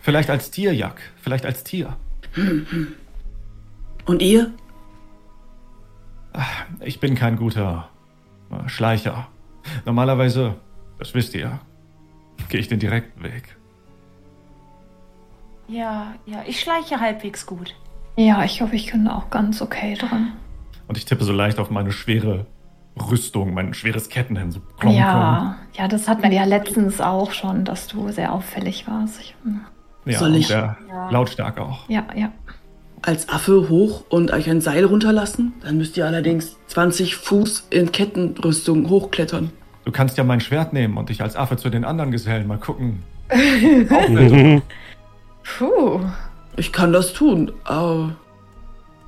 Vielleicht 0.00 0.30
als 0.30 0.50
Tier, 0.50 0.74
Jack. 0.74 1.00
Vielleicht 1.22 1.46
als 1.46 1.64
Tier. 1.64 1.96
Und 4.06 4.22
ihr? 4.22 4.52
Ich 6.80 7.00
bin 7.00 7.14
kein 7.14 7.36
guter 7.36 7.88
äh, 8.50 8.68
Schleicher. 8.68 9.28
Normalerweise, 9.84 10.56
das 10.98 11.14
wisst 11.14 11.34
ihr, 11.34 11.60
gehe 12.48 12.60
ich 12.60 12.68
den 12.68 12.78
direkten 12.78 13.22
Weg. 13.22 13.56
Ja, 15.68 16.14
ja, 16.26 16.42
ich 16.46 16.60
schleiche 16.60 17.00
halbwegs 17.00 17.44
gut. 17.44 17.74
Ja, 18.16 18.44
ich 18.44 18.62
hoffe, 18.62 18.74
ich 18.76 18.86
kann 18.86 19.04
da 19.04 19.14
auch 19.14 19.30
ganz 19.30 19.60
okay 19.60 19.94
dran. 19.94 20.32
Und 20.86 20.96
ich 20.96 21.04
tippe 21.04 21.24
so 21.24 21.32
leicht 21.32 21.58
auf 21.58 21.70
meine 21.70 21.92
schwere 21.92 22.46
Rüstung, 23.10 23.54
mein 23.54 23.74
schweres 23.74 24.08
Kettenhemd. 24.08 24.52
So 24.54 24.60
klong, 24.78 24.94
Ja, 24.94 25.56
ja, 25.74 25.88
das 25.88 26.08
hat 26.08 26.22
man 26.22 26.32
ja 26.32 26.44
letztens 26.44 27.00
auch 27.00 27.32
schon, 27.32 27.64
dass 27.64 27.86
du 27.86 28.10
sehr 28.10 28.32
auffällig 28.32 28.86
warst. 28.88 29.20
Ich, 29.20 29.34
hm. 29.44 29.60
Ja, 30.04 30.18
Soll 30.18 30.36
ich- 30.36 30.48
Ja. 30.48 30.76
Lautstark 31.10 31.58
auch. 31.58 31.88
ja, 31.88 32.04
ja. 32.14 32.30
Als 33.02 33.28
Affe 33.28 33.68
hoch 33.68 34.02
und 34.08 34.32
euch 34.32 34.50
ein 34.50 34.60
Seil 34.60 34.84
runterlassen? 34.84 35.52
Dann 35.62 35.78
müsst 35.78 35.96
ihr 35.96 36.04
allerdings 36.04 36.56
20 36.66 37.14
Fuß 37.16 37.68
in 37.70 37.92
Kettenrüstung 37.92 38.88
hochklettern. 38.90 39.50
Du 39.84 39.92
kannst 39.92 40.18
ja 40.18 40.24
mein 40.24 40.40
Schwert 40.40 40.72
nehmen 40.72 40.96
und 40.96 41.08
dich 41.08 41.22
als 41.22 41.36
Affe 41.36 41.56
zu 41.56 41.70
den 41.70 41.84
anderen 41.84 42.10
gesellen. 42.10 42.48
Mal 42.48 42.58
gucken. 42.58 43.04
Puh. 45.58 46.00
Ich 46.56 46.72
kann 46.72 46.92
das 46.92 47.12
tun, 47.12 47.52
aber 47.64 48.16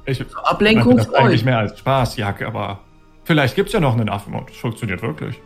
Ich 0.07 0.25
Ablenkung 0.45 0.97
das 0.97 1.13
eigentlich 1.13 1.41
euch. 1.41 1.45
mehr 1.45 1.59
als 1.59 1.77
Spaß, 1.79 2.17
Jack, 2.17 2.43
aber 2.43 2.79
vielleicht 3.25 3.57
gibt's 3.57 3.73
ja 3.73 3.81
noch 3.81 3.93
einen 3.95 4.09
Affen 4.09 4.35
und 4.35 4.51
es 4.51 4.57
funktioniert 4.57 5.03
wirklich. 5.03 5.41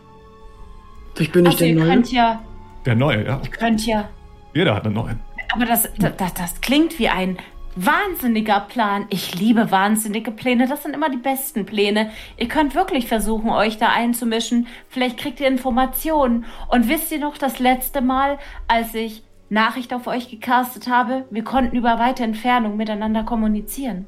Ich 1.17 1.31
bin 1.31 1.43
nicht 1.43 1.53
Also 1.53 1.65
der 1.65 1.67
ihr 1.69 1.75
Neue. 1.75 1.87
könnt 1.89 2.11
ja, 2.11 2.41
Der 2.85 2.95
neue, 2.95 3.25
ja. 3.25 3.41
ihr 3.43 3.49
könnt 3.49 3.85
ja, 3.85 4.09
Jeder 4.53 4.75
hat 4.75 4.85
einen 4.85 4.95
neuen. 4.95 5.19
aber 5.53 5.65
das, 5.65 5.87
das, 5.97 6.33
das 6.33 6.61
klingt 6.61 6.99
wie 6.99 7.07
ein 7.09 7.37
wahnsinniger 7.77 8.61
Plan. 8.61 9.05
Ich 9.09 9.35
liebe 9.37 9.69
wahnsinnige 9.71 10.31
Pläne. 10.31 10.67
Das 10.67 10.83
sind 10.83 10.93
immer 10.93 11.09
die 11.09 11.17
besten 11.17 11.65
Pläne. 11.65 12.09
Ihr 12.37 12.47
könnt 12.47 12.73
wirklich 12.75 13.07
versuchen, 13.07 13.49
euch 13.49 13.77
da 13.77 13.89
einzumischen. 13.89 14.67
Vielleicht 14.89 15.17
kriegt 15.17 15.39
ihr 15.41 15.47
Informationen. 15.47 16.45
Und 16.69 16.87
wisst 16.87 17.11
ihr 17.11 17.19
noch 17.19 17.37
das 17.37 17.59
letzte 17.59 17.99
Mal, 18.01 18.37
als 18.69 18.93
ich 18.95 19.23
Nachricht 19.49 19.93
auf 19.93 20.07
euch 20.07 20.29
gecastet 20.29 20.87
habe? 20.89 21.25
Wir 21.29 21.43
konnten 21.43 21.75
über 21.75 21.99
weite 21.99 22.23
Entfernung 22.23 22.77
miteinander 22.77 23.23
kommunizieren. 23.23 24.05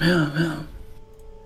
Ja, 0.00 0.06
ja. 0.06 0.64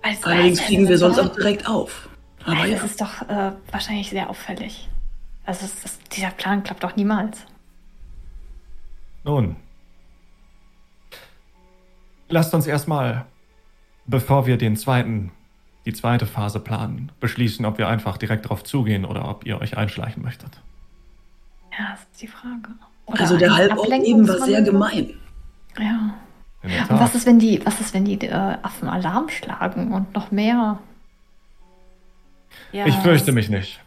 Also, 0.03 0.27
Allerdings 0.27 0.59
also, 0.59 0.67
fliegen 0.69 0.83
das 0.83 0.89
wir 0.89 0.95
ist 0.95 1.01
sonst 1.01 1.17
doch- 1.19 1.31
auch 1.31 1.35
direkt 1.35 1.69
auf. 1.69 2.09
Aber 2.45 2.55
Nein, 2.55 2.71
ja. 2.71 2.77
das 2.77 2.85
ist 2.85 3.01
doch 3.01 3.23
äh, 3.29 3.53
wahrscheinlich 3.71 4.11
sehr 4.11 4.31
auffällig. 4.31 4.89
Also 5.45 5.65
es, 5.67 5.83
das, 5.83 5.99
dieser 6.11 6.31
Plan 6.31 6.63
klappt 6.63 6.83
doch 6.85 6.97
niemals. 6.97 7.45
Nun. 9.25 9.57
Lasst 12.29 12.55
uns 12.55 12.67
erstmal, 12.67 13.25
bevor 14.07 14.47
wir 14.47 14.57
den 14.59 14.77
zweiten, 14.77 15.33
die 15.87 15.93
zweite 15.93 16.27
Phase 16.27 16.61
planen, 16.61 17.11
beschließen, 17.21 17.65
ob 17.65 17.79
wir 17.79 17.89
einfach 17.89 18.19
direkt 18.19 18.49
drauf 18.49 18.63
zugehen 18.65 19.05
oder 19.05 19.29
ob 19.29 19.47
ihr 19.47 19.61
euch 19.61 19.77
einschleichen 19.77 20.23
möchtet. 20.23 20.61
Ja, 21.79 21.93
das 21.93 22.01
ist 22.13 22.23
die 22.23 22.27
Frage. 22.29 22.69
Oder 23.07 23.21
Also 23.21 23.37
der 23.39 23.55
Halborg 23.55 23.91
eben 24.05 24.29
war 24.29 24.39
sehr 24.39 24.63
gemein. 24.63 25.15
Ja. 25.79 26.15
Und 26.63 27.01
was 27.01 27.15
ist, 27.15 27.27
wenn 27.27 27.39
die, 27.39 27.65
was 27.65 27.81
ist, 27.81 27.95
wenn 27.95 28.05
die 28.05 28.21
äh, 28.21 28.33
Affen 28.63 28.89
Alarm 28.89 29.29
schlagen 29.29 29.93
und 29.93 30.13
noch 30.15 30.31
mehr? 30.31 30.79
Ja, 32.73 32.87
ich 32.87 32.95
fürchte 32.97 33.33
mich 33.33 33.49
nicht. 33.49 33.81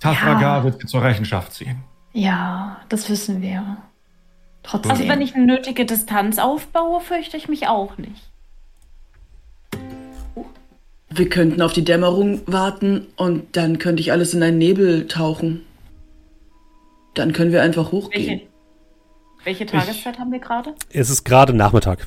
Tafragar 0.00 0.58
Ja. 0.58 0.64
wird 0.64 0.88
zur 0.88 1.02
Rechenschaft 1.02 1.52
ziehen. 1.52 1.76
Ja, 2.12 2.78
das 2.88 3.08
wissen 3.08 3.42
wir. 3.42 3.76
Trotzdem. 4.62 4.90
Also 4.90 5.08
wenn 5.08 5.20
ich 5.20 5.34
eine 5.34 5.44
nötige 5.46 5.84
Distanz 5.84 6.38
aufbaue, 6.38 7.00
fürchte 7.00 7.36
ich 7.36 7.48
mich 7.48 7.68
auch 7.68 7.98
nicht. 7.98 8.30
Wir 11.10 11.28
könnten 11.28 11.60
auf 11.60 11.72
die 11.74 11.84
Dämmerung 11.84 12.40
warten 12.46 13.06
und 13.16 13.56
dann 13.56 13.78
könnte 13.78 14.00
ich 14.00 14.12
alles 14.12 14.32
in 14.32 14.42
einen 14.42 14.58
Nebel 14.58 15.06
tauchen. 15.08 15.64
Dann 17.14 17.32
können 17.34 17.52
wir 17.52 17.62
einfach 17.62 17.92
hochgehen. 17.92 18.28
Welche, 18.40 18.46
welche 19.44 19.66
Tageszeit 19.66 20.18
haben 20.18 20.32
wir 20.32 20.38
gerade? 20.38 20.74
Es 20.92 21.10
ist 21.10 21.24
gerade 21.24 21.52
Nachmittag. 21.54 22.06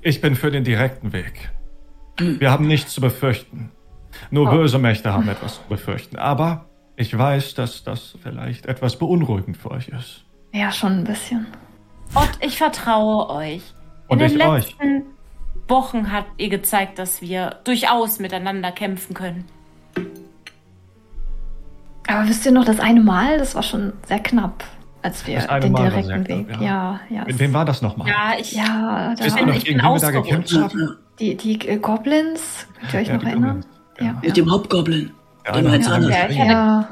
Ich 0.00 0.20
bin 0.20 0.36
für 0.36 0.50
den 0.50 0.64
direkten 0.64 1.12
Weg. 1.12 1.50
Wir 2.18 2.50
haben 2.50 2.66
nichts 2.66 2.92
zu 2.94 3.00
befürchten. 3.00 3.72
Nur 4.30 4.48
Oh. 4.48 4.50
böse 4.52 4.78
Mächte 4.78 5.12
haben 5.12 5.28
etwas 5.28 5.56
zu 5.56 5.62
befürchten. 5.68 6.16
Aber 6.16 6.66
ich 6.96 7.16
weiß, 7.16 7.54
dass 7.54 7.82
das 7.84 8.16
vielleicht 8.22 8.66
etwas 8.66 8.96
beunruhigend 8.98 9.56
für 9.56 9.70
euch 9.70 9.88
ist. 9.88 10.24
ja, 10.52 10.70
schon 10.72 10.98
ein 10.98 11.04
bisschen. 11.04 11.46
Und 12.14 12.30
ich 12.40 12.58
vertraue 12.58 13.28
euch. 13.30 13.62
Und 14.08 14.20
In 14.20 14.26
ich 14.26 14.32
den 14.38 14.42
euch. 14.48 14.66
letzten 14.78 15.02
Wochen 15.68 16.12
habt 16.12 16.40
ihr 16.40 16.48
gezeigt, 16.48 16.98
dass 16.98 17.22
wir 17.22 17.60
durchaus 17.64 18.18
miteinander 18.18 18.72
kämpfen 18.72 19.14
können. 19.14 19.44
Aber 22.08 22.28
wisst 22.28 22.44
ihr 22.46 22.52
noch, 22.52 22.64
das 22.64 22.80
eine 22.80 23.00
Mal, 23.00 23.38
das 23.38 23.54
war 23.54 23.62
schon 23.62 23.92
sehr 24.06 24.18
knapp, 24.18 24.64
als 25.02 25.26
wir 25.26 25.36
Das 25.36 25.48
eine 25.48 25.60
den 25.60 25.72
Mal 25.72 25.82
war 25.84 25.90
direkten 25.90 26.26
sehr 26.26 26.38
Weg. 26.38 26.48
knapp, 26.48 26.60
ja, 26.60 27.00
ja. 27.08 27.24
Mit 27.24 27.38
wem 27.38 27.52
war 27.54 27.64
das 27.64 27.82
nochmal? 27.82 28.08
Ja, 28.08 28.32
ich. 28.38 28.52
Ja, 28.52 29.14
da 29.16 29.24
Wisst 29.24 29.38
ihr 29.38 29.46
noch, 29.46 29.54
ich 29.54 29.64
gegen 29.64 29.78
bin 29.78 29.86
wen 29.86 29.92
wir 29.94 30.00
da 30.00 30.10
gekämpft 30.10 30.52
haben? 30.54 30.96
die, 31.18 31.36
die 31.36 31.68
äh, 31.68 31.76
Goblins, 31.78 32.66
könnt 32.80 32.94
ihr 32.94 33.00
euch 33.00 33.08
Ja, 33.08 33.16
noch 33.16 33.24
erinnern? 33.24 33.64
Ja. 34.00 34.14
Mit 34.22 34.36
dem 34.36 34.50
Hauptgoblin. 34.50 35.10
Ja, 35.46 35.52
Dem. 35.52 35.66
Ja, 35.68 35.74
ich 35.76 35.88
hatte- 35.88 36.36
Ja, 36.36 36.88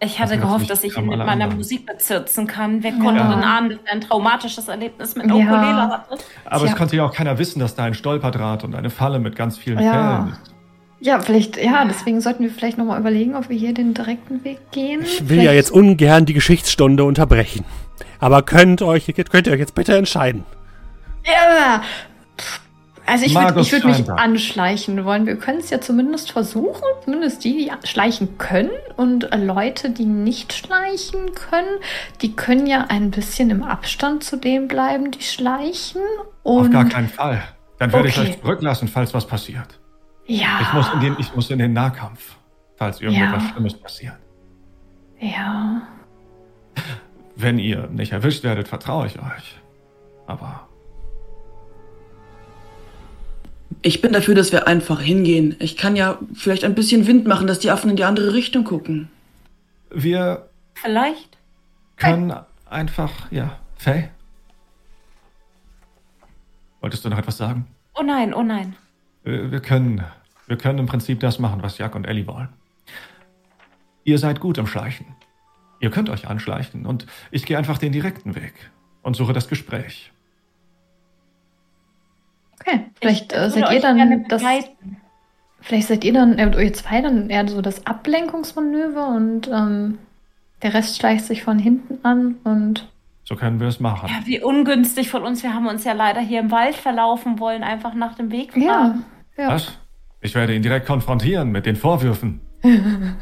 Ich 0.00 0.18
hatte 0.18 0.32
Das 0.34 0.40
gehofft, 0.42 0.68
dass 0.68 0.82
ich 0.82 0.96
ihn 0.96 1.06
mit 1.06 1.16
meiner 1.18 1.30
anderen. 1.30 1.56
Musik 1.58 1.86
bezirzen 1.86 2.48
kann. 2.48 2.82
Wer 2.82 2.90
Ja. 2.90 2.98
konnte 2.98 3.22
denn 3.22 3.44
ahnen, 3.44 3.68
dass 3.70 3.78
er 3.84 3.92
ein 3.92 4.00
traumatisches 4.00 4.66
Erlebnis 4.66 5.14
mit 5.14 5.26
Ja. 5.26 5.34
Ukulele 5.34 5.76
hatte? 5.90 6.18
Aber 6.44 6.64
es 6.64 6.70
Tja. 6.70 6.74
konnte 6.78 6.96
ja 6.96 7.04
auch 7.04 7.12
keiner 7.12 7.38
wissen, 7.38 7.60
dass 7.60 7.76
da 7.76 7.84
ein 7.84 7.94
Stolperdraht 7.94 8.64
und 8.64 8.74
eine 8.74 8.90
Falle 8.90 9.20
mit 9.20 9.36
ganz 9.36 9.56
vielen 9.58 9.78
Ja. 9.78 9.92
Fällen 9.92 10.28
ist. 10.32 10.54
Ja, 11.02 11.18
vielleicht, 11.18 11.56
ja, 11.56 11.84
deswegen 11.84 12.20
sollten 12.20 12.44
wir 12.44 12.50
vielleicht 12.50 12.78
nochmal 12.78 13.00
überlegen, 13.00 13.34
ob 13.34 13.48
wir 13.48 13.56
hier 13.56 13.74
den 13.74 13.92
direkten 13.92 14.44
Weg 14.44 14.58
gehen. 14.70 15.02
Ich 15.02 15.28
will 15.28 15.42
ja 15.42 15.52
jetzt 15.52 15.72
ungern 15.72 16.26
die 16.26 16.32
Geschichtsstunde 16.32 17.02
unterbrechen. 17.02 17.64
Aber 18.20 18.42
könnt, 18.42 18.82
euch, 18.82 19.12
könnt 19.30 19.48
ihr 19.48 19.52
euch 19.52 19.58
jetzt 19.58 19.74
bitte 19.74 19.96
entscheiden. 19.96 20.44
Ja. 21.26 21.82
Also 23.04 23.26
ich 23.26 23.34
würde 23.34 23.60
ich 23.60 23.72
würd 23.72 23.84
mich 23.84 24.08
anschleichen 24.08 25.04
wollen. 25.04 25.26
Wir 25.26 25.34
können 25.34 25.58
es 25.58 25.70
ja 25.70 25.80
zumindest 25.80 26.30
versuchen. 26.30 26.84
Zumindest 27.04 27.42
die, 27.42 27.68
die 27.68 27.88
schleichen 27.88 28.38
können. 28.38 28.70
Und 28.96 29.28
Leute, 29.36 29.90
die 29.90 30.04
nicht 30.04 30.52
schleichen 30.52 31.34
können, 31.34 31.80
die 32.22 32.36
können 32.36 32.68
ja 32.68 32.86
ein 32.88 33.10
bisschen 33.10 33.50
im 33.50 33.64
Abstand 33.64 34.22
zu 34.22 34.36
denen 34.36 34.68
bleiben, 34.68 35.10
die 35.10 35.22
schleichen. 35.22 36.00
Und 36.44 36.66
Auf 36.66 36.70
gar 36.70 36.84
keinen 36.84 37.08
Fall. 37.08 37.42
Dann 37.80 37.92
werde 37.92 38.06
ich 38.06 38.16
Okay. 38.16 38.28
euch 38.28 38.40
zurücklassen, 38.40 38.86
falls 38.86 39.12
was 39.12 39.26
passiert. 39.26 39.80
Ja. 40.26 40.58
Ich 40.62 40.72
muss 40.72 40.92
in 40.94 41.00
den, 41.00 41.16
ich 41.18 41.34
muss 41.34 41.50
in 41.50 41.58
den 41.58 41.72
Nahkampf, 41.72 42.36
falls 42.76 43.00
irgendetwas 43.00 43.42
Ja. 43.42 43.48
Schlimmes 43.50 43.74
passiert. 43.74 44.16
ja. 45.20 45.82
Wenn 47.34 47.58
ihr 47.58 47.86
nicht 47.88 48.12
erwischt 48.12 48.44
werdet, 48.44 48.68
vertraue 48.68 49.06
ich 49.06 49.18
euch. 49.18 49.56
Aber 50.26 50.68
Ich 53.80 54.00
bin 54.00 54.12
dafür, 54.12 54.34
dass 54.34 54.52
wir 54.52 54.68
einfach 54.68 55.00
hingehen. 55.00 55.56
Ich 55.58 55.76
kann 55.76 55.96
ja 55.96 56.18
vielleicht 56.34 56.62
ein 56.64 56.74
bisschen 56.74 57.06
Wind 57.06 57.26
machen, 57.26 57.46
dass 57.46 57.58
die 57.58 57.70
Affen 57.70 57.90
in 57.90 57.96
die 57.96 58.04
andere 58.04 58.32
Richtung 58.34 58.64
gucken. 58.64 59.10
wir 59.90 60.48
Vielleicht? 60.74 61.38
können 61.96 62.32
einfach, 62.68 63.30
ja, 63.32 63.58
Faye? 63.76 64.10
Wolltest 66.80 67.04
du 67.04 67.08
noch 67.08 67.18
etwas 67.18 67.36
sagen? 67.38 67.66
Oh 67.94 68.02
nein, 68.02 68.34
oh 68.34 68.42
nein. 68.42 68.76
Wir 69.24 69.50
wir 69.50 69.60
können, 69.60 70.04
wir 70.46 70.56
können 70.56 70.78
im 70.78 70.86
Prinzip 70.86 71.20
das 71.20 71.38
machen, 71.38 71.62
was 71.62 71.78
Jack 71.78 71.94
und 71.94 72.06
Ellie 72.06 72.26
wollen. 72.26 72.48
Ihr 74.04 74.18
seid 74.18 74.40
gut 74.40 74.58
im 74.58 74.66
Schleichen. 74.66 75.06
Ihr 75.80 75.90
könnt 75.90 76.10
euch 76.10 76.28
anschleichen 76.28 76.86
und 76.86 77.06
ich 77.30 77.44
gehe 77.44 77.58
einfach 77.58 77.78
den 77.78 77.92
direkten 77.92 78.34
Weg 78.34 78.54
und 79.02 79.16
suche 79.16 79.32
das 79.32 79.48
Gespräch. 79.48 80.12
Okay. 82.60 82.86
Vielleicht 83.00 83.32
Ich 83.32 83.38
äh, 83.38 83.50
seid 83.50 83.72
ihr 83.72 83.80
dann 83.80 84.24
das. 84.28 84.42
Vielleicht 85.60 85.88
seid 85.88 86.04
ihr 86.04 86.12
dann, 86.12 86.38
äh, 86.38 86.64
ihr 86.64 86.72
zwei 86.72 87.00
dann 87.00 87.30
eher 87.30 87.46
so 87.48 87.62
das 87.62 87.86
Ablenkungsmanöver 87.86 89.08
und 89.08 89.48
ähm, 89.48 89.98
der 90.62 90.74
Rest 90.74 90.98
schleicht 90.98 91.24
sich 91.24 91.42
von 91.42 91.58
hinten 91.58 92.04
an 92.04 92.36
und 92.44 92.88
So 93.24 93.36
können 93.36 93.60
wir 93.60 93.68
es 93.68 93.80
machen. 93.80 94.08
Ja, 94.08 94.26
wie 94.26 94.40
ungünstig 94.40 95.08
von 95.08 95.22
uns. 95.22 95.42
Wir 95.42 95.54
haben 95.54 95.66
uns 95.66 95.84
ja 95.84 95.92
leider 95.92 96.20
hier 96.20 96.40
im 96.40 96.50
Wald 96.50 96.74
verlaufen 96.74 97.38
wollen, 97.38 97.62
einfach 97.62 97.94
nach 97.94 98.14
dem 98.14 98.30
Weg 98.30 98.56
ja. 98.56 98.96
Ja. 99.36 99.48
Was? 99.48 99.78
Ich 100.20 100.34
werde 100.34 100.54
ihn 100.54 100.62
direkt 100.62 100.86
konfrontieren 100.86 101.50
mit 101.50 101.66
den 101.66 101.76
Vorwürfen. 101.76 102.40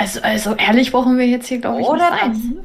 Also, 0.00 0.20
also 0.22 0.54
ehrlich 0.54 0.92
brauchen 0.92 1.18
wir 1.18 1.26
jetzt 1.26 1.48
hier, 1.48 1.58
glaube 1.60 1.80
ich, 1.80 1.86
Oder 1.88 2.28
nicht 2.28 2.44
nicht? 2.54 2.64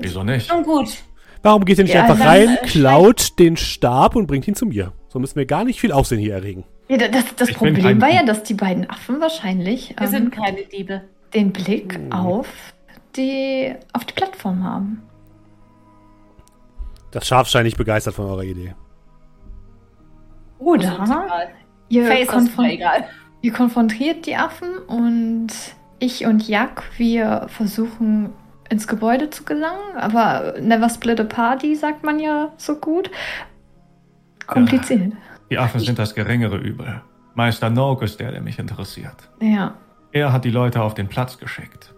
Wieso 0.00 0.22
nicht? 0.22 0.46
Schon 0.46 0.62
gut. 0.64 0.98
Warum 1.42 1.64
geht 1.64 1.78
ihr 1.78 1.84
nicht 1.84 1.94
Ja, 1.94 2.02
einfach 2.04 2.20
rein, 2.26 2.58
klaut 2.64 3.38
den 3.38 3.56
Stab 3.56 4.16
und 4.16 4.26
bringt 4.26 4.46
ihn 4.46 4.54
zu 4.54 4.66
mir? 4.66 4.92
So 5.08 5.18
müssen 5.18 5.36
wir 5.36 5.46
gar 5.46 5.64
nicht 5.64 5.80
viel 5.80 5.92
Aufsehen 5.92 6.18
hier 6.18 6.34
erregen. 6.34 6.64
Ja, 6.88 6.98
da- 6.98 7.08
das 7.08 7.24
das 7.36 7.52
Problem 7.54 8.02
war 8.02 8.10
ja, 8.10 8.18
Dieb. 8.18 8.26
dass 8.26 8.42
die 8.42 8.52
beiden 8.52 8.90
Affen 8.90 9.18
wahrscheinlich 9.18 9.94
Wir 9.96 10.02
ähm, 10.04 10.10
sind 10.10 10.30
keine 10.34 10.62
Diebe. 10.66 11.00
den 11.32 11.54
Blick 11.54 11.94
Hm. 11.94 12.12
auf 12.12 12.48
die, 13.16 13.74
auf 13.94 14.04
die 14.04 14.12
Plattform 14.12 14.62
haben. 14.62 15.02
Das 17.12 17.26
Schaf 17.26 17.48
scheint 17.48 17.64
nicht 17.64 17.78
begeistert 17.78 18.12
von 18.12 18.26
eurer 18.26 18.44
Idee. 18.44 18.74
Oder. 20.58 21.06
Ihr, 21.96 22.26
konfron 22.26 22.66
ihr 23.42 23.52
konfrontiert 23.52 24.26
die 24.26 24.36
Affen 24.36 24.78
und 24.86 25.48
ich 25.98 26.26
und 26.26 26.46
Jack, 26.48 26.82
wir 26.96 27.46
versuchen 27.48 28.30
ins 28.70 28.88
Gebäude 28.88 29.30
zu 29.30 29.44
gelangen, 29.44 29.96
aber 29.96 30.54
never 30.60 30.88
split 30.88 31.20
a 31.20 31.24
party, 31.24 31.74
sagt 31.76 32.02
man 32.04 32.18
ja 32.18 32.50
so 32.56 32.76
gut. 32.76 33.10
Kompliziert. 34.46 35.12
Die 35.50 35.58
Affen 35.58 35.80
sind 35.80 35.98
das 35.98 36.14
geringere 36.14 36.56
Übel. 36.56 37.02
Meister 37.34 37.70
Noak 37.70 38.02
ist 38.02 38.18
der, 38.20 38.32
der 38.32 38.40
mich 38.40 38.58
interessiert. 38.58 39.16
Ja. 39.40 39.74
Er 40.12 40.32
hat 40.32 40.44
die 40.44 40.50
Leute 40.50 40.82
auf 40.82 40.94
den 40.94 41.08
Platz 41.08 41.38
geschickt. 41.38 41.94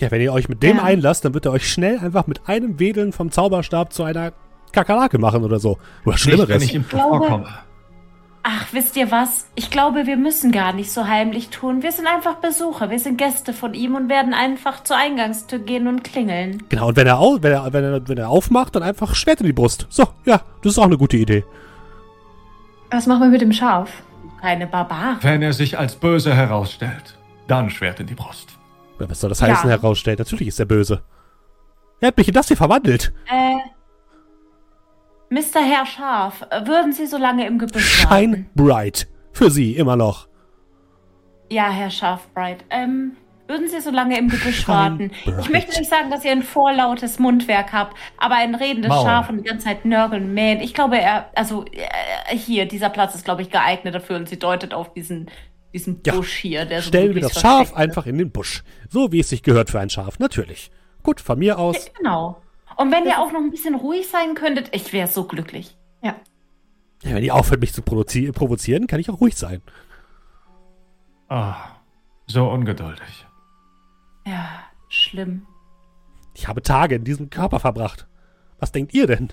Ja, 0.00 0.10
wenn 0.10 0.20
ihr 0.20 0.32
euch 0.32 0.48
mit 0.48 0.62
dem 0.62 0.76
Ja. 0.78 0.82
einlasst, 0.84 1.24
dann 1.24 1.34
wird 1.34 1.46
er 1.46 1.52
euch 1.52 1.68
schnell 1.70 1.98
einfach 1.98 2.26
mit 2.26 2.48
einem 2.48 2.78
Wedeln 2.80 3.12
vom 3.12 3.30
Zauberstab 3.30 3.92
zu 3.92 4.02
einer 4.04 4.32
Kakerlake 4.72 5.18
machen 5.18 5.44
oder 5.44 5.58
so. 5.60 5.72
Oder 5.72 5.78
Nicht, 5.78 6.06
wenn 6.06 6.16
Schlimmeres. 6.18 6.62
ich 6.64 6.74
ihm 6.74 6.86
glaube- 6.88 7.18
vorkomme. 7.18 7.48
Ach, 8.46 8.66
wisst 8.72 8.94
ihr 8.96 9.10
was? 9.10 9.46
Ich 9.54 9.70
glaube, 9.70 10.06
wir 10.06 10.18
müssen 10.18 10.52
gar 10.52 10.74
nicht 10.74 10.92
so 10.92 11.06
heimlich 11.08 11.48
tun. 11.48 11.82
Wir 11.82 11.92
sind 11.92 12.06
einfach 12.06 12.34
Besucher. 12.36 12.90
Wir 12.90 12.98
sind 12.98 13.16
Gäste 13.16 13.54
von 13.54 13.72
ihm 13.72 13.94
und 13.94 14.10
werden 14.10 14.34
einfach 14.34 14.84
zur 14.84 14.98
Eingangstür 14.98 15.60
gehen 15.60 15.86
und 15.86 16.04
klingeln. 16.04 16.62
Genau, 16.68 16.88
und 16.88 16.96
wenn 16.96 17.06
er, 17.06 17.18
au 17.20 17.38
wenn, 17.40 17.52
er, 17.52 17.72
wenn, 17.72 17.84
er, 17.84 18.06
wenn 18.08 18.18
er 18.18 18.28
aufmacht, 18.28 18.76
dann 18.76 18.82
einfach 18.82 19.14
Schwert 19.14 19.40
in 19.40 19.46
die 19.46 19.54
Brust. 19.54 19.86
So, 19.88 20.06
ja, 20.26 20.42
das 20.62 20.72
ist 20.72 20.78
auch 20.78 20.84
eine 20.84 20.98
gute 20.98 21.16
Idee. 21.16 21.42
Was 22.90 23.06
machen 23.06 23.22
wir 23.22 23.28
mit 23.28 23.40
dem 23.40 23.52
Schaf? 23.52 23.90
Keine 24.42 24.66
Barbaren. 24.66 25.16
Wenn 25.22 25.40
er 25.40 25.54
sich 25.54 25.78
als 25.78 25.94
böse 25.96 26.34
herausstellt, 26.34 27.18
dann 27.48 27.70
Schwert 27.70 28.00
in 28.00 28.06
die 28.08 28.14
Brust. 28.14 28.58
Ja, 29.00 29.08
Was 29.08 29.20
soll 29.20 29.30
das 29.30 29.40
Ja. 29.40 29.46
heißen, 29.48 29.70
herausstellt? 29.70 30.18
Natürlich 30.18 30.48
ist 30.48 30.60
er 30.60 30.66
böse. 30.66 31.00
Er 32.00 32.08
hat 32.08 32.18
mich 32.18 32.28
in 32.28 32.34
das 32.34 32.48
hier 32.48 32.58
verwandelt. 32.58 33.14
Äh, 33.26 33.54
Mr. 35.30 35.60
Herr 35.64 35.86
Schaf, 35.86 36.42
äh, 36.50 36.66
würden 36.66 36.92
Sie 36.92 37.06
so 37.06 37.16
lange 37.18 37.46
im 37.46 37.58
Gebüsch 37.58 38.04
warten? 38.04 38.24
Shine 38.34 38.44
bright. 38.54 39.08
Für 39.32 39.50
sie, 39.50 39.72
immer 39.76 39.96
noch. 39.96 40.28
Ja, 41.50 41.68
Herr 41.70 41.90
Schafbright. 41.90 42.64
Ähm, 42.70 43.16
würden 43.48 43.68
Sie 43.68 43.80
so 43.80 43.90
lange 43.90 44.16
im 44.18 44.28
Gebüsch 44.28 44.66
warten? 44.68 45.10
Ich 45.40 45.50
möchte 45.50 45.78
nicht 45.78 45.90
sagen, 45.90 46.10
dass 46.10 46.24
ihr 46.24 46.32
ein 46.32 46.42
vorlautes 46.42 47.18
Mundwerk 47.18 47.72
habt, 47.72 47.96
aber 48.18 48.36
ein 48.36 48.54
redendes 48.54 48.88
Maul. 48.88 49.04
Schaf 49.04 49.28
und 49.28 49.38
die 49.38 49.42
ganze 49.44 49.66
Zeit 49.66 49.84
nörgeln, 49.84 50.32
mähen. 50.34 50.60
Ich 50.60 50.72
glaube, 50.72 50.98
er, 50.98 51.30
also 51.34 51.64
äh, 51.66 52.36
hier, 52.36 52.66
dieser 52.66 52.88
Platz 52.90 53.14
ist, 53.14 53.24
glaube 53.24 53.42
ich, 53.42 53.50
geeignet 53.50 53.94
dafür 53.94 54.16
und 54.16 54.28
sie 54.28 54.38
deutet 54.38 54.72
auf 54.72 54.92
diesen, 54.94 55.30
diesen 55.74 56.00
Ja. 56.06 56.14
Busch 56.14 56.34
hier, 56.36 56.64
der 56.64 56.80
so 56.80 56.88
Stellen 56.88 57.08
wir 57.08 57.14
möglichst 57.14 57.36
das 57.36 57.42
Schaf 57.42 57.56
versteckt 57.68 57.76
ist. 57.78 57.82
einfach 57.82 58.06
in 58.06 58.18
den 58.18 58.30
Busch. 58.30 58.62
So 58.88 59.10
wie 59.12 59.20
es 59.20 59.28
sich 59.28 59.42
gehört 59.42 59.68
für 59.68 59.80
ein 59.80 59.90
Schaf, 59.90 60.18
natürlich. 60.20 60.70
Gut, 61.02 61.20
von 61.20 61.38
mir 61.38 61.58
aus. 61.58 61.90
Genau. 61.98 62.40
Und 62.76 62.90
wenn 62.92 63.04
ihr 63.06 63.18
auch 63.20 63.32
noch 63.32 63.40
ein 63.40 63.50
bisschen 63.50 63.74
ruhig 63.74 64.08
sein 64.08 64.34
könntet, 64.34 64.74
ich 64.74 64.92
wäre 64.92 65.08
so 65.08 65.24
glücklich. 65.24 65.76
Ja. 66.02 66.16
Ja, 67.02 67.14
wenn 67.14 67.24
ihr 67.24 67.34
aufhört, 67.34 67.60
mich 67.60 67.72
zu 67.72 67.82
provozi 67.82 68.32
provozieren, 68.32 68.86
kann 68.86 69.00
ich 69.00 69.10
auch 69.10 69.20
ruhig 69.20 69.36
sein. 69.36 69.62
Ah, 71.28 71.56
so 72.26 72.48
ungeduldig. 72.50 73.26
Ja, 74.26 74.48
schlimm. 74.88 75.46
Ich 76.34 76.48
habe 76.48 76.62
Tage 76.62 76.96
in 76.96 77.04
diesem 77.04 77.30
Körper 77.30 77.60
verbracht. 77.60 78.06
Was 78.58 78.72
denkt 78.72 78.94
ihr 78.94 79.06
denn? 79.06 79.32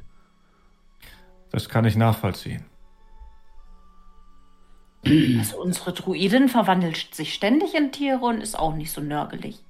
Das 1.51 1.69
kann 1.69 1.85
ich 1.85 1.95
nachvollziehen. 1.95 2.65
Also 5.05 5.59
unsere 5.61 5.93
Druidin 5.93 6.47
verwandelt 6.47 7.15
sich 7.15 7.33
ständig 7.33 7.73
in 7.73 7.91
Tiere 7.91 8.19
und 8.19 8.41
ist 8.41 8.57
auch 8.57 8.75
nicht 8.75 8.91
so 8.91 9.01
nörgelig. 9.01 9.63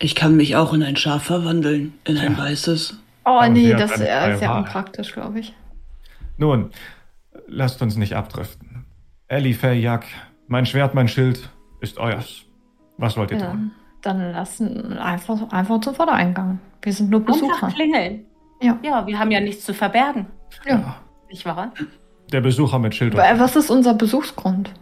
Ich 0.00 0.16
kann 0.16 0.36
mich 0.36 0.56
auch 0.56 0.72
in 0.72 0.82
ein 0.82 0.96
Schaf 0.96 1.22
verwandeln, 1.24 1.94
in 2.04 2.18
ein 2.18 2.34
Tja. 2.34 2.44
weißes. 2.44 2.98
Oh 3.24 3.30
Aber 3.30 3.48
nee, 3.48 3.72
das 3.72 4.00
äh, 4.00 4.32
ist 4.34 4.42
ja 4.42 4.56
unpraktisch, 4.56 5.12
glaube 5.12 5.40
ich. 5.40 5.54
Nun, 6.36 6.70
lasst 7.46 7.80
uns 7.82 7.96
nicht 7.96 8.14
abdriften. 8.16 8.84
Ellie, 9.28 9.54
Faye, 9.54 9.78
Jack, 9.80 10.04
mein 10.48 10.66
Schwert, 10.66 10.94
mein 10.94 11.08
Schild 11.08 11.48
ist 11.80 11.98
euers. 11.98 12.42
Was 12.98 13.16
wollt 13.16 13.30
ihr 13.30 13.38
Ja, 13.38 13.50
tun? 13.50 13.70
dann 14.02 14.32
lassen 14.32 14.98
einfach, 14.98 15.50
einfach 15.52 15.80
zum 15.80 15.94
Vordereingang. 15.94 16.58
Wir 16.82 16.92
sind 16.92 17.10
nur 17.10 17.20
Einfach 17.20 17.34
Besucher. 17.34 17.68
klingeln. 17.68 18.26
Ja. 18.60 18.78
Ja, 18.82 19.06
wir 19.06 19.18
haben 19.18 19.30
ja 19.30 19.40
nichts 19.40 19.64
zu 19.64 19.72
verbergen. 19.74 20.26
Ja. 20.66 20.96
Nicht 21.30 21.46
wahr? 21.46 21.72
Der 22.32 22.40
Besucher 22.40 22.78
mit 22.78 22.94
Schild 22.94 23.14
Was 23.16 23.56
ist 23.56 23.70
unser 23.70 23.94
Besuchsgrund? 23.94 24.72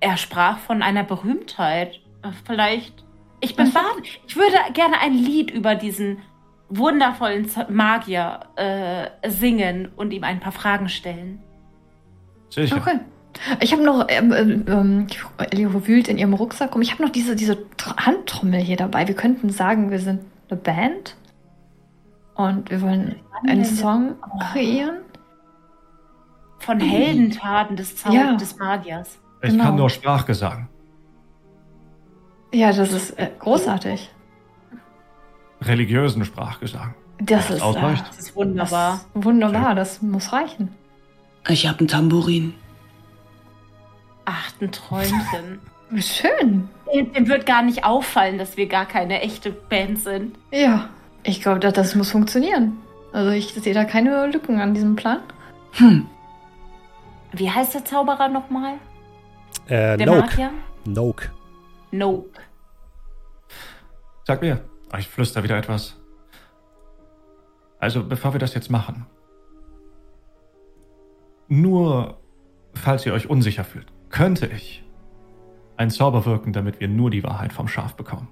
Er 0.00 0.16
sprach 0.16 0.58
von 0.58 0.82
einer 0.82 1.04
Berühmtheit. 1.04 2.00
Vielleicht. 2.46 3.04
Ich 3.40 3.56
bin. 3.56 3.72
Bard. 3.72 3.84
Ich 4.26 4.36
würde 4.36 4.56
gerne 4.74 4.98
ein 5.00 5.14
Lied 5.14 5.50
über 5.50 5.74
diesen 5.74 6.18
wundervollen 6.68 7.50
Magier 7.68 8.40
äh, 8.56 9.28
singen 9.28 9.88
und 9.96 10.12
ihm 10.12 10.24
ein 10.24 10.40
paar 10.40 10.52
Fragen 10.52 10.88
stellen. 10.88 11.40
Sicher. 12.50 12.76
Okay. 12.76 13.00
Ich 13.60 13.72
habe 13.72 13.82
noch, 13.82 14.06
ähm, 14.08 14.32
ähm, 14.32 14.64
ähm, 14.68 15.06
Leo 15.52 15.86
wühlt 15.86 16.08
in 16.08 16.18
ihrem 16.18 16.34
Rucksack 16.34 16.74
rum. 16.74 16.82
Ich 16.82 16.92
habe 16.92 17.02
noch 17.02 17.10
diese, 17.10 17.36
diese 17.36 17.54
Tr- 17.78 17.96
Handtrommel 18.04 18.60
hier 18.60 18.76
dabei. 18.76 19.06
Wir 19.06 19.14
könnten 19.14 19.50
sagen, 19.50 19.90
wir 19.90 20.00
sind 20.00 20.20
eine 20.50 20.58
Band 20.60 21.16
und 22.34 22.70
wir 22.70 22.82
wollen 22.82 23.16
einen 23.46 23.64
Song 23.64 24.16
kreieren. 24.52 24.96
Von 26.58 26.78
Heldentaten 26.80 27.76
des 27.76 27.96
Zau 27.96 28.12
Ja. 28.12 28.34
des 28.34 28.56
Magiers. 28.58 29.18
Ich 29.42 29.50
Genau. 29.50 29.64
kann 29.64 29.76
nur 29.76 29.88
Sprachgesang. 29.90 30.68
Ja, 32.52 32.72
das 32.72 32.92
ist 32.92 33.18
äh, 33.18 33.30
großartig. 33.38 34.10
Religiösen 35.62 36.24
Sprachgesang. 36.24 36.94
Das 37.18 37.48
Das 37.48 37.56
ist 37.56 37.62
ausreicht. 37.62 38.02
Äh, 38.04 38.08
Das 38.08 38.18
ist 38.18 38.36
wunderbar. 38.36 39.00
das- 39.14 39.24
wunderbar, 39.24 39.74
das 39.74 40.02
muss 40.02 40.32
reichen. 40.32 40.74
Ich 41.48 41.66
habe 41.66 41.84
ein 41.84 41.88
Tambourin. 41.88 42.54
Ach, 44.24 44.50
ein 44.60 44.72
Träumchen. 44.72 45.60
Schön. 45.98 46.68
Dem 46.94 47.12
dem 47.12 47.28
wird 47.28 47.46
gar 47.46 47.62
nicht 47.62 47.84
auffallen, 47.84 48.38
dass 48.38 48.56
wir 48.56 48.66
gar 48.68 48.86
keine 48.86 49.20
echte 49.22 49.50
Band 49.50 49.98
sind. 50.00 50.36
Ja, 50.52 50.88
ich 51.24 51.40
glaube, 51.42 51.60
das, 51.60 51.72
das 51.74 51.94
muss 51.94 52.10
funktionieren. 52.10 52.76
Also 53.12 53.30
ich 53.32 53.52
sehe 53.54 53.74
da 53.74 53.84
keine 53.84 54.26
Lücken 54.26 54.60
an 54.60 54.72
diesem 54.74 54.96
Plan. 54.96 55.18
Hm. 55.72 56.06
Wie 57.32 57.50
heißt 57.50 57.74
der 57.74 57.84
Zauberer 57.84 58.28
nochmal? 58.28 58.74
Äh, 59.66 59.96
Der 59.96 60.06
Noke. 60.06 60.20
Magier? 60.20 60.50
Noke. 60.84 61.30
Nope. 61.90 62.30
Sag 64.26 64.42
mir. 64.42 64.60
Ah, 64.90 64.98
Ich 64.98 65.08
flüster 65.08 65.42
wieder 65.42 65.56
etwas. 65.56 65.96
Also, 67.78 68.04
bevor 68.04 68.32
wir 68.34 68.40
das 68.40 68.54
jetzt 68.54 68.70
machen. 68.70 69.06
Nur, 71.48 72.18
falls 72.74 73.06
ihr 73.06 73.14
euch 73.14 73.28
unsicher 73.28 73.64
fühlt, 73.64 73.86
könnte 74.10 74.46
ich 74.46 74.84
einen 75.76 75.90
Zauber 75.90 76.26
wirken, 76.26 76.52
damit 76.52 76.78
wir 76.78 76.88
nur 76.88 77.10
die 77.10 77.24
Wahrheit 77.24 77.52
vom 77.52 77.66
Schaf 77.66 77.94
bekommen. 77.94 78.28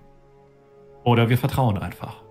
Oder 1.05 1.29
wir 1.31 1.39
vertrauen 1.39 1.79
einfach. 1.79 2.23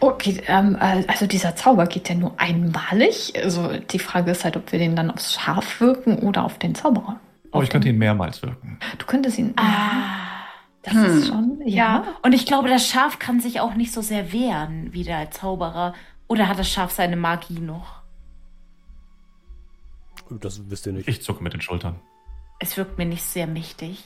Okay, 0.00 0.42
ähm, 0.46 0.76
äh, 0.80 1.04
also 1.08 1.26
dieser 1.26 1.56
Zauber 1.56 1.86
geht 1.86 2.08
ja 2.08 2.14
nur 2.14 2.32
einmalig. 2.38 3.32
Also 3.42 3.76
die 3.78 3.98
Frage 3.98 4.30
ist 4.30 4.44
halt, 4.44 4.56
ob 4.56 4.70
wir 4.72 4.78
den 4.78 4.96
dann 4.96 5.10
aufs 5.10 5.34
Schaf 5.34 5.80
wirken 5.80 6.18
oder 6.18 6.44
auf 6.44 6.58
den 6.58 6.74
Zauberer. 6.74 7.18
Aber 7.52 7.62
ich 7.64 7.70
könnte 7.70 7.88
ihn 7.88 7.98
mehrmals 7.98 8.42
wirken. 8.42 8.78
Du 8.98 9.06
könntest 9.06 9.38
ihn. 9.38 9.52
Ah. 9.56 10.28
Das 10.82 10.94
Hm. 10.94 11.04
ist 11.04 11.26
schon. 11.28 11.60
Ja. 11.66 11.76
Ja. 11.76 12.04
und 12.22 12.32
ich 12.32 12.46
glaube, 12.46 12.68
das 12.68 12.86
Schaf 12.86 13.18
kann 13.18 13.40
sich 13.40 13.60
auch 13.60 13.74
nicht 13.74 13.92
so 13.92 14.00
sehr 14.00 14.32
wehren 14.32 14.92
wie 14.92 15.04
der 15.04 15.30
Zauberer. 15.30 15.94
Oder 16.28 16.48
hat 16.48 16.58
das 16.58 16.70
Schaf 16.70 16.90
seine 16.92 17.16
Magie 17.16 17.60
noch? 17.60 18.00
Das 20.30 20.70
wisst 20.70 20.86
ihr 20.86 20.92
nicht. 20.92 21.08
Ich 21.08 21.22
zucke 21.22 21.42
mit 21.42 21.52
den 21.52 21.60
Schultern. 21.60 21.96
Es 22.60 22.76
wirkt 22.76 22.98
mir 22.98 23.04
nicht 23.06 23.22
sehr 23.24 23.46
mächtig. 23.46 24.04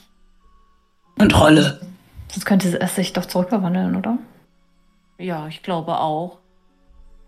Kontrolle. 1.19 1.81
Sonst 2.29 2.45
könnte 2.45 2.77
es 2.79 2.95
sich 2.95 3.13
doch 3.13 3.25
zurückverwandeln, 3.25 3.95
oder? 3.95 4.17
Ja, 5.17 5.47
ich 5.47 5.61
glaube 5.63 5.99
auch. 5.99 6.39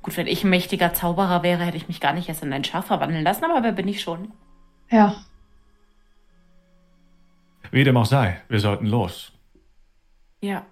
Gut, 0.01 0.17
wenn 0.17 0.27
ich 0.27 0.43
ein 0.43 0.49
mächtiger 0.49 0.93
Zauberer 0.93 1.43
wäre, 1.43 1.63
hätte 1.63 1.77
ich 1.77 1.87
mich 1.87 2.01
gar 2.01 2.13
nicht 2.13 2.27
erst 2.27 2.43
in 2.43 2.51
ein 2.53 2.63
Schaf 2.63 2.87
verwandeln 2.87 3.23
lassen, 3.23 3.45
aber 3.45 3.63
wer 3.63 3.71
bin 3.71 3.87
ich 3.87 4.01
schon? 4.01 4.31
Ja. 4.89 5.15
Wie 7.71 7.83
dem 7.83 7.97
auch 7.97 8.05
sei, 8.05 8.41
wir 8.49 8.59
sollten 8.59 8.85
los. 8.85 9.31
Ja. 10.41 10.65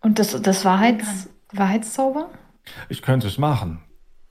Und 0.00 0.18
das, 0.18 0.40
das 0.40 0.64
Wahrheits, 0.64 1.28
Wahrheitszauber? 1.52 2.30
Ich 2.88 3.02
könnte 3.02 3.26
es 3.26 3.38
machen. 3.38 3.82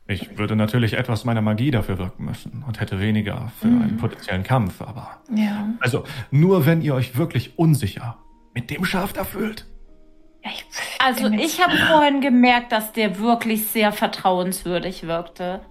Ich 0.08 0.40
würde 0.40 0.56
natürlich 0.56 0.94
etwas 0.94 1.24
meiner 1.24 1.42
Magie 1.42 1.70
dafür 1.70 2.00
wirken 2.00 2.26
müssen 2.26 2.64
und 2.68 2.80
hätte 2.80 3.00
weniger 3.00 3.52
für 3.60 3.68
einen 3.68 3.98
potenziellen 3.98 4.44
Kampf, 4.44 4.82
aber. 4.82 5.22
Ja. 5.36 5.70
Also, 5.82 6.04
nur 6.32 6.66
wenn 6.66 6.82
ihr 6.82 6.96
euch 6.96 7.16
wirklich 7.16 7.60
unsicher 7.60 8.18
mit 8.56 8.72
dem 8.72 8.86
Schaf 8.86 9.14
da 9.14 9.24
fühlt. 9.24 9.68
Also 11.00 11.28
ich 11.28 11.62
habe 11.62 11.78
vorhin 11.78 12.22
gemerkt, 12.22 12.72
dass 12.72 12.94
der 12.94 13.20
wirklich 13.20 13.68
sehr 13.68 13.92
vertrauenswürdig 13.92 15.04
wirkte. 15.04 15.62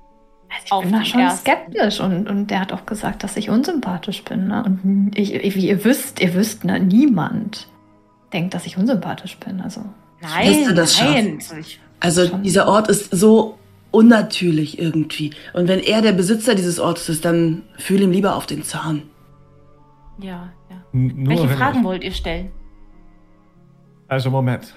Also 0.51 0.65
ich 0.67 0.73
auf 0.73 0.83
bin 0.85 0.93
da 0.93 1.05
schon 1.05 1.21
ersten. 1.21 1.41
skeptisch 1.41 2.01
und, 2.01 2.29
und 2.29 2.47
der 2.51 2.61
hat 2.61 2.73
auch 2.73 2.87
gesagt, 2.87 3.23
dass 3.23 3.37
ich 3.37 3.51
unsympathisch 3.51 4.25
bin. 4.25 4.49
Ne? 4.49 4.63
Und 4.65 5.13
ich, 5.15 5.35
ich- 5.35 5.55
wie 5.55 5.69
ihr 5.69 5.85
wisst, 5.85 6.21
ihr 6.21 6.35
wisst, 6.35 6.65
ne, 6.65 6.81
niemand 6.81 7.69
denkt, 8.33 8.55
dass 8.55 8.67
ich 8.67 8.77
unsympathisch 8.79 9.37
bin. 9.39 9.61
Also 9.61 9.83
Nein, 10.21 10.49
Lässt 10.49 10.71
du 10.71 10.75
das 10.75 11.01
nein. 11.01 11.39
Also 12.01 12.27
Schon. 12.27 12.43
dieser 12.43 12.67
Ort 12.69 12.89
ist 12.89 13.11
so 13.15 13.59
unnatürlich 13.91 14.79
irgendwie. 14.79 15.33
Und 15.55 15.69
wenn 15.69 15.81
er 15.81 16.03
der 16.03 16.13
Besitzer 16.13 16.55
dieses 16.55 16.81
Ortes 16.81 17.09
ist, 17.09 17.25
dann 17.25 17.63
fühl 17.77 18.01
ihm 18.03 18.11
lieber 18.11 18.35
auf 18.37 18.47
den 18.47 18.63
Zahn. 18.65 19.03
Ja, 20.21 20.51
ja. 20.71 20.77
N- 20.93 21.29
Welche 21.29 21.49
Fragen 21.49 21.79
Euch, 21.79 21.85
wollt 21.85 22.05
ihr 22.05 22.13
stellen? 22.13 22.51
also, 24.09 24.31
Moment. 24.31 24.75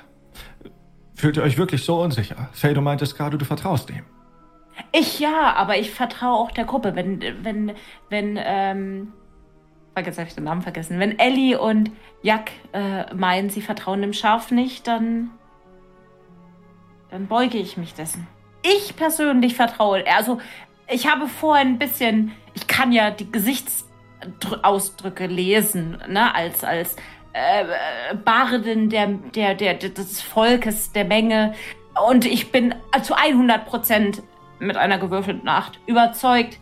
Fühlt 1.16 1.38
ihr 1.38 1.44
euch 1.44 1.58
wirklich 1.58 1.84
so 1.84 2.02
unsicher? 2.02 2.50
Faye, 2.54 2.74
du 2.74 2.82
meintest 2.82 3.16
gerade, 3.16 3.38
du 3.38 3.46
vertraust 3.46 3.90
ihm. 3.90 4.04
Ich 4.92 5.20
ja, 5.20 5.54
aber 5.56 5.78
ich 5.78 5.92
vertraue 5.92 6.38
auch 6.38 6.52
der 6.52 6.66
Gruppe. 6.66 6.96
Wenn, 6.96 7.22
wenn, 7.44 7.74
wenn, 8.10 8.40
ähm, 8.42 9.14
jetzt 9.98 10.18
habe 10.18 10.28
ich 10.28 10.36
den 10.36 10.44
Namen 10.46 10.62
vergessen. 10.62 11.00
Wenn 11.00 11.20
Ellie 11.20 11.60
und 11.60 11.92
Jack 12.22 12.52
äh, 12.74 13.14
meinen, 13.14 13.50
sie 13.50 13.62
vertrauen 13.62 14.02
dem 14.02 14.14
Schaf 14.14 14.52
nicht, 14.52 14.88
dann, 14.88 15.32
dann 17.10 17.28
beuge 17.28 17.58
ich 17.58 17.78
mich 17.78 17.94
dessen. 17.94 18.28
Ich 18.64 18.96
persönlich 18.96 19.56
vertraue, 19.56 20.04
also 20.08 20.40
ich 20.88 21.10
habe 21.10 21.28
vorhin 21.28 21.70
ein 21.70 21.80
bisschen, 21.80 22.34
ich 22.54 22.68
kann 22.68 22.92
ja 22.92 23.10
die 23.12 23.32
Gesichtsausdrücke 23.32 25.26
lesen, 25.26 25.98
ne, 26.08 26.36
als, 26.36 26.64
als 26.64 26.96
äh, 27.34 27.66
Bardin 28.24 28.90
der, 28.90 29.08
der, 29.08 29.56
der, 29.56 29.76
des 29.76 30.22
Volkes, 30.22 30.92
der 30.92 31.06
Menge. 31.06 31.54
Und 32.08 32.26
ich 32.26 32.52
bin 32.52 32.76
zu 33.04 33.16
100 33.16 33.66
Prozent 33.66 34.22
mit 34.62 34.78
einer 34.78 34.98
gewürfelten 34.98 35.50
Acht 35.50 35.80
überzeugt, 35.88 36.60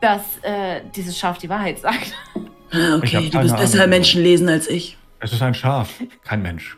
dass 0.00 0.38
äh, 0.42 0.82
dieses 0.94 1.18
Schaf 1.18 1.38
die 1.38 1.48
Wahrheit 1.48 1.78
sagt. 1.78 2.14
Ah, 2.72 2.96
Okay, 2.98 3.28
du 3.30 3.40
bist 3.40 3.56
besser 3.56 3.78
Ahnung. 3.78 3.90
Menschen 3.90 4.22
lesen 4.22 4.48
als 4.48 4.68
ich. 4.68 4.96
Es 5.18 5.32
ist 5.32 5.42
ein 5.42 5.54
Schaf, 5.54 6.00
kein 6.22 6.40
Mensch. 6.42 6.76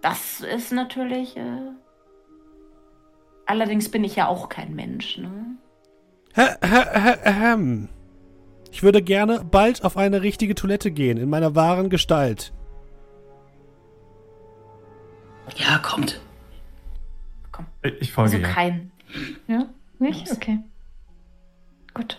Das 0.00 0.40
ist 0.40 0.72
natürlich. 0.72 1.36
Äh... 1.36 1.42
Allerdings 3.46 3.90
bin 3.90 4.02
ich 4.04 4.16
ja 4.16 4.28
auch 4.28 4.48
kein 4.48 4.74
Mensch. 4.74 5.18
Ne? 5.18 5.56
Ich 8.70 8.82
würde 8.82 9.02
gerne 9.02 9.44
bald 9.48 9.84
auf 9.84 9.96
eine 9.96 10.22
richtige 10.22 10.54
Toilette 10.54 10.90
gehen, 10.90 11.18
in 11.18 11.28
meiner 11.28 11.54
wahren 11.54 11.90
Gestalt. 11.90 12.52
Ja, 15.56 15.78
kommt. 15.78 16.20
Komm, 17.50 17.66
Ich- 18.00 18.12
folge 18.12 18.36
also 18.38 18.48
kein. 18.54 18.91
Ja, 19.46 19.66
nicht? 19.98 20.30
Okay. 20.30 20.60
Gut. 21.94 22.18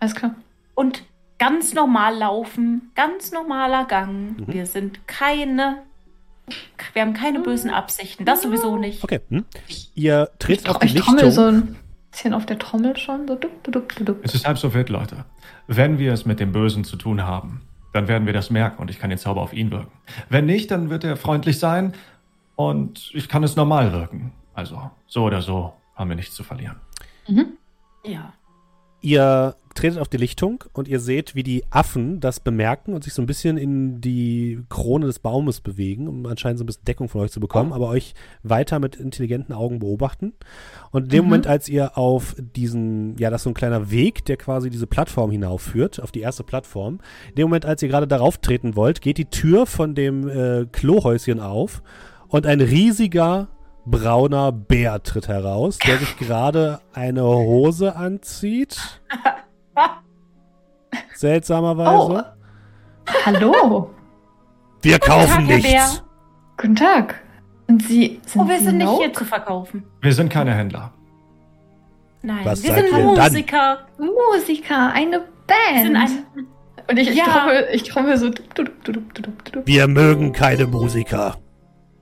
Alles 0.00 0.14
klar. 0.14 0.34
Und 0.74 1.02
ganz 1.38 1.74
normal 1.74 2.16
laufen, 2.16 2.90
ganz 2.94 3.32
normaler 3.32 3.84
Gang. 3.86 4.36
Wir 4.46 4.66
sind 4.66 5.06
keine. 5.06 5.82
Wir 6.92 7.02
haben 7.02 7.14
keine 7.14 7.40
bösen 7.40 7.70
Absichten. 7.70 8.26
Das 8.26 8.42
sowieso 8.42 8.76
nicht. 8.76 9.02
Okay. 9.02 9.20
Hm? 9.30 9.44
Ihr 9.94 10.28
tretet 10.38 10.68
auf 10.68 10.78
die 10.78 10.86
Ich 10.86 10.94
trommel 10.96 11.24
Lichtung. 11.24 11.44
so 11.44 11.50
ein 11.50 11.76
bisschen 12.10 12.34
auf 12.34 12.44
der 12.44 12.58
Trommel 12.58 12.96
schon. 12.96 13.26
So 13.26 13.34
dup, 13.34 13.64
dup, 13.64 13.72
dup, 13.72 14.06
dup. 14.06 14.18
Es 14.22 14.34
ist 14.34 14.46
halb 14.46 14.58
so 14.58 14.74
wild, 14.74 14.90
Leute. 14.90 15.24
Wenn 15.66 15.98
wir 15.98 16.12
es 16.12 16.26
mit 16.26 16.40
dem 16.40 16.52
Bösen 16.52 16.84
zu 16.84 16.96
tun 16.96 17.22
haben, 17.22 17.62
dann 17.94 18.08
werden 18.08 18.26
wir 18.26 18.34
das 18.34 18.50
merken 18.50 18.82
und 18.82 18.90
ich 18.90 18.98
kann 18.98 19.08
den 19.08 19.18
Zauber 19.18 19.40
auf 19.40 19.54
ihn 19.54 19.70
wirken. 19.70 19.92
Wenn 20.28 20.46
nicht, 20.46 20.70
dann 20.70 20.90
wird 20.90 21.04
er 21.04 21.16
freundlich 21.16 21.58
sein 21.58 21.94
und 22.56 23.10
ich 23.14 23.28
kann 23.28 23.42
es 23.42 23.56
normal 23.56 23.92
wirken. 23.92 24.32
Also, 24.52 24.90
so 25.06 25.24
oder 25.24 25.40
so 25.40 25.72
haben 25.94 26.08
wir 26.08 26.16
nichts 26.16 26.34
zu 26.34 26.44
verlieren. 26.44 26.76
Ja. 28.04 28.34
Ihr 29.00 29.56
tretet 29.74 29.98
auf 29.98 30.08
die 30.08 30.16
Lichtung 30.16 30.64
und 30.72 30.88
ihr 30.88 30.98
seht, 30.98 31.34
wie 31.34 31.42
die 31.42 31.64
Affen 31.68 32.20
das 32.20 32.40
bemerken 32.40 32.94
und 32.94 33.04
sich 33.04 33.12
so 33.12 33.20
ein 33.20 33.26
bisschen 33.26 33.58
in 33.58 34.00
die 34.00 34.60
Krone 34.70 35.04
des 35.04 35.18
Baumes 35.18 35.60
bewegen, 35.60 36.08
um 36.08 36.24
anscheinend 36.24 36.58
so 36.58 36.64
ein 36.64 36.66
bisschen 36.66 36.86
Deckung 36.86 37.10
von 37.10 37.20
euch 37.20 37.30
zu 37.30 37.40
bekommen, 37.40 37.74
aber 37.74 37.88
euch 37.88 38.14
weiter 38.42 38.78
mit 38.78 38.96
intelligenten 38.96 39.52
Augen 39.52 39.80
beobachten. 39.80 40.32
Und 40.90 41.04
in 41.04 41.08
dem 41.10 41.24
Moment, 41.24 41.46
als 41.46 41.68
ihr 41.68 41.98
auf 41.98 42.34
diesen, 42.38 43.16
ja, 43.18 43.28
das 43.28 43.40
ist 43.40 43.44
so 43.44 43.50
ein 43.50 43.54
kleiner 43.54 43.90
Weg, 43.90 44.24
der 44.24 44.38
quasi 44.38 44.70
diese 44.70 44.86
Plattform 44.86 45.30
hinaufführt, 45.30 46.00
auf 46.00 46.10
die 46.10 46.20
erste 46.20 46.44
Plattform, 46.44 47.00
in 47.28 47.34
dem 47.34 47.48
Moment, 47.48 47.66
als 47.66 47.82
ihr 47.82 47.88
gerade 47.88 48.08
darauf 48.08 48.38
treten 48.38 48.74
wollt, 48.74 49.02
geht 49.02 49.18
die 49.18 49.26
Tür 49.26 49.66
von 49.66 49.94
dem 49.94 50.28
äh, 50.28 50.66
Klohäuschen 50.72 51.40
auf 51.40 51.82
und 52.28 52.46
ein 52.46 52.60
riesiger 52.62 53.48
brauner 53.86 54.52
Bär 54.52 55.02
tritt 55.02 55.28
heraus, 55.28 55.78
der 55.78 55.98
sich 55.98 56.16
gerade 56.16 56.80
eine 56.92 57.24
Hose 57.24 57.96
anzieht. 57.96 59.00
Seltsamerweise. 61.14 62.32
Hallo. 63.26 63.90
Wir 64.82 64.98
kaufen 64.98 65.26
Tag, 65.28 65.38
Herr 65.38 65.42
nichts. 65.56 65.70
Bär. 65.70 65.86
Guten 66.56 66.76
Tag. 66.76 67.20
Und 67.66 67.82
Sie 67.82 68.20
sind 68.26 68.42
Oh, 68.42 68.48
wir 68.48 68.58
Sie 68.58 68.64
sind 68.66 68.78
nicht 68.78 68.86
Nope? 68.86 69.02
hier 69.04 69.12
zu 69.12 69.24
verkaufen. 69.24 69.84
Wir 70.02 70.12
sind 70.12 70.30
keine 70.30 70.54
Händler. 70.54 70.92
Nein, 72.22 72.44
Was 72.44 72.62
wir 72.62 72.74
sind 72.74 72.86
ihr 72.86 72.92
dann? 72.92 73.04
Musiker. 73.04 73.78
Musiker, 73.98 74.92
eine 74.92 75.22
Wir 75.46 75.82
sind 75.82 75.92
Band. 75.94 75.96
ein, 76.36 76.46
Und 76.88 76.98
ich, 76.98 77.10
ich, 77.10 77.16
Ja. 77.16 77.24
trommel, 77.24 77.66
ich 77.72 77.82
trommel 77.84 78.16
so. 78.18 78.30
Wir 79.64 79.88
mögen 79.88 80.32
keine 80.32 80.66
Musiker. 80.66 81.36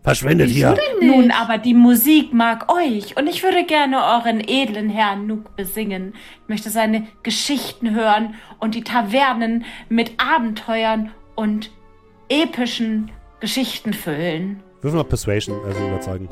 Verschwindet 0.03 0.51
hier. 0.51 0.77
nun, 1.01 1.31
aber 1.31 1.59
die 1.59 1.75
Musik 1.75 2.33
mag 2.33 2.73
euch 2.73 3.17
und 3.17 3.29
ich 3.29 3.45
würde 3.45 3.65
gerne 3.65 3.99
euren 3.99 4.41
edlen 4.41 4.91
Herrn 4.91 5.29
Nook 5.29 5.55
besingen. 5.55 6.15
Ich 6.43 6.49
möchte 6.49 6.71
seine 6.71 7.07
Geschichten 7.23 7.95
hören 7.95 8.35
und 8.59 8.75
die 8.75 8.83
Tavernen 8.83 9.65
mit 9.89 10.13
Abenteuern 10.19 11.13
und 11.37 11.71
epischen 12.29 13.13
Geschichten 13.39 13.93
füllen. 13.93 14.61
Wirf 14.81 14.93
mal 14.93 15.05
Persuasion, 15.05 15.65
also 15.65 15.87
überzeugen. 15.87 16.29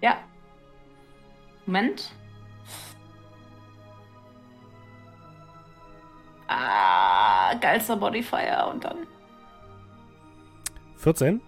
Ja. 0.00 0.16
Moment. 1.66 2.10
Ah, 6.48 7.54
geilster 7.60 7.96
Modifier 7.96 8.70
und 8.72 8.84
dann. 8.84 8.96
14? 10.96 11.40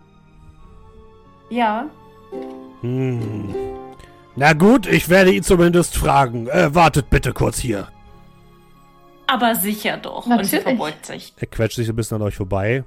Ja. 1.51 1.87
Hm. 2.81 3.55
Na 4.37 4.53
gut, 4.53 4.87
ich 4.87 5.09
werde 5.09 5.33
ihn 5.33 5.43
zumindest 5.43 5.97
fragen. 5.97 6.49
Äh, 6.49 6.75
wartet 6.75 7.11
bitte 7.11 7.33
kurz 7.33 7.59
hier. 7.59 7.89
Aber 9.27 9.55
sicher 9.55 9.97
doch. 9.97 10.27
Und 10.27 10.45
sie 10.45 10.57
Natürlich. 10.57 10.63
verbeugt 10.63 11.07
sich. 11.07 11.33
Er 11.39 11.47
quetscht 11.47 11.77
sich 11.77 11.89
ein 11.89 11.97
bisschen 11.97 12.17
an 12.17 12.23
euch 12.23 12.37
vorbei 12.37 12.85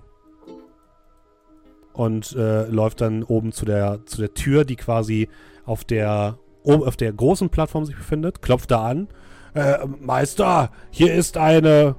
und 1.93 2.33
äh, 2.35 2.65
läuft 2.67 3.01
dann 3.01 3.23
oben 3.23 3.51
zu 3.51 3.65
der, 3.65 4.05
zu 4.05 4.17
der 4.17 4.33
Tür, 4.33 4.65
die 4.65 4.75
quasi 4.75 5.29
auf 5.65 5.83
der, 5.83 6.37
oben 6.63 6.83
auf 6.83 6.95
der 6.95 7.11
großen 7.11 7.49
Plattform 7.49 7.85
sich 7.85 7.95
befindet, 7.95 8.41
klopft 8.41 8.71
da 8.71 8.85
an. 8.85 9.07
Äh, 9.55 9.79
Meister, 9.99 10.69
hier 10.91 11.13
ist 11.13 11.37
eine. 11.37 11.95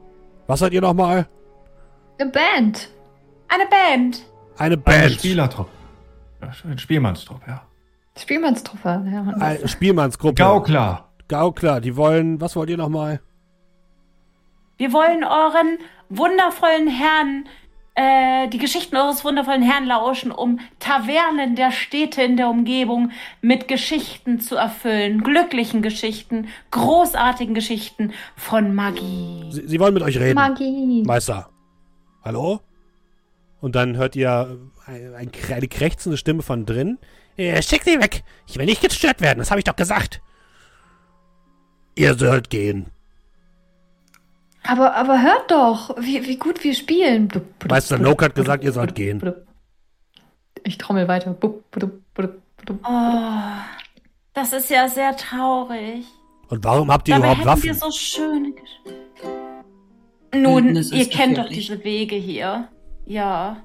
Was 0.46 0.60
seid 0.60 0.72
ihr 0.72 0.80
nochmal? 0.80 1.26
Eine 2.18 2.30
Band. 2.30 2.90
Eine 3.48 3.64
Band. 3.66 4.22
Eine 4.56 4.74
Ein 4.76 4.82
Band. 4.82 5.12
Spielertrupp. 5.12 5.68
Ja, 5.68 5.77
Ein 6.40 6.78
Spielmannstrupp, 6.78 7.40
ja. 7.46 7.62
Spielmannstruppe. 8.16 9.04
Ja. 9.10 9.34
Eine 9.40 9.68
Spielmannsgruppe. 9.68 10.34
Gaukler. 10.34 11.08
Gaukler, 11.28 11.80
die 11.80 11.96
wollen. 11.96 12.40
Was 12.40 12.56
wollt 12.56 12.70
ihr 12.70 12.76
nochmal? 12.76 13.20
Wir 14.76 14.92
wollen 14.92 15.24
euren 15.24 15.78
wundervollen 16.08 16.88
Herrn, 16.88 17.48
äh, 17.94 18.48
die 18.48 18.58
Geschichten 18.58 18.96
eures 18.96 19.24
wundervollen 19.24 19.62
Herrn 19.62 19.86
lauschen, 19.86 20.30
um 20.30 20.60
Tavernen 20.78 21.56
der 21.56 21.72
Städte 21.72 22.22
in 22.22 22.36
der 22.36 22.48
Umgebung 22.48 23.10
mit 23.40 23.68
Geschichten 23.68 24.40
zu 24.40 24.56
erfüllen. 24.56 25.22
Glücklichen 25.22 25.82
Geschichten, 25.82 26.48
großartigen 26.70 27.54
Geschichten 27.54 28.12
von 28.36 28.74
Magie. 28.74 29.46
Sie, 29.50 29.66
sie 29.66 29.80
wollen 29.80 29.94
mit 29.94 30.02
euch 30.02 30.18
reden. 30.18 30.36
Magie. 30.36 31.02
Meister. 31.04 31.50
Hallo? 32.24 32.60
Und 33.60 33.74
dann 33.74 33.96
hört 33.96 34.14
ihr 34.14 34.58
ein, 34.88 35.14
ein, 35.14 35.30
eine 35.52 35.68
krächzende 35.68 36.16
Stimme 36.16 36.42
von 36.42 36.66
drin. 36.66 36.98
Äh, 37.36 37.62
schick 37.62 37.84
sie 37.84 38.00
weg. 38.00 38.24
Ich 38.46 38.58
will 38.58 38.66
nicht 38.66 38.82
gestört 38.82 39.20
werden, 39.20 39.38
das 39.38 39.50
habe 39.50 39.60
ich 39.60 39.64
doch 39.64 39.76
gesagt. 39.76 40.20
Ihr 41.94 42.14
sollt 42.14 42.50
gehen. 42.50 42.86
Aber, 44.64 44.94
aber 44.94 45.22
hört 45.22 45.50
doch, 45.50 45.96
wie, 45.98 46.26
wie 46.26 46.36
gut 46.36 46.62
wir 46.64 46.74
spielen. 46.74 47.30
Meister 47.68 47.98
Noak 47.98 48.22
hat 48.22 48.34
gesagt, 48.34 48.64
ihr 48.64 48.72
sollt 48.72 48.94
gehen. 48.94 49.22
Ich 50.64 50.78
trommel 50.78 51.08
weiter. 51.08 51.36
Oh, 51.40 53.04
das 54.34 54.52
ist 54.52 54.68
ja 54.70 54.88
sehr 54.88 55.16
traurig. 55.16 56.04
Und 56.48 56.64
warum 56.64 56.90
habt 56.90 57.08
ihr 57.08 57.14
Dabei 57.14 57.28
überhaupt 57.28 57.46
Waffen? 57.46 57.62
wir 57.64 57.74
so 57.74 57.90
schöne 57.90 58.52
Geschichten. 58.52 58.94
Nun, 60.34 60.76
ihr 60.76 61.08
kennt 61.08 61.38
doch 61.38 61.48
diese 61.48 61.82
Wege 61.84 62.16
hier. 62.16 62.68
Ja. 63.06 63.62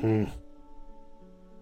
Hm. 0.00 0.26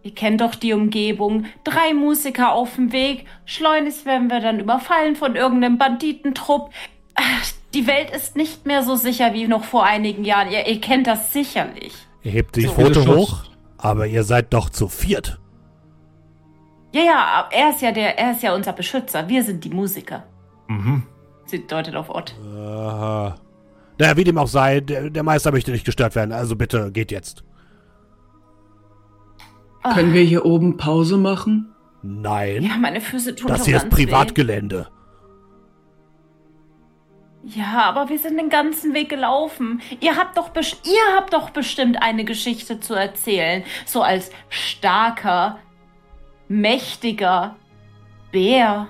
Ihr 0.03 0.15
kennt 0.15 0.41
doch 0.41 0.55
die 0.55 0.73
Umgebung. 0.73 1.45
Drei 1.65 1.93
Musiker 1.93 2.53
auf 2.53 2.77
dem 2.77 2.93
Weg. 2.93 3.27
Schleunigst 3.45 4.07
werden 4.07 4.31
wir 4.31 4.41
dann 4.41 4.59
überfallen 4.61 5.15
von 5.15 5.37
irgendeinem 5.37 5.77
Banditentrupp. 5.77 6.71
Ach, 7.15 7.53
Die 7.75 7.87
Welt 7.87 8.11
ist 8.11 8.35
nicht 8.35 8.67
mehr 8.67 8.83
so 8.83 8.97
sicher 8.97 9.35
wie 9.35 9.47
noch 9.47 9.65
vor 9.65 9.85
einigen 9.85 10.25
Jahren. 10.25 10.51
Ihr, 10.51 10.67
ihr 10.67 10.81
kennt 10.81 11.07
das 11.07 11.33
sicherlich. 11.33 11.93
Ihr 12.23 12.33
hebt 12.33 12.57
die 12.57 12.63
So. 12.63 12.73
Viele 12.73 13.07
hoch, 13.17 13.45
aber 13.77 14.07
ihr 14.07 14.25
seid 14.25 14.53
doch 14.55 14.71
zu 14.71 14.89
viert. 14.89 15.39
Ja, 16.93 17.03
ja, 17.03 17.49
er 17.53 17.71
ist 17.71 17.83
ja 17.83 17.93
der, 17.93 18.19
er 18.19 18.33
ist 18.33 18.43
ja 18.43 18.55
unser 18.55 18.73
Beschützer. 18.73 19.29
Wir 19.29 19.45
sind 19.45 19.65
die 19.65 19.71
Musiker. 19.71 20.25
Mhm. 20.67 21.05
Sie 21.47 21.67
deutet 21.67 21.95
auf 21.95 22.11
Ott. 22.11 22.35
Aha. 22.57 23.37
Naja, 23.99 24.17
wie 24.17 24.25
dem 24.25 24.39
auch 24.39 24.49
sei, 24.49 24.81
der, 24.81 25.11
der 25.11 25.23
Meister 25.23 25.53
möchte 25.53 25.71
nicht 25.73 25.85
gestört 25.85 26.15
werden, 26.15 26.33
also 26.33 26.57
bitte 26.57 26.91
geht 26.91 27.13
jetzt. 27.13 27.45
Ah, 29.83 29.95
Können 29.95 30.13
wir 30.13 30.23
hier 30.23 30.45
oben 30.45 30.77
Pause 30.77 31.17
machen? 31.17 31.75
Nein, 32.03 32.63
ja, 32.63 32.77
meine 32.79 33.01
Füße 33.01 33.35
tun 33.35 33.49
das 33.49 33.65
hier 33.67 33.77
ist. 33.77 33.91
Privatgelände. 33.91 34.89
Ja, 37.43 37.85
aber 37.89 38.09
wir 38.11 38.19
sind 38.19 38.37
den 38.39 38.51
ganzen 38.51 38.93
Weg 38.93 39.09
gelaufen. 39.09 39.81
Ihr 40.01 40.17
habt 40.17 40.37
doch, 40.37 40.51
ihr 40.55 41.17
habt 41.17 41.33
doch 41.33 41.51
bestimmt 41.51 42.03
eine 42.03 42.25
Geschichte 42.25 42.81
zu 42.81 42.95
erzählen. 42.95 43.65
So 43.87 44.03
als 44.03 44.31
starker, 44.51 45.59
mächtiger 46.49 47.57
Bär 48.31 48.89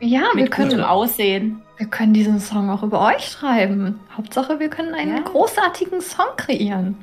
Ja, 0.00 0.20
wir 0.34 0.42
mit 0.42 0.50
gutem 0.50 0.68
können, 0.70 0.84
Aussehen. 0.84 1.62
wir 1.78 1.86
können 1.86 2.12
diesen 2.12 2.38
Song 2.40 2.68
auch 2.68 2.82
über 2.82 3.00
euch 3.00 3.24
schreiben. 3.30 3.98
Hauptsache, 4.16 4.60
wir 4.60 4.68
können 4.68 4.94
einen 4.94 5.16
Ja. 5.16 5.22
großartigen 5.22 6.00
Song 6.02 6.36
kreieren. 6.36 6.98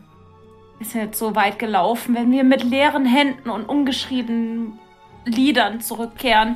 Wir 0.82 0.88
sind 0.88 1.02
jetzt 1.02 1.20
so 1.20 1.36
weit 1.36 1.60
gelaufen, 1.60 2.16
wenn 2.16 2.32
wir 2.32 2.44
mit 2.44 2.64
leeren 2.64 3.06
Händen 3.06 3.52
und 3.52 3.66
ungeschriebenen 3.70 4.80
Liedern 5.26 5.80
zurückkehren. 5.80 6.56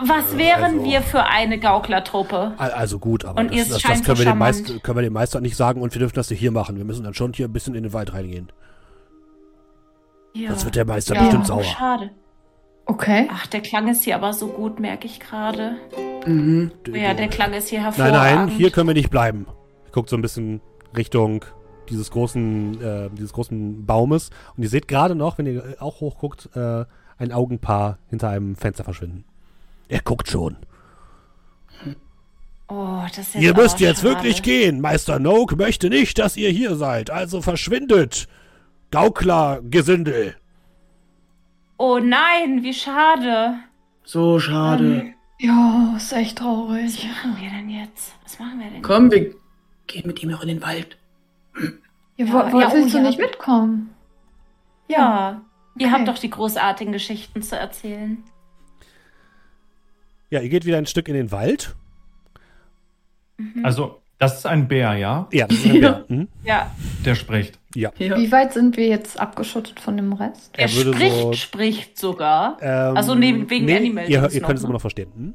Was 0.00 0.38
wären 0.38 0.64
also- 0.78 0.84
wir 0.84 1.02
für 1.02 1.24
eine 1.24 1.58
Gauklertruppe? 1.58 2.54
Al- 2.56 2.70
Also 2.70 2.98
gut, 2.98 3.26
aber 3.26 3.38
Und 3.38 3.52
das, 3.54 3.68
das, 3.68 3.82
das 3.82 4.02
können, 4.02 4.06
wir 4.06 4.14
dem 4.14 4.24
charmant. 4.24 4.38
Meister, 4.62 4.78
können 4.78 4.96
wir 4.96 5.02
dem 5.02 5.12
Meister 5.12 5.40
nicht 5.42 5.56
sagen 5.56 5.82
und 5.82 5.92
wir 5.94 5.98
dürfen 5.98 6.14
das 6.14 6.30
nicht 6.30 6.38
hier 6.40 6.52
machen. 6.52 6.78
Wir 6.78 6.86
müssen 6.86 7.04
dann 7.04 7.12
schon 7.12 7.34
hier 7.34 7.48
ein 7.48 7.52
bisschen 7.52 7.74
in 7.74 7.82
den 7.82 7.92
Wald 7.92 8.14
reingehen. 8.14 8.50
Ja. 10.32 10.48
Sonst 10.50 10.64
wird 10.64 10.76
der 10.76 10.86
Meister 10.86 11.14
Ja. 11.16 11.20
bestimmt 11.22 11.44
Oh, 11.44 11.48
sauer. 11.48 11.64
schade. 11.64 12.10
Okay. 12.86 13.28
Ach, 13.30 13.46
der 13.46 13.60
Klang 13.60 13.88
ist 13.88 14.04
hier 14.04 14.14
aber 14.14 14.32
so 14.32 14.46
gut, 14.48 14.80
merke 14.80 15.06
ich 15.06 15.20
gerade. 15.20 15.76
Mhm. 16.24 16.70
Ja, 16.94 17.12
der 17.12 17.28
Klang 17.28 17.52
ist 17.52 17.68
hier 17.68 17.80
Nein, 17.80 17.92
hervorragend. 17.94 18.46
nein, 18.46 18.48
hier 18.56 18.70
können 18.70 18.88
wir 18.88 18.94
nicht 18.94 19.10
bleiben. 19.10 19.46
Guckt 19.92 20.08
so 20.08 20.16
ein 20.16 20.22
bisschen 20.22 20.62
Richtung 20.96 21.44
dieses 21.90 22.10
großen, 22.10 22.80
äh, 22.82 23.10
dieses 23.12 23.32
großen 23.32 23.84
Baumes. 23.86 24.30
Und 24.56 24.62
ihr 24.62 24.68
seht 24.68 24.88
gerade 24.88 25.14
noch, 25.14 25.38
wenn 25.38 25.46
ihr 25.46 25.76
auch 25.80 26.00
hochguckt, 26.00 26.48
äh, 26.54 26.84
ein 27.18 27.32
Augenpaar 27.32 27.98
hinter 28.08 28.28
einem 28.30 28.56
Fenster 28.56 28.84
verschwinden. 28.84 29.24
Er 29.88 30.00
guckt 30.00 30.28
schon. 30.28 30.56
Oh, 32.68 33.02
das 33.08 33.18
ist 33.18 33.34
jetzt 33.34 33.42
ihr 33.42 33.54
müsst 33.54 33.80
jetzt 33.80 34.02
schade. 34.02 34.14
wirklich 34.14 34.42
gehen. 34.42 34.80
Meister 34.80 35.18
Noak 35.18 35.56
möchte 35.56 35.88
nicht, 35.90 36.18
dass 36.18 36.36
ihr 36.36 36.50
hier 36.50 36.76
seid. 36.76 37.10
Also 37.10 37.42
verschwindet. 37.42 38.28
Gaukler, 38.92 39.60
Gesindel. 39.68 40.36
Oh 41.78 41.98
nein, 41.98 42.62
wie 42.62 42.74
schade. 42.74 43.54
So 44.04 44.38
schade. 44.38 44.84
Ähm, 45.00 45.14
Ja, 45.38 45.94
ist 45.96 46.12
echt 46.12 46.38
was 46.40 46.44
traurig. 46.46 47.08
machen 47.08 47.36
wir 47.40 47.50
denn 47.50 47.70
jetzt? 47.70 48.12
Was 48.22 48.38
machen 48.38 48.60
wir 48.60 48.70
denn? 48.70 48.82
Komm, 48.82 49.10
wir 49.10 49.34
gehen 49.86 50.06
mit 50.06 50.22
ihm 50.22 50.32
auch 50.34 50.42
in 50.42 50.48
den 50.48 50.62
Wald. 50.62 50.96
Ja, 52.20 52.26
Ja, 52.26 52.32
wo, 52.32 52.52
wo, 52.52 52.60
ja, 52.60 52.68
oh 52.68 52.74
willst 52.74 52.92
du 52.94 52.98
ja. 52.98 53.04
nicht 53.04 53.18
mitkommen? 53.18 53.90
Ja, 54.88 55.40
ihr 55.78 55.86
Okay. 55.86 55.94
habt 55.96 56.08
doch 56.08 56.18
die 56.18 56.30
großartigen 56.30 56.92
Geschichten 56.92 57.42
zu 57.42 57.56
erzählen. 57.58 58.18
Ja, 60.30 60.40
ihr 60.40 60.48
geht 60.48 60.64
wieder 60.64 60.78
ein 60.78 60.86
Stück 60.86 61.08
in 61.08 61.14
den 61.14 61.32
Wald. 61.32 61.74
Also, 63.62 64.00
das 64.18 64.38
ist 64.38 64.46
ein 64.46 64.68
Bär, 64.68 64.94
ja? 64.96 65.26
Ja, 65.32 65.46
das 65.46 65.56
ist 65.58 65.66
ein 65.66 65.80
Bär. 65.80 66.04
Mhm. 66.08 66.28
Ja, 66.44 66.70
Der 67.04 67.14
spricht. 67.14 67.58
Ja. 67.74 67.90
Wie 67.96 68.30
weit 68.32 68.52
sind 68.52 68.76
wir 68.76 68.86
jetzt 68.88 69.18
abgeschottet 69.18 69.80
von 69.80 69.96
dem 69.96 70.12
Rest? 70.12 70.50
er 70.56 70.62
Er 70.62 70.68
spricht, 70.68 71.16
so- 71.16 71.32
spricht 71.32 71.98
sogar. 71.98 72.58
Ähm, 72.60 72.96
Also 72.96 73.14
neben- 73.14 73.48
wegen 73.48 73.64
nee, 73.64 73.76
Animal 73.76 74.04
Ihr, 74.10 74.10
ihr 74.30 74.40
noch, 74.40 74.46
könnt 74.46 74.58
es 74.58 74.62
ne? 74.62 74.66
immer 74.66 74.72
noch 74.74 74.80
verstehen. 74.80 75.10
Hm? 75.16 75.34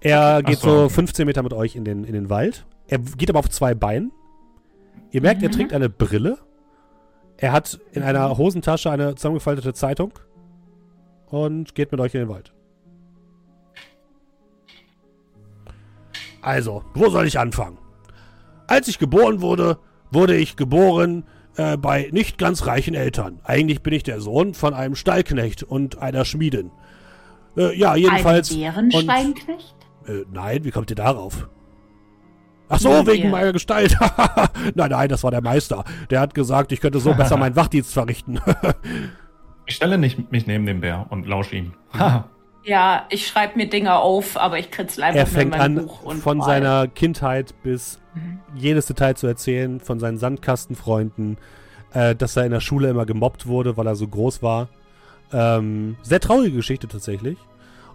Er 0.00 0.36
Okay. 0.42 0.50
geht 0.52 0.58
so, 0.60 0.68
so 0.70 0.84
okay. 0.84 0.94
15 0.94 1.26
Meter 1.26 1.42
mit 1.42 1.52
euch 1.54 1.74
in 1.74 1.84
den, 1.84 2.04
in 2.04 2.12
den 2.12 2.28
Wald. 2.30 2.64
Er 2.86 2.98
geht 2.98 3.30
aber 3.30 3.38
auf 3.40 3.48
zwei 3.50 3.74
Beinen. 3.74 4.12
Ihr 5.12 5.20
merkt, 5.22 5.42
er 5.42 5.48
Mhm. 5.50 5.52
trägt 5.52 5.72
eine 5.72 5.88
Brille. 5.88 6.38
Er 7.36 7.52
hat 7.52 7.78
in 7.92 8.02
einer 8.02 8.36
Hosentasche 8.36 8.90
eine 8.90 9.14
zusammengefaltete 9.14 9.72
Zeitung 9.74 10.12
und 11.26 11.74
geht 11.74 11.92
mit 11.92 12.00
euch 12.00 12.14
in 12.14 12.20
den 12.20 12.28
Wald. 12.28 12.52
Also, 16.40 16.82
wo 16.94 17.08
soll 17.08 17.26
ich 17.26 17.38
anfangen? 17.38 17.78
Als 18.66 18.88
ich 18.88 18.98
geboren 18.98 19.40
wurde, 19.40 19.78
wurde 20.10 20.36
ich 20.36 20.56
geboren 20.56 21.24
äh, 21.56 21.76
bei 21.76 22.08
nicht 22.12 22.38
ganz 22.38 22.66
reichen 22.66 22.94
Eltern. 22.94 23.40
Eigentlich 23.44 23.82
bin 23.82 23.92
ich 23.92 24.02
der 24.02 24.20
Sohn 24.20 24.54
von 24.54 24.74
einem 24.74 24.94
Stallknecht 24.94 25.62
und 25.62 25.98
einer 25.98 26.24
Schmiedin. 26.24 26.70
Äh, 27.56 27.76
ja, 27.78 27.94
jedenfalls. 27.94 28.50
Ein 28.50 28.58
Bärensteinknecht? 28.60 29.74
Äh, 30.06 30.24
nein, 30.32 30.64
wie 30.64 30.70
kommt 30.70 30.90
ihr 30.90 30.96
darauf? 30.96 31.48
Ach 32.72 32.78
so, 32.78 32.88
ja, 32.88 33.06
wegen 33.06 33.30
meiner 33.30 33.52
Gestalt. 33.52 33.96
nein, 34.74 34.90
nein, 34.90 35.08
das 35.10 35.22
war 35.22 35.30
der 35.30 35.42
Meister. 35.42 35.84
Der 36.08 36.20
hat 36.20 36.34
gesagt, 36.34 36.72
ich 36.72 36.80
könnte 36.80 37.00
so 37.00 37.12
besser 37.12 37.36
meinen 37.36 37.54
Wachdienst 37.54 37.92
verrichten. 37.92 38.40
ich 39.66 39.74
stelle 39.74 39.98
nicht 39.98 40.32
mich 40.32 40.46
neben 40.46 40.64
den 40.64 40.80
Bär 40.80 41.06
und 41.10 41.26
lausche 41.26 41.56
ihm. 41.56 41.74
ja, 42.64 43.06
ich 43.10 43.26
schreibe 43.26 43.58
mir 43.58 43.68
Dinge 43.68 43.96
auf, 43.96 44.38
aber 44.38 44.58
ich 44.58 44.70
kritzel 44.70 45.04
einfach 45.04 45.20
Er 45.20 45.26
fängt 45.26 45.54
an, 45.54 45.90
von 46.22 46.38
mal. 46.38 46.46
seiner 46.46 46.88
Kindheit 46.88 47.54
bis 47.62 48.00
mhm. 48.14 48.40
jedes 48.54 48.86
Detail 48.86 49.16
zu 49.16 49.26
erzählen, 49.26 49.78
von 49.78 50.00
seinen 50.00 50.16
Sandkastenfreunden, 50.16 51.36
äh, 51.92 52.14
dass 52.14 52.36
er 52.36 52.46
in 52.46 52.52
der 52.52 52.60
Schule 52.60 52.88
immer 52.88 53.04
gemobbt 53.04 53.46
wurde, 53.46 53.76
weil 53.76 53.86
er 53.86 53.96
so 53.96 54.08
groß 54.08 54.42
war. 54.42 54.68
Ähm, 55.30 55.96
sehr 56.02 56.20
traurige 56.20 56.56
Geschichte 56.56 56.88
tatsächlich. 56.88 57.36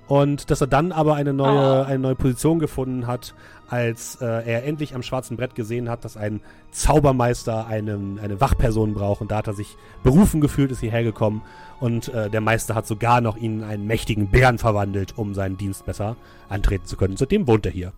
Und 0.08 0.50
dass 0.50 0.62
er 0.62 0.68
dann 0.68 0.92
aber 0.92 1.16
eine 1.16 1.34
neue, 1.34 1.82
oh. 1.82 1.84
eine 1.84 2.00
neue 2.00 2.16
Position 2.16 2.60
gefunden 2.60 3.08
hat, 3.08 3.34
als 3.70 4.20
äh, 4.22 4.26
er 4.26 4.64
endlich 4.64 4.96
am 4.96 5.04
schwarzen 5.04 5.36
Brett 5.36 5.54
gesehen 5.54 5.90
hat, 5.90 6.06
dass 6.06 6.16
ein 6.16 6.40
Zaubermeister 6.72 7.68
einen, 7.68 8.20
eine 8.20 8.40
Wachperson 8.40 8.94
braucht. 8.94 9.22
Und 9.22 9.32
da 9.32 9.38
hat 9.38 9.48
er 9.48 9.54
sich 9.54 9.76
berufen 10.04 10.40
gefühlt, 10.40 10.72
ist 10.72 10.80
hierher 10.80 11.04
gekommen. 11.04 11.42
Und 11.80 12.08
äh, 12.14 12.30
der 12.30 12.42
Meister 12.42 12.76
hat 12.76 12.88
sogar 12.88 13.20
noch 13.20 13.36
ihn 13.36 13.60
in 13.60 13.64
einen 13.64 13.86
mächtigen 13.86 14.30
Bären 14.30 14.58
verwandelt, 14.58 15.18
um 15.18 15.34
seinen 15.34 15.58
Dienst 15.58 15.86
besser 15.86 16.16
antreten 16.48 16.86
zu 16.86 16.96
können. 16.96 17.18
Seitdem 17.18 17.46
wohnt 17.48 17.66
er 17.66 17.72
hier. 17.72 17.92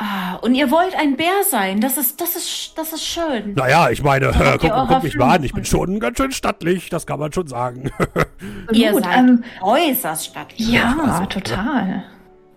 Ah, 0.00 0.36
und 0.36 0.54
ihr 0.54 0.70
wollt 0.70 0.94
ein 0.94 1.16
Bär 1.16 1.42
sein. 1.50 1.80
Das 1.80 1.96
ist, 1.96 2.20
das 2.20 2.36
ist, 2.36 2.72
das 2.76 2.92
ist 2.92 3.04
schön. 3.04 3.54
Naja, 3.54 3.90
ich 3.90 4.00
meine, 4.00 4.26
äh, 4.26 4.56
guck, 4.60 4.70
guck 4.70 5.02
mich 5.02 5.16
mal 5.16 5.34
an. 5.34 5.42
Ich 5.42 5.52
bin 5.52 5.64
schon 5.64 5.98
ganz 5.98 6.18
schön 6.18 6.30
stattlich. 6.30 6.88
Das 6.88 7.04
kann 7.04 7.18
man 7.18 7.32
schon 7.32 7.48
sagen. 7.48 7.90
ihr 8.72 8.92
Gut, 8.92 9.02
seid 9.02 9.18
ähm, 9.18 9.42
äußerst 9.60 10.26
stattlich. 10.26 10.68
Ja, 10.68 10.96
also, 11.04 11.26
total. 11.26 12.04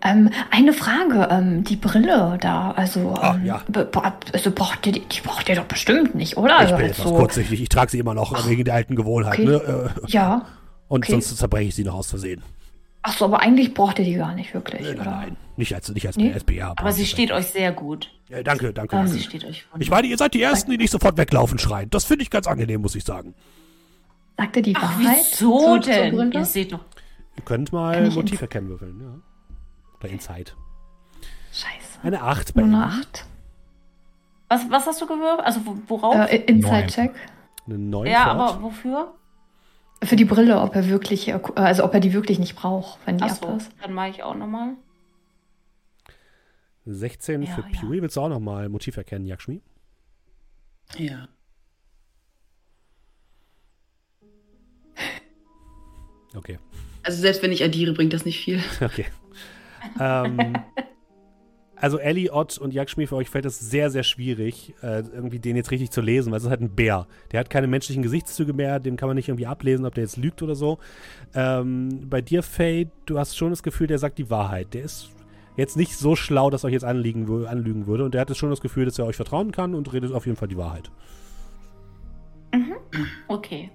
Ähm, 0.04 0.30
eine 0.52 0.74
Frage, 0.74 1.30
ähm, 1.32 1.64
die 1.64 1.78
Brille 1.78 2.38
da, 2.40 2.72
also, 2.72 3.16
ah, 3.16 3.36
ähm, 3.36 3.46
ja. 3.46 3.62
also 4.34 4.52
braucht 4.52 4.86
ihr, 4.86 4.94
die, 4.94 5.02
die 5.02 5.22
braucht 5.22 5.50
ihr 5.50 5.56
doch 5.56 5.66
bestimmt 5.66 6.14
nicht, 6.14 6.38
oder? 6.38 6.56
Ich 6.56 6.62
also 6.62 6.78
bin 6.78 6.86
etwas 6.88 7.06
so 7.06 7.16
kurzsichtig, 7.16 7.62
ich 7.62 7.70
trage 7.70 7.92
sie 7.92 8.00
immer 8.00 8.14
noch 8.14 8.34
Ach, 8.36 8.48
wegen 8.48 8.64
der 8.64 8.76
alten 8.76 8.96
Gewohnheit, 8.96 9.40
okay. 9.40 9.46
ne? 9.46 9.92
Äh, 10.06 10.12
ja. 10.12 10.46
Und 10.88 11.04
okay. 11.06 11.12
sonst 11.12 11.38
zerbreche 11.38 11.70
ich 11.70 11.76
sie 11.76 11.84
noch 11.84 11.96
aus 11.96 12.10
Versehen. 12.10 12.44
Ach 13.04 13.18
so, 13.18 13.26
aber 13.26 13.42
eigentlich 13.42 13.74
braucht 13.74 13.98
ihr 14.00 14.06
die 14.06 14.14
gar 14.14 14.36
nicht 14.36 14.54
wirklich, 14.54 14.82
nein, 14.82 15.00
oder? 15.00 15.12
Nein, 15.12 15.38
nicht 15.58 15.74
als, 15.74 15.90
nicht 15.90 16.06
als 16.06 16.18
nee? 16.18 16.32
SBA. 16.38 16.74
Aber 16.78 16.92
sie 16.92 17.08
steht 17.08 17.32
euch 17.32 17.48
sehr 17.48 17.72
gut. 17.72 18.12
Ja, 18.30 18.44
danke, 18.44 18.74
danke. 18.74 18.96
Ja, 18.96 19.08
sie 19.08 19.20
steht 19.20 19.44
euch 19.44 19.66
Ich 19.80 19.90
meine, 19.90 20.08
ihr 20.08 20.18
seid 20.18 20.34
die 20.36 20.42
Ersten, 20.42 20.70
die 20.70 20.78
nicht 20.78 20.92
sofort 20.92 21.18
weglaufen 21.18 21.58
schreien. 21.58 21.90
Das 21.90 22.06
finde 22.06 22.24
ich 22.24 22.30
ganz 22.30 22.46
angenehm, 22.46 22.82
muss 22.82 22.96
ich 22.96 23.04
sagen. 23.04 23.34
Sagt 24.38 24.56
ihr 24.58 24.62
die 24.62 24.76
Ach, 24.76 24.84
Wahrheit? 24.84 25.18
Wieso 25.32 25.78
denn? 25.80 26.32
Ihr 26.32 26.46
seht 26.46 26.74
doch. 26.74 26.80
Ihr 27.38 27.44
könnt 27.44 27.74
mal 27.74 28.10
Motiv 28.12 28.42
erkennen 28.42 28.70
würfeln, 28.70 29.00
ja. 29.02 29.20
Oder 30.00 30.10
Insight. 30.10 30.56
Scheiße. 31.52 32.00
Eine 32.04 32.22
8 32.22 32.54
bei 32.54 32.62
Nur 32.62 32.84
eine 32.84 32.94
8. 32.94 33.26
Was, 34.50 34.70
was 34.70 34.86
hast 34.86 35.02
du 35.02 35.06
gewürfelt? 35.08 35.46
Also 35.46 35.62
worauf? 35.88 36.16
Äh, 36.16 36.38
Inside-Check. 36.38 37.12
Eine 37.66 37.78
9 37.78 38.08
Ja, 38.08 38.26
aber 38.26 38.62
wofür? 38.62 39.14
Für 40.04 40.16
die 40.16 40.26
Brille, 40.26 40.60
ob 40.60 40.76
er 40.76 40.88
wirklich, 40.88 41.34
also 41.56 41.84
ob 41.84 41.94
er 41.94 42.00
die 42.00 42.14
wirklich 42.14 42.40
nicht 42.40 42.56
braucht, 42.56 43.00
wenn 43.06 43.18
die 43.18 43.24
Ach 43.24 43.36
so, 43.36 43.48
ab 43.48 43.58
ist. 43.58 43.72
Dann 43.82 43.94
mache 43.94 44.10
ich 44.10 44.24
auch 44.24 44.36
nochmal. 44.36 44.74
16 46.86 47.44
ja, 47.44 47.54
für 47.54 47.62
Pewy. 47.62 47.98
Ja. 47.98 48.02
Willst 48.02 48.18
du 48.18 48.22
auch 48.22 48.30
nochmal 48.30 48.68
Motiv 48.70 48.98
erkennen, 48.98 49.26
Yakshmi? 49.26 49.62
Ja. 50.98 51.28
Okay. 56.34 56.58
Also 57.04 57.22
selbst 57.22 57.44
wenn 57.44 57.52
ich 57.52 57.64
addiere, 57.64 57.94
bringt 57.94 58.14
das 58.14 58.26
nicht 58.26 58.40
viel. 58.44 58.62
Okay. 58.82 59.06
ähm, 60.00 60.54
also 61.82 61.98
Ellie, 61.98 62.32
Ott 62.32 62.60
und 62.60 62.74
Yakshmi, 62.74 63.08
für 63.08 63.16
euch 63.16 63.30
fällt 63.30 63.46
es 63.46 63.60
sehr, 63.60 63.90
sehr 63.90 64.04
schwierig, 64.04 64.76
äh, 64.84 65.00
irgendwie 65.00 65.40
den 65.40 65.56
jetzt 65.56 65.72
richtig 65.72 65.90
zu 65.90 66.02
lesen, 66.02 66.32
weil 66.32 66.38
es 66.38 66.44
ist 66.44 66.50
halt 66.52 66.62
ein 66.62 66.70
Bär. 66.70 67.08
Der 67.32 67.40
hat 67.40 67.50
keine 67.50 67.66
menschlichen 67.66 68.04
Gesichtszüge 68.04 68.54
mehr, 68.54 68.80
den 68.80 68.98
kann 68.98 69.10
man 69.10 69.16
nicht 69.16 69.30
irgendwie 69.30 69.48
ablesen, 69.48 69.86
ob 69.86 69.96
der 69.96 70.04
jetzt 70.04 70.16
lügt 70.16 70.44
oder 70.44 70.54
so. 70.54 70.78
Ähm, 71.34 72.08
bei 72.08 72.22
dir, 72.22 72.44
Faye, 72.44 72.88
du 73.08 73.18
hast 73.18 73.36
schon 73.36 73.50
das 73.50 73.64
Gefühl, 73.64 73.88
der 73.88 73.98
sagt 73.98 74.20
die 74.20 74.30
Wahrheit. 74.30 74.76
Der 74.76 74.84
ist 74.84 75.10
jetzt 75.58 75.76
nicht 75.76 75.98
so 75.98 76.16
schlau, 76.16 76.52
dass 76.52 76.64
er 76.64 76.68
euch 76.68 76.74
jetzt 76.74 76.86
anliegen, 76.86 77.48
anlügen 77.48 77.88
würde. 77.88 78.06
Und 78.06 78.14
der 78.14 78.22
hat 78.22 78.38
schon 78.38 78.52
das 78.52 78.62
Gefühl, 78.62 78.86
dass 78.86 79.00
er 79.00 79.08
euch 79.08 79.16
vertrauen 79.16 79.52
kann 79.52 79.74
und 79.74 79.92
redet 79.92 80.14
auf 80.14 80.28
jeden 80.28 80.38
Fall 80.38 80.48
die 80.48 80.58
Wahrheit. 80.58 80.92
Mhm. 82.54 82.76
Okay. 83.28 83.72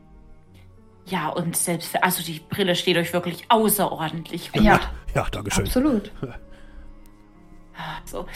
Ja, 1.06 1.28
und 1.28 1.56
selbst, 1.56 2.02
also 2.02 2.22
die 2.22 2.40
Brille 2.40 2.76
steht 2.76 2.97
euch 2.97 3.12
wirklich 3.12 3.44
außerordentlich 3.48 4.52
gut. 4.52 4.62
Ja, 4.62 4.81
ja 5.14 5.26
danke 5.31 5.50
schön. 5.50 5.64
Absolut. 5.66 6.12
So. 8.05 8.26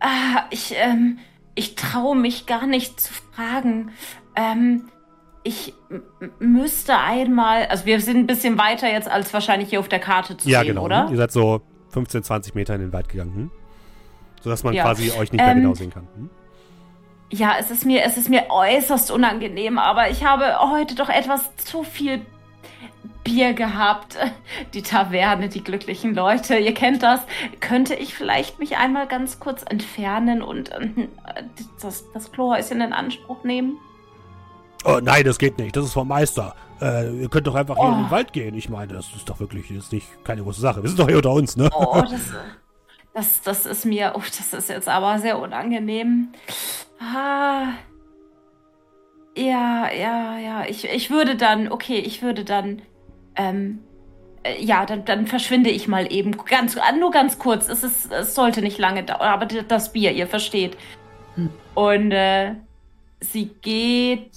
Ah, 0.00 0.44
ich, 0.50 0.74
ähm, 0.76 1.18
ich 1.54 1.74
traue 1.74 2.16
mich 2.16 2.46
gar 2.46 2.66
nicht 2.66 3.00
zu 3.00 3.12
fragen. 3.12 3.90
Ähm, 4.36 4.88
ich 5.42 5.74
müsste 6.38 6.98
einmal, 6.98 7.66
also 7.66 7.86
wir 7.86 8.00
sind 8.00 8.18
ein 8.18 8.26
bisschen 8.26 8.58
weiter 8.58 8.90
jetzt 8.90 9.08
als 9.08 9.32
wahrscheinlich 9.32 9.70
hier 9.70 9.80
auf 9.80 9.88
der 9.88 9.98
Karte 9.98 10.36
zu 10.36 10.48
ja, 10.48 10.60
sehen, 10.60 10.68
genau. 10.68 10.84
oder? 10.84 11.08
Ihr 11.10 11.16
seid 11.16 11.32
so 11.32 11.62
15, 11.90 12.22
20 12.22 12.54
Meter 12.54 12.74
in 12.74 12.80
den 12.80 12.92
Wald 12.92 13.08
gegangen, 13.08 13.34
hm? 13.34 13.50
sodass 14.42 14.62
man 14.62 14.74
ja. 14.74 14.82
quasi 14.82 15.10
euch 15.12 15.32
nicht 15.32 15.34
mehr 15.34 15.52
ähm, 15.52 15.62
genau 15.62 15.74
sehen 15.74 15.90
kann. 15.90 16.06
Hm? 16.16 16.30
Ja, 17.30 17.56
es 17.58 17.70
ist 17.70 17.84
mir, 17.84 18.04
es 18.04 18.16
ist 18.16 18.30
mir 18.30 18.46
äußerst 18.50 19.10
unangenehm, 19.10 19.78
aber 19.78 20.10
ich 20.10 20.24
habe 20.24 20.58
heute 20.70 20.94
doch 20.94 21.08
etwas 21.08 21.54
zu 21.56 21.82
viel 21.82 22.24
Bier 23.24 23.52
gehabt. 23.52 24.16
Die 24.74 24.82
Taverne, 24.82 25.48
die 25.48 25.62
glücklichen 25.62 26.14
Leute, 26.14 26.56
ihr 26.56 26.74
kennt 26.74 27.02
das. 27.02 27.20
Könnte 27.60 27.94
ich 27.94 28.14
vielleicht 28.14 28.58
mich 28.58 28.76
einmal 28.76 29.06
ganz 29.06 29.38
kurz 29.40 29.62
entfernen 29.68 30.42
und 30.42 30.70
äh, 30.70 30.88
das, 31.80 32.04
das 32.12 32.32
Klohäuschen 32.32 32.80
in 32.80 32.92
Anspruch 32.92 33.44
nehmen? 33.44 33.78
Oh, 34.84 35.00
nein, 35.02 35.24
das 35.24 35.38
geht 35.38 35.58
nicht. 35.58 35.76
Das 35.76 35.84
ist 35.84 35.92
vom 35.92 36.08
Meister. 36.08 36.54
Äh, 36.80 37.22
ihr 37.22 37.28
könnt 37.28 37.46
doch 37.46 37.54
einfach 37.54 37.76
oh. 37.76 37.82
hier 37.82 37.92
in 37.92 37.98
den 37.98 38.06
oh. 38.06 38.10
Wald 38.10 38.32
gehen. 38.32 38.54
Ich 38.54 38.68
meine, 38.68 38.94
das 38.94 39.12
ist 39.14 39.28
doch 39.28 39.40
wirklich 39.40 39.70
ist 39.70 39.92
nicht 39.92 40.24
keine 40.24 40.42
große 40.42 40.60
Sache. 40.60 40.82
Wir 40.82 40.88
sind 40.88 40.98
doch 40.98 41.08
hier 41.08 41.16
unter 41.16 41.32
uns, 41.32 41.56
ne? 41.56 41.68
Oh, 41.72 42.00
das, 42.10 42.32
das, 43.12 43.42
das 43.42 43.66
ist 43.66 43.84
mir, 43.84 44.12
oh, 44.14 44.20
das 44.20 44.52
ist 44.52 44.68
jetzt 44.68 44.88
aber 44.88 45.18
sehr 45.18 45.38
unangenehm. 45.38 46.28
Ah. 47.00 47.72
Ja, 49.48 49.90
ja, 49.92 50.38
ja. 50.38 50.64
Ich, 50.68 50.84
ich 50.84 51.10
würde 51.10 51.36
dann, 51.36 51.72
okay, 51.72 51.98
ich 51.98 52.22
würde 52.22 52.44
dann 52.44 52.82
ähm, 53.34 53.78
äh, 54.42 54.62
ja, 54.62 54.84
dann, 54.84 55.04
dann, 55.04 55.26
verschwinde 55.26 55.70
ich 55.70 55.88
mal 55.88 56.12
eben. 56.12 56.32
Ganz, 56.32 56.76
nur 56.98 57.10
ganz 57.10 57.38
kurz. 57.38 57.68
Es, 57.68 57.82
ist, 57.82 58.12
es 58.12 58.34
sollte 58.34 58.60
nicht 58.60 58.78
lange 58.78 59.04
dauern. 59.04 59.22
Aber 59.22 59.46
das 59.46 59.92
Bier, 59.92 60.12
ihr 60.12 60.26
versteht. 60.26 60.76
Hm. 61.34 61.50
Und 61.74 62.12
äh, 62.12 62.56
sie 63.20 63.46
geht 63.62 64.32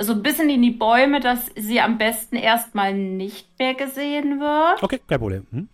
so 0.00 0.14
ein 0.14 0.22
bisschen 0.22 0.50
in 0.50 0.62
die 0.62 0.70
Bäume, 0.70 1.20
dass 1.20 1.50
sie 1.54 1.80
am 1.80 1.98
besten 1.98 2.36
erstmal 2.36 2.94
nicht 2.94 3.46
mehr 3.58 3.74
gesehen 3.74 4.40
wird. 4.40 4.82
Okay, 4.82 5.00
kein 5.06 5.18
Problem. 5.18 5.46
Hm? 5.50 5.68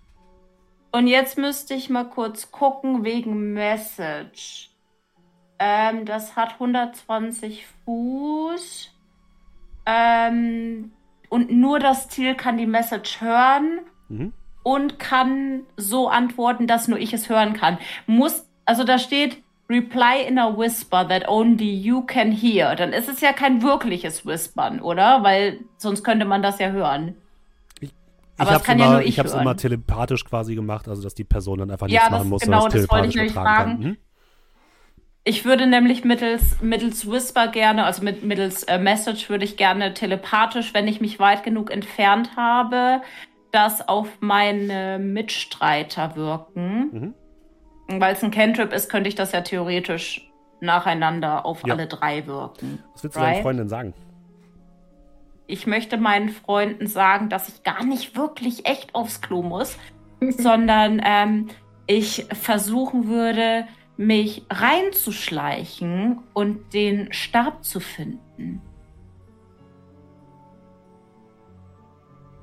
Und 0.93 1.07
jetzt 1.07 1.39
müsste 1.39 1.75
ich 1.75 1.89
mal 1.89 2.05
kurz 2.05 2.51
gucken 2.51 3.05
wegen 3.05 3.53
Message. 3.53 4.71
Ähm, 5.59 6.05
das 6.05 6.37
hat 6.37 6.55
120 6.55 7.67
Fuß. 7.85 8.93
Ähm, 9.87 10.93
und 11.29 11.51
nur 11.51 11.79
das 11.79 12.09
Ziel 12.09 12.35
kann 12.35 12.59
die 12.59 12.67
Message 12.67 13.21
hören 13.21 13.81
mhm. 14.09 14.33
und 14.63 14.99
kann 14.99 15.63
so 15.77 16.09
antworten, 16.09 16.67
dass 16.67 16.89
nur 16.89 16.99
ich 16.99 17.13
es 17.13 17.29
hören 17.29 17.53
kann. 17.53 17.79
Muss, 18.07 18.47
also 18.65 18.85
da 18.85 18.99
steht 18.99 19.43
Reply 19.69 20.23
in 20.27 20.39
a 20.39 20.57
whisper 20.57 21.07
that 21.09 21.29
only 21.29 21.73
you 21.73 22.03
can 22.03 22.31
hear. 22.31 22.77
Dann 22.77 22.93
ist 22.93 23.09
es 23.09 23.21
ja 23.21 23.33
kein 23.33 23.63
wirkliches 23.63 24.25
Whispern, 24.25 24.81
oder? 24.81 25.23
Weil 25.25 25.61
sonst 25.77 26.05
könnte 26.05 26.25
man 26.25 26.43
das 26.43 26.59
ja 26.59 26.71
hören. 26.71 27.17
Ich, 27.81 27.93
Aber 28.39 28.53
das 28.53 28.63
kann 28.63 28.79
immer, 28.79 28.87
ja 28.87 28.93
nur 28.93 29.01
ich 29.03 29.09
Ich 29.09 29.19
habe 29.19 29.29
es 29.29 29.35
immer 29.35 29.57
telepathisch 29.57 30.25
quasi 30.25 30.55
gemacht, 30.55 30.89
also 30.89 31.03
dass 31.03 31.15
die 31.15 31.25
Person 31.25 31.59
dann 31.59 31.71
einfach 31.71 31.89
ja, 31.89 32.03
nichts 32.03 32.11
machen 32.11 32.29
muss, 32.29 32.43
genau, 32.43 32.61
sondern 32.61 32.81
das 32.81 32.91
wollte 32.91 33.09
ich 33.09 33.15
nämlich 33.17 33.33
fragen. 33.33 33.83
Hm? 33.83 33.97
Ich 35.29 35.45
würde 35.45 35.67
nämlich 35.67 36.05
mittels, 36.05 36.63
mittels 36.63 37.11
Whisper 37.11 37.49
gerne, 37.49 37.85
also 37.85 38.05
mit, 38.05 38.23
mittels 38.23 38.63
äh, 38.63 38.79
Message 38.79 39.29
würde 39.29 39.45
ich 39.45 39.57
gerne 39.57 39.93
telepathisch, 39.93 40.73
wenn 40.73 40.87
ich 40.87 41.01
mich 41.01 41.19
weit 41.19 41.43
genug 41.43 41.73
entfernt 41.73 42.37
habe, 42.37 43.03
das 43.51 43.89
auf 43.89 44.07
meine 44.21 45.01
Mitstreiter 45.01 46.15
wirken. 46.15 47.15
Mhm. 47.89 48.01
Weil 48.01 48.15
es 48.15 48.23
ein 48.23 48.31
Cantrip 48.31 48.73
ist, 48.73 48.89
könnte 48.89 49.09
ich 49.09 49.17
das 49.17 49.33
ja 49.33 49.41
theoretisch 49.41 50.31
nacheinander 50.61 51.45
auf 51.45 51.67
ja. 51.67 51.75
alle 51.75 51.89
drei 51.89 52.25
wirken. 52.29 52.79
Was 52.93 53.03
willst 53.03 53.17
du 53.17 53.21
right? 53.21 53.35
deinen 53.35 53.43
Freundinnen 53.43 53.69
sagen? 53.69 53.95
Ich 55.49 55.67
möchte 55.67 55.97
meinen 55.97 56.29
Freunden 56.29 56.87
sagen, 56.87 57.31
dass 57.31 57.49
ich 57.49 57.65
gar 57.65 57.83
nicht 57.85 58.17
wirklich 58.17 58.65
echt 58.67 58.95
aufs 58.95 59.23
Klo 59.23 59.43
muss, 59.43 59.77
sondern 60.21 61.03
ähm, 61.05 61.49
ich 61.89 62.27
versuchen 62.33 63.09
würde, 63.09 63.67
mich 63.97 64.45
reinzuschleichen 64.51 66.21
und 66.35 66.75
den 66.75 67.13
Stab 67.13 67.65
zu 67.65 67.81
finden. 67.81 68.61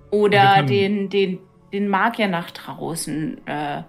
Oder 0.09 0.63
den, 0.63 1.09
den, 1.09 1.39
den 1.71 1.87
Magier 1.87 2.27
nach 2.27 2.51
draußen 2.51 3.45
äh, 3.47 3.83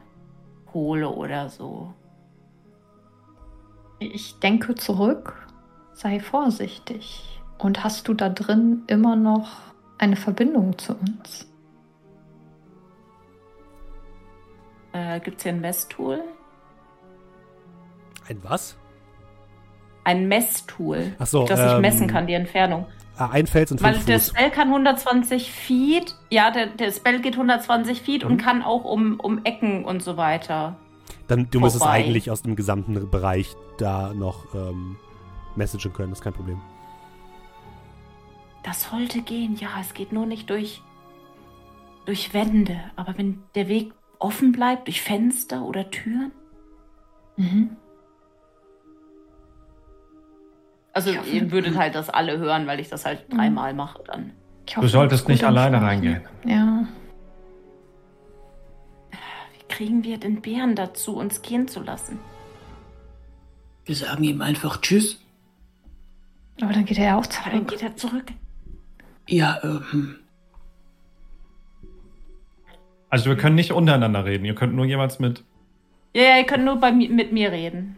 hole 0.72 1.08
oder 1.08 1.48
so. 1.48 1.92
Ich 3.98 4.38
denke 4.40 4.74
zurück, 4.74 5.46
sei 5.92 6.20
vorsichtig. 6.20 7.40
Und 7.58 7.84
hast 7.84 8.08
du 8.08 8.14
da 8.14 8.28
drin 8.28 8.82
immer 8.88 9.16
noch 9.16 9.60
eine 9.98 10.16
Verbindung 10.16 10.76
zu 10.76 10.94
uns? 10.94 11.48
Äh, 14.92 15.20
Gibt 15.20 15.38
es 15.38 15.42
hier 15.44 15.52
ein 15.52 15.60
Messtool? 15.60 16.22
Ein 18.28 18.38
was? 18.42 18.76
Ein 20.04 20.28
Messtool, 20.28 21.14
so, 21.24 21.44
dass 21.46 21.58
ich 21.60 21.72
ähm, 21.76 21.80
messen 21.80 22.06
kann, 22.08 22.26
die 22.26 22.34
Entfernung. 22.34 22.86
Ah, 23.16 23.30
ein 23.30 23.46
Fels 23.46 23.70
und 23.72 23.82
Weil 23.82 23.94
fünf 23.94 24.06
der 24.06 24.18
Fuß. 24.18 24.28
Spell 24.30 24.50
kann 24.50 24.68
120 24.68 25.50
Feet, 25.50 26.14
ja, 26.30 26.50
der, 26.50 26.66
der 26.66 26.90
Spell 26.92 27.20
geht 27.20 27.34
120 27.34 28.02
Feet 28.02 28.24
Mhm. 28.24 28.30
und 28.32 28.36
kann 28.38 28.62
auch 28.62 28.84
um, 28.84 29.18
um 29.20 29.44
Ecken 29.44 29.84
und 29.84 30.02
so 30.02 30.16
weiter. 30.16 30.76
Dann, 31.28 31.48
du 31.50 31.60
müsstest 31.60 31.86
eigentlich 31.86 32.30
aus 32.30 32.42
dem 32.42 32.54
gesamten 32.56 33.10
Bereich 33.10 33.54
da 33.78 34.12
noch 34.12 34.54
ähm, 34.54 34.96
messagen 35.56 35.92
können, 35.94 36.10
das 36.10 36.18
ist 36.18 36.24
kein 36.24 36.34
Problem. 36.34 36.60
Das 38.62 38.90
sollte 38.90 39.22
gehen, 39.22 39.56
ja, 39.56 39.68
es 39.80 39.94
geht 39.94 40.12
nur 40.12 40.26
nicht 40.26 40.50
durch, 40.50 40.82
durch 42.06 42.34
Wände. 42.34 42.78
Aber 42.96 43.16
wenn 43.16 43.42
der 43.54 43.68
Weg 43.68 43.92
offen 44.18 44.52
bleibt, 44.52 44.86
durch 44.88 45.00
Fenster 45.02 45.62
oder 45.62 45.90
Türen. 45.90 46.32
Mhm. 47.36 47.76
Also 50.94 51.10
hoffe- 51.14 51.28
ihr 51.28 51.50
würdet 51.50 51.76
halt 51.76 51.94
das 51.94 52.08
alle 52.08 52.38
hören, 52.38 52.66
weil 52.66 52.80
ich 52.80 52.88
das 52.88 53.04
halt 53.04 53.28
Mhm. 53.30 53.36
dreimal 53.36 53.74
mache 53.74 54.02
dann. 54.06 54.32
Ich 54.66 54.72
Du 54.74 54.78
hoffe, 54.78 54.88
solltest 54.88 55.28
nicht 55.28 55.44
alleine 55.44 55.82
reingehen. 55.82 56.22
Ja. 56.46 56.86
Wie 59.10 59.64
kriegen 59.74 60.04
wir 60.04 60.18
den 60.18 60.40
Bären 60.40 60.74
dazu, 60.76 61.16
uns 61.16 61.42
gehen 61.42 61.68
zu 61.68 61.80
lassen? 61.82 62.18
Wir 63.84 63.94
sagen 63.96 64.24
ihm 64.24 64.40
einfach 64.40 64.80
Tschüss. 64.80 65.20
Aber 66.62 66.72
dann 66.72 66.84
geht 66.84 66.98
er 66.98 67.04
ja 67.06 67.16
auch 67.16 67.24
Aber 67.24 67.50
dann 67.50 67.52
zurück. 67.66 67.68
geht 67.68 67.82
er 67.82 67.96
zurück. 67.96 68.24
Ja, 69.28 69.58
ähm, 69.62 70.16
Also 73.10 73.26
wir 73.26 73.36
können 73.36 73.54
nicht 73.54 73.70
untereinander 73.72 74.24
reden. 74.24 74.44
Ihr 74.44 74.54
könnt 74.56 74.74
nur 74.74 74.86
jeweils 74.86 75.20
mit. 75.20 75.44
Ja, 76.14 76.22
ja, 76.22 76.38
ihr 76.38 76.44
könnt 76.46 76.64
nur 76.64 76.76
bei, 76.80 76.90
mi- 76.90 77.08
mit 77.08 77.32
mir 77.32 77.52
reden. 77.52 77.96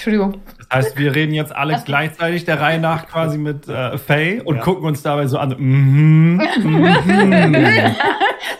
Entschuldigung. 0.00 0.40
Das 0.70 0.78
heißt, 0.86 0.96
wir 0.98 1.14
reden 1.14 1.34
jetzt 1.34 1.54
alle 1.54 1.74
Das- 1.74 1.84
gleichzeitig 1.84 2.46
der 2.46 2.58
Reihe 2.58 2.78
nach 2.80 3.06
quasi 3.06 3.36
mit 3.36 3.68
äh, 3.68 3.98
Faye 3.98 4.40
und 4.42 4.56
Ja. 4.56 4.62
gucken 4.62 4.84
uns 4.86 5.02
dabei 5.02 5.26
so 5.26 5.36
an. 5.38 5.54
Mhm, 5.58 6.40
mhm. 6.62 7.56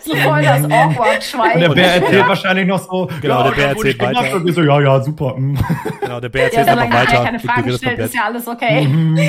So 0.01 0.15
voll 0.15 0.41
das 0.43 0.63
awkward 0.65 1.35
Und 1.55 1.59
der. 1.61 1.69
Bär 1.69 1.93
erzählt 1.95 2.13
Ja. 2.21 2.27
wahrscheinlich 2.27 2.67
noch 2.67 2.79
so. 2.79 3.09
Genau, 3.21 3.41
der 3.43 3.51
ich 3.51 3.57
Bär 3.57 3.67
erzählt 3.69 3.99
weiter. 4.01 4.35
Und 4.35 4.45
wir 4.45 4.53
so, 4.53 4.61
ja, 4.61 4.81
ja, 4.81 4.99
super. 5.01 5.35
mhm. 5.35 5.57
Genau, 6.01 6.19
der 6.19 6.29
Bär 6.29 6.41
Ja, 6.41 6.47
erzählt 6.47 6.67
solange 6.69 6.81
einfach 6.95 6.99
er 7.01 7.07
weiter. 7.19 7.23
keine 7.25 7.39
Fragen 7.39 7.59
ignoriert 7.61 7.73
das 7.73 7.91
stellt, 7.91 7.99
ist 7.99 8.15
ja 8.15 8.21
alles 8.25 8.47
okay. 8.47 8.87
Mhm. 8.87 9.19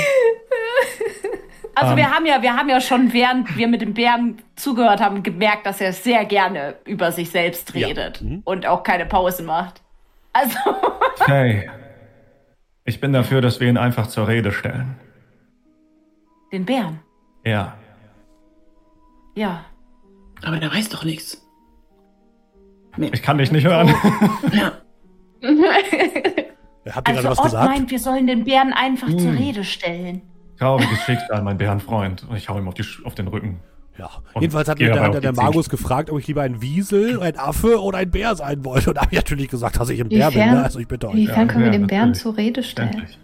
Also 1.74 1.92
Ähm. 1.92 1.97
wir 1.97 2.10
haben 2.10 2.26
ja, 2.26 2.42
wir 2.42 2.55
haben 2.55 2.68
ja 2.68 2.81
schon, 2.81 3.12
während 3.15 3.57
wir 3.57 3.66
mit 3.68 3.81
dem 3.81 3.94
Bären 3.94 4.42
zugehört 4.57 5.00
haben, 5.00 5.23
gemerkt, 5.23 5.65
dass 5.66 5.81
er 5.81 5.92
sehr 5.94 6.24
gerne 6.26 6.74
über 6.84 7.10
sich 7.12 7.31
selbst 7.31 7.74
Ja. 7.74 7.86
redet 7.89 8.20
Mhm. 8.20 8.42
und 8.44 8.66
auch 8.66 8.82
keine 8.82 9.07
Pause 9.07 9.42
macht. 9.42 9.81
Also, 10.34 10.57
Faye, 11.16 11.68
ich 12.85 13.01
bin 13.01 13.12
dafür, 13.12 13.41
dass 13.41 13.61
wir 13.61 13.69
ihn 13.69 13.77
einfach 13.78 14.07
zur 14.09 14.28
Rede 14.28 14.52
stellen. 14.52 14.97
den 16.52 16.65
Bären. 16.67 17.01
Ja. 17.44 17.77
Ja. 19.35 19.65
aber 20.44 20.59
der 20.59 20.70
weiß 20.73 20.89
doch 20.91 21.05
nichts. 21.05 21.39
Mehr. 22.99 23.12
Ich 23.15 23.23
kann 23.23 23.39
dich 23.39 23.51
nicht 23.52 23.67
hören. 23.67 23.94
Ja. 24.52 24.73
Habt 26.94 27.09
ihr 27.09 27.17
Also 27.17 27.28
was 27.31 27.39
Ott 27.39 27.44
gesagt? 27.47 27.69
meint, 27.70 27.91
wir 27.91 27.99
sollen 27.99 28.27
den 28.27 28.44
Bären 28.44 28.73
einfach 28.73 29.09
zur 29.09 29.31
Hm. 29.33 29.36
Rede 29.36 29.65
stellen. 29.65 30.23
Trauriges 30.59 31.01
Schicksal, 31.05 31.43
mein 31.43 31.59
Bärenfreund. 31.59 32.27
Und 32.28 32.36
ich 32.36 32.49
hau 32.49 32.59
ihm 32.59 32.69
auf, 32.69 32.75
die, 32.75 32.85
auf 33.05 33.15
den 33.15 33.28
Rücken. 33.28 33.61
Ja. 33.99 34.09
Und 34.33 34.41
Jedenfalls 34.43 34.69
hat 34.69 34.79
mir 34.79 34.99
hat 34.99 35.11
auf 35.17 35.21
der 35.21 35.33
Magus 35.35 35.69
gefragt, 35.69 36.11
ob 36.11 36.19
ich 36.19 36.27
lieber 36.27 36.43
ein 36.43 36.62
Wiesel, 36.62 37.21
ein 37.21 37.39
Affe 37.39 37.81
oder 37.83 37.99
ein 37.99 38.11
Bär 38.11 38.35
sein 38.35 38.65
wollte. 38.65 38.91
Und 38.91 38.97
da 38.97 39.03
habe 39.03 39.11
ich 39.12 39.19
natürlich 39.19 39.49
gesagt, 39.49 39.79
dass 39.79 39.91
ich 39.91 40.01
ein 40.01 40.09
Bär 40.09 40.31
bin. 40.31 40.41
Inwiefern- 40.41 40.55
Ne? 40.55 40.65
Also 40.65 40.79
ich 40.79 40.89
bitte 40.89 41.09
euch. 41.09 41.15
Inwiefern 41.15 41.47
Ja, 41.47 41.53
können 41.53 41.65
wir 41.65 41.73
ja, 41.73 41.79
den 41.79 41.87
Bären 41.87 42.15
zur 42.15 42.37
Rede 42.37 42.62
stellen? 42.62 42.89
Endlich. 42.95 43.19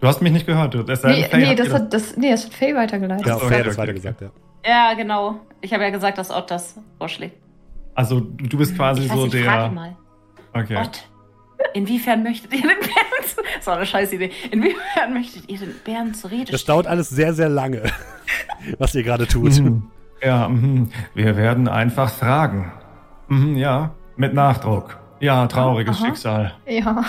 Du 0.00 0.06
hast 0.08 0.20
mich 0.22 0.32
nicht 0.32 0.46
gehört. 0.46 0.74
Denn, 0.74 0.84
Nee, 0.84 1.28
nee, 1.32 1.46
hat 1.46 1.58
das 1.58 1.72
hat, 1.72 1.92
das, 1.94 2.16
nee, 2.16 2.30
das 2.30 2.44
hat 2.46 2.54
Faye 2.54 2.74
weitergeleitet. 2.74 3.26
Ja, 3.26 3.38
Faye 3.38 3.50
ja, 3.52 3.58
hat 3.60 3.66
das 3.66 3.74
okay, 3.74 3.82
weiter 3.82 3.90
okay. 3.92 4.00
gesagt, 4.00 4.20
ja. 4.20 4.30
Ja, 4.66 4.94
genau. 4.94 5.36
Ich 5.60 5.72
habe 5.72 5.82
ja 5.84 5.90
gesagt, 5.90 6.18
dass 6.18 6.30
Ott 6.30 6.50
das 6.50 6.78
vorschlägt. 6.98 7.36
Also 7.94 8.20
du 8.20 8.58
bist 8.58 8.74
quasi 8.76 9.02
Ich 9.02 9.08
weiß 9.10 9.16
so 9.16 9.30
frage 9.30 9.42
der. 9.42 9.70
mal. 9.70 9.96
Okay. 10.52 10.76
Ott, 10.76 11.08
inwiefern 11.72 12.22
möchtet 12.22 12.52
ihr 12.52 12.60
den 12.62 12.68
Bären 12.68 13.26
zu... 13.26 13.42
Das 13.56 13.66
war 13.66 13.76
eine 13.76 13.86
scheiß 13.86 14.12
Idee. 14.12 14.30
Inwiefern 14.50 15.12
möchtet 15.12 15.48
ihr 15.48 15.58
den 15.58 15.74
Bären 15.84 16.14
zur 16.14 16.30
Rede 16.30 16.52
Das 16.52 16.64
dauert 16.64 16.86
alles 16.86 17.08
sehr, 17.08 17.32
sehr 17.34 17.48
lange, 17.48 17.82
was 18.78 18.94
ihr 18.94 19.02
gerade 19.02 19.26
tut. 19.26 19.58
Mhm. 19.60 19.84
Ja, 20.22 20.48
mhm. 20.48 20.90
wir 21.14 21.36
werden 21.36 21.68
einfach 21.68 22.12
fragen. 22.12 22.72
Mhm, 23.28 23.56
ja, 23.56 23.90
mit 24.16 24.34
Nachdruck. 24.34 24.98
Ja, 25.20 25.46
trauriges 25.46 25.96
Aha. 25.98 26.06
Schicksal. 26.06 26.54
Ja. 26.66 27.04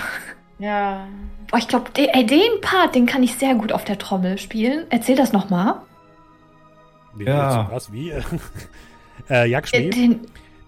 Ja. 0.57 1.07
Boah, 1.51 1.57
ich 1.57 1.67
glaube, 1.67 1.91
den, 1.91 2.09
ey, 2.09 2.25
den 2.25 2.61
Part, 2.61 2.95
den 2.95 3.05
kann 3.05 3.23
ich 3.23 3.35
sehr 3.35 3.55
gut 3.55 3.71
auf 3.71 3.83
der 3.83 3.97
Trommel 3.97 4.37
spielen. 4.37 4.85
Erzähl 4.89 5.15
das 5.15 5.33
nochmal. 5.33 5.75
Ja. 7.19 7.67
Was, 7.71 7.91
wie? 7.91 8.13
äh, 9.29 9.47
Jagdschmied, 9.49 9.95
Den, 9.95 10.19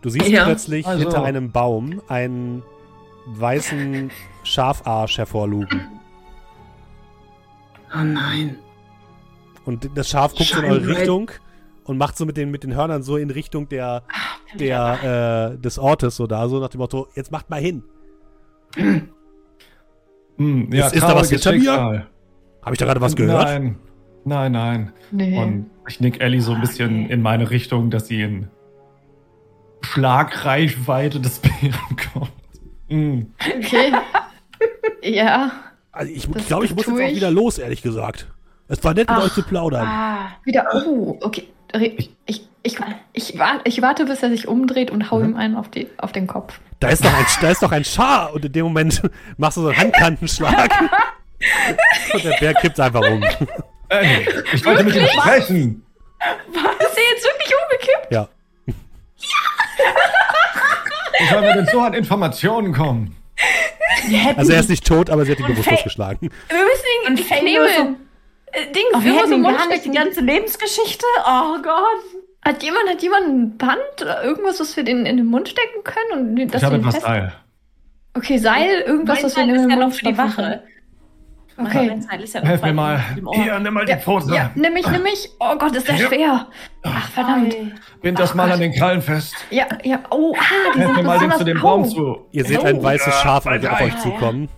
du 0.02 0.10
siehst 0.10 0.28
Ja. 0.28 0.46
plötzlich 0.46 0.86
Also. 0.86 1.04
hinter 1.04 1.24
einem 1.24 1.52
Baum 1.52 2.02
einen 2.08 2.64
weißen 3.28 4.10
Schafarsch 4.44 5.18
hervorlugen. 5.18 5.82
Oh 7.94 8.04
nein. 8.04 8.58
Und 9.66 9.90
das 9.96 10.10
Schaf 10.10 10.34
guckt 10.36 10.50
so 10.50 10.60
in 10.60 10.66
eure 10.66 10.80
Scheinbar. 10.80 10.98
Richtung 10.98 11.32
und 11.84 11.98
macht 11.98 12.18
so 12.18 12.26
mit 12.26 12.38
den, 12.38 12.52
mit 12.52 12.64
den 12.64 12.76
Hörnern 12.76 13.04
so 13.04 13.18
in 13.18 13.30
Richtung 13.30 13.68
der, 13.70 14.04
der, 14.60 15.54
äh, 15.54 15.58
des 15.62 15.78
Ortes 15.80 16.16
so 16.16 16.28
da, 16.28 16.48
so 16.48 16.60
nach 16.60 16.70
dem 16.70 16.80
Motto, 16.80 17.08
jetzt 17.16 17.32
macht 17.32 17.50
mal 17.50 17.60
hin. 17.62 17.84
Hm, 20.38 20.72
ja, 20.72 20.88
Ist- 20.88 20.96
ist 20.96 21.04
da 21.04 21.16
was 21.16 21.30
hinter 21.30 21.52
mir? 21.54 22.08
Habe 22.62 22.74
ich 22.74 22.78
da 22.80 22.86
gerade 22.86 23.02
was 23.02 23.16
gehört? 23.16 23.44
Nein, 23.46 23.76
nein, 24.26 24.52
nein. 24.52 24.94
nee. 25.12 25.42
Und 25.42 25.70
ich 25.88 26.00
nick 26.00 26.20
Ellie 26.22 26.42
so 26.42 26.54
ein 26.54 26.62
bisschen 26.62 27.06
Okay. 27.06 27.14
in 27.14 27.22
meine 27.22 27.50
Richtung, 27.50 27.90
dass 27.90 28.08
sie 28.08 28.22
in 28.22 28.48
Schlagreichweite 29.82 31.20
des 31.20 31.40
Bären 31.40 31.74
kommt. 32.14 32.32
Hm. 32.90 33.34
Okay. 33.58 33.92
ja. 35.04 35.52
Also 35.92 36.12
ich 36.14 36.30
glaube, 36.48 36.66
ich 36.66 36.72
das 36.72 36.78
muss 36.78 36.86
tue 36.86 37.00
jetzt 37.00 37.06
auch 37.08 37.10
ich. 37.12 37.16
wieder 37.18 37.32
los, 37.32 37.58
ehrlich 37.58 37.82
gesagt. 37.82 38.28
Es 38.68 38.84
war 38.84 38.94
nett, 38.94 39.10
mit 39.10 39.18
Ach. 39.18 39.26
euch 39.26 39.34
zu 39.34 39.44
plaudern. 39.44 39.88
Ah, 39.88 40.30
Wieder. 40.44 40.66
Oh, 40.74 41.18
okay. 41.22 41.48
Ich, 41.74 42.12
ich, 42.26 42.48
ich, 42.64 42.78
ich, 43.14 43.34
ich 43.64 43.82
warte, 43.82 44.06
bis 44.06 44.24
er 44.24 44.30
sich 44.30 44.48
umdreht 44.48 44.92
und 44.92 45.10
hau 45.12 45.20
Mhm. 45.20 45.26
ihm 45.32 45.36
einen 45.38 45.56
auf, 45.56 45.70
die, 45.70 45.88
auf 45.98 46.12
den 46.12 46.28
Kopf. 46.28 46.60
Da 46.80 46.90
ist 46.90 47.04
doch 47.04 47.14
ein, 47.14 47.26
da 47.42 47.50
ist 47.50 47.62
doch 47.64 47.72
ein 47.72 47.84
Schar 47.84 48.34
und 48.34 48.46
in 48.46 48.52
dem 48.52 48.66
Moment 48.66 49.02
machst 49.38 49.58
du 49.58 49.62
so 49.62 49.68
einen 49.70 49.78
Handkantenschlag. 49.78 50.70
und 52.14 52.24
der 52.24 52.38
Bär 52.40 52.54
kippt 52.56 52.80
einfach 52.80 53.02
um. 53.02 53.24
Ellie, 53.90 54.28
ich 54.54 54.66
wollte 54.66 54.84
mit 54.84 54.96
dir 54.96 55.08
sprechen. 55.08 55.84
Ist 56.52 56.98
er 56.98 57.04
jetzt 57.14 57.26
wirklich 57.26 57.54
umgekippt? 57.64 58.12
Ja. 58.12 58.28
Ich 61.20 61.30
soll 61.30 61.42
mir 61.42 61.54
denn 61.54 61.68
so 61.72 61.80
an 61.82 61.94
Informationen 61.94 62.74
kommen. 62.74 63.16
Also 64.36 64.52
er 64.54 64.60
ist 64.60 64.70
nicht 64.70 64.86
tot, 64.86 65.10
aber 65.10 65.26
sie 65.26 65.32
hat 65.32 65.40
ihn 65.40 65.48
bewusstlos 65.48 65.84
geschlagen. 65.84 66.30
Wir 66.50 66.58
müssen 66.58 66.86
ihn 67.04 67.12
Und 67.12 67.20
in 67.20 67.26
Faye 67.26 67.44
Nebel. 67.44 67.68
nur 67.84 67.96
Äh, 68.54 68.66
Dings, 68.72 68.86
oh, 68.94 69.04
wir 69.04 69.24
immer 69.26 69.60
so 69.60 69.70
die 69.70 69.76
stecken. 69.76 69.94
ganze 69.94 70.22
Lebensgeschichte. 70.22 71.06
Oh 71.26 71.58
Gott. 71.62 72.24
Hat 72.46 72.64
jemand, 72.64 72.90
hat 72.90 73.02
jemand 73.02 73.28
ein 73.28 73.58
Band 73.58 74.02
oder 74.02 74.24
irgendwas, 74.24 74.60
was 74.60 74.78
wir 74.78 74.84
den 74.84 75.06
in 75.06 75.18
den 75.18 75.26
Mund 75.26 75.50
stecken 75.50 75.84
können? 75.84 76.30
Und 76.30 76.38
Ich 76.38 76.52
dass 76.52 76.64
habe 76.64 76.78
etwas 76.78 77.02
Seil. 77.02 77.34
Okay, 78.14 78.38
Seil, 78.38 78.82
irgendwas, 78.86 79.18
Mein 79.18 79.26
was 79.26 79.36
wir 79.36 79.44
in 79.44 79.50
ist 79.50 79.62
den 79.64 79.70
ja 79.70 79.76
Mund 79.76 79.90
noch 79.90 79.96
für 79.98 80.06
die 80.06 80.14
stopfen 80.14 80.18
Wache. 80.38 80.42
können. 80.42 80.62
Okay. 81.60 81.92
Okay. 81.92 82.24
Ist 82.24 82.34
ja 82.36 82.42
noch 82.42 82.48
Helf 82.48 82.62
mir 82.62 82.74
mal. 82.74 83.04
Hier, 83.34 83.60
nimm 83.60 83.74
mal 83.74 83.86
die 83.86 83.96
Pfote. 83.96 84.34
ja, 84.34 84.52
nimm 84.56 84.74
mich, 84.74 84.88
nimm 84.88 85.02
mich. 85.04 85.30
Oh 85.40 85.56
Gott, 85.58 85.76
ist 85.76 85.88
der 85.88 85.96
Ja. 85.96 86.08
schwer. 86.08 86.48
Ach, 86.84 87.10
verdammt. 87.10 87.56
Bind 88.02 88.20
das 88.20 88.32
Ach 88.32 88.36
mal 88.36 88.44
Gott. 88.46 88.54
an 88.54 88.60
den 88.62 88.74
Krallen 88.74 89.02
fest. 89.02 89.34
Ja, 89.50 89.66
ja. 89.84 90.00
Oh, 90.12 90.36
ah, 90.38 90.44
die 90.76 90.80
Helf 90.80 90.96
mir 90.96 91.04
mal 91.04 91.20
den 91.20 91.32
zu 91.32 91.44
dem 91.44 91.58
Au. 91.60 91.62
Baum 91.64 91.86
zu. 91.90 92.18
Ihr 92.32 92.46
seht 92.46 92.60
Oh. 92.60 92.66
ein 92.66 92.82
weißes 92.84 93.08
Ja, 93.08 93.12
Schaf 93.14 93.48
also 93.48 93.68
auf 93.70 93.82
euch 93.82 93.98
zukommen. 94.00 94.50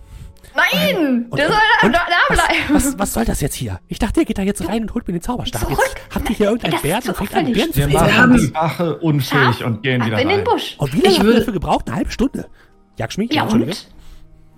Nein! 0.54 1.26
Und- 1.30 1.38
Der 1.38 1.46
soll 1.48 1.56
da, 1.80 1.88
da, 1.88 1.98
da 2.28 2.34
bleiben. 2.34 2.74
Was, 2.74 2.98
was 2.98 3.12
soll 3.14 3.24
das 3.24 3.40
jetzt 3.40 3.54
hier? 3.54 3.78
Ich 3.86 3.98
dachte, 4.00 4.20
ihr 4.20 4.26
geht 4.26 4.36
da 4.36 4.42
jetzt 4.42 4.66
rein 4.68 4.82
und 4.82 4.94
holt 4.94 5.06
mir 5.06 5.12
den 5.14 5.22
Zauberstab. 5.22 5.62
Zurück. 5.62 5.78
Jetzt 5.78 6.14
habt 6.14 6.28
ihr 6.28 6.36
hier 6.36 6.46
irgendeinen 6.46 6.72
Das 6.72 6.80
ist 6.80 6.82
Bären 6.82 7.02
so 7.02 7.08
und 7.10 7.16
fängt 7.16 7.30
auffällig. 7.30 7.54
Bären 7.54 7.72
zu 7.72 7.76
Wir 7.78 7.84
fressen. 7.88 7.92
Wir 7.92 8.00
machen 8.00 8.22
haben- 8.22 8.36
die 8.36 8.54
Wache 8.54 8.98
unfähig 8.98 9.56
Schaf, 9.58 9.60
und 9.66 9.82
gehen 9.82 10.04
wieder 10.04 10.18
in 10.20 10.28
den 10.28 10.38
rein. 10.38 10.44
Busch. 10.44 10.74
Und 10.78 10.92
wie 10.92 10.96
lange 10.98 11.08
Ich 11.08 11.14
habt 11.14 11.22
ihr 11.22 11.24
würde- 11.26 11.38
dafür 11.38 11.52
gebraucht? 11.52 11.86
Eine 11.88 11.96
halbe 11.96 12.10
Stunde. 12.10 12.46
Jagdschmi? 12.98 13.28
Ja, 13.32 13.44
und? 13.44 13.86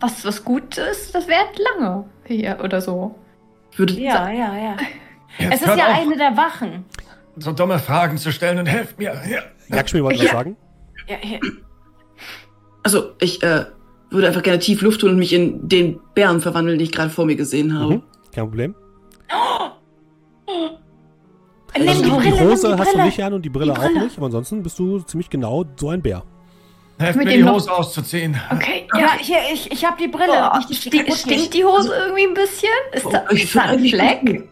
Was, 0.02 0.24
was 0.24 0.44
gut 0.44 0.76
ist, 0.78 1.14
das 1.14 1.28
währt 1.28 1.58
lange 1.58 2.04
hier 2.26 2.58
oder 2.62 2.80
so. 2.80 3.14
Ich 3.70 3.78
würde 3.78 3.94
Ja, 3.94 4.28
ja, 4.30 4.56
ja. 4.56 4.76
Jetzt 5.38 5.54
Es 5.54 5.60
ist 5.62 5.66
ja 5.78 5.86
auf, 5.86 6.00
eine 6.00 6.16
der 6.16 6.36
Wachen. 6.36 6.84
so 7.36 7.52
dumme 7.52 7.78
Fragen 7.78 8.18
zu 8.18 8.30
stellen 8.32 8.58
und 8.58 8.66
helft 8.66 8.98
mir. 8.98 9.14
Ja. 9.30 9.40
Jagdschmi 9.74 10.02
wollte 10.02 10.18
was 10.18 10.26
Ja. 10.26 10.32
sagen. 10.32 10.56
Ja, 11.08 11.16
hier. 11.20 11.40
Also, 12.82 13.12
ich 13.20 13.42
äh, 13.42 13.64
würde 14.10 14.26
einfach 14.26 14.42
gerne 14.42 14.58
tief 14.58 14.82
Luft 14.82 15.02
holen 15.02 15.12
und 15.14 15.18
mich 15.20 15.32
in 15.32 15.68
den 15.68 16.00
Bären 16.14 16.40
verwandeln, 16.40 16.78
den 16.78 16.84
ich 16.84 16.92
gerade 16.92 17.10
vor 17.10 17.24
mir 17.24 17.36
gesehen 17.36 17.78
habe. 17.78 17.94
Mhm. 17.94 18.02
Kein 18.34 18.44
Problem. 18.48 18.74
Also 21.74 22.02
die 22.02 22.10
die, 22.10 22.10
Brille, 22.30 22.40
Hose 22.50 22.72
die 22.74 22.78
hast 22.80 22.94
du 22.94 23.02
nicht 23.02 23.22
an 23.22 23.32
und 23.32 23.42
die 23.44 23.48
Brille, 23.48 23.72
Die 23.72 23.80
Brille. 23.80 23.96
auch 24.00 24.04
nicht, 24.04 24.16
aber 24.18 24.26
ansonsten 24.26 24.62
bist 24.62 24.78
du 24.78 24.98
ziemlich 25.00 25.30
genau 25.30 25.64
so 25.76 25.88
ein 25.88 26.02
Bär. 26.02 26.22
Helft 27.02 27.18
Mit 27.18 27.26
mir 27.28 27.36
die 27.36 27.42
noch- 27.42 27.54
Hose 27.54 27.70
auszuziehen. 27.72 28.40
Okay, 28.50 28.86
Ja, 28.96 29.12
hier, 29.18 29.38
ich, 29.52 29.70
ich 29.70 29.84
hab 29.84 29.98
die 29.98 30.08
Brille. 30.08 30.32
Dass 30.32 30.66
die 30.66 30.74
sti 30.74 31.04
stinkt 31.12 31.54
die 31.54 31.64
Hose 31.64 31.94
irgendwie 31.94 32.24
ein 32.26 32.34
bisschen? 32.34 32.68
Ist 32.92 33.06
da, 33.12 33.24
Oh, 33.28 33.32
ich 33.34 33.44
ist 33.44 33.54
da 33.54 33.62
ein 33.62 33.78
Fleck? 33.84 34.48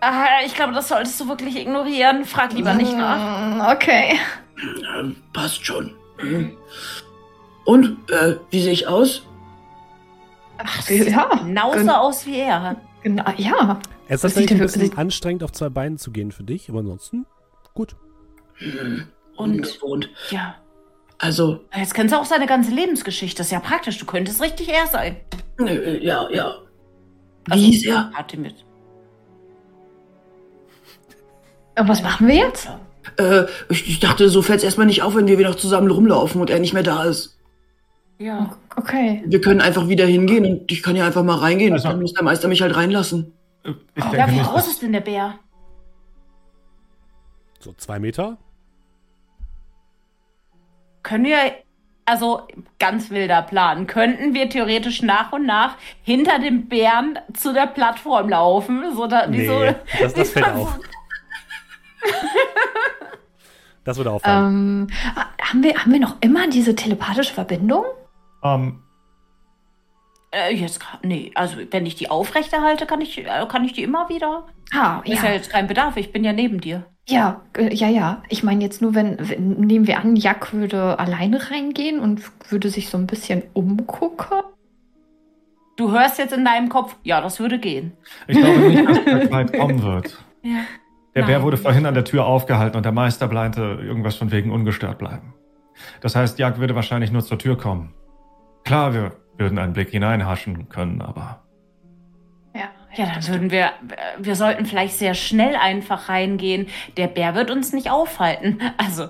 Ah, 0.00 0.26
ich 0.44 0.54
glaube, 0.54 0.72
das 0.72 0.88
solltest 0.88 1.20
du 1.20 1.28
wirklich 1.28 1.56
ignorieren. 1.56 2.24
Frag 2.24 2.52
lieber 2.52 2.74
nicht 2.74 2.96
nach. 2.96 3.56
Mm, 3.56 3.60
Okay. 3.72 4.18
Passt 5.32 5.64
schon. 5.64 5.94
Mhm. 6.22 6.56
Und, 7.64 8.10
äh, 8.10 8.36
wie 8.50 8.60
sehe 8.62 8.72
ich 8.72 8.86
aus? 8.88 9.22
Ach, 10.58 10.88
ja. 10.90 11.28
Genauso 11.44 11.78
Gen- 11.78 11.90
aus 11.90 12.26
wie 12.26 12.38
er. 12.40 12.76
Genau, 13.02 13.24
ja. 13.36 13.80
Es 14.08 14.16
ist 14.16 14.24
Das 14.24 14.34
tatsächlich 14.34 14.48
sieht 14.48 14.50
ein 14.52 14.58
bisschen 14.60 14.82
wirklich- 14.82 14.98
anstrengend, 14.98 15.44
auf 15.44 15.52
zwei 15.52 15.68
Beinen 15.68 15.98
zu 15.98 16.10
gehen 16.10 16.32
für 16.32 16.42
dich, 16.44 16.68
aber 16.68 16.80
ansonsten 16.80 17.26
gut. 17.74 17.96
Hm, 18.54 19.06
Und 19.36 19.54
ungewohnt. 19.66 20.10
ja, 20.30 20.56
Also, 21.18 21.60
jetzt 21.76 21.94
kennst 21.94 22.12
du 22.14 22.18
auch 22.18 22.24
seine 22.24 22.46
ganze 22.46 22.72
Lebensgeschichte. 22.74 23.38
Das 23.38 23.46
ist 23.46 23.52
ja 23.52 23.60
praktisch. 23.60 23.98
Du 23.98 24.06
könntest 24.06 24.40
richtig 24.42 24.68
er 24.68 24.86
sein. 24.88 25.16
äh, 25.60 26.04
ja, 26.04 26.28
ja. 26.30 26.54
Wie 27.46 27.52
Also, 27.52 27.64
hieß 27.64 27.86
er? 27.86 28.10
Hatte 28.12 28.36
mit. 28.38 28.64
Und 31.78 31.88
was 31.88 32.02
machen 32.02 32.26
wir 32.26 32.34
jetzt? 32.34 32.68
Äh, 33.18 33.44
ich, 33.70 33.88
ich 33.88 34.00
dachte, 34.00 34.28
so 34.28 34.42
fällt's 34.42 34.64
erstmal 34.64 34.86
nicht 34.86 35.02
auf, 35.02 35.14
wenn 35.14 35.26
wir 35.26 35.38
wieder 35.38 35.56
zusammen 35.56 35.90
rumlaufen 35.90 36.40
und 36.40 36.50
er 36.50 36.58
nicht 36.60 36.72
mehr 36.74 36.82
da 36.82 37.04
ist. 37.04 37.38
Ja. 38.18 38.56
Okay. 38.76 39.22
Wir 39.26 39.40
können 39.40 39.60
einfach 39.60 39.88
wieder 39.88 40.06
hingehen 40.06 40.44
und 40.44 40.70
ich 40.70 40.82
kann 40.82 40.96
ja 40.96 41.06
einfach 41.06 41.22
mal 41.24 41.38
reingehen. 41.38 41.72
Also- 41.72 41.88
dann 41.88 42.00
muss 42.00 42.12
der 42.12 42.22
Meister 42.24 42.48
mich 42.48 42.62
halt 42.62 42.76
reinlassen. 42.76 43.32
Ich 43.64 43.74
Ja, 44.04 44.10
denke 44.10 44.30
wie 44.32 44.36
nicht, 44.38 44.50
groß 44.50 44.66
ist 44.68 44.82
denn 44.82 44.92
der 44.92 45.00
Bär? 45.00 45.34
So 47.60 47.72
zwei 47.74 47.98
Meter. 47.98 48.38
Können 51.02 51.24
wir, 51.24 51.38
also 52.04 52.46
ganz 52.78 53.10
wilder 53.10 53.42
Plan, 53.42 53.86
könnten 53.86 54.34
wir 54.34 54.48
theoretisch 54.48 55.02
nach 55.02 55.32
und 55.32 55.46
nach 55.46 55.76
hinter 56.02 56.38
dem 56.38 56.68
Bären 56.68 57.18
zu 57.34 57.52
der 57.52 57.66
Plattform 57.66 58.28
laufen? 58.28 58.94
So 58.94 59.06
da, 59.06 59.26
Nee, 59.26 59.46
so, 59.46 59.60
das, 60.00 60.14
das 60.14 60.30
fällt 60.30 60.46
so- 60.46 60.52
auf. 60.62 60.78
Das 63.84 63.96
würde 63.96 64.10
auffallen. 64.12 64.88
Ähm, 65.16 65.26
haben, 65.40 65.62
wir, 65.64 65.74
haben 65.76 65.92
wir 65.92 66.00
noch 66.00 66.16
immer 66.20 66.48
diese 66.48 66.74
telepathische 66.76 67.34
Verbindung? 67.34 67.84
ähm, 68.44 68.82
Äh, 70.32 70.54
jetzt, 70.54 70.80
nee, 71.02 71.30
also 71.34 71.58
wenn 71.70 71.84
ich 71.84 71.94
die 71.94 72.10
aufrechterhalte, 72.10 72.86
kann 72.86 73.00
ich, 73.02 73.18
äh, 73.18 73.46
kann 73.48 73.64
ich 73.64 73.74
die 73.74 73.82
immer 73.82 74.08
wieder. 74.08 74.46
Ah, 74.74 75.02
Ist 75.04 75.22
ja 75.22 75.28
ja. 75.28 75.34
jetzt 75.34 75.50
kein 75.50 75.66
Bedarf, 75.66 75.96
ich 75.98 76.10
bin 76.10 76.24
ja 76.24 76.32
neben 76.32 76.60
dir. 76.60 76.86
Ja, 77.06 77.42
äh, 77.56 77.74
ja, 77.74 77.88
ja. 77.88 78.22
Ich 78.30 78.42
meine 78.42 78.62
jetzt 78.62 78.80
nur, 78.80 78.94
wenn, 78.94 79.16
wenn, 79.18 79.60
nehmen 79.60 79.86
wir 79.86 79.98
an, 79.98 80.16
Jack 80.16 80.54
würde 80.54 80.98
alleine 80.98 81.50
reingehen 81.50 82.00
und 82.00 82.22
würde 82.50 82.70
sich 82.70 82.88
so 82.88 82.96
ein 82.96 83.06
bisschen 83.06 83.42
umgucken. 83.52 84.40
Du 85.76 85.90
hörst 85.90 86.18
jetzt 86.18 86.32
in 86.32 86.44
deinem 86.44 86.68
Kopf, 86.70 86.96
ja, 87.02 87.20
das 87.20 87.38
würde 87.38 87.58
gehen. 87.58 87.92
ich 88.26 88.38
glaube 88.38 88.60
nicht, 88.60 88.88
dass 88.88 89.04
das 89.04 89.30
weit 89.30 89.52
kommen 89.52 89.82
wird. 89.82 90.18
Ja. 90.42 90.60
Der 91.14 91.24
Bär 91.24 91.38
Nein. 91.38 91.42
wurde 91.44 91.56
vorhin 91.58 91.84
an 91.84 91.92
der 91.92 92.04
Tür 92.04 92.24
aufgehalten 92.24 92.76
und 92.76 92.84
der 92.84 92.92
Meister 92.92 93.28
bleinte 93.28 93.78
irgendwas 93.82 94.16
von 94.16 94.30
wegen 94.32 94.50
ungestört 94.50 94.96
bleiben. 94.96 95.34
Das 96.00 96.16
heißt, 96.16 96.38
Jagd 96.38 96.58
würde 96.58 96.74
wahrscheinlich 96.74 97.12
nur 97.12 97.22
zur 97.22 97.38
Tür 97.38 97.58
kommen. 97.58 97.92
Klar, 98.64 98.94
wir 98.94 99.12
würden 99.42 99.58
einen 99.58 99.72
Blick 99.74 99.90
hineinhaschen 99.90 100.68
können, 100.68 101.02
aber 101.02 101.40
Ja, 102.54 102.62
Ja, 102.94 103.06
dann 103.14 103.28
würden 103.28 103.50
wir, 103.50 103.64
äh, 103.66 103.70
wir 104.18 104.36
sollten 104.36 104.66
vielleicht 104.66 104.94
sehr 104.98 105.14
schnell 105.14 105.56
einfach 105.56 106.08
reingehen. 106.08 106.66
Der 106.96 107.06
Bär 107.08 107.34
wird 107.34 107.50
uns 107.50 107.72
nicht 107.72 107.90
aufhalten. 107.90 108.58
Also, 108.76 109.04
äh, 109.04 109.08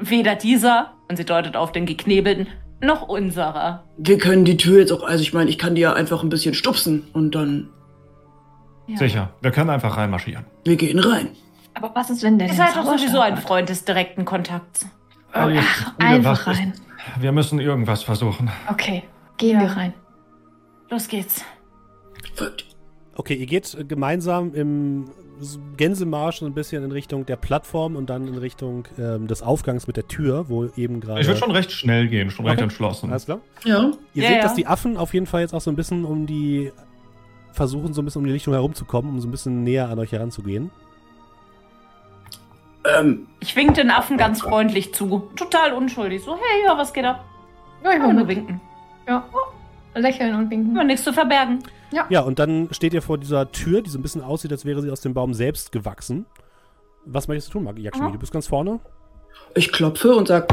weder 0.00 0.34
dieser, 0.34 0.92
und 1.08 1.16
sie 1.16 1.24
deutet 1.24 1.56
auf 1.56 1.72
den 1.72 1.86
geknebelten, 1.86 2.46
noch 2.80 3.02
unserer. 3.08 3.84
Wir 3.98 4.18
können 4.18 4.44
die 4.44 4.56
Tür 4.56 4.80
jetzt 4.80 4.90
auch, 4.92 5.02
also 5.04 5.22
ich 5.22 5.32
meine, 5.32 5.48
ich 5.50 5.58
kann 5.58 5.74
die 5.76 5.82
ja 5.82 5.92
einfach 5.92 6.22
ein 6.22 6.28
bisschen 6.30 6.54
stupsen 6.54 7.04
und 7.12 7.34
dann, 7.34 7.68
Ja. 8.88 8.96
sicher, 8.96 9.30
wir 9.40 9.50
können 9.52 9.70
einfach 9.70 9.96
reinmarschieren. 9.96 10.44
wir 10.64 10.76
gehen 10.76 10.98
rein. 10.98 11.28
Aber 11.74 11.90
was 11.94 12.10
ist, 12.10 12.22
wenn 12.22 12.38
der 12.38 12.48
Ihr 12.48 12.54
seid 12.54 12.74
doch 12.76 12.84
sowieso 12.84 13.20
ein? 13.20 13.36
Freund 13.38 13.68
des 13.68 13.84
direkten 13.84 14.24
Kontakts. 14.24 14.86
Ach, 15.32 15.48
wir 15.48 15.62
einfach 15.98 16.46
rein. 16.46 16.74
Wir 17.18 17.32
müssen 17.32 17.58
irgendwas 17.60 18.02
versuchen. 18.02 18.50
Okay, 18.68 19.02
gehen 19.38 19.60
Ja. 19.60 19.66
wir 19.68 19.76
rein. 19.76 19.94
Los 20.90 21.08
geht's. 21.08 21.44
Folgt. 22.34 22.66
Okay, 23.14 23.34
ihr 23.34 23.46
geht 23.46 23.76
gemeinsam 23.88 24.54
im 24.54 25.10
Gänsemarsch 25.76 26.38
so 26.38 26.46
ein 26.46 26.54
bisschen 26.54 26.84
in 26.84 26.92
Richtung 26.92 27.26
der 27.26 27.36
Plattform 27.36 27.96
und 27.96 28.08
dann 28.08 28.26
in 28.28 28.38
Richtung 28.38 28.86
ähm, 28.98 29.26
des 29.26 29.42
Aufgangs 29.42 29.86
mit 29.86 29.96
der 29.96 30.06
Tür, 30.08 30.48
wo 30.48 30.66
eben 30.76 31.00
gerade. 31.00 31.20
Ich 31.20 31.26
würde 31.26 31.40
schon 31.40 31.50
recht 31.50 31.72
schnell 31.72 32.08
gehen, 32.08 32.30
schon 32.30 32.46
recht 32.46 32.58
Okay. 32.58 32.64
entschlossen. 32.64 33.10
Alles 33.10 33.24
klar? 33.26 33.40
Ja. 33.64 33.90
Ihr 34.14 34.22
Ja, 34.22 34.28
seht, 34.28 34.36
ja. 34.36 34.42
dass 34.42 34.54
die 34.54 34.66
Affen 34.66 34.96
auf 34.96 35.12
jeden 35.14 35.26
Fall 35.26 35.40
jetzt 35.42 35.52
auch 35.54 35.60
so 35.60 35.70
ein 35.70 35.76
bisschen 35.76 36.04
um 36.04 36.26
die. 36.26 36.72
versuchen, 37.52 37.92
so 37.92 38.00
ein 38.00 38.06
bisschen 38.06 38.20
um 38.20 38.26
die 38.26 38.32
Richtung 38.32 38.54
herumzukommen, 38.54 39.10
um 39.10 39.20
so 39.20 39.28
ein 39.28 39.30
bisschen 39.30 39.62
näher 39.62 39.90
an 39.90 39.98
euch 39.98 40.12
heranzugehen. 40.12 40.70
Ähm, 42.98 43.26
Ich 43.40 43.54
wink 43.56 43.74
den 43.74 43.90
Affen 43.90 44.16
ganz 44.16 44.40
freundlich 44.40 44.94
zu. 44.94 45.28
Total 45.36 45.72
unschuldig. 45.72 46.22
So, 46.22 46.34
hey, 46.34 46.64
ja, 46.66 46.76
was 46.78 46.92
geht 46.92 47.04
ab? 47.04 47.24
Ja, 47.84 47.92
ich 47.92 48.00
will 48.02 48.12
nur 48.14 48.26
winken. 48.28 48.60
Ja. 49.08 49.24
Lächeln 49.94 50.34
und 50.36 50.50
winken. 50.50 50.74
Ja, 50.76 50.84
nichts 50.84 51.04
zu 51.04 51.12
verbergen. 51.12 51.62
Ja, 52.08 52.20
und 52.22 52.38
dann 52.38 52.68
steht 52.72 52.94
ihr 52.94 53.02
vor 53.02 53.18
dieser 53.18 53.52
Tür, 53.52 53.82
die 53.82 53.90
so 53.90 53.98
ein 53.98 54.02
bisschen 54.02 54.22
aussieht, 54.22 54.50
als 54.52 54.64
wäre 54.64 54.80
sie 54.80 54.90
aus 54.90 55.02
dem 55.02 55.12
Baum 55.12 55.34
selbst 55.34 55.70
gewachsen. 55.72 56.24
Was 57.04 57.28
möchtest 57.28 57.48
du 57.48 57.52
tun, 57.58 57.64
Mag- 57.64 57.78
Yakshmi? 57.78 58.04
Aha. 58.04 58.12
Du 58.12 58.18
bist 58.18 58.32
ganz 58.32 58.46
vorne. 58.46 58.80
ich 59.54 59.70
klopfe 59.70 60.14
und 60.14 60.28
sag, 60.28 60.50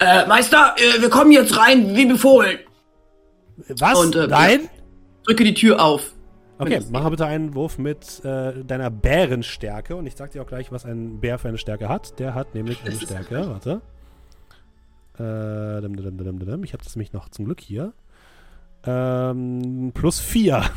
äh, 0.00 0.26
Meister, 0.28 0.76
äh, 0.76 1.00
wir 1.02 1.10
kommen 1.10 1.32
jetzt 1.32 1.58
rein, 1.58 1.96
wie 1.96 2.06
befohlen. 2.06 2.58
Was? 3.80 3.98
Und, 3.98 4.14
äh, 4.14 4.28
Nein? 4.28 4.68
Drücke 5.24 5.42
die 5.44 5.54
Tür 5.54 5.82
auf. 5.82 6.12
Okay, 6.60 6.80
mach 6.90 7.02
mal 7.02 7.10
bitte 7.10 7.26
einen 7.26 7.54
Wurf 7.54 7.78
mit 7.78 8.24
äh, 8.24 8.64
deiner 8.64 8.90
Bärenstärke 8.90 9.94
und 9.96 10.06
ich 10.06 10.14
sag 10.16 10.30
dir 10.32 10.42
auch 10.42 10.46
gleich, 10.46 10.70
was 10.72 10.84
ein 10.84 11.20
Bär 11.20 11.38
für 11.38 11.48
eine 11.48 11.58
Stärke 11.58 11.88
hat. 11.88 12.18
Der 12.20 12.34
hat 12.34 12.54
nämlich 12.54 12.80
eine 12.84 12.94
Stärke. 12.94 13.48
Warte. 13.48 13.80
Äh, 15.18 15.78
ich 15.78 16.72
habe 16.72 16.82
das 16.84 16.94
nämlich 16.96 17.12
noch 17.12 17.28
zum 17.28 17.44
Glück 17.44 17.60
hier. 17.60 17.92
Ähm, 18.84 19.92
plus 19.94 20.20
4. 20.20 20.64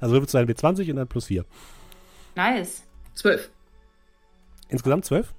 Also 0.00 0.14
würfelst 0.14 0.32
du 0.34 0.38
einen 0.38 0.48
W20 0.48 0.90
und 0.90 0.96
dann 0.96 1.08
plus 1.08 1.24
4. 1.24 1.44
Nice. 2.36 2.84
Zwölf. 3.14 3.50
Insgesamt 4.68 5.04
12? 5.06 5.34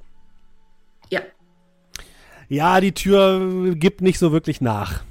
Ja. 1.10 1.22
Ja, 2.50 2.82
die 2.82 2.92
Tür 2.92 3.74
gibt 3.76 4.02
nicht 4.02 4.20
so 4.20 4.34
wirklich 4.34 4.60
nach. 4.60 5.04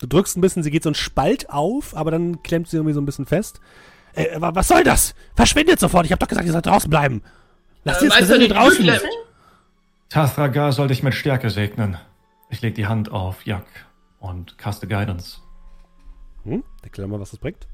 Du 0.00 0.06
drückst 0.06 0.38
ein 0.38 0.40
bisschen, 0.40 0.62
sie 0.62 0.70
geht 0.70 0.82
so 0.84 0.88
ein 0.88 0.94
Spalt 0.94 1.50
auf, 1.50 1.94
aber 1.94 2.10
dann 2.10 2.42
klemmt 2.42 2.68
sie 2.68 2.78
irgendwie 2.78 2.94
so 2.94 3.02
ein 3.02 3.04
bisschen 3.04 3.26
fest. 3.26 3.60
Äh, 4.14 4.40
wa- 4.40 4.54
was 4.54 4.68
soll 4.68 4.82
das? 4.82 5.14
Verschwindet 5.36 5.78
sofort. 5.78 6.06
Ich 6.06 6.12
hab 6.12 6.18
doch 6.20 6.28
gesagt, 6.28 6.46
ihr 6.46 6.52
sollt 6.52 6.64
draußen 6.64 6.88
bleiben. 6.88 7.20
Lasst 7.84 8.00
Äh, 8.00 8.06
jetzt 8.06 8.14
draußen. 8.48 8.84
Tür 8.86 8.94
klemmt. 8.96 9.02
Tathragar 10.08 10.72
soll 10.72 10.88
dich 10.88 11.02
mit 11.02 11.14
Stärke 11.14 11.50
segnen. 11.50 11.98
Ich 12.48 12.62
leg 12.62 12.74
die 12.74 12.86
Hand 12.86 13.10
auf 13.10 13.44
Jak 13.44 13.66
und 14.18 14.56
caste 14.56 14.86
Guidance. 14.86 15.40
Hm? 16.44 16.64
Erklär 16.82 17.06
mal, 17.06 17.20
was 17.20 17.30
das 17.30 17.40
bringt. 17.40 17.68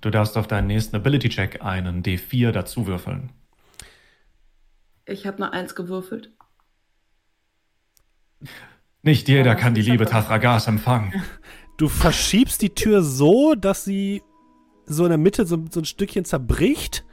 Du 0.00 0.10
darfst 0.10 0.36
auf 0.36 0.46
deinen 0.46 0.68
nächsten 0.68 0.94
Ability-Check 0.96 1.62
einen 1.62 2.02
D4 2.02 2.52
dazu 2.52 2.86
würfeln. 2.86 3.32
Ich 5.06 5.26
habe 5.26 5.38
eine 5.38 5.52
Eins 5.52 5.74
gewürfelt. 5.74 6.30
Nicht 9.02 9.28
jeder 9.28 9.54
kann 9.54 9.74
die 9.74 9.82
Liebe 9.82 10.06
Tathragars 10.06 10.66
empfangen. 10.66 11.12
Du 11.76 11.88
verschiebst 11.88 12.62
die 12.62 12.72
Tür 12.72 13.02
so, 13.02 13.56
dass 13.56 13.84
sie 13.84 14.22
so 14.86 15.02
in 15.02 15.08
der 15.08 15.18
Mitte 15.18 15.44
so, 15.44 15.64
so 15.68 15.80
ein 15.80 15.84
Stückchen 15.84 16.24
zerbricht, 16.24 17.04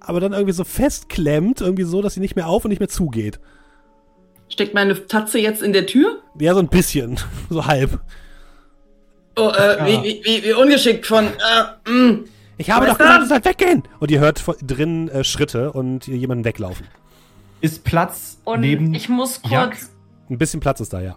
aber 0.00 0.20
dann 0.20 0.32
irgendwie 0.32 0.52
so 0.52 0.64
festklemmt, 0.64 1.60
irgendwie 1.60 1.84
so, 1.84 2.02
dass 2.02 2.14
sie 2.14 2.20
nicht 2.20 2.36
mehr 2.36 2.48
auf 2.48 2.64
und 2.64 2.70
nicht 2.70 2.80
mehr 2.80 2.88
zugeht. 2.88 3.40
Steckt 4.48 4.74
meine 4.74 5.06
Tatze 5.06 5.38
jetzt 5.38 5.62
in 5.62 5.72
der 5.72 5.86
Tür? 5.86 6.22
Ja, 6.38 6.54
so 6.54 6.60
ein 6.60 6.68
bisschen. 6.68 7.18
So 7.50 7.66
halb. 7.66 8.00
Oh, 9.36 9.50
äh, 9.50 9.86
wie, 9.86 10.02
wie, 10.02 10.24
wie, 10.24 10.44
wie 10.44 10.52
ungeschickt 10.52 11.06
von, 11.06 11.26
äh, 11.26 11.90
mh. 11.90 12.18
Ich 12.58 12.70
habe 12.70 12.86
Was 12.86 12.98
doch 12.98 12.98
gesagt, 12.98 13.28
sollt 13.28 13.44
weggehen! 13.44 13.82
Und 14.00 14.10
ihr 14.10 14.18
hört 14.18 14.42
drinnen 14.62 15.08
äh, 15.08 15.22
Schritte 15.22 15.72
und 15.72 16.08
jemanden 16.08 16.44
weglaufen. 16.44 16.88
Ist 17.60 17.84
Platz 17.84 18.38
Und 18.44 18.60
neben 18.60 18.94
ich 18.94 19.08
muss 19.08 19.40
kurz. 19.42 19.92
Ein 20.28 20.38
bisschen 20.38 20.60
Platz 20.60 20.80
ist 20.80 20.92
da, 20.92 21.00
ja. 21.00 21.16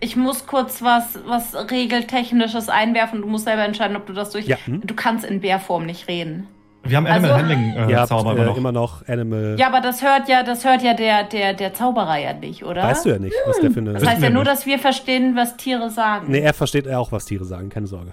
ich 0.00 0.16
muss 0.16 0.46
kurz 0.46 0.82
was, 0.82 1.18
was 1.26 1.54
Regeltechnisches 1.70 2.68
einwerfen. 2.68 3.22
Du 3.22 3.26
musst 3.26 3.44
selber 3.44 3.64
entscheiden, 3.64 3.96
ob 3.96 4.06
du 4.06 4.12
das 4.12 4.30
durch. 4.30 4.46
Ja, 4.46 4.58
hm? 4.64 4.82
Du 4.86 4.94
kannst 4.94 5.24
in 5.24 5.40
Bärform 5.40 5.86
nicht 5.86 6.08
reden. 6.08 6.46
Wir 6.88 6.96
haben 6.96 7.06
Animal 7.06 7.30
Also- 7.32 7.46
Handling 7.48 7.74
äh, 7.90 7.94
habt 7.96 8.08
Zauber 8.08 8.32
immer 8.32 8.42
äh, 8.42 8.46
noch. 8.46 8.56
immer 8.56 8.72
noch 8.72 9.08
Animal. 9.08 9.56
Ja, 9.58 9.66
aber 9.68 9.80
das 9.80 10.02
hört 10.02 10.28
ja, 10.28 10.42
das 10.42 10.64
hört 10.64 10.82
ja 10.82 10.94
der, 10.94 11.24
der, 11.24 11.54
der 11.54 11.74
Zauberer 11.74 12.16
ja 12.18 12.32
nicht, 12.32 12.64
oder? 12.64 12.82
Weißt 12.82 13.04
du 13.04 13.10
ja 13.10 13.18
nicht, 13.18 13.34
was 13.46 13.58
der 13.60 13.70
für 13.70 13.80
eine. 13.80 13.92
Das 13.94 14.06
heißt 14.06 14.22
ja 14.22 14.30
nur, 14.30 14.44
dass 14.44 14.66
wir 14.66 14.78
verstehen, 14.78 15.36
was 15.36 15.56
Tiere 15.56 15.90
sagen. 15.90 16.26
nee, 16.30 16.40
er 16.40 16.54
versteht 16.54 16.86
ja 16.86 16.98
auch, 16.98 17.12
was 17.12 17.24
Tiere 17.26 17.44
sagen, 17.44 17.68
keine 17.68 17.86
Sorge. 17.86 18.12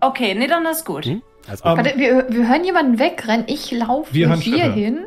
Okay, 0.00 0.34
nee, 0.34 0.46
dann 0.46 0.64
ist 0.66 0.84
gut. 0.84 1.06
Hm? 1.06 1.22
Alles 1.48 1.62
gut. 1.62 1.70
Ähm, 1.72 1.76
Warte, 1.78 1.98
wir, 1.98 2.26
wir 2.28 2.48
hören 2.48 2.64
jemanden 2.64 2.98
wegrennen. 2.98 3.44
Ich 3.48 3.70
laufe 3.70 4.12
hier 4.12 4.28
Schritte. 4.36 4.72
hin 4.72 4.98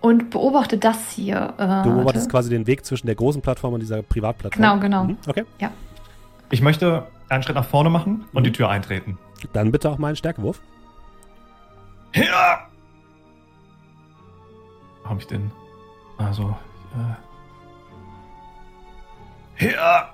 und 0.00 0.30
beobachte 0.30 0.78
das 0.78 1.10
hier. 1.10 1.54
Äh, 1.58 1.82
du 1.84 1.94
beobachtest 1.94 2.26
warte. 2.26 2.28
quasi 2.30 2.50
den 2.50 2.66
Weg 2.66 2.84
zwischen 2.84 3.06
der 3.06 3.16
großen 3.16 3.40
Plattform 3.42 3.74
und 3.74 3.80
dieser 3.80 4.02
Privatplattform. 4.02 4.62
Genau, 4.62 4.78
genau. 4.80 5.04
Mhm, 5.04 5.16
okay. 5.28 5.44
Ich 6.50 6.62
möchte 6.62 7.04
einen 7.28 7.42
Schritt 7.42 7.56
nach 7.56 7.64
vorne 7.66 7.90
machen 7.90 8.24
und 8.32 8.40
Mhm. 8.42 8.44
die 8.44 8.52
Tür 8.52 8.68
eintreten. 8.70 9.18
Dann 9.52 9.70
bitte 9.70 9.90
auch 9.90 9.98
mal 9.98 10.08
einen 10.08 10.16
Stärkewurf. 10.16 10.60
Ja! 12.14 12.68
Wo 15.02 15.10
hab 15.10 15.18
ich 15.20 15.26
denn? 15.26 15.50
Also, 16.16 16.56
äh. 19.58 19.72
Ja! 19.72 20.12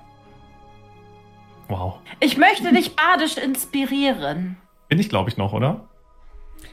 Wow. 1.67 1.99
Ich 2.19 2.37
möchte 2.37 2.71
dich 2.73 2.95
badisch 2.95 3.37
inspirieren. 3.37 4.57
Bin 4.87 4.99
ich, 4.99 5.09
glaube 5.09 5.29
ich, 5.29 5.37
noch, 5.37 5.51
oder? 5.53 5.87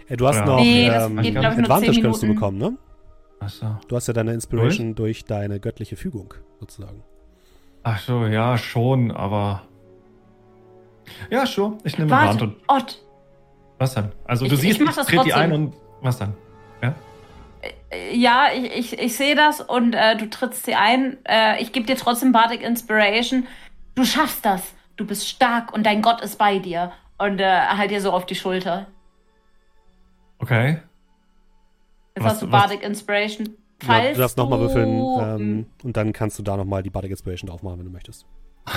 Äh, 0.08 0.16
du 0.16 0.26
hast 0.26 0.36
Ja. 0.36 0.44
noch 0.44 0.60
Nee, 0.60 0.86
das 0.88 1.06
ähm, 1.06 1.16
geht, 1.16 1.32
ich, 1.34 1.38
Advantage 1.38 1.92
10 1.92 2.02
könntest 2.02 2.22
du 2.22 2.26
bekommen, 2.28 2.58
ne? 2.58 2.76
Achso. 3.40 3.76
Du 3.88 3.96
hast 3.96 4.06
ja 4.06 4.14
deine 4.14 4.32
Inspiration 4.34 4.94
durch 4.94 5.24
deine 5.24 5.58
göttliche 5.58 5.96
Fügung, 5.96 6.34
sozusagen. 6.60 7.02
Ach 7.82 7.98
so, 7.98 8.26
ja, 8.26 8.56
schon, 8.58 9.10
aber. 9.10 9.62
Ja, 11.30 11.44
sure. 11.46 11.78
Ich 11.82 11.98
nehme 11.98 12.10
Warte, 12.10 12.44
Advantage. 12.44 12.60
Ott, 12.68 13.02
Was 13.82 13.94
denn? 13.94 14.12
Also, 14.24 14.44
Ich- 14.44 14.50
du 14.50 14.54
ich 14.54 14.60
siehst, 14.60 14.80
ich 14.80 14.88
trete 15.06 15.24
die 15.24 15.34
ein 15.34 15.50
und. 15.52 15.74
Was 16.02 16.18
dann? 16.18 16.34
äh, 17.90 18.16
ja, 18.16 18.46
ich, 18.54 18.92
ich, 18.92 18.98
ich 19.00 19.16
sehe 19.16 19.34
das 19.34 19.60
und 19.60 19.94
äh, 19.94 20.16
du 20.16 20.30
trittst 20.30 20.64
sie 20.64 20.74
ein. 20.76 21.16
Äh, 21.24 21.60
ich 21.60 21.72
gebe 21.72 21.84
dir 21.86 21.96
trotzdem 21.96 22.30
Bardic 22.32 22.62
Inspiration. 22.62 23.46
Du 23.96 24.04
schaffst 24.04 24.44
das. 24.44 24.62
Du 24.96 25.04
bist 25.06 25.28
stark 25.28 25.72
und 25.72 25.84
dein 25.84 26.00
Gott 26.00 26.20
ist 26.20 26.38
bei 26.38 26.58
dir. 26.60 26.92
Und 27.18 27.40
äh, 27.40 27.44
halt 27.66 27.90
dir 27.90 28.00
so 28.00 28.12
auf 28.12 28.24
die 28.24 28.34
Schulter. 28.36 28.86
Okay. 30.38 30.78
Jetzt 32.14 32.24
Was- 32.24 32.32
hast 32.34 32.42
du 32.42 32.50
was- 32.52 32.60
Bardic 32.60 32.82
Inspiration. 32.84 33.46
Ja, 33.82 33.88
Falls 33.88 34.14
du 34.14 34.20
darfst 34.20 34.36
nochmal 34.38 34.60
würfeln 34.60 34.88
ähm, 34.90 35.66
und 35.82 35.96
dann 35.96 36.12
kannst 36.12 36.38
du 36.38 36.44
da 36.44 36.56
nochmal 36.56 36.84
die 36.84 36.90
Bardic 36.90 37.10
Inspiration 37.10 37.48
drauf 37.50 37.62
machen, 37.64 37.78
wenn 37.80 37.86
du 37.86 37.90
möchtest. 37.92 38.26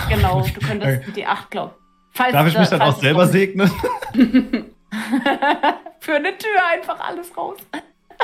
Genau, 0.09 0.42
du 0.42 0.59
könntest 0.67 1.01
Okay. 1.03 1.11
die 1.16 1.25
8 1.27 1.51
glauben. 1.51 1.74
Falls 2.11 2.32
Darf 2.34 2.48
ich 2.48 2.58
mich 2.58 2.69
dann 2.69 2.82
auch 2.82 2.95
selber 3.00 3.22
kommt. 3.22 3.32
segnen? 3.34 3.72
Für 5.99 6.15
eine 6.15 6.38
Tür 6.38 6.59
einfach 6.74 6.99
alles 6.99 7.35
raus. 7.38 7.57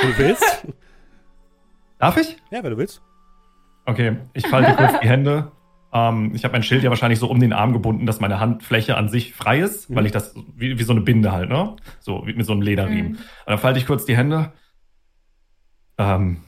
Du 0.02 0.18
willst? 0.18 0.68
Darf 2.00 2.18
ich? 2.18 2.38
ja, 2.52 2.64
wenn 2.64 2.72
du 2.72 2.78
willst. 2.78 3.02
Okay, 3.86 4.18
ich 4.34 4.48
falte 4.48 4.74
kurz 4.76 5.00
die 5.02 5.08
Hände. 5.10 5.52
Ähm, 5.94 6.32
ich 6.36 6.44
habe 6.44 6.54
mein 6.54 6.64
Schild 6.64 6.84
ja 6.84 6.90
wahrscheinlich 6.90 7.20
so 7.20 7.28
um 7.30 7.40
den 7.40 7.52
Arm 7.54 7.74
gebunden, 7.74 8.06
dass 8.06 8.20
meine 8.20 8.40
Handfläche 8.40 8.96
an 8.96 9.10
sich 9.10 9.34
frei 9.34 9.60
ist, 9.60 9.90
Mhm. 9.90 9.96
weil 9.96 10.06
ich 10.06 10.12
das 10.12 10.34
wie, 10.56 10.78
wie 10.80 10.84
so 10.84 10.94
eine 10.94 11.02
Binde 11.02 11.32
halt, 11.32 11.50
ne? 11.50 11.76
So 12.00 12.26
wie 12.26 12.34
mit 12.34 12.46
so 12.46 12.54
einem 12.54 12.62
Lederriemen. 12.62 13.12
Mhm. 13.14 13.18
Und 13.18 13.24
dann 13.48 13.58
falte 13.60 13.80
ich 13.80 13.86
kurz 13.88 14.06
die 14.06 14.16
Hände. 14.16 14.54
Ähm, 15.98 16.44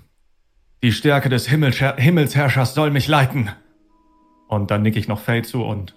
die 0.81 0.91
Stärke 0.91 1.29
des 1.29 1.47
Himmelsher 1.47 1.95
Himmelsherrschers 1.97 2.73
soll 2.73 2.91
mich 2.91 3.07
leiten. 3.07 3.49
Und 4.47 4.71
dann 4.71 4.81
nicke 4.83 4.99
ich 4.99 5.07
noch 5.07 5.19
Faye 5.19 5.41
zu 5.41 5.63
und 5.63 5.95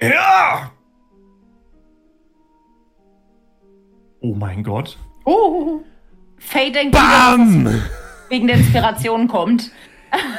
ja! 0.00 0.70
Oh 4.20 4.34
mein 4.34 4.62
Gott. 4.62 4.98
Oh, 5.24 5.80
Faye 6.38 6.72
denkt 6.72 6.94
wieder, 6.94 7.36
dass 7.36 7.40
es 7.40 7.64
BAM! 7.64 7.82
wegen 8.28 8.46
der 8.46 8.56
Inspiration 8.56 9.28
kommt. 9.28 9.70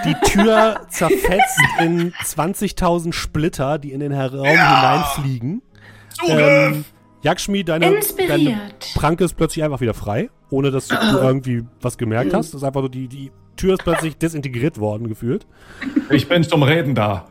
Die 0.06 0.16
Tür 0.32 0.88
zerfetzt 0.90 1.59
in 1.80 2.11
20.000 2.14 3.14
Splitter, 3.14 3.77
die 3.77 3.91
in 3.91 3.99
den 3.99 4.14
Raum 4.14 4.45
hineinfliegen. 4.45 5.61
Ähm, 6.27 6.85
Yakshmi, 7.22 7.64
deine, 7.64 7.85
deine 7.85 7.98
Inspiriert. 7.98 8.93
Pranke 8.95 9.24
ist 9.24 9.35
plötzlich 9.35 9.64
einfach 9.64 9.82
wieder 9.82 9.93
frei, 9.93 10.30
ohne 10.49 10.72
dass 10.72 10.88
du 10.88 10.95
irgendwie 11.22 11.64
was 11.82 11.98
gemerkt 11.98 12.33
hast. 12.33 12.53
Das 12.53 12.61
ist 12.61 12.64
einfach 12.64 12.82
so, 12.82 12.88
die, 12.88 13.08
die 13.08 13.32
Tür 13.56 13.74
ist 13.74 13.83
plötzlich 13.83 14.17
desintegriert 14.17 14.80
worden, 14.80 15.08
gefühlt. 15.08 15.45
Ich 16.09 16.27
bin 16.27 16.43
zum 16.43 16.64
Reden 16.64 16.95
da. 16.95 17.25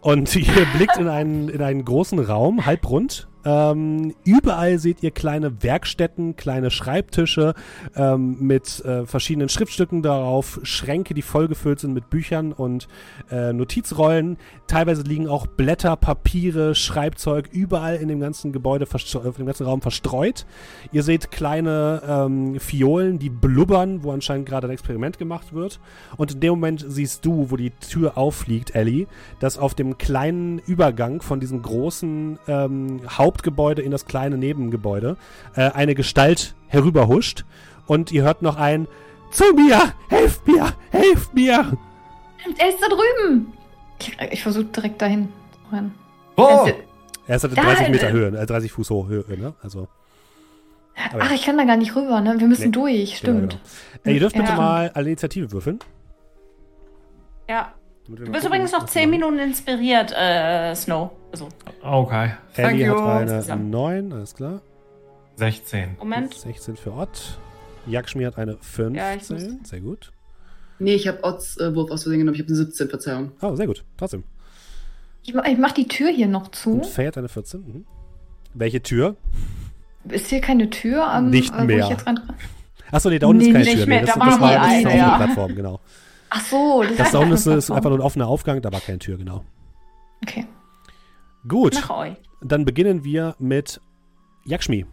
Und 0.00 0.34
ihr 0.36 0.66
blickt 0.76 0.96
in 0.96 1.08
einen, 1.08 1.48
in 1.48 1.62
einen 1.62 1.84
großen 1.84 2.18
Raum, 2.18 2.64
halbrund. 2.64 3.28
Ähm, 3.44 4.14
überall 4.24 4.78
seht 4.78 5.02
ihr 5.02 5.10
kleine 5.10 5.62
Werkstätten, 5.62 6.36
kleine 6.36 6.70
Schreibtische 6.70 7.54
ähm, 7.94 8.36
mit 8.40 8.84
äh, 8.84 9.06
verschiedenen 9.06 9.48
Schriftstücken 9.48 10.02
darauf, 10.02 10.60
Schränke, 10.62 11.14
die 11.14 11.22
vollgefüllt 11.22 11.80
sind 11.80 11.92
mit 11.92 12.10
Büchern 12.10 12.52
und 12.52 12.88
äh, 13.30 13.52
Notizrollen. 13.52 14.38
Teilweise 14.66 15.02
liegen 15.02 15.28
auch 15.28 15.46
Blätter, 15.46 15.96
Papiere, 15.96 16.74
Schreibzeug 16.74 17.48
überall 17.52 17.96
in 17.96 18.08
dem 18.08 18.20
ganzen 18.20 18.52
Gebäude, 18.52 18.86
äh, 18.86 19.26
in 19.26 19.32
dem 19.32 19.46
ganzen 19.46 19.66
Raum 19.66 19.82
verstreut. 19.82 20.46
Ihr 20.92 21.02
seht 21.02 21.30
kleine 21.30 22.02
ähm, 22.06 22.58
Fiolen, 22.60 23.18
die 23.18 23.30
blubbern, 23.30 24.02
wo 24.02 24.12
anscheinend 24.12 24.46
gerade 24.48 24.68
ein 24.68 24.72
Experiment 24.72 25.18
gemacht 25.18 25.52
wird. 25.52 25.80
Und 26.16 26.32
in 26.32 26.40
dem 26.40 26.50
Moment 26.50 26.84
siehst 26.86 27.24
du, 27.24 27.50
wo 27.50 27.56
die 27.56 27.70
Tür 27.70 28.16
auffliegt, 28.16 28.74
Ellie, 28.74 29.06
dass 29.40 29.58
auf 29.58 29.74
dem 29.74 29.98
kleinen 29.98 30.58
Übergang 30.60 31.20
von 31.20 31.40
diesem 31.40 31.62
großen 31.62 32.38
ähm, 32.48 33.00
Hauptgebäude 33.38 33.82
in 33.82 33.90
das 33.90 34.06
kleine 34.06 34.38
Nebengebäude 34.38 35.16
äh, 35.56 35.70
eine 35.72 35.94
Gestalt 35.96 36.54
herüberhuscht. 36.68 37.44
Und 37.86 38.12
ihr 38.12 38.22
hört 38.22 38.42
noch 38.42 38.56
ein 38.56 38.86
Zu 39.32 39.52
mir! 39.54 39.92
Helft 40.08 40.46
mir! 40.46 40.72
Helft 40.90 41.34
mir! 41.34 41.76
er 42.58 42.68
ist 42.68 42.78
da 42.80 42.86
drüben. 42.88 43.52
Ich, 44.00 44.16
ich 44.32 44.42
versuche 44.42 44.66
direkt 44.66 45.02
dahin 45.02 45.28
zu 45.52 45.74
rennen. 45.74 45.94
Oh! 46.36 46.68
Er 47.26 47.36
ist- 47.36 47.42
halt 47.42 47.56
Da, 47.58 47.62
30 47.62 47.88
Meter 47.88 48.08
äh, 48.08 48.12
Höhe, 48.12 48.28
äh, 48.38 48.46
30 48.46 48.70
Fuß 48.70 48.90
hoch 48.90 49.08
Höhe, 49.08 49.24
ne? 49.36 49.54
Also, 49.62 49.88
Aber 51.12 51.22
Ach, 51.24 51.32
ich 51.32 51.42
kann 51.44 51.58
da 51.58 51.64
gar 51.64 51.76
nicht 51.76 51.96
rüber, 51.96 52.20
ne? 52.20 52.36
Wir 52.38 52.46
müssen 52.46 52.66
Nee. 52.66 52.70
durch, 52.70 53.16
stimmt. 53.16 53.40
Genau, 53.40 53.62
genau. 54.04 54.04
Äh, 54.04 54.12
ihr 54.14 54.20
dürft 54.20 54.36
bitte 54.36 54.50
Ja. 54.50 54.56
mal 54.56 54.90
alle 54.94 55.06
Initiative 55.08 55.50
würfeln. 55.50 55.80
Ja. 57.48 57.72
Du 58.06 58.30
bist 58.30 58.44
übrigens 58.46 58.72
noch 58.72 58.82
was 58.82 58.90
10 58.92 59.10
wir 59.10 59.18
machen. 59.18 59.30
Minuten 59.34 59.48
inspiriert, 59.50 60.12
äh, 60.12 60.74
Snow. 60.74 61.10
Also, 61.32 61.48
Okay. 61.82 62.32
Thank 62.54 62.74
Ellie 62.74 62.86
you. 62.86 62.94
hat 63.00 63.22
eine 63.28 63.40
Zusammen. 63.40 63.70
9, 63.70 64.12
alles 64.12 64.34
klar. 64.34 64.60
16. 65.36 65.96
Moment. 65.98 66.34
16 66.34 66.76
für 66.76 66.92
Ott. 66.92 67.38
Yakshmi 67.86 68.24
hat 68.24 68.38
eine 68.38 68.56
15. 68.60 68.94
Ja, 68.94 69.14
muss- 69.16 69.68
sehr 69.68 69.80
gut. 69.80 70.12
Nee, 70.78 70.94
ich 70.94 71.08
habe 71.08 71.22
Odds 71.22 71.56
äh, 71.58 71.74
Wurf 71.74 71.90
aus 71.90 72.02
Versehen 72.02 72.20
genommen. 72.20 72.34
Ich 72.34 72.40
habe 72.42 72.48
eine 72.48 72.56
17, 72.56 72.88
Verzeihung. 72.88 73.32
Oh, 73.40 73.54
sehr 73.56 73.66
gut. 73.66 73.84
Trotzdem. 73.96 74.24
Ich, 75.22 75.34
ich 75.34 75.58
mach 75.58 75.72
die 75.72 75.88
Tür 75.88 76.10
hier 76.10 76.28
noch 76.28 76.48
zu. 76.50 76.72
Und 76.74 76.86
Faye 76.86 77.06
hat 77.08 77.16
eine 77.18 77.28
14. 77.28 77.60
Mhm. 77.60 77.86
Welche 78.54 78.82
Tür? 78.82 79.16
Ist 80.08 80.26
hier 80.28 80.40
keine 80.40 80.68
Tür, 80.70 81.06
am, 81.10 81.30
Nicht 81.30 81.54
äh, 81.54 81.58
wo 81.60 81.64
mehr. 81.64 81.84
ich 81.84 81.88
jetzt 81.88 82.06
rein... 82.06 82.20
Achso, 82.90 83.08
nee, 83.08 83.18
da 83.18 83.26
unten 83.26 83.38
Nee, 83.42 83.48
ist 83.48 83.52
keine 83.54 83.64
nicht 83.64 83.76
Tür. 83.76 83.86
mehr, 83.86 84.00
Nee, 84.02 84.06
das, 84.06 84.14
da 84.14 84.24
das 84.26 84.34
war 84.34 84.40
war 84.40 84.54
das 84.54 84.66
ist 84.66 84.72
eine, 84.74 84.88
eine 84.90 84.98
ja. 84.98 85.16
Plattform, 85.16 85.54
genau. 85.56 85.80
Ach 86.36 86.40
so, 86.46 86.82
das, 86.82 86.96
Das 86.96 87.14
eine 87.14 87.34
ist, 87.34 87.70
einfach 87.70 87.90
nur 87.90 87.98
ein 87.98 88.04
offener 88.04 88.26
Aufgang, 88.26 88.60
da 88.60 88.72
war 88.72 88.80
keine 88.80 88.98
Tür, 88.98 89.16
genau. 89.16 89.44
Okay. 90.22 90.46
Gut, 91.46 91.74
Nach 91.74 91.90
euch. 91.90 92.14
dann 92.42 92.64
beginnen 92.64 93.04
wir 93.04 93.36
mit 93.38 93.80
Yakshmi. 94.44 94.84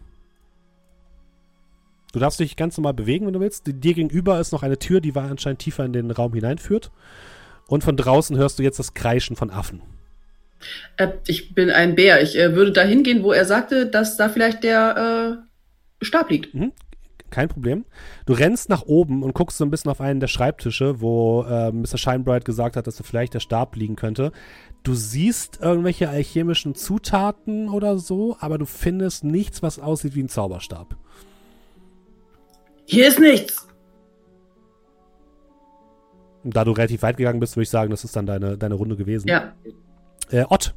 Du 2.12 2.18
darfst 2.20 2.38
dich 2.38 2.56
ganz 2.56 2.76
normal 2.76 2.94
bewegen, 2.94 3.26
wenn 3.26 3.32
du 3.32 3.40
willst. 3.40 3.66
Dir 3.66 3.94
gegenüber 3.94 4.38
ist 4.38 4.52
noch 4.52 4.62
eine 4.62 4.78
Tür, 4.78 5.00
die 5.00 5.14
war 5.14 5.24
anscheinend 5.30 5.60
tiefer 5.60 5.84
in 5.84 5.92
den 5.92 6.10
Raum 6.10 6.32
hineinführt. 6.34 6.90
Und 7.66 7.82
von 7.82 7.96
draußen 7.96 8.36
hörst 8.36 8.58
du 8.58 8.62
jetzt 8.62 8.78
das 8.78 8.92
Kreischen 8.94 9.34
von 9.34 9.50
Affen. 9.50 9.80
Äh, 10.98 11.08
ich 11.26 11.54
bin 11.54 11.70
ein 11.70 11.94
Bär. 11.94 12.22
Ich 12.22 12.38
äh, 12.38 12.54
würde 12.54 12.72
da 12.72 12.82
hingehen, 12.82 13.22
wo 13.24 13.32
er 13.32 13.46
sagte, 13.46 13.86
dass 13.86 14.16
da 14.16 14.28
vielleicht 14.28 14.62
der 14.62 15.40
äh, 16.00 16.04
Stab 16.04 16.30
liegt. 16.30 16.54
Kein 17.32 17.48
Problem. 17.48 17.86
Du 18.26 18.34
rennst 18.34 18.68
nach 18.68 18.82
oben 18.82 19.22
und 19.22 19.32
guckst 19.32 19.56
so 19.56 19.64
ein 19.64 19.70
bisschen 19.70 19.90
auf 19.90 20.02
einen 20.02 20.20
der 20.20 20.28
Schreibtische, 20.28 21.00
wo 21.00 21.42
äh, 21.48 21.72
Mr. 21.72 21.96
Shinebright 21.96 22.44
gesagt 22.44 22.76
hat, 22.76 22.86
dass 22.86 22.96
da 22.96 23.04
vielleicht 23.04 23.32
der 23.32 23.40
Stab 23.40 23.74
liegen 23.74 23.96
könnte. 23.96 24.32
Du 24.82 24.94
siehst 24.94 25.58
irgendwelche 25.62 26.10
alchemischen 26.10 26.74
Zutaten 26.74 27.70
oder 27.70 27.98
so, 27.98 28.36
aber 28.38 28.58
du 28.58 28.66
findest 28.66 29.24
nichts, 29.24 29.62
was 29.62 29.78
aussieht 29.78 30.14
wie 30.14 30.22
ein 30.22 30.28
Zauberstab. 30.28 30.94
Hier 32.84 33.08
ist 33.08 33.18
nichts. 33.18 33.66
Und 36.44 36.54
da 36.54 36.64
du 36.64 36.72
relativ 36.72 37.00
weit 37.00 37.16
gegangen 37.16 37.40
bist, 37.40 37.56
würde 37.56 37.62
ich 37.62 37.70
sagen, 37.70 37.90
das 37.90 38.04
ist 38.04 38.14
dann 38.14 38.26
deine, 38.26 38.58
deine 38.58 38.74
Runde 38.74 38.96
gewesen. 38.96 39.28
Ja. 39.28 39.54
Äh, 40.30 40.44
Ott. 40.50 40.74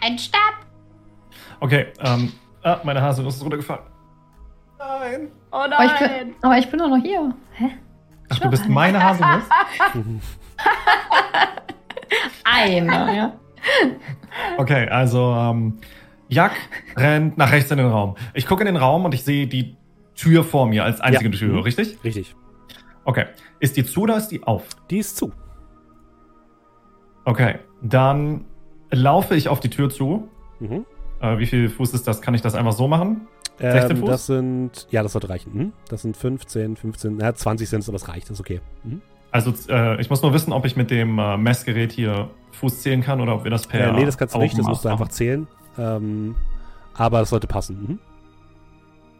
Ein 0.00 0.18
Stab. 0.18 0.66
Okay, 1.60 1.86
ähm, 2.00 2.32
ah, 2.62 2.80
meine 2.82 3.00
Haselnuss 3.00 3.36
ist 3.36 3.42
runtergefallen. 3.42 3.93
Nein. 5.00 5.28
Oh 5.50 5.56
Aber 5.56 5.84
ich, 5.84 6.00
nein. 6.00 6.10
bin, 6.26 6.34
aber 6.42 6.58
ich 6.58 6.68
bin 6.70 6.78
doch 6.78 6.88
noch 6.88 7.02
hier. 7.02 7.34
Hä? 7.52 7.70
Ach, 8.30 8.38
du 8.38 8.50
bist 8.50 8.68
meine 8.68 9.02
Haselnuss? 9.02 9.44
Eine, 12.44 13.16
ja. 13.16 13.32
Okay, 14.58 14.88
also 14.88 15.32
ähm, 15.34 15.78
Jack 16.28 16.52
rennt 16.96 17.38
nach 17.38 17.52
rechts 17.52 17.70
in 17.70 17.78
den 17.78 17.86
Raum. 17.88 18.16
Ich 18.34 18.46
gucke 18.46 18.62
in 18.62 18.66
den 18.66 18.76
Raum 18.76 19.04
und 19.04 19.14
ich 19.14 19.24
sehe 19.24 19.46
die 19.46 19.76
Tür 20.14 20.44
vor 20.44 20.66
mir 20.66 20.84
als 20.84 21.00
einzige 21.00 21.30
Ja. 21.30 21.36
Tür, 21.38 21.52
Mhm. 21.54 21.60
richtig? 21.60 21.98
Richtig. 22.04 22.34
Okay. 23.04 23.26
Ist 23.60 23.76
die 23.76 23.84
zu 23.84 24.02
oder 24.02 24.16
ist 24.16 24.28
die 24.28 24.42
auf? 24.44 24.64
Die 24.90 24.98
ist 24.98 25.16
zu. 25.16 25.32
Okay, 27.24 27.58
dann 27.82 28.44
laufe 28.90 29.34
ich 29.34 29.48
auf 29.48 29.60
die 29.60 29.70
Tür 29.70 29.90
zu. 29.90 30.28
Mhm. 30.60 30.84
Äh, 31.20 31.38
wie 31.38 31.46
viel 31.46 31.68
Fuß 31.68 31.94
ist 31.94 32.06
das? 32.06 32.20
Kann 32.20 32.34
ich 32.34 32.42
das 32.42 32.54
einfach 32.54 32.72
so 32.72 32.86
machen? 32.88 33.26
16 33.58 33.90
Ähm, 33.90 33.96
Fuß? 33.98 34.10
das 34.10 34.26
sind, 34.26 34.86
ja, 34.90 35.02
das 35.02 35.12
sollte 35.12 35.28
reichen. 35.28 35.52
Mhm. 35.54 35.72
Das 35.88 36.02
sind 36.02 36.16
15, 36.16 36.76
15, 36.76 37.16
na, 37.18 37.34
20 37.34 37.68
sind 37.68 37.80
es, 37.80 37.88
aber 37.88 37.96
es 37.96 38.08
reicht, 38.08 38.24
das 38.24 38.36
ist 38.36 38.40
okay. 38.40 38.60
Mhm. 38.82 39.00
Also 39.30 39.52
äh, 39.68 40.00
ich 40.00 40.10
muss 40.10 40.22
nur 40.22 40.32
wissen, 40.32 40.52
ob 40.52 40.64
ich 40.64 40.76
mit 40.76 40.90
dem 40.90 41.18
äh, 41.18 41.36
Messgerät 41.36 41.92
hier 41.92 42.30
Fuß 42.52 42.82
zählen 42.82 43.02
kann 43.02 43.20
oder 43.20 43.34
ob 43.34 43.44
wir 43.44 43.50
das 43.50 43.66
per 43.66 43.88
äh, 43.88 43.92
nee, 43.92 44.04
das 44.04 44.16
kannst 44.16 44.34
du 44.34 44.38
nicht, 44.38 44.56
das 44.56 44.66
musst 44.66 44.84
du 44.84 44.88
einfach 44.88 45.08
zählen. 45.08 45.48
Ähm, 45.76 46.36
aber 46.94 47.20
das 47.20 47.30
sollte 47.30 47.46
passen. 47.46 47.82
Mhm. 47.82 47.98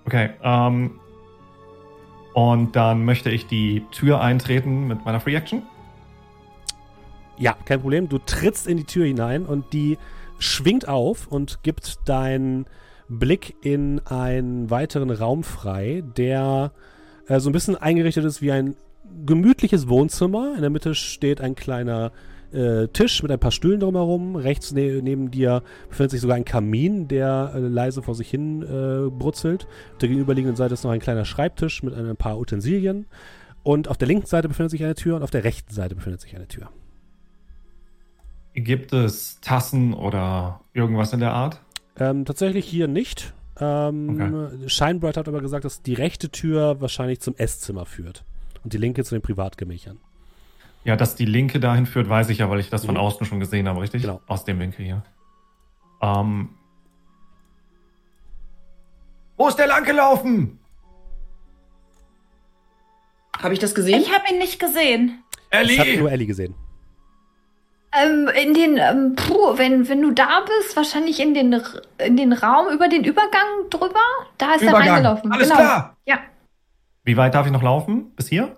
Okay, 0.06 0.30
ähm, 0.42 1.00
und 2.34 2.76
dann 2.76 3.04
möchte 3.04 3.30
ich 3.30 3.46
die 3.46 3.84
Tür 3.90 4.20
eintreten 4.20 4.86
mit 4.86 5.04
meiner 5.04 5.20
Free 5.20 5.34
Action. 5.34 5.62
Ja, 7.36 7.56
kein 7.64 7.80
Problem. 7.80 8.08
Du 8.08 8.18
trittst 8.18 8.66
in 8.66 8.76
die 8.76 8.84
Tür 8.84 9.06
hinein 9.06 9.46
und 9.46 9.72
die 9.72 9.98
schwingt 10.38 10.88
auf 10.88 11.26
und 11.26 11.62
gibt 11.62 12.08
deinen 12.08 12.66
Blick 13.18 13.54
in 13.62 14.00
einen 14.06 14.70
weiteren 14.70 15.10
Raum 15.10 15.42
frei, 15.42 16.02
der 16.16 16.72
äh, 17.28 17.40
so 17.40 17.50
ein 17.50 17.52
bisschen 17.52 17.76
eingerichtet 17.76 18.24
ist 18.24 18.42
wie 18.42 18.52
ein 18.52 18.76
gemütliches 19.26 19.88
Wohnzimmer. 19.88 20.54
In 20.54 20.60
der 20.60 20.70
Mitte 20.70 20.94
steht 20.94 21.40
ein 21.40 21.54
kleiner 21.54 22.12
äh, 22.52 22.88
Tisch 22.88 23.22
mit 23.22 23.32
ein 23.32 23.38
paar 23.38 23.50
Stühlen 23.50 23.80
drumherum. 23.80 24.36
Rechts 24.36 24.72
ne 24.72 25.00
neben 25.02 25.30
dir 25.30 25.62
befindet 25.88 26.12
sich 26.12 26.20
sogar 26.20 26.36
ein 26.36 26.44
Kamin, 26.44 27.08
der 27.08 27.52
äh, 27.54 27.58
leise 27.58 28.02
vor 28.02 28.14
sich 28.14 28.30
hin 28.30 28.62
äh, 28.62 29.10
brutzelt. 29.10 29.64
Auf 29.92 29.98
der 29.98 30.08
gegenüberliegenden 30.08 30.56
Seite 30.56 30.74
ist 30.74 30.84
noch 30.84 30.90
ein 30.90 31.00
kleiner 31.00 31.24
Schreibtisch 31.24 31.82
mit 31.82 31.94
ein 31.94 32.16
paar 32.16 32.38
Utensilien. 32.38 33.06
Und 33.62 33.88
auf 33.88 33.96
der 33.96 34.08
linken 34.08 34.26
Seite 34.26 34.48
befindet 34.48 34.70
sich 34.70 34.84
eine 34.84 34.94
Tür 34.94 35.16
und 35.16 35.22
auf 35.22 35.30
der 35.30 35.44
rechten 35.44 35.72
Seite 35.72 35.94
befindet 35.94 36.20
sich 36.20 36.36
eine 36.36 36.46
Tür. 36.46 36.68
Gibt 38.54 38.92
es 38.92 39.40
Tassen 39.40 39.94
oder 39.94 40.60
irgendwas 40.74 41.12
in 41.12 41.20
der 41.20 41.32
Art? 41.32 41.60
Ähm, 41.98 42.24
tatsächlich 42.24 42.66
hier 42.66 42.88
nicht. 42.88 43.34
Ähm, 43.60 44.66
Scheinbright 44.66 45.16
hat 45.16 45.28
aber 45.28 45.40
gesagt, 45.40 45.64
dass 45.64 45.82
die 45.82 45.94
rechte 45.94 46.30
Tür 46.30 46.80
wahrscheinlich 46.80 47.20
zum 47.20 47.36
Esszimmer 47.36 47.86
führt 47.86 48.24
und 48.64 48.72
die 48.72 48.78
linke 48.78 49.04
zu 49.04 49.14
den 49.14 49.22
Privatgemächern. 49.22 49.98
Ja, 50.84 50.96
dass 50.96 51.14
die 51.14 51.24
linke 51.24 51.60
dahin 51.60 51.86
führt, 51.86 52.08
weiß 52.08 52.28
ich 52.30 52.38
ja, 52.38 52.50
weil 52.50 52.60
ich 52.60 52.68
das 52.68 52.84
von 52.84 52.94
Mhm. 52.96 53.00
außen 53.00 53.26
schon 53.26 53.40
gesehen 53.40 53.68
habe, 53.68 53.80
richtig? 53.80 54.02
Genau. 54.02 54.20
Aus 54.26 54.44
dem 54.44 54.58
Winkel 54.58 54.84
hier. 54.84 55.02
Ähm. 56.02 56.50
Wo 59.36 59.48
ist 59.48 59.56
der 59.56 59.66
lang 59.68 59.84
gelaufen? 59.84 60.58
Habe 63.38 63.54
ich 63.54 63.60
das 63.60 63.74
gesehen? 63.74 64.00
Ich 64.00 64.12
habe 64.12 64.24
ihn 64.32 64.38
nicht 64.38 64.58
gesehen. 64.58 65.22
Das 65.50 65.60
hat 65.62 65.70
Ellie! 65.86 65.98
nur 65.98 66.10
Ellie 66.10 66.26
gesehen. 66.26 66.54
Ähm, 68.02 68.28
in 68.42 68.54
den, 68.54 68.76
ähm, 68.76 69.14
puh, 69.14 69.56
wenn, 69.56 69.88
wenn 69.88 70.02
du 70.02 70.10
da 70.10 70.40
bist, 70.40 70.76
wahrscheinlich 70.76 71.20
in 71.20 71.32
den, 71.34 71.52
R- 71.52 71.82
in 72.04 72.16
den 72.16 72.32
Raum 72.32 72.66
über 72.72 72.88
den 72.88 73.04
Übergang 73.04 73.46
drüber, 73.70 74.00
da 74.38 74.54
ist 74.54 74.62
er 74.62 74.70
Übergang. 74.70 74.88
reingelaufen. 74.88 75.32
Alles 75.32 75.48
genau. 75.48 75.60
klar. 75.60 75.96
Ja. 76.06 76.18
Wie 77.04 77.16
weit 77.16 77.34
darf 77.34 77.46
ich 77.46 77.52
noch 77.52 77.62
laufen? 77.62 78.12
Bis 78.16 78.28
hier? 78.28 78.56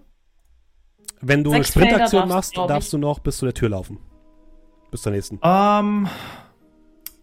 Wenn 1.20 1.44
du 1.44 1.50
eine 1.50 1.64
Sechs 1.64 1.72
Felder 1.74 1.88
Sprintaktion 1.88 2.28
machst, 2.28 2.56
darfst 2.56 2.92
du 2.92 2.98
noch 2.98 3.18
bis 3.18 3.38
zu 3.38 3.44
der 3.46 3.54
Tür 3.54 3.68
laufen. 3.70 3.98
Bis 4.90 5.02
zur 5.02 5.12
nächsten. 5.12 5.38
Ähm. 5.42 6.08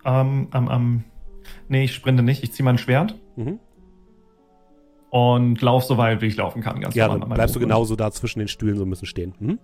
Ähm, 0.06 0.50
ähm, 0.54 0.70
ähm. 0.72 1.04
Nee, 1.70 1.86
ich 1.86 1.94
sprinte 1.96 2.22
nicht. 2.24 2.44
Ich 2.44 2.52
ziehe 2.54 2.66
mein 2.66 2.78
Schwert 2.78 3.16
Mhm. 3.36 3.60
und 5.10 5.62
lauf 5.62 5.84
so 5.84 5.98
weit, 5.98 6.22
wie 6.22 6.28
ich 6.28 6.36
laufen 6.38 6.62
kann. 6.62 6.80
Ganz 6.82 6.94
Ja, 6.96 7.08
dann 7.08 7.28
bleibst 7.30 7.56
du 7.56 7.60
genauso 7.60 7.96
da 7.96 8.12
zwischen 8.12 8.40
den 8.40 8.48
Stühlen 8.48 8.78
so 8.78 8.84
ein 8.84 8.90
bisschen 8.90 9.08
stehen. 9.08 9.34
Mhm. 9.40 9.60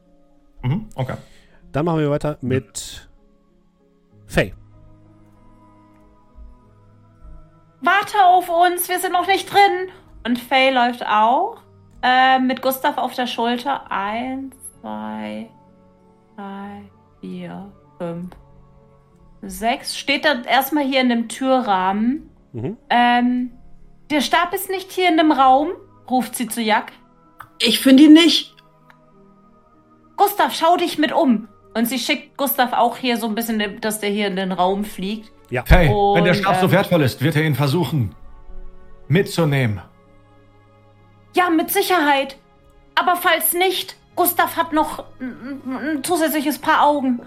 Mhm, 0.63 0.85
okay. 0.95 1.15
Dann 1.72 1.85
machen 1.85 1.99
wir 1.99 2.09
weiter 2.09 2.38
mit 2.41 3.09
Faye. 4.25 4.53
Warte 7.81 8.25
auf 8.25 8.49
uns, 8.49 8.89
wir 8.89 8.99
sind 8.99 9.14
noch 9.14 9.27
nicht 9.27 9.51
drin. 9.51 9.89
Und 10.25 10.38
Faye 10.38 10.72
läuft 10.72 11.06
auch. 11.06 11.61
Äh, 12.01 12.39
mit 12.39 12.61
Gustav 12.61 12.98
auf 12.98 13.14
der 13.14 13.27
Schulter. 13.27 13.91
Eins, 13.91 14.56
zwei, 14.81 15.49
drei, 16.35 16.89
vier, 17.22 17.72
fünf, 17.98 18.35
sechs. 19.41 19.98
Steht 19.98 20.25
dann 20.25 20.43
erstmal 20.43 20.83
hier 20.83 21.01
in 21.01 21.09
dem 21.09 21.27
Türrahmen. 21.27 22.30
Mhm. 22.53 22.77
Ähm, 22.89 23.51
der 24.09 24.22
Stab 24.22 24.53
ist 24.53 24.69
nicht 24.69 24.91
hier 24.91 25.09
in 25.09 25.17
dem 25.17 25.31
Raum, 25.31 25.69
ruft 26.09 26.35
sie 26.35 26.48
zu 26.48 26.61
Jack. 26.61 26.93
Ich 27.59 27.80
finde 27.80 28.03
ihn 28.03 28.14
nicht. 28.14 28.56
Gustav, 30.15 30.53
schau 30.53 30.75
dich 30.77 30.98
mit 30.98 31.11
um. 31.11 31.48
Und 31.73 31.85
sie 31.85 31.99
schickt 31.99 32.35
Gustav 32.38 32.73
auch 32.73 32.98
hier 32.98 33.17
so 33.17 33.27
ein 33.27 33.35
bisschen, 33.35 33.80
dass 33.81 33.99
der 33.99 34.09
hier 34.09 34.27
in 34.27 34.35
den 34.35 34.51
Raum 34.51 34.83
fliegt. 34.83 35.31
Ja. 35.49 35.64
Hey, 35.67 35.89
Und, 35.89 36.17
wenn 36.17 36.23
der 36.25 36.33
Stab 36.33 36.56
so 36.57 36.65
ähm, 36.65 36.72
wertvoll 36.72 37.01
ist, 37.01 37.22
wird 37.22 37.35
er 37.35 37.43
ihn 37.43 37.56
versuchen 37.56 38.15
mitzunehmen. 39.07 39.81
Ja, 41.35 41.49
mit 41.49 41.72
Sicherheit. 41.72 42.38
Aber 42.95 43.15
falls 43.15 43.53
nicht, 43.53 43.95
Gustav 44.15 44.56
hat 44.56 44.73
noch 44.73 45.06
ein, 45.19 46.03
zusätzliches 46.03 46.59
Paar 46.59 46.85
Augen. 46.85 47.22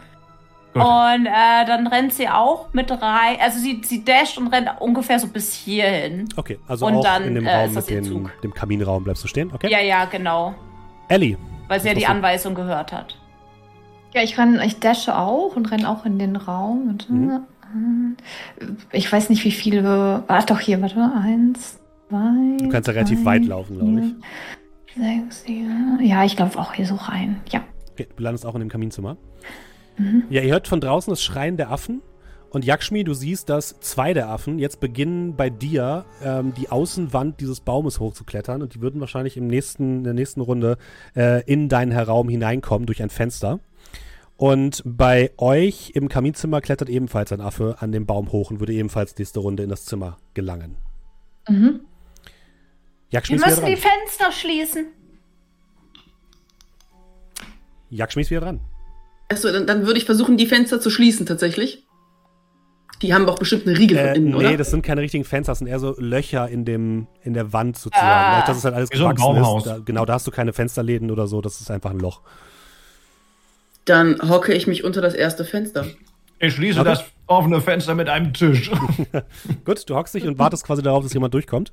Gut. 0.72 0.82
Und 0.82 1.26
äh, 1.26 1.66
dann 1.66 1.86
rennt 1.86 2.14
sie 2.14 2.28
auch 2.28 2.72
mit 2.72 2.90
rein. 2.90 3.36
Also 3.40 3.58
sie, 3.58 3.82
sie 3.84 4.04
dasht 4.04 4.38
und 4.38 4.48
rennt 4.48 4.70
ungefähr 4.80 5.18
so 5.18 5.26
bis 5.26 5.52
hierhin. 5.54 6.28
Okay, 6.36 6.58
also 6.66 6.86
Und 6.86 6.96
auch 6.96 7.02
dann, 7.02 7.24
in 7.24 7.34
dem 7.34 7.46
äh, 7.46 7.54
Raum 7.54 7.74
mit 7.74 7.90
dem, 7.90 8.30
dem 8.42 8.54
Kaminraum 8.54 9.04
bleibst 9.04 9.22
du 9.22 9.28
stehen. 9.28 9.52
Okay. 9.52 9.70
Ja, 9.70 9.80
ja, 9.80 10.06
genau. 10.06 10.54
Ellie. 11.08 11.36
Weil 11.68 11.80
sie 11.80 11.88
ja 11.88 11.94
die 11.94 12.00
so. 12.02 12.06
Anweisung 12.06 12.54
gehört 12.54 12.92
hat. 12.92 13.16
Ja, 14.14 14.22
ich 14.22 14.38
renn, 14.38 14.60
ich 14.64 14.78
dashe 14.78 15.16
auch 15.16 15.56
und 15.56 15.70
renne 15.70 15.88
auch 15.88 16.04
in 16.04 16.18
den 16.18 16.36
Raum. 16.36 16.88
Und, 16.88 17.08
Mhm. 17.74 18.16
Ich 18.92 19.10
weiß 19.10 19.30
nicht, 19.30 19.44
wie 19.44 19.50
viele. 19.50 20.24
Warte 20.26 20.52
doch 20.52 20.60
hier, 20.60 20.80
warte. 20.82 21.10
Eins, 21.14 21.78
zwei. 22.08 22.56
Du 22.58 22.68
kannst 22.68 22.86
ja 22.86 22.94
relativ 22.94 23.20
drei, 23.20 23.26
weit 23.26 23.46
laufen, 23.46 23.78
glaube 23.78 24.00
ich. 24.00 25.02
Sechs, 25.02 25.44
sieben. 25.44 25.98
Ja, 26.02 26.24
ich 26.24 26.36
glaube 26.36 26.58
auch 26.58 26.74
hier 26.74 26.86
so 26.86 26.96
rein. 26.96 27.40
Ja. 27.50 27.62
Okay, 27.92 28.08
du 28.14 28.22
landest 28.22 28.44
auch 28.44 28.54
in 28.54 28.60
dem 28.60 28.68
Kaminzimmer. 28.68 29.16
Mhm. 29.96 30.24
Ja, 30.28 30.42
ihr 30.42 30.52
hört 30.52 30.68
von 30.68 30.80
draußen 30.80 31.10
das 31.10 31.22
Schreien 31.22 31.56
der 31.56 31.70
Affen. 31.70 32.02
Und 32.50 32.66
Yakshmi, 32.66 33.02
du 33.02 33.14
siehst, 33.14 33.48
dass 33.48 33.80
zwei 33.80 34.12
der 34.12 34.28
Affen 34.28 34.58
jetzt 34.58 34.78
beginnen 34.78 35.36
bei 35.36 35.48
dir 35.48 36.04
ähm, 36.22 36.52
die 36.52 36.68
Außenwand 36.68 37.40
dieses 37.40 37.60
Baumes 37.60 37.98
hochzuklettern 37.98 38.60
und 38.60 38.74
die 38.74 38.82
würden 38.82 39.00
wahrscheinlich 39.00 39.38
im 39.38 39.46
nächsten, 39.46 39.98
in 39.98 40.04
der 40.04 40.12
nächsten 40.12 40.42
Runde 40.42 40.76
äh, 41.16 41.42
in 41.50 41.70
deinen 41.70 41.98
Raum 41.98 42.28
hineinkommen 42.28 42.84
durch 42.84 43.02
ein 43.02 43.08
Fenster. 43.08 43.60
Und 44.42 44.82
bei 44.84 45.30
euch 45.38 45.92
im 45.94 46.08
Kaminzimmer 46.08 46.60
klettert 46.60 46.88
ebenfalls 46.88 47.30
ein 47.30 47.40
Affe 47.40 47.76
an 47.78 47.92
dem 47.92 48.06
Baum 48.06 48.32
hoch 48.32 48.50
und 48.50 48.58
würde 48.58 48.72
ebenfalls 48.72 49.16
nächste 49.16 49.38
Runde 49.38 49.62
in 49.62 49.68
das 49.68 49.84
Zimmer 49.84 50.18
gelangen. 50.34 50.78
Mhm. 51.48 51.82
Yakshmi 53.10 53.38
Wir 53.38 53.46
ist 53.46 53.50
müssen 53.60 53.66
die. 53.66 53.76
Fenster 53.76 54.32
schließen. 54.32 54.86
Yakshmi 57.90 58.22
ist 58.22 58.32
wieder 58.32 58.40
dran. 58.40 58.58
Achso, 59.28 59.52
dann, 59.52 59.64
dann 59.68 59.86
würde 59.86 59.98
ich 59.98 60.06
versuchen, 60.06 60.36
die 60.36 60.46
Fenster 60.46 60.80
zu 60.80 60.90
schließen 60.90 61.24
tatsächlich. 61.24 61.86
Die 63.00 63.14
haben 63.14 63.26
doch 63.26 63.38
bestimmt 63.38 63.68
eine 63.68 63.78
Riegel 63.78 63.96
Äh, 63.96 64.08
von 64.08 64.16
innen, 64.16 64.30
nee, 64.30 64.34
oder? 64.34 64.56
das 64.56 64.72
sind 64.72 64.82
keine 64.82 65.02
richtigen 65.02 65.22
Fenster, 65.22 65.52
das 65.52 65.60
sind 65.60 65.68
eher 65.68 65.78
so 65.78 65.94
Löcher 66.00 66.48
in, 66.48 66.64
dem, 66.64 67.06
in 67.22 67.34
der 67.34 67.52
Wand 67.52 67.78
sozusagen. 67.78 68.42
Ah. 68.42 68.44
Dass 68.44 68.56
es 68.56 68.64
halt 68.64 68.74
alles 68.74 68.90
gewachsen 68.90 69.36
ist. 69.36 69.66
Da, 69.66 69.78
genau, 69.78 70.04
da 70.04 70.14
hast 70.14 70.26
du 70.26 70.32
keine 70.32 70.52
Fensterläden 70.52 71.12
oder 71.12 71.28
so, 71.28 71.40
das 71.40 71.60
ist 71.60 71.70
einfach 71.70 71.92
ein 71.92 72.00
Loch. 72.00 72.22
Dann 73.84 74.18
hocke 74.28 74.52
ich 74.54 74.66
mich 74.66 74.84
unter 74.84 75.00
das 75.00 75.14
erste 75.14 75.44
Fenster. 75.44 75.86
Ich 76.38 76.54
schließe 76.54 76.80
Okay. 76.80 76.88
das 76.90 77.04
offene 77.26 77.60
Fenster 77.60 77.94
mit 77.94 78.08
einem 78.08 78.32
Tisch. 78.32 78.70
Gut, 79.64 79.88
du 79.88 79.94
hockst 79.96 80.14
dich 80.14 80.26
und 80.26 80.38
wartest 80.38 80.64
quasi 80.64 80.82
darauf, 80.82 81.02
dass 81.04 81.12
jemand 81.14 81.34
durchkommt. 81.34 81.72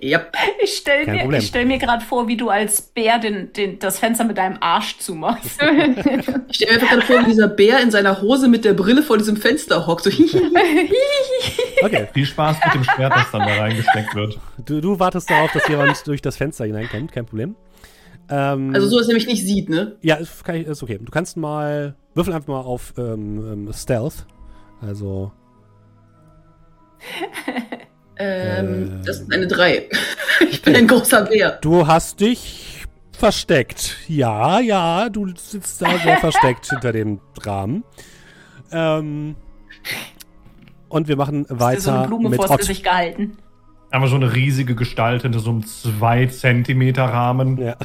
Ja. 0.00 0.22
Ich 0.64 0.76
stelle 0.78 1.26
mir, 1.28 1.38
ich 1.38 1.46
stell 1.46 1.66
mir 1.66 1.78
gerade 1.78 2.04
vor, 2.04 2.26
wie 2.26 2.36
du 2.36 2.48
als 2.48 2.80
Bär 2.82 3.18
den, 3.18 3.52
den, 3.52 3.78
das 3.78 3.98
Fenster 3.98 4.24
mit 4.24 4.38
deinem 4.38 4.56
Arsch 4.60 4.98
zumachst. 4.98 5.60
Ich 6.48 6.56
stelle 6.56 6.72
mir 6.72 6.80
einfach 6.80 6.88
gerade 6.90 7.02
vor, 7.02 7.20
wie 7.20 7.24
dieser 7.30 7.48
Bär 7.48 7.80
in 7.80 7.90
seiner 7.90 8.20
Hose 8.20 8.48
mit 8.48 8.64
der 8.64 8.74
Brille 8.74 9.02
vor 9.02 9.16
diesem 9.18 9.36
Fenster 9.36 9.86
hockt. 9.86 10.04
So, 10.04 10.10
Okay, 11.82 12.08
Viel 12.12 12.26
Spaß 12.26 12.56
mit 12.64 12.74
dem 12.74 12.84
Schwert, 12.84 13.12
das 13.14 13.30
dann 13.30 13.40
da 13.42 13.54
reingesteckt 13.54 14.14
wird. 14.14 14.38
du, 14.64 14.80
du 14.80 14.98
wartest 14.98 15.30
darauf, 15.30 15.52
dass 15.52 15.66
jemand 15.68 16.06
durch 16.06 16.22
das 16.22 16.36
Fenster 16.36 16.64
hineinkommt, 16.64 17.12
kein 17.12 17.26
Problem. 17.26 17.54
Ähm, 18.28 18.74
also 18.74 18.88
so, 18.88 18.98
dass 18.98 19.08
er 19.08 19.14
mich 19.14 19.26
nicht 19.26 19.44
sieht, 19.44 19.68
ne? 19.68 19.96
Ja, 20.02 20.16
ist, 20.16 20.44
kann 20.44 20.54
ich, 20.56 20.66
ist 20.66 20.82
okay. 20.82 20.98
Du 21.02 21.10
kannst 21.10 21.36
mal, 21.36 21.94
würfel 22.14 22.32
einfach 22.32 22.48
mal 22.48 22.60
auf 22.60 22.94
ähm, 22.96 23.66
ähm, 23.66 23.72
Stealth. 23.72 24.26
Also, 24.80 25.32
Ähm, 28.16 29.00
Äh. 29.00 29.04
das 29.06 29.20
ist 29.20 29.32
eine 29.32 29.46
3. 29.46 29.88
ich 30.50 30.62
bin 30.62 30.76
ein 30.76 30.86
großer 30.86 31.24
Bär. 31.24 31.58
du 31.60 31.86
hast 31.86 32.20
dich 32.20 32.84
versteckt. 33.12 33.96
Ja, 34.06 34.60
ja, 34.60 35.08
du 35.08 35.28
sitzt 35.36 35.80
da 35.82 35.98
sehr 35.98 36.18
versteckt 36.18 36.68
hinter 36.68 36.92
dem 36.92 37.20
Rahmen. 37.42 37.84
Ähm, 38.70 39.36
und 40.88 41.08
wir 41.08 41.16
machen 41.16 41.46
weiter 41.48 41.80
so 41.80 41.90
eine 41.90 42.06
Blume 42.06 42.28
mit 42.28 42.38
vors 42.38 42.50
Ott. 42.50 42.58
Gesicht 42.60 42.84
gehalten. 42.84 43.38
Aber 43.90 44.08
so 44.08 44.16
eine 44.16 44.34
riesige 44.34 44.74
Gestalt 44.74 45.22
hinter 45.22 45.40
so 45.40 45.50
einem 45.50 45.66
2 45.66 46.26
Zentimeter 46.26 47.04
Rahmen. 47.04 47.58
Ja. 47.58 47.76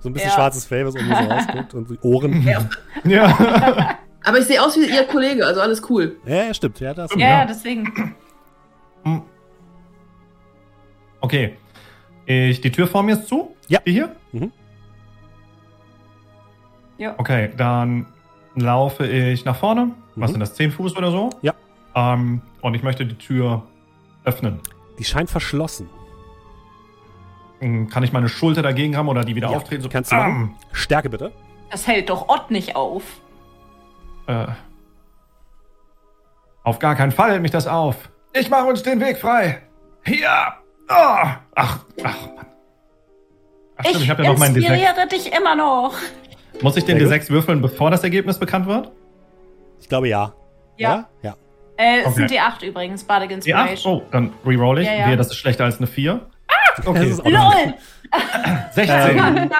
So 0.00 0.08
ein 0.08 0.12
bisschen 0.12 0.28
Ja. 0.30 0.34
schwarzes 0.34 0.64
Fell, 0.64 0.86
was 0.86 0.94
irgendwie 0.94 1.14
so 1.16 1.30
rausguckt 1.30 1.74
und 1.74 1.90
die 1.90 1.98
Ohren. 2.00 2.42
Ja. 2.42 2.68
Ja. 3.04 3.98
Aber 4.24 4.38
ich 4.38 4.44
sehe 4.46 4.60
aus 4.60 4.76
wie 4.76 4.86
ihr 4.86 5.04
Kollege, 5.04 5.46
also 5.46 5.60
alles 5.60 5.82
cool. 5.88 6.16
Ja, 6.26 6.44
ja, 6.44 6.54
stimmt. 6.54 6.80
Ja, 6.80 6.92
das 6.94 7.12
Ja, 7.14 7.18
Ja. 7.40 7.44
deswegen. 7.46 8.14
Okay. 11.20 11.56
Ich, 12.26 12.60
die 12.60 12.72
Tür 12.72 12.86
vor 12.88 13.02
mir 13.02 13.12
ist 13.12 13.28
zu? 13.28 13.54
Ja. 13.68 13.80
Die 13.86 13.92
hier? 13.92 14.14
Ja. 16.98 17.14
Okay, 17.18 17.50
dann 17.56 18.06
laufe 18.54 19.06
ich 19.06 19.44
nach 19.44 19.56
vorne. 19.56 19.90
Was 20.16 20.30
Mhm. 20.30 20.34
sind 20.34 20.40
das? 20.40 20.54
10 20.54 20.70
Fuß 20.72 20.96
oder 20.96 21.10
so? 21.10 21.30
Ja. 21.42 21.54
Ähm, 21.94 22.40
und 22.62 22.74
ich 22.74 22.82
möchte 22.82 23.04
die 23.06 23.16
Tür 23.16 23.62
öffnen. 24.24 24.60
Die 24.98 25.04
scheint 25.04 25.30
verschlossen. 25.30 25.88
Hm, 27.60 27.88
Kann 27.88 28.02
ich 28.02 28.12
meine 28.12 28.28
Schulter 28.28 28.62
dagegen 28.62 28.96
haben 28.96 29.08
oder 29.08 29.24
die 29.24 29.34
wieder 29.34 29.50
Ja, 29.50 29.56
auftreten? 29.56 29.82
So, 29.82 29.88
kannst 29.88 30.12
du 30.12 30.16
machen. 30.16 30.54
Stärke 30.72 31.08
bitte. 31.10 31.32
Das 31.70 31.86
hält 31.86 32.10
doch 32.10 32.28
Ott 32.28 32.50
nicht 32.50 32.76
auf. 32.76 33.02
Äh, 34.26 34.46
auf 36.62 36.78
gar 36.78 36.94
keinen 36.96 37.12
Fall 37.12 37.30
hält 37.30 37.42
mich 37.42 37.50
das 37.52 37.66
auf. 37.66 38.10
Ich 38.32 38.50
mache 38.50 38.66
uns 38.66 38.82
den 38.82 39.00
Weg 39.00 39.18
frei. 39.18 39.62
Hier. 40.04 40.28
Ah. 40.88 41.36
Ach, 41.54 41.84
ach, 42.02 42.04
Mann. 42.04 42.14
Ach, 43.78 43.84
stimmt, 43.84 43.96
ich 43.96 44.02
ich 44.04 44.10
habe 44.10 44.22
ja 44.24 44.32
noch 44.32 44.38
meinen 44.38 44.54
D6. 44.54 44.58
inspiriere 44.58 45.06
dich 45.08 45.32
immer 45.36 45.54
noch. 45.54 45.94
Muss 46.62 46.76
ich 46.76 46.84
den 46.84 46.98
Sehr 46.98 47.20
D6 47.20 47.30
würfeln, 47.30 47.60
bevor 47.60 47.90
das 47.90 48.02
Ergebnis 48.04 48.38
bekannt 48.38 48.66
wird? 48.66 48.90
Ich 49.80 49.88
glaube 49.88 50.08
ja. 50.08 50.32
Ja. 50.76 51.08
Ja. 51.22 51.34
Äh, 51.76 52.00
es 52.00 52.06
Okay. 52.06 52.14
sind 52.14 52.30
die 52.30 52.40
8 52.40 52.62
übrigens, 52.62 53.04
Bardic 53.04 53.28
Die 53.28 53.34
Inspiration. 53.34 53.96
8? 53.96 54.02
Oh, 54.02 54.06
dann 54.10 54.32
reroll 54.46 54.78
ich. 54.80 54.86
Ja, 54.86 54.94
ja. 54.94 55.08
Wehe, 55.08 55.16
das 55.16 55.28
ist 55.28 55.36
schlechter 55.36 55.64
als 55.64 55.78
eine 55.78 55.86
4. 55.86 56.20
Das 56.76 56.86
Okay, 56.86 57.10
ist 57.10 57.20
auch- 57.20 57.30
LOL! 57.30 57.74
16. 58.72 59.18
Ähm, 59.18 59.50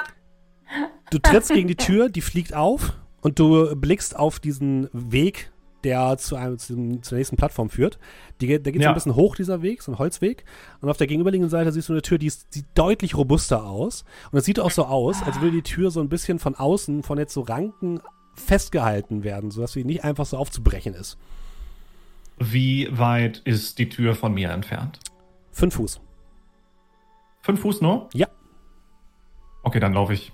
Du 1.11 1.19
trittst 1.20 1.53
gegen 1.53 1.69
die 1.69 1.77
Tür, 1.77 2.09
die 2.09 2.20
fliegt 2.20 2.53
auf 2.55 2.93
und 3.20 3.39
du 3.39 3.77
blickst 3.77 4.17
auf 4.19 4.41
diesen 4.41 4.89
Weg, 4.93 5.53
der 5.85 6.19
zu 6.19 6.35
einem, 6.35 6.59
zu 6.59 6.75
dem, 6.75 7.03
zur 7.05 7.17
nächsten 7.17 7.36
Plattform 7.36 7.70
führt. 7.70 8.01
Die, 8.41 8.49
geht- 8.49 8.67
der 8.67 8.73
geht 8.73 8.83
so 8.83 8.86
Ja. 8.86 8.91
ein 8.91 8.95
bisschen 8.95 9.15
hoch, 9.15 9.36
dieser 9.36 9.62
Weg, 9.62 9.83
so 9.83 9.93
ein 9.93 9.99
Holzweg. 9.99 10.45
Und 10.81 10.91
auf 10.91 10.97
der 10.97 11.07
gegenüberliegenden 11.07 11.49
Seite 11.51 11.70
siehst 11.70 11.89
du 11.89 11.93
eine 11.93 12.03
Tür, 12.03 12.19
die 12.19 12.27
ist, 12.27 12.53
sieht 12.53 12.67
deutlich 12.75 13.17
robuster 13.17 13.65
aus. 13.65 14.05
Und 14.33 14.39
es 14.41 14.45
sieht 14.45 14.59
auch 14.59 14.73
so 14.73 14.85
aus, 14.85 15.23
als 15.23 15.41
würde 15.41 15.53
die 15.53 15.62
Tür 15.62 15.93
so 15.93 16.01
ein 16.01 16.09
bisschen 16.09 16.41
von 16.41 16.57
außen, 16.57 17.05
von 17.05 17.19
jetzt 17.19 17.35
so 17.35 17.43
Ranken 17.43 18.01
festgehalten 18.35 19.23
werden, 19.23 19.53
sodass 19.53 19.73
sie 19.73 19.85
nicht 19.85 20.03
einfach 20.03 20.27
so 20.27 20.36
aufzubrechen 20.36 20.93
ist. 20.95 21.17
Wie 22.39 22.89
weit 22.91 23.39
ist 23.45 23.78
die 23.78 23.89
Tür 23.89 24.15
von 24.17 24.35
mir 24.35 24.51
entfernt? 24.51 24.99
Fünf 25.53 25.75
Fuß. 25.77 26.01
Fünf 27.47 27.60
Fuß 27.60 27.81
nur? 27.81 28.08
Ja. 28.12 28.26
Okay, 29.62 29.78
dann 29.78 29.92
laufe 29.92 30.12
ich 30.12 30.33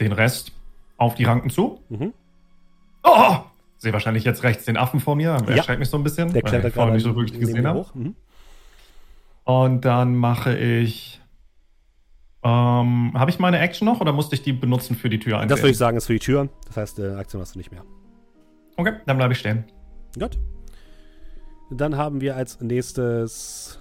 den 0.00 0.12
Rest 0.12 0.52
auf 0.96 1.14
die 1.14 1.24
Ranken 1.24 1.50
zu. 1.50 1.80
Mhm. 1.90 2.14
Oh! 3.04 3.36
Sehe 3.76 3.92
wahrscheinlich 3.92 4.24
jetzt 4.24 4.42
rechts 4.42 4.64
den 4.64 4.78
Affen 4.78 5.00
vor 5.00 5.16
mir. 5.16 5.36
Der 5.36 5.50
Ja. 5.50 5.56
erschreckt 5.58 5.80
mich 5.80 5.90
so 5.90 5.98
ein 5.98 6.02
bisschen, 6.02 6.32
Der 6.32 6.40
klettert 6.42 6.72
gerade 6.74 6.92
nicht 6.92 7.02
so 7.02 7.14
wirklich 7.14 7.38
gesehen 7.38 7.66
habe. 7.66 7.84
Mhm. 7.92 8.14
Und 9.44 9.84
dann 9.84 10.16
mache 10.16 10.56
ich. 10.56 11.20
Ähm, 12.42 13.12
habe 13.14 13.30
ich 13.30 13.38
meine 13.38 13.58
Action 13.58 13.84
noch 13.84 14.00
oder 14.00 14.12
musste 14.14 14.34
ich 14.34 14.42
die 14.42 14.54
benutzen 14.54 14.96
für 14.96 15.10
die 15.10 15.18
Tür 15.18 15.32
Das 15.34 15.42
einwählen? 15.42 15.58
würde 15.58 15.70
ich 15.72 15.76
sagen, 15.78 15.96
ist 15.98 16.06
für 16.06 16.14
die 16.14 16.18
Tür. 16.20 16.48
Das 16.68 16.76
heißt, 16.78 16.98
äh, 17.00 17.14
Aktion 17.16 17.42
hast 17.42 17.54
du 17.54 17.58
nicht 17.58 17.70
mehr. 17.70 17.84
Okay, 18.78 18.94
dann 19.04 19.18
bleibe 19.18 19.34
ich 19.34 19.38
stehen. 19.40 19.64
Gut. 20.18 20.38
Dann 21.70 21.98
haben 21.98 22.22
wir 22.22 22.36
als 22.36 22.58
nächstes. 22.62 23.78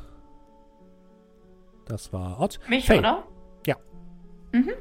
Das 1.90 2.14
war 2.14 2.40
Ott. 2.40 2.60
Mich, 2.70 2.86
Faye. 2.86 3.00
oder? 3.00 3.24
Ja. 3.68 3.76
Mhm. 4.54 4.72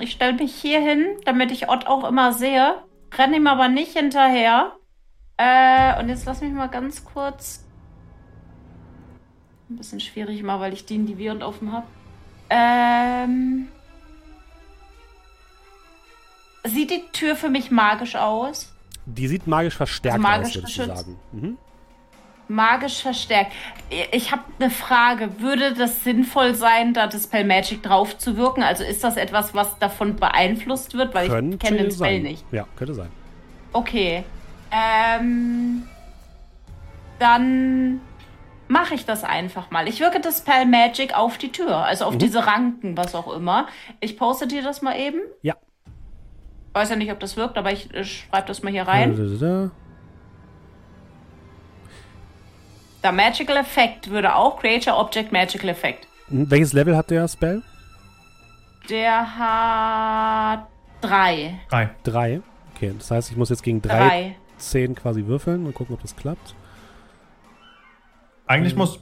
Ich 0.00 0.12
stelle 0.12 0.34
mich 0.34 0.54
hier 0.54 0.80
hin, 0.80 1.16
damit 1.24 1.50
ich 1.50 1.68
Ott 1.68 1.86
auch 1.86 2.04
immer 2.06 2.32
sehe. 2.32 2.74
Renne 3.16 3.36
ihm 3.38 3.46
aber 3.48 3.68
nicht 3.68 3.96
hinterher. 3.96 4.72
Äh, 5.38 5.98
und 5.98 6.08
jetzt 6.10 6.26
lass 6.26 6.42
mich 6.42 6.52
mal 6.52 6.68
ganz 6.68 7.04
kurz. 7.04 7.64
Ein 9.70 9.76
bisschen 9.78 10.00
schwierig 10.00 10.42
mal, 10.42 10.60
weil 10.60 10.72
ich 10.74 10.84
den 10.84 11.06
die 11.06 11.16
während 11.18 11.42
offen 11.42 11.72
habe. 11.72 11.86
Ähm. 12.50 13.68
Sieht 16.64 16.90
die 16.90 17.02
Tür 17.12 17.36
für 17.36 17.48
mich 17.48 17.70
magisch 17.70 18.16
aus? 18.16 18.74
Die 19.06 19.26
sieht 19.28 19.46
magisch 19.46 19.76
verstärkt 19.76 20.18
Also 20.18 20.28
magisch 20.28 20.48
aus, 20.48 20.52
du 20.54 20.60
geschützt. 20.62 20.96
sagen. 20.98 21.18
Mhm. 21.32 21.58
Magisch 22.50 23.02
verstärkt. 23.02 23.52
Ich 24.12 24.32
habe 24.32 24.42
eine 24.58 24.70
Frage. 24.70 25.40
Würde 25.40 25.72
das 25.74 26.04
sinnvoll 26.04 26.54
sein, 26.54 26.92
da 26.94 27.06
das 27.06 27.24
Spell 27.24 27.44
Magic 27.44 27.82
drauf 27.82 28.18
zu 28.18 28.36
wirken? 28.36 28.62
Also 28.62 28.84
ist 28.84 29.02
das 29.04 29.16
etwas, 29.16 29.54
was 29.54 29.78
davon 29.78 30.16
beeinflusst 30.16 30.94
wird? 30.94 31.14
Weil 31.14 31.26
ich 31.26 31.32
Könnte 31.32 31.58
kenne 31.58 31.78
den 31.78 31.90
Spell 31.90 32.14
sein. 32.16 32.22
nicht. 32.22 32.44
Ja, 32.52 32.66
könnte 32.76 32.94
sein. 32.94 33.08
Okay. 33.72 34.24
Ähm, 34.72 35.84
dann 37.18 38.00
mache 38.68 38.94
ich 38.94 39.04
das 39.04 39.24
einfach 39.24 39.70
mal. 39.70 39.88
Ich 39.88 40.00
wirke 40.00 40.20
das 40.20 40.38
Spell 40.38 40.66
Magic 40.66 41.16
auf 41.16 41.38
die 41.38 41.50
Tür, 41.52 41.76
also 41.78 42.04
auf 42.04 42.14
Mhm. 42.14 42.18
diese 42.18 42.46
Ranken, 42.46 42.96
was 42.96 43.14
auch 43.14 43.32
immer. 43.32 43.66
Ich 44.00 44.16
poste 44.16 44.46
dir 44.46 44.62
das 44.62 44.80
mal 44.82 44.96
eben. 44.98 45.20
Ja. 45.42 45.54
Weiß 46.72 46.90
ja 46.90 46.96
nicht, 46.96 47.10
ob 47.10 47.18
das 47.18 47.36
wirkt, 47.36 47.58
aber 47.58 47.72
ich 47.72 47.92
äh, 47.94 48.04
schreibe 48.04 48.46
das 48.46 48.62
mal 48.62 48.70
hier 48.70 48.86
rein. 48.86 49.16
Da-da-da-da. 49.16 49.70
Der 53.02 53.12
Magical 53.12 53.56
Effect 53.56 54.10
würde 54.10 54.34
auch 54.34 54.58
Creature 54.60 54.96
Object 54.96 55.32
Magical 55.32 55.68
Effect. 55.70 56.06
Mhm. 56.28 56.50
Welches 56.50 56.72
Level 56.72 56.96
hat 56.96 57.10
der 57.10 57.26
Spell? 57.28 57.62
Der 58.88 59.38
hat 59.38 60.66
drei. 61.00 61.60
Drei. 61.68 61.90
Drei. 62.02 62.40
Okay, 62.74 62.94
das 62.98 63.10
heißt, 63.10 63.30
ich 63.30 63.36
muss 63.36 63.50
jetzt 63.50 63.62
gegen 63.62 63.80
drei, 63.82 63.98
Drei. 63.98 64.36
zehn 64.58 64.94
quasi 64.94 65.26
würfeln 65.26 65.66
und 65.66 65.74
gucken, 65.74 65.94
ob 65.94 66.02
das 66.02 66.16
klappt. 66.16 66.54
Eigentlich 68.46 68.74
muss 68.74 68.98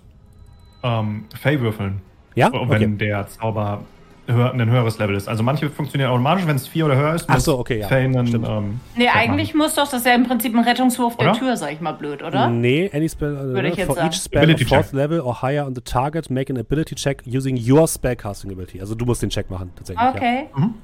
ähm, 0.82 1.26
Faye 1.34 1.60
würfeln, 1.60 2.02
Ja? 2.34 2.52
wenn 2.52 2.60
Okay. 2.70 2.96
der 2.98 3.26
Zauber 3.28 3.82
höher, 4.28 4.52
ein 4.52 4.70
höheres 4.70 4.98
Level 4.98 5.16
ist. 5.16 5.28
Also 5.28 5.42
manche 5.42 5.70
funktionieren 5.70 6.10
automatisch, 6.10 6.46
wenn 6.46 6.56
es 6.56 6.68
vier 6.68 6.86
oder 6.86 6.96
höher 6.96 7.14
ist. 7.14 7.24
Ach 7.28 7.34
muss 7.34 7.44
so, 7.44 7.58
okay, 7.58 7.80
ja. 7.80 7.86
Stimmt. 7.88 8.46
ähm, 8.46 8.80
Nee, 8.96 9.08
eigentlich 9.08 9.54
muss 9.54 9.74
doch 9.74 9.88
das 9.90 10.04
ja 10.04 10.14
im 10.14 10.24
Prinzip 10.26 10.54
ein 10.54 10.62
Rettungswurf 10.64 11.16
der 11.16 11.30
Oder? 11.30 11.38
Tür, 11.38 11.56
sag 11.56 11.72
ich 11.72 11.80
mal 11.80 11.92
blöd, 11.92 12.22
oder? 12.22 12.48
Nee, 12.48 12.90
any 12.94 13.08
spell 13.08 13.34
äh, 13.36 13.40
Würde 13.54 13.68
ich 13.68 13.76
jetzt 13.76 13.86
for 13.86 13.96
sagen. 13.96 14.08
each 14.08 14.16
spell 14.22 14.42
Ability 14.42 14.64
of 14.64 14.68
fourth 14.68 14.84
check. 14.86 14.92
level 14.94 15.20
or 15.20 15.42
higher 15.42 15.66
on 15.66 15.74
the 15.74 15.80
target, 15.80 16.30
make 16.30 16.52
an 16.52 16.58
ability 16.58 16.94
check 16.94 17.22
using 17.26 17.56
your 17.56 17.86
spellcasting 17.86 18.52
ability. 18.52 18.80
Also 18.80 18.94
du 18.94 19.04
musst 19.04 19.22
den 19.22 19.30
Check 19.30 19.50
machen, 19.50 19.70
tatsächlich. 19.76 20.02
Ja. 20.04 20.14
Okay. 20.14 20.46
Mhm. 20.54 20.74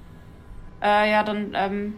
Äh, 0.82 1.10
ja, 1.12 1.22
dann 1.22 1.52
ähm, 1.54 1.94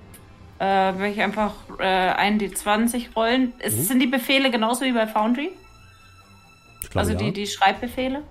äh, 0.58 0.98
will 0.98 1.10
ich 1.10 1.20
einfach 1.20 1.52
äh, 1.78 1.82
einen 1.84 2.38
D20 2.40 3.14
rollen. 3.14 3.52
Ist, 3.60 3.76
Mhm. 3.78 3.82
Sind 3.82 3.98
die 4.00 4.06
Befehle 4.06 4.50
genauso 4.50 4.84
wie 4.84 4.92
bei 4.92 5.06
Foundry? 5.06 5.50
Ich 6.82 6.90
glaube, 6.90 7.00
also 7.08 7.12
ja. 7.12 7.18
die, 7.18 7.32
die 7.32 7.46
Schreibbefehle? 7.46 8.22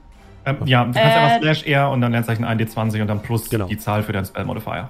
Ähm, 0.46 0.58
ja, 0.66 0.84
du 0.86 0.92
kannst 0.94 1.00
Äh, 1.00 1.02
einfach 1.20 1.42
Slash 1.42 1.64
R 1.66 1.90
und 1.92 2.02
dann 2.02 2.12
Leerzeichen 2.12 2.46
1d20 2.46 3.02
und 3.02 3.08
dann 3.08 3.22
plus 3.22 3.50
Genau. 3.50 3.66
die 3.66 3.78
Zahl 3.78 4.04
für 4.04 4.12
deinen 4.14 4.26
Spell 4.26 4.46
Modifier. 4.46 4.90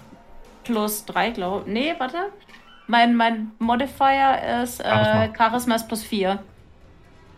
Plus 0.64 1.06
3, 1.06 1.32
glaube 1.32 1.70
Nee, 1.70 1.94
warte. 1.98 2.18
Mein, 2.88 3.16
mein 3.16 3.52
Modifier 3.60 4.62
ist 4.64 4.80
äh, 4.80 4.84
Charisma. 4.84 5.28
Charisma 5.38 5.76
ist 5.76 5.88
plus 5.88 6.04
4. 6.04 6.40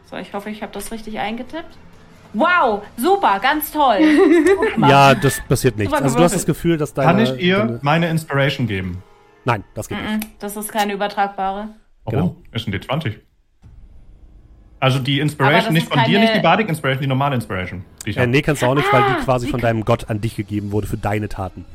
So, 0.09 0.17
ich 0.17 0.33
hoffe, 0.33 0.49
ich 0.49 0.61
habe 0.61 0.71
das 0.73 0.91
richtig 0.91 1.19
eingetippt. 1.19 1.77
Wow, 2.33 2.81
super, 2.97 3.39
ganz 3.41 3.71
toll. 3.71 3.99
Ja, 4.77 5.15
das 5.15 5.41
passiert 5.47 5.77
nichts. 5.77 5.91
Super 5.93 6.03
Also 6.03 6.17
du 6.17 6.23
hast 6.23 6.35
das. 6.35 6.45
Gefühl, 6.45 6.77
dass 6.77 6.93
deine... 6.93 7.07
Kann 7.07 7.19
ich 7.35 7.41
ihr 7.41 7.57
deine, 7.59 7.79
meine 7.81 8.09
Inspiration 8.09 8.67
geben? 8.67 9.01
nein, 9.45 9.63
das 9.73 9.87
geht 9.87 9.97
nicht. 10.01 10.11
Mhm, 10.11 10.19
Das 10.39 10.55
ist 10.57 10.71
keine 10.71 10.93
übertragbare. 10.93 11.69
Oh, 12.05 12.11
Genau. 12.11 12.35
ist 12.51 12.67
ein 12.67 12.73
D20. 12.73 13.15
Also 14.79 14.99
die 14.99 15.19
Inspiration, 15.19 15.73
nicht 15.73 15.91
von 15.91 16.03
dir, 16.03 16.19
nicht 16.19 16.35
die 16.35 16.39
Bardic 16.39 16.69
Inspiration, 16.69 17.01
die 17.01 17.07
normale 17.07 17.35
Inspiration. 17.35 17.83
Die 18.05 18.11
ich 18.11 18.17
Äh, 18.17 18.27
nee, 18.27 18.41
kannst 18.41 18.61
du 18.61 18.67
auch 18.67 18.75
nicht, 18.75 18.91
weil 18.93 19.01
Ah, 19.01 19.15
die 19.19 19.23
quasi 19.25 19.45
die 19.47 19.51
von 19.51 19.59
deinem 19.59 19.83
Gott 19.85 20.09
an 20.09 20.21
dich 20.21 20.35
gegeben 20.35 20.71
wurde 20.71 20.85
für 20.87 20.97
deine 20.97 21.29
Taten. 21.29 21.65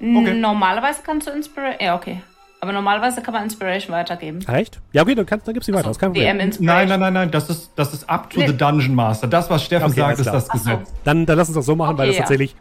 Okay. 0.00 0.34
Normalerweise 0.34 1.00
kannst 1.04 1.26
du 1.26 1.32
Inspiration. 1.32 1.80
Ja, 1.84 1.94
okay. 1.94 2.22
Aber 2.60 2.72
normalerweise 2.72 3.20
kann 3.20 3.34
man 3.34 3.44
Inspiration 3.44 3.94
weitergeben. 3.94 4.40
Echt? 4.48 4.80
Ja, 4.92 5.02
okay, 5.02 5.14
dann, 5.14 5.26
kannst, 5.26 5.46
dann 5.46 5.52
gibst 5.54 5.68
du 5.68 5.72
die 5.72 5.78
weiter. 5.78 5.90
Problem. 5.92 6.14
DM 6.14 6.40
Inspiration. 6.40 6.66
Nein, 6.66 6.88
nein, 6.88 7.00
nein, 7.00 7.12
nein, 7.12 7.30
das 7.30 7.50
ist, 7.50 7.70
das 7.76 7.92
ist 7.92 8.08
up 8.08 8.30
to 8.30 8.40
Nee. 8.40 8.46
the 8.48 8.56
Dungeon 8.56 8.94
Master. 8.94 9.26
Das, 9.26 9.50
was 9.50 9.62
Steffen 9.62 9.90
Okay, 9.90 10.00
sagt, 10.00 10.18
ist 10.20 10.26
das 10.26 10.48
Ach 10.50 10.56
so. 10.56 10.70
Gesetz. 10.70 10.92
Dann, 11.04 11.26
dann 11.26 11.36
lass 11.36 11.48
uns 11.48 11.56
das 11.56 11.66
so 11.66 11.76
machen, 11.76 11.98
weil 11.98 12.06
das 12.06 12.14
Okay, 12.14 12.22
ja. 12.22 12.22
tatsächlich 12.22 12.56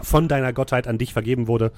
von 0.00 0.28
deiner 0.28 0.52
Gottheit 0.52 0.86
an 0.86 0.96
dich 0.96 1.12
vergeben 1.12 1.46
wurde, 1.48 1.72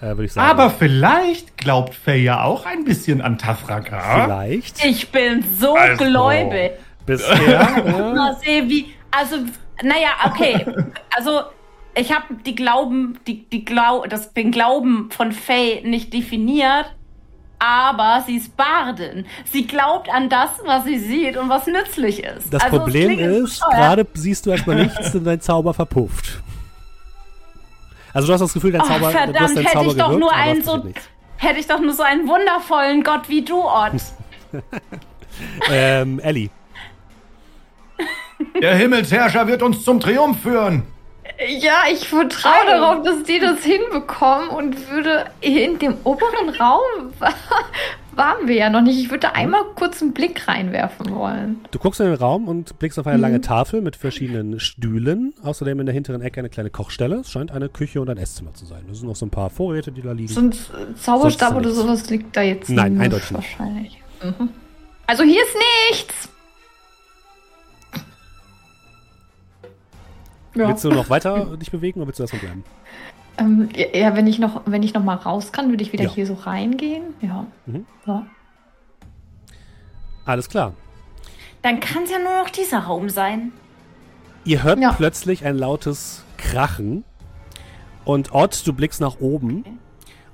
äh, 0.00 0.08
würde 0.08 0.26
ich 0.26 0.32
sagen. 0.34 0.48
Aber 0.48 0.70
vielleicht 0.70 1.56
glaubt 1.56 1.94
Faye 1.94 2.22
ja 2.22 2.42
auch 2.42 2.66
ein 2.66 2.84
bisschen 2.84 3.20
an 3.22 3.38
Tafraka. 3.38 4.24
vielleicht 4.24 4.84
Ich 4.84 5.10
bin 5.10 5.42
so 5.58 5.74
Also. 5.74 6.04
gläubig. 6.04 6.72
Bisher. 7.06 7.50
ja. 7.50 8.14
Mal 8.14 8.36
sehen, 8.42 8.68
wie. 8.68 8.94
Also, 9.10 9.36
naja, 9.82 10.10
okay. 10.26 10.64
Also, 11.16 11.42
ich 11.94 12.12
habe 12.12 12.34
die 12.44 12.54
Glauben, 12.54 13.18
die, 13.26 13.44
die 13.48 13.64
Glau 13.64 14.04
das, 14.06 14.32
den 14.32 14.50
Glauben 14.50 15.10
von 15.10 15.30
Faye 15.32 15.82
nicht 15.84 16.12
definiert, 16.12 16.92
aber 17.60 18.24
sie 18.26 18.36
ist 18.36 18.56
Bardin. 18.56 19.26
Sie 19.44 19.66
glaubt 19.66 20.08
an 20.12 20.28
das, 20.28 20.50
was 20.64 20.84
sie 20.84 20.98
sieht 20.98 21.36
und 21.36 21.48
was 21.48 21.66
nützlich 21.66 22.24
ist. 22.24 22.52
Das 22.52 22.64
Also, 22.64 22.78
Problem 22.78 23.18
ist, 23.18 23.62
gerade 23.62 24.06
siehst 24.14 24.44
du 24.46 24.50
erstmal 24.50 24.82
nichts, 24.82 25.12
denn 25.12 25.24
dein 25.24 25.40
Zauber 25.40 25.72
verpufft. 25.72 26.42
Also 28.12 28.28
du 28.28 28.32
hast 28.32 28.40
das 28.40 28.52
Gefühl, 28.52 28.72
dein 28.72 28.80
Ach, 28.82 28.86
Zauber, 28.86 28.98
du 28.98 29.06
hast 29.06 29.12
verdammt, 29.12 29.36
deinen 29.40 29.56
hätte 29.56 29.72
Zauber 29.72 29.90
ich 29.90 29.96
doch 29.96 30.06
gewirkt, 30.06 30.20
nur 30.20 30.32
einen 30.32 30.62
so, 30.64 30.84
hätte 31.36 31.60
ich 31.60 31.66
doch 31.66 31.80
nur 31.80 31.92
so 31.92 32.02
einen 32.02 32.28
wundervollen 32.28 33.02
Gott 33.02 33.28
wie 33.28 33.42
du, 33.42 33.60
Ott. 33.62 33.92
Ähm, 35.68 36.20
Ellie. 36.20 36.48
Der 38.60 38.74
Himmelsherrscher 38.76 39.46
wird 39.46 39.62
uns 39.62 39.84
zum 39.84 40.00
Triumph 40.00 40.40
führen. 40.42 40.82
Ja, 41.60 41.82
ich 41.90 42.08
vertraue 42.08 42.66
darauf, 42.66 43.02
dass 43.02 43.22
die 43.24 43.40
das 43.40 43.64
hinbekommen 43.64 44.48
und 44.50 44.90
würde 44.90 45.24
in 45.40 45.78
dem 45.78 45.96
oberen 46.04 46.50
Raum 46.60 47.10
waren 48.14 48.46
wir 48.46 48.54
ja 48.54 48.70
noch 48.70 48.82
nicht. 48.82 48.98
Ich 49.00 49.10
würde 49.10 49.20
da 49.20 49.28
einmal 49.30 49.62
kurz 49.74 50.00
einen 50.00 50.12
Blick 50.12 50.46
reinwerfen 50.46 51.12
wollen. 51.12 51.64
Du 51.72 51.78
guckst 51.80 51.98
in 51.98 52.06
den 52.06 52.14
Raum 52.14 52.46
und 52.46 52.78
blickst 52.78 52.98
auf 53.00 53.06
eine 53.08 53.16
Mhm. 53.16 53.22
lange 53.22 53.40
Tafel 53.40 53.80
mit 53.80 53.96
verschiedenen 53.96 54.60
Stühlen. 54.60 55.34
Außerdem 55.42 55.80
in 55.80 55.86
der 55.86 55.94
hinteren 55.94 56.20
Ecke 56.20 56.38
eine 56.40 56.50
kleine 56.50 56.70
Kochstelle. 56.70 57.16
Es 57.16 57.30
scheint 57.32 57.50
eine 57.50 57.68
Küche 57.68 58.00
und 58.00 58.08
ein 58.10 58.18
Esszimmer 58.18 58.54
zu 58.54 58.66
sein. 58.66 58.84
Da 58.86 58.94
sind 58.94 59.08
noch 59.08 59.16
so 59.16 59.26
ein 59.26 59.30
paar 59.30 59.50
Vorräte, 59.50 59.90
die 59.90 60.02
da 60.02 60.12
liegen. 60.12 60.28
Sonst 60.32 60.70
äh, 60.70 60.94
Zauberstab 60.94 61.56
oder 61.56 61.70
sowas 61.70 62.08
liegt 62.10 62.36
da 62.36 62.42
jetzt 62.42 62.70
Nein, 62.70 62.92
nicht 62.94 63.02
eindeutig 63.02 63.30
nicht. 63.32 63.58
wahrscheinlich. 63.58 64.02
Mhm. 64.22 64.50
Also 65.08 65.24
hier 65.24 65.42
ist 65.42 65.56
nichts. 65.90 66.28
Ja. 70.54 70.68
Willst 70.68 70.84
du 70.84 70.90
noch 70.90 71.10
weiter 71.10 71.56
dich 71.56 71.70
bewegen 71.70 72.00
oder 72.00 72.06
willst 72.06 72.18
du 72.20 72.24
erstmal 72.24 72.42
bleiben? 72.42 72.64
Ähm, 73.38 73.68
ja, 73.74 73.86
ja, 73.98 74.16
wenn 74.16 74.26
ich 74.28 74.38
noch, 74.38 74.62
wenn 74.66 74.82
ich 74.82 74.94
noch 74.94 75.02
mal 75.02 75.16
raus 75.16 75.50
kann, 75.52 75.70
würde 75.70 75.82
ich 75.82 75.92
wieder 75.92 76.04
Ja. 76.04 76.10
hier 76.10 76.26
so 76.26 76.34
reingehen. 76.34 77.02
Ja. 77.20 77.46
Mhm. 77.66 77.86
ja. 78.06 78.26
Alles 80.24 80.48
klar. 80.48 80.74
Dann 81.62 81.80
kann 81.80 82.04
es 82.04 82.10
ja 82.10 82.18
nur 82.18 82.42
noch 82.42 82.50
dieser 82.50 82.80
Raum 82.80 83.08
sein. 83.08 83.52
Ihr 84.44 84.62
hört 84.62 84.78
Ja. 84.78 84.92
plötzlich 84.92 85.44
ein 85.44 85.56
lautes 85.56 86.22
Krachen. 86.36 87.04
Und 88.04 88.32
Ott, 88.32 88.66
du 88.66 88.72
blickst 88.74 89.00
nach 89.00 89.18
oben 89.20 89.64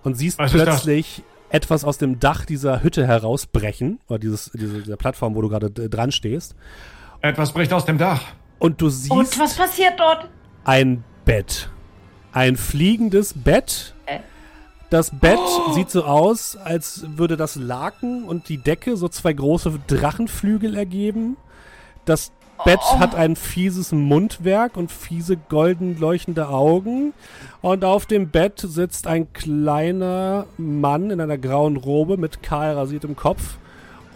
und 0.02 0.14
siehst 0.16 0.38
Was 0.38 0.50
plötzlich 0.52 1.22
etwas 1.50 1.84
aus 1.84 1.98
dem 1.98 2.18
Dach 2.20 2.44
dieser 2.44 2.82
Hütte 2.82 3.06
herausbrechen. 3.06 4.00
Oder 4.08 4.18
dieses, 4.18 4.50
diese, 4.52 4.82
dieser 4.82 4.96
Plattform, 4.96 5.34
wo 5.34 5.42
du 5.42 5.48
gerade 5.48 5.70
dran 5.70 6.12
stehst. 6.12 6.54
Etwas 7.20 7.52
bricht 7.52 7.72
aus 7.72 7.84
dem 7.84 7.98
Dach. 7.98 8.22
Und 8.60 8.80
du 8.80 8.88
siehst 8.88 9.10
Und 9.10 9.38
was 9.40 9.54
passiert 9.56 9.98
dort? 9.98 10.28
ein 10.64 11.02
Bett. 11.24 11.68
Ein 12.32 12.56
fliegendes 12.56 13.34
Bett. 13.34 13.94
Äh. 14.06 14.20
Das 14.90 15.10
Bett 15.10 15.38
sieht 15.72 15.90
so 15.90 16.04
aus, 16.04 16.56
als 16.56 17.04
würde 17.16 17.36
das 17.36 17.56
Laken 17.56 18.24
und 18.24 18.48
die 18.48 18.58
Decke 18.58 18.96
so 18.96 19.08
zwei 19.08 19.32
große 19.32 19.80
Drachenflügel 19.86 20.76
ergeben. 20.76 21.36
Das 22.04 22.32
Bett 22.64 22.80
hat 22.98 23.14
ein 23.14 23.36
fieses 23.36 23.92
Mundwerk 23.92 24.76
und 24.76 24.92
fiese 24.92 25.36
golden 25.36 25.98
leuchtende 25.98 26.48
Augen. 26.48 27.14
Und 27.62 27.84
auf 27.84 28.06
dem 28.06 28.28
Bett 28.28 28.60
sitzt 28.60 29.06
ein 29.06 29.32
kleiner 29.32 30.46
Mann 30.58 31.10
in 31.10 31.20
einer 31.20 31.38
grauen 31.38 31.76
Robe 31.76 32.16
mit 32.16 32.42
kahl 32.42 32.74
rasiertem 32.74 33.16
Kopf 33.16 33.56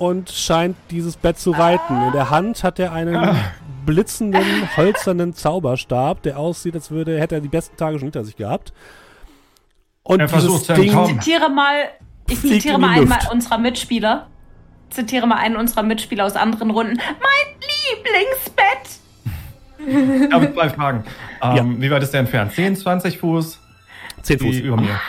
und 0.05 0.29
scheint 0.31 0.77
dieses 0.91 1.17
Bett 1.17 1.39
zu 1.39 1.51
reiten. 1.51 2.03
In 2.03 2.13
der 2.13 2.29
Hand 2.29 2.63
hat 2.63 2.79
er 2.79 2.93
einen 2.93 3.37
blitzenden, 3.87 4.77
hölzernen 4.77 5.35
Zauberstab, 5.35 6.23
der 6.23 6.39
aussieht, 6.39 6.75
als 6.75 6.91
würde, 6.91 7.19
hätte 7.19 7.37
er 7.37 7.41
die 7.41 7.49
besten 7.49 7.77
Tage 7.79 7.99
schon 7.99 8.07
hinter 8.07 8.25
sich 8.25 8.37
gehabt. 8.37 8.75
Und 10.03 10.21
Er 10.21 10.29
versucht 10.29 10.69
Ding, 10.69 10.89
entkommen. 10.89 11.21
Zitiere 11.21 11.49
mal, 11.49 11.85
ich 12.29 12.39
zitiere 12.39 12.79
mal 12.79 12.91
einen 12.91 13.11
unserer 13.33 13.57
Mitspieler. 13.57 14.27
Zitiere 14.91 15.27
mal 15.27 15.37
einen 15.39 15.57
unserer 15.57 15.83
Mitspieler 15.83 16.27
aus 16.27 16.37
anderen 16.37 16.71
Runden. 16.71 16.99
Mein 16.99 17.55
Lieblingsbett! 17.97 19.01
Aber 20.35 20.53
zwei 20.53 20.69
Fragen. 20.69 21.05
Ähm, 21.43 21.81
Wie 21.81 21.91
weit 21.91 22.03
ist 22.03 22.13
der 22.13 22.21
entfernt? 22.21 22.53
10, 22.53 22.77
20 22.77 23.19
Fuß? 23.19 23.59
10 24.23 24.39
Fuß. 24.39 24.49
Wie 24.49 24.61
über 24.61 24.77
mir. 24.77 25.01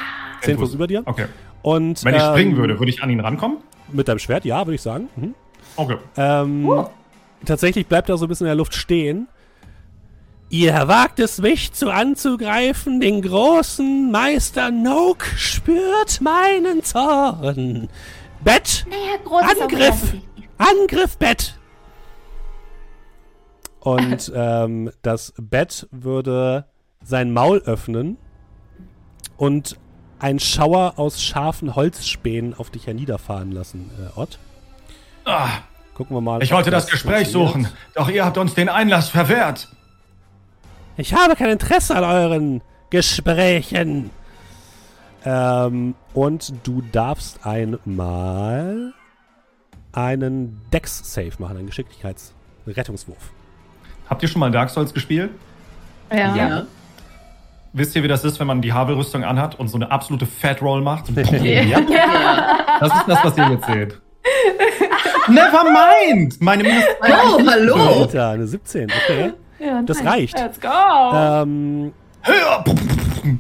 10 0.41 0.57
Fuß 0.57 0.73
über 0.73 0.87
dir. 0.87 1.03
Okay. 1.05 1.25
Und, 1.65 2.05
Wenn 2.05 2.13
ich 2.13 2.21
ähm, 2.21 2.27
springen 2.29 2.57
würde, 2.57 2.77
würde 2.77 2.91
ich 2.91 3.01
an 3.01 3.09
ihn 3.09 3.19
rankommen? 3.19 3.57
Mit 3.91 4.07
deinem 4.07 4.19
Schwert, 4.19 4.45
ja, 4.45 4.67
würde 4.67 4.75
ich 4.75 4.83
sagen. 4.83 5.09
Mhm. 5.15 5.33
Okay. 5.75 5.97
Ähm, 6.15 6.85
Tatsächlich 7.43 7.87
bleibt 7.87 8.07
er 8.07 8.17
so 8.17 8.25
ein 8.25 8.27
bisschen 8.29 8.45
in 8.45 8.49
der 8.49 8.55
Luft 8.55 8.75
stehen. 8.75 9.27
Ihr 10.49 10.73
wagt 10.87 11.19
es, 11.19 11.41
mich 11.41 11.73
zu 11.73 11.89
anzugreifen, 11.89 12.99
den 12.99 13.23
großen 13.23 14.11
Meister 14.11 14.69
Noak 14.69 15.25
spürt 15.37 16.21
meinen 16.21 16.83
Zorn. 16.83 17.89
Bett, 18.43 18.85
Naja, 18.87 19.63
Angriff! 19.63 20.13
Angriff, 20.59 21.17
Bett! 21.17 21.57
Und 23.79 24.31
ähm, 24.35 24.91
das 25.01 25.33
Bett 25.39 25.87
würde 25.89 26.65
sein 27.03 27.33
Maul 27.33 27.63
öffnen 27.65 28.17
und 29.37 29.77
ein 30.19 30.39
Schauer 30.39 30.93
aus 30.97 31.21
scharfen 31.21 31.75
Holzspänen 31.75 32.53
auf 32.53 32.69
dich 32.69 32.87
herniederfahren 32.87 33.51
lassen, 33.51 33.89
äh, 33.99 34.19
Ott. 34.19 34.39
Ah, 35.25 35.49
Gucken 35.93 36.15
wir 36.15 36.21
mal. 36.21 36.43
ich 36.43 36.51
wollte 36.51 36.71
das 36.71 36.87
Gespräch 36.87 37.29
funktioniert. 37.31 37.67
suchen, 37.67 37.77
doch 37.93 38.09
ihr 38.09 38.25
habt 38.25 38.37
uns 38.37 38.53
den 38.53 38.67
Einlass 38.69 39.09
verwehrt. 39.09 39.69
Ich 40.97 41.13
habe 41.13 41.35
kein 41.35 41.49
Interesse 41.49 41.95
an 41.95 42.03
euren 42.03 42.61
Gesprächen. 42.89 44.09
Ähm, 45.23 45.95
und 46.13 46.53
du 46.63 46.81
darfst 46.91 47.45
einmal 47.45 48.93
einen 49.93 50.61
Dex-Save 50.71 51.31
machen, 51.39 51.57
einen 51.57 51.65
Geschicklichkeitsrettungswurf. 51.67 53.31
Habt 54.09 54.21
ihr 54.21 54.29
schon 54.29 54.39
mal 54.41 54.51
Dark 54.51 54.69
Souls 54.69 54.93
gespielt? 54.93 55.31
Ja. 56.11 56.35
Ja. 56.35 56.65
Wisst 57.77 57.93
ihr, 57.93 58.03
wie 58.03 58.07
das 58.07 58.23
ist, 58.23 58.39
wenn 58.39 58.47
man 58.47 58.61
die 58.61 58.71
Havelrüstung 58.71 59.25
anhat 59.25 59.59
und 59.59 59.67
so 59.67 59.75
eine 59.75 59.91
absolute 59.91 60.25
Fat 60.25 60.61
Roll 60.61 60.81
macht? 60.81 61.09
ja. 61.43 61.81
Das 62.79 62.93
ist 62.93 63.03
das, 63.07 63.19
was 63.23 63.37
ihr 63.37 63.49
jetzt 63.51 63.65
seht. 63.67 64.01
Never 65.27 65.63
mind! 65.65 66.39
Meine 66.41 66.63
minus 66.63 66.83
Oh, 67.01 67.39
hallo! 67.45 67.75
Alter, 68.01 68.29
eine 68.29 68.47
17, 68.47 68.89
okay. 68.89 69.33
Ja, 69.59 69.81
Das 69.81 69.97
nein. 69.97 70.07
reicht. 70.07 70.39
Let's 70.39 70.61
go! 70.61 70.67
Ähm! 71.13 71.91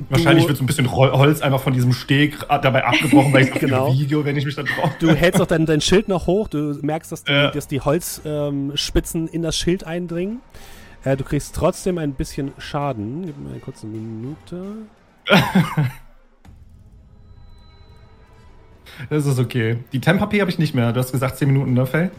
Wahrscheinlich 0.09 0.47
wird 0.47 0.57
so 0.57 0.63
ein 0.63 0.67
bisschen 0.67 0.91
Holz 0.91 1.41
einfach 1.41 1.61
von 1.61 1.73
diesem 1.73 1.93
Steg 1.93 2.37
dabei 2.49 2.85
abgebrochen, 2.85 3.31
weil 3.33 3.43
ich 3.43 3.51
Genau. 3.53 3.93
Video, 3.93 4.25
wenn 4.25 4.35
ich 4.35 4.45
mich 4.45 4.55
dann 4.55 4.65
drauf. 4.65 4.91
du 4.99 5.11
hältst 5.13 5.39
auch 5.41 5.45
dein, 5.47 5.65
dein 5.65 5.79
Schild 5.81 6.07
noch 6.07 6.27
hoch. 6.27 6.47
Du 6.49 6.77
merkst, 6.81 7.11
dass 7.11 7.23
die, 7.23 7.31
Ja. 7.31 7.51
dass 7.51 7.67
die 7.67 7.79
Holzspitzen 7.81 9.21
ähm, 9.27 9.29
in 9.31 9.41
das 9.43 9.55
Schild 9.55 9.85
eindringen. 9.85 10.39
Äh, 11.05 11.15
du 11.15 11.23
kriegst 11.23 11.55
trotzdem 11.55 11.97
ein 11.97 12.13
bisschen 12.13 12.51
Schaden. 12.57 13.25
Gib 13.25 13.37
mir 13.37 13.51
eine 13.51 13.59
kurze 13.59 13.85
Minute. 13.87 14.65
Das 19.09 19.25
ist 19.25 19.39
okay. 19.39 19.77
Die 19.91 19.99
Temp-HP 19.99 20.39
habe 20.39 20.49
ich 20.49 20.57
nicht 20.57 20.73
mehr. 20.73 20.93
Du 20.93 20.99
hast 21.01 21.11
gesagt 21.11 21.37
10 21.37 21.49
Minuten, 21.49 21.73
ne, 21.73 21.85
Fell? 21.85 22.11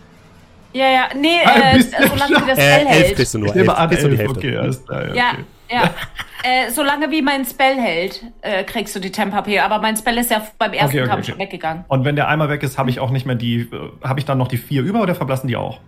ja, 0.75 0.89
ja, 0.91 1.09
nee, 1.19 1.39
Ein 1.43 1.63
äh, 1.63 1.77
bisschen 1.79 2.09
solange 2.09 2.37
wie 2.45 2.49
das 2.51 2.59
Äh, 2.59 2.63
Spell 2.81 2.87
elf 2.87 2.89
hält. 2.89 3.17
kriegst 3.17 3.35
du 3.35 3.39
nur. 3.39 3.49
Ich 3.49 3.55
nehme 3.55 3.69
Elf, 3.69 3.79
an, 3.79 3.89
kriegst 3.89 4.05
du 4.05 4.09
die 4.11 4.17
11. 4.19 4.27
Hälfte. 4.29 4.39
Okay, 4.49 4.57
alles 4.59 4.85
klar. 4.85 5.15
Ja, 5.15 5.31
okay. 5.33 5.45
ja. 5.71 5.95
äh, 6.43 6.71
solange 6.71 7.11
wie 7.11 7.23
mein 7.23 7.47
Spell 7.47 7.77
hält, 7.77 8.25
äh, 8.43 8.63
kriegst 8.65 8.95
du 8.95 9.01
die 9.01 9.11
Temp-HP. 9.11 9.61
Aber 9.61 9.79
mein 9.79 9.97
Spell 9.97 10.19
ist 10.19 10.31
ja 10.31 10.47
beim 10.59 10.73
ersten 10.75 10.89
Okay, 10.89 11.01
okay, 11.01 11.09
Kampf 11.09 11.23
okay. 11.23 11.31
schon 11.31 11.41
weggegangen. 11.41 11.85
Und 11.89 12.05
wenn 12.05 12.15
der 12.17 12.29
einmal 12.29 12.51
weg 12.51 12.63
ist, 12.63 12.77
habe 12.77 12.91
ich 12.91 13.01
auch 13.01 13.11
nicht 13.11 13.25
mehr 13.25 13.37
die. 13.37 13.61
Äh, 13.61 13.91
habe 14.03 14.21
ich 14.21 14.27
dann 14.27 14.37
noch 14.37 14.49
die 14.49 14.59
vier 14.59 14.83
über 14.83 15.01
oder 15.01 15.15
verblassen 15.15 15.49
die 15.49 15.57
auch? 15.57 15.81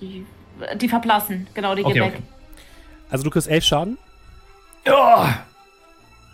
Die, 0.00 0.26
die 0.76 0.88
verblassen, 0.88 1.46
genau, 1.54 1.74
die 1.74 1.84
Okay, 1.84 1.92
gehen 1.94 2.02
okay. 2.02 2.12
weg. 2.14 2.22
Also 3.10 3.24
du 3.24 3.30
kriegst 3.30 3.48
elf 3.48 3.64
Schaden. 3.64 3.98
Ja, 4.86 5.44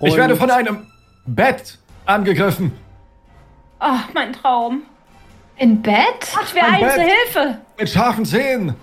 ich 0.00 0.16
werde 0.16 0.36
von 0.36 0.50
einem 0.50 0.86
Bett 1.26 1.78
angegriffen. 2.04 2.72
Ach, 3.78 4.08
mein 4.14 4.32
Traum. 4.32 4.82
In 5.58 5.80
Bett? 5.82 6.04
Ach, 6.34 6.54
wer 6.54 6.64
eins 6.68 6.94
Bett. 6.94 7.08
Hilfe. 7.08 7.58
Mit 7.78 7.88
scharfen 7.90 8.24
Zähnen. 8.24 8.74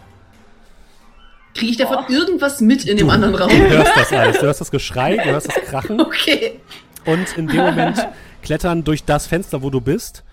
Kriege 1.54 1.72
ich 1.72 1.78
davon 1.78 2.06
irgendwas 2.10 2.62
mit 2.62 2.86
in 2.86 2.98
dem 2.98 3.10
anderen 3.12 3.36
Raum? 3.36 3.50
Du 3.50 3.70
hörst 3.70 3.96
das 3.96 4.12
alles. 4.12 4.38
Du 4.40 4.42
hörst 4.48 4.60
das 4.62 4.72
Geschrei, 4.72 5.18
du 5.18 5.26
hörst 5.26 5.48
das 5.48 5.56
Krachen. 5.66 6.02
Okay. 6.02 6.60
Und 7.06 7.38
in 7.38 7.48
dem 7.48 7.58
Moment 7.64 8.08
klettern 8.42 8.84
durch 8.84 9.04
das 9.04 9.28
Fenster, 9.28 9.62
wo 9.62 9.70
du 9.70 9.80
bist. 9.82 10.24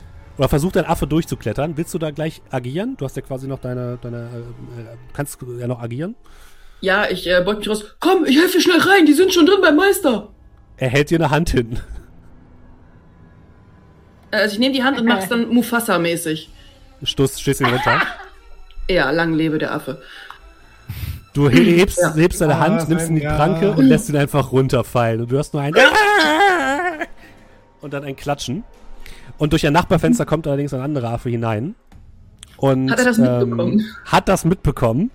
Oder 0.40 0.48
versucht 0.48 0.76
dein 0.76 0.86
Affe 0.86 1.06
durchzuklettern. 1.06 1.76
Willst 1.76 1.92
du 1.92 1.98
da 1.98 2.12
gleich 2.12 2.40
agieren? 2.50 2.96
Du 2.96 3.04
hast 3.04 3.14
ja 3.14 3.20
quasi 3.20 3.46
noch 3.46 3.58
deine. 3.60 3.98
deine 4.00 4.16
äh, 4.16 4.80
äh, 4.80 4.96
kannst 5.12 5.36
ja 5.58 5.66
noch 5.66 5.82
agieren. 5.82 6.14
Ja, 6.80 7.10
ich 7.10 7.26
äh, 7.28 7.42
beug 7.44 7.58
mich 7.58 7.68
raus. 7.68 7.84
Komm, 8.00 8.24
ich 8.24 8.38
helfe 8.38 8.52
dir 8.56 8.62
schnell 8.62 8.80
rein, 8.80 9.04
die 9.04 9.12
sind 9.12 9.34
schon 9.34 9.44
drin 9.44 9.58
beim 9.60 9.76
Meister. 9.76 10.30
Er 10.78 10.88
hält 10.88 11.10
dir 11.10 11.18
eine 11.18 11.28
Hand 11.28 11.50
hin. 11.50 11.78
Äh, 14.30 14.36
Also 14.38 14.54
ich 14.54 14.58
nehme 14.60 14.74
die 14.74 14.82
Hand 14.82 14.98
und 14.98 15.06
mach's 15.06 15.28
dann 15.28 15.50
Mufasa-mäßig. 15.52 16.48
Du 17.00 17.04
stoßt, 17.06 17.38
stehst 17.42 17.60
ihn 17.60 17.66
runter. 17.66 18.00
Ja, 18.88 19.10
lang 19.10 19.34
lebe 19.34 19.58
der 19.58 19.74
Affe. 19.74 20.00
Du 21.34 21.50
hebst, 21.50 21.98
ja. 22.00 22.14
hebst 22.14 22.40
deine 22.40 22.54
Ah, 22.56 22.60
Hand, 22.60 22.88
nimmst 22.88 23.08
ihn 23.10 23.16
in 23.16 23.20
die 23.20 23.26
ein- 23.28 23.36
Pranke 23.36 23.66
ja. 23.66 23.72
und 23.74 23.84
lässt 23.84 24.08
ihn 24.08 24.16
einfach 24.16 24.50
runterfallen. 24.52 25.20
Und 25.20 25.30
du 25.30 25.38
hast 25.38 25.52
nur 25.52 25.62
ein 25.62 25.74
und 27.82 27.92
dann 27.92 28.04
ein 28.04 28.16
Klatschen. 28.16 28.64
Und 29.40 29.52
durch 29.52 29.66
ein 29.66 29.72
Nachbarfenster 29.72 30.26
kommt 30.26 30.46
allerdings 30.46 30.74
ein 30.74 30.80
anderer 30.82 31.10
Affe 31.14 31.30
hinein. 31.30 31.74
Und, 32.58 32.90
Hat 32.90 32.98
er 32.98 33.06
das 33.06 33.16
mitbekommen? 33.18 33.84
Hat 34.04 34.28
das 34.28 34.44
mitbekommen. 34.44 35.10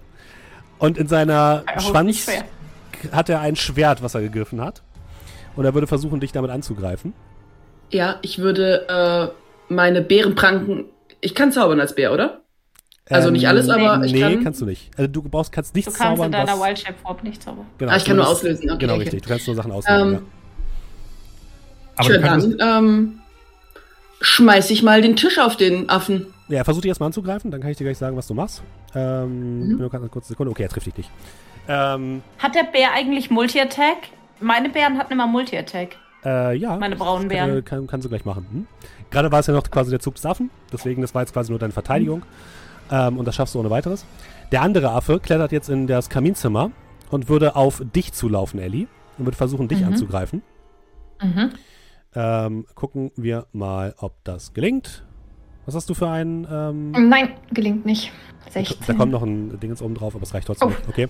Und 0.80 0.98
in 0.98 1.08
seiner 1.08 1.64
Er 1.68 1.80
Schwanz 1.80 2.28
hat 3.12 3.30
er 3.30 3.40
ein 3.42 3.56
Schwert, 3.56 4.02
was 4.02 4.16
er 4.16 4.22
gegriffen 4.22 4.62
hat. 4.62 4.82
Und 5.56 5.64
er 5.64 5.76
würde 5.76 5.86
versuchen, 5.86 6.20
dich 6.20 6.32
damit 6.32 6.50
anzugreifen. 6.50 7.14
Ja, 7.92 8.16
ich 8.24 8.40
würde 8.40 8.88
äh, 8.90 9.74
meine 9.74 10.02
Bärenpranken. 10.02 10.86
Ich 11.22 11.36
kann 11.36 11.52
zaubern 11.52 11.80
als 11.80 11.94
Bär, 11.94 12.12
oder? 12.12 12.42
Also 13.08 13.30
nicht 13.30 13.48
alles, 13.48 13.70
aber 13.70 14.04
ich 14.04 14.12
nee, 14.12 14.22
kann- 14.22 14.44
kannst 14.44 14.60
du 14.62 14.66
nicht. 14.66 14.90
Also 14.98 15.08
du 15.08 15.22
brauchst, 15.22 15.52
kannst 15.52 15.76
nichts 15.76 15.94
Du 15.94 16.00
kannst 16.00 16.18
zaubern. 16.18 16.26
in 16.26 16.32
deiner 16.32 16.60
was, 16.60 16.68
Wild 16.68 16.80
Shape 16.80 16.96
nicht 17.24 17.44
zaubern. 17.44 17.68
genau, 17.78 17.92
Ah, 17.92 17.98
ich 17.98 18.06
kann 18.06 18.16
nur 18.16 18.28
auslösen. 18.28 18.68
Okay, 18.72 18.80
genau, 18.80 18.94
okay. 18.94 19.04
richtig. 19.04 19.22
Du 19.22 19.30
kannst 19.30 19.46
nur 19.46 19.56
Sachen 19.56 19.72
auslösen. 19.72 20.02
Ähm, 20.08 20.14
ja. 20.14 20.20
Aber 21.98 22.08
Tja, 22.10 22.18
du 22.18 22.28
könntest, 22.28 22.60
dann 22.60 22.86
ähm, 22.86 23.20
schmeiß 24.22 24.70
ich 24.72 24.84
mal 24.84 25.02
den 25.02 25.16
Tisch 25.16 25.40
auf 25.40 25.56
den 25.58 25.90
Affen. 25.90 26.28
Ja, 26.48 26.58
er 26.60 26.66
versucht 26.66 26.84
dich 26.84 26.90
erstmal 26.90 27.08
anzugreifen, 27.08 27.52
dann 27.52 27.62
kann 27.62 27.72
ich 27.72 27.78
dir 27.78 27.84
gleich 27.86 27.98
sagen, 27.98 28.16
was 28.18 28.28
du 28.28 28.34
machst. 28.34 28.62
Ähm, 28.94 29.70
Mhm. 29.72 29.78
nur 29.78 29.94
eine 29.94 30.08
kurze 30.10 30.30
Sekunde. 30.30 30.52
Okay, 30.52 30.64
er 30.64 30.70
trifft 30.70 30.86
dich 30.88 30.98
nicht. 30.98 31.10
Ähm, 31.68 32.22
Hat 32.38 32.54
der 32.56 32.64
Bär 32.64 32.94
eigentlich 32.94 33.30
Multi-Attack? 33.32 33.98
Meine 34.40 34.70
Bären 34.70 34.98
hatten 34.98 35.14
immer 35.14 35.28
Multi-Attack. 35.28 35.98
äh, 36.24 36.56
ja. 36.58 36.76
Meine 36.78 36.96
braunen 36.96 37.30
Kann, 37.30 37.50
Bären. 37.50 37.66
kann, 37.66 37.88
kannst 37.88 38.06
du 38.06 38.10
gleich 38.10 38.26
machen. 38.26 38.46
Hm? 38.52 38.68
Gerade 39.12 39.32
war 39.32 39.40
es 39.40 39.48
ja 39.48 39.54
noch 39.54 39.70
quasi 39.70 39.90
der 39.92 40.00
Zug 40.00 40.16
des 40.16 40.26
Affen, 40.26 40.50
deswegen, 40.74 41.02
das 41.02 41.14
war 41.14 41.22
jetzt 41.22 41.34
quasi 41.34 41.52
nur 41.52 41.60
deine 41.60 41.74
Verteidigung. 41.74 42.24
Ähm, 42.92 43.18
und 43.18 43.26
das 43.28 43.36
schaffst 43.36 43.56
du 43.56 43.60
ohne 43.60 43.70
weiteres. 43.70 44.06
Der 44.52 44.62
andere 44.62 44.92
Affe 44.92 45.20
klettert 45.20 45.52
jetzt 45.52 45.70
in 45.70 45.88
das 45.88 46.10
Kaminzimmer 46.10 46.72
und 47.10 47.30
würde 47.30 47.56
auf 47.56 47.82
dich 47.96 48.14
zulaufen, 48.14 48.60
Ellie. 48.60 48.88
Und 49.18 49.26
würde 49.26 49.38
versuchen, 49.38 49.68
dich 49.68 49.82
Mhm. 49.82 49.88
anzugreifen. 49.88 50.42
Mhm. 51.22 51.52
Ähm, 52.16 52.66
gucken 52.76 53.12
wir 53.16 53.46
mal, 53.52 53.94
ob 53.98 54.24
das 54.24 54.54
gelingt. 54.54 55.04
Was 55.66 55.76
hast 55.76 55.90
du 55.90 55.94
für 55.94 56.08
einen? 56.08 56.48
Ähm, 56.50 56.92
Nein, 57.10 57.34
gelingt 57.52 57.86
nicht. 57.86 58.12
16. 58.52 58.78
da 58.88 58.94
kommt 58.94 59.12
noch 59.12 59.24
ein 59.24 59.60
Ding 59.60 59.72
jetzt 59.72 59.82
oben 59.82 59.96
drauf, 59.96 60.14
aber 60.16 60.24
es 60.24 60.34
reicht 60.34 60.48
trotzdem 60.48 60.68
Oh. 60.68 60.72
nicht. 60.72 60.88
Okay. 60.88 61.08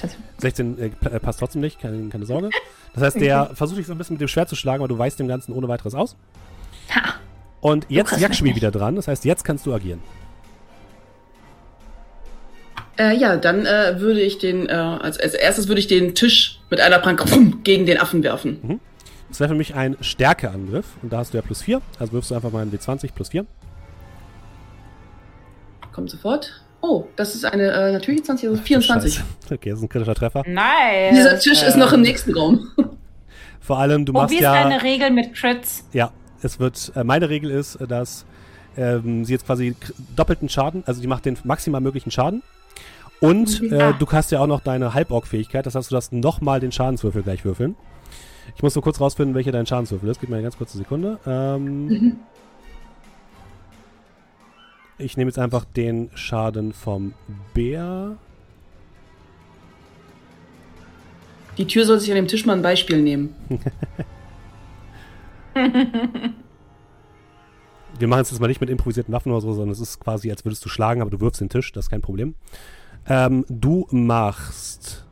Scheiße. 0.00 0.16
16 0.38 0.78
äh, 0.78 0.86
äh, 0.86 1.20
passt 1.20 1.38
trotzdem 1.38 1.60
nicht, 1.60 1.78
keine, 1.78 2.08
keine 2.08 2.24
Sorge. 2.24 2.48
Das 2.94 3.02
heißt, 3.04 3.20
der 3.20 3.50
versucht 3.54 3.78
dich 3.78 3.86
so 3.86 3.92
ein 3.92 3.98
bisschen 3.98 4.14
mit 4.14 4.20
dem 4.22 4.28
Schwert 4.28 4.48
zu 4.48 4.56
schlagen, 4.56 4.80
aber 4.82 4.88
du 4.88 4.98
weißt 4.98 5.18
dem 5.20 5.28
Ganzen 5.28 5.52
ohne 5.52 5.68
weiteres 5.68 5.94
aus. 5.94 6.16
Ha. 6.94 7.14
Und 7.60 7.86
jetzt 7.88 8.08
kriegst 8.08 8.22
Yakshmi 8.22 8.54
wieder 8.56 8.70
dran. 8.70 8.96
Das 8.96 9.06
heißt, 9.08 9.24
jetzt 9.26 9.44
kannst 9.44 9.66
du 9.66 9.74
agieren. 9.74 10.00
Äh, 12.98 13.16
ja, 13.16 13.36
dann 13.36 13.64
äh, 13.66 14.00
würde 14.00 14.20
ich 14.20 14.38
den, 14.38 14.66
äh, 14.68 14.72
als, 14.72 15.20
als 15.20 15.34
erstes 15.34 15.68
würde 15.68 15.80
ich 15.80 15.86
den 15.86 16.14
Tisch 16.14 16.58
mit 16.70 16.80
einer 16.80 16.98
Pranke 16.98 17.24
pum, 17.26 17.62
gegen 17.62 17.86
den 17.86 18.00
Affen 18.00 18.22
werfen. 18.24 18.80
Das 19.28 19.40
wäre 19.40 19.50
für 19.50 19.54
mich 19.56 19.74
ein 19.74 19.96
Stärkeangriff. 20.00 20.86
Und 21.02 21.12
da 21.12 21.18
hast 21.18 21.32
du 21.34 21.38
ja 21.38 21.42
plus 21.42 21.62
4. 21.62 21.80
Also 21.98 22.12
wirfst 22.12 22.30
du 22.30 22.34
einfach 22.34 22.50
mal 22.50 22.62
einen 22.62 22.72
W20 22.72 23.12
plus 23.12 23.28
4. 23.30 23.44
Kommt 25.92 26.10
sofort. 26.10 26.62
Oh, 26.80 27.04
das 27.16 27.34
ist 27.34 27.44
eine 27.44 27.70
äh, 27.72 27.92
natürliche 27.92 28.22
20, 28.24 28.48
also 28.50 28.62
24. 28.62 29.14
Scheiße. 29.14 29.26
Okay, 29.52 29.70
das 29.70 29.78
ist 29.80 29.84
ein 29.84 29.88
kritischer 29.88 30.14
Treffer. 30.14 30.44
Nice. 30.46 31.12
Dieser 31.14 31.38
Tisch 31.38 31.62
ist 31.62 31.76
noch 31.76 31.92
im 31.92 32.02
nächsten 32.02 32.34
Raum. 32.36 32.68
Vor 33.60 33.78
allem, 33.78 34.06
du 34.06 34.12
machst 34.12 34.30
wie 34.30 34.36
ist 34.36 34.42
ja. 34.42 34.52
deine 34.62 34.82
Regel 34.82 35.10
mit 35.10 35.34
Crits? 35.34 35.84
Ja, 35.92 36.12
es 36.42 36.58
wird. 36.60 36.92
Äh, 36.94 37.02
meine 37.04 37.28
Regel 37.28 37.50
ist, 37.50 37.78
dass 37.88 38.24
ähm, 38.76 39.24
sie 39.24 39.32
jetzt 39.32 39.44
quasi 39.46 39.74
doppelten 40.14 40.48
Schaden, 40.48 40.84
also 40.86 41.00
die 41.00 41.08
macht 41.08 41.24
den 41.24 41.36
maximal 41.42 41.80
möglichen 41.80 42.10
Schaden. 42.12 42.42
Und 43.20 43.60
Mhm. 43.60 43.72
äh, 43.72 43.82
Ah. 43.82 43.92
du 43.98 44.06
hast 44.12 44.30
ja 44.30 44.38
auch 44.38 44.46
noch 44.46 44.60
deine 44.60 44.94
Halborg-Fähigkeit, 44.94 45.66
das 45.66 45.74
heißt, 45.74 45.90
du 45.90 45.96
darfst 45.96 46.12
nochmal 46.12 46.60
den 46.60 46.70
Schadenswürfel 46.70 47.22
gleich 47.24 47.44
würfeln. 47.44 47.74
Ich 48.56 48.62
muss 48.62 48.74
nur 48.74 48.82
kurz 48.82 49.00
rausfinden, 49.00 49.34
welcher 49.34 49.52
dein 49.52 49.66
Schadenswürfel 49.66 50.08
ist. 50.08 50.20
Gib 50.20 50.30
mir 50.30 50.36
eine 50.36 50.42
ganz 50.44 50.56
kurze 50.58 50.78
Sekunde. 50.78 51.18
Ähm, 51.26 51.86
Mhm. 51.86 52.16
Ich 55.00 55.16
nehme 55.16 55.28
jetzt 55.28 55.38
einfach 55.38 55.64
den 55.64 56.10
Schaden 56.16 56.72
vom 56.72 57.14
Bär. 57.54 58.16
Die 61.56 61.68
Tür 61.68 61.84
soll 61.84 62.00
sich 62.00 62.10
an 62.10 62.16
dem 62.16 62.26
Tisch 62.26 62.44
mal 62.44 62.54
ein 62.56 62.62
Beispiel 62.62 63.00
nehmen. 63.00 63.32
Wir 67.98 68.06
machen 68.08 68.20
es 68.22 68.30
jetzt 68.30 68.40
mal 68.40 68.46
nicht 68.48 68.60
mit 68.60 68.70
improvisierten 68.70 69.12
Waffen 69.14 69.30
oder 69.32 69.40
so, 69.40 69.52
sondern 69.52 69.70
es 69.70 69.80
ist 69.80 70.00
quasi, 70.00 70.30
als 70.30 70.44
würdest 70.44 70.64
du 70.64 70.68
schlagen, 70.68 71.00
aber 71.00 71.10
du 71.10 71.20
wirfst 71.20 71.40
den 71.40 71.48
Tisch, 71.48 71.72
das 71.72 71.86
ist 71.86 71.90
kein 71.90 72.00
Problem. 72.02 72.34
Ähm, 73.06 73.44
du 73.48 73.86
machst. 73.90 75.06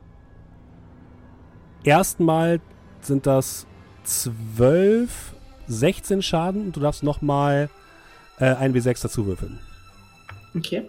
Erstmal 1.84 2.60
sind 3.06 3.26
das 3.26 3.66
12, 4.04 5.34
16 5.68 6.22
Schaden 6.22 6.66
und 6.66 6.76
du 6.76 6.80
darfst 6.80 7.02
nochmal 7.02 7.70
äh, 8.38 8.54
ein 8.54 8.74
W6 8.74 9.02
dazu 9.02 9.26
würfeln. 9.26 9.58
Okay. 10.54 10.88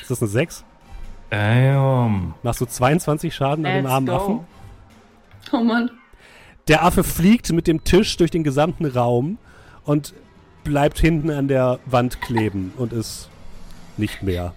Ist 0.00 0.10
das 0.10 0.22
eine 0.22 0.30
6? 0.30 0.64
damn. 1.30 2.34
Machst 2.42 2.60
du 2.60 2.66
22 2.66 3.34
Schaden 3.34 3.66
an 3.66 3.72
dem 3.72 3.84
Let's 3.84 3.92
armen 3.92 4.06
go. 4.06 4.14
Affen? 4.14 4.40
Oh 5.52 5.60
Mann. 5.60 5.90
Der 6.68 6.84
Affe 6.84 7.04
fliegt 7.04 7.52
mit 7.52 7.66
dem 7.66 7.84
Tisch 7.84 8.16
durch 8.16 8.30
den 8.30 8.42
gesamten 8.44 8.86
Raum 8.86 9.38
und 9.84 10.14
bleibt 10.64 10.98
hinten 10.98 11.30
an 11.30 11.46
der 11.46 11.78
Wand 11.86 12.20
kleben 12.20 12.72
und 12.76 12.92
ist 12.92 13.28
nicht 13.96 14.22
mehr. 14.22 14.54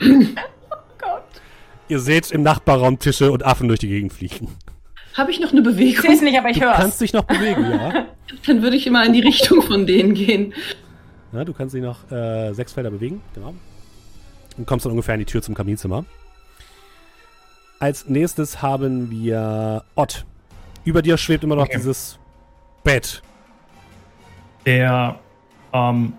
Ihr 1.94 2.00
seht 2.00 2.32
im 2.32 2.42
Nachbarraum 2.42 2.98
Tische 2.98 3.30
und 3.30 3.44
Affen 3.44 3.68
durch 3.68 3.78
die 3.78 3.86
Gegend 3.86 4.12
fliegen. 4.12 4.48
Habe 5.16 5.30
ich 5.30 5.38
noch 5.38 5.52
eine 5.52 5.60
Ich 5.60 5.76
sehe 5.76 5.90
es 5.94 6.02
Bewegung? 6.02 6.24
nicht, 6.24 6.38
aber 6.40 6.50
ich 6.50 6.58
Du 6.58 6.64
höre 6.64 6.72
kannst 6.72 7.00
dich 7.00 7.12
noch 7.12 7.22
bewegen, 7.22 7.70
ja. 7.70 8.06
Dann 8.48 8.62
würde 8.62 8.74
ich 8.76 8.84
immer 8.88 9.06
in 9.06 9.12
die 9.12 9.20
Richtung 9.20 9.62
von 9.62 9.86
denen 9.86 10.12
gehen. 10.14 10.52
ja. 11.32 11.44
Du 11.44 11.52
kannst 11.52 11.72
dich 11.72 11.82
noch 11.84 12.10
äh, 12.10 12.52
sechs 12.52 12.72
Felder 12.72 12.90
bewegen, 12.90 13.20
genau. 13.32 13.54
Und 14.56 14.66
kommst 14.66 14.84
dann 14.86 14.90
ungefähr 14.90 15.14
in 15.14 15.20
die 15.20 15.24
Tür 15.24 15.40
zum 15.40 15.54
Kaminzimmer. 15.54 16.04
Als 17.78 18.08
nächstes 18.08 18.60
haben 18.60 19.12
wir 19.12 19.84
Ott. 19.94 20.24
Über 20.84 21.00
dir 21.00 21.16
schwebt 21.16 21.44
immer 21.44 21.54
noch 21.54 21.66
Okay. 21.66 21.76
dieses 21.76 22.18
Bett. 22.82 23.22
Der, 24.66 25.20
ähm, 25.72 26.14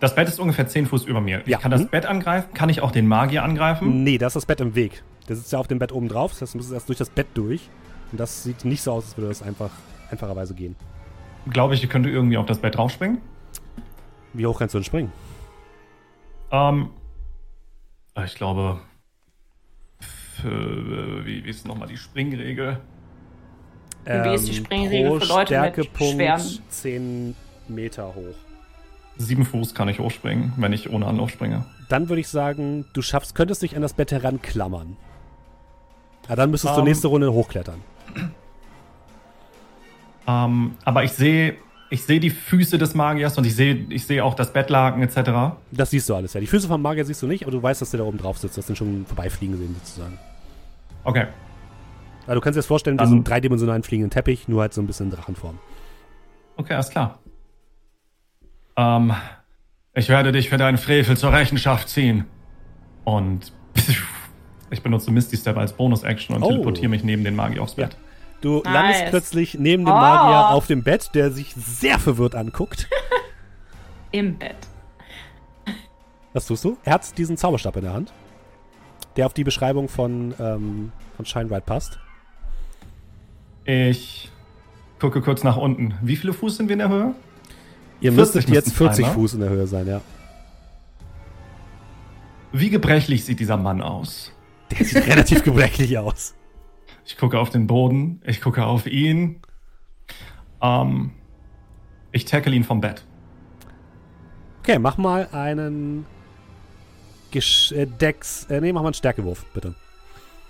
das 0.00 0.14
Bett 0.14 0.28
ist 0.28 0.38
ungefähr 0.38 0.66
10 0.68 0.86
Fuß 0.86 1.04
über 1.04 1.20
mir. 1.20 1.42
Ja. 1.46 1.56
Ich 1.56 1.62
kann 1.62 1.70
das 1.70 1.82
Mhm. 1.82 1.88
Bett 1.88 2.06
angreifen. 2.06 2.52
Kann 2.54 2.68
ich 2.68 2.80
auch 2.82 2.90
den 2.90 3.06
Magier 3.06 3.42
angreifen? 3.44 4.04
Nee, 4.04 4.18
da 4.18 4.26
ist 4.26 4.36
das 4.36 4.46
Bett 4.46 4.60
im 4.60 4.74
Weg. 4.74 5.02
Der 5.28 5.36
sitzt 5.36 5.52
ja 5.52 5.58
auf 5.58 5.66
dem 5.68 5.78
Bett 5.78 5.92
oben 5.92 6.08
drauf. 6.08 6.32
Das 6.32 6.42
heißt, 6.42 6.54
du 6.54 6.58
musst 6.58 6.72
erst 6.72 6.88
durch 6.88 6.98
das 6.98 7.10
Bett 7.10 7.26
durch. 7.34 7.68
Und 8.12 8.18
das 8.20 8.42
sieht 8.44 8.64
nicht 8.64 8.82
so 8.82 8.92
aus, 8.92 9.04
als 9.06 9.16
würde 9.16 9.28
das 9.28 9.42
einfach 9.42 9.70
einfacherweise 10.10 10.54
gehen. 10.54 10.76
Glaube 11.50 11.74
ich, 11.74 11.82
ich 11.82 11.90
könnte 11.90 12.08
irgendwie 12.10 12.36
auf 12.36 12.46
das 12.46 12.58
Bett 12.58 12.76
draufspringen. 12.76 13.18
Wie 14.32 14.46
hoch 14.46 14.58
kannst 14.58 14.74
du 14.74 14.78
denn 14.78 14.84
springen? 14.84 15.12
Ähm, 16.50 16.90
ich 18.24 18.34
glaube, 18.34 18.78
f- 20.00 20.44
äh, 20.44 21.24
wie, 21.26 21.44
wie 21.44 21.50
ist 21.50 21.66
nochmal 21.66 21.88
die 21.88 21.96
Springregel? 21.96 22.78
Wie 24.04 24.34
ist 24.34 24.46
die 24.46 24.54
Springregel 24.54 25.08
pro 25.10 25.18
für 25.20 25.26
Leute 25.26 25.38
mit 25.38 25.46
Stärkepunkt 25.72 26.14
schweren- 26.14 26.58
10 26.68 27.34
Meter 27.66 28.14
hoch. 28.14 28.34
Sieben 29.18 29.44
Fuß 29.46 29.74
kann 29.74 29.88
ich 29.88 29.98
hochspringen, 29.98 30.52
wenn 30.56 30.72
ich 30.72 30.90
ohne 30.90 31.06
Anlauf 31.06 31.30
springe. 31.30 31.64
Dann 31.88 32.08
würde 32.08 32.20
ich 32.20 32.28
sagen, 32.28 32.84
du 32.92 33.00
schaffst, 33.02 33.34
könntest 33.34 33.62
dich 33.62 33.74
an 33.76 33.82
das 33.82 33.94
Bett 33.94 34.12
heranklammern. 34.12 34.96
Ja, 36.28 36.36
dann 36.36 36.50
müsstest 36.50 36.74
du 36.76 36.80
Ähm. 36.80 36.86
nächste 36.86 37.08
Runde 37.08 37.32
hochklettern. 37.32 37.80
Ähm, 40.26 40.72
aber 40.84 41.04
ich 41.04 41.12
sehe, 41.12 41.56
ich 41.88 42.04
sehe 42.04 42.18
die 42.18 42.30
Füße 42.30 42.78
des 42.78 42.94
Magiers 42.94 43.38
und 43.38 43.46
ich 43.46 43.54
sehe, 43.54 43.86
ich 43.90 44.06
sehe 44.06 44.24
auch 44.24 44.34
das 44.34 44.52
Bettlaken 44.52 45.02
etc. 45.02 45.56
Das 45.70 45.90
siehst 45.90 46.08
du 46.08 46.14
alles, 46.16 46.34
ja. 46.34 46.40
Die 46.40 46.46
Füße 46.48 46.66
vom 46.66 46.82
Magier 46.82 47.04
siehst 47.04 47.22
du 47.22 47.26
nicht, 47.28 47.42
aber 47.44 47.52
du 47.52 47.62
weißt, 47.62 47.80
dass 47.80 47.90
der 47.92 47.98
da 47.98 48.04
oben 48.04 48.18
drauf 48.18 48.38
sitzt. 48.38 48.58
Das 48.58 48.66
sind 48.66 48.76
schon 48.76 49.06
vorbeifliegen 49.06 49.56
sehen, 49.56 49.74
sozusagen. 49.78 50.18
Okay. 51.04 51.26
Ja, 52.26 52.34
du 52.34 52.40
kannst 52.40 52.56
dir 52.56 52.60
das 52.60 52.66
vorstellen, 52.66 52.96
Dann- 52.98 53.06
diesen 53.06 53.22
dreidimensionalen 53.24 53.84
fliegenden 53.84 54.10
Teppich, 54.10 54.48
nur 54.48 54.62
halt 54.62 54.74
so 54.74 54.80
ein 54.80 54.86
bisschen 54.88 55.06
in 55.10 55.12
Drachenform. 55.16 55.58
Okay, 56.56 56.74
alles 56.74 56.90
klar. 56.90 57.20
Ähm, 58.76 59.12
ich 59.94 60.08
werde 60.08 60.32
dich 60.32 60.48
für 60.50 60.58
deinen 60.58 60.78
Frevel 60.78 61.16
zur 61.16 61.32
Rechenschaft 61.32 61.88
ziehen. 61.88 62.24
Und 63.04 63.52
ich 64.70 64.82
benutze 64.82 65.10
Misty 65.10 65.36
Step 65.36 65.56
als 65.56 65.72
Bonus-Action 65.72 66.36
und 66.36 66.42
Oh. 66.42 66.48
teleportiere 66.50 66.88
mich 66.88 67.04
neben 67.04 67.24
den 67.24 67.34
Magier 67.36 67.62
aufs 67.62 67.76
Ja. 67.76 67.86
Bett. 67.86 67.96
Du 68.42 68.56
Nice. 68.58 68.64
landest 68.74 69.04
plötzlich 69.10 69.54
neben 69.54 69.84
dem 69.84 69.92
Oh. 69.94 69.96
Magier 69.96 70.48
auf 70.50 70.66
dem 70.66 70.82
Bett, 70.82 71.10
der 71.14 71.30
sich 71.30 71.54
sehr 71.54 71.98
verwirrt 71.98 72.34
anguckt. 72.34 72.88
Im 74.12 74.36
Bett. 74.36 74.56
Was 76.32 76.46
tust 76.46 76.64
du? 76.64 76.76
Er 76.84 76.92
hat 76.94 77.16
diesen 77.16 77.36
Zauberstab 77.38 77.76
in 77.76 77.82
der 77.84 77.94
Hand, 77.94 78.12
der 79.16 79.24
auf 79.26 79.32
die 79.32 79.44
Beschreibung 79.44 79.88
von, 79.88 80.34
ähm, 80.38 80.92
von 81.16 81.24
Shinerite 81.24 81.62
passt. 81.64 81.98
Ich 83.64 84.30
gucke 85.00 85.22
kurz 85.22 85.42
nach 85.44 85.56
unten. 85.56 85.94
Wie 86.02 86.16
viele 86.16 86.32
Fuß 86.34 86.56
sind 86.58 86.68
wir 86.68 86.74
in 86.74 86.78
der 86.80 86.88
Höhe? 86.90 87.14
Ihr 88.00 88.12
40 88.12 88.16
müsstet 88.16 88.54
jetzt 88.54 88.66
müssten 88.66 88.78
40 88.78 89.04
sein, 89.04 89.14
ne? 89.14 89.14
Fuß 89.14 89.34
in 89.34 89.40
der 89.40 89.50
Höhe 89.50 89.66
sein, 89.66 89.86
ja. 89.86 90.00
Wie 92.52 92.70
gebrechlich 92.70 93.24
sieht 93.24 93.40
dieser 93.40 93.56
Mann 93.56 93.82
aus? 93.82 94.32
Der 94.70 94.84
sieht 94.84 95.06
relativ 95.06 95.42
gebrechlich 95.42 95.98
aus. 95.98 96.34
Ich 97.04 97.16
gucke 97.16 97.38
auf 97.38 97.50
den 97.50 97.66
Boden, 97.66 98.20
ich 98.24 98.40
gucke 98.40 98.64
auf 98.64 98.86
ihn. 98.86 99.40
Ähm, 100.60 101.12
ich 102.12 102.24
tackle 102.24 102.54
ihn 102.54 102.64
vom 102.64 102.80
Bett. 102.80 103.04
Okay, 104.60 104.78
mach 104.78 104.96
mal 104.96 105.28
einen 105.32 106.06
Gesch 107.30 107.72
äh, 107.72 107.86
Dex. 107.86 108.44
Äh, 108.46 108.60
nee, 108.60 108.72
mach 108.72 108.82
mal 108.82 108.88
einen 108.88 108.94
Stärkewurf, 108.94 109.44
bitte. 109.54 109.74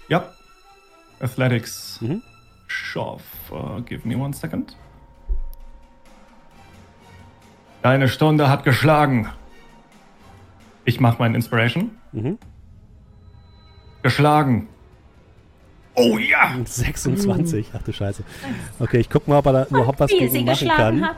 Ja. 0.09 0.33
Athletics. 1.21 2.01
Mhm. 2.01 2.23
Shove. 2.67 3.23
Uh, 3.51 3.81
give 3.83 4.07
me 4.07 4.17
one 4.17 4.33
second. 4.33 4.77
Deine 7.87 8.09
Stunde 8.09 8.51
hat 8.51 8.65
geschlagen. 8.65 9.29
Ich 10.85 10.99
mach 10.99 11.21
meinen 11.21 11.37
Inspiration. 11.37 11.93
Mhm. 12.11 12.37
Geschlagen. 14.03 14.67
Oh 15.95 16.19
ja! 16.19 16.57
26. 16.65 17.69
Ach 17.73 17.83
du 17.83 17.93
Scheiße. 17.93 18.25
Okay, 18.81 18.99
ich 18.99 19.09
guck 19.09 19.29
mal, 19.29 19.39
ob 19.39 19.47
er 19.47 19.53
da 19.53 19.67
überhaupt 19.67 20.01
was 20.01 20.11
Wie 20.11 20.19
gegen 20.19 20.47
machen 20.47 20.67
kann. 20.67 21.11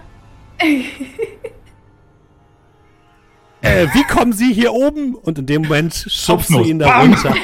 Äh, 3.63 3.87
wie 3.95 4.05
kommen 4.05 4.35
Sie 4.35 4.53
hier 4.53 4.75
oben? 4.75 5.15
Und 5.15 5.39
in 5.39 5.47
dem 5.47 5.63
Moment 5.63 5.95
schubst 5.95 6.51
du 6.51 6.61
ihn 6.63 6.79
da 6.79 6.89
Bam! 6.89 7.15
runter. 7.15 7.35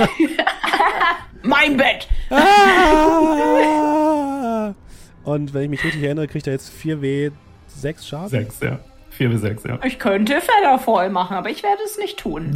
Mein 1.42 1.78
Bett! 1.78 2.06
Ah! 2.28 2.44
Und 5.24 5.54
wenn 5.54 5.62
ich 5.62 5.70
mich 5.70 5.82
richtig 5.82 6.02
erinnere, 6.02 6.28
kriegt 6.28 6.46
er 6.46 6.52
jetzt 6.52 6.70
4W 6.74 7.32
6 7.68 8.06
Schaden. 8.06 8.28
Sechs, 8.28 8.60
ja. 8.60 8.80
Vier 9.16 9.28
bis 9.28 9.42
sechs, 9.42 9.62
ja. 9.64 9.78
Ich 9.84 9.98
könnte 9.98 10.40
Feller 10.40 10.78
voll 10.78 11.08
machen, 11.10 11.36
aber 11.36 11.48
ich 11.50 11.62
werde 11.62 11.82
es 11.84 11.96
nicht 11.98 12.18
tun. 12.18 12.54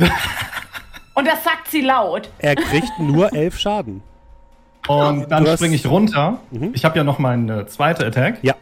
Und 1.15 1.27
das 1.27 1.43
sagt 1.45 1.69
sie 1.71 1.81
laut. 1.81 2.29
Er 2.39 2.55
kriegt 2.57 2.99
nur 2.99 3.33
11 3.33 3.59
Schaden. 3.59 4.03
Und 4.87 5.29
dann 5.31 5.47
springe 5.47 5.75
ich 5.75 5.87
runter. 5.87 6.39
Mhm. 6.51 6.71
Ich 6.75 6.85
habe 6.85 6.97
ja 6.97 7.05
noch 7.05 7.19
meine 7.19 7.67
zweite 7.67 8.07
Attack. 8.07 8.39
Ja. 8.43 8.55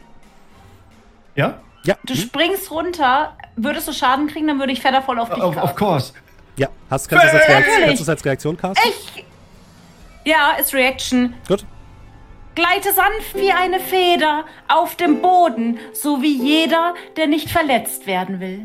Ja? 1.35 1.59
Ja. 1.83 1.95
Du 2.03 2.15
springst 2.15 2.69
runter, 2.71 3.35
würdest 3.55 3.87
du 3.87 3.93
Schaden 3.93 4.27
kriegen, 4.27 4.47
dann 4.47 4.59
würde 4.59 4.73
ich 4.73 4.81
Feather 4.81 5.01
voll 5.01 5.19
auf 5.19 5.29
dich 5.29 5.41
Of, 5.41 5.55
of 5.55 5.61
casten. 5.61 5.75
course. 5.77 6.13
Ja. 6.57 6.67
Hast, 6.89 7.07
kannst 7.07 7.25
du 7.25 7.37
das 7.37 7.41
als 7.41 7.47
Reaktion, 7.49 7.85
kannst 7.85 7.99
du 7.99 8.05
das 8.05 8.09
als 8.09 8.25
Reaktion 8.25 8.57
casten? 8.57 8.91
Ich. 8.91 9.25
Ja, 10.25 10.51
ist 10.59 10.73
Reaction. 10.73 11.33
Gut. 11.47 11.65
Gleite 12.57 12.91
sanft 12.91 13.35
wie 13.35 13.51
eine 13.51 13.79
Feder 13.79 14.43
auf 14.67 14.95
dem 14.95 15.21
Boden, 15.21 15.77
so 15.93 16.23
wie 16.23 16.35
jeder, 16.35 16.95
der 17.15 17.27
nicht 17.27 17.51
verletzt 17.51 18.07
werden 18.07 18.39
will. 18.39 18.61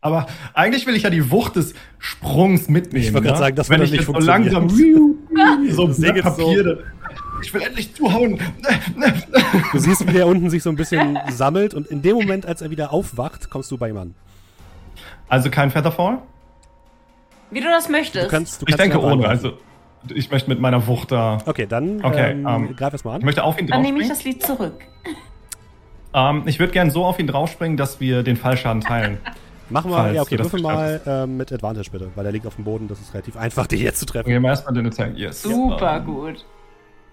Aber 0.00 0.28
eigentlich 0.54 0.86
will 0.86 0.94
ich 0.94 1.02
ja 1.02 1.10
die 1.10 1.28
Wucht 1.28 1.56
des 1.56 1.74
Sprungs 1.98 2.68
mitnehmen. 2.68 3.04
Ich 3.04 3.12
wollte 3.12 3.26
gerade 3.26 3.38
ne? 3.38 3.44
sagen, 3.44 3.56
das 3.56 3.68
Wenn 3.68 3.82
ich 3.82 3.90
nicht 3.90 4.06
jetzt 4.06 4.06
so 4.06 4.24
langsam 4.24 4.68
so 5.70 5.86
ein 5.86 6.22
Papier. 6.22 6.84
Ich 7.42 7.52
will 7.52 7.62
endlich 7.62 7.92
zuhauen. 7.92 8.38
Du 9.72 9.78
siehst, 9.80 10.06
wie 10.06 10.12
der 10.12 10.28
unten 10.28 10.48
sich 10.48 10.62
so 10.62 10.70
ein 10.70 10.76
bisschen 10.76 11.18
sammelt 11.30 11.74
und 11.74 11.88
in 11.88 12.00
dem 12.00 12.14
Moment, 12.14 12.46
als 12.46 12.62
er 12.62 12.70
wieder 12.70 12.92
aufwacht, 12.92 13.50
kommst 13.50 13.72
du 13.72 13.76
bei 13.76 13.88
ihm 13.88 13.96
an. 13.96 14.14
Also 15.28 15.50
kein 15.50 15.72
Featherfall? 15.72 16.18
Wie 17.50 17.58
du 17.58 17.66
das 17.66 17.88
möchtest. 17.88 18.26
Du 18.26 18.30
kannst, 18.30 18.62
du 18.62 18.66
Ich 18.68 18.76
denke 18.76 19.00
ohne. 19.00 19.26
Also 19.26 19.58
ich 20.14 20.30
möchte 20.30 20.48
mit 20.48 20.60
meiner 20.60 20.86
Wucht 20.86 21.12
da. 21.12 21.38
Okay, 21.46 21.66
dann 21.66 22.04
Okay, 22.04 22.32
ähm, 22.32 22.46
ähm, 22.46 22.76
greif 22.76 22.92
erst 22.92 23.04
mal 23.04 23.12
Ich 23.12 23.22
an. 23.22 23.24
möchte 23.26 23.44
auf 23.44 23.60
ihn 23.60 23.66
dann 23.66 23.82
nehme 23.82 24.00
ich 24.00 24.08
das 24.08 24.24
Lied 24.24 24.42
zurück. 24.42 24.84
Ähm, 26.14 26.42
ich 26.46 26.58
würde 26.58 26.72
gern 26.72 26.90
so 26.90 27.04
auf 27.04 27.18
ihn 27.18 27.26
draufspringen, 27.26 27.76
dass 27.76 28.00
wir 28.00 28.22
den 28.22 28.36
Fallschaden 28.36 28.82
teilen. 28.82 29.18
Mach 29.70 29.84
mal, 29.86 30.02
falls 30.02 30.16
ja, 30.16 30.22
okay, 30.22 30.38
würfel 30.38 30.60
mal 30.60 31.00
ähm, 31.06 31.38
mit 31.38 31.50
Advantage 31.50 31.90
bitte, 31.90 32.10
weil 32.14 32.26
er 32.26 32.32
liegt 32.32 32.46
auf 32.46 32.56
dem 32.56 32.64
Boden, 32.64 32.88
das 32.88 33.00
ist 33.00 33.14
relativ 33.14 33.36
einfach, 33.38 33.66
dich 33.66 33.80
jetzt 33.80 34.00
zu 34.00 34.04
treffen. 34.06 34.28
Gehen 34.28 34.42
wir 34.42 34.50
erstmal 34.50 34.74
den 34.74 34.86
Attack. 34.86 35.16
Yes. 35.16 35.42
Super 35.42 35.96
Ähm, 35.96 36.04
gut. 36.04 36.44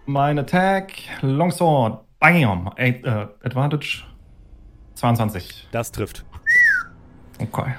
Mein 0.05 0.37
Attack, 0.39 0.91
Longsword, 1.21 2.03
bam, 2.19 2.69
Eight, 2.75 3.05
äh, 3.05 3.27
Advantage 3.43 4.03
22. 4.95 5.67
Das 5.71 5.91
trifft. 5.93 6.25
Okay. 7.39 7.75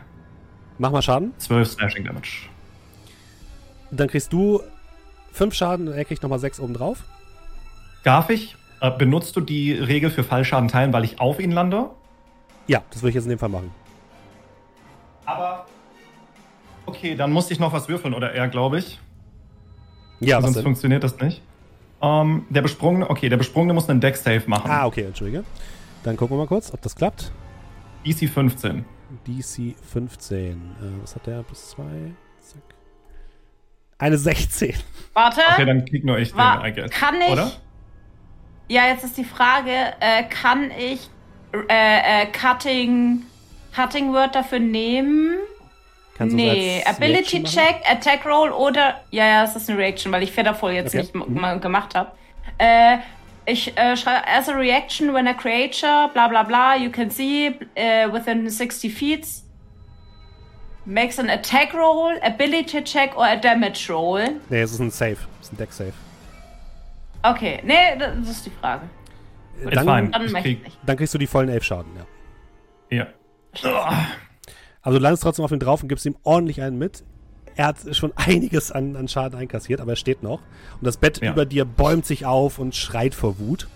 Mach 0.78 0.92
mal 0.92 1.02
Schaden. 1.02 1.34
12 1.36 1.68
Slashing 1.72 2.04
Damage. 2.04 2.48
Dann 3.90 4.08
kriegst 4.08 4.32
du 4.32 4.62
5 5.32 5.54
Schaden 5.54 5.88
und 5.88 5.94
er 5.94 6.04
kriegt 6.04 6.22
nochmal 6.22 6.38
6 6.38 6.60
oben 6.60 6.74
drauf. 6.74 7.04
Darf 8.04 8.30
ich? 8.30 8.56
Äh, 8.80 8.90
benutzt 8.90 9.36
du 9.36 9.40
die 9.40 9.72
Regel 9.72 10.10
für 10.10 10.24
Fallschaden 10.24 10.68
teilen, 10.68 10.92
weil 10.92 11.04
ich 11.04 11.20
auf 11.20 11.38
ihn 11.38 11.50
lande? 11.52 11.90
Ja, 12.66 12.82
das 12.90 13.02
würde 13.02 13.10
ich 13.10 13.14
jetzt 13.16 13.24
in 13.24 13.30
dem 13.30 13.38
Fall 13.38 13.48
machen. 13.48 13.70
Aber. 15.26 15.66
Okay, 16.86 17.14
dann 17.14 17.30
muss 17.30 17.50
ich 17.50 17.60
noch 17.60 17.72
was 17.72 17.88
würfeln, 17.88 18.14
oder 18.14 18.32
er, 18.32 18.48
glaube 18.48 18.78
ich. 18.78 18.98
Ja, 20.20 20.40
Sonst 20.40 20.60
funktioniert 20.60 21.04
das 21.04 21.18
nicht. 21.20 21.42
Ähm, 22.02 22.46
der 22.48 22.62
Besprungene, 22.62 23.08
okay, 23.08 23.28
der 23.28 23.36
Besprungene 23.36 23.74
muss 23.74 23.88
einen 23.88 24.00
Deck-Save 24.00 24.42
machen. 24.46 24.70
Ah, 24.70 24.86
okay, 24.86 25.02
entschuldige. 25.02 25.44
Dann 26.02 26.16
gucken 26.16 26.36
wir 26.36 26.42
mal 26.42 26.48
kurz, 26.48 26.72
ob 26.72 26.80
das 26.82 26.96
klappt. 26.96 27.32
DC 28.06 28.28
15. 28.28 28.84
DC 29.26 29.74
15. 29.92 30.52
Äh, 30.52 31.02
was 31.02 31.14
hat 31.14 31.26
der? 31.26 31.42
Plus 31.42 31.70
2. 31.70 31.82
Eine 34.00 34.18
16. 34.18 34.74
Warte. 35.12 35.40
Okay, 35.52 35.64
dann 35.66 35.84
krieg 35.84 36.04
nur 36.04 36.18
ich 36.18 36.34
Wa- 36.36 36.56
den, 36.56 36.66
I 36.72 36.74
guess. 36.74 36.90
kann 36.90 37.20
ich? 37.20 37.30
Oder? 37.30 37.52
Ja, 38.68 38.86
jetzt 38.86 39.04
ist 39.04 39.16
die 39.16 39.24
Frage, 39.24 39.70
äh, 40.00 40.22
kann 40.24 40.70
ich 40.70 41.08
äh, 41.68 42.22
äh, 42.22 42.26
Cutting, 42.26 43.22
Cutting 43.74 44.12
Word 44.12 44.34
dafür 44.34 44.58
nehmen? 44.60 45.36
Kannst 46.16 46.32
du 46.32 46.36
nee, 46.36 46.82
Ability 46.86 47.38
Reaction 47.38 47.42
machen? 47.42 47.54
Check, 47.54 47.90
Attack 47.90 48.26
Roll 48.26 48.50
oder. 48.50 49.00
Ja, 49.10 49.26
ja, 49.26 49.44
es 49.44 49.56
ist 49.56 49.68
eine 49.68 49.78
Reaction, 49.78 50.12
weil 50.12 50.22
ich 50.22 50.32
Featherfall 50.32 50.72
jetzt 50.74 50.88
Okay. 50.94 50.98
nicht 51.02 51.14
Mhm. 51.14 51.40
mal 51.40 51.58
gemacht 51.58 51.94
habe. 51.94 52.12
Äh, 52.58 52.98
ich 53.46 53.76
äh, 53.76 53.96
schreibe, 53.96 54.26
as 54.28 54.48
a 54.48 54.52
reaction 54.52 55.12
when 55.12 55.26
a 55.26 55.34
creature, 55.34 56.08
bla 56.12 56.28
bla 56.28 56.42
bla, 56.44 56.76
you 56.76 56.90
can 56.90 57.10
see 57.10 57.54
äh, 57.74 58.06
within 58.12 58.48
60 58.48 58.94
feet, 58.94 59.26
makes 60.90 61.18
an 61.18 61.30
attack 61.30 61.72
roll, 61.74 62.12
ability 62.22 62.82
check 62.84 63.16
or 63.16 63.24
a 63.24 63.36
damage 63.36 63.88
roll. 63.90 64.20
Nee, 64.48 64.60
es 64.60 64.72
ist 64.72 64.80
ein 64.80 64.90
Save. 64.90 65.16
Es 65.40 65.46
ist 65.46 65.52
ein 65.52 65.56
Deck-Save. 65.58 65.92
Okay, 67.22 67.60
nee, 67.64 67.96
das 67.98 68.28
ist 68.28 68.46
die 68.46 68.50
Frage. 68.50 68.82
Äh, 69.64 69.70
Dann. 69.70 70.10
Dann 70.10 70.32
krieg- 70.42 70.62
dann 70.86 70.96
kriegst 70.96 71.12
du 71.14 71.18
die 71.18 71.26
vollen 71.26 71.48
11 71.48 71.64
Schaden, 71.64 71.92
ja. 72.90 73.06
Ja. 73.62 74.06
Also 74.82 74.98
du 74.98 75.02
landest 75.02 75.22
trotzdem 75.22 75.44
auf 75.44 75.52
ihn 75.52 75.58
drauf 75.60 75.82
und 75.82 75.88
gibst 75.88 76.06
ihm 76.06 76.16
ordentlich 76.22 76.62
einen 76.62 76.78
mit. 76.78 77.04
Er 77.56 77.66
hat 77.66 77.76
schon 77.94 78.12
einiges 78.16 78.72
an, 78.72 78.96
an 78.96 79.06
Schaden 79.08 79.38
einkassiert, 79.38 79.80
aber 79.80 79.92
er 79.92 79.96
steht 79.96 80.22
noch. 80.22 80.40
Und 80.80 80.86
das 80.86 80.96
Bett 80.96 81.20
Ja. 81.22 81.32
über 81.32 81.44
dir 81.44 81.64
bäumt 81.66 82.06
sich 82.06 82.24
auf 82.24 82.58
und 82.58 82.74
schreit 82.74 83.14
vor 83.14 83.38
Wut. 83.38 83.68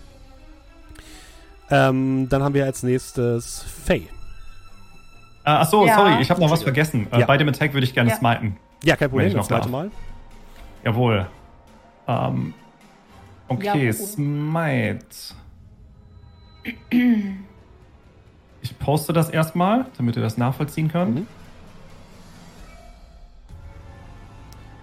Ähm, 1.69 2.27
dann 2.29 2.43
haben 2.43 2.53
wir 2.55 2.65
als 2.65 2.83
nächstes 2.83 3.63
Faye. 3.63 4.07
Äh, 5.45 5.49
ach 5.51 5.67
so, 5.67 5.85
Ja. 5.85 5.95
sorry, 5.95 6.21
ich 6.21 6.29
habe 6.31 6.41
noch 6.41 6.49
was 6.49 6.63
vergessen. 6.63 7.07
Äh, 7.11 7.19
Ja. 7.19 7.25
Bei 7.27 7.37
dem 7.37 7.47
Attack 7.47 7.73
würde 7.73 7.85
ich 7.85 7.93
gerne 7.93 8.09
Ja. 8.09 8.15
smiten. 8.17 8.57
Ja, 8.83 8.95
kein 8.95 9.09
Problem, 9.09 9.27
ich 9.27 9.33
das 9.33 9.41
noch 9.41 9.47
zweite 9.47 9.61
darf. 9.63 9.71
Mal. 9.71 9.91
Jawohl. 10.83 11.27
Ähm, 12.07 12.53
okay, 13.47 13.87
Jawohl. 13.87 13.93
Smite. 13.93 15.05
Ich 18.61 18.79
poste 18.79 19.13
das 19.13 19.29
erstmal, 19.29 19.85
damit 19.97 20.15
ihr 20.15 20.21
das 20.23 20.37
nachvollziehen 20.37 20.87
könnt. 20.87 21.15
Mhm. 21.15 21.27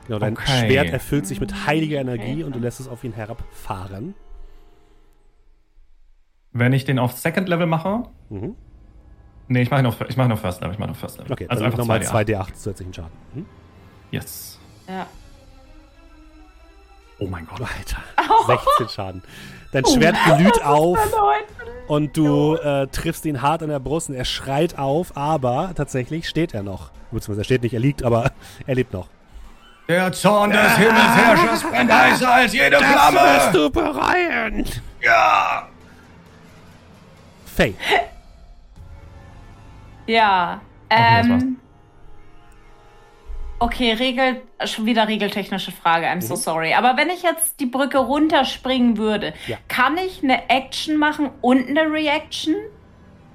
Genau, 0.07 0.18
dein 0.18 0.34
Okay. 0.34 0.66
Schwert 0.66 0.91
erfüllt 0.91 1.26
sich 1.26 1.41
mit 1.41 1.66
heiliger 1.66 2.00
Energie 2.00 2.42
und 2.44 2.55
du 2.55 2.58
lässt 2.58 2.81
es 2.81 2.89
auf 2.89 3.02
ihn 3.05 3.12
herabfahren. 3.12 4.15
Wenn 6.52 6.73
ich 6.73 6.84
den 6.84 6.99
auf 6.99 7.12
Second 7.12 7.49
Level 7.49 7.66
mache. 7.66 8.05
Mhm. 8.28 8.55
Nee, 9.48 9.62
ich 9.62 9.70
mache 9.70 9.82
ich 10.08 10.16
mach 10.16 10.24
ihn 10.26 10.32
auf 10.32 10.40
First 10.40 10.60
Level. 10.60 10.72
Ich 10.74 10.78
mache 10.78 10.90
auf 10.90 10.98
First 10.98 11.18
Level. 11.18 11.32
Okay, 11.32 11.46
also 11.48 11.64
einfach 11.64 11.78
nochmal 11.78 12.00
2D8. 12.00 12.26
2D8 12.26 12.54
zusätzlichen 12.54 12.94
Schaden. 12.94 13.12
Mhm. 13.34 13.46
Yes. 14.10 14.58
Ja. 14.88 15.06
Oh 17.18 17.26
mein 17.26 17.46
Gott. 17.46 17.60
Alter, 17.60 18.02
16 18.46 18.88
Schaden. 18.88 19.22
Dein 19.72 19.86
Schwert 19.86 20.16
glüht 20.36 20.62
auf 20.64 20.98
und 21.86 22.16
du 22.16 22.56
äh, 22.56 22.86
triffst 22.88 23.24
ihn 23.26 23.40
hart 23.42 23.62
an 23.62 23.68
der 23.68 23.78
Brust 23.78 24.08
und 24.10 24.16
er 24.16 24.24
schreit 24.24 24.78
auf, 24.78 25.16
aber 25.16 25.72
tatsächlich 25.74 26.28
steht 26.28 26.52
er 26.52 26.62
noch. 26.62 26.90
Beziehungsweise 27.10 27.42
er 27.42 27.44
steht 27.44 27.62
nicht, 27.62 27.74
er 27.74 27.80
liegt, 27.80 28.02
aber 28.02 28.32
er 28.66 28.74
lebt 28.74 28.92
noch. 28.92 29.08
Der 29.88 30.12
Zorn 30.12 30.50
des 30.50 30.76
Himmelsherrschers 30.76 31.62
brennt 31.64 31.92
heißer 31.92 32.32
als 32.32 32.52
jede 32.52 32.78
Flamme. 32.78 33.50
du 33.52 33.70
bereuen! 33.70 34.64
Ja. 35.00 35.68
Faye. 37.44 37.74
Ja. 40.06 40.60
Das. 40.89 41.26
Ähm. 41.26 41.56
Okay, 43.58 43.92
Regel, 43.92 44.42
schon 44.64 44.86
wieder 44.86 45.06
regeltechnische 45.06 45.70
Frage, 45.70 46.06
I'm 46.06 46.16
Mhm. 46.16 46.20
so 46.22 46.34
sorry. 46.34 46.74
Aber 46.74 46.97
wenn 46.97 47.10
ich 47.10 47.22
jetzt 47.22 47.60
die 47.60 47.66
Brücke 47.66 47.98
runterspringen 47.98 48.97
würde, 48.98 49.34
Ja. 49.47 49.56
kann 49.68 49.97
ich 49.98 50.22
eine 50.24 50.50
Action 50.50 50.97
machen 50.97 51.31
und 51.40 51.68
eine 51.68 51.82
Reaction? 51.92 52.56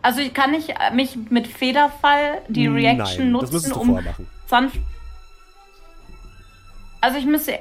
Also 0.01 0.21
kann 0.33 0.53
ich 0.53 0.73
mich 0.93 1.15
mit 1.29 1.47
Federfall 1.47 2.41
die 2.49 2.67
Reaction 2.67 3.31
Nein, 3.31 3.41
das 3.41 3.41
nutzen, 3.51 3.53
müsstest 3.53 3.75
du 3.75 3.79
um 3.79 3.87
vorher 3.87 4.11
machen. 4.11 4.29
sanft. 4.47 4.77
Also 7.01 7.17
ich 7.17 7.25
müsste. 7.25 7.59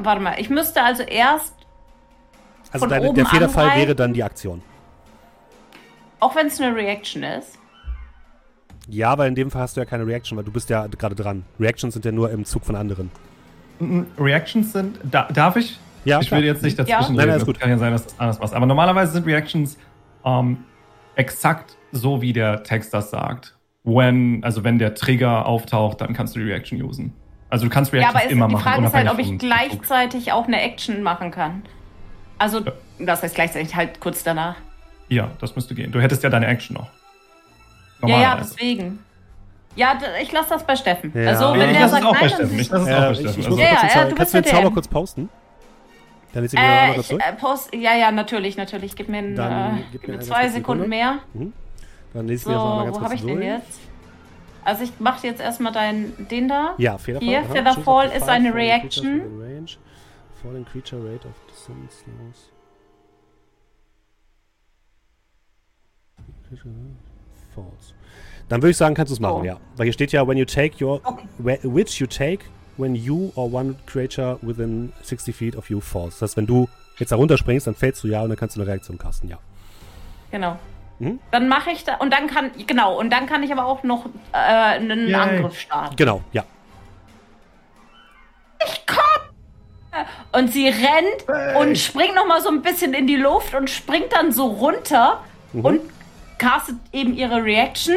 Warte 0.00 0.20
mal, 0.20 0.34
ich 0.38 0.50
müsste 0.50 0.82
also 0.82 1.02
erst. 1.02 1.54
Also 2.72 2.86
deine, 2.86 3.12
der 3.14 3.24
Federfall 3.26 3.64
angreifen? 3.64 3.80
wäre 3.86 3.94
dann 3.94 4.12
die 4.12 4.22
Aktion. 4.22 4.62
Auch 6.20 6.34
wenn 6.36 6.48
es 6.48 6.60
eine 6.60 6.74
Reaction 6.76 7.22
ist. 7.22 7.58
Ja, 8.88 9.10
aber 9.10 9.26
in 9.26 9.34
dem 9.34 9.50
Fall 9.50 9.62
hast 9.62 9.76
du 9.76 9.80
ja 9.80 9.86
keine 9.86 10.06
Reaction, 10.06 10.36
weil 10.36 10.44
du 10.44 10.52
bist 10.52 10.68
ja 10.70 10.86
gerade 10.86 11.14
dran. 11.14 11.44
Reactions 11.58 11.94
sind 11.94 12.04
ja 12.04 12.12
nur 12.12 12.30
im 12.30 12.44
Zug 12.44 12.64
von 12.64 12.76
anderen. 12.76 13.10
Reactions 14.18 14.72
sind. 14.72 14.98
Da, 15.02 15.28
darf 15.32 15.56
ich? 15.56 15.78
Ja, 16.04 16.20
ich 16.20 16.28
klar. 16.28 16.40
will 16.40 16.46
jetzt 16.46 16.62
nicht 16.62 16.78
dazwischen 16.78 16.90
Ja. 16.90 16.98
reden. 17.06 17.16
Nein, 17.16 17.26
nein, 17.28 17.36
ist 17.36 17.40
das 17.42 17.46
gut. 17.46 17.60
kann 17.60 17.70
ja 17.70 17.78
sein, 17.78 17.92
dass 17.92 18.06
du 18.06 18.12
es 18.12 18.20
anders 18.20 18.38
machst. 18.38 18.54
Aber 18.54 18.66
normalerweise 18.66 19.12
sind 19.12 19.26
Reactions 19.26 19.78
ähm, 20.24 20.58
exakt 21.16 21.76
so, 21.92 22.20
wie 22.20 22.32
der 22.32 22.62
Text 22.62 22.92
das 22.92 23.10
sagt. 23.10 23.56
When, 23.84 24.42
also 24.44 24.64
wenn 24.64 24.78
der 24.78 24.94
Trigger 24.94 25.46
auftaucht, 25.46 26.00
dann 26.00 26.12
kannst 26.14 26.34
du 26.36 26.40
die 26.40 26.46
Reaction 26.46 26.80
usen. 26.82 27.12
Also 27.50 27.66
du 27.66 27.70
kannst 27.70 27.92
Ja, 27.92 27.98
Reactions 28.00 28.16
aber 28.22 28.24
ist, 28.26 28.32
immer 28.32 28.48
die 28.48 28.52
machen. 28.54 28.62
Frage 28.64 28.86
ist 28.86 28.94
halt, 28.94 29.10
ob 29.10 29.18
ich 29.18 29.38
gleichzeitig 29.38 30.32
auch 30.32 30.46
eine 30.46 30.60
Action 30.60 31.02
machen 31.02 31.30
kann. 31.30 31.62
Also, 32.38 32.60
Ja. 32.60 32.72
das 32.98 33.22
heißt 33.22 33.34
gleichzeitig 33.34 33.74
halt 33.74 34.00
kurz 34.00 34.22
danach. 34.24 34.56
Ja, 35.08 35.30
das 35.40 35.54
müsste 35.54 35.74
gehen. 35.74 35.92
Du 35.92 36.00
hättest 36.00 36.22
ja 36.22 36.30
deine 36.30 36.46
Action 36.46 36.74
noch. 36.74 36.88
Ja, 38.08 38.20
ja, 38.20 38.36
deswegen. 38.36 38.98
Ja, 39.76 39.98
ich 40.22 40.30
lasse 40.30 40.50
das 40.50 40.64
bei 40.64 40.76
Steffen. 40.76 41.12
Ja. 41.14 41.30
Also, 41.30 41.52
wenn 41.58 41.70
ich 41.70 41.76
der 41.76 41.88
sagt 41.88 42.04
nein, 42.04 42.12
bei 42.20 42.28
dann 42.28 42.58
Ich 42.60 42.70
lasse 42.70 42.90
es 42.90 42.96
auch 42.96 43.00
bei 43.00 43.10
ich, 43.12 43.18
Steffen. 43.18 43.40
ich 43.40 43.46
Also- 43.46 43.50
muss 43.50 43.58
Ja, 43.58 43.66
ja, 44.02 44.04
du 44.08 44.14
kannst 44.14 44.34
du 44.34 44.40
den 44.42 44.50
Zauber 44.50 44.70
kurz 44.70 44.88
posten? 44.88 45.28
Dann 46.32 46.44
ist 46.44 46.54
Äh, 46.56 46.96
ich, 46.98 47.06
zurück. 47.06 47.22
äh, 47.26 47.32
post, 47.34 47.74
ja, 47.74 47.94
ja, 47.96 48.10
natürlich, 48.10 48.56
natürlich. 48.56 48.96
Gib 48.96 49.08
mir, 49.08 49.18
ein, 49.18 49.36
Dann 49.36 49.78
äh, 49.78 49.82
gib 49.92 50.02
gib 50.02 50.10
mir 50.10 50.20
zwei 50.20 50.48
Sekunden 50.48 50.84
Sekunde. 50.84 50.88
mehr. 50.88 51.18
Dann 52.12 52.26
lese 52.26 52.40
ich 52.40 52.42
So, 52.44 52.50
mir 52.50 52.54
das 52.56 52.64
mal 52.64 52.84
ganz 52.84 52.96
wo 52.96 53.00
habe 53.02 53.14
ich 53.14 53.24
den 53.24 53.42
jetzt? 53.42 53.80
Also 54.64 54.84
ich 54.84 54.92
mache 54.98 55.26
jetzt 55.26 55.40
erstmal 55.40 55.72
deinen, 55.72 56.26
den 56.30 56.48
da. 56.48 56.74
Ja, 56.78 56.96
Federfall. 56.98 57.28
Hier. 57.28 57.44
Featherfall 57.44 58.08
ist 58.10 58.28
eine 58.28 58.54
Reaction. 58.54 59.20
Falling 60.42 60.64
creature 60.64 61.02
rate 61.02 61.26
of 61.26 61.34
descent 61.50 61.90
slows. 61.92 62.50
False. 67.54 67.94
Dann 68.48 68.60
würde 68.62 68.70
ich 68.72 68.76
sagen, 68.76 68.94
kannst 68.94 69.10
du 69.10 69.14
es 69.14 69.20
machen, 69.20 69.40
Oh. 69.40 69.44
ja. 69.44 69.56
Weil 69.76 69.84
hier 69.84 69.92
steht 69.92 70.12
ja, 70.12 70.26
when 70.26 70.36
you 70.36 70.44
take 70.44 70.84
your, 70.84 71.00
Okay. 71.04 71.58
which 71.62 71.98
you 72.00 72.06
take 72.06 72.44
when 72.76 72.94
you 72.94 73.30
or 73.36 73.52
one 73.52 73.76
creature 73.86 74.38
within 74.42 74.92
60 75.02 75.34
feet 75.34 75.56
of 75.56 75.70
you 75.70 75.80
falls. 75.80 76.18
Das 76.18 76.30
heißt, 76.30 76.36
wenn 76.36 76.46
du 76.46 76.68
jetzt 76.98 77.12
da 77.12 77.16
runterspringst, 77.16 77.66
dann 77.66 77.74
fällst 77.74 78.02
du 78.04 78.08
ja 78.08 78.22
und 78.22 78.28
dann 78.28 78.36
kannst 78.38 78.56
du 78.56 78.60
eine 78.60 78.68
Reaktion 78.70 78.98
casten, 78.98 79.30
ja. 79.30 79.38
Genau. 80.30 80.58
Mhm. 80.98 81.18
Dann 81.30 81.48
mache 81.48 81.70
ich 81.70 81.84
da 81.84 81.96
und 81.96 82.12
dann 82.12 82.26
kann 82.26 82.50
genau 82.66 82.98
und 82.98 83.10
dann 83.10 83.26
kann 83.26 83.42
ich 83.42 83.50
aber 83.52 83.64
auch 83.66 83.82
noch 83.82 84.06
äh, 84.32 84.36
einen 84.36 85.06
Yay. 85.08 85.14
Angriff 85.14 85.58
starten. 85.58 85.96
Genau, 85.96 86.20
ja. 86.32 86.44
Und 90.32 90.52
sie 90.52 90.66
rennt 90.68 91.56
und 91.60 91.78
springt 91.78 92.16
noch 92.16 92.26
mal 92.26 92.40
so 92.40 92.48
ein 92.48 92.62
bisschen 92.62 92.94
in 92.94 93.06
die 93.06 93.14
Luft 93.16 93.54
und 93.54 93.70
springt 93.70 94.12
dann 94.12 94.32
so 94.32 94.46
runter 94.46 95.20
Mhm. 95.52 95.64
und 95.64 95.80
castet 96.38 96.76
eben 96.92 97.14
ihre 97.14 97.42
Reaction 97.44 97.96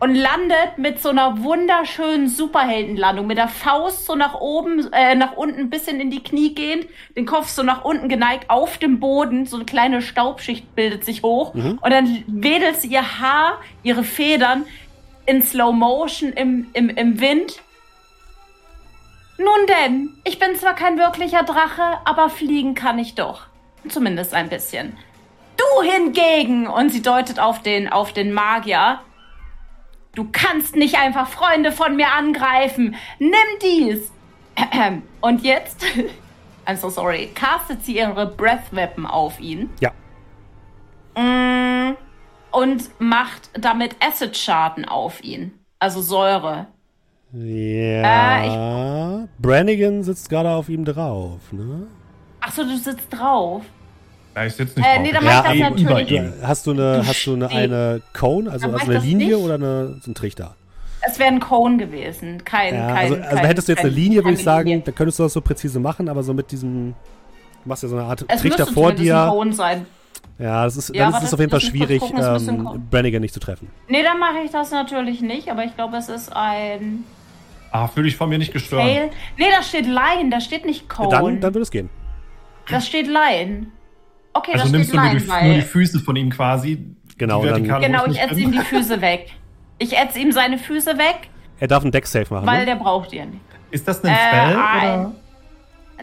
und 0.00 0.14
landet 0.14 0.78
mit 0.78 1.02
so 1.02 1.08
einer 1.08 1.42
wunderschönen 1.42 2.28
Superheldenlandung 2.28 3.26
mit 3.26 3.36
der 3.36 3.48
Faust 3.48 4.06
so 4.06 4.14
nach 4.14 4.34
oben, 4.34 4.92
äh, 4.92 5.14
nach 5.16 5.32
unten 5.32 5.58
ein 5.58 5.70
bisschen 5.70 6.00
in 6.00 6.10
die 6.10 6.22
Knie 6.22 6.54
gehend, 6.54 6.86
den 7.16 7.26
Kopf 7.26 7.48
so 7.48 7.62
nach 7.64 7.84
unten 7.84 8.08
geneigt 8.08 8.48
auf 8.48 8.78
dem 8.78 9.00
Boden, 9.00 9.44
so 9.46 9.56
eine 9.56 9.64
kleine 9.64 10.00
Staubschicht 10.00 10.74
bildet 10.76 11.04
sich 11.04 11.22
hoch 11.22 11.54
Mhm. 11.54 11.78
und 11.82 11.90
dann 11.90 12.22
wedelt 12.28 12.76
sie 12.80 12.88
ihr 12.88 13.20
Haar, 13.20 13.58
ihre 13.82 14.04
Federn 14.04 14.66
in 15.26 15.42
Slow 15.42 15.72
Motion 15.72 16.32
im, 16.32 16.68
im, 16.74 16.90
im 16.90 17.20
Wind 17.20 17.60
nun 19.40 19.66
denn, 19.68 20.10
ich 20.24 20.40
bin 20.40 20.56
zwar 20.56 20.74
kein 20.74 20.98
wirklicher 20.98 21.44
Drache, 21.44 21.98
aber 22.04 22.28
fliegen 22.28 22.74
kann 22.74 22.98
ich 22.98 23.14
doch. 23.14 23.42
Zumindest 23.88 24.34
ein 24.34 24.48
bisschen. 24.48 24.96
Du 25.58 25.82
hingegen, 25.82 26.66
und 26.66 26.90
sie 26.90 27.02
deutet 27.02 27.38
auf 27.38 27.60
den, 27.62 27.88
auf 27.88 28.12
den 28.12 28.32
Magier, 28.32 29.00
du 30.14 30.26
kannst 30.30 30.76
nicht 30.76 30.96
einfach 30.96 31.28
Freunde 31.28 31.72
von 31.72 31.96
mir 31.96 32.12
angreifen. 32.16 32.94
Nimm 33.18 33.32
dies. 33.62 34.10
Und 35.20 35.42
jetzt, 35.44 35.84
I'm 36.66 36.76
so 36.76 36.88
sorry, 36.88 37.30
castet 37.34 37.84
sie 37.84 37.98
ihre 37.98 38.26
Breath 38.26 38.72
Weapon 38.72 39.06
auf 39.06 39.38
ihn 39.40 39.70
Ja. 39.80 39.92
Mm, 41.16 41.96
und 42.50 42.90
macht 43.00 43.50
damit 43.54 43.96
Acid-Schaden 44.00 44.84
auf 44.84 45.22
ihn. 45.22 45.58
Also 45.78 46.00
Säure. 46.00 46.66
Ja. 47.32 49.26
Brannigan 49.38 50.02
sitzt 50.02 50.28
gerade 50.30 50.50
auf 50.50 50.68
ihm 50.68 50.84
drauf, 50.84 51.52
ne? 51.52 51.86
Achso, 52.40 52.62
du 52.64 52.76
sitzt 52.76 53.08
drauf. 53.10 53.62
Ja, 54.38 54.46
ich 54.46 54.54
sitze 54.54 54.78
nicht 54.78 54.88
Äh, 54.88 55.00
nee, 55.00 55.12
dann 55.12 55.22
Ich 55.24 55.28
mach 55.28 55.44
ich 55.52 55.54
ich 55.54 55.60
das 55.62 55.72
das 55.72 55.80
über 55.82 55.90
natürlich. 55.90 56.12
ihm. 56.12 56.32
Hast 56.42 56.66
du 56.66 56.70
eine, 56.72 57.02
hast 57.06 57.26
du 57.26 57.34
eine, 57.34 57.48
eine 57.48 58.02
Cone, 58.12 58.50
also, 58.50 58.70
also 58.70 58.90
eine 58.90 58.98
Linie 59.00 59.26
nicht. 59.28 59.36
oder 59.36 59.54
eine, 59.54 59.96
so 60.00 60.10
ein 60.10 60.14
Trichter? 60.14 60.54
Es 61.00 61.18
wäre 61.18 61.28
ein 61.30 61.40
Cone 61.40 61.76
gewesen. 61.76 62.44
Kein, 62.44 62.74
Ja, 62.74 62.86
kein, 62.88 62.96
also, 62.96 63.14
also 63.16 63.36
kein, 63.36 63.44
hättest 63.46 63.68
du 63.68 63.72
jetzt 63.72 63.78
kein, 63.82 63.86
eine 63.90 63.94
Linie, 63.96 64.24
würde 64.24 64.34
ich 64.36 64.44
sagen, 64.44 64.68
Linie. 64.68 64.84
dann 64.84 64.94
könntest 64.94 65.18
du 65.18 65.22
das 65.24 65.32
so 65.32 65.40
präzise 65.40 65.80
machen, 65.80 66.08
aber 66.08 66.22
so 66.22 66.34
mit 66.34 66.50
diesem, 66.52 66.94
du 67.62 67.68
machst 67.68 67.82
ja 67.82 67.88
so 67.88 67.96
eine 67.96 68.06
Art 68.06 68.24
Es 68.28 68.40
Trichter 68.42 68.66
vor 68.66 68.94
zumindest 68.94 69.00
ein 69.12 69.24
dir. 69.24 69.30
Cone 69.30 69.52
sein. 69.52 69.86
Ja, 70.38 70.64
das 70.64 70.76
ist, 70.76 70.94
Ja, 70.94 71.10
dann 71.10 71.20
ist 71.20 71.26
es 71.28 71.34
auf 71.34 71.40
jeden 71.40 71.50
Fall 71.50 71.60
schwierig, 71.60 72.00
gucken, 72.00 72.22
ähm, 72.22 72.88
Brannigan 72.90 73.22
nicht 73.22 73.34
zu 73.34 73.40
treffen. 73.40 73.68
Nee, 73.88 74.04
dann 74.04 74.20
mache 74.20 74.38
ich 74.44 74.52
das 74.52 74.70
natürlich 74.70 75.20
nicht, 75.20 75.50
aber 75.50 75.64
ich 75.64 75.74
glaube, 75.74 75.96
es 75.96 76.08
ist 76.08 76.32
ein 76.32 77.04
Ah, 77.70 77.86
fühle 77.88 78.08
ich 78.08 78.16
von 78.16 78.28
mir 78.28 78.38
nicht 78.38 78.52
gestört. 78.52 78.84
Nee, 78.84 79.10
da 79.50 79.62
steht 79.62 79.86
Line, 79.86 80.30
da 80.30 80.40
steht 80.40 80.64
nicht 80.64 80.88
Cone. 80.88 81.08
Dann, 81.10 81.40
dann 81.40 81.54
würde 81.54 81.62
es 81.62 81.70
gehen. 81.70 81.90
Das 82.70 82.86
steht 82.86 83.06
Line. 83.06 83.66
Okay, 84.34 84.52
Also 84.52 84.66
da 84.66 84.70
nimmst 84.72 84.90
steht 84.90 84.98
du 84.98 85.02
nur 85.02 85.06
Line, 85.12 85.20
die, 85.20 85.28
weil... 85.28 85.44
nur 85.46 85.54
die 85.56 85.62
Füße 85.62 86.00
von 86.00 86.16
ihm 86.16 86.30
quasi. 86.30 86.86
Genau, 87.16 87.44
dann- 87.44 87.64
genau, 87.64 88.06
ich 88.06 88.20
ätze 88.20 88.40
ihm 88.40 88.52
die 88.52 88.58
Füße 88.60 89.00
weg. 89.00 89.30
Ich 89.78 89.96
ätze 89.96 90.18
ihm 90.20 90.32
seine 90.32 90.58
Füße 90.58 90.98
weg, 90.98 91.28
Er 91.60 91.68
darf 91.68 91.82
einen 91.82 91.92
Deck-Safe 91.92 92.32
machen. 92.32 92.46
weil 92.46 92.60
ne? 92.60 92.66
der 92.66 92.76
braucht 92.76 93.12
ihr 93.12 93.26
nicht. 93.26 93.40
Ist 93.70 93.86
das 93.88 94.02
ein 94.04 94.10
Äh, 94.12 94.16
Spell? 94.16 94.56
oder? 94.56 95.12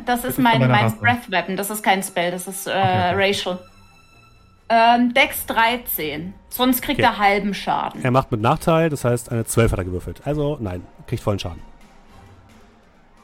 Das 0.05 0.19
ist 0.19 0.31
ist 0.31 0.39
mein, 0.39 0.59
mein. 0.69 0.91
Breath 0.99 1.29
Weapon, 1.31 1.55
das 1.55 1.69
ist 1.69 1.81
kein 1.83 2.03
Spell, 2.03 2.31
das 2.31 2.47
ist 2.47 2.67
äh, 2.67 2.71
Okay, 2.71 2.79
okay. 3.13 3.27
Racial. 3.29 3.59
Ähm, 4.67 5.13
Dex 5.13 5.45
13. 5.45 6.33
Sonst 6.49 6.81
kriegt 6.81 6.99
Okay. 6.99 7.07
er 7.07 7.17
halben 7.19 7.53
Schaden. 7.53 8.03
Er 8.03 8.11
macht 8.11 8.31
mit 8.31 8.41
Nachteil, 8.41 8.89
das 8.89 9.05
heißt, 9.05 9.31
eine 9.31 9.45
12 9.45 9.71
hat 9.71 9.79
er 9.79 9.85
gewürfelt. 9.85 10.21
Also, 10.25 10.57
nein, 10.59 10.81
kriegt 11.07 11.21
vollen 11.21 11.37
Schaden. 11.39 11.61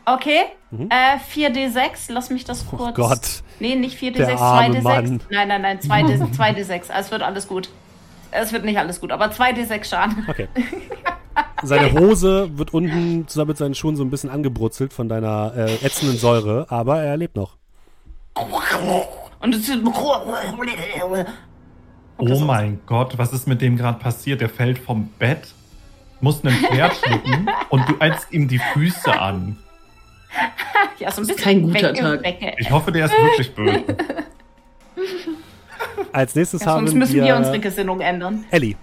Okay. 0.05 0.43
Mhm. 0.71 0.89
Äh, 0.89 1.17
4d6, 1.17 2.11
lass 2.11 2.29
mich 2.29 2.43
das 2.45 2.65
kurz. 2.67 2.81
Oh 2.81 2.91
Gott. 2.93 3.43
Nee, 3.59 3.75
nicht 3.75 3.97
4d6, 3.99 4.13
Der 4.17 4.39
arme 4.39 4.79
2d6. 4.79 4.81
Mann. 4.81 5.21
Nein, 5.29 5.47
nein, 5.47 5.61
nein, 5.61 5.79
2d, 5.79 6.35
2d6. 6.35 6.83
Es 6.97 7.11
wird 7.11 7.21
alles 7.21 7.47
gut. 7.47 7.69
Es 8.31 8.53
wird 8.53 8.63
nicht 8.65 8.79
alles 8.79 8.99
gut, 9.01 9.11
aber 9.11 9.25
2d6 9.25 9.83
Schaden. 9.85 10.25
Okay. 10.27 10.47
Seine 11.63 11.91
Hose 11.93 12.57
wird 12.57 12.73
unten 12.73 13.27
zusammen 13.27 13.49
mit 13.49 13.57
seinen 13.57 13.75
Schuhen 13.75 13.95
so 13.95 14.03
ein 14.03 14.09
bisschen 14.09 14.29
angebrutzelt 14.29 14.93
von 14.93 15.07
deiner 15.07 15.53
äh, 15.55 15.75
ätzenden 15.85 16.17
Säure, 16.17 16.65
aber 16.69 17.03
er 17.03 17.17
lebt 17.17 17.35
noch. 17.35 17.57
Und 19.39 19.55
es 19.55 19.69
ist. 19.69 19.79
Oh 22.17 22.39
mein 22.39 22.79
Gott, 22.85 23.17
was 23.17 23.33
ist 23.33 23.47
mit 23.47 23.61
dem 23.61 23.77
gerade 23.77 23.99
passiert? 23.99 24.41
Der 24.41 24.49
fällt 24.49 24.79
vom 24.79 25.09
Bett, 25.19 25.53
muss 26.19 26.43
ein 26.43 26.51
Pferd 26.51 26.95
schlucken 26.95 27.49
und 27.69 27.87
du 27.89 27.95
ätzt 27.99 28.31
ihm 28.31 28.47
die 28.47 28.59
Füße 28.59 29.19
an. 29.19 29.57
Ja, 30.99 31.11
so 31.11 31.21
ein 31.21 31.23
ist 31.23 31.35
bisschen 31.35 31.43
kein 31.43 31.61
guter 31.63 31.93
Tag. 31.93 32.21
Ich 32.59 32.69
hoffe, 32.69 32.91
der 32.91 33.05
ist 33.05 33.11
wirklich 33.11 33.55
böse. 33.55 33.83
Als 36.11 36.35
nächstes 36.35 36.61
ja, 36.61 36.67
haben 36.67 36.85
sonst 36.85 36.97
müssen 36.97 37.15
wir 37.15 37.23
wir 37.23 37.35
unsere 37.35 37.59
Gesinnung 37.59 38.01
ändern. 38.01 38.45
Ellie. 38.51 38.75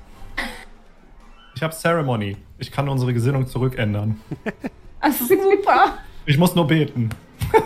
Ich 1.54 1.62
habe 1.62 1.74
Ceremony. 1.74 2.36
Ich 2.58 2.70
kann 2.72 2.88
unsere 2.88 3.12
Gesinnung 3.12 3.46
zurückändern. 3.46 4.20
Das 5.00 5.20
ist 5.20 5.28
super. 5.28 5.98
Ich 6.26 6.36
muss 6.36 6.56
nur 6.56 6.66
beten. 6.66 7.08
Ich 7.40 7.58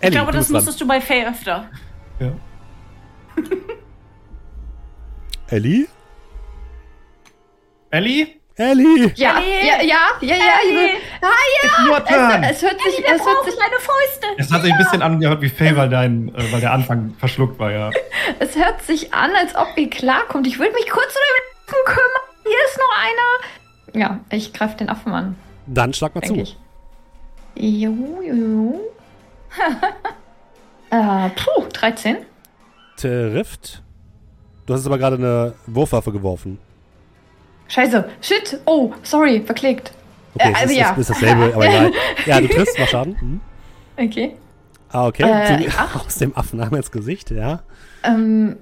Ellie, 0.00 0.10
glaube, 0.10 0.32
du 0.32 0.38
das 0.38 0.48
musstest 0.48 0.80
du 0.80 0.86
bei 0.88 1.00
Faye 1.00 1.28
öfter. 1.28 1.70
Ja. 2.18 2.32
Ellie? 5.46 5.86
Ellie? 7.90 8.35
Ellie! 8.58 9.12
Ja, 9.16 9.38
Ellie! 9.38 9.66
ja, 9.66 9.82
ja, 9.82 9.98
ja, 10.22 10.34
ja. 10.34 10.54
Ellie! 10.64 10.96
Ah, 11.20 11.28
ja. 11.62 12.40
Es, 12.48 12.56
es 12.56 12.62
hört 12.62 12.80
sich, 12.80 12.98
Wir 12.98 13.14
es 13.14 13.26
hört 13.26 13.44
sich, 13.44 13.54
deine 13.54 13.78
Fäuste. 13.78 14.26
Es 14.38 14.50
hat 14.50 14.62
sich 14.62 14.72
ein 14.72 14.78
bisschen 14.78 15.02
angehört 15.02 15.42
wie 15.42 15.50
Faye, 15.50 15.76
weil, 15.76 15.90
dein, 15.90 16.34
äh, 16.34 16.52
weil 16.52 16.60
der 16.60 16.72
Anfang 16.72 17.14
verschluckt 17.18 17.58
war, 17.58 17.70
ja. 17.70 17.90
es 18.38 18.56
hört 18.56 18.80
sich 18.82 19.12
an, 19.12 19.30
als 19.38 19.54
ob 19.54 19.68
ihr 19.76 19.90
klarkommt. 19.90 20.46
Ich 20.46 20.58
würde 20.58 20.72
mich 20.72 20.88
kurz 20.88 21.06
um 21.06 21.12
den 21.12 21.74
Affen 21.74 21.84
kümmern. 21.84 22.22
Hier 22.44 22.58
ist 22.66 22.78
noch 22.78 22.96
einer. 23.04 24.00
Ja, 24.00 24.20
ich 24.30 24.52
greife 24.54 24.76
den 24.78 24.88
Affen 24.88 25.12
an, 25.12 25.36
Dann 25.66 25.92
schlag 25.92 26.14
mal 26.14 26.22
zu. 26.22 26.34
ich. 26.34 26.56
Jo, 27.56 28.22
jo, 28.22 28.34
jo. 28.34 28.80
äh, 30.90 31.30
puh, 31.30 31.66
13. 31.72 32.18
Trifft. 32.96 33.82
Du 34.64 34.72
hast 34.72 34.80
jetzt 34.80 34.86
aber 34.86 34.98
gerade 34.98 35.16
eine 35.16 35.54
Wurfwaffe 35.66 36.12
geworfen. 36.12 36.58
Scheiße. 37.68 38.08
Shit. 38.20 38.60
Oh, 38.66 38.92
sorry, 39.02 39.42
verklickt. 39.44 39.92
Okay, 40.34 40.48
Äh, 40.48 40.52
es 40.52 40.56
also 40.60 40.72
ist, 40.72 40.78
ja. 40.78 40.90
ist, 40.92 40.98
ist 40.98 41.10
dasselbe, 41.10 41.52
aber 41.54 41.64
egal. 41.66 41.92
Ja, 42.26 42.40
du 42.40 42.48
triffst, 42.48 42.78
mach 42.78 42.88
Schaden. 42.88 43.16
Mhm. 43.20 43.40
Okay. 44.04 44.36
Ah, 44.90 45.06
okay. 45.06 45.22
Äh, 45.24 45.68
aus 46.06 46.16
dem 46.16 46.36
Affenarm 46.36 46.74
ins 46.74 46.90
Gesicht, 46.90 47.30
ja. 47.30 47.60
Ähm, 48.04 48.56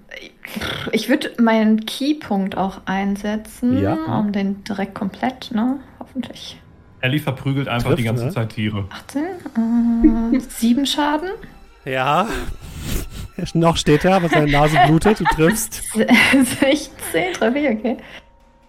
ich 0.93 1.09
würde 1.09 1.33
meinen 1.39 1.85
Keypunkt 1.85 2.57
auch 2.57 2.81
einsetzen, 2.87 3.83
Ja. 3.83 3.95
um 3.95 4.33
den 4.33 4.65
direkt 4.65 4.95
komplett, 4.95 5.51
ne? 5.53 5.79
Hoffentlich. 6.01 6.61
Ellie 7.01 7.21
verprügelt 7.21 7.69
einfach 7.69 7.89
Trifft, 7.89 7.99
die 8.01 8.05
ganze 8.05 8.25
ne? 8.27 8.31
Zeit 8.31 8.51
Tiere. 8.51 8.87
18, 8.91 10.35
äh, 10.35 10.41
7 10.49 10.87
Schaden, 10.87 11.31
Ja. 11.85 12.27
Noch 13.53 13.77
steht 13.77 14.05
er, 14.05 14.15
aber 14.17 14.29
seine 14.29 14.51
Nase 14.51 14.79
blutet, 14.87 15.19
du 15.21 15.25
triffst. 15.25 15.83
16 15.93 17.33
treffe 17.35 17.59
ich, 17.59 17.69
okay. 17.69 17.97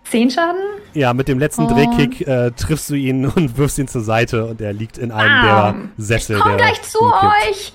10 0.09 0.30
Schaden, 0.32 0.61
Ja, 0.93 1.14
mit 1.14 1.27
dem 1.27 1.40
letzten 1.40 1.64
Und- 1.66 1.72
Drehkick 1.75 2.27
äh, 2.27 2.51
triffst 2.51 2.90
du 2.90 2.95
ihn 2.95 3.25
und 3.35 3.58
wirfst 3.58 3.77
ihn 3.80 3.88
zur 3.88 4.01
Seite 4.01 4.45
und 4.45 4.61
er 4.61 4.74
liegt 4.74 4.98
in 4.98 5.11
einem 5.11 5.42
Bam. 5.45 5.92
der 5.98 6.06
Sessel. 6.06 6.40
komm 6.40 6.58
der 6.58 6.67
gleich 6.67 6.82
zu 6.84 7.00
euch! 7.01 7.74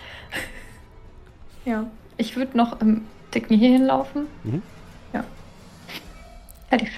Ja, 1.65 1.87
ich 2.17 2.37
würde 2.37 2.57
noch 2.57 2.81
im 2.81 3.03
Dicken 3.35 3.59
hier 3.59 3.71
hinlaufen. 3.71 4.27
Mhm. 4.45 4.63
Ja. 5.13 5.25
Fertig. 6.69 6.89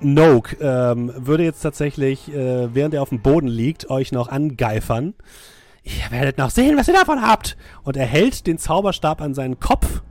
Noke 0.00 0.56
ähm, 0.60 1.12
würde 1.16 1.44
jetzt 1.44 1.60
tatsächlich, 1.60 2.28
äh, 2.34 2.74
während 2.74 2.92
er 2.94 3.02
auf 3.02 3.10
dem 3.10 3.20
Boden 3.20 3.46
liegt, 3.46 3.88
euch 3.88 4.10
noch 4.12 4.28
angeifern. 4.28 5.14
Ihr 5.84 6.10
werdet 6.10 6.38
noch 6.38 6.50
sehen, 6.50 6.76
was 6.76 6.88
ihr 6.88 6.94
davon 6.94 7.22
habt. 7.22 7.56
Und 7.84 7.96
er 7.96 8.06
hält 8.06 8.46
den 8.46 8.58
Zauberstab 8.58 9.20
an 9.20 9.34
seinen 9.34 9.60
Kopf. 9.60 10.02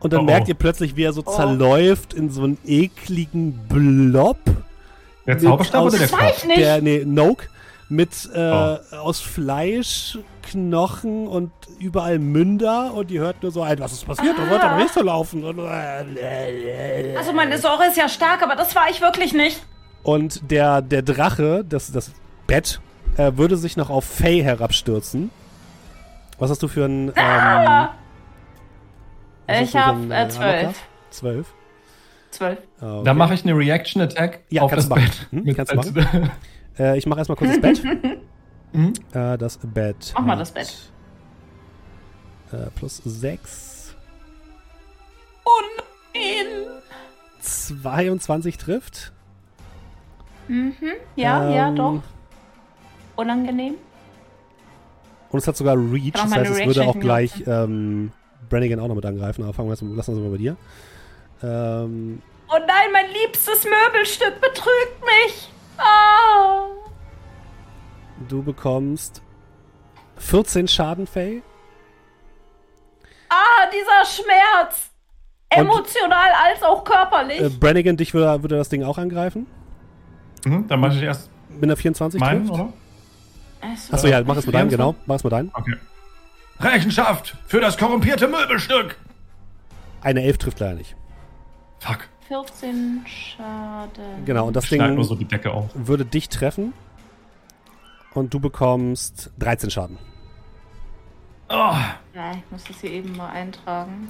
Und 0.00 0.12
dann 0.12 0.20
Oh, 0.20 0.22
oh. 0.22 0.26
merkt 0.26 0.48
ihr 0.48 0.54
plötzlich, 0.54 0.96
wie 0.96 1.04
er 1.04 1.12
so 1.12 1.22
zerläuft 1.22 2.14
in 2.14 2.30
so 2.30 2.42
einen 2.42 2.58
ekligen 2.66 3.52
Blob. 3.68 4.38
Der 5.26 5.38
Zauberstab 5.38 5.82
aus- 5.82 5.94
oder 5.94 5.98
der 6.06 6.12
weiß 6.12 6.18
Kopf? 6.34 6.44
nicht. 6.46 6.58
Der, 6.58 6.80
nee, 6.82 7.04
Noke. 7.04 7.46
Mit 7.88 8.10
äh, 8.34 8.38
Oh. 8.38 8.78
aus 9.02 9.20
Fleisch, 9.20 10.16
Knochen 10.42 11.26
und 11.26 11.50
überall 11.80 12.18
Münder. 12.20 12.94
Und 12.94 13.10
ihr 13.10 13.20
hört 13.20 13.42
nur 13.42 13.50
so 13.52 13.62
ein, 13.62 13.78
was 13.80 13.92
ist 13.92 14.06
passiert? 14.06 14.38
Das 14.38 14.48
wird 14.48 14.62
aber 14.62 14.76
nicht 14.76 14.94
so 14.94 15.02
laufen. 15.02 15.44
Also 15.44 17.32
meine 17.32 17.58
Säure 17.58 17.86
ist 17.88 17.96
ja 17.96 18.08
stark, 18.08 18.42
aber 18.42 18.54
das 18.56 18.74
war 18.76 18.88
ich 18.90 19.00
wirklich 19.00 19.32
nicht. 19.34 19.60
Und 20.02 20.50
der, 20.50 20.82
der 20.82 21.02
Drache, 21.02 21.64
das, 21.68 21.92
das 21.92 22.12
Bett, 22.46 22.80
äh, 23.16 23.32
würde 23.36 23.56
sich 23.56 23.76
noch 23.76 23.90
auf 23.90 24.04
Faye 24.04 24.42
herabstürzen. 24.42 25.30
Was 26.38 26.50
hast 26.50 26.62
du 26.62 26.68
für 26.68 26.84
ein. 26.86 27.12
Ähm, 27.16 27.88
was 29.50 29.60
hast 29.60 29.68
Ich 29.68 29.76
habe 29.76 30.00
äh, 30.00 30.14
Armor 30.16 30.28
zwölf. 30.30 30.82
Zwölf. 31.10 31.54
Zwölf. 32.30 32.58
Ah, 32.80 32.94
okay. 32.96 33.04
Dann 33.04 33.16
mache 33.16 33.34
ich 33.34 33.42
eine 33.44 33.56
Reaction 33.56 34.00
Attack 34.02 34.40
Ja, 34.50 34.62
auf 34.62 34.70
kannst 34.70 34.88
das 34.90 34.94
du 35.00 35.00
machen. 35.00 35.10
Bett. 35.10 35.26
Hm, 35.30 35.42
Mit 35.44 35.56
kannst 35.56 35.72
du 35.72 35.78
als- 35.78 35.92
Äh, 36.78 36.98
ich 36.98 37.06
mache 37.06 37.18
erstmal 37.18 37.36
kurz 37.36 37.50
das 37.50 37.60
Bett. 37.60 37.82
Mhm. 38.72 38.92
äh, 39.12 39.36
das 39.36 39.58
Bett. 39.64 40.12
Mach 40.14 40.24
mal 40.24 40.36
das 40.36 40.52
Bett. 40.52 40.72
Äh, 42.52 42.70
plus 42.76 42.98
6. 43.04 43.96
Oh 45.44 45.50
nein. 46.14 46.46
22 47.40 48.58
trifft. 48.58 49.12
Mhm. 50.46 50.74
Ja, 51.16 51.50
ja, 51.50 51.68
Ähm, 51.68 51.76
doch. 51.76 52.02
Unangenehm. 53.16 53.74
Und 55.30 55.38
es 55.40 55.48
hat 55.48 55.56
sogar 55.56 55.76
Reach. 55.76 56.12
Das 56.12 56.32
heißt, 56.32 56.50
es 56.52 56.66
würde 56.66 56.84
auch 56.86 56.98
gleich 56.98 57.44
ähm, 57.46 58.12
Brannigan 58.50 58.78
auch 58.80 58.88
noch 58.88 58.94
mit 58.96 59.06
angreifen. 59.06 59.42
Aber 59.44 59.54
fangen 59.54 59.68
wir 59.68 59.72
erstmal, 59.72 59.94
lassen 59.94 60.14
wir 60.14 60.18
es 60.18 60.24
mal 60.24 60.30
bei 60.30 60.36
dir. 60.38 60.56
Ähm, 61.42 62.20
Oh 62.52 62.58
nein, 62.66 62.92
mein 62.92 63.06
liebstes 63.12 63.64
Möbelstück 63.64 64.40
betrügt 64.40 65.00
mich. 65.02 65.50
Ah. 65.78 66.66
du 68.28 68.42
bekommst 68.42 69.22
14 70.18 70.68
Schaden, 70.68 71.06
Faye. 71.06 71.42
ah, 73.30 73.66
dieser 73.72 74.04
Schmerz. 74.22 74.90
Und- 75.52 75.58
Emotional 75.62 76.30
als 76.44 76.62
auch 76.62 76.84
körperlich. 76.84 77.40
Äh, 77.40 77.48
Brannigan, 77.48 77.96
dich 77.96 78.12
würde, 78.14 78.42
würde 78.42 78.56
das 78.56 78.68
Ding 78.68 78.84
auch 78.84 78.98
angreifen. 78.98 79.46
Mhm, 80.44 80.68
dann 80.68 80.78
mache 80.80 80.94
ich 80.96 81.02
erst 81.02 81.30
Mit 81.48 81.64
einer 81.64 81.76
24 81.76 82.20
meinen, 82.20 82.46
trifft. 82.46 82.60
oder? 82.60 82.72
Achso, 83.92 84.06
ja, 84.06 84.22
mach 84.24 84.36
es 84.36 84.46
mit 84.46 84.54
deinem, 84.54 84.68
24? 84.70 84.76
genau. 84.76 84.94
Mach 85.06 85.16
es 85.16 85.24
mit 85.24 85.32
deinem. 85.32 85.50
Okay. 85.54 85.74
Rechenschaft 86.60 87.36
für 87.46 87.60
das 87.60 87.78
korrumpierte 87.78 88.28
Möbelstück! 88.28 88.96
Eine 90.02 90.22
11 90.22 90.38
trifft 90.38 90.60
leider 90.60 90.74
nicht. 90.74 90.96
Fuck. 91.78 92.08
14 92.28 93.04
Schaden. 93.06 94.24
Genau, 94.24 94.46
und 94.46 94.54
das 94.54 94.68
Ding 94.68 94.94
nur 94.94 95.04
so 95.04 95.16
die 95.16 95.24
Decke 95.24 95.52
auf. 95.52 95.70
würde 95.74 96.04
dich 96.04 96.28
treffen. 96.28 96.72
Und 98.14 98.32
du 98.34 98.40
bekommst 98.40 99.30
13 99.38 99.70
Schaden. 99.70 99.98
Oh, 101.48 101.74
Ja, 102.14 102.32
ich 102.32 102.50
muss 102.50 102.62
das 102.64 102.80
hier 102.80 102.90
eben 102.90 103.16
mal 103.16 103.30
eintragen. 103.30 104.08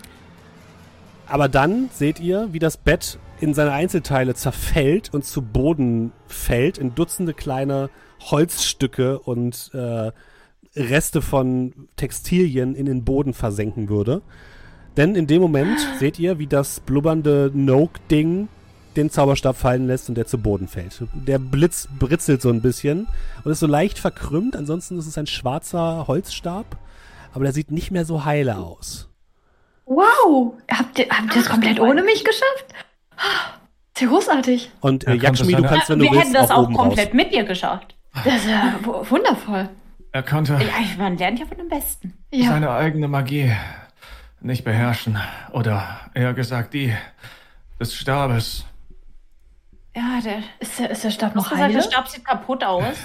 Aber 1.27 1.49
dann 1.49 1.89
seht 1.93 2.20
ihr, 2.20 2.49
wie 2.53 2.59
das 2.59 2.77
Bett 2.77 3.19
in 3.41 3.55
seine 3.55 3.73
Einzelteile 3.73 4.35
zerfällt 4.35 5.15
und 5.15 5.25
zu 5.25 5.41
Boden 5.41 6.12
fällt, 6.27 6.77
in 6.77 6.95
Dutzende 6.95 7.33
kleine 7.33 7.89
Holzstücke 8.20 9.19
und 9.19 9.70
äh, 9.73 10.12
Reste 10.77 11.21
von 11.23 11.73
Textilien 11.97 12.75
in 12.75 12.87
den 12.87 13.05
Boden 13.05 13.35
versenken 13.35 13.89
würde. 13.89 14.23
Denn 14.97 15.15
in 15.15 15.27
dem 15.27 15.41
Moment 15.41 15.79
seht 15.99 16.19
ihr, 16.19 16.39
wie 16.39 16.47
das 16.47 16.81
blubbernde 16.81 17.51
Noke-Ding 17.55 18.49
den 18.97 19.09
Zauberstab 19.09 19.57
fallen 19.57 19.87
lässt 19.87 20.09
und 20.09 20.17
der 20.17 20.27
zu 20.27 20.39
Boden 20.39 20.67
fällt. 20.67 21.03
Der 21.15 21.39
Blitz 21.39 21.89
britzelt 21.99 22.43
so 22.43 22.51
ein 22.51 22.61
bisschen 22.61 23.07
und 23.45 23.53
ist 23.53 23.61
so 23.61 23.67
leicht 23.69 23.99
verkrümmt. 23.99 24.57
Ansonsten 24.57 24.99
ist 24.99 25.07
es 25.07 25.17
ein 25.17 25.29
schwarzer 25.29 26.07
Holzstab, 26.09 26.77
aber 27.33 27.45
der 27.45 27.53
sieht 27.53 27.71
nicht 27.71 27.93
mehr 27.93 28.05
so 28.05 28.25
heile 28.25 28.57
aus. 28.59 29.09
Wow! 29.87 30.55
Habt 30.71 30.99
ihr, 30.99 31.07
habt 31.09 31.35
ihr 31.35 31.43
das 31.43 31.49
komplett 31.49 31.79
ohne 31.81 32.03
mich 32.03 32.25
geschafft? 32.25 32.67
Sehr 33.97 34.09
großartig. 34.09 34.71
Und 34.81 35.07
äh, 35.07 35.15
Yakshmi, 35.15 35.53
du 35.55 35.63
kannst, 35.63 35.89
wenn 35.89 35.99
du 35.99 36.05
Wir 36.07 36.11
willst, 36.13 36.25
hätten 36.25 36.35
das 36.35 36.51
auch, 36.51 36.69
auch 36.69 36.73
komplett 36.73 37.09
raus. 37.09 37.15
mit 37.15 37.33
dir 37.33 37.45
geschafft. 37.45 37.95
Das 38.25 38.37
ist 38.37 38.49
ja 38.49 38.75
wu- 38.83 39.05
wundervoll. 39.09 39.69
Er 40.13 40.23
konnte 40.23 40.55
Ja, 40.55 40.59
man 40.99 41.17
lernt 41.17 41.39
ja 41.39 41.47
von 41.47 41.57
dem 41.57 41.69
Besten. 41.69 42.15
Ja. 42.33 42.51
seine 42.51 42.71
eigene 42.71 43.09
Magie 43.09 43.53
nicht 44.41 44.65
beherrschen. 44.65 45.19
Oder 45.53 45.87
eher 46.15 46.35
gesagt, 46.35 46.75
die 46.75 46.95
des 47.79 47.95
Stabes. 47.95 48.65
Ja, 49.95 50.21
der, 50.25 50.39
Ist 50.61 50.79
der, 50.79 50.91
ist 50.91 51.05
der 51.05 51.11
Stab 51.11 51.35
noch 51.35 51.51
heile? 51.51 51.73
der 51.75 51.83
Stab 51.83 52.09
sieht 52.09 52.25
kaputt 52.25 52.63
aus. 52.65 52.97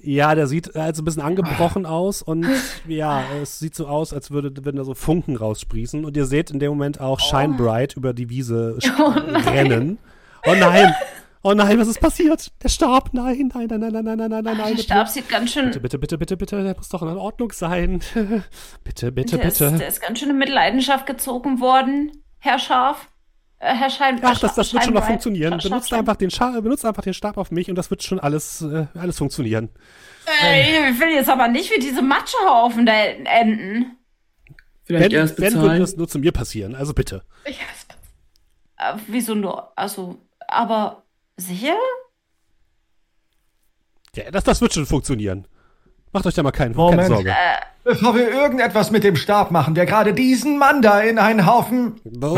Ja, 0.00 0.34
der 0.34 0.46
sieht 0.46 0.76
also 0.76 1.02
ein 1.02 1.04
bisschen 1.04 1.22
angebrochen 1.22 1.84
aus 1.84 2.22
und 2.22 2.46
ja, 2.86 3.24
es 3.42 3.58
sieht 3.58 3.74
so 3.74 3.88
aus, 3.88 4.12
als 4.12 4.30
würde, 4.30 4.64
würden 4.64 4.76
da 4.76 4.84
so 4.84 4.94
Funken 4.94 5.36
raussprießen. 5.36 6.04
Und 6.04 6.16
ihr 6.16 6.26
seht 6.26 6.50
in 6.52 6.60
dem 6.60 6.70
Moment 6.70 7.00
auch 7.00 7.18
Shine 7.18 7.54
Bright 7.56 7.96
über 7.96 8.12
die 8.12 8.28
Wiese 8.30 8.78
Oh 8.98 9.10
nein. 9.10 9.36
rennen. 9.48 9.98
Oh 10.46 10.54
nein! 10.54 10.94
Oh 11.42 11.52
nein, 11.52 11.78
was 11.78 11.88
ist 11.88 12.00
passiert? 12.00 12.50
Der 12.62 12.68
Stab! 12.68 13.10
Nein, 13.12 13.50
nein, 13.54 13.66
nein, 13.68 13.80
nein, 13.80 13.92
nein, 13.92 14.04
nein, 14.04 14.18
nein, 14.18 14.30
nein, 14.30 14.44
nein, 14.44 14.56
Der 14.56 14.64
bitte. 14.66 14.82
Stab 14.82 15.08
sieht 15.08 15.28
ganz 15.28 15.52
schön. 15.52 15.66
Bitte, 15.66 15.80
bitte, 15.80 15.98
bitte, 15.98 16.18
bitte, 16.18 16.36
bitte, 16.36 16.62
der 16.64 16.76
muss 16.76 16.88
doch 16.88 17.02
in 17.02 17.08
Ordnung 17.08 17.52
sein. 17.52 18.00
bitte, 18.84 19.12
bitte, 19.12 19.36
der, 19.38 19.46
ist, 19.46 19.58
bitte. 19.58 19.78
der 19.78 19.88
ist 19.88 20.00
ganz 20.00 20.18
schön 20.18 20.30
in 20.30 20.38
Mitleidenschaft 20.38 21.06
gezogen 21.06 21.60
worden, 21.60 22.12
Herr 22.38 22.58
Scharf. 22.58 23.08
Äh, 23.60 23.74
Herr 23.74 23.90
Schein. 23.90 24.20
Ach, 24.22 24.38
das, 24.38 24.54
das 24.54 24.72
wird 24.72 24.84
schon 24.84 24.94
noch 24.94 25.04
funktionieren. 25.04 25.58
Benutzt 25.62 25.92
einfach, 25.92 26.16
den 26.16 26.30
Scha 26.30 26.60
benutzt 26.60 26.84
einfach 26.84 27.02
den 27.02 27.14
Stab 27.14 27.36
auf 27.36 27.50
mich 27.50 27.68
und 27.68 27.76
das 27.76 27.90
wird 27.90 28.02
schon 28.02 28.20
alles, 28.20 28.62
äh, 28.62 28.86
alles 28.94 29.18
funktionieren. 29.18 29.70
Äh, 30.44 30.90
ich 30.90 31.00
will 31.00 31.10
jetzt 31.10 31.28
aber 31.28 31.48
nicht 31.48 31.70
wie 31.70 31.80
diese 31.80 32.02
Matschehaufen 32.02 32.86
da 32.86 32.92
enden. 32.92 33.96
Vielleicht 34.84 35.12
Wenn, 35.12 35.18
erst 35.18 35.38
wenn 35.38 35.54
würde 35.54 35.60
bezahlen. 35.62 35.80
das 35.80 35.96
nur 35.96 36.08
zu 36.08 36.18
mir 36.18 36.32
passieren, 36.32 36.74
also 36.74 36.94
bitte. 36.94 37.22
Ich 37.44 37.58
Äh, 38.78 38.94
wieso 39.06 39.34
nur? 39.34 39.76
Also, 39.76 40.18
aber 40.46 41.02
sicher? 41.38 41.76
Ja, 44.14 44.30
das, 44.30 44.44
das 44.44 44.60
wird 44.60 44.74
schon 44.74 44.86
funktionieren. 44.86 45.46
Macht 46.12 46.26
euch 46.26 46.34
da 46.34 46.42
mal 46.42 46.50
keinen, 46.52 46.74
keine 46.74 46.90
Moment. 46.90 47.08
Sorge. 47.08 47.34
Bevor 47.84 48.14
wir 48.14 48.30
irgendetwas 48.30 48.90
mit 48.90 49.04
dem 49.04 49.16
Stab 49.16 49.50
machen, 49.50 49.74
der 49.74 49.86
gerade 49.86 50.12
diesen 50.12 50.58
Mann 50.58 50.82
da 50.82 51.00
in 51.00 51.18
einen 51.18 51.46
Haufen, 51.46 52.00
das 52.04 52.34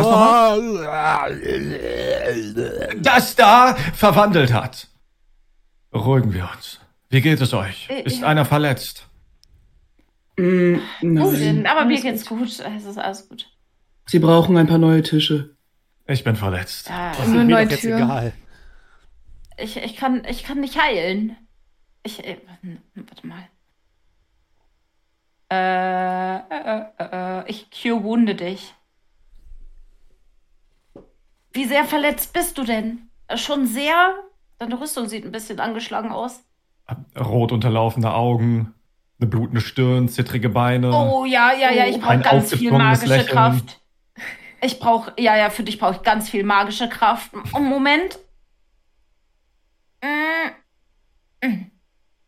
da, 3.36 3.74
verwandelt 3.94 4.52
hat. 4.52 4.88
Beruhigen 5.90 6.32
wir 6.32 6.48
uns. 6.54 6.78
Wie 7.08 7.20
geht 7.20 7.40
es 7.40 7.52
euch? 7.52 7.88
Äh, 7.90 8.02
Ist 8.02 8.20
ja. 8.20 8.28
einer 8.28 8.44
verletzt? 8.44 9.08
Mm, 10.36 10.76
nein. 11.02 11.66
aber 11.66 11.84
mir 11.84 12.00
geht's 12.00 12.24
gut. 12.26 12.48
Es 12.48 12.84
ist 12.84 12.98
alles 12.98 13.28
gut. 13.28 13.48
Sie 14.06 14.20
brauchen 14.20 14.56
ein 14.56 14.68
paar 14.68 14.78
neue 14.78 15.02
Tische. 15.02 15.56
Ich 16.06 16.22
bin 16.22 16.36
verletzt. 16.36 16.88
Ja, 16.88 17.12
Das 17.16 17.26
ist 17.26 17.32
mir 17.32 17.46
doch 17.46 17.58
jetzt 17.58 17.84
egal. 17.84 18.32
Ich, 19.60 19.76
ich, 19.76 19.96
kann, 19.96 20.24
ich 20.28 20.44
kann 20.44 20.60
nicht 20.60 20.80
heilen. 20.80 21.36
Ich. 22.02 22.24
Äh, 22.24 22.38
warte 22.94 23.26
mal. 23.26 23.48
Äh, 25.52 26.36
äh, 26.36 26.84
äh, 26.98 27.40
äh, 27.40 27.50
ich 27.50 27.68
cure 27.70 28.02
wunde 28.04 28.34
dich. 28.34 28.74
Wie 31.52 31.64
sehr 31.64 31.84
verletzt 31.84 32.32
bist 32.32 32.56
du 32.58 32.64
denn? 32.64 33.10
Äh, 33.26 33.36
Schon 33.36 33.66
sehr? 33.66 34.14
Deine 34.58 34.80
Rüstung 34.80 35.08
sieht 35.08 35.24
ein 35.24 35.32
bisschen 35.32 35.58
angeschlagen 35.58 36.12
aus. 36.12 36.44
Rot 37.18 37.52
unterlaufene 37.52 38.12
Augen, 38.12 38.74
eine 39.20 39.28
blutende 39.28 39.60
Stirn, 39.60 40.08
zittrige 40.08 40.48
Beine. 40.48 40.92
Oh 40.92 41.24
ja, 41.24 41.52
ja, 41.52 41.72
ja, 41.72 41.86
ich 41.86 42.00
brauche 42.00 42.10
Ein 42.10 42.22
ganz 42.22 42.54
viel 42.54 42.70
magische 42.72 43.06
Lächeln. 43.06 43.28
Kraft. 43.28 43.80
Ich 44.60 44.78
brauche, 44.78 45.12
ja, 45.18 45.36
ja, 45.36 45.50
für 45.50 45.62
dich 45.62 45.78
brauche 45.78 45.96
ich 45.96 46.02
ganz 46.02 46.28
viel 46.28 46.44
magische 46.44 46.88
Kraft. 46.88 47.30
Oh, 47.54 47.60
Moment. 47.60 48.18
Mm. 50.02 51.46
Mm. 51.46 51.70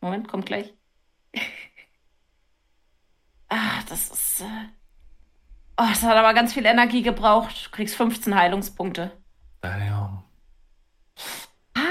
Moment, 0.01 0.29
kommt 0.29 0.47
gleich. 0.47 0.73
Ah, 3.49 3.83
das 3.89 4.11
ist. 4.11 4.41
Äh... 4.41 4.45
Oh, 5.79 5.85
das 5.89 6.03
hat 6.03 6.17
aber 6.17 6.35
ganz 6.35 6.53
viel 6.55 6.67
Energie 6.67 7.03
gebraucht. 7.03 7.67
Du 7.67 7.71
kriegst 7.71 7.95
15 7.97 8.35
Heilungspunkte. 8.35 9.13
Damn. 9.61 10.23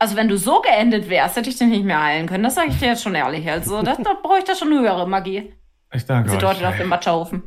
Also, 0.00 0.16
wenn 0.16 0.28
du 0.28 0.36
so 0.36 0.60
geendet 0.60 1.08
wärst, 1.08 1.36
hätte 1.36 1.48
ich 1.48 1.56
dich 1.56 1.68
nicht 1.68 1.84
mehr 1.84 2.02
heilen 2.02 2.26
können. 2.26 2.44
Das 2.44 2.56
sage 2.56 2.68
ich 2.68 2.78
dir 2.78 2.88
jetzt 2.88 3.02
schon 3.02 3.14
ehrlich. 3.14 3.48
Also, 3.48 3.80
das, 3.80 3.96
da 3.98 4.12
brauche 4.22 4.38
ich 4.38 4.44
da 4.44 4.54
schon 4.54 4.68
höhere 4.68 5.08
Magie. 5.08 5.54
Ich 5.92 6.04
danke 6.04 6.28
Sie 6.28 6.36
euch. 6.36 6.42
deutet 6.42 6.64
auf 6.64 6.76
den 6.76 6.88
Matschehaufen. 6.88 7.42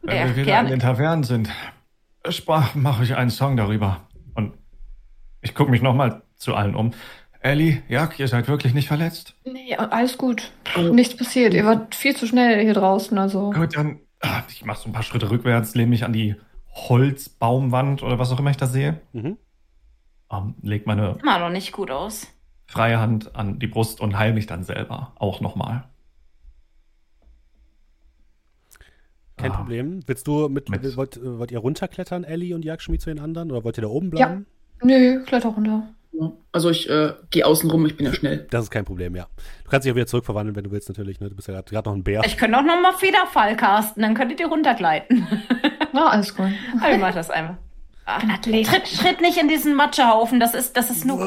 Wenn 0.00 0.16
Ja, 0.16 0.24
wir 0.26 0.36
wieder 0.36 0.44
gerne. 0.44 0.68
in 0.68 0.74
den 0.76 0.80
Tavernen 0.80 1.24
sind, 1.24 1.50
mache 2.74 3.02
ich 3.04 3.14
einen 3.16 3.28
Song 3.30 3.56
darüber. 3.56 4.08
Und 4.34 4.54
ich 5.42 5.54
gucke 5.54 5.70
mich 5.70 5.82
nochmal 5.82 6.22
zu 6.36 6.54
allen 6.54 6.74
um. 6.74 6.92
Ellie, 7.42 7.82
Jack, 7.88 8.18
ihr 8.20 8.28
seid 8.28 8.48
wirklich 8.48 8.74
nicht 8.74 8.88
verletzt? 8.88 9.34
Nee, 9.44 9.74
alles 9.74 10.18
gut. 10.18 10.52
Nichts 10.92 11.16
passiert. 11.16 11.54
Ihr 11.54 11.64
wart 11.64 11.94
viel 11.94 12.14
zu 12.14 12.26
schnell 12.26 12.62
hier 12.62 12.74
draußen, 12.74 13.16
also. 13.18 13.50
Gut, 13.50 13.76
dann, 13.76 14.00
ah, 14.20 14.42
ich 14.50 14.64
mache 14.64 14.80
so 14.82 14.88
ein 14.90 14.92
paar 14.92 15.02
Schritte 15.02 15.30
rückwärts, 15.30 15.74
lehne 15.74 15.88
mich 15.88 16.04
an 16.04 16.12
die 16.12 16.36
Holzbaumwand 16.74 18.02
oder 18.02 18.18
was 18.18 18.30
auch 18.30 18.38
immer 18.38 18.50
ich 18.50 18.58
da 18.58 18.66
sehe. 18.66 19.00
Mhm. 19.12 19.38
Ähm, 20.30 20.54
leg 20.62 20.86
meine 20.86 21.16
Immer 21.22 21.38
noch 21.38 21.48
nicht 21.50 21.72
gut 21.72 21.90
aus. 21.90 22.26
freie 22.66 23.00
Hand 23.00 23.34
an 23.34 23.58
die 23.58 23.66
Brust 23.66 24.00
und 24.02 24.18
heil 24.18 24.34
mich 24.34 24.46
dann 24.46 24.62
selber. 24.62 25.12
Auch 25.16 25.40
nochmal. 25.40 25.84
Kein 29.36 29.52
Ah. 29.52 29.56
Problem. 29.56 30.00
Willst 30.06 30.26
du 30.26 30.48
mit, 30.48 30.68
Mit- 30.68 30.96
wollt, 30.96 31.18
wollt 31.22 31.50
ihr 31.50 31.58
runterklettern, 31.58 32.24
Ellie 32.24 32.54
und 32.54 32.64
Jagdschmied 32.64 33.00
zu 33.00 33.08
den 33.10 33.18
anderen? 33.18 33.50
Oder 33.50 33.64
wollt 33.64 33.78
ihr 33.78 33.82
da 33.82 33.88
oben 33.88 34.10
bleiben? 34.10 34.46
Nö, 34.82 35.22
kletter 35.24 35.50
runter. 35.50 35.82
Ja. 36.12 36.32
Also 36.52 36.70
ich 36.70 36.88
äh, 36.90 37.12
gehe 37.30 37.46
außen 37.46 37.70
rum, 37.70 37.86
ich 37.86 37.96
bin 37.96 38.06
ja 38.06 38.12
schnell. 38.12 38.46
Das 38.50 38.64
ist 38.64 38.70
kein 38.70 38.84
Problem, 38.84 39.14
ja. 39.14 39.26
Du 39.64 39.70
kannst 39.70 39.84
dich 39.84 39.92
auch 39.92 39.96
wieder 39.96 40.06
zurückverwandeln, 40.06 40.56
wenn 40.56 40.64
du 40.64 40.70
willst, 40.70 40.88
natürlich. 40.88 41.20
Ne? 41.20 41.28
Du 41.28 41.36
bist 41.36 41.48
ja 41.48 41.60
gerade 41.60 41.88
noch 41.88 41.96
ein 41.96 42.02
Bär. 42.02 42.22
Ich 42.24 42.36
könnte 42.36 42.58
auch 42.58 42.62
noch 42.62 42.80
mal 42.80 42.92
Federfall 42.92 43.56
casten, 43.56 44.02
dann 44.02 44.14
könntet 44.14 44.40
ihr 44.40 44.48
runtergleiten. 44.48 45.26
Ja, 45.92 46.06
alles 46.06 46.36
gut. 46.36 46.46
Aber 46.80 46.92
ich 46.92 47.00
mach 47.00 47.12
das 47.12 47.30
einmal. 47.30 47.58
Ah, 48.04 48.18
Bin 48.20 48.30
Athlet. 48.30 48.66
Tritt, 48.66 48.84
tritt 48.84 49.20
nicht 49.20 49.38
in 49.38 49.48
diesen 49.48 49.74
Matschehaufen, 49.74 50.40
das 50.40 50.54
ist, 50.54 50.76
das 50.76 50.90
ist 50.90 51.04
nur. 51.04 51.18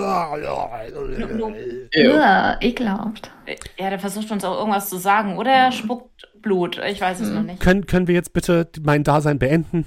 Ja, 1.93 2.57
ekelhaft. 2.61 3.31
Ja, 3.77 3.89
der 3.89 3.99
versucht 3.99 4.31
uns 4.31 4.43
auch 4.43 4.57
irgendwas 4.57 4.89
zu 4.89 4.97
sagen. 4.97 5.37
Oder 5.37 5.51
er 5.51 5.71
spuckt 5.71 6.29
Blut. 6.41 6.81
Ich 6.89 6.99
weiß 6.99 7.19
es 7.19 7.29
noch 7.29 7.43
nicht. 7.43 7.59
Können, 7.59 7.85
können 7.85 8.07
wir 8.07 8.15
jetzt 8.15 8.33
bitte 8.33 8.69
mein 8.81 9.03
Dasein 9.03 9.39
beenden? 9.39 9.85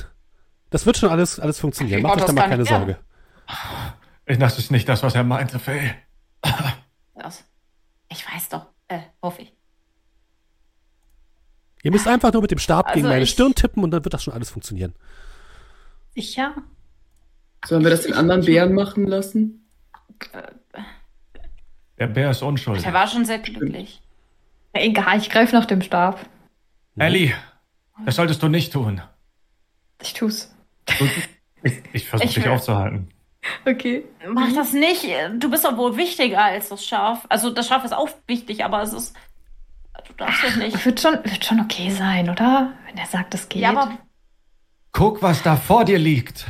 Das 0.71 0.87
wird 0.87 0.97
schon 0.97 1.11
alles, 1.11 1.39
alles 1.39 1.59
funktionieren. 1.59 2.03
Macht 2.03 2.17
mach 2.17 2.23
euch 2.23 2.27
da 2.27 2.33
das 2.33 2.35
mal 2.35 2.49
keine 2.49 2.63
nicht 2.63 2.71
Sorge. 2.71 2.99
Ich, 4.27 4.39
das 4.39 4.59
ist 4.59 4.71
nicht 4.71 4.89
das, 4.89 5.03
was 5.03 5.15
er 5.15 5.25
meinte, 5.25 5.59
Faye. 5.59 5.95
Aus. 7.15 7.45
Ich 8.09 8.27
weiß 8.27 8.49
doch. 8.51 8.67
Äh, 8.89 9.01
hoffe 9.23 9.43
ich. 9.43 9.53
Ihr 11.83 11.91
müsst 11.93 12.09
einfach 12.09 12.33
nur 12.33 12.43
mit 12.43 12.51
dem 12.51 12.59
Stab 12.59 12.87
gegen 12.89 12.99
Also 13.07 13.09
meine 13.09 13.23
ich- 13.25 13.31
Stirn 13.31 13.55
tippen 13.55 13.85
und 13.85 13.91
dann 13.93 14.05
wird 14.05 14.15
das 14.15 14.23
schon 14.25 14.35
alles 14.35 14.51
funktionieren. 14.51 14.95
Sicher? 16.15 16.55
Sollen 17.65 17.83
wir 17.85 17.91
das 17.91 18.03
den 18.03 18.15
anderen 18.15 18.45
Bären 18.45 18.75
machen 18.75 19.07
lassen? 19.07 19.69
Der 21.99 22.07
Bär 22.09 22.31
ist 22.31 22.43
unschuldig. 22.43 22.83
Der 22.85 22.93
war 22.93 23.07
schon 23.07 23.25
sehr 23.25 23.39
glücklich. 23.39 24.03
Ja, 24.75 24.83
egal, 24.83 25.19
ich 25.19 25.31
greife 25.31 25.55
nach 25.55 25.65
dem 25.67 25.83
Stab. 25.83 26.19
Ellie, 26.97 27.35
das 28.05 28.17
solltest 28.17 28.43
du 28.43 28.49
nicht 28.49 28.73
tun. 28.73 29.01
Ich 30.03 30.13
tu's. 30.15 30.55
Du, 30.99 31.05
ich 31.63 31.83
ich 31.93 32.09
versuche 32.09 32.29
Ich 32.29 32.35
dich 32.35 32.45
will- 32.45 32.53
aufzuhalten. 32.53 33.09
Okay. 33.65 34.05
Mach 34.29 34.53
das 34.53 34.73
nicht. 34.73 35.07
Du 35.39 35.51
bist 35.51 35.65
doch 35.65 35.77
wohl 35.77 35.97
wichtiger 35.97 36.43
als 36.43 36.69
das 36.69 36.85
Schaf. 36.85 37.27
Also 37.29 37.51
das 37.51 37.69
Schaf 37.69 37.85
ist 37.85 37.95
auch 37.95 38.09
wichtig, 38.27 38.65
aber 38.65 38.83
es 38.83 38.93
ist. 38.93 39.17
Du 40.07 40.13
darfst 40.15 40.45
es 40.45 40.57
nicht. 40.57 40.85
Wird 40.85 41.01
schon, 41.01 41.15
wird 41.25 41.45
schon 41.45 41.61
okay 41.61 41.91
sein, 41.91 42.31
oder? 42.31 42.73
Wenn 42.87 42.97
er 42.99 43.07
sagt, 43.07 43.35
es 43.35 43.49
geht. 43.49 43.63
Ja, 43.63 43.71
aber. 43.71 43.99
Guck, 44.93 45.23
was 45.23 45.43
da 45.43 45.57
vor 45.57 45.85
dir 45.85 45.99
liegt. 45.99 46.47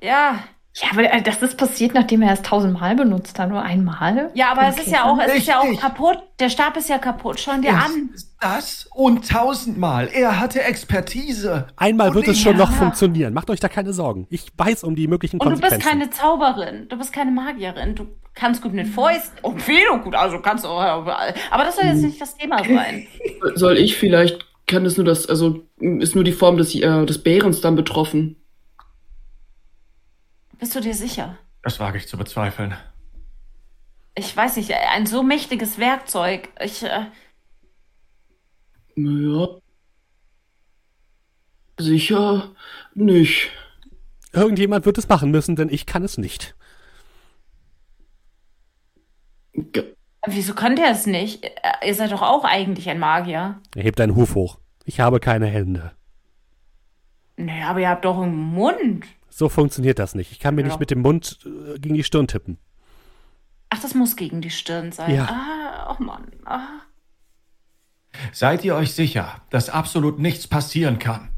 Ja. 0.00 0.40
Ja, 0.78 0.88
aber 0.92 1.10
äh, 1.10 1.22
das 1.22 1.40
ist 1.40 1.56
passiert, 1.56 1.94
nachdem 1.94 2.20
er 2.20 2.34
es 2.34 2.42
tausendmal 2.42 2.94
benutzt 2.96 3.38
hat, 3.38 3.48
nur 3.48 3.62
einmal. 3.62 4.30
Ja, 4.34 4.52
aber 4.52 4.68
es 4.68 4.76
ist 4.78 4.88
ja 4.88 5.04
auch, 5.04 5.18
es 5.18 5.34
ist 5.34 5.46
ja 5.48 5.60
auch 5.60 5.80
kaputt. 5.80 6.18
Der 6.38 6.50
Stab 6.50 6.76
ist 6.76 6.90
ja 6.90 6.98
kaputt. 6.98 7.40
Schau 7.40 7.52
ihn 7.54 7.62
dir 7.62 7.72
an. 7.72 8.10
Das 8.40 8.86
und 8.94 9.26
tausendmal. 9.26 10.10
Er 10.12 10.38
hatte 10.38 10.62
Expertise. 10.62 11.68
Einmal 11.76 12.08
Und 12.10 12.16
wird 12.16 12.28
es 12.28 12.38
schon 12.40 12.56
noch 12.58 12.70
Ja. 12.70 12.76
funktionieren. 12.76 13.32
Macht 13.32 13.48
euch 13.48 13.60
da 13.60 13.68
keine 13.68 13.94
Sorgen. 13.94 14.26
Ich 14.28 14.48
weiß 14.56 14.84
um 14.84 14.94
die 14.96 15.08
möglichen 15.08 15.38
Und 15.40 15.46
du 15.46 15.50
bist 15.52 15.62
Konsequenzen. 15.62 15.88
keine 15.98 16.10
Zauberin. 16.10 16.88
Du 16.88 16.98
bist 16.98 17.12
keine 17.12 17.30
Magierin. 17.30 17.94
Du 17.94 18.06
kannst 18.34 18.60
gut 18.60 18.74
mit 18.74 18.86
Fäusten. 18.86 19.38
Und 19.42 19.62
viel 19.62 19.86
gut. 20.04 20.14
Also 20.14 20.40
kannst 20.40 20.64
du 20.64 20.68
auch 20.68 21.02
überall. 21.02 21.32
Aber 21.50 21.64
das 21.64 21.76
soll 21.76 21.86
jetzt 21.86 22.02
nicht 22.02 22.20
das 22.20 22.36
Thema 22.36 22.58
sein. 22.62 23.06
Soll 23.54 23.78
ich 23.78 23.96
vielleicht, 23.96 24.44
kann 24.66 24.84
es 24.84 24.98
nur 24.98 25.06
das, 25.06 25.26
also 25.26 25.62
ist 25.78 26.14
nur 26.14 26.24
die 26.24 26.32
Form 26.32 26.58
des, 26.58 26.74
äh, 26.74 27.06
des 27.06 27.22
Bärens 27.22 27.62
dann 27.62 27.76
betroffen? 27.76 28.36
Bist 30.58 30.74
du 30.74 30.80
dir 30.80 30.94
sicher? 30.94 31.36
Das 31.62 31.80
wage 31.80 31.98
ich 31.98 32.08
zu 32.08 32.16
bezweifeln. 32.16 32.74
Ich 34.14 34.34
weiß 34.36 34.56
nicht, 34.56 34.72
ein 34.72 35.06
so 35.06 35.22
mächtiges 35.22 35.78
Werkzeug. 35.78 36.48
Ich, 36.60 36.82
äh, 36.82 37.06
Naja. 38.94 39.48
Sicher 41.78 42.54
nicht. 42.94 43.50
Irgendjemand 44.32 44.86
wird 44.86 44.96
es 44.98 45.08
machen 45.08 45.30
müssen, 45.30 45.56
denn 45.56 45.68
ich 45.68 45.84
kann 45.84 46.02
es 46.02 46.16
nicht. 46.16 46.54
Ge- 49.52 49.94
wieso 50.26 50.54
könnt 50.54 50.78
ihr 50.78 50.90
es 50.90 51.06
nicht? 51.06 51.44
Ihr 51.84 51.94
seid 51.94 52.12
doch 52.12 52.22
auch 52.22 52.44
eigentlich 52.44 52.88
ein 52.88 52.98
Magier. 52.98 53.60
Er 53.74 53.82
hebt 53.82 54.00
einen 54.00 54.16
Huf 54.16 54.34
hoch. 54.34 54.58
Ich 54.84 55.00
habe 55.00 55.20
keine 55.20 55.46
Hände. 55.46 55.92
Naja, 57.36 57.68
aber 57.68 57.80
ihr 57.80 57.88
habt 57.90 58.04
doch 58.06 58.18
einen 58.18 58.34
Mund. 58.34 59.04
So 59.36 59.50
funktioniert 59.50 59.98
das 59.98 60.14
nicht. 60.14 60.32
Ich 60.32 60.40
kann 60.40 60.54
mir 60.54 60.62
Ja. 60.62 60.68
nicht 60.68 60.80
mit 60.80 60.90
dem 60.90 61.02
Mund 61.02 61.40
äh, 61.44 61.78
gegen 61.78 61.94
die 61.94 62.04
Stirn 62.04 62.26
tippen. 62.26 62.56
Ach, 63.68 63.78
das 63.78 63.92
muss 63.94 64.16
gegen 64.16 64.40
die 64.40 64.48
Stirn 64.48 64.92
sein. 64.92 65.14
Ja. 65.14 65.26
Ah, 65.26 65.94
oh 65.94 66.02
Mann. 66.02 66.32
Ah. 66.46 66.68
Seid 68.32 68.64
ihr 68.64 68.74
euch 68.74 68.94
sicher, 68.94 69.42
dass 69.50 69.68
absolut 69.68 70.18
nichts 70.18 70.46
passieren 70.48 70.98
kann? 70.98 71.28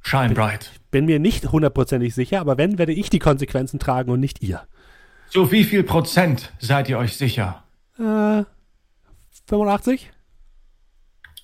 Shine 0.00 0.34
bright. 0.34 0.72
Bin 0.90 1.04
mir 1.04 1.20
nicht 1.20 1.52
hundertprozentig 1.52 2.12
sicher, 2.12 2.40
aber 2.40 2.58
wenn, 2.58 2.76
werde 2.76 2.92
ich 2.92 3.08
die 3.08 3.20
Konsequenzen 3.20 3.78
tragen 3.78 4.10
und 4.10 4.18
nicht 4.18 4.42
ihr. 4.42 4.66
Zu 5.30 5.52
wie 5.52 5.62
viel 5.62 5.84
Prozent 5.84 6.52
seid 6.58 6.88
ihr 6.88 6.98
euch 6.98 7.16
sicher? 7.16 7.62
Äh, 8.00 8.42
85? 9.46 10.10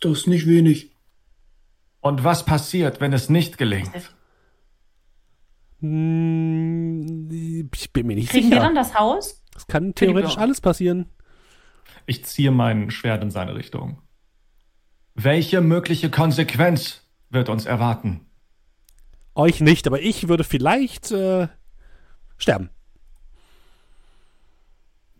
Das 0.01 0.11
ist 0.11 0.27
nicht 0.27 0.49
wenig. 0.49 0.91
Und 2.01 2.25
was 2.25 2.45
passiert, 2.45 3.01
wenn 3.01 3.13
es 3.13 3.29
nicht 3.29 3.59
gelingt? 3.59 3.93
Hm, 5.81 7.29
ich 7.73 7.93
bin 7.93 8.07
mir 8.07 8.17
nicht 8.17 8.31
Kriegen 8.31 8.51
wir 8.51 8.57
sicher. 8.57 8.67
dann 8.67 8.75
das 8.75 8.95
Haus? 8.95 9.43
Das 9.53 9.67
kann 9.67 9.95
theoretisch 9.95 10.37
alles 10.39 10.61
passieren. 10.61 11.07
Ich 12.07 12.25
ziehe 12.25 12.51
mein 12.51 12.91
Schwert 12.91 13.23
in 13.23 13.31
seine 13.31 13.55
Richtung. 13.55 14.01
Welche 15.15 15.61
mögliche 15.61 16.11
Konsequenz 16.11 17.03
wird 17.31 17.49
uns 17.49 17.67
erwarten? 17.67 18.27
Euch 19.35 19.61
nicht, 19.61 19.87
aber 19.87 20.01
ich 20.01 20.29
würde 20.29 20.45
vielleicht 20.45 21.11
äh, 21.11 21.49
sterben. 22.37 22.71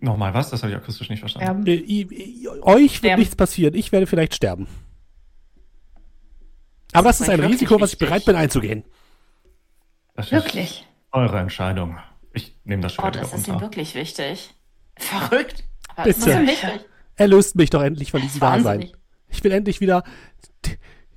Nochmal 0.01 0.35
was? 0.35 0.51
Das 0.51 0.63
habe 0.63 0.73
ich 0.73 0.77
akustisch 0.79 1.09
nicht 1.09 1.21
verstanden. 1.21 1.67
Äh, 1.67 1.75
i- 1.75 2.49
euch 2.63 2.83
wird 2.83 2.91
Sterben. 2.93 3.21
nichts 3.21 3.37
passieren. 3.37 3.75
Ich 3.75 3.91
werde 3.93 4.07
vielleicht 4.07 4.35
sterben. 4.35 4.67
Aber 6.93 7.09
das 7.09 7.21
ist 7.21 7.29
ein 7.31 7.41
Risiko, 7.41 7.81
was 7.81 7.93
ich 7.95 7.99
bereit 7.99 8.25
bin 8.25 8.37
einzugehen. 8.37 8.85
Das 10.15 10.27
ist 10.27 10.33
wirklich. 10.33 10.87
eure 11.13 11.39
Entscheidung. 11.39 11.99
Ich 12.33 12.57
nehme 12.65 12.83
das 12.83 12.93
Oh, 12.99 13.03
Schwert 13.03 13.17
das 13.17 13.29
wieder 13.29 13.39
ist 13.39 13.49
ihm 13.49 13.61
wirklich 13.61 13.95
wichtig. 13.95 14.55
Verrückt. 14.97 15.65
Aber 15.97 16.09
das 16.09 16.19
ist 16.19 16.25
Bitte. 16.25 16.43
wichtig. 16.47 16.81
Erlöst 17.17 17.55
mich 17.57 17.71
doch 17.71 17.83
endlich 17.83 18.11
von 18.11 18.21
diesem 18.21 18.41
Dasein. 18.41 18.65
Wahnsinnig. 18.65 18.93
Ich 19.29 19.43
will 19.45 19.53
endlich 19.53 19.81
wieder 19.81 20.03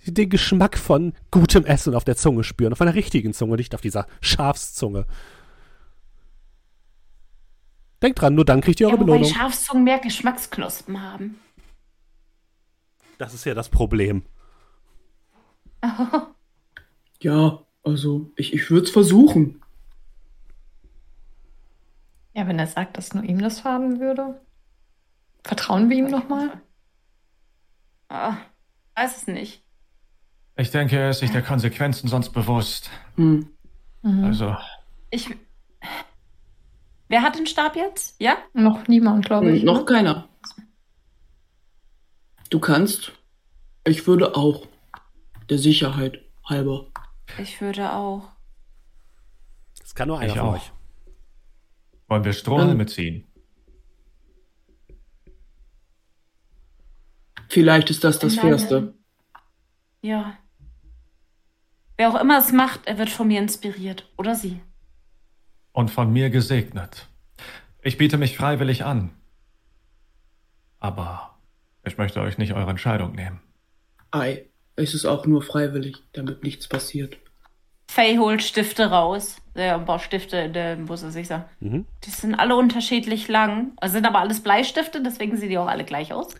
den 0.06 0.30
Geschmack 0.30 0.78
von 0.78 1.14
gutem 1.32 1.66
Essen 1.66 1.94
auf 1.96 2.04
der 2.04 2.16
Zunge 2.16 2.44
spüren. 2.44 2.72
Auf 2.74 2.82
einer 2.82 2.94
richtigen 2.96 3.34
Zunge, 3.34 3.56
nicht 3.58 3.76
auf 3.76 3.82
dieser 3.82 4.08
Schafszunge. 4.22 5.06
Denkt 8.02 8.22
dran, 8.22 8.36
nur 8.36 8.46
dann 8.46 8.62
kriegt 8.62 8.80
ihr 8.80 8.88
Ja, 8.88 8.94
eure 8.94 9.02
wobei 9.02 9.14
Belohnung. 9.18 9.34
Schafszungen 9.34 9.84
mehr 9.84 10.00
Geschmacksknospen 10.00 11.02
haben. 11.02 11.40
Das 13.18 13.34
ist 13.34 13.46
ja 13.46 13.54
das 13.54 13.70
Problem. 13.70 14.24
Ja, 17.20 17.64
also 17.88 18.32
ich, 18.36 18.54
ich 18.54 18.70
würde 18.70 18.86
es 18.86 18.92
versuchen. 18.92 19.62
Ja, 22.34 22.48
wenn 22.48 22.60
er 22.60 22.68
sagt, 22.68 22.98
dass 22.98 23.14
nur 23.14 23.24
ihm 23.24 23.40
das 23.40 23.62
faden 23.62 24.00
würde. 24.00 24.40
Vertrauen 25.44 25.90
wir 25.90 25.98
ihm 25.98 26.08
nochmal? 26.10 26.62
Ah, 28.10 28.38
weiß 28.96 29.18
es 29.18 29.28
nicht. 29.28 29.64
Ich 30.58 30.72
denke, 30.72 30.98
er 30.98 31.10
ist 31.12 31.20
sich 31.20 31.32
der 31.32 31.42
Konsequenzen 31.42 32.08
sonst 32.08 32.30
bewusst. 32.32 32.90
Hm. 33.16 33.50
Mhm. 34.02 34.24
Also, 34.24 34.56
Ich. 35.10 35.30
Wer 37.10 37.22
hat 37.22 37.38
den 37.38 37.48
Stab 37.48 37.76
jetzt? 37.76 38.20
Ja? 38.20 38.38
Noch 38.54 38.88
niemand, 38.88 39.26
glaube 39.26 39.52
ich. 39.52 39.60
Hm, 39.62 39.66
Noch 39.66 39.80
ne? 39.80 39.86
keiner. 39.86 40.30
Du 42.50 42.60
kannst. 42.60 43.14
Ich 43.86 44.06
würde 44.08 44.36
auch. 44.36 44.68
Der 45.50 45.58
Sicherheit 45.58 46.20
halber. 46.46 46.88
Ich 47.38 47.62
würde 47.62 47.92
auch. 47.94 48.32
Das 49.80 49.94
kann 49.96 50.08
nur 50.08 50.20
einer 50.20 50.28
Ich 50.34 50.38
von 50.40 50.50
auch. 50.50 50.54
euch. 50.56 50.72
wollen 52.08 52.24
wir 52.24 52.34
Strohhalme 52.34 52.84
Ähm. 52.84 52.88
ziehen? 52.88 53.28
Vielleicht 57.50 57.90
ist 57.90 58.04
das 58.04 58.20
das 58.20 58.36
Nein. 58.36 58.46
Fairste. 58.46 58.94
Ja. 60.02 60.38
Wer 61.96 62.10
auch 62.10 62.20
immer 62.20 62.38
es 62.40 62.52
macht, 62.52 62.86
er 62.86 62.98
wird 62.98 63.10
von 63.10 63.28
mir 63.28 63.40
inspiriert. 63.40 64.10
Oder 64.18 64.36
sie. 64.36 64.62
Und 65.72 65.90
von 65.92 66.12
mir 66.12 66.30
gesegnet. 66.30 67.08
Ich 67.82 67.98
biete 67.98 68.18
mich 68.18 68.38
freiwillig 68.38 68.84
an. 68.86 69.12
Aber 70.80 71.38
ich 71.84 71.98
möchte 71.98 72.22
euch 72.22 72.38
nicht 72.38 72.54
eure 72.54 72.70
Entscheidung 72.70 73.14
nehmen. 73.14 73.42
Ei, 74.12 74.46
es 74.78 74.94
ist 74.94 75.06
auch 75.06 75.26
nur 75.26 75.42
freiwillig, 75.42 75.98
damit 76.14 76.44
nichts 76.44 76.68
passiert. 76.68 77.18
Faye 77.90 78.18
holt 78.20 78.44
Stifte 78.44 78.90
raus. 78.90 79.38
Ja, 79.56 79.76
ein 79.78 79.86
paar 79.86 80.00
Stifte 80.00 80.38
in 80.38 80.54
der, 80.54 80.78
muss 80.78 81.04
er 81.04 81.12
sich 81.12 81.28
sagen. 81.28 81.46
Mhm. 81.60 81.86
Die 82.04 82.10
sind 82.10 82.36
alle 82.36 82.56
unterschiedlich 82.56 83.28
lang. 83.28 83.72
Also 83.78 83.94
sind 83.94 84.06
aber 84.06 84.20
alles 84.20 84.42
Bleistifte, 84.42 85.02
deswegen 85.02 85.36
sehen 85.38 85.50
die 85.50 85.58
auch 85.58 85.68
alle 85.68 85.84
gleich 85.84 86.14
aus. 86.14 86.36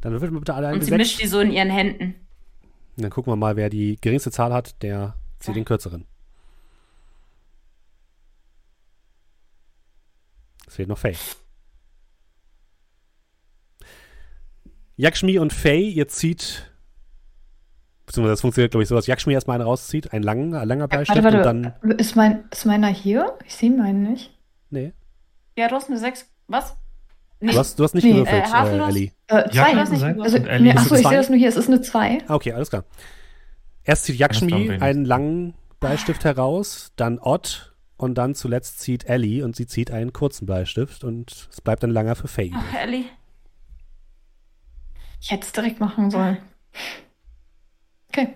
Dann 0.00 0.12
würfeln 0.12 0.32
wir 0.32 0.40
bitte 0.40 0.54
alle 0.54 0.68
ein 0.68 0.74
Und 0.74 0.84
sie 0.84 0.92
W6. 0.92 0.96
mischt 0.96 1.20
die 1.22 1.26
so 1.26 1.40
in 1.40 1.50
ihren 1.50 1.70
Händen. 1.70 2.14
Dann 2.96 3.10
gucken 3.10 3.32
wir 3.32 3.36
mal, 3.36 3.56
wer 3.56 3.70
die 3.70 3.96
geringste 4.00 4.30
Zahl 4.30 4.52
hat, 4.52 4.80
der 4.82 5.16
zieht 5.38 5.48
Ja. 5.48 5.54
den 5.54 5.64
kürzeren. 5.64 6.06
Es 10.66 10.76
fehlt 10.76 10.88
noch 10.88 10.98
Faye. 10.98 11.16
Yakshmi 14.96 15.38
und 15.38 15.52
Faye, 15.52 15.88
ihr 15.90 16.08
zieht. 16.08 16.70
Beziehungsweise 18.06 18.32
das 18.32 18.40
funktioniert, 18.40 18.72
glaube 18.72 18.82
ich, 18.82 18.88
so, 18.88 18.94
dass 18.94 19.06
Yakshmi 19.06 19.32
erstmal 19.32 19.56
einen 19.60 19.66
rauszieht, 19.68 20.12
einen 20.12 20.24
langen, 20.24 20.54
ein 20.54 20.66
langer 20.68 20.88
Bleistift 20.88 21.22
Warte, 21.22 21.38
und 21.38 21.44
warte. 21.44 21.74
dann. 21.82 21.90
Ist, 21.98 22.16
mein, 22.16 22.44
ist 22.50 22.64
meiner 22.66 22.88
hier? 22.88 23.38
Ich 23.46 23.54
sehe 23.54 23.70
meinen 23.70 24.02
nicht. 24.02 24.36
Nee. 24.70 24.92
Ja, 25.56 25.68
du 25.68 25.76
hast 25.76 25.88
eine 25.88 25.98
6. 25.98 26.28
Was? 26.48 26.76
Nee. 27.40 27.52
Du 27.52 27.58
hast, 27.58 27.78
du 27.78 27.84
hast 27.84 27.94
nicht 27.94 28.04
Nee, 28.04 28.12
gewürfelt, 28.12 28.44
äh, 28.52 28.76
äh? 28.76 28.88
Ellie. 28.88 29.10
Äh, 29.28 29.34
Ja, 29.52 29.64
zwei. 29.64 29.72
du 29.72 29.78
hast 29.78 29.92
nicht 29.92 30.04
also, 30.04 30.36
Und 30.36 30.62
nee, 30.62 30.70
ist 30.70 30.76
achso, 30.78 30.94
ich 30.94 31.06
sehe 31.06 31.16
das 31.16 31.28
nur 31.28 31.38
hier. 31.38 31.48
Es 31.48 31.56
ist 31.56 31.68
eine 31.68 31.80
2. 31.80 32.18
Ah, 32.26 32.34
okay, 32.34 32.52
alles 32.52 32.70
klar. 32.70 32.84
Erst 33.84 34.04
zieht 34.04 34.16
Yakshmi 34.16 34.78
einen 34.80 35.04
langen 35.04 35.54
Bleistift 35.80 36.24
heraus, 36.24 36.92
dann 36.96 37.18
Ott 37.18 37.74
und 37.96 38.14
dann 38.14 38.34
zuletzt 38.34 38.80
zieht 38.80 39.04
Ellie 39.08 39.44
und 39.44 39.56
sie 39.56 39.66
zieht 39.66 39.90
einen 39.90 40.12
kurzen 40.12 40.46
Bleistift 40.46 41.02
und 41.02 41.48
es 41.50 41.60
bleibt 41.60 41.82
ein 41.82 41.90
langer 41.90 42.14
für 42.14 42.28
Faye. 42.28 42.52
Ach, 42.54 42.74
Ellie. 42.80 43.04
Ich 45.20 45.30
hätte 45.30 45.46
es 45.46 45.52
direkt 45.52 45.80
machen 45.80 46.10
sollen. 46.10 46.38
Okay. 48.14 48.34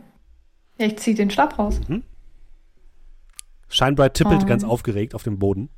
Ich 0.79 0.99
ziehe 0.99 1.17
den 1.17 1.31
Stab 1.31 1.59
raus. 1.59 1.81
Shinebright 3.69 4.15
tippelt 4.15 4.43
Oh. 4.43 4.47
ganz 4.47 4.65
aufgeregt 4.65 5.15
auf 5.15 5.23
dem 5.23 5.39
Boden. 5.39 5.69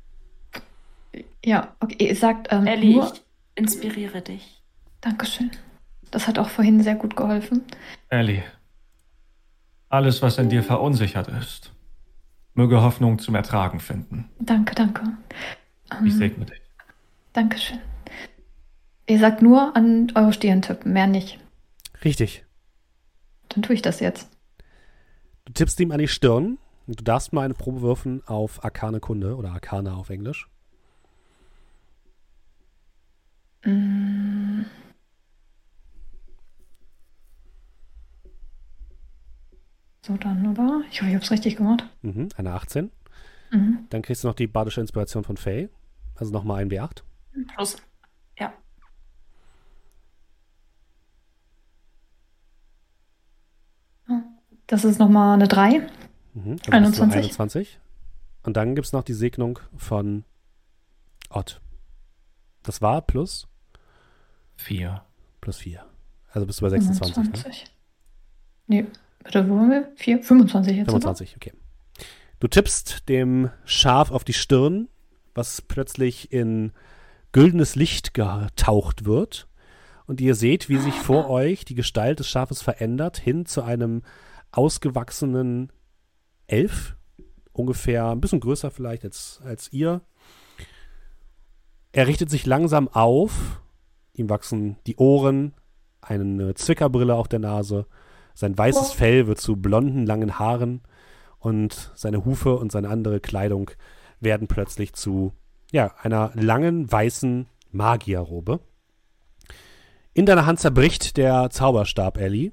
Ja, 1.43 1.75
okay. 1.79 2.07
Ihr 2.07 2.15
sagt 2.15 2.47
ähm, 2.51 2.67
Ellie, 2.67 2.95
nur. 2.95 3.11
ich 3.13 3.21
inspiriere 3.55 4.21
dich. 4.21 4.61
Dankeschön. 5.01 5.51
Das 6.11 6.27
hat 6.27 6.39
auch 6.39 6.49
vorhin 6.49 6.81
sehr 6.83 6.95
gut 6.95 7.15
geholfen. 7.15 7.63
Ellie, 8.09 8.43
alles, 9.89 10.21
was 10.21 10.37
in 10.37 10.49
dir 10.49 10.63
verunsichert 10.63 11.27
ist, 11.29 11.71
möge 12.53 12.81
Hoffnung 12.81 13.19
zum 13.19 13.35
Ertragen 13.35 13.79
finden. 13.79 14.29
Danke, 14.39 14.75
danke. 14.75 15.03
Ich 15.85 15.97
Ähm, 15.97 16.11
segne 16.11 16.45
dich. 16.45 16.61
Dankeschön. 17.33 17.79
Ihr 19.07 19.19
sagt 19.19 19.41
nur 19.41 19.75
an 19.75 20.11
eure 20.15 20.33
Stirn 20.33 20.61
tippen, 20.61 20.93
mehr 20.93 21.07
nicht. 21.07 21.39
Richtig. 22.03 22.45
Dann 23.49 23.63
tue 23.63 23.75
ich 23.75 23.81
das 23.81 23.99
jetzt. 23.99 24.29
Du 25.45 25.53
tippst 25.53 25.79
ihm 25.79 25.91
an 25.91 25.99
die 25.99 26.07
Stirn 26.07 26.57
und 26.87 26.99
du 26.99 27.03
darfst 27.03 27.33
mal 27.33 27.43
eine 27.43 27.55
Probe 27.55 27.81
würfen 27.81 28.23
auf 28.27 28.63
Arkane 28.63 28.99
Kunde 28.99 29.35
oder 29.35 29.51
Arkana 29.51 29.95
auf 29.95 30.09
Englisch. 30.09 30.47
Mm. 33.65 34.61
So 40.01 40.17
dann, 40.17 40.47
oder? 40.47 40.81
Ich 40.89 41.01
hoffe, 41.01 41.09
ich 41.09 41.15
habe 41.15 41.25
es 41.25 41.31
richtig 41.31 41.57
gemacht. 41.57 41.85
Mhm, 42.01 42.29
eine 42.37 42.53
18. 42.53 42.89
Mhm. 43.51 43.85
Dann 43.89 44.01
kriegst 44.01 44.23
du 44.23 44.27
noch 44.27 44.35
die 44.35 44.47
badische 44.47 44.81
Inspiration 44.81 45.23
von 45.23 45.37
Faye. 45.37 45.69
Also 46.15 46.31
nochmal 46.31 46.61
ein 46.61 46.69
W8. 46.69 47.03
Plus. 47.55 47.77
Ja. 48.37 48.53
Das 54.69 54.85
ist 54.85 54.99
nochmal 54.99 55.33
eine 55.33 55.47
3. 55.47 55.81
Mhm, 56.35 56.51
also 56.51 56.71
21. 56.71 57.15
21. 57.15 57.79
Und 58.43 58.55
dann 58.55 58.75
gibt 58.75 58.85
es 58.85 58.93
noch 58.93 59.03
die 59.03 59.13
Segnung 59.13 59.57
von 59.75 60.23
Ott. 61.31 61.59
Das 62.61 62.79
war 62.79 63.01
plus, 63.01 63.47
Vier. 64.55 65.01
plus 65.41 65.57
4. 65.57 65.83
Also 66.31 66.45
bist 66.45 66.61
du 66.61 66.65
bei 66.65 66.69
26. 66.69 67.17
Ne? 67.17 67.23
25. 67.23 67.65
Nee, 68.67 68.85
bitte, 69.23 69.49
wo 69.49 69.55
waren 69.55 69.71
wir? 69.71 69.91
4? 69.95 70.21
25 70.21 70.77
jetzt, 70.77 70.85
25, 70.85 71.35
okay. 71.35 71.53
Du 72.39 72.47
tippst 72.47 73.09
dem 73.09 73.49
Schaf 73.65 74.11
auf 74.11 74.23
die 74.23 74.33
Stirn, 74.33 74.87
was 75.33 75.63
plötzlich 75.63 76.31
in 76.31 76.73
güldenes 77.31 77.75
Licht 77.75 78.13
getaucht 78.13 79.05
wird. 79.05 79.47
Und 80.05 80.21
ihr 80.21 80.35
seht, 80.35 80.69
wie 80.69 80.77
sich 80.77 80.93
vor 80.93 81.27
euch 81.31 81.65
die 81.65 81.75
Gestalt 81.75 82.19
des 82.19 82.29
Schafes 82.29 82.61
verändert, 82.61 83.17
hin 83.17 83.47
zu 83.47 83.63
einem 83.63 84.03
ausgewachsenen 84.51 85.71
Elf. 86.47 86.95
Ungefähr 87.51 88.09
ein 88.09 88.21
bisschen 88.21 88.39
größer 88.39 88.71
vielleicht 88.71 89.03
als, 89.03 89.41
als 89.43 89.71
ihr. 89.73 90.01
Er 91.91 92.07
richtet 92.07 92.29
sich 92.29 92.45
langsam 92.45 92.87
auf. 92.87 93.61
Ihm 94.13 94.29
wachsen 94.29 94.77
die 94.85 94.95
Ohren, 94.97 95.53
eine 96.01 96.53
Zwickerbrille 96.53 97.15
auf 97.15 97.27
der 97.27 97.39
Nase. 97.39 97.85
Sein 98.33 98.57
weißes. 98.57 98.93
Fell 98.93 99.27
wird 99.27 99.41
zu 99.41 99.57
blonden, 99.57 100.05
langen 100.05 100.39
Haaren 100.39 100.81
und 101.39 101.91
seine 101.95 102.25
Hufe 102.25 102.55
und 102.55 102.71
seine 102.71 102.89
andere 102.89 103.19
Kleidung 103.19 103.71
werden 104.19 104.47
plötzlich 104.47 104.93
zu 104.93 105.33
ja, 105.71 105.93
einer 106.01 106.31
langen, 106.35 106.91
weißen 106.91 107.47
Magierrobe. 107.71 108.59
In 110.13 110.25
deiner 110.25 110.45
Hand 110.45 110.59
zerbricht 110.59 111.17
der 111.17 111.49
Zauberstab, 111.49 112.17
Ellie. 112.17 112.51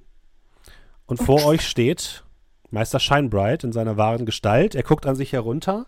Und 1.07 1.19
vor 1.23 1.45
euch 1.45 1.63
steht 1.67 2.25
Meister 2.71 2.99
Shinebright 3.01 3.65
in 3.65 3.73
seiner 3.73 3.97
wahren 3.97 4.27
Gestalt. 4.27 4.75
Er 4.75 4.83
guckt 4.83 5.07
an 5.07 5.15
sich 5.17 5.33
herunter, 5.33 5.87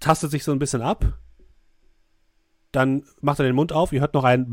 tastet 0.00 0.30
sich 0.30 0.44
so 0.44 0.52
ein 0.52 0.58
bisschen 0.58 0.82
ab. 0.82 1.04
Dann 2.70 3.04
macht 3.20 3.38
er 3.38 3.44
den 3.46 3.54
Mund 3.54 3.72
auf. 3.72 3.92
Ihr 3.92 4.00
hört 4.00 4.14
noch 4.14 4.24
ein. 4.24 4.46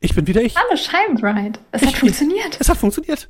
Ich 0.00 0.14
bin 0.14 0.26
wieder 0.26 0.42
ich. 0.42 0.54
Hallo 0.56 0.76
Scheinbright. 0.76 1.58
Es 1.72 1.82
hat 1.82 1.90
Ich- 1.90 1.98
funktioniert. 1.98 2.56
Es 2.60 2.68
hat 2.68 2.76
funktioniert. 2.76 3.28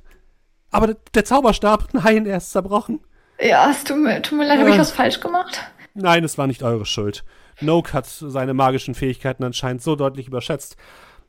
Aber 0.70 0.94
der, 1.14 1.24
Zauberstab, 1.24 1.94
nein, 1.94 2.26
er 2.26 2.38
ist 2.38 2.50
zerbrochen. 2.52 3.00
Ja, 3.40 3.70
es 3.70 3.84
tut 3.84 3.98
mir, 3.98 4.20
tut 4.20 4.36
mir 4.38 4.46
leid, 4.46 4.58
habe 4.58 4.70
ich 4.70 4.74
Ja. 4.76 4.80
was 4.80 4.90
falsch 4.90 5.20
gemacht? 5.20 5.60
Nein, 5.94 6.24
es 6.24 6.36
war 6.38 6.46
nicht 6.46 6.62
eure 6.62 6.84
Schuld. 6.86 7.24
Noak 7.60 7.94
hat 7.94 8.06
seine 8.06 8.52
magischen 8.52 8.94
Fähigkeiten 8.94 9.44
anscheinend 9.44 9.82
so 9.82 9.94
deutlich 9.96 10.26
überschätzt, 10.26 10.76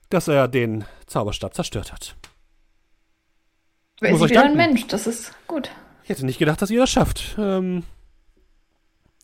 dass 0.10 0.28
er 0.28 0.48
den 0.48 0.86
Zauberstab 1.06 1.54
zerstört 1.54 1.92
hat. 1.92 2.16
Wer 4.00 4.12
muss 4.12 4.22
ist 4.22 4.30
wieder 4.30 4.44
ein 4.44 4.56
Mensch? 4.56 4.88
Das 4.88 5.08
ist 5.08 5.34
gut. 5.48 5.70
Ich 6.04 6.10
hätte 6.10 6.26
nicht 6.26 6.40
gedacht, 6.40 6.62
dass 6.62 6.70
ihr 6.70 6.80
das 6.80 6.90
schafft. 6.90 7.36
Ähm, 7.38 7.84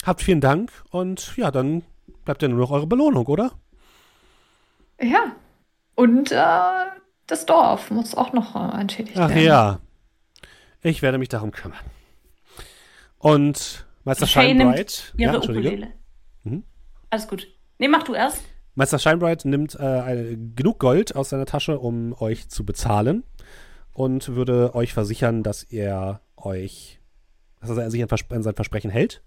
habt 0.03 0.21
vielen 0.21 0.41
Dank 0.41 0.71
und 0.89 1.35
ja, 1.37 1.51
dann 1.51 1.83
bleibt 2.25 2.41
ja 2.41 2.47
nur 2.47 2.59
noch 2.59 2.71
eure 2.71 2.87
Belohnung, 2.87 3.25
oder? 3.27 3.51
Ja. 5.01 5.35
Und 5.95 6.31
äh, 6.31 6.85
das 7.27 7.45
Dorf 7.45 7.91
muss 7.91 8.15
auch 8.15 8.33
noch 8.33 8.55
äh, 8.55 8.81
entschädigt 8.81 9.17
Ach 9.17 9.29
werden. 9.29 9.43
ja. 9.43 9.79
Ich 10.81 11.01
werde 11.01 11.17
mich 11.17 11.29
darum 11.29 11.51
kümmern. 11.51 11.79
Und 13.19 13.85
Meister 14.03 14.27
Shinebright. 14.27 15.13
Ihre 15.15 15.31
Ja, 15.31 15.35
Entschuldige. 15.35 15.67
Ukulele. 15.69 15.93
Mhm. 16.43 16.63
Alles 17.09 17.27
gut. 17.27 17.47
Nee, 17.77 17.87
mach 17.87 18.03
du 18.03 18.13
erst. 18.13 18.43
Meister 18.75 18.97
Shinebright 18.97 19.45
nimmt 19.45 19.75
äh, 19.75 19.83
eine, 19.83 20.37
genug 20.55 20.79
Gold 20.79 21.15
aus 21.15 21.29
seiner 21.29 21.45
Tasche, 21.45 21.79
um 21.79 22.13
euch 22.19 22.49
zu 22.49 22.65
bezahlen 22.65 23.23
und 23.93 24.29
würde 24.35 24.73
euch 24.73 24.93
versichern, 24.93 25.43
dass 25.43 25.63
er 25.63 26.21
euch, 26.35 26.99
dass 27.61 27.77
er 27.77 27.91
sich 27.91 28.01
an, 28.01 28.09
Vers 28.09 28.25
an 28.29 28.43
sein 28.43 28.55
Versprechen 28.55 28.89
hält 28.89 29.21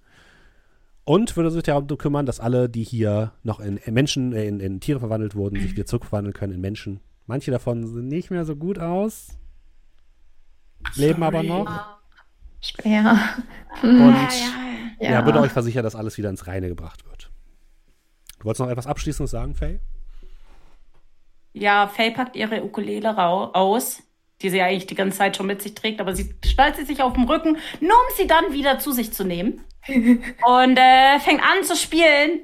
und 1.05 1.37
würde 1.37 1.53
sich 1.53 1.63
darum 1.63 1.87
kümmern, 1.87 2.27
dass 2.27 2.41
alle, 2.41 2.69
die 2.69 2.83
hier 2.83 3.33
noch 3.45 3.61
in, 3.61 3.81
Menschen, 3.91 4.33
äh, 4.33 4.47
in, 4.47 4.59
in, 4.59 4.81
Tiere 4.81 4.99
verwandelt 4.99 5.37
wurden, 5.37 5.61
sich 5.61 5.73
wieder 5.73 5.87
zurückverwandeln 5.87 6.35
können 6.35 6.55
in 6.55 6.61
Menschen. 6.61 7.01
Manche 7.27 7.53
davon 7.53 7.87
sehen 7.87 8.09
nicht 8.09 8.31
mehr 8.31 8.45
so 8.45 8.57
gut 8.57 8.79
aus, 8.81 9.39
leben 10.97 11.21
Sorry. 11.21 11.25
aber 11.25 11.43
noch. 11.45 11.97
Schwer. 12.61 13.19
Und 13.83 14.15
ja, 15.01 15.11
ja, 15.11 15.25
würde 15.25 15.41
euch 15.41 15.53
versichern, 15.53 15.85
dass 15.85 15.95
alles 15.95 16.19
wieder 16.19 16.31
ins 16.31 16.49
Reine 16.49 16.69
gebracht 16.69 17.07
wird. 17.07 17.26
Du 18.47 18.51
wolltest 18.51 18.61
noch 18.61 18.71
etwas 18.71 18.87
Abschließendes 18.87 19.33
sagen, 19.33 19.57
Faye? 19.57 19.81
Ja, 21.53 21.89
Faye 21.89 22.13
packt 22.13 22.37
ihre 22.37 22.63
Ukulele 22.63 23.19
aus, 23.19 24.05
die 24.41 24.51
sie 24.51 24.63
eigentlich 24.63 24.87
die 24.87 24.95
ganze 24.95 25.19
Zeit 25.19 25.37
schon 25.37 25.49
mit 25.49 25.63
sich 25.63 25.75
trägt, 25.75 26.01
aber 26.01 26.15
sie 26.15 26.33
schnallt 26.45 26.77
sie 26.77 26.85
sich 26.85 27.03
auf 27.03 27.15
dem 27.15 27.25
Rücken, 27.25 27.57
nur 27.81 27.91
um 27.91 28.17
sie 28.17 28.29
dann 28.29 28.53
wieder 28.53 28.79
zu 28.79 28.93
sich 28.93 29.13
zu 29.13 29.25
nehmen. 29.25 29.65
und 29.89 30.77
äh, 30.77 31.19
fängt 31.19 31.43
an 31.43 31.65
zu 31.65 31.75
spielen. 31.75 32.43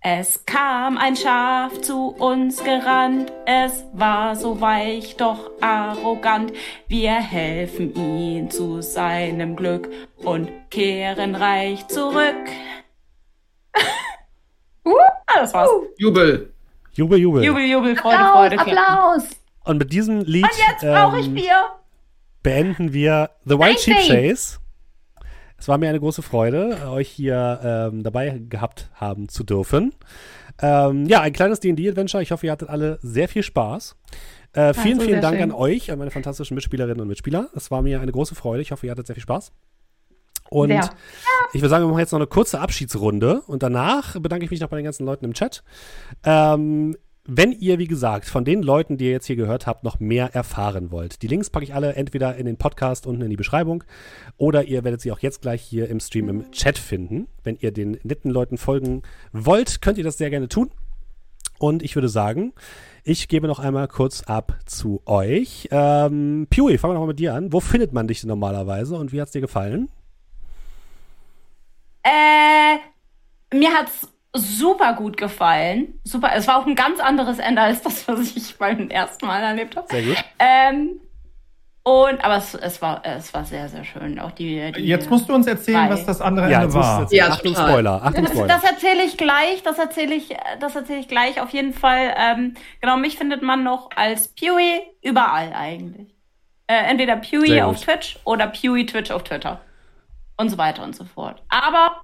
Es 0.00 0.46
kam 0.46 0.96
ein 0.96 1.16
Schaf 1.16 1.80
zu 1.80 2.10
uns 2.10 2.62
gerannt, 2.62 3.32
es 3.46 3.84
war 3.92 4.36
so 4.36 4.60
weich, 4.60 5.16
doch 5.16 5.50
arrogant. 5.60 6.52
Wir 6.86 7.14
helfen 7.14 7.92
ihm 7.96 8.48
zu 8.48 8.80
seinem 8.80 9.56
Glück 9.56 9.90
und 10.18 10.52
kehren 10.70 11.34
reich 11.34 11.88
zurück. 11.88 12.48
uh, 14.84 14.92
das 15.34 15.54
war's. 15.54 15.70
Jubel. 15.96 16.52
Jubel, 16.92 17.18
Jubel. 17.18 17.44
Jubel, 17.44 17.64
Jubel, 17.64 17.96
Freude, 17.96 18.18
Applaus, 18.18 18.36
Freude. 18.36 18.60
Applaus. 18.60 19.24
Und 19.64 19.78
mit 19.78 19.92
diesem 19.92 20.20
Lied. 20.20 20.44
Und 20.44 20.50
jetzt 20.58 20.80
brauche 20.82 21.18
ich 21.20 21.26
ähm, 21.26 21.34
Bier. 21.34 21.70
Beenden 22.42 22.92
wir 22.92 23.30
The 23.44 23.58
White 23.58 23.80
Sheep 23.80 23.96
Chase. 24.06 24.58
Es 25.56 25.68
war 25.68 25.78
mir 25.78 25.88
eine 25.88 26.00
große 26.00 26.22
Freude, 26.22 26.76
euch 26.88 27.08
hier 27.08 27.60
ähm, 27.62 28.02
dabei 28.02 28.40
gehabt 28.48 28.90
haben 28.94 29.28
zu 29.28 29.44
dürfen. 29.44 29.94
Ähm, 30.60 31.06
ja, 31.06 31.20
ein 31.20 31.32
kleines 31.32 31.60
D&D-Adventure. 31.60 32.20
Ich 32.20 32.32
hoffe, 32.32 32.46
ihr 32.46 32.52
hattet 32.52 32.68
alle 32.68 32.98
sehr 33.00 33.28
viel 33.28 33.44
Spaß. 33.44 33.96
Äh, 34.54 34.74
vielen, 34.74 34.98
also, 34.98 35.06
vielen 35.06 35.20
Dank 35.20 35.36
schön. 35.36 35.50
an 35.50 35.52
euch, 35.52 35.90
an 35.92 35.98
meine 35.98 36.10
fantastischen 36.10 36.56
Mitspielerinnen 36.56 37.00
und 37.00 37.08
Mitspieler. 37.08 37.48
Es 37.54 37.70
war 37.70 37.80
mir 37.80 38.00
eine 38.00 38.10
große 38.10 38.34
Freude. 38.34 38.60
Ich 38.60 38.72
hoffe, 38.72 38.86
ihr 38.86 38.90
hattet 38.90 39.06
sehr 39.06 39.14
viel 39.14 39.22
Spaß. 39.22 39.52
Und 40.52 40.68
ja. 40.68 40.90
ich 41.54 41.62
würde 41.62 41.70
sagen, 41.70 41.84
wir 41.84 41.88
machen 41.88 42.00
jetzt 42.00 42.12
noch 42.12 42.18
eine 42.18 42.26
kurze 42.26 42.60
Abschiedsrunde 42.60 43.40
und 43.46 43.62
danach 43.62 44.20
bedanke 44.20 44.44
ich 44.44 44.50
mich 44.50 44.60
noch 44.60 44.68
bei 44.68 44.76
den 44.76 44.84
ganzen 44.84 45.06
Leuten 45.06 45.24
im 45.24 45.32
Chat. 45.32 45.64
Ähm, 46.24 46.94
wenn 47.24 47.52
ihr, 47.52 47.78
wie 47.78 47.86
gesagt, 47.86 48.26
von 48.26 48.44
den 48.44 48.62
Leuten, 48.62 48.98
die 48.98 49.06
ihr 49.06 49.12
jetzt 49.12 49.26
hier 49.26 49.36
gehört 49.36 49.66
habt, 49.66 49.82
noch 49.82 49.98
mehr 49.98 50.34
erfahren 50.34 50.90
wollt, 50.90 51.22
die 51.22 51.28
Links 51.28 51.48
packe 51.48 51.64
ich 51.64 51.74
alle 51.74 51.94
entweder 51.94 52.36
in 52.36 52.44
den 52.44 52.58
Podcast 52.58 53.06
unten 53.06 53.22
in 53.22 53.30
die 53.30 53.36
Beschreibung 53.36 53.82
oder 54.36 54.64
ihr 54.64 54.84
werdet 54.84 55.00
sie 55.00 55.10
auch 55.10 55.20
jetzt 55.20 55.40
gleich 55.40 55.62
hier 55.62 55.88
im 55.88 56.00
Stream 56.00 56.28
im 56.28 56.50
Chat 56.50 56.76
finden. 56.76 57.28
Wenn 57.44 57.56
ihr 57.56 57.72
den 57.72 57.96
netten 58.02 58.30
Leuten 58.30 58.58
folgen 58.58 59.02
wollt, 59.32 59.80
könnt 59.80 59.96
ihr 59.96 60.04
das 60.04 60.18
sehr 60.18 60.30
gerne 60.30 60.48
tun. 60.48 60.70
Und 61.58 61.82
ich 61.82 61.94
würde 61.94 62.08
sagen, 62.08 62.52
ich 63.04 63.28
gebe 63.28 63.46
noch 63.46 63.60
einmal 63.60 63.88
kurz 63.88 64.24
ab 64.24 64.58
zu 64.66 65.00
euch. 65.06 65.68
Ähm, 65.70 66.46
Pewy, 66.50 66.76
fangen 66.76 66.90
wir 66.90 66.94
noch 66.94 67.02
mal 67.02 67.12
mit 67.12 67.20
dir 67.20 67.34
an. 67.34 67.52
Wo 67.52 67.60
findet 67.60 67.92
man 67.92 68.08
dich 68.08 68.20
denn 68.20 68.28
normalerweise 68.28 68.96
und 68.96 69.12
wie 69.12 69.20
hat 69.20 69.28
es 69.28 69.32
dir 69.32 69.40
gefallen? 69.40 69.88
Äh, 72.02 73.56
mir 73.56 73.72
hat's 73.72 74.08
super 74.34 74.94
gut 74.94 75.16
gefallen. 75.16 76.00
Super. 76.04 76.30
Es 76.34 76.46
war 76.48 76.58
auch 76.58 76.66
ein 76.66 76.74
ganz 76.74 77.00
anderes 77.00 77.38
Ende 77.38 77.62
als 77.62 77.82
das, 77.82 78.06
was 78.08 78.34
ich 78.34 78.56
beim 78.56 78.88
ersten 78.88 79.26
Mal 79.26 79.42
erlebt 79.42 79.76
habe. 79.76 79.86
Sehr 79.90 80.02
gut. 80.02 80.24
Ähm, 80.38 81.00
und, 81.84 82.24
aber 82.24 82.36
es, 82.36 82.54
es, 82.54 82.80
war, 82.80 83.02
es 83.04 83.34
war 83.34 83.44
sehr, 83.44 83.68
sehr 83.68 83.84
schön. 83.84 84.20
Auch 84.20 84.30
die, 84.30 84.70
die 84.72 84.82
Jetzt 84.82 85.10
musst 85.10 85.28
du 85.28 85.34
uns 85.34 85.48
erzählen, 85.48 85.90
was 85.90 86.06
das 86.06 86.20
andere 86.20 86.48
ja, 86.48 86.62
Ende 86.62 86.74
war. 86.74 87.12
Ja, 87.12 87.28
Achtung, 87.28 87.54
Spoiler. 87.54 88.00
Achtung, 88.04 88.26
Spoiler. 88.26 88.46
Das, 88.46 88.62
das 88.62 88.70
erzähle 88.70 89.02
ich 89.02 89.16
gleich. 89.16 89.62
Das 89.64 89.78
erzähle 89.78 90.14
ich, 90.14 90.28
das 90.60 90.76
erzähle 90.76 91.00
ich 91.00 91.08
gleich. 91.08 91.40
Auf 91.40 91.50
jeden 91.50 91.72
Fall. 91.74 92.14
Ähm, 92.16 92.54
genau, 92.80 92.96
mich 92.96 93.18
findet 93.18 93.42
man 93.42 93.64
noch 93.64 93.90
als 93.96 94.28
Pewy 94.28 94.80
überall 95.02 95.52
eigentlich. 95.54 96.14
Äh, 96.68 96.88
entweder 96.88 97.16
Pewy 97.16 97.60
auf 97.60 97.80
Twitch 97.80 98.16
oder 98.24 98.46
Pewy 98.46 98.86
Twitch 98.86 99.10
auf 99.10 99.24
Twitter. 99.24 99.60
Und 100.36 100.48
so 100.48 100.58
weiter 100.58 100.82
und 100.82 100.96
so 100.96 101.04
fort. 101.04 101.42
Aber 101.48 102.02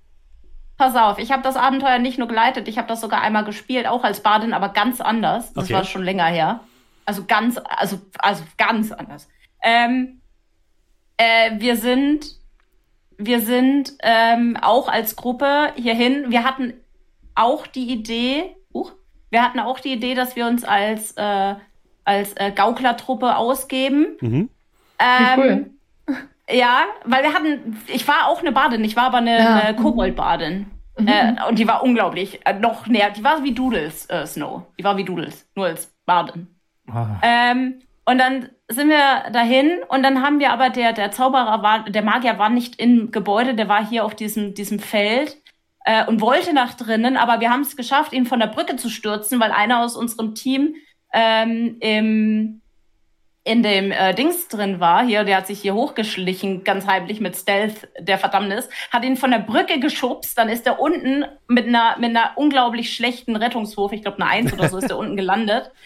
Pass 0.79 0.95
auf, 0.95 1.19
ich 1.19 1.33
habe 1.33 1.43
das 1.43 1.57
Abenteuer 1.57 1.99
nicht 1.99 2.19
nur 2.19 2.29
geleitet, 2.29 2.69
ich 2.69 2.79
habe 2.79 2.87
das 2.87 3.01
sogar 3.01 3.21
einmal 3.21 3.45
gespielt, 3.45 3.89
auch 3.89 4.05
als 4.05 4.23
Badin, 4.23 4.55
aber 4.55 4.69
ganz 4.69 5.01
anders. 5.01 5.53
Das 5.53 5.65
okay. 5.65 5.75
war 5.75 5.85
schon 5.85 6.05
länger 6.05 6.27
her. 6.27 6.61
Also 7.05 7.25
ganz, 7.27 7.61
also, 7.69 8.01
also 8.21 8.45
ganz 8.57 8.93
anders. 8.93 9.29
Ähm, 9.61 10.21
äh, 11.17 11.59
wir 11.59 11.77
sind, 11.77 12.27
wir 13.17 13.41
sind 13.41 13.95
ähm, 14.05 14.57
auch 14.63 14.87
als 14.89 15.17
Gruppe 15.17 15.73
hierhin. 15.75 16.31
Wir 16.31 16.45
hatten 16.45 16.75
auch 17.35 17.67
die 17.67 17.91
Idee, 17.91 18.55
uh, 18.73 18.89
wir 19.31 19.43
hatten 19.43 19.59
auch 19.59 19.81
die 19.81 19.93
Idee, 19.93 20.15
dass 20.15 20.37
wir 20.37 20.47
uns 20.47 20.63
als 20.63 21.11
äh, 21.17 21.55
als 22.05 22.35
äh, 22.37 22.53
Gauklertruppe 22.53 23.37
ausgeben. 23.37 24.17
Mhm. 24.21 24.49
Ähm, 25.01 25.39
cool. 25.39 25.71
Ja, 26.51 26.85
weil 27.05 27.23
wir 27.23 27.35
hatten, 27.35 27.79
ich 27.87 28.07
war 28.09 28.27
auch 28.29 28.41
eine 28.41 28.53
Badin, 28.53 28.85
ich 28.85 28.97
war 28.97 29.05
aber 29.05 29.19
eine, 29.19 29.39
ja. 29.39 29.55
eine 29.57 29.77
Koboldbadin. 29.77 30.67
Mhm. 30.99 31.09
Äh, 31.09 31.37
und 31.49 31.59
die 31.59 31.69
war 31.69 31.83
unglaublich, 31.83 32.41
äh, 32.45 32.55
noch 32.55 32.87
näher, 32.87 33.11
die 33.11 33.23
war 33.23 33.43
wie 33.45 33.53
Doodles, 33.53 34.09
äh, 34.11 34.27
Snow. 34.27 34.63
Die 34.79 34.85
war 34.85 34.97
wie 34.97 35.05
Doodles, 35.05 35.47
nur 35.55 35.67
als 35.67 35.95
Badin. 36.07 36.49
Ah. 36.91 37.19
Ähm, 37.23 37.81
und 38.05 38.19
dann 38.19 38.49
sind 38.69 38.89
wir 38.89 39.31
dahin 39.31 39.81
und 39.89 40.03
dann 40.03 40.23
haben 40.23 40.41
wir 40.41 40.53
aber, 40.53 40.71
der, 40.71 40.93
der 40.93 41.13
Zauberer 41.13 41.63
war, 41.63 41.85
der 41.85 42.03
Magier 42.03 42.39
war 42.39 42.49
nicht 42.49 42.81
im 42.81 43.11
Gebäude, 43.11 43.55
der 43.55 43.69
war 43.69 43.87
hier 43.87 44.05
auf 44.05 44.15
diesem, 44.15 44.55
diesem 44.55 44.79
Feld 44.79 45.37
äh, 45.85 46.07
und 46.07 46.21
wollte 46.21 46.55
nach 46.55 46.75
drinnen, 46.75 47.17
aber 47.17 47.41
wir 47.41 47.51
haben 47.51 47.61
es 47.61 47.77
geschafft, 47.77 48.13
ihn 48.13 48.27
von 48.27 48.41
der 48.41 48.47
Brücke 48.47 48.77
zu 48.77 48.89
stürzen, 48.89 49.41
weil 49.41 49.53
einer 49.53 49.81
aus 49.81 49.97
unserem 49.97 50.35
Team 50.35 50.75
ähm, 51.13 51.77
im 51.81 52.61
in 53.49 53.63
dem 53.63 53.93
äh, 53.93 54.15
Dings 54.15 54.49
drin 54.49 54.79
war, 54.79 55.07
hier, 55.07 55.25
der 55.25 55.39
hat 55.39 55.47
sich 55.47 55.63
hier 55.63 55.73
hochgeschlichen, 55.73 56.65
ganz 56.65 56.87
heimlich 56.87 57.19
mit 57.19 57.35
Stealth, 57.35 57.89
der 57.99 58.19
Verdammnis, 58.19 58.69
hat 58.91 59.05
ihn 59.05 59.17
von 59.17 59.31
der 59.31 59.39
Brücke 59.39 59.81
geschubst, 59.81 60.37
dann 60.37 60.51
ist 60.51 60.67
er 60.67 60.79
unten 60.79 61.25
mit 61.47 61.67
einer, 61.67 61.97
mit 61.99 62.11
einer 62.11 62.33
unglaublich 62.37 62.95
schlechten 62.95 63.37
Rettungswurf, 63.37 63.93
ich 63.93 64.03
glaube 64.03 64.21
eine 64.21 64.31
Eins 64.31 64.53
oder 64.53 64.69
so, 64.69 64.77
ist 64.77 64.91
er 64.91 64.99
unten 64.99 65.17
gelandet. 65.17 65.71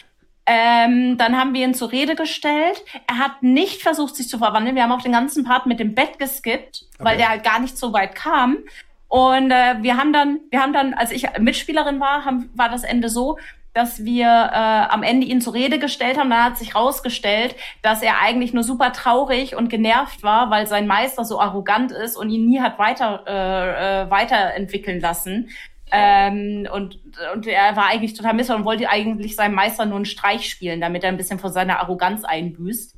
Ähm, 0.45 1.19
dann 1.19 1.39
haben 1.39 1.55
wir 1.55 1.65
ihn 1.65 1.73
zur 1.73 1.93
Rede 1.93 2.17
gestellt. 2.17 2.83
Er 3.07 3.19
hat 3.19 3.45
nicht 3.45 3.81
versucht, 3.81 4.17
sich 4.17 4.29
zu 4.29 4.39
verwandeln. 4.39 4.75
Wir 4.75 4.83
haben 4.83 4.91
auch 4.91 5.01
den 5.01 5.13
ganzen 5.13 5.45
Part 5.45 5.67
mit 5.67 5.79
dem 5.79 5.95
Bett 5.95 6.19
geskippt, 6.19 6.87
okay. 6.95 7.05
weil 7.05 7.17
der 7.17 7.29
halt 7.29 7.45
gar 7.45 7.61
nicht 7.61 7.79
so 7.79 7.93
weit 7.93 8.17
kam. 8.17 8.59
Und 9.07 9.53
äh, 9.53 9.77
wir 9.83 9.97
haben 9.97 10.13
dann, 10.13 10.41
wir 10.51 10.61
haben 10.61 10.73
dann, 10.73 10.95
als 10.95 11.13
ich 11.13 11.29
Mitspielerin 11.39 12.01
war, 12.01 12.25
haben, 12.25 12.51
war 12.55 12.69
das 12.69 12.83
Ende 12.83 13.09
so, 13.09 13.39
dass 13.75 14.05
wir 14.05 14.27
äh, 14.27 14.93
am 14.93 15.03
Ende 15.03 15.27
ihn 15.27 15.41
zur 15.41 15.55
Rede 15.55 15.79
gestellt 15.79 16.19
haben. 16.19 16.31
Dann 16.31 16.45
hat 16.45 16.59
sich 16.59 16.75
rausgestellt, 16.75 17.57
dass 17.81 18.03
er 18.03 18.21
eigentlich 18.21 18.53
nur 18.53 18.65
super 18.65 18.93
traurig 18.93 19.57
und 19.57 19.69
genervt 19.69 20.23
war, 20.23 20.51
weil 20.51 20.67
sein 20.67 20.87
Meister 20.87 21.25
so 21.25 21.41
arrogant 21.41 21.93
ist 21.93 22.17
und 22.17 22.31
ihn 22.31 22.47
nie 22.47 22.61
hat 22.61 22.79
weiter 22.79 23.25
äh, 23.27 24.03
äh, 24.03 24.11
weiterentwickeln 24.11 25.01
lassen. 25.01 25.49
Ähm, 25.91 26.67
und, 26.73 26.99
und 27.35 27.47
er 27.47 27.77
war 27.77 27.87
eigentlich 27.87 28.15
total 28.15 28.35
misser 28.35 28.57
und 28.57 28.65
wollte 28.65 28.89
eigentlich 28.89 29.37
seinem 29.37 29.55
Meister 29.55 29.85
nur 29.85 29.97
einen 29.97 30.07
Streich 30.07 30.49
spielen, 30.49 30.81
damit 30.81 31.05
er 31.05 31.11
ein 31.11 31.19
bisschen 31.19 31.39
von 31.39 31.53
seiner 31.53 31.81
Arroganz 31.81 32.25
einbüßt. 32.25 32.97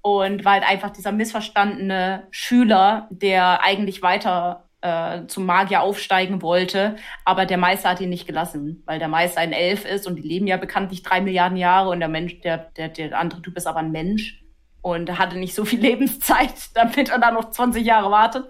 Und 0.00 0.44
war 0.44 0.52
halt 0.52 0.68
einfach 0.68 0.90
dieser 0.90 1.10
missverstandene 1.10 2.28
Schüler, 2.30 3.08
der 3.10 3.62
eigentlich 3.62 4.00
weiter 4.02 4.67
äh, 4.80 5.26
zum 5.26 5.46
Magier 5.46 5.82
aufsteigen 5.82 6.42
wollte, 6.42 6.96
aber 7.24 7.46
der 7.46 7.58
Meister 7.58 7.90
hat 7.90 8.00
ihn 8.00 8.10
nicht 8.10 8.26
gelassen, 8.26 8.82
weil 8.86 8.98
der 8.98 9.08
Meister 9.08 9.40
ein 9.40 9.52
Elf 9.52 9.84
ist 9.84 10.06
und 10.06 10.16
die 10.16 10.22
leben 10.22 10.46
ja 10.46 10.56
bekanntlich 10.56 11.02
drei 11.02 11.20
Milliarden 11.20 11.58
Jahre 11.58 11.90
und 11.90 12.00
der 12.00 12.08
Mensch, 12.08 12.40
der, 12.40 12.58
der, 12.76 12.88
der 12.88 13.18
andere 13.18 13.42
Typ 13.42 13.56
ist 13.56 13.66
aber 13.66 13.80
ein 13.80 13.90
Mensch 13.90 14.42
und 14.82 15.18
hatte 15.18 15.38
nicht 15.38 15.54
so 15.54 15.64
viel 15.64 15.80
Lebenszeit, 15.82 16.54
damit 16.74 17.10
er 17.10 17.18
da 17.18 17.30
noch 17.30 17.50
20 17.50 17.84
Jahre 17.84 18.10
wartet. 18.10 18.46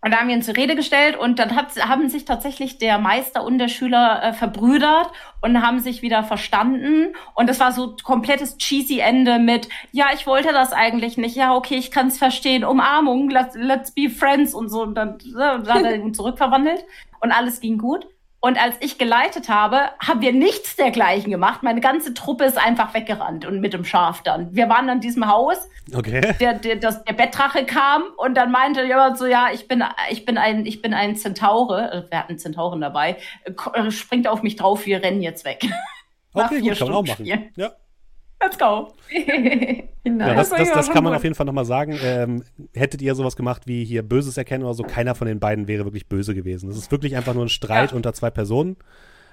Und 0.00 0.12
da 0.12 0.18
haben 0.18 0.28
wir 0.28 0.36
ihn 0.36 0.42
zur 0.42 0.56
Rede 0.56 0.76
gestellt 0.76 1.16
und 1.16 1.40
dann 1.40 1.56
hat, 1.56 1.74
haben 1.88 2.08
sich 2.08 2.24
tatsächlich 2.24 2.78
der 2.78 2.98
Meister 2.98 3.42
und 3.42 3.58
der 3.58 3.66
Schüler 3.66 4.22
äh, 4.22 4.32
verbrüdert 4.32 5.10
und 5.40 5.60
haben 5.60 5.80
sich 5.80 6.02
wieder 6.02 6.22
verstanden. 6.22 7.14
Und 7.34 7.50
es 7.50 7.58
war 7.58 7.72
so 7.72 7.96
komplettes 8.04 8.58
cheesy 8.58 9.00
Ende 9.00 9.40
mit, 9.40 9.68
ja, 9.90 10.06
ich 10.14 10.24
wollte 10.26 10.52
das 10.52 10.72
eigentlich 10.72 11.16
nicht. 11.16 11.34
Ja, 11.34 11.54
okay, 11.54 11.74
ich 11.74 11.90
kann 11.90 12.08
es 12.08 12.18
verstehen. 12.18 12.64
Umarmung, 12.64 13.28
let's, 13.28 13.56
let's 13.56 13.90
be 13.90 14.08
friends 14.08 14.54
und 14.54 14.68
so. 14.68 14.82
Und 14.82 14.94
dann, 14.94 15.18
dann 15.34 15.68
hat 15.68 15.82
er 15.82 15.96
ihn 15.96 16.14
zurückverwandelt 16.14 16.84
und 17.20 17.32
alles 17.32 17.60
ging 17.60 17.78
gut. 17.78 18.06
Und 18.40 18.60
als 18.60 18.76
ich 18.80 18.98
geleitet 18.98 19.48
habe, 19.48 19.90
haben 19.98 20.20
wir 20.20 20.32
nichts 20.32 20.76
dergleichen 20.76 21.30
gemacht. 21.30 21.64
Meine 21.64 21.80
ganze 21.80 22.14
Truppe 22.14 22.44
ist 22.44 22.56
einfach 22.56 22.94
weggerannt 22.94 23.44
und 23.44 23.60
mit 23.60 23.72
dem 23.72 23.84
Schaf 23.84 24.22
dann. 24.22 24.54
Wir 24.54 24.68
waren 24.68 24.88
an 24.88 25.00
diesem 25.00 25.26
Haus. 25.28 25.68
Okay. 25.92 26.34
Der, 26.38 26.54
der, 26.54 26.76
das, 26.76 27.02
der 27.04 27.14
Bettdrache 27.14 27.64
kam 27.64 28.04
und 28.16 28.36
dann 28.36 28.52
meinte 28.52 28.84
jemand 28.84 29.18
so, 29.18 29.26
ja, 29.26 29.48
ich 29.52 29.66
bin, 29.66 29.82
ich 30.10 30.24
bin 30.24 30.38
ein, 30.38 30.66
ich 30.66 30.80
bin 30.82 30.94
ein 30.94 31.16
Zentaure. 31.16 31.90
Äh, 32.06 32.10
wir 32.10 32.18
hatten 32.18 32.38
Zentauren 32.38 32.80
dabei. 32.80 33.16
Äh, 33.44 33.90
springt 33.90 34.28
auf 34.28 34.42
mich 34.42 34.54
drauf, 34.54 34.86
wir 34.86 35.02
rennen 35.02 35.22
jetzt 35.22 35.44
weg. 35.44 35.64
Okay, 36.34 36.60
gut, 36.60 36.78
kann 36.78 36.88
man 36.88 36.96
auch 36.98 37.06
machen. 37.06 37.24
Ja. 37.24 37.72
Let's 38.40 38.56
go. 38.56 38.92
ja, 40.04 40.34
das, 40.34 40.50
das, 40.50 40.72
das 40.72 40.90
kann 40.90 41.02
man 41.02 41.12
auf 41.12 41.24
jeden 41.24 41.34
Fall 41.34 41.46
nochmal 41.46 41.64
sagen. 41.64 41.98
Ähm, 42.02 42.44
hättet 42.72 43.02
ihr 43.02 43.14
sowas 43.14 43.34
gemacht 43.34 43.62
wie 43.66 43.84
hier 43.84 44.02
Böses 44.02 44.36
erkennen 44.36 44.64
oder 44.64 44.74
so, 44.74 44.84
keiner 44.84 45.14
von 45.14 45.26
den 45.26 45.40
beiden 45.40 45.66
wäre 45.66 45.84
wirklich 45.84 46.08
böse 46.08 46.34
gewesen. 46.34 46.68
Das 46.68 46.78
ist 46.78 46.92
wirklich 46.92 47.16
einfach 47.16 47.34
nur 47.34 47.44
ein 47.44 47.48
Streit 47.48 47.90
ja. 47.90 47.96
unter 47.96 48.12
zwei 48.12 48.30
Personen. 48.30 48.76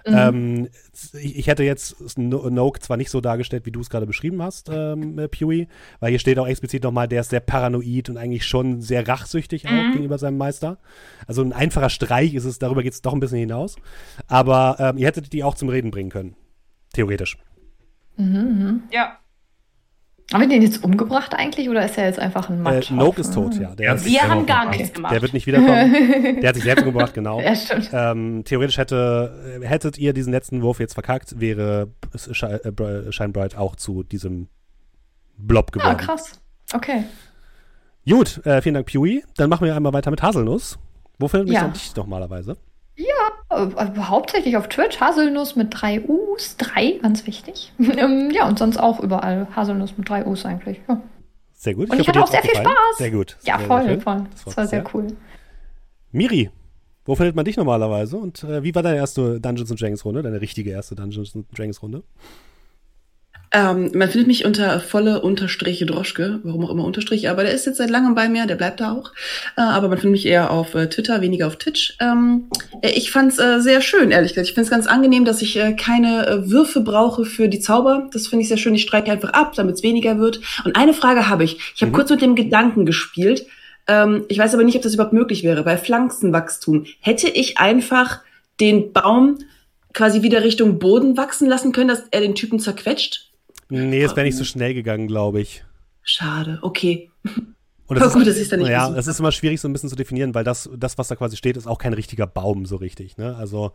Mhm. 0.08 0.16
Ähm, 0.16 0.70
ich, 1.14 1.38
ich, 1.38 1.48
hätte 1.48 1.64
jetzt 1.64 2.18
Noke 2.18 2.80
zwar 2.80 2.98
nicht 2.98 3.10
so 3.10 3.22
dargestellt, 3.22 3.66
wie 3.66 3.72
du 3.72 3.80
es 3.80 3.90
gerade 3.90 4.06
beschrieben 4.06 4.42
hast, 4.42 4.70
ähm, 4.70 5.18
äh, 5.18 5.28
Pewee, 5.28 5.68
weil 6.00 6.12
hier 6.12 6.20
steht 6.20 6.38
auch 6.38 6.48
explizit 6.48 6.84
nochmal, 6.84 7.08
der 7.08 7.22
ist 7.22 7.32
sehr 7.32 7.40
paranoid 7.40 8.10
und 8.10 8.18
eigentlich 8.18 8.46
schon 8.46 8.82
sehr 8.82 9.08
rachsüchtig 9.08 9.68
auch 9.68 9.72
mhm. 9.72 9.94
gegenüber 9.94 10.20
seinem 10.20 10.38
Meister. 10.38 10.78
Also 11.26 11.42
ein 11.42 11.54
einfacher 11.54 11.90
Streich 11.90 12.36
ist 12.36 12.46
es, 12.46 12.60
darüber 12.60 12.84
geht 12.84 12.94
es 12.94 13.02
doch 13.02 13.14
ein 13.14 13.20
bisschen 13.20 13.40
hinaus. 13.40 13.78
Aber 14.28 14.78
ähm, 14.80 14.98
ihr 14.98 15.08
hättet 15.08 15.34
die 15.34 15.44
auch 15.44 15.56
zum 15.56 15.70
Reden 15.70 15.90
bringen 15.90 16.12
können. 16.12 16.36
Theoretisch. 16.94 17.38
Mhm, 18.18 18.36
mhm. 18.36 18.84
ja. 18.92 19.18
Haben 20.34 20.42
wir 20.42 20.50
den 20.50 20.64
jetzt 20.64 20.84
umgebracht 20.84 21.36
eigentlich 21.36 21.70
oder 21.70 21.86
ist 21.86 22.00
er 22.00 22.08
jetzt 22.08 22.18
einfach 22.18 22.50
ein 22.50 22.60
Matsch? 22.60 22.90
Äh, 22.90 22.96
Noke 22.96 23.22
ist 23.22 23.32
tot, 23.32 23.54
ja. 23.56 23.76
Der 23.76 24.04
wir 24.04 24.22
haben 24.24 24.48
gar 24.48 24.72
nichts 24.72 24.92
gemacht. 24.92 25.14
Der 25.14 25.22
wird 25.22 25.34
nicht 25.34 25.46
wiederkommen. 25.46 26.42
der 26.42 26.50
hat 26.50 26.56
sich 26.56 26.64
selbst 26.64 26.84
umgebracht, 26.84 27.14
genau. 27.14 27.40
Ja, 27.40 27.56
stimmt. 27.56 27.92
Ähm, 27.94 28.44
theoretisch 28.44 28.80
hätte, 28.80 29.62
hättet 29.62 30.00
ihr 30.00 30.14
diesen 30.14 30.32
letzten 30.34 30.64
Wurf 30.64 30.80
jetzt 30.80 30.96
verkackt, 30.96 31.40
wäre 31.40 31.92
äh, 32.14 33.12
Shinebright 33.12 33.56
auch 33.56 33.76
zu 33.76 34.02
diesem 34.02 34.48
Blob 35.38 35.72
geworden. 35.72 35.92
Ah, 35.92 35.96
krass. 35.96 36.42
Okay. 36.74 37.04
Gut, 38.10 38.44
äh, 38.46 38.62
vielen 38.64 38.76
Dank, 38.76 38.88
Pewee. 38.88 39.24
Dann 39.38 39.50
machen 39.50 39.66
wir 39.66 39.76
einmal 39.76 39.94
weiter 39.94 40.10
mit 40.10 40.24
Haselnuss. 40.24 40.80
Wo 41.20 41.28
findet 41.28 41.50
mich 41.50 41.56
ja. 41.56 41.68
dich 41.68 41.96
normalerweise? 41.96 42.58
Ja, 42.98 43.66
äh, 43.66 44.00
hauptsächlich 44.00 44.56
auf 44.58 44.70
Twitch. 44.70 45.00
Haselnuss 45.00 45.56
mit 45.56 45.68
drei 45.72 46.02
U's. 46.08 46.56
Drei, 46.58 47.00
ganz 47.02 47.26
wichtig. 47.28 47.74
Ähm, 47.80 48.32
ja, 48.32 48.48
und 48.48 48.60
sonst 48.60 48.78
auch 48.78 49.00
überall. 49.00 49.48
Haselnuss 49.56 49.98
mit 49.98 50.10
drei 50.10 50.26
U's 50.26 50.46
eigentlich. 50.46 50.80
Ja. 50.88 51.02
Sehr 51.54 51.76
gut. 51.76 51.90
Und 51.90 51.96
ich, 51.96 52.02
ich 52.02 52.08
hatte 52.08 52.24
auch 52.24 52.28
sehr 52.28 52.42
viel 52.42 52.56
Spaß. 52.56 52.98
Sehr 52.98 53.12
gut. 53.12 53.38
Ja, 53.44 53.58
sehr, 53.58 53.68
voll, 53.68 53.84
sehr 53.84 54.02
voll. 54.02 54.26
Das, 54.32 54.44
das 54.44 54.58
war 54.58 54.68
sehr, 54.68 54.82
sehr 54.82 54.94
cool. 54.94 55.08
Miri, 56.12 56.50
wo 57.06 57.16
findet 57.16 57.36
man 57.36 57.46
dich 57.46 57.58
normalerweise? 57.58 58.18
Und 58.18 58.44
äh, 58.44 58.64
wie 58.64 58.74
war 58.74 58.84
deine 58.84 58.98
erste 58.98 59.40
Dungeons 59.40 59.70
Dragons 59.70 60.04
Runde? 60.06 60.24
Deine 60.24 60.42
richtige 60.42 60.72
erste 60.72 60.96
Dungeons 60.96 61.38
Dragons 61.54 61.82
Runde? 61.82 62.04
Ähm, 63.56 63.92
man 63.94 64.10
findet 64.10 64.28
mich 64.28 64.44
unter 64.44 64.82
volle 64.82 65.22
Unterstriche 65.22 65.86
Droschke, 65.86 66.42
warum 66.44 66.66
auch 66.66 66.70
immer 66.70 66.84
Unterstrich, 66.84 67.30
aber 67.30 67.44
der 67.44 67.54
ist 67.54 67.66
jetzt 67.66 67.78
seit 67.78 67.90
langem 67.90 68.14
bei 68.14 68.28
mir, 68.28 68.48
der 68.48 68.56
bleibt 68.56 68.82
da 68.82 68.92
auch. 68.92 69.14
Äh, 69.56 69.62
aber 69.62 69.88
man 69.88 69.98
findet 69.98 70.12
mich 70.12 70.26
eher 70.26 70.52
auf 70.52 70.76
äh, 70.76 70.90
Twitter, 70.90 71.22
weniger 71.22 71.48
auf 71.48 71.56
Twitch. 71.56 71.96
Ähm, 72.02 72.50
äh, 72.82 72.90
ich 72.90 73.12
fand's 73.12 73.40
äh, 73.40 73.62
sehr 73.62 73.80
schön, 73.80 74.12
ehrlich 74.12 74.34
gesagt. 74.34 74.50
Ich 74.50 74.56
finde 74.56 74.66
es 74.66 74.72
ganz 74.72 74.88
angenehm, 74.88 75.24
dass 75.24 75.42
ich 75.42 75.56
äh, 75.56 75.72
keine 75.72 76.28
äh, 76.28 76.52
Würfe 76.52 76.82
brauche 76.82 77.24
für 77.24 77.48
die 77.48 77.62
Zauber. 77.62 78.10
Das 78.12 78.28
finde 78.28 78.44
ich 78.44 78.50
sehr 78.50 78.58
schön. 78.58 78.76
Ich 78.76 78.82
streiche 78.82 79.10
einfach 79.10 79.32
ab, 79.32 79.54
damit 79.56 79.76
es 79.76 79.84
weniger 79.84 80.20
wird. 80.20 80.42
Und 80.66 80.76
eine 80.76 80.94
Frage 80.94 81.30
habe 81.30 81.46
ich. 81.46 81.58
Ich 81.76 81.82
habe 81.82 81.92
mhm. 81.92 81.96
kurz 81.96 82.10
mit 82.10 82.22
dem 82.22 82.36
Gedanken 82.36 82.86
gespielt. 82.86 83.46
Ähm, 83.88 84.26
ich 84.28 84.38
weiß 84.38 84.54
aber 84.54 84.66
nicht, 84.66 84.76
ob 84.76 84.82
das 84.82 84.96
überhaupt 84.96 85.14
möglich 85.14 85.46
wäre. 85.46 85.64
Bei 85.64 85.78
Pflanzenwachstum 85.78 86.88
hätte 87.00 87.30
ich 87.30 87.58
einfach 87.58 88.20
den 88.60 88.92
Baum 88.92 89.38
quasi 89.94 90.24
wieder 90.24 90.44
Richtung 90.44 90.78
Boden 90.78 91.16
wachsen 91.16 91.48
lassen 91.48 91.72
können, 91.72 91.88
dass 91.88 92.04
er 92.12 92.20
den 92.20 92.36
Typen 92.36 92.60
zerquetscht? 92.60 93.32
Nee, 93.70 94.04
es 94.04 94.16
wäre 94.16 94.26
nicht 94.26 94.38
so 94.38 94.44
schnell 94.44 94.74
gegangen, 94.74 95.08
glaube 95.08 95.42
ich. 95.42 95.64
Schade, 96.04 96.60
okay. 96.62 97.10
Und 97.88 98.00
das, 98.00 98.14
gut, 98.14 98.22
ist, 98.24 98.30
das 98.30 98.38
ist 98.38 98.52
dann 98.52 98.60
nicht 98.60 98.70
ja, 98.70 98.94
es 98.96 99.08
ist 99.08 99.20
immer 99.20 99.32
schwierig 99.32 99.60
so 99.60 99.68
ein 99.68 99.74
bisschen 99.74 99.90
zu 99.90 99.96
definieren, 99.96 100.36
weil 100.36 100.44
das, 100.44 100.70
das, 100.78 100.98
was 100.98 101.08
da 101.08 101.16
quasi 101.16 101.36
steht, 101.36 101.58
ist 101.58 101.68
auch 101.68 101.80
kein 101.80 101.94
richtiger 101.94 102.28
Baum 102.28 102.66
so 102.66 102.76
richtig. 102.76 103.18
Ne? 103.18 103.36
Also 103.36 103.72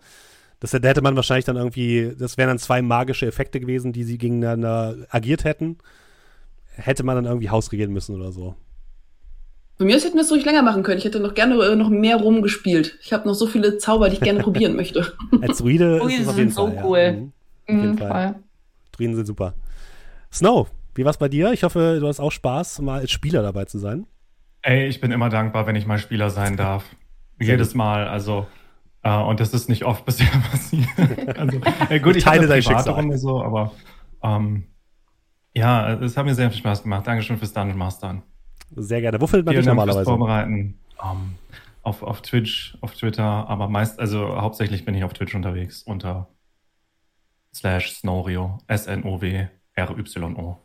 das, 0.61 0.71
da 0.71 0.89
hätte 0.89 1.03
man 1.03 1.17
wahrscheinlich 1.17 1.47
dann 1.47 1.57
irgendwie, 1.57 2.13
das 2.17 2.37
wären 2.37 2.49
dann 2.49 2.59
zwei 2.59 2.83
magische 2.83 3.27
Effekte 3.27 3.61
gewesen, 3.61 3.93
die 3.93 4.05
sie 4.05 4.19
gegeneinander 4.19 4.97
agiert 5.09 5.45
hätten. 5.45 5.79
Hätte 6.77 7.03
man 7.03 7.17
dann 7.17 7.25
irgendwie 7.25 7.51
hausregieren 7.51 7.93
müssen 7.93 8.15
oder 8.15 8.31
so. 8.31 8.55
Bei 9.79 9.87
mir 9.87 9.99
hätten 9.99 10.15
wir 10.15 10.21
es 10.21 10.31
ruhig 10.31 10.45
länger 10.45 10.63
machen 10.63 10.83
können. 10.83 10.99
Ich 10.99 11.07
hätte 11.07 11.21
noch 11.21 11.33
gerne 11.33 11.55
äh, 11.65 11.75
noch 11.75 11.89
mehr 11.89 12.17
rumgespielt. 12.17 12.99
Ich 13.03 13.15
habe 13.15 13.27
noch 13.27 13.35
so 13.35 13.47
viele 13.47 13.79
Zauber, 13.79 14.11
die 14.11 14.17
ich 14.17 14.21
gerne 14.21 14.41
probieren 14.41 14.77
möchte. 14.77 15.15
Als 15.41 15.59
Druide 15.59 15.97
ist 16.07 16.21
es 16.21 16.29
auf 16.29 16.37
jeden 16.37 16.51
so 16.51 16.67
Fall. 16.67 16.85
cool. 16.85 16.99
Ja. 16.99 17.13
Mhm, 17.13 17.33
auf 17.67 17.85
jeden 17.85 17.91
mhm, 17.93 17.99
Fall. 17.99 18.35
Druiden 18.93 19.17
sind 19.17 19.27
super. 19.27 19.55
Snow, 20.33 20.69
wie 20.95 21.05
war's 21.05 21.19
bei 21.19 21.29
dir? 21.29 21.53
Ich 21.53 21.65
hoffe, 21.65 21.99
du 22.01 22.07
hast 22.07 22.21
auch 22.21 22.31
Spaß, 22.31 22.81
mal 22.83 23.01
als 23.01 23.11
Spieler 23.11 23.43
dabei 23.43 23.65
zu 23.65 23.79
sein. 23.79 24.07
Ey, 24.63 24.87
ich 24.87 25.01
bin 25.01 25.11
immer 25.11 25.29
dankbar, 25.29 25.67
wenn 25.67 25.77
ich 25.77 25.87
mal 25.87 25.99
Spieler 25.99 26.31
sein 26.31 26.57
darf. 26.57 26.85
Jedes 27.41 27.75
Mal, 27.75 28.07
also. 28.07 28.47
Äh, 29.03 29.17
und 29.17 29.41
das 29.41 29.55
ist 29.55 29.69
nicht 29.69 29.85
oft 29.85 30.05
bisher 30.05 30.27
passiert. 30.51 31.39
also, 31.39 31.61
äh, 31.89 32.01
gut, 32.01 32.17
ich 32.17 32.25
teile 32.25 32.47
dein 32.47 32.63
Schicksal. 32.63 33.19
So, 33.19 33.43
aber 33.43 33.73
ähm, 34.23 34.65
ja, 35.55 35.95
es 35.95 36.17
hat 36.17 36.27
mir 36.27 36.35
sehr 36.35 36.51
viel 36.51 36.59
Spaß 36.59 36.83
gemacht. 36.83 37.07
Dankeschön 37.07 37.39
fürs 37.39 37.53
Dungeon 37.53 37.79
Mastern. 37.79 38.23
Sehr 38.77 39.01
gerne. 39.01 39.21
Wo 39.21 39.27
findet 39.27 39.47
man 39.47 39.57
dich 39.57 39.67
normalerweise? 39.67 40.05
Vorbereiten. 40.05 40.79
Um, 40.99 41.11
ähm, 41.11 41.35
auf, 41.83 42.03
auf 42.03 42.21
Twitch, 42.21 42.77
auf 42.83 42.95
Twitter, 42.95 43.25
aber 43.25 43.69
meist, 43.69 43.99
also 43.99 44.37
hauptsächlich 44.37 44.85
bin 44.85 44.95
ich 44.95 45.03
auf 45.03 45.15
Twitch 45.15 45.35
unterwegs 45.35 45.83
unter 45.83 46.29
slash 47.55 47.93
Snorio, 47.93 48.59
S-N-O-W 48.67 49.49
R-Y-O. 49.81 50.59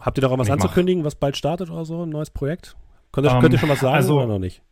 Habt 0.00 0.18
ihr 0.18 0.22
da 0.22 0.28
auch 0.28 0.38
was 0.38 0.50
anzukündigen, 0.50 1.04
was 1.04 1.14
bald 1.14 1.36
startet 1.36 1.70
oder 1.70 1.84
so? 1.84 2.02
Ein 2.02 2.08
neues 2.08 2.30
Projekt? 2.30 2.76
Könnt 3.12 3.26
ihr, 3.26 3.34
um, 3.34 3.40
könnt 3.40 3.52
ihr 3.52 3.58
schon 3.58 3.68
was 3.68 3.80
sagen 3.80 3.94
also, 3.94 4.16
oder 4.16 4.26
noch 4.26 4.38
nicht? 4.38 4.62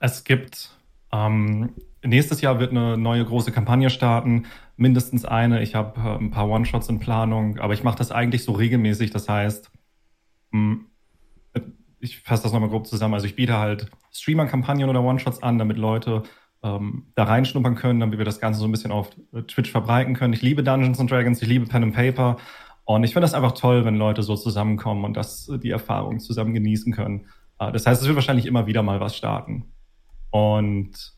Es 0.00 0.24
gibt 0.24 0.70
ähm, 1.12 1.74
nächstes 2.04 2.40
Jahr 2.40 2.58
wird 2.58 2.70
eine 2.70 2.96
neue 2.96 3.24
große 3.24 3.52
Kampagne 3.52 3.90
starten, 3.90 4.46
mindestens 4.76 5.24
eine. 5.24 5.62
Ich 5.62 5.74
habe 5.74 6.00
äh, 6.00 6.16
ein 6.18 6.30
paar 6.30 6.48
One-Shots 6.48 6.88
in 6.88 6.98
Planung, 6.98 7.58
aber 7.58 7.74
ich 7.74 7.84
mache 7.84 7.98
das 7.98 8.10
eigentlich 8.10 8.44
so 8.44 8.52
regelmäßig. 8.52 9.10
Das 9.10 9.28
heißt, 9.28 9.70
mh, 10.50 10.58
hm, 10.60 10.86
ich 12.00 12.20
fasse 12.20 12.44
das 12.44 12.52
nochmal 12.52 12.70
grob 12.70 12.86
zusammen. 12.86 13.14
Also 13.14 13.26
ich 13.26 13.36
biete 13.36 13.58
halt 13.58 13.90
Streamer-Kampagnen 14.12 14.88
oder 14.88 15.02
One-Shots 15.02 15.42
an, 15.42 15.58
damit 15.58 15.76
Leute 15.76 16.22
ähm, 16.62 17.06
da 17.14 17.24
reinschnuppern 17.24 17.74
können, 17.74 18.00
damit 18.00 18.18
wir 18.18 18.24
das 18.24 18.40
Ganze 18.40 18.60
so 18.60 18.66
ein 18.66 18.72
bisschen 18.72 18.92
auf 18.92 19.10
Twitch 19.48 19.70
verbreiten 19.70 20.14
können. 20.14 20.32
Ich 20.32 20.42
liebe 20.42 20.62
Dungeons 20.62 21.00
and 21.00 21.10
Dragons, 21.10 21.40
ich 21.40 21.48
liebe 21.48 21.66
Pen 21.66 21.84
and 21.84 21.94
Paper 21.94 22.36
und 22.84 23.04
ich 23.04 23.12
finde 23.12 23.24
das 23.24 23.34
einfach 23.34 23.52
toll, 23.52 23.84
wenn 23.84 23.96
Leute 23.96 24.22
so 24.22 24.36
zusammenkommen 24.36 25.04
und 25.04 25.16
das 25.16 25.48
äh, 25.48 25.58
die 25.58 25.70
Erfahrung 25.70 26.18
zusammen 26.18 26.54
genießen 26.54 26.92
können. 26.92 27.26
Äh, 27.58 27.72
das 27.72 27.86
heißt, 27.86 28.02
es 28.02 28.08
wird 28.08 28.16
wahrscheinlich 28.16 28.46
immer 28.46 28.66
wieder 28.66 28.82
mal 28.82 29.00
was 29.00 29.16
starten. 29.16 29.66
Und 30.30 31.12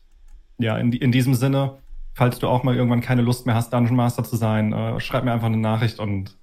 ja, 0.59 0.77
in, 0.77 0.91
in 0.93 1.11
diesem 1.11 1.33
Sinne, 1.33 1.79
falls 2.13 2.39
du 2.39 2.47
auch 2.47 2.63
mal 2.63 2.75
irgendwann 2.75 3.01
keine 3.01 3.23
Lust 3.23 3.45
mehr 3.45 3.55
hast, 3.55 3.73
Dungeon 3.73 3.95
Master 3.95 4.23
zu 4.23 4.35
sein, 4.35 4.71
äh, 4.71 4.99
schreib 4.99 5.23
mir 5.23 5.33
einfach 5.33 5.47
eine 5.47 5.57
Nachricht 5.57 5.99
und 5.99 6.37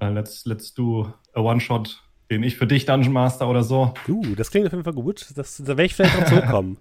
äh, 0.00 0.08
let's, 0.08 0.46
let's 0.46 0.72
do 0.72 1.12
a 1.34 1.40
One-Shot, 1.40 2.02
den 2.30 2.42
ich 2.42 2.56
für 2.56 2.66
dich 2.66 2.86
Dungeon 2.86 3.12
Master 3.12 3.48
oder 3.48 3.62
so. 3.62 3.92
Uh, 4.08 4.34
das 4.34 4.50
klingt 4.50 4.66
auf 4.66 4.72
jeden 4.72 4.84
Fall 4.84 4.94
gut. 4.94 5.26
Das, 5.34 5.58
da 5.58 5.68
werde 5.68 5.84
ich 5.84 5.94
vielleicht 5.94 6.16
auch 6.16 6.24
zurückkommen. 6.28 6.78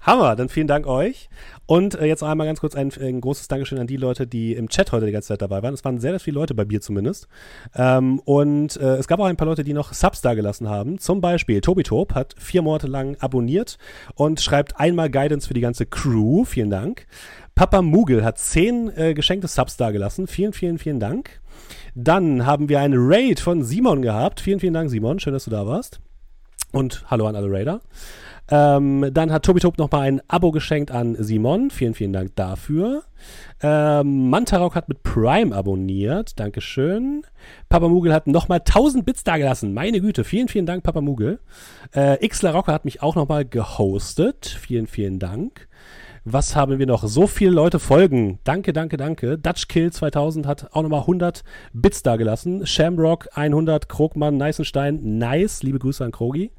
Hammer, 0.00 0.34
dann 0.34 0.48
vielen 0.48 0.66
Dank 0.66 0.86
euch. 0.86 1.28
Und 1.66 1.94
äh, 1.94 2.06
jetzt 2.06 2.22
einmal 2.22 2.46
ganz 2.46 2.60
kurz 2.60 2.74
ein, 2.74 2.90
ein, 3.00 3.20
großes 3.20 3.48
Dankeschön 3.48 3.78
an 3.78 3.86
die 3.86 3.96
Leute, 3.96 4.26
die 4.26 4.54
im 4.54 4.68
Chat 4.68 4.92
heute 4.92 5.06
die 5.06 5.12
ganze 5.12 5.28
Zeit 5.28 5.42
dabei 5.42 5.62
waren. 5.62 5.74
Es 5.74 5.84
waren 5.84 6.00
sehr, 6.00 6.12
sehr 6.12 6.20
viele 6.20 6.34
Leute 6.34 6.54
bei 6.54 6.64
mir 6.64 6.80
zumindest. 6.80 7.28
Ähm, 7.74 8.20
und 8.24 8.76
äh, 8.76 8.96
es 8.96 9.06
gab 9.06 9.20
auch 9.20 9.26
ein 9.26 9.36
paar 9.36 9.46
Leute, 9.46 9.62
die 9.62 9.74
noch 9.74 9.92
Subs 9.92 10.20
da 10.20 10.34
gelassen 10.34 10.68
haben. 10.68 10.98
Zum 10.98 11.20
Beispiel 11.20 11.60
Tobi 11.60 11.82
Tob 11.82 12.14
hat 12.14 12.34
vier 12.38 12.62
Monate 12.62 12.86
lang 12.86 13.16
abonniert 13.20 13.78
und 14.14 14.40
schreibt 14.40 14.80
einmal 14.80 15.10
Guidance 15.10 15.46
für 15.46 15.54
die 15.54 15.60
ganze 15.60 15.86
Crew. 15.86 16.44
Vielen 16.44 16.70
Dank. 16.70 17.06
Papa 17.54 17.82
Mugel 17.82 18.24
hat 18.24 18.38
zehn 18.38 18.90
äh, 18.96 19.12
geschenkte 19.12 19.48
Subs 19.48 19.76
da 19.76 19.90
gelassen. 19.90 20.26
Vielen, 20.26 20.52
vielen, 20.54 20.78
vielen 20.78 20.98
Dank. 20.98 21.40
Dann 21.94 22.46
haben 22.46 22.68
wir 22.68 22.80
eine 22.80 22.96
Raid 22.96 23.38
von 23.38 23.62
Simon 23.62 24.02
gehabt. 24.02 24.40
Vielen, 24.40 24.60
vielen 24.60 24.74
Dank, 24.74 24.90
Simon. 24.90 25.20
Schön, 25.20 25.34
dass 25.34 25.44
du 25.44 25.50
da 25.50 25.66
warst. 25.66 26.00
Und 26.72 27.04
hallo 27.10 27.26
an 27.26 27.36
alle 27.36 27.50
Raider. 27.50 27.80
Ähm, 28.50 29.10
dann 29.12 29.30
hat 29.30 29.44
Tobi 29.44 29.60
Tob 29.60 29.78
nochmal 29.78 30.02
ein 30.02 30.20
Abo 30.28 30.50
geschenkt 30.50 30.90
an 30.90 31.16
Simon. 31.18 31.70
Vielen, 31.70 31.94
vielen 31.94 32.12
Dank 32.12 32.34
dafür. 32.34 33.04
Ähm, 33.62 34.28
Mantarok 34.28 34.74
hat 34.74 34.88
mit 34.88 35.02
Prime 35.02 35.54
abonniert. 35.54 36.38
Dankeschön. 36.40 37.22
Papa 37.68 37.88
Mugel 37.88 38.12
hat 38.12 38.26
nochmal 38.26 38.58
1000 38.58 39.04
Bits 39.04 39.22
dagelassen. 39.22 39.72
Meine 39.72 40.00
Güte. 40.00 40.24
Vielen, 40.24 40.48
vielen 40.48 40.66
Dank, 40.66 40.82
Papa 40.82 41.00
Mugel. 41.00 41.38
Äh, 41.92 42.26
Xler 42.26 42.52
Rocker 42.52 42.72
hat 42.72 42.84
mich 42.84 43.02
auch 43.02 43.14
nochmal 43.14 43.44
gehostet. 43.44 44.46
Vielen, 44.46 44.86
vielen 44.86 45.18
Dank. 45.18 45.68
Was 46.24 46.54
haben 46.54 46.78
wir 46.78 46.86
noch? 46.86 47.04
So 47.04 47.26
viele 47.26 47.52
Leute 47.52 47.78
folgen. 47.78 48.40
Danke, 48.44 48.72
danke, 48.72 48.96
danke. 48.96 49.38
Dutchkill 49.38 49.90
2000 49.90 50.46
hat 50.46 50.68
auch 50.72 50.82
nochmal 50.82 51.00
100 51.00 51.44
Bits 51.72 52.02
dagelassen. 52.02 52.66
Shamrock 52.66 53.28
100, 53.34 53.88
Krogmann, 53.88 54.36
Neißenstein, 54.36 55.18
nice. 55.18 55.62
Liebe 55.62 55.78
Grüße 55.78 56.04
an 56.04 56.12
Krogi. 56.12 56.50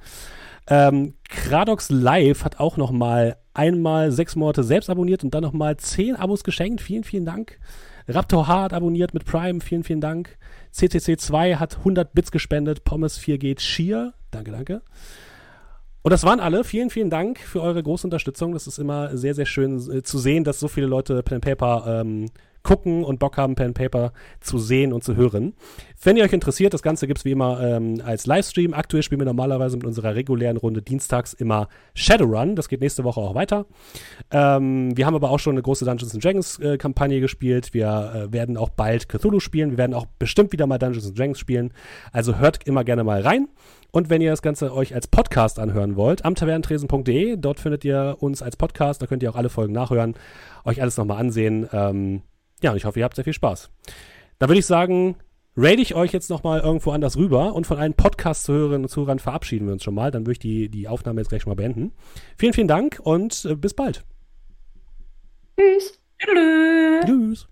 Ähm, 0.72 1.16
Kradox 1.28 1.90
Live 1.90 2.46
hat 2.46 2.62
auch 2.62 2.78
noch 2.78 2.92
mal 2.92 3.36
einmal 3.54 4.14
sechs 4.14 4.38
Monate 4.38 4.64
selbst 4.64 4.90
abonniert 4.90 5.22
und 5.22 5.36
dann 5.36 5.44
noch 5.44 5.52
mal 5.52 5.76
zehn 5.76 6.16
Abos 6.16 6.46
geschenkt. 6.46 6.80
Vielen, 6.80 7.04
vielen 7.04 7.26
Dank. 7.26 7.60
Raptor 8.08 8.48
H 8.48 8.62
hat 8.64 8.74
abonniert 8.74 9.14
mit 9.14 9.26
Prime. 9.26 9.60
Vielen, 9.60 9.84
vielen 9.84 10.00
Dank. 10.00 10.38
CCC2 10.74 11.58
hat 11.58 11.80
100 11.80 12.14
Bits 12.14 12.32
gespendet. 12.32 12.86
Pommes 12.86 13.18
4 13.18 13.38
geht 13.38 13.60
Schier. 13.62 14.14
Danke, 14.32 14.52
danke. 14.52 14.82
Und 16.04 16.12
das 16.12 16.24
waren 16.24 16.40
alle. 16.40 16.64
Vielen, 16.64 16.90
vielen 16.90 17.10
Dank 17.10 17.40
für 17.40 17.62
eure 17.62 17.84
große 17.84 18.08
Unterstützung. 18.08 18.54
Das 18.54 18.66
ist 18.66 18.80
immer 18.80 19.18
sehr, 19.18 19.36
sehr 19.36 19.46
schön 19.46 19.76
äh, 19.92 20.04
zu 20.04 20.20
sehen, 20.20 20.46
dass 20.46 20.62
so 20.62 20.70
viele 20.70 20.88
Leute 20.88 21.22
Pen 21.22 21.42
Paper 21.42 22.02
ähm, 22.02 22.28
gucken 22.64 23.04
und 23.04 23.20
Bock 23.20 23.38
haben, 23.38 23.56
Pen 23.56 23.74
Paper 23.74 24.14
zu 24.40 24.58
sehen 24.58 24.94
und 24.94 25.04
zu 25.04 25.16
hören. 25.16 25.54
Wenn 26.04 26.18
ihr 26.18 26.24
euch 26.24 26.34
interessiert, 26.34 26.74
das 26.74 26.82
Ganze 26.82 27.08
gibt 27.08 27.20
es 27.20 27.26
wie 27.26 27.32
immer 27.32 27.62
ähm, 27.62 28.02
als 28.04 28.26
Livestream. 28.26 28.74
Aktuell 28.74 29.04
spielen 29.04 29.22
wir 29.22 29.26
normalerweise 29.26 29.78
mit 29.78 29.86
unserer 29.86 30.16
regulären 30.16 30.58
Runde 30.58 30.82
dienstags 30.82 31.34
immer 31.34 31.68
Shadowrun. 31.94 32.56
Das 32.56 32.70
geht 32.70 32.82
nächste 32.82 33.04
Woche 33.04 33.20
auch 33.20 33.36
weiter. 33.36 33.66
Ähm, 34.32 34.96
wir 34.98 35.06
haben 35.06 35.16
aber 35.16 35.30
auch 35.30 35.40
schon 35.40 35.54
eine 35.54 35.62
große 35.62 35.86
Dungeons 35.86 36.14
Dragons 36.14 36.60
äh, 36.60 36.78
Kampagne 36.78 37.20
gespielt. 37.20 37.74
Wir 37.74 38.30
äh, 38.30 38.34
werden 38.34 38.58
auch 38.58 38.70
bald 38.70 39.10
Cthulhu 39.10 39.40
spielen. 39.40 39.72
Wir 39.72 39.78
werden 39.78 39.94
auch 39.94 40.06
bestimmt 40.18 40.52
wieder 40.52 40.66
mal 40.66 40.80
Dungeons 40.80 41.14
Dragons 41.14 41.40
spielen. 41.40 41.74
Also 42.12 42.38
hört 42.38 42.66
immer 42.68 42.84
gerne 42.84 43.04
mal 43.04 43.22
rein. 43.22 43.48
Und 43.92 44.10
wenn 44.10 44.22
ihr 44.22 44.32
das 44.32 44.42
Ganze 44.42 44.74
euch 44.74 44.96
als 44.96 45.08
Podcast 45.08 45.60
anhören 45.60 45.98
wollt, 45.98 46.24
am 46.24 46.34
tavernentresen.de, 46.34 47.36
dort 47.38 47.60
findet 47.60 47.84
ihr 47.84 48.16
uns 48.20 48.42
als 48.42 48.56
Podcast, 48.56 49.02
da 49.02 49.06
könnt 49.06 49.22
ihr 49.22 49.30
auch 49.30 49.36
alle 49.36 49.50
Folgen 49.50 49.74
nachhören, 49.74 50.16
euch 50.64 50.82
alles 50.82 50.96
nochmal 50.96 51.18
ansehen. 51.20 51.68
Ähm, 51.74 52.22
ja, 52.62 52.72
und 52.72 52.78
ich 52.78 52.86
hoffe, 52.86 53.00
ihr 53.00 53.06
habt 53.06 53.16
sehr 53.16 53.24
viel 53.24 53.34
Spaß. 53.34 53.70
Da 54.40 54.48
würde 54.48 54.60
ich 54.60 54.66
sagen, 54.66 55.16
rate 55.56 55.82
ich 55.82 55.96
euch 55.96 56.12
jetzt 56.12 56.30
nochmal 56.30 56.62
irgendwo 56.62 56.92
anders 56.92 57.18
rüber 57.18 57.54
und 57.54 57.68
von 57.68 57.78
allen 57.78 57.94
Podcast-Zuhörerinnen 57.94 58.84
und 58.84 58.90
Zuhörern 58.90 59.20
verabschieden 59.20 59.68
wir 59.68 59.74
uns 59.74 59.84
schon 59.84 59.96
mal. 59.96 60.12
Dann 60.12 60.24
würde 60.24 60.34
ich 60.34 60.40
die, 60.40 60.70
die 60.70 60.88
Aufnahme 60.88 61.22
jetzt 61.22 61.30
gleich 61.30 61.42
schon 61.42 61.52
mal 61.52 61.56
beenden. 61.56 61.92
Vielen, 62.38 62.54
vielen 62.54 62.68
Dank 62.68 63.00
und 63.04 63.46
äh, 63.46 63.56
bis 63.56 63.74
bald. 63.74 64.04
Tschüss. 65.58 66.00
Tschüss. 66.20 67.06
Tschüss. 67.06 67.48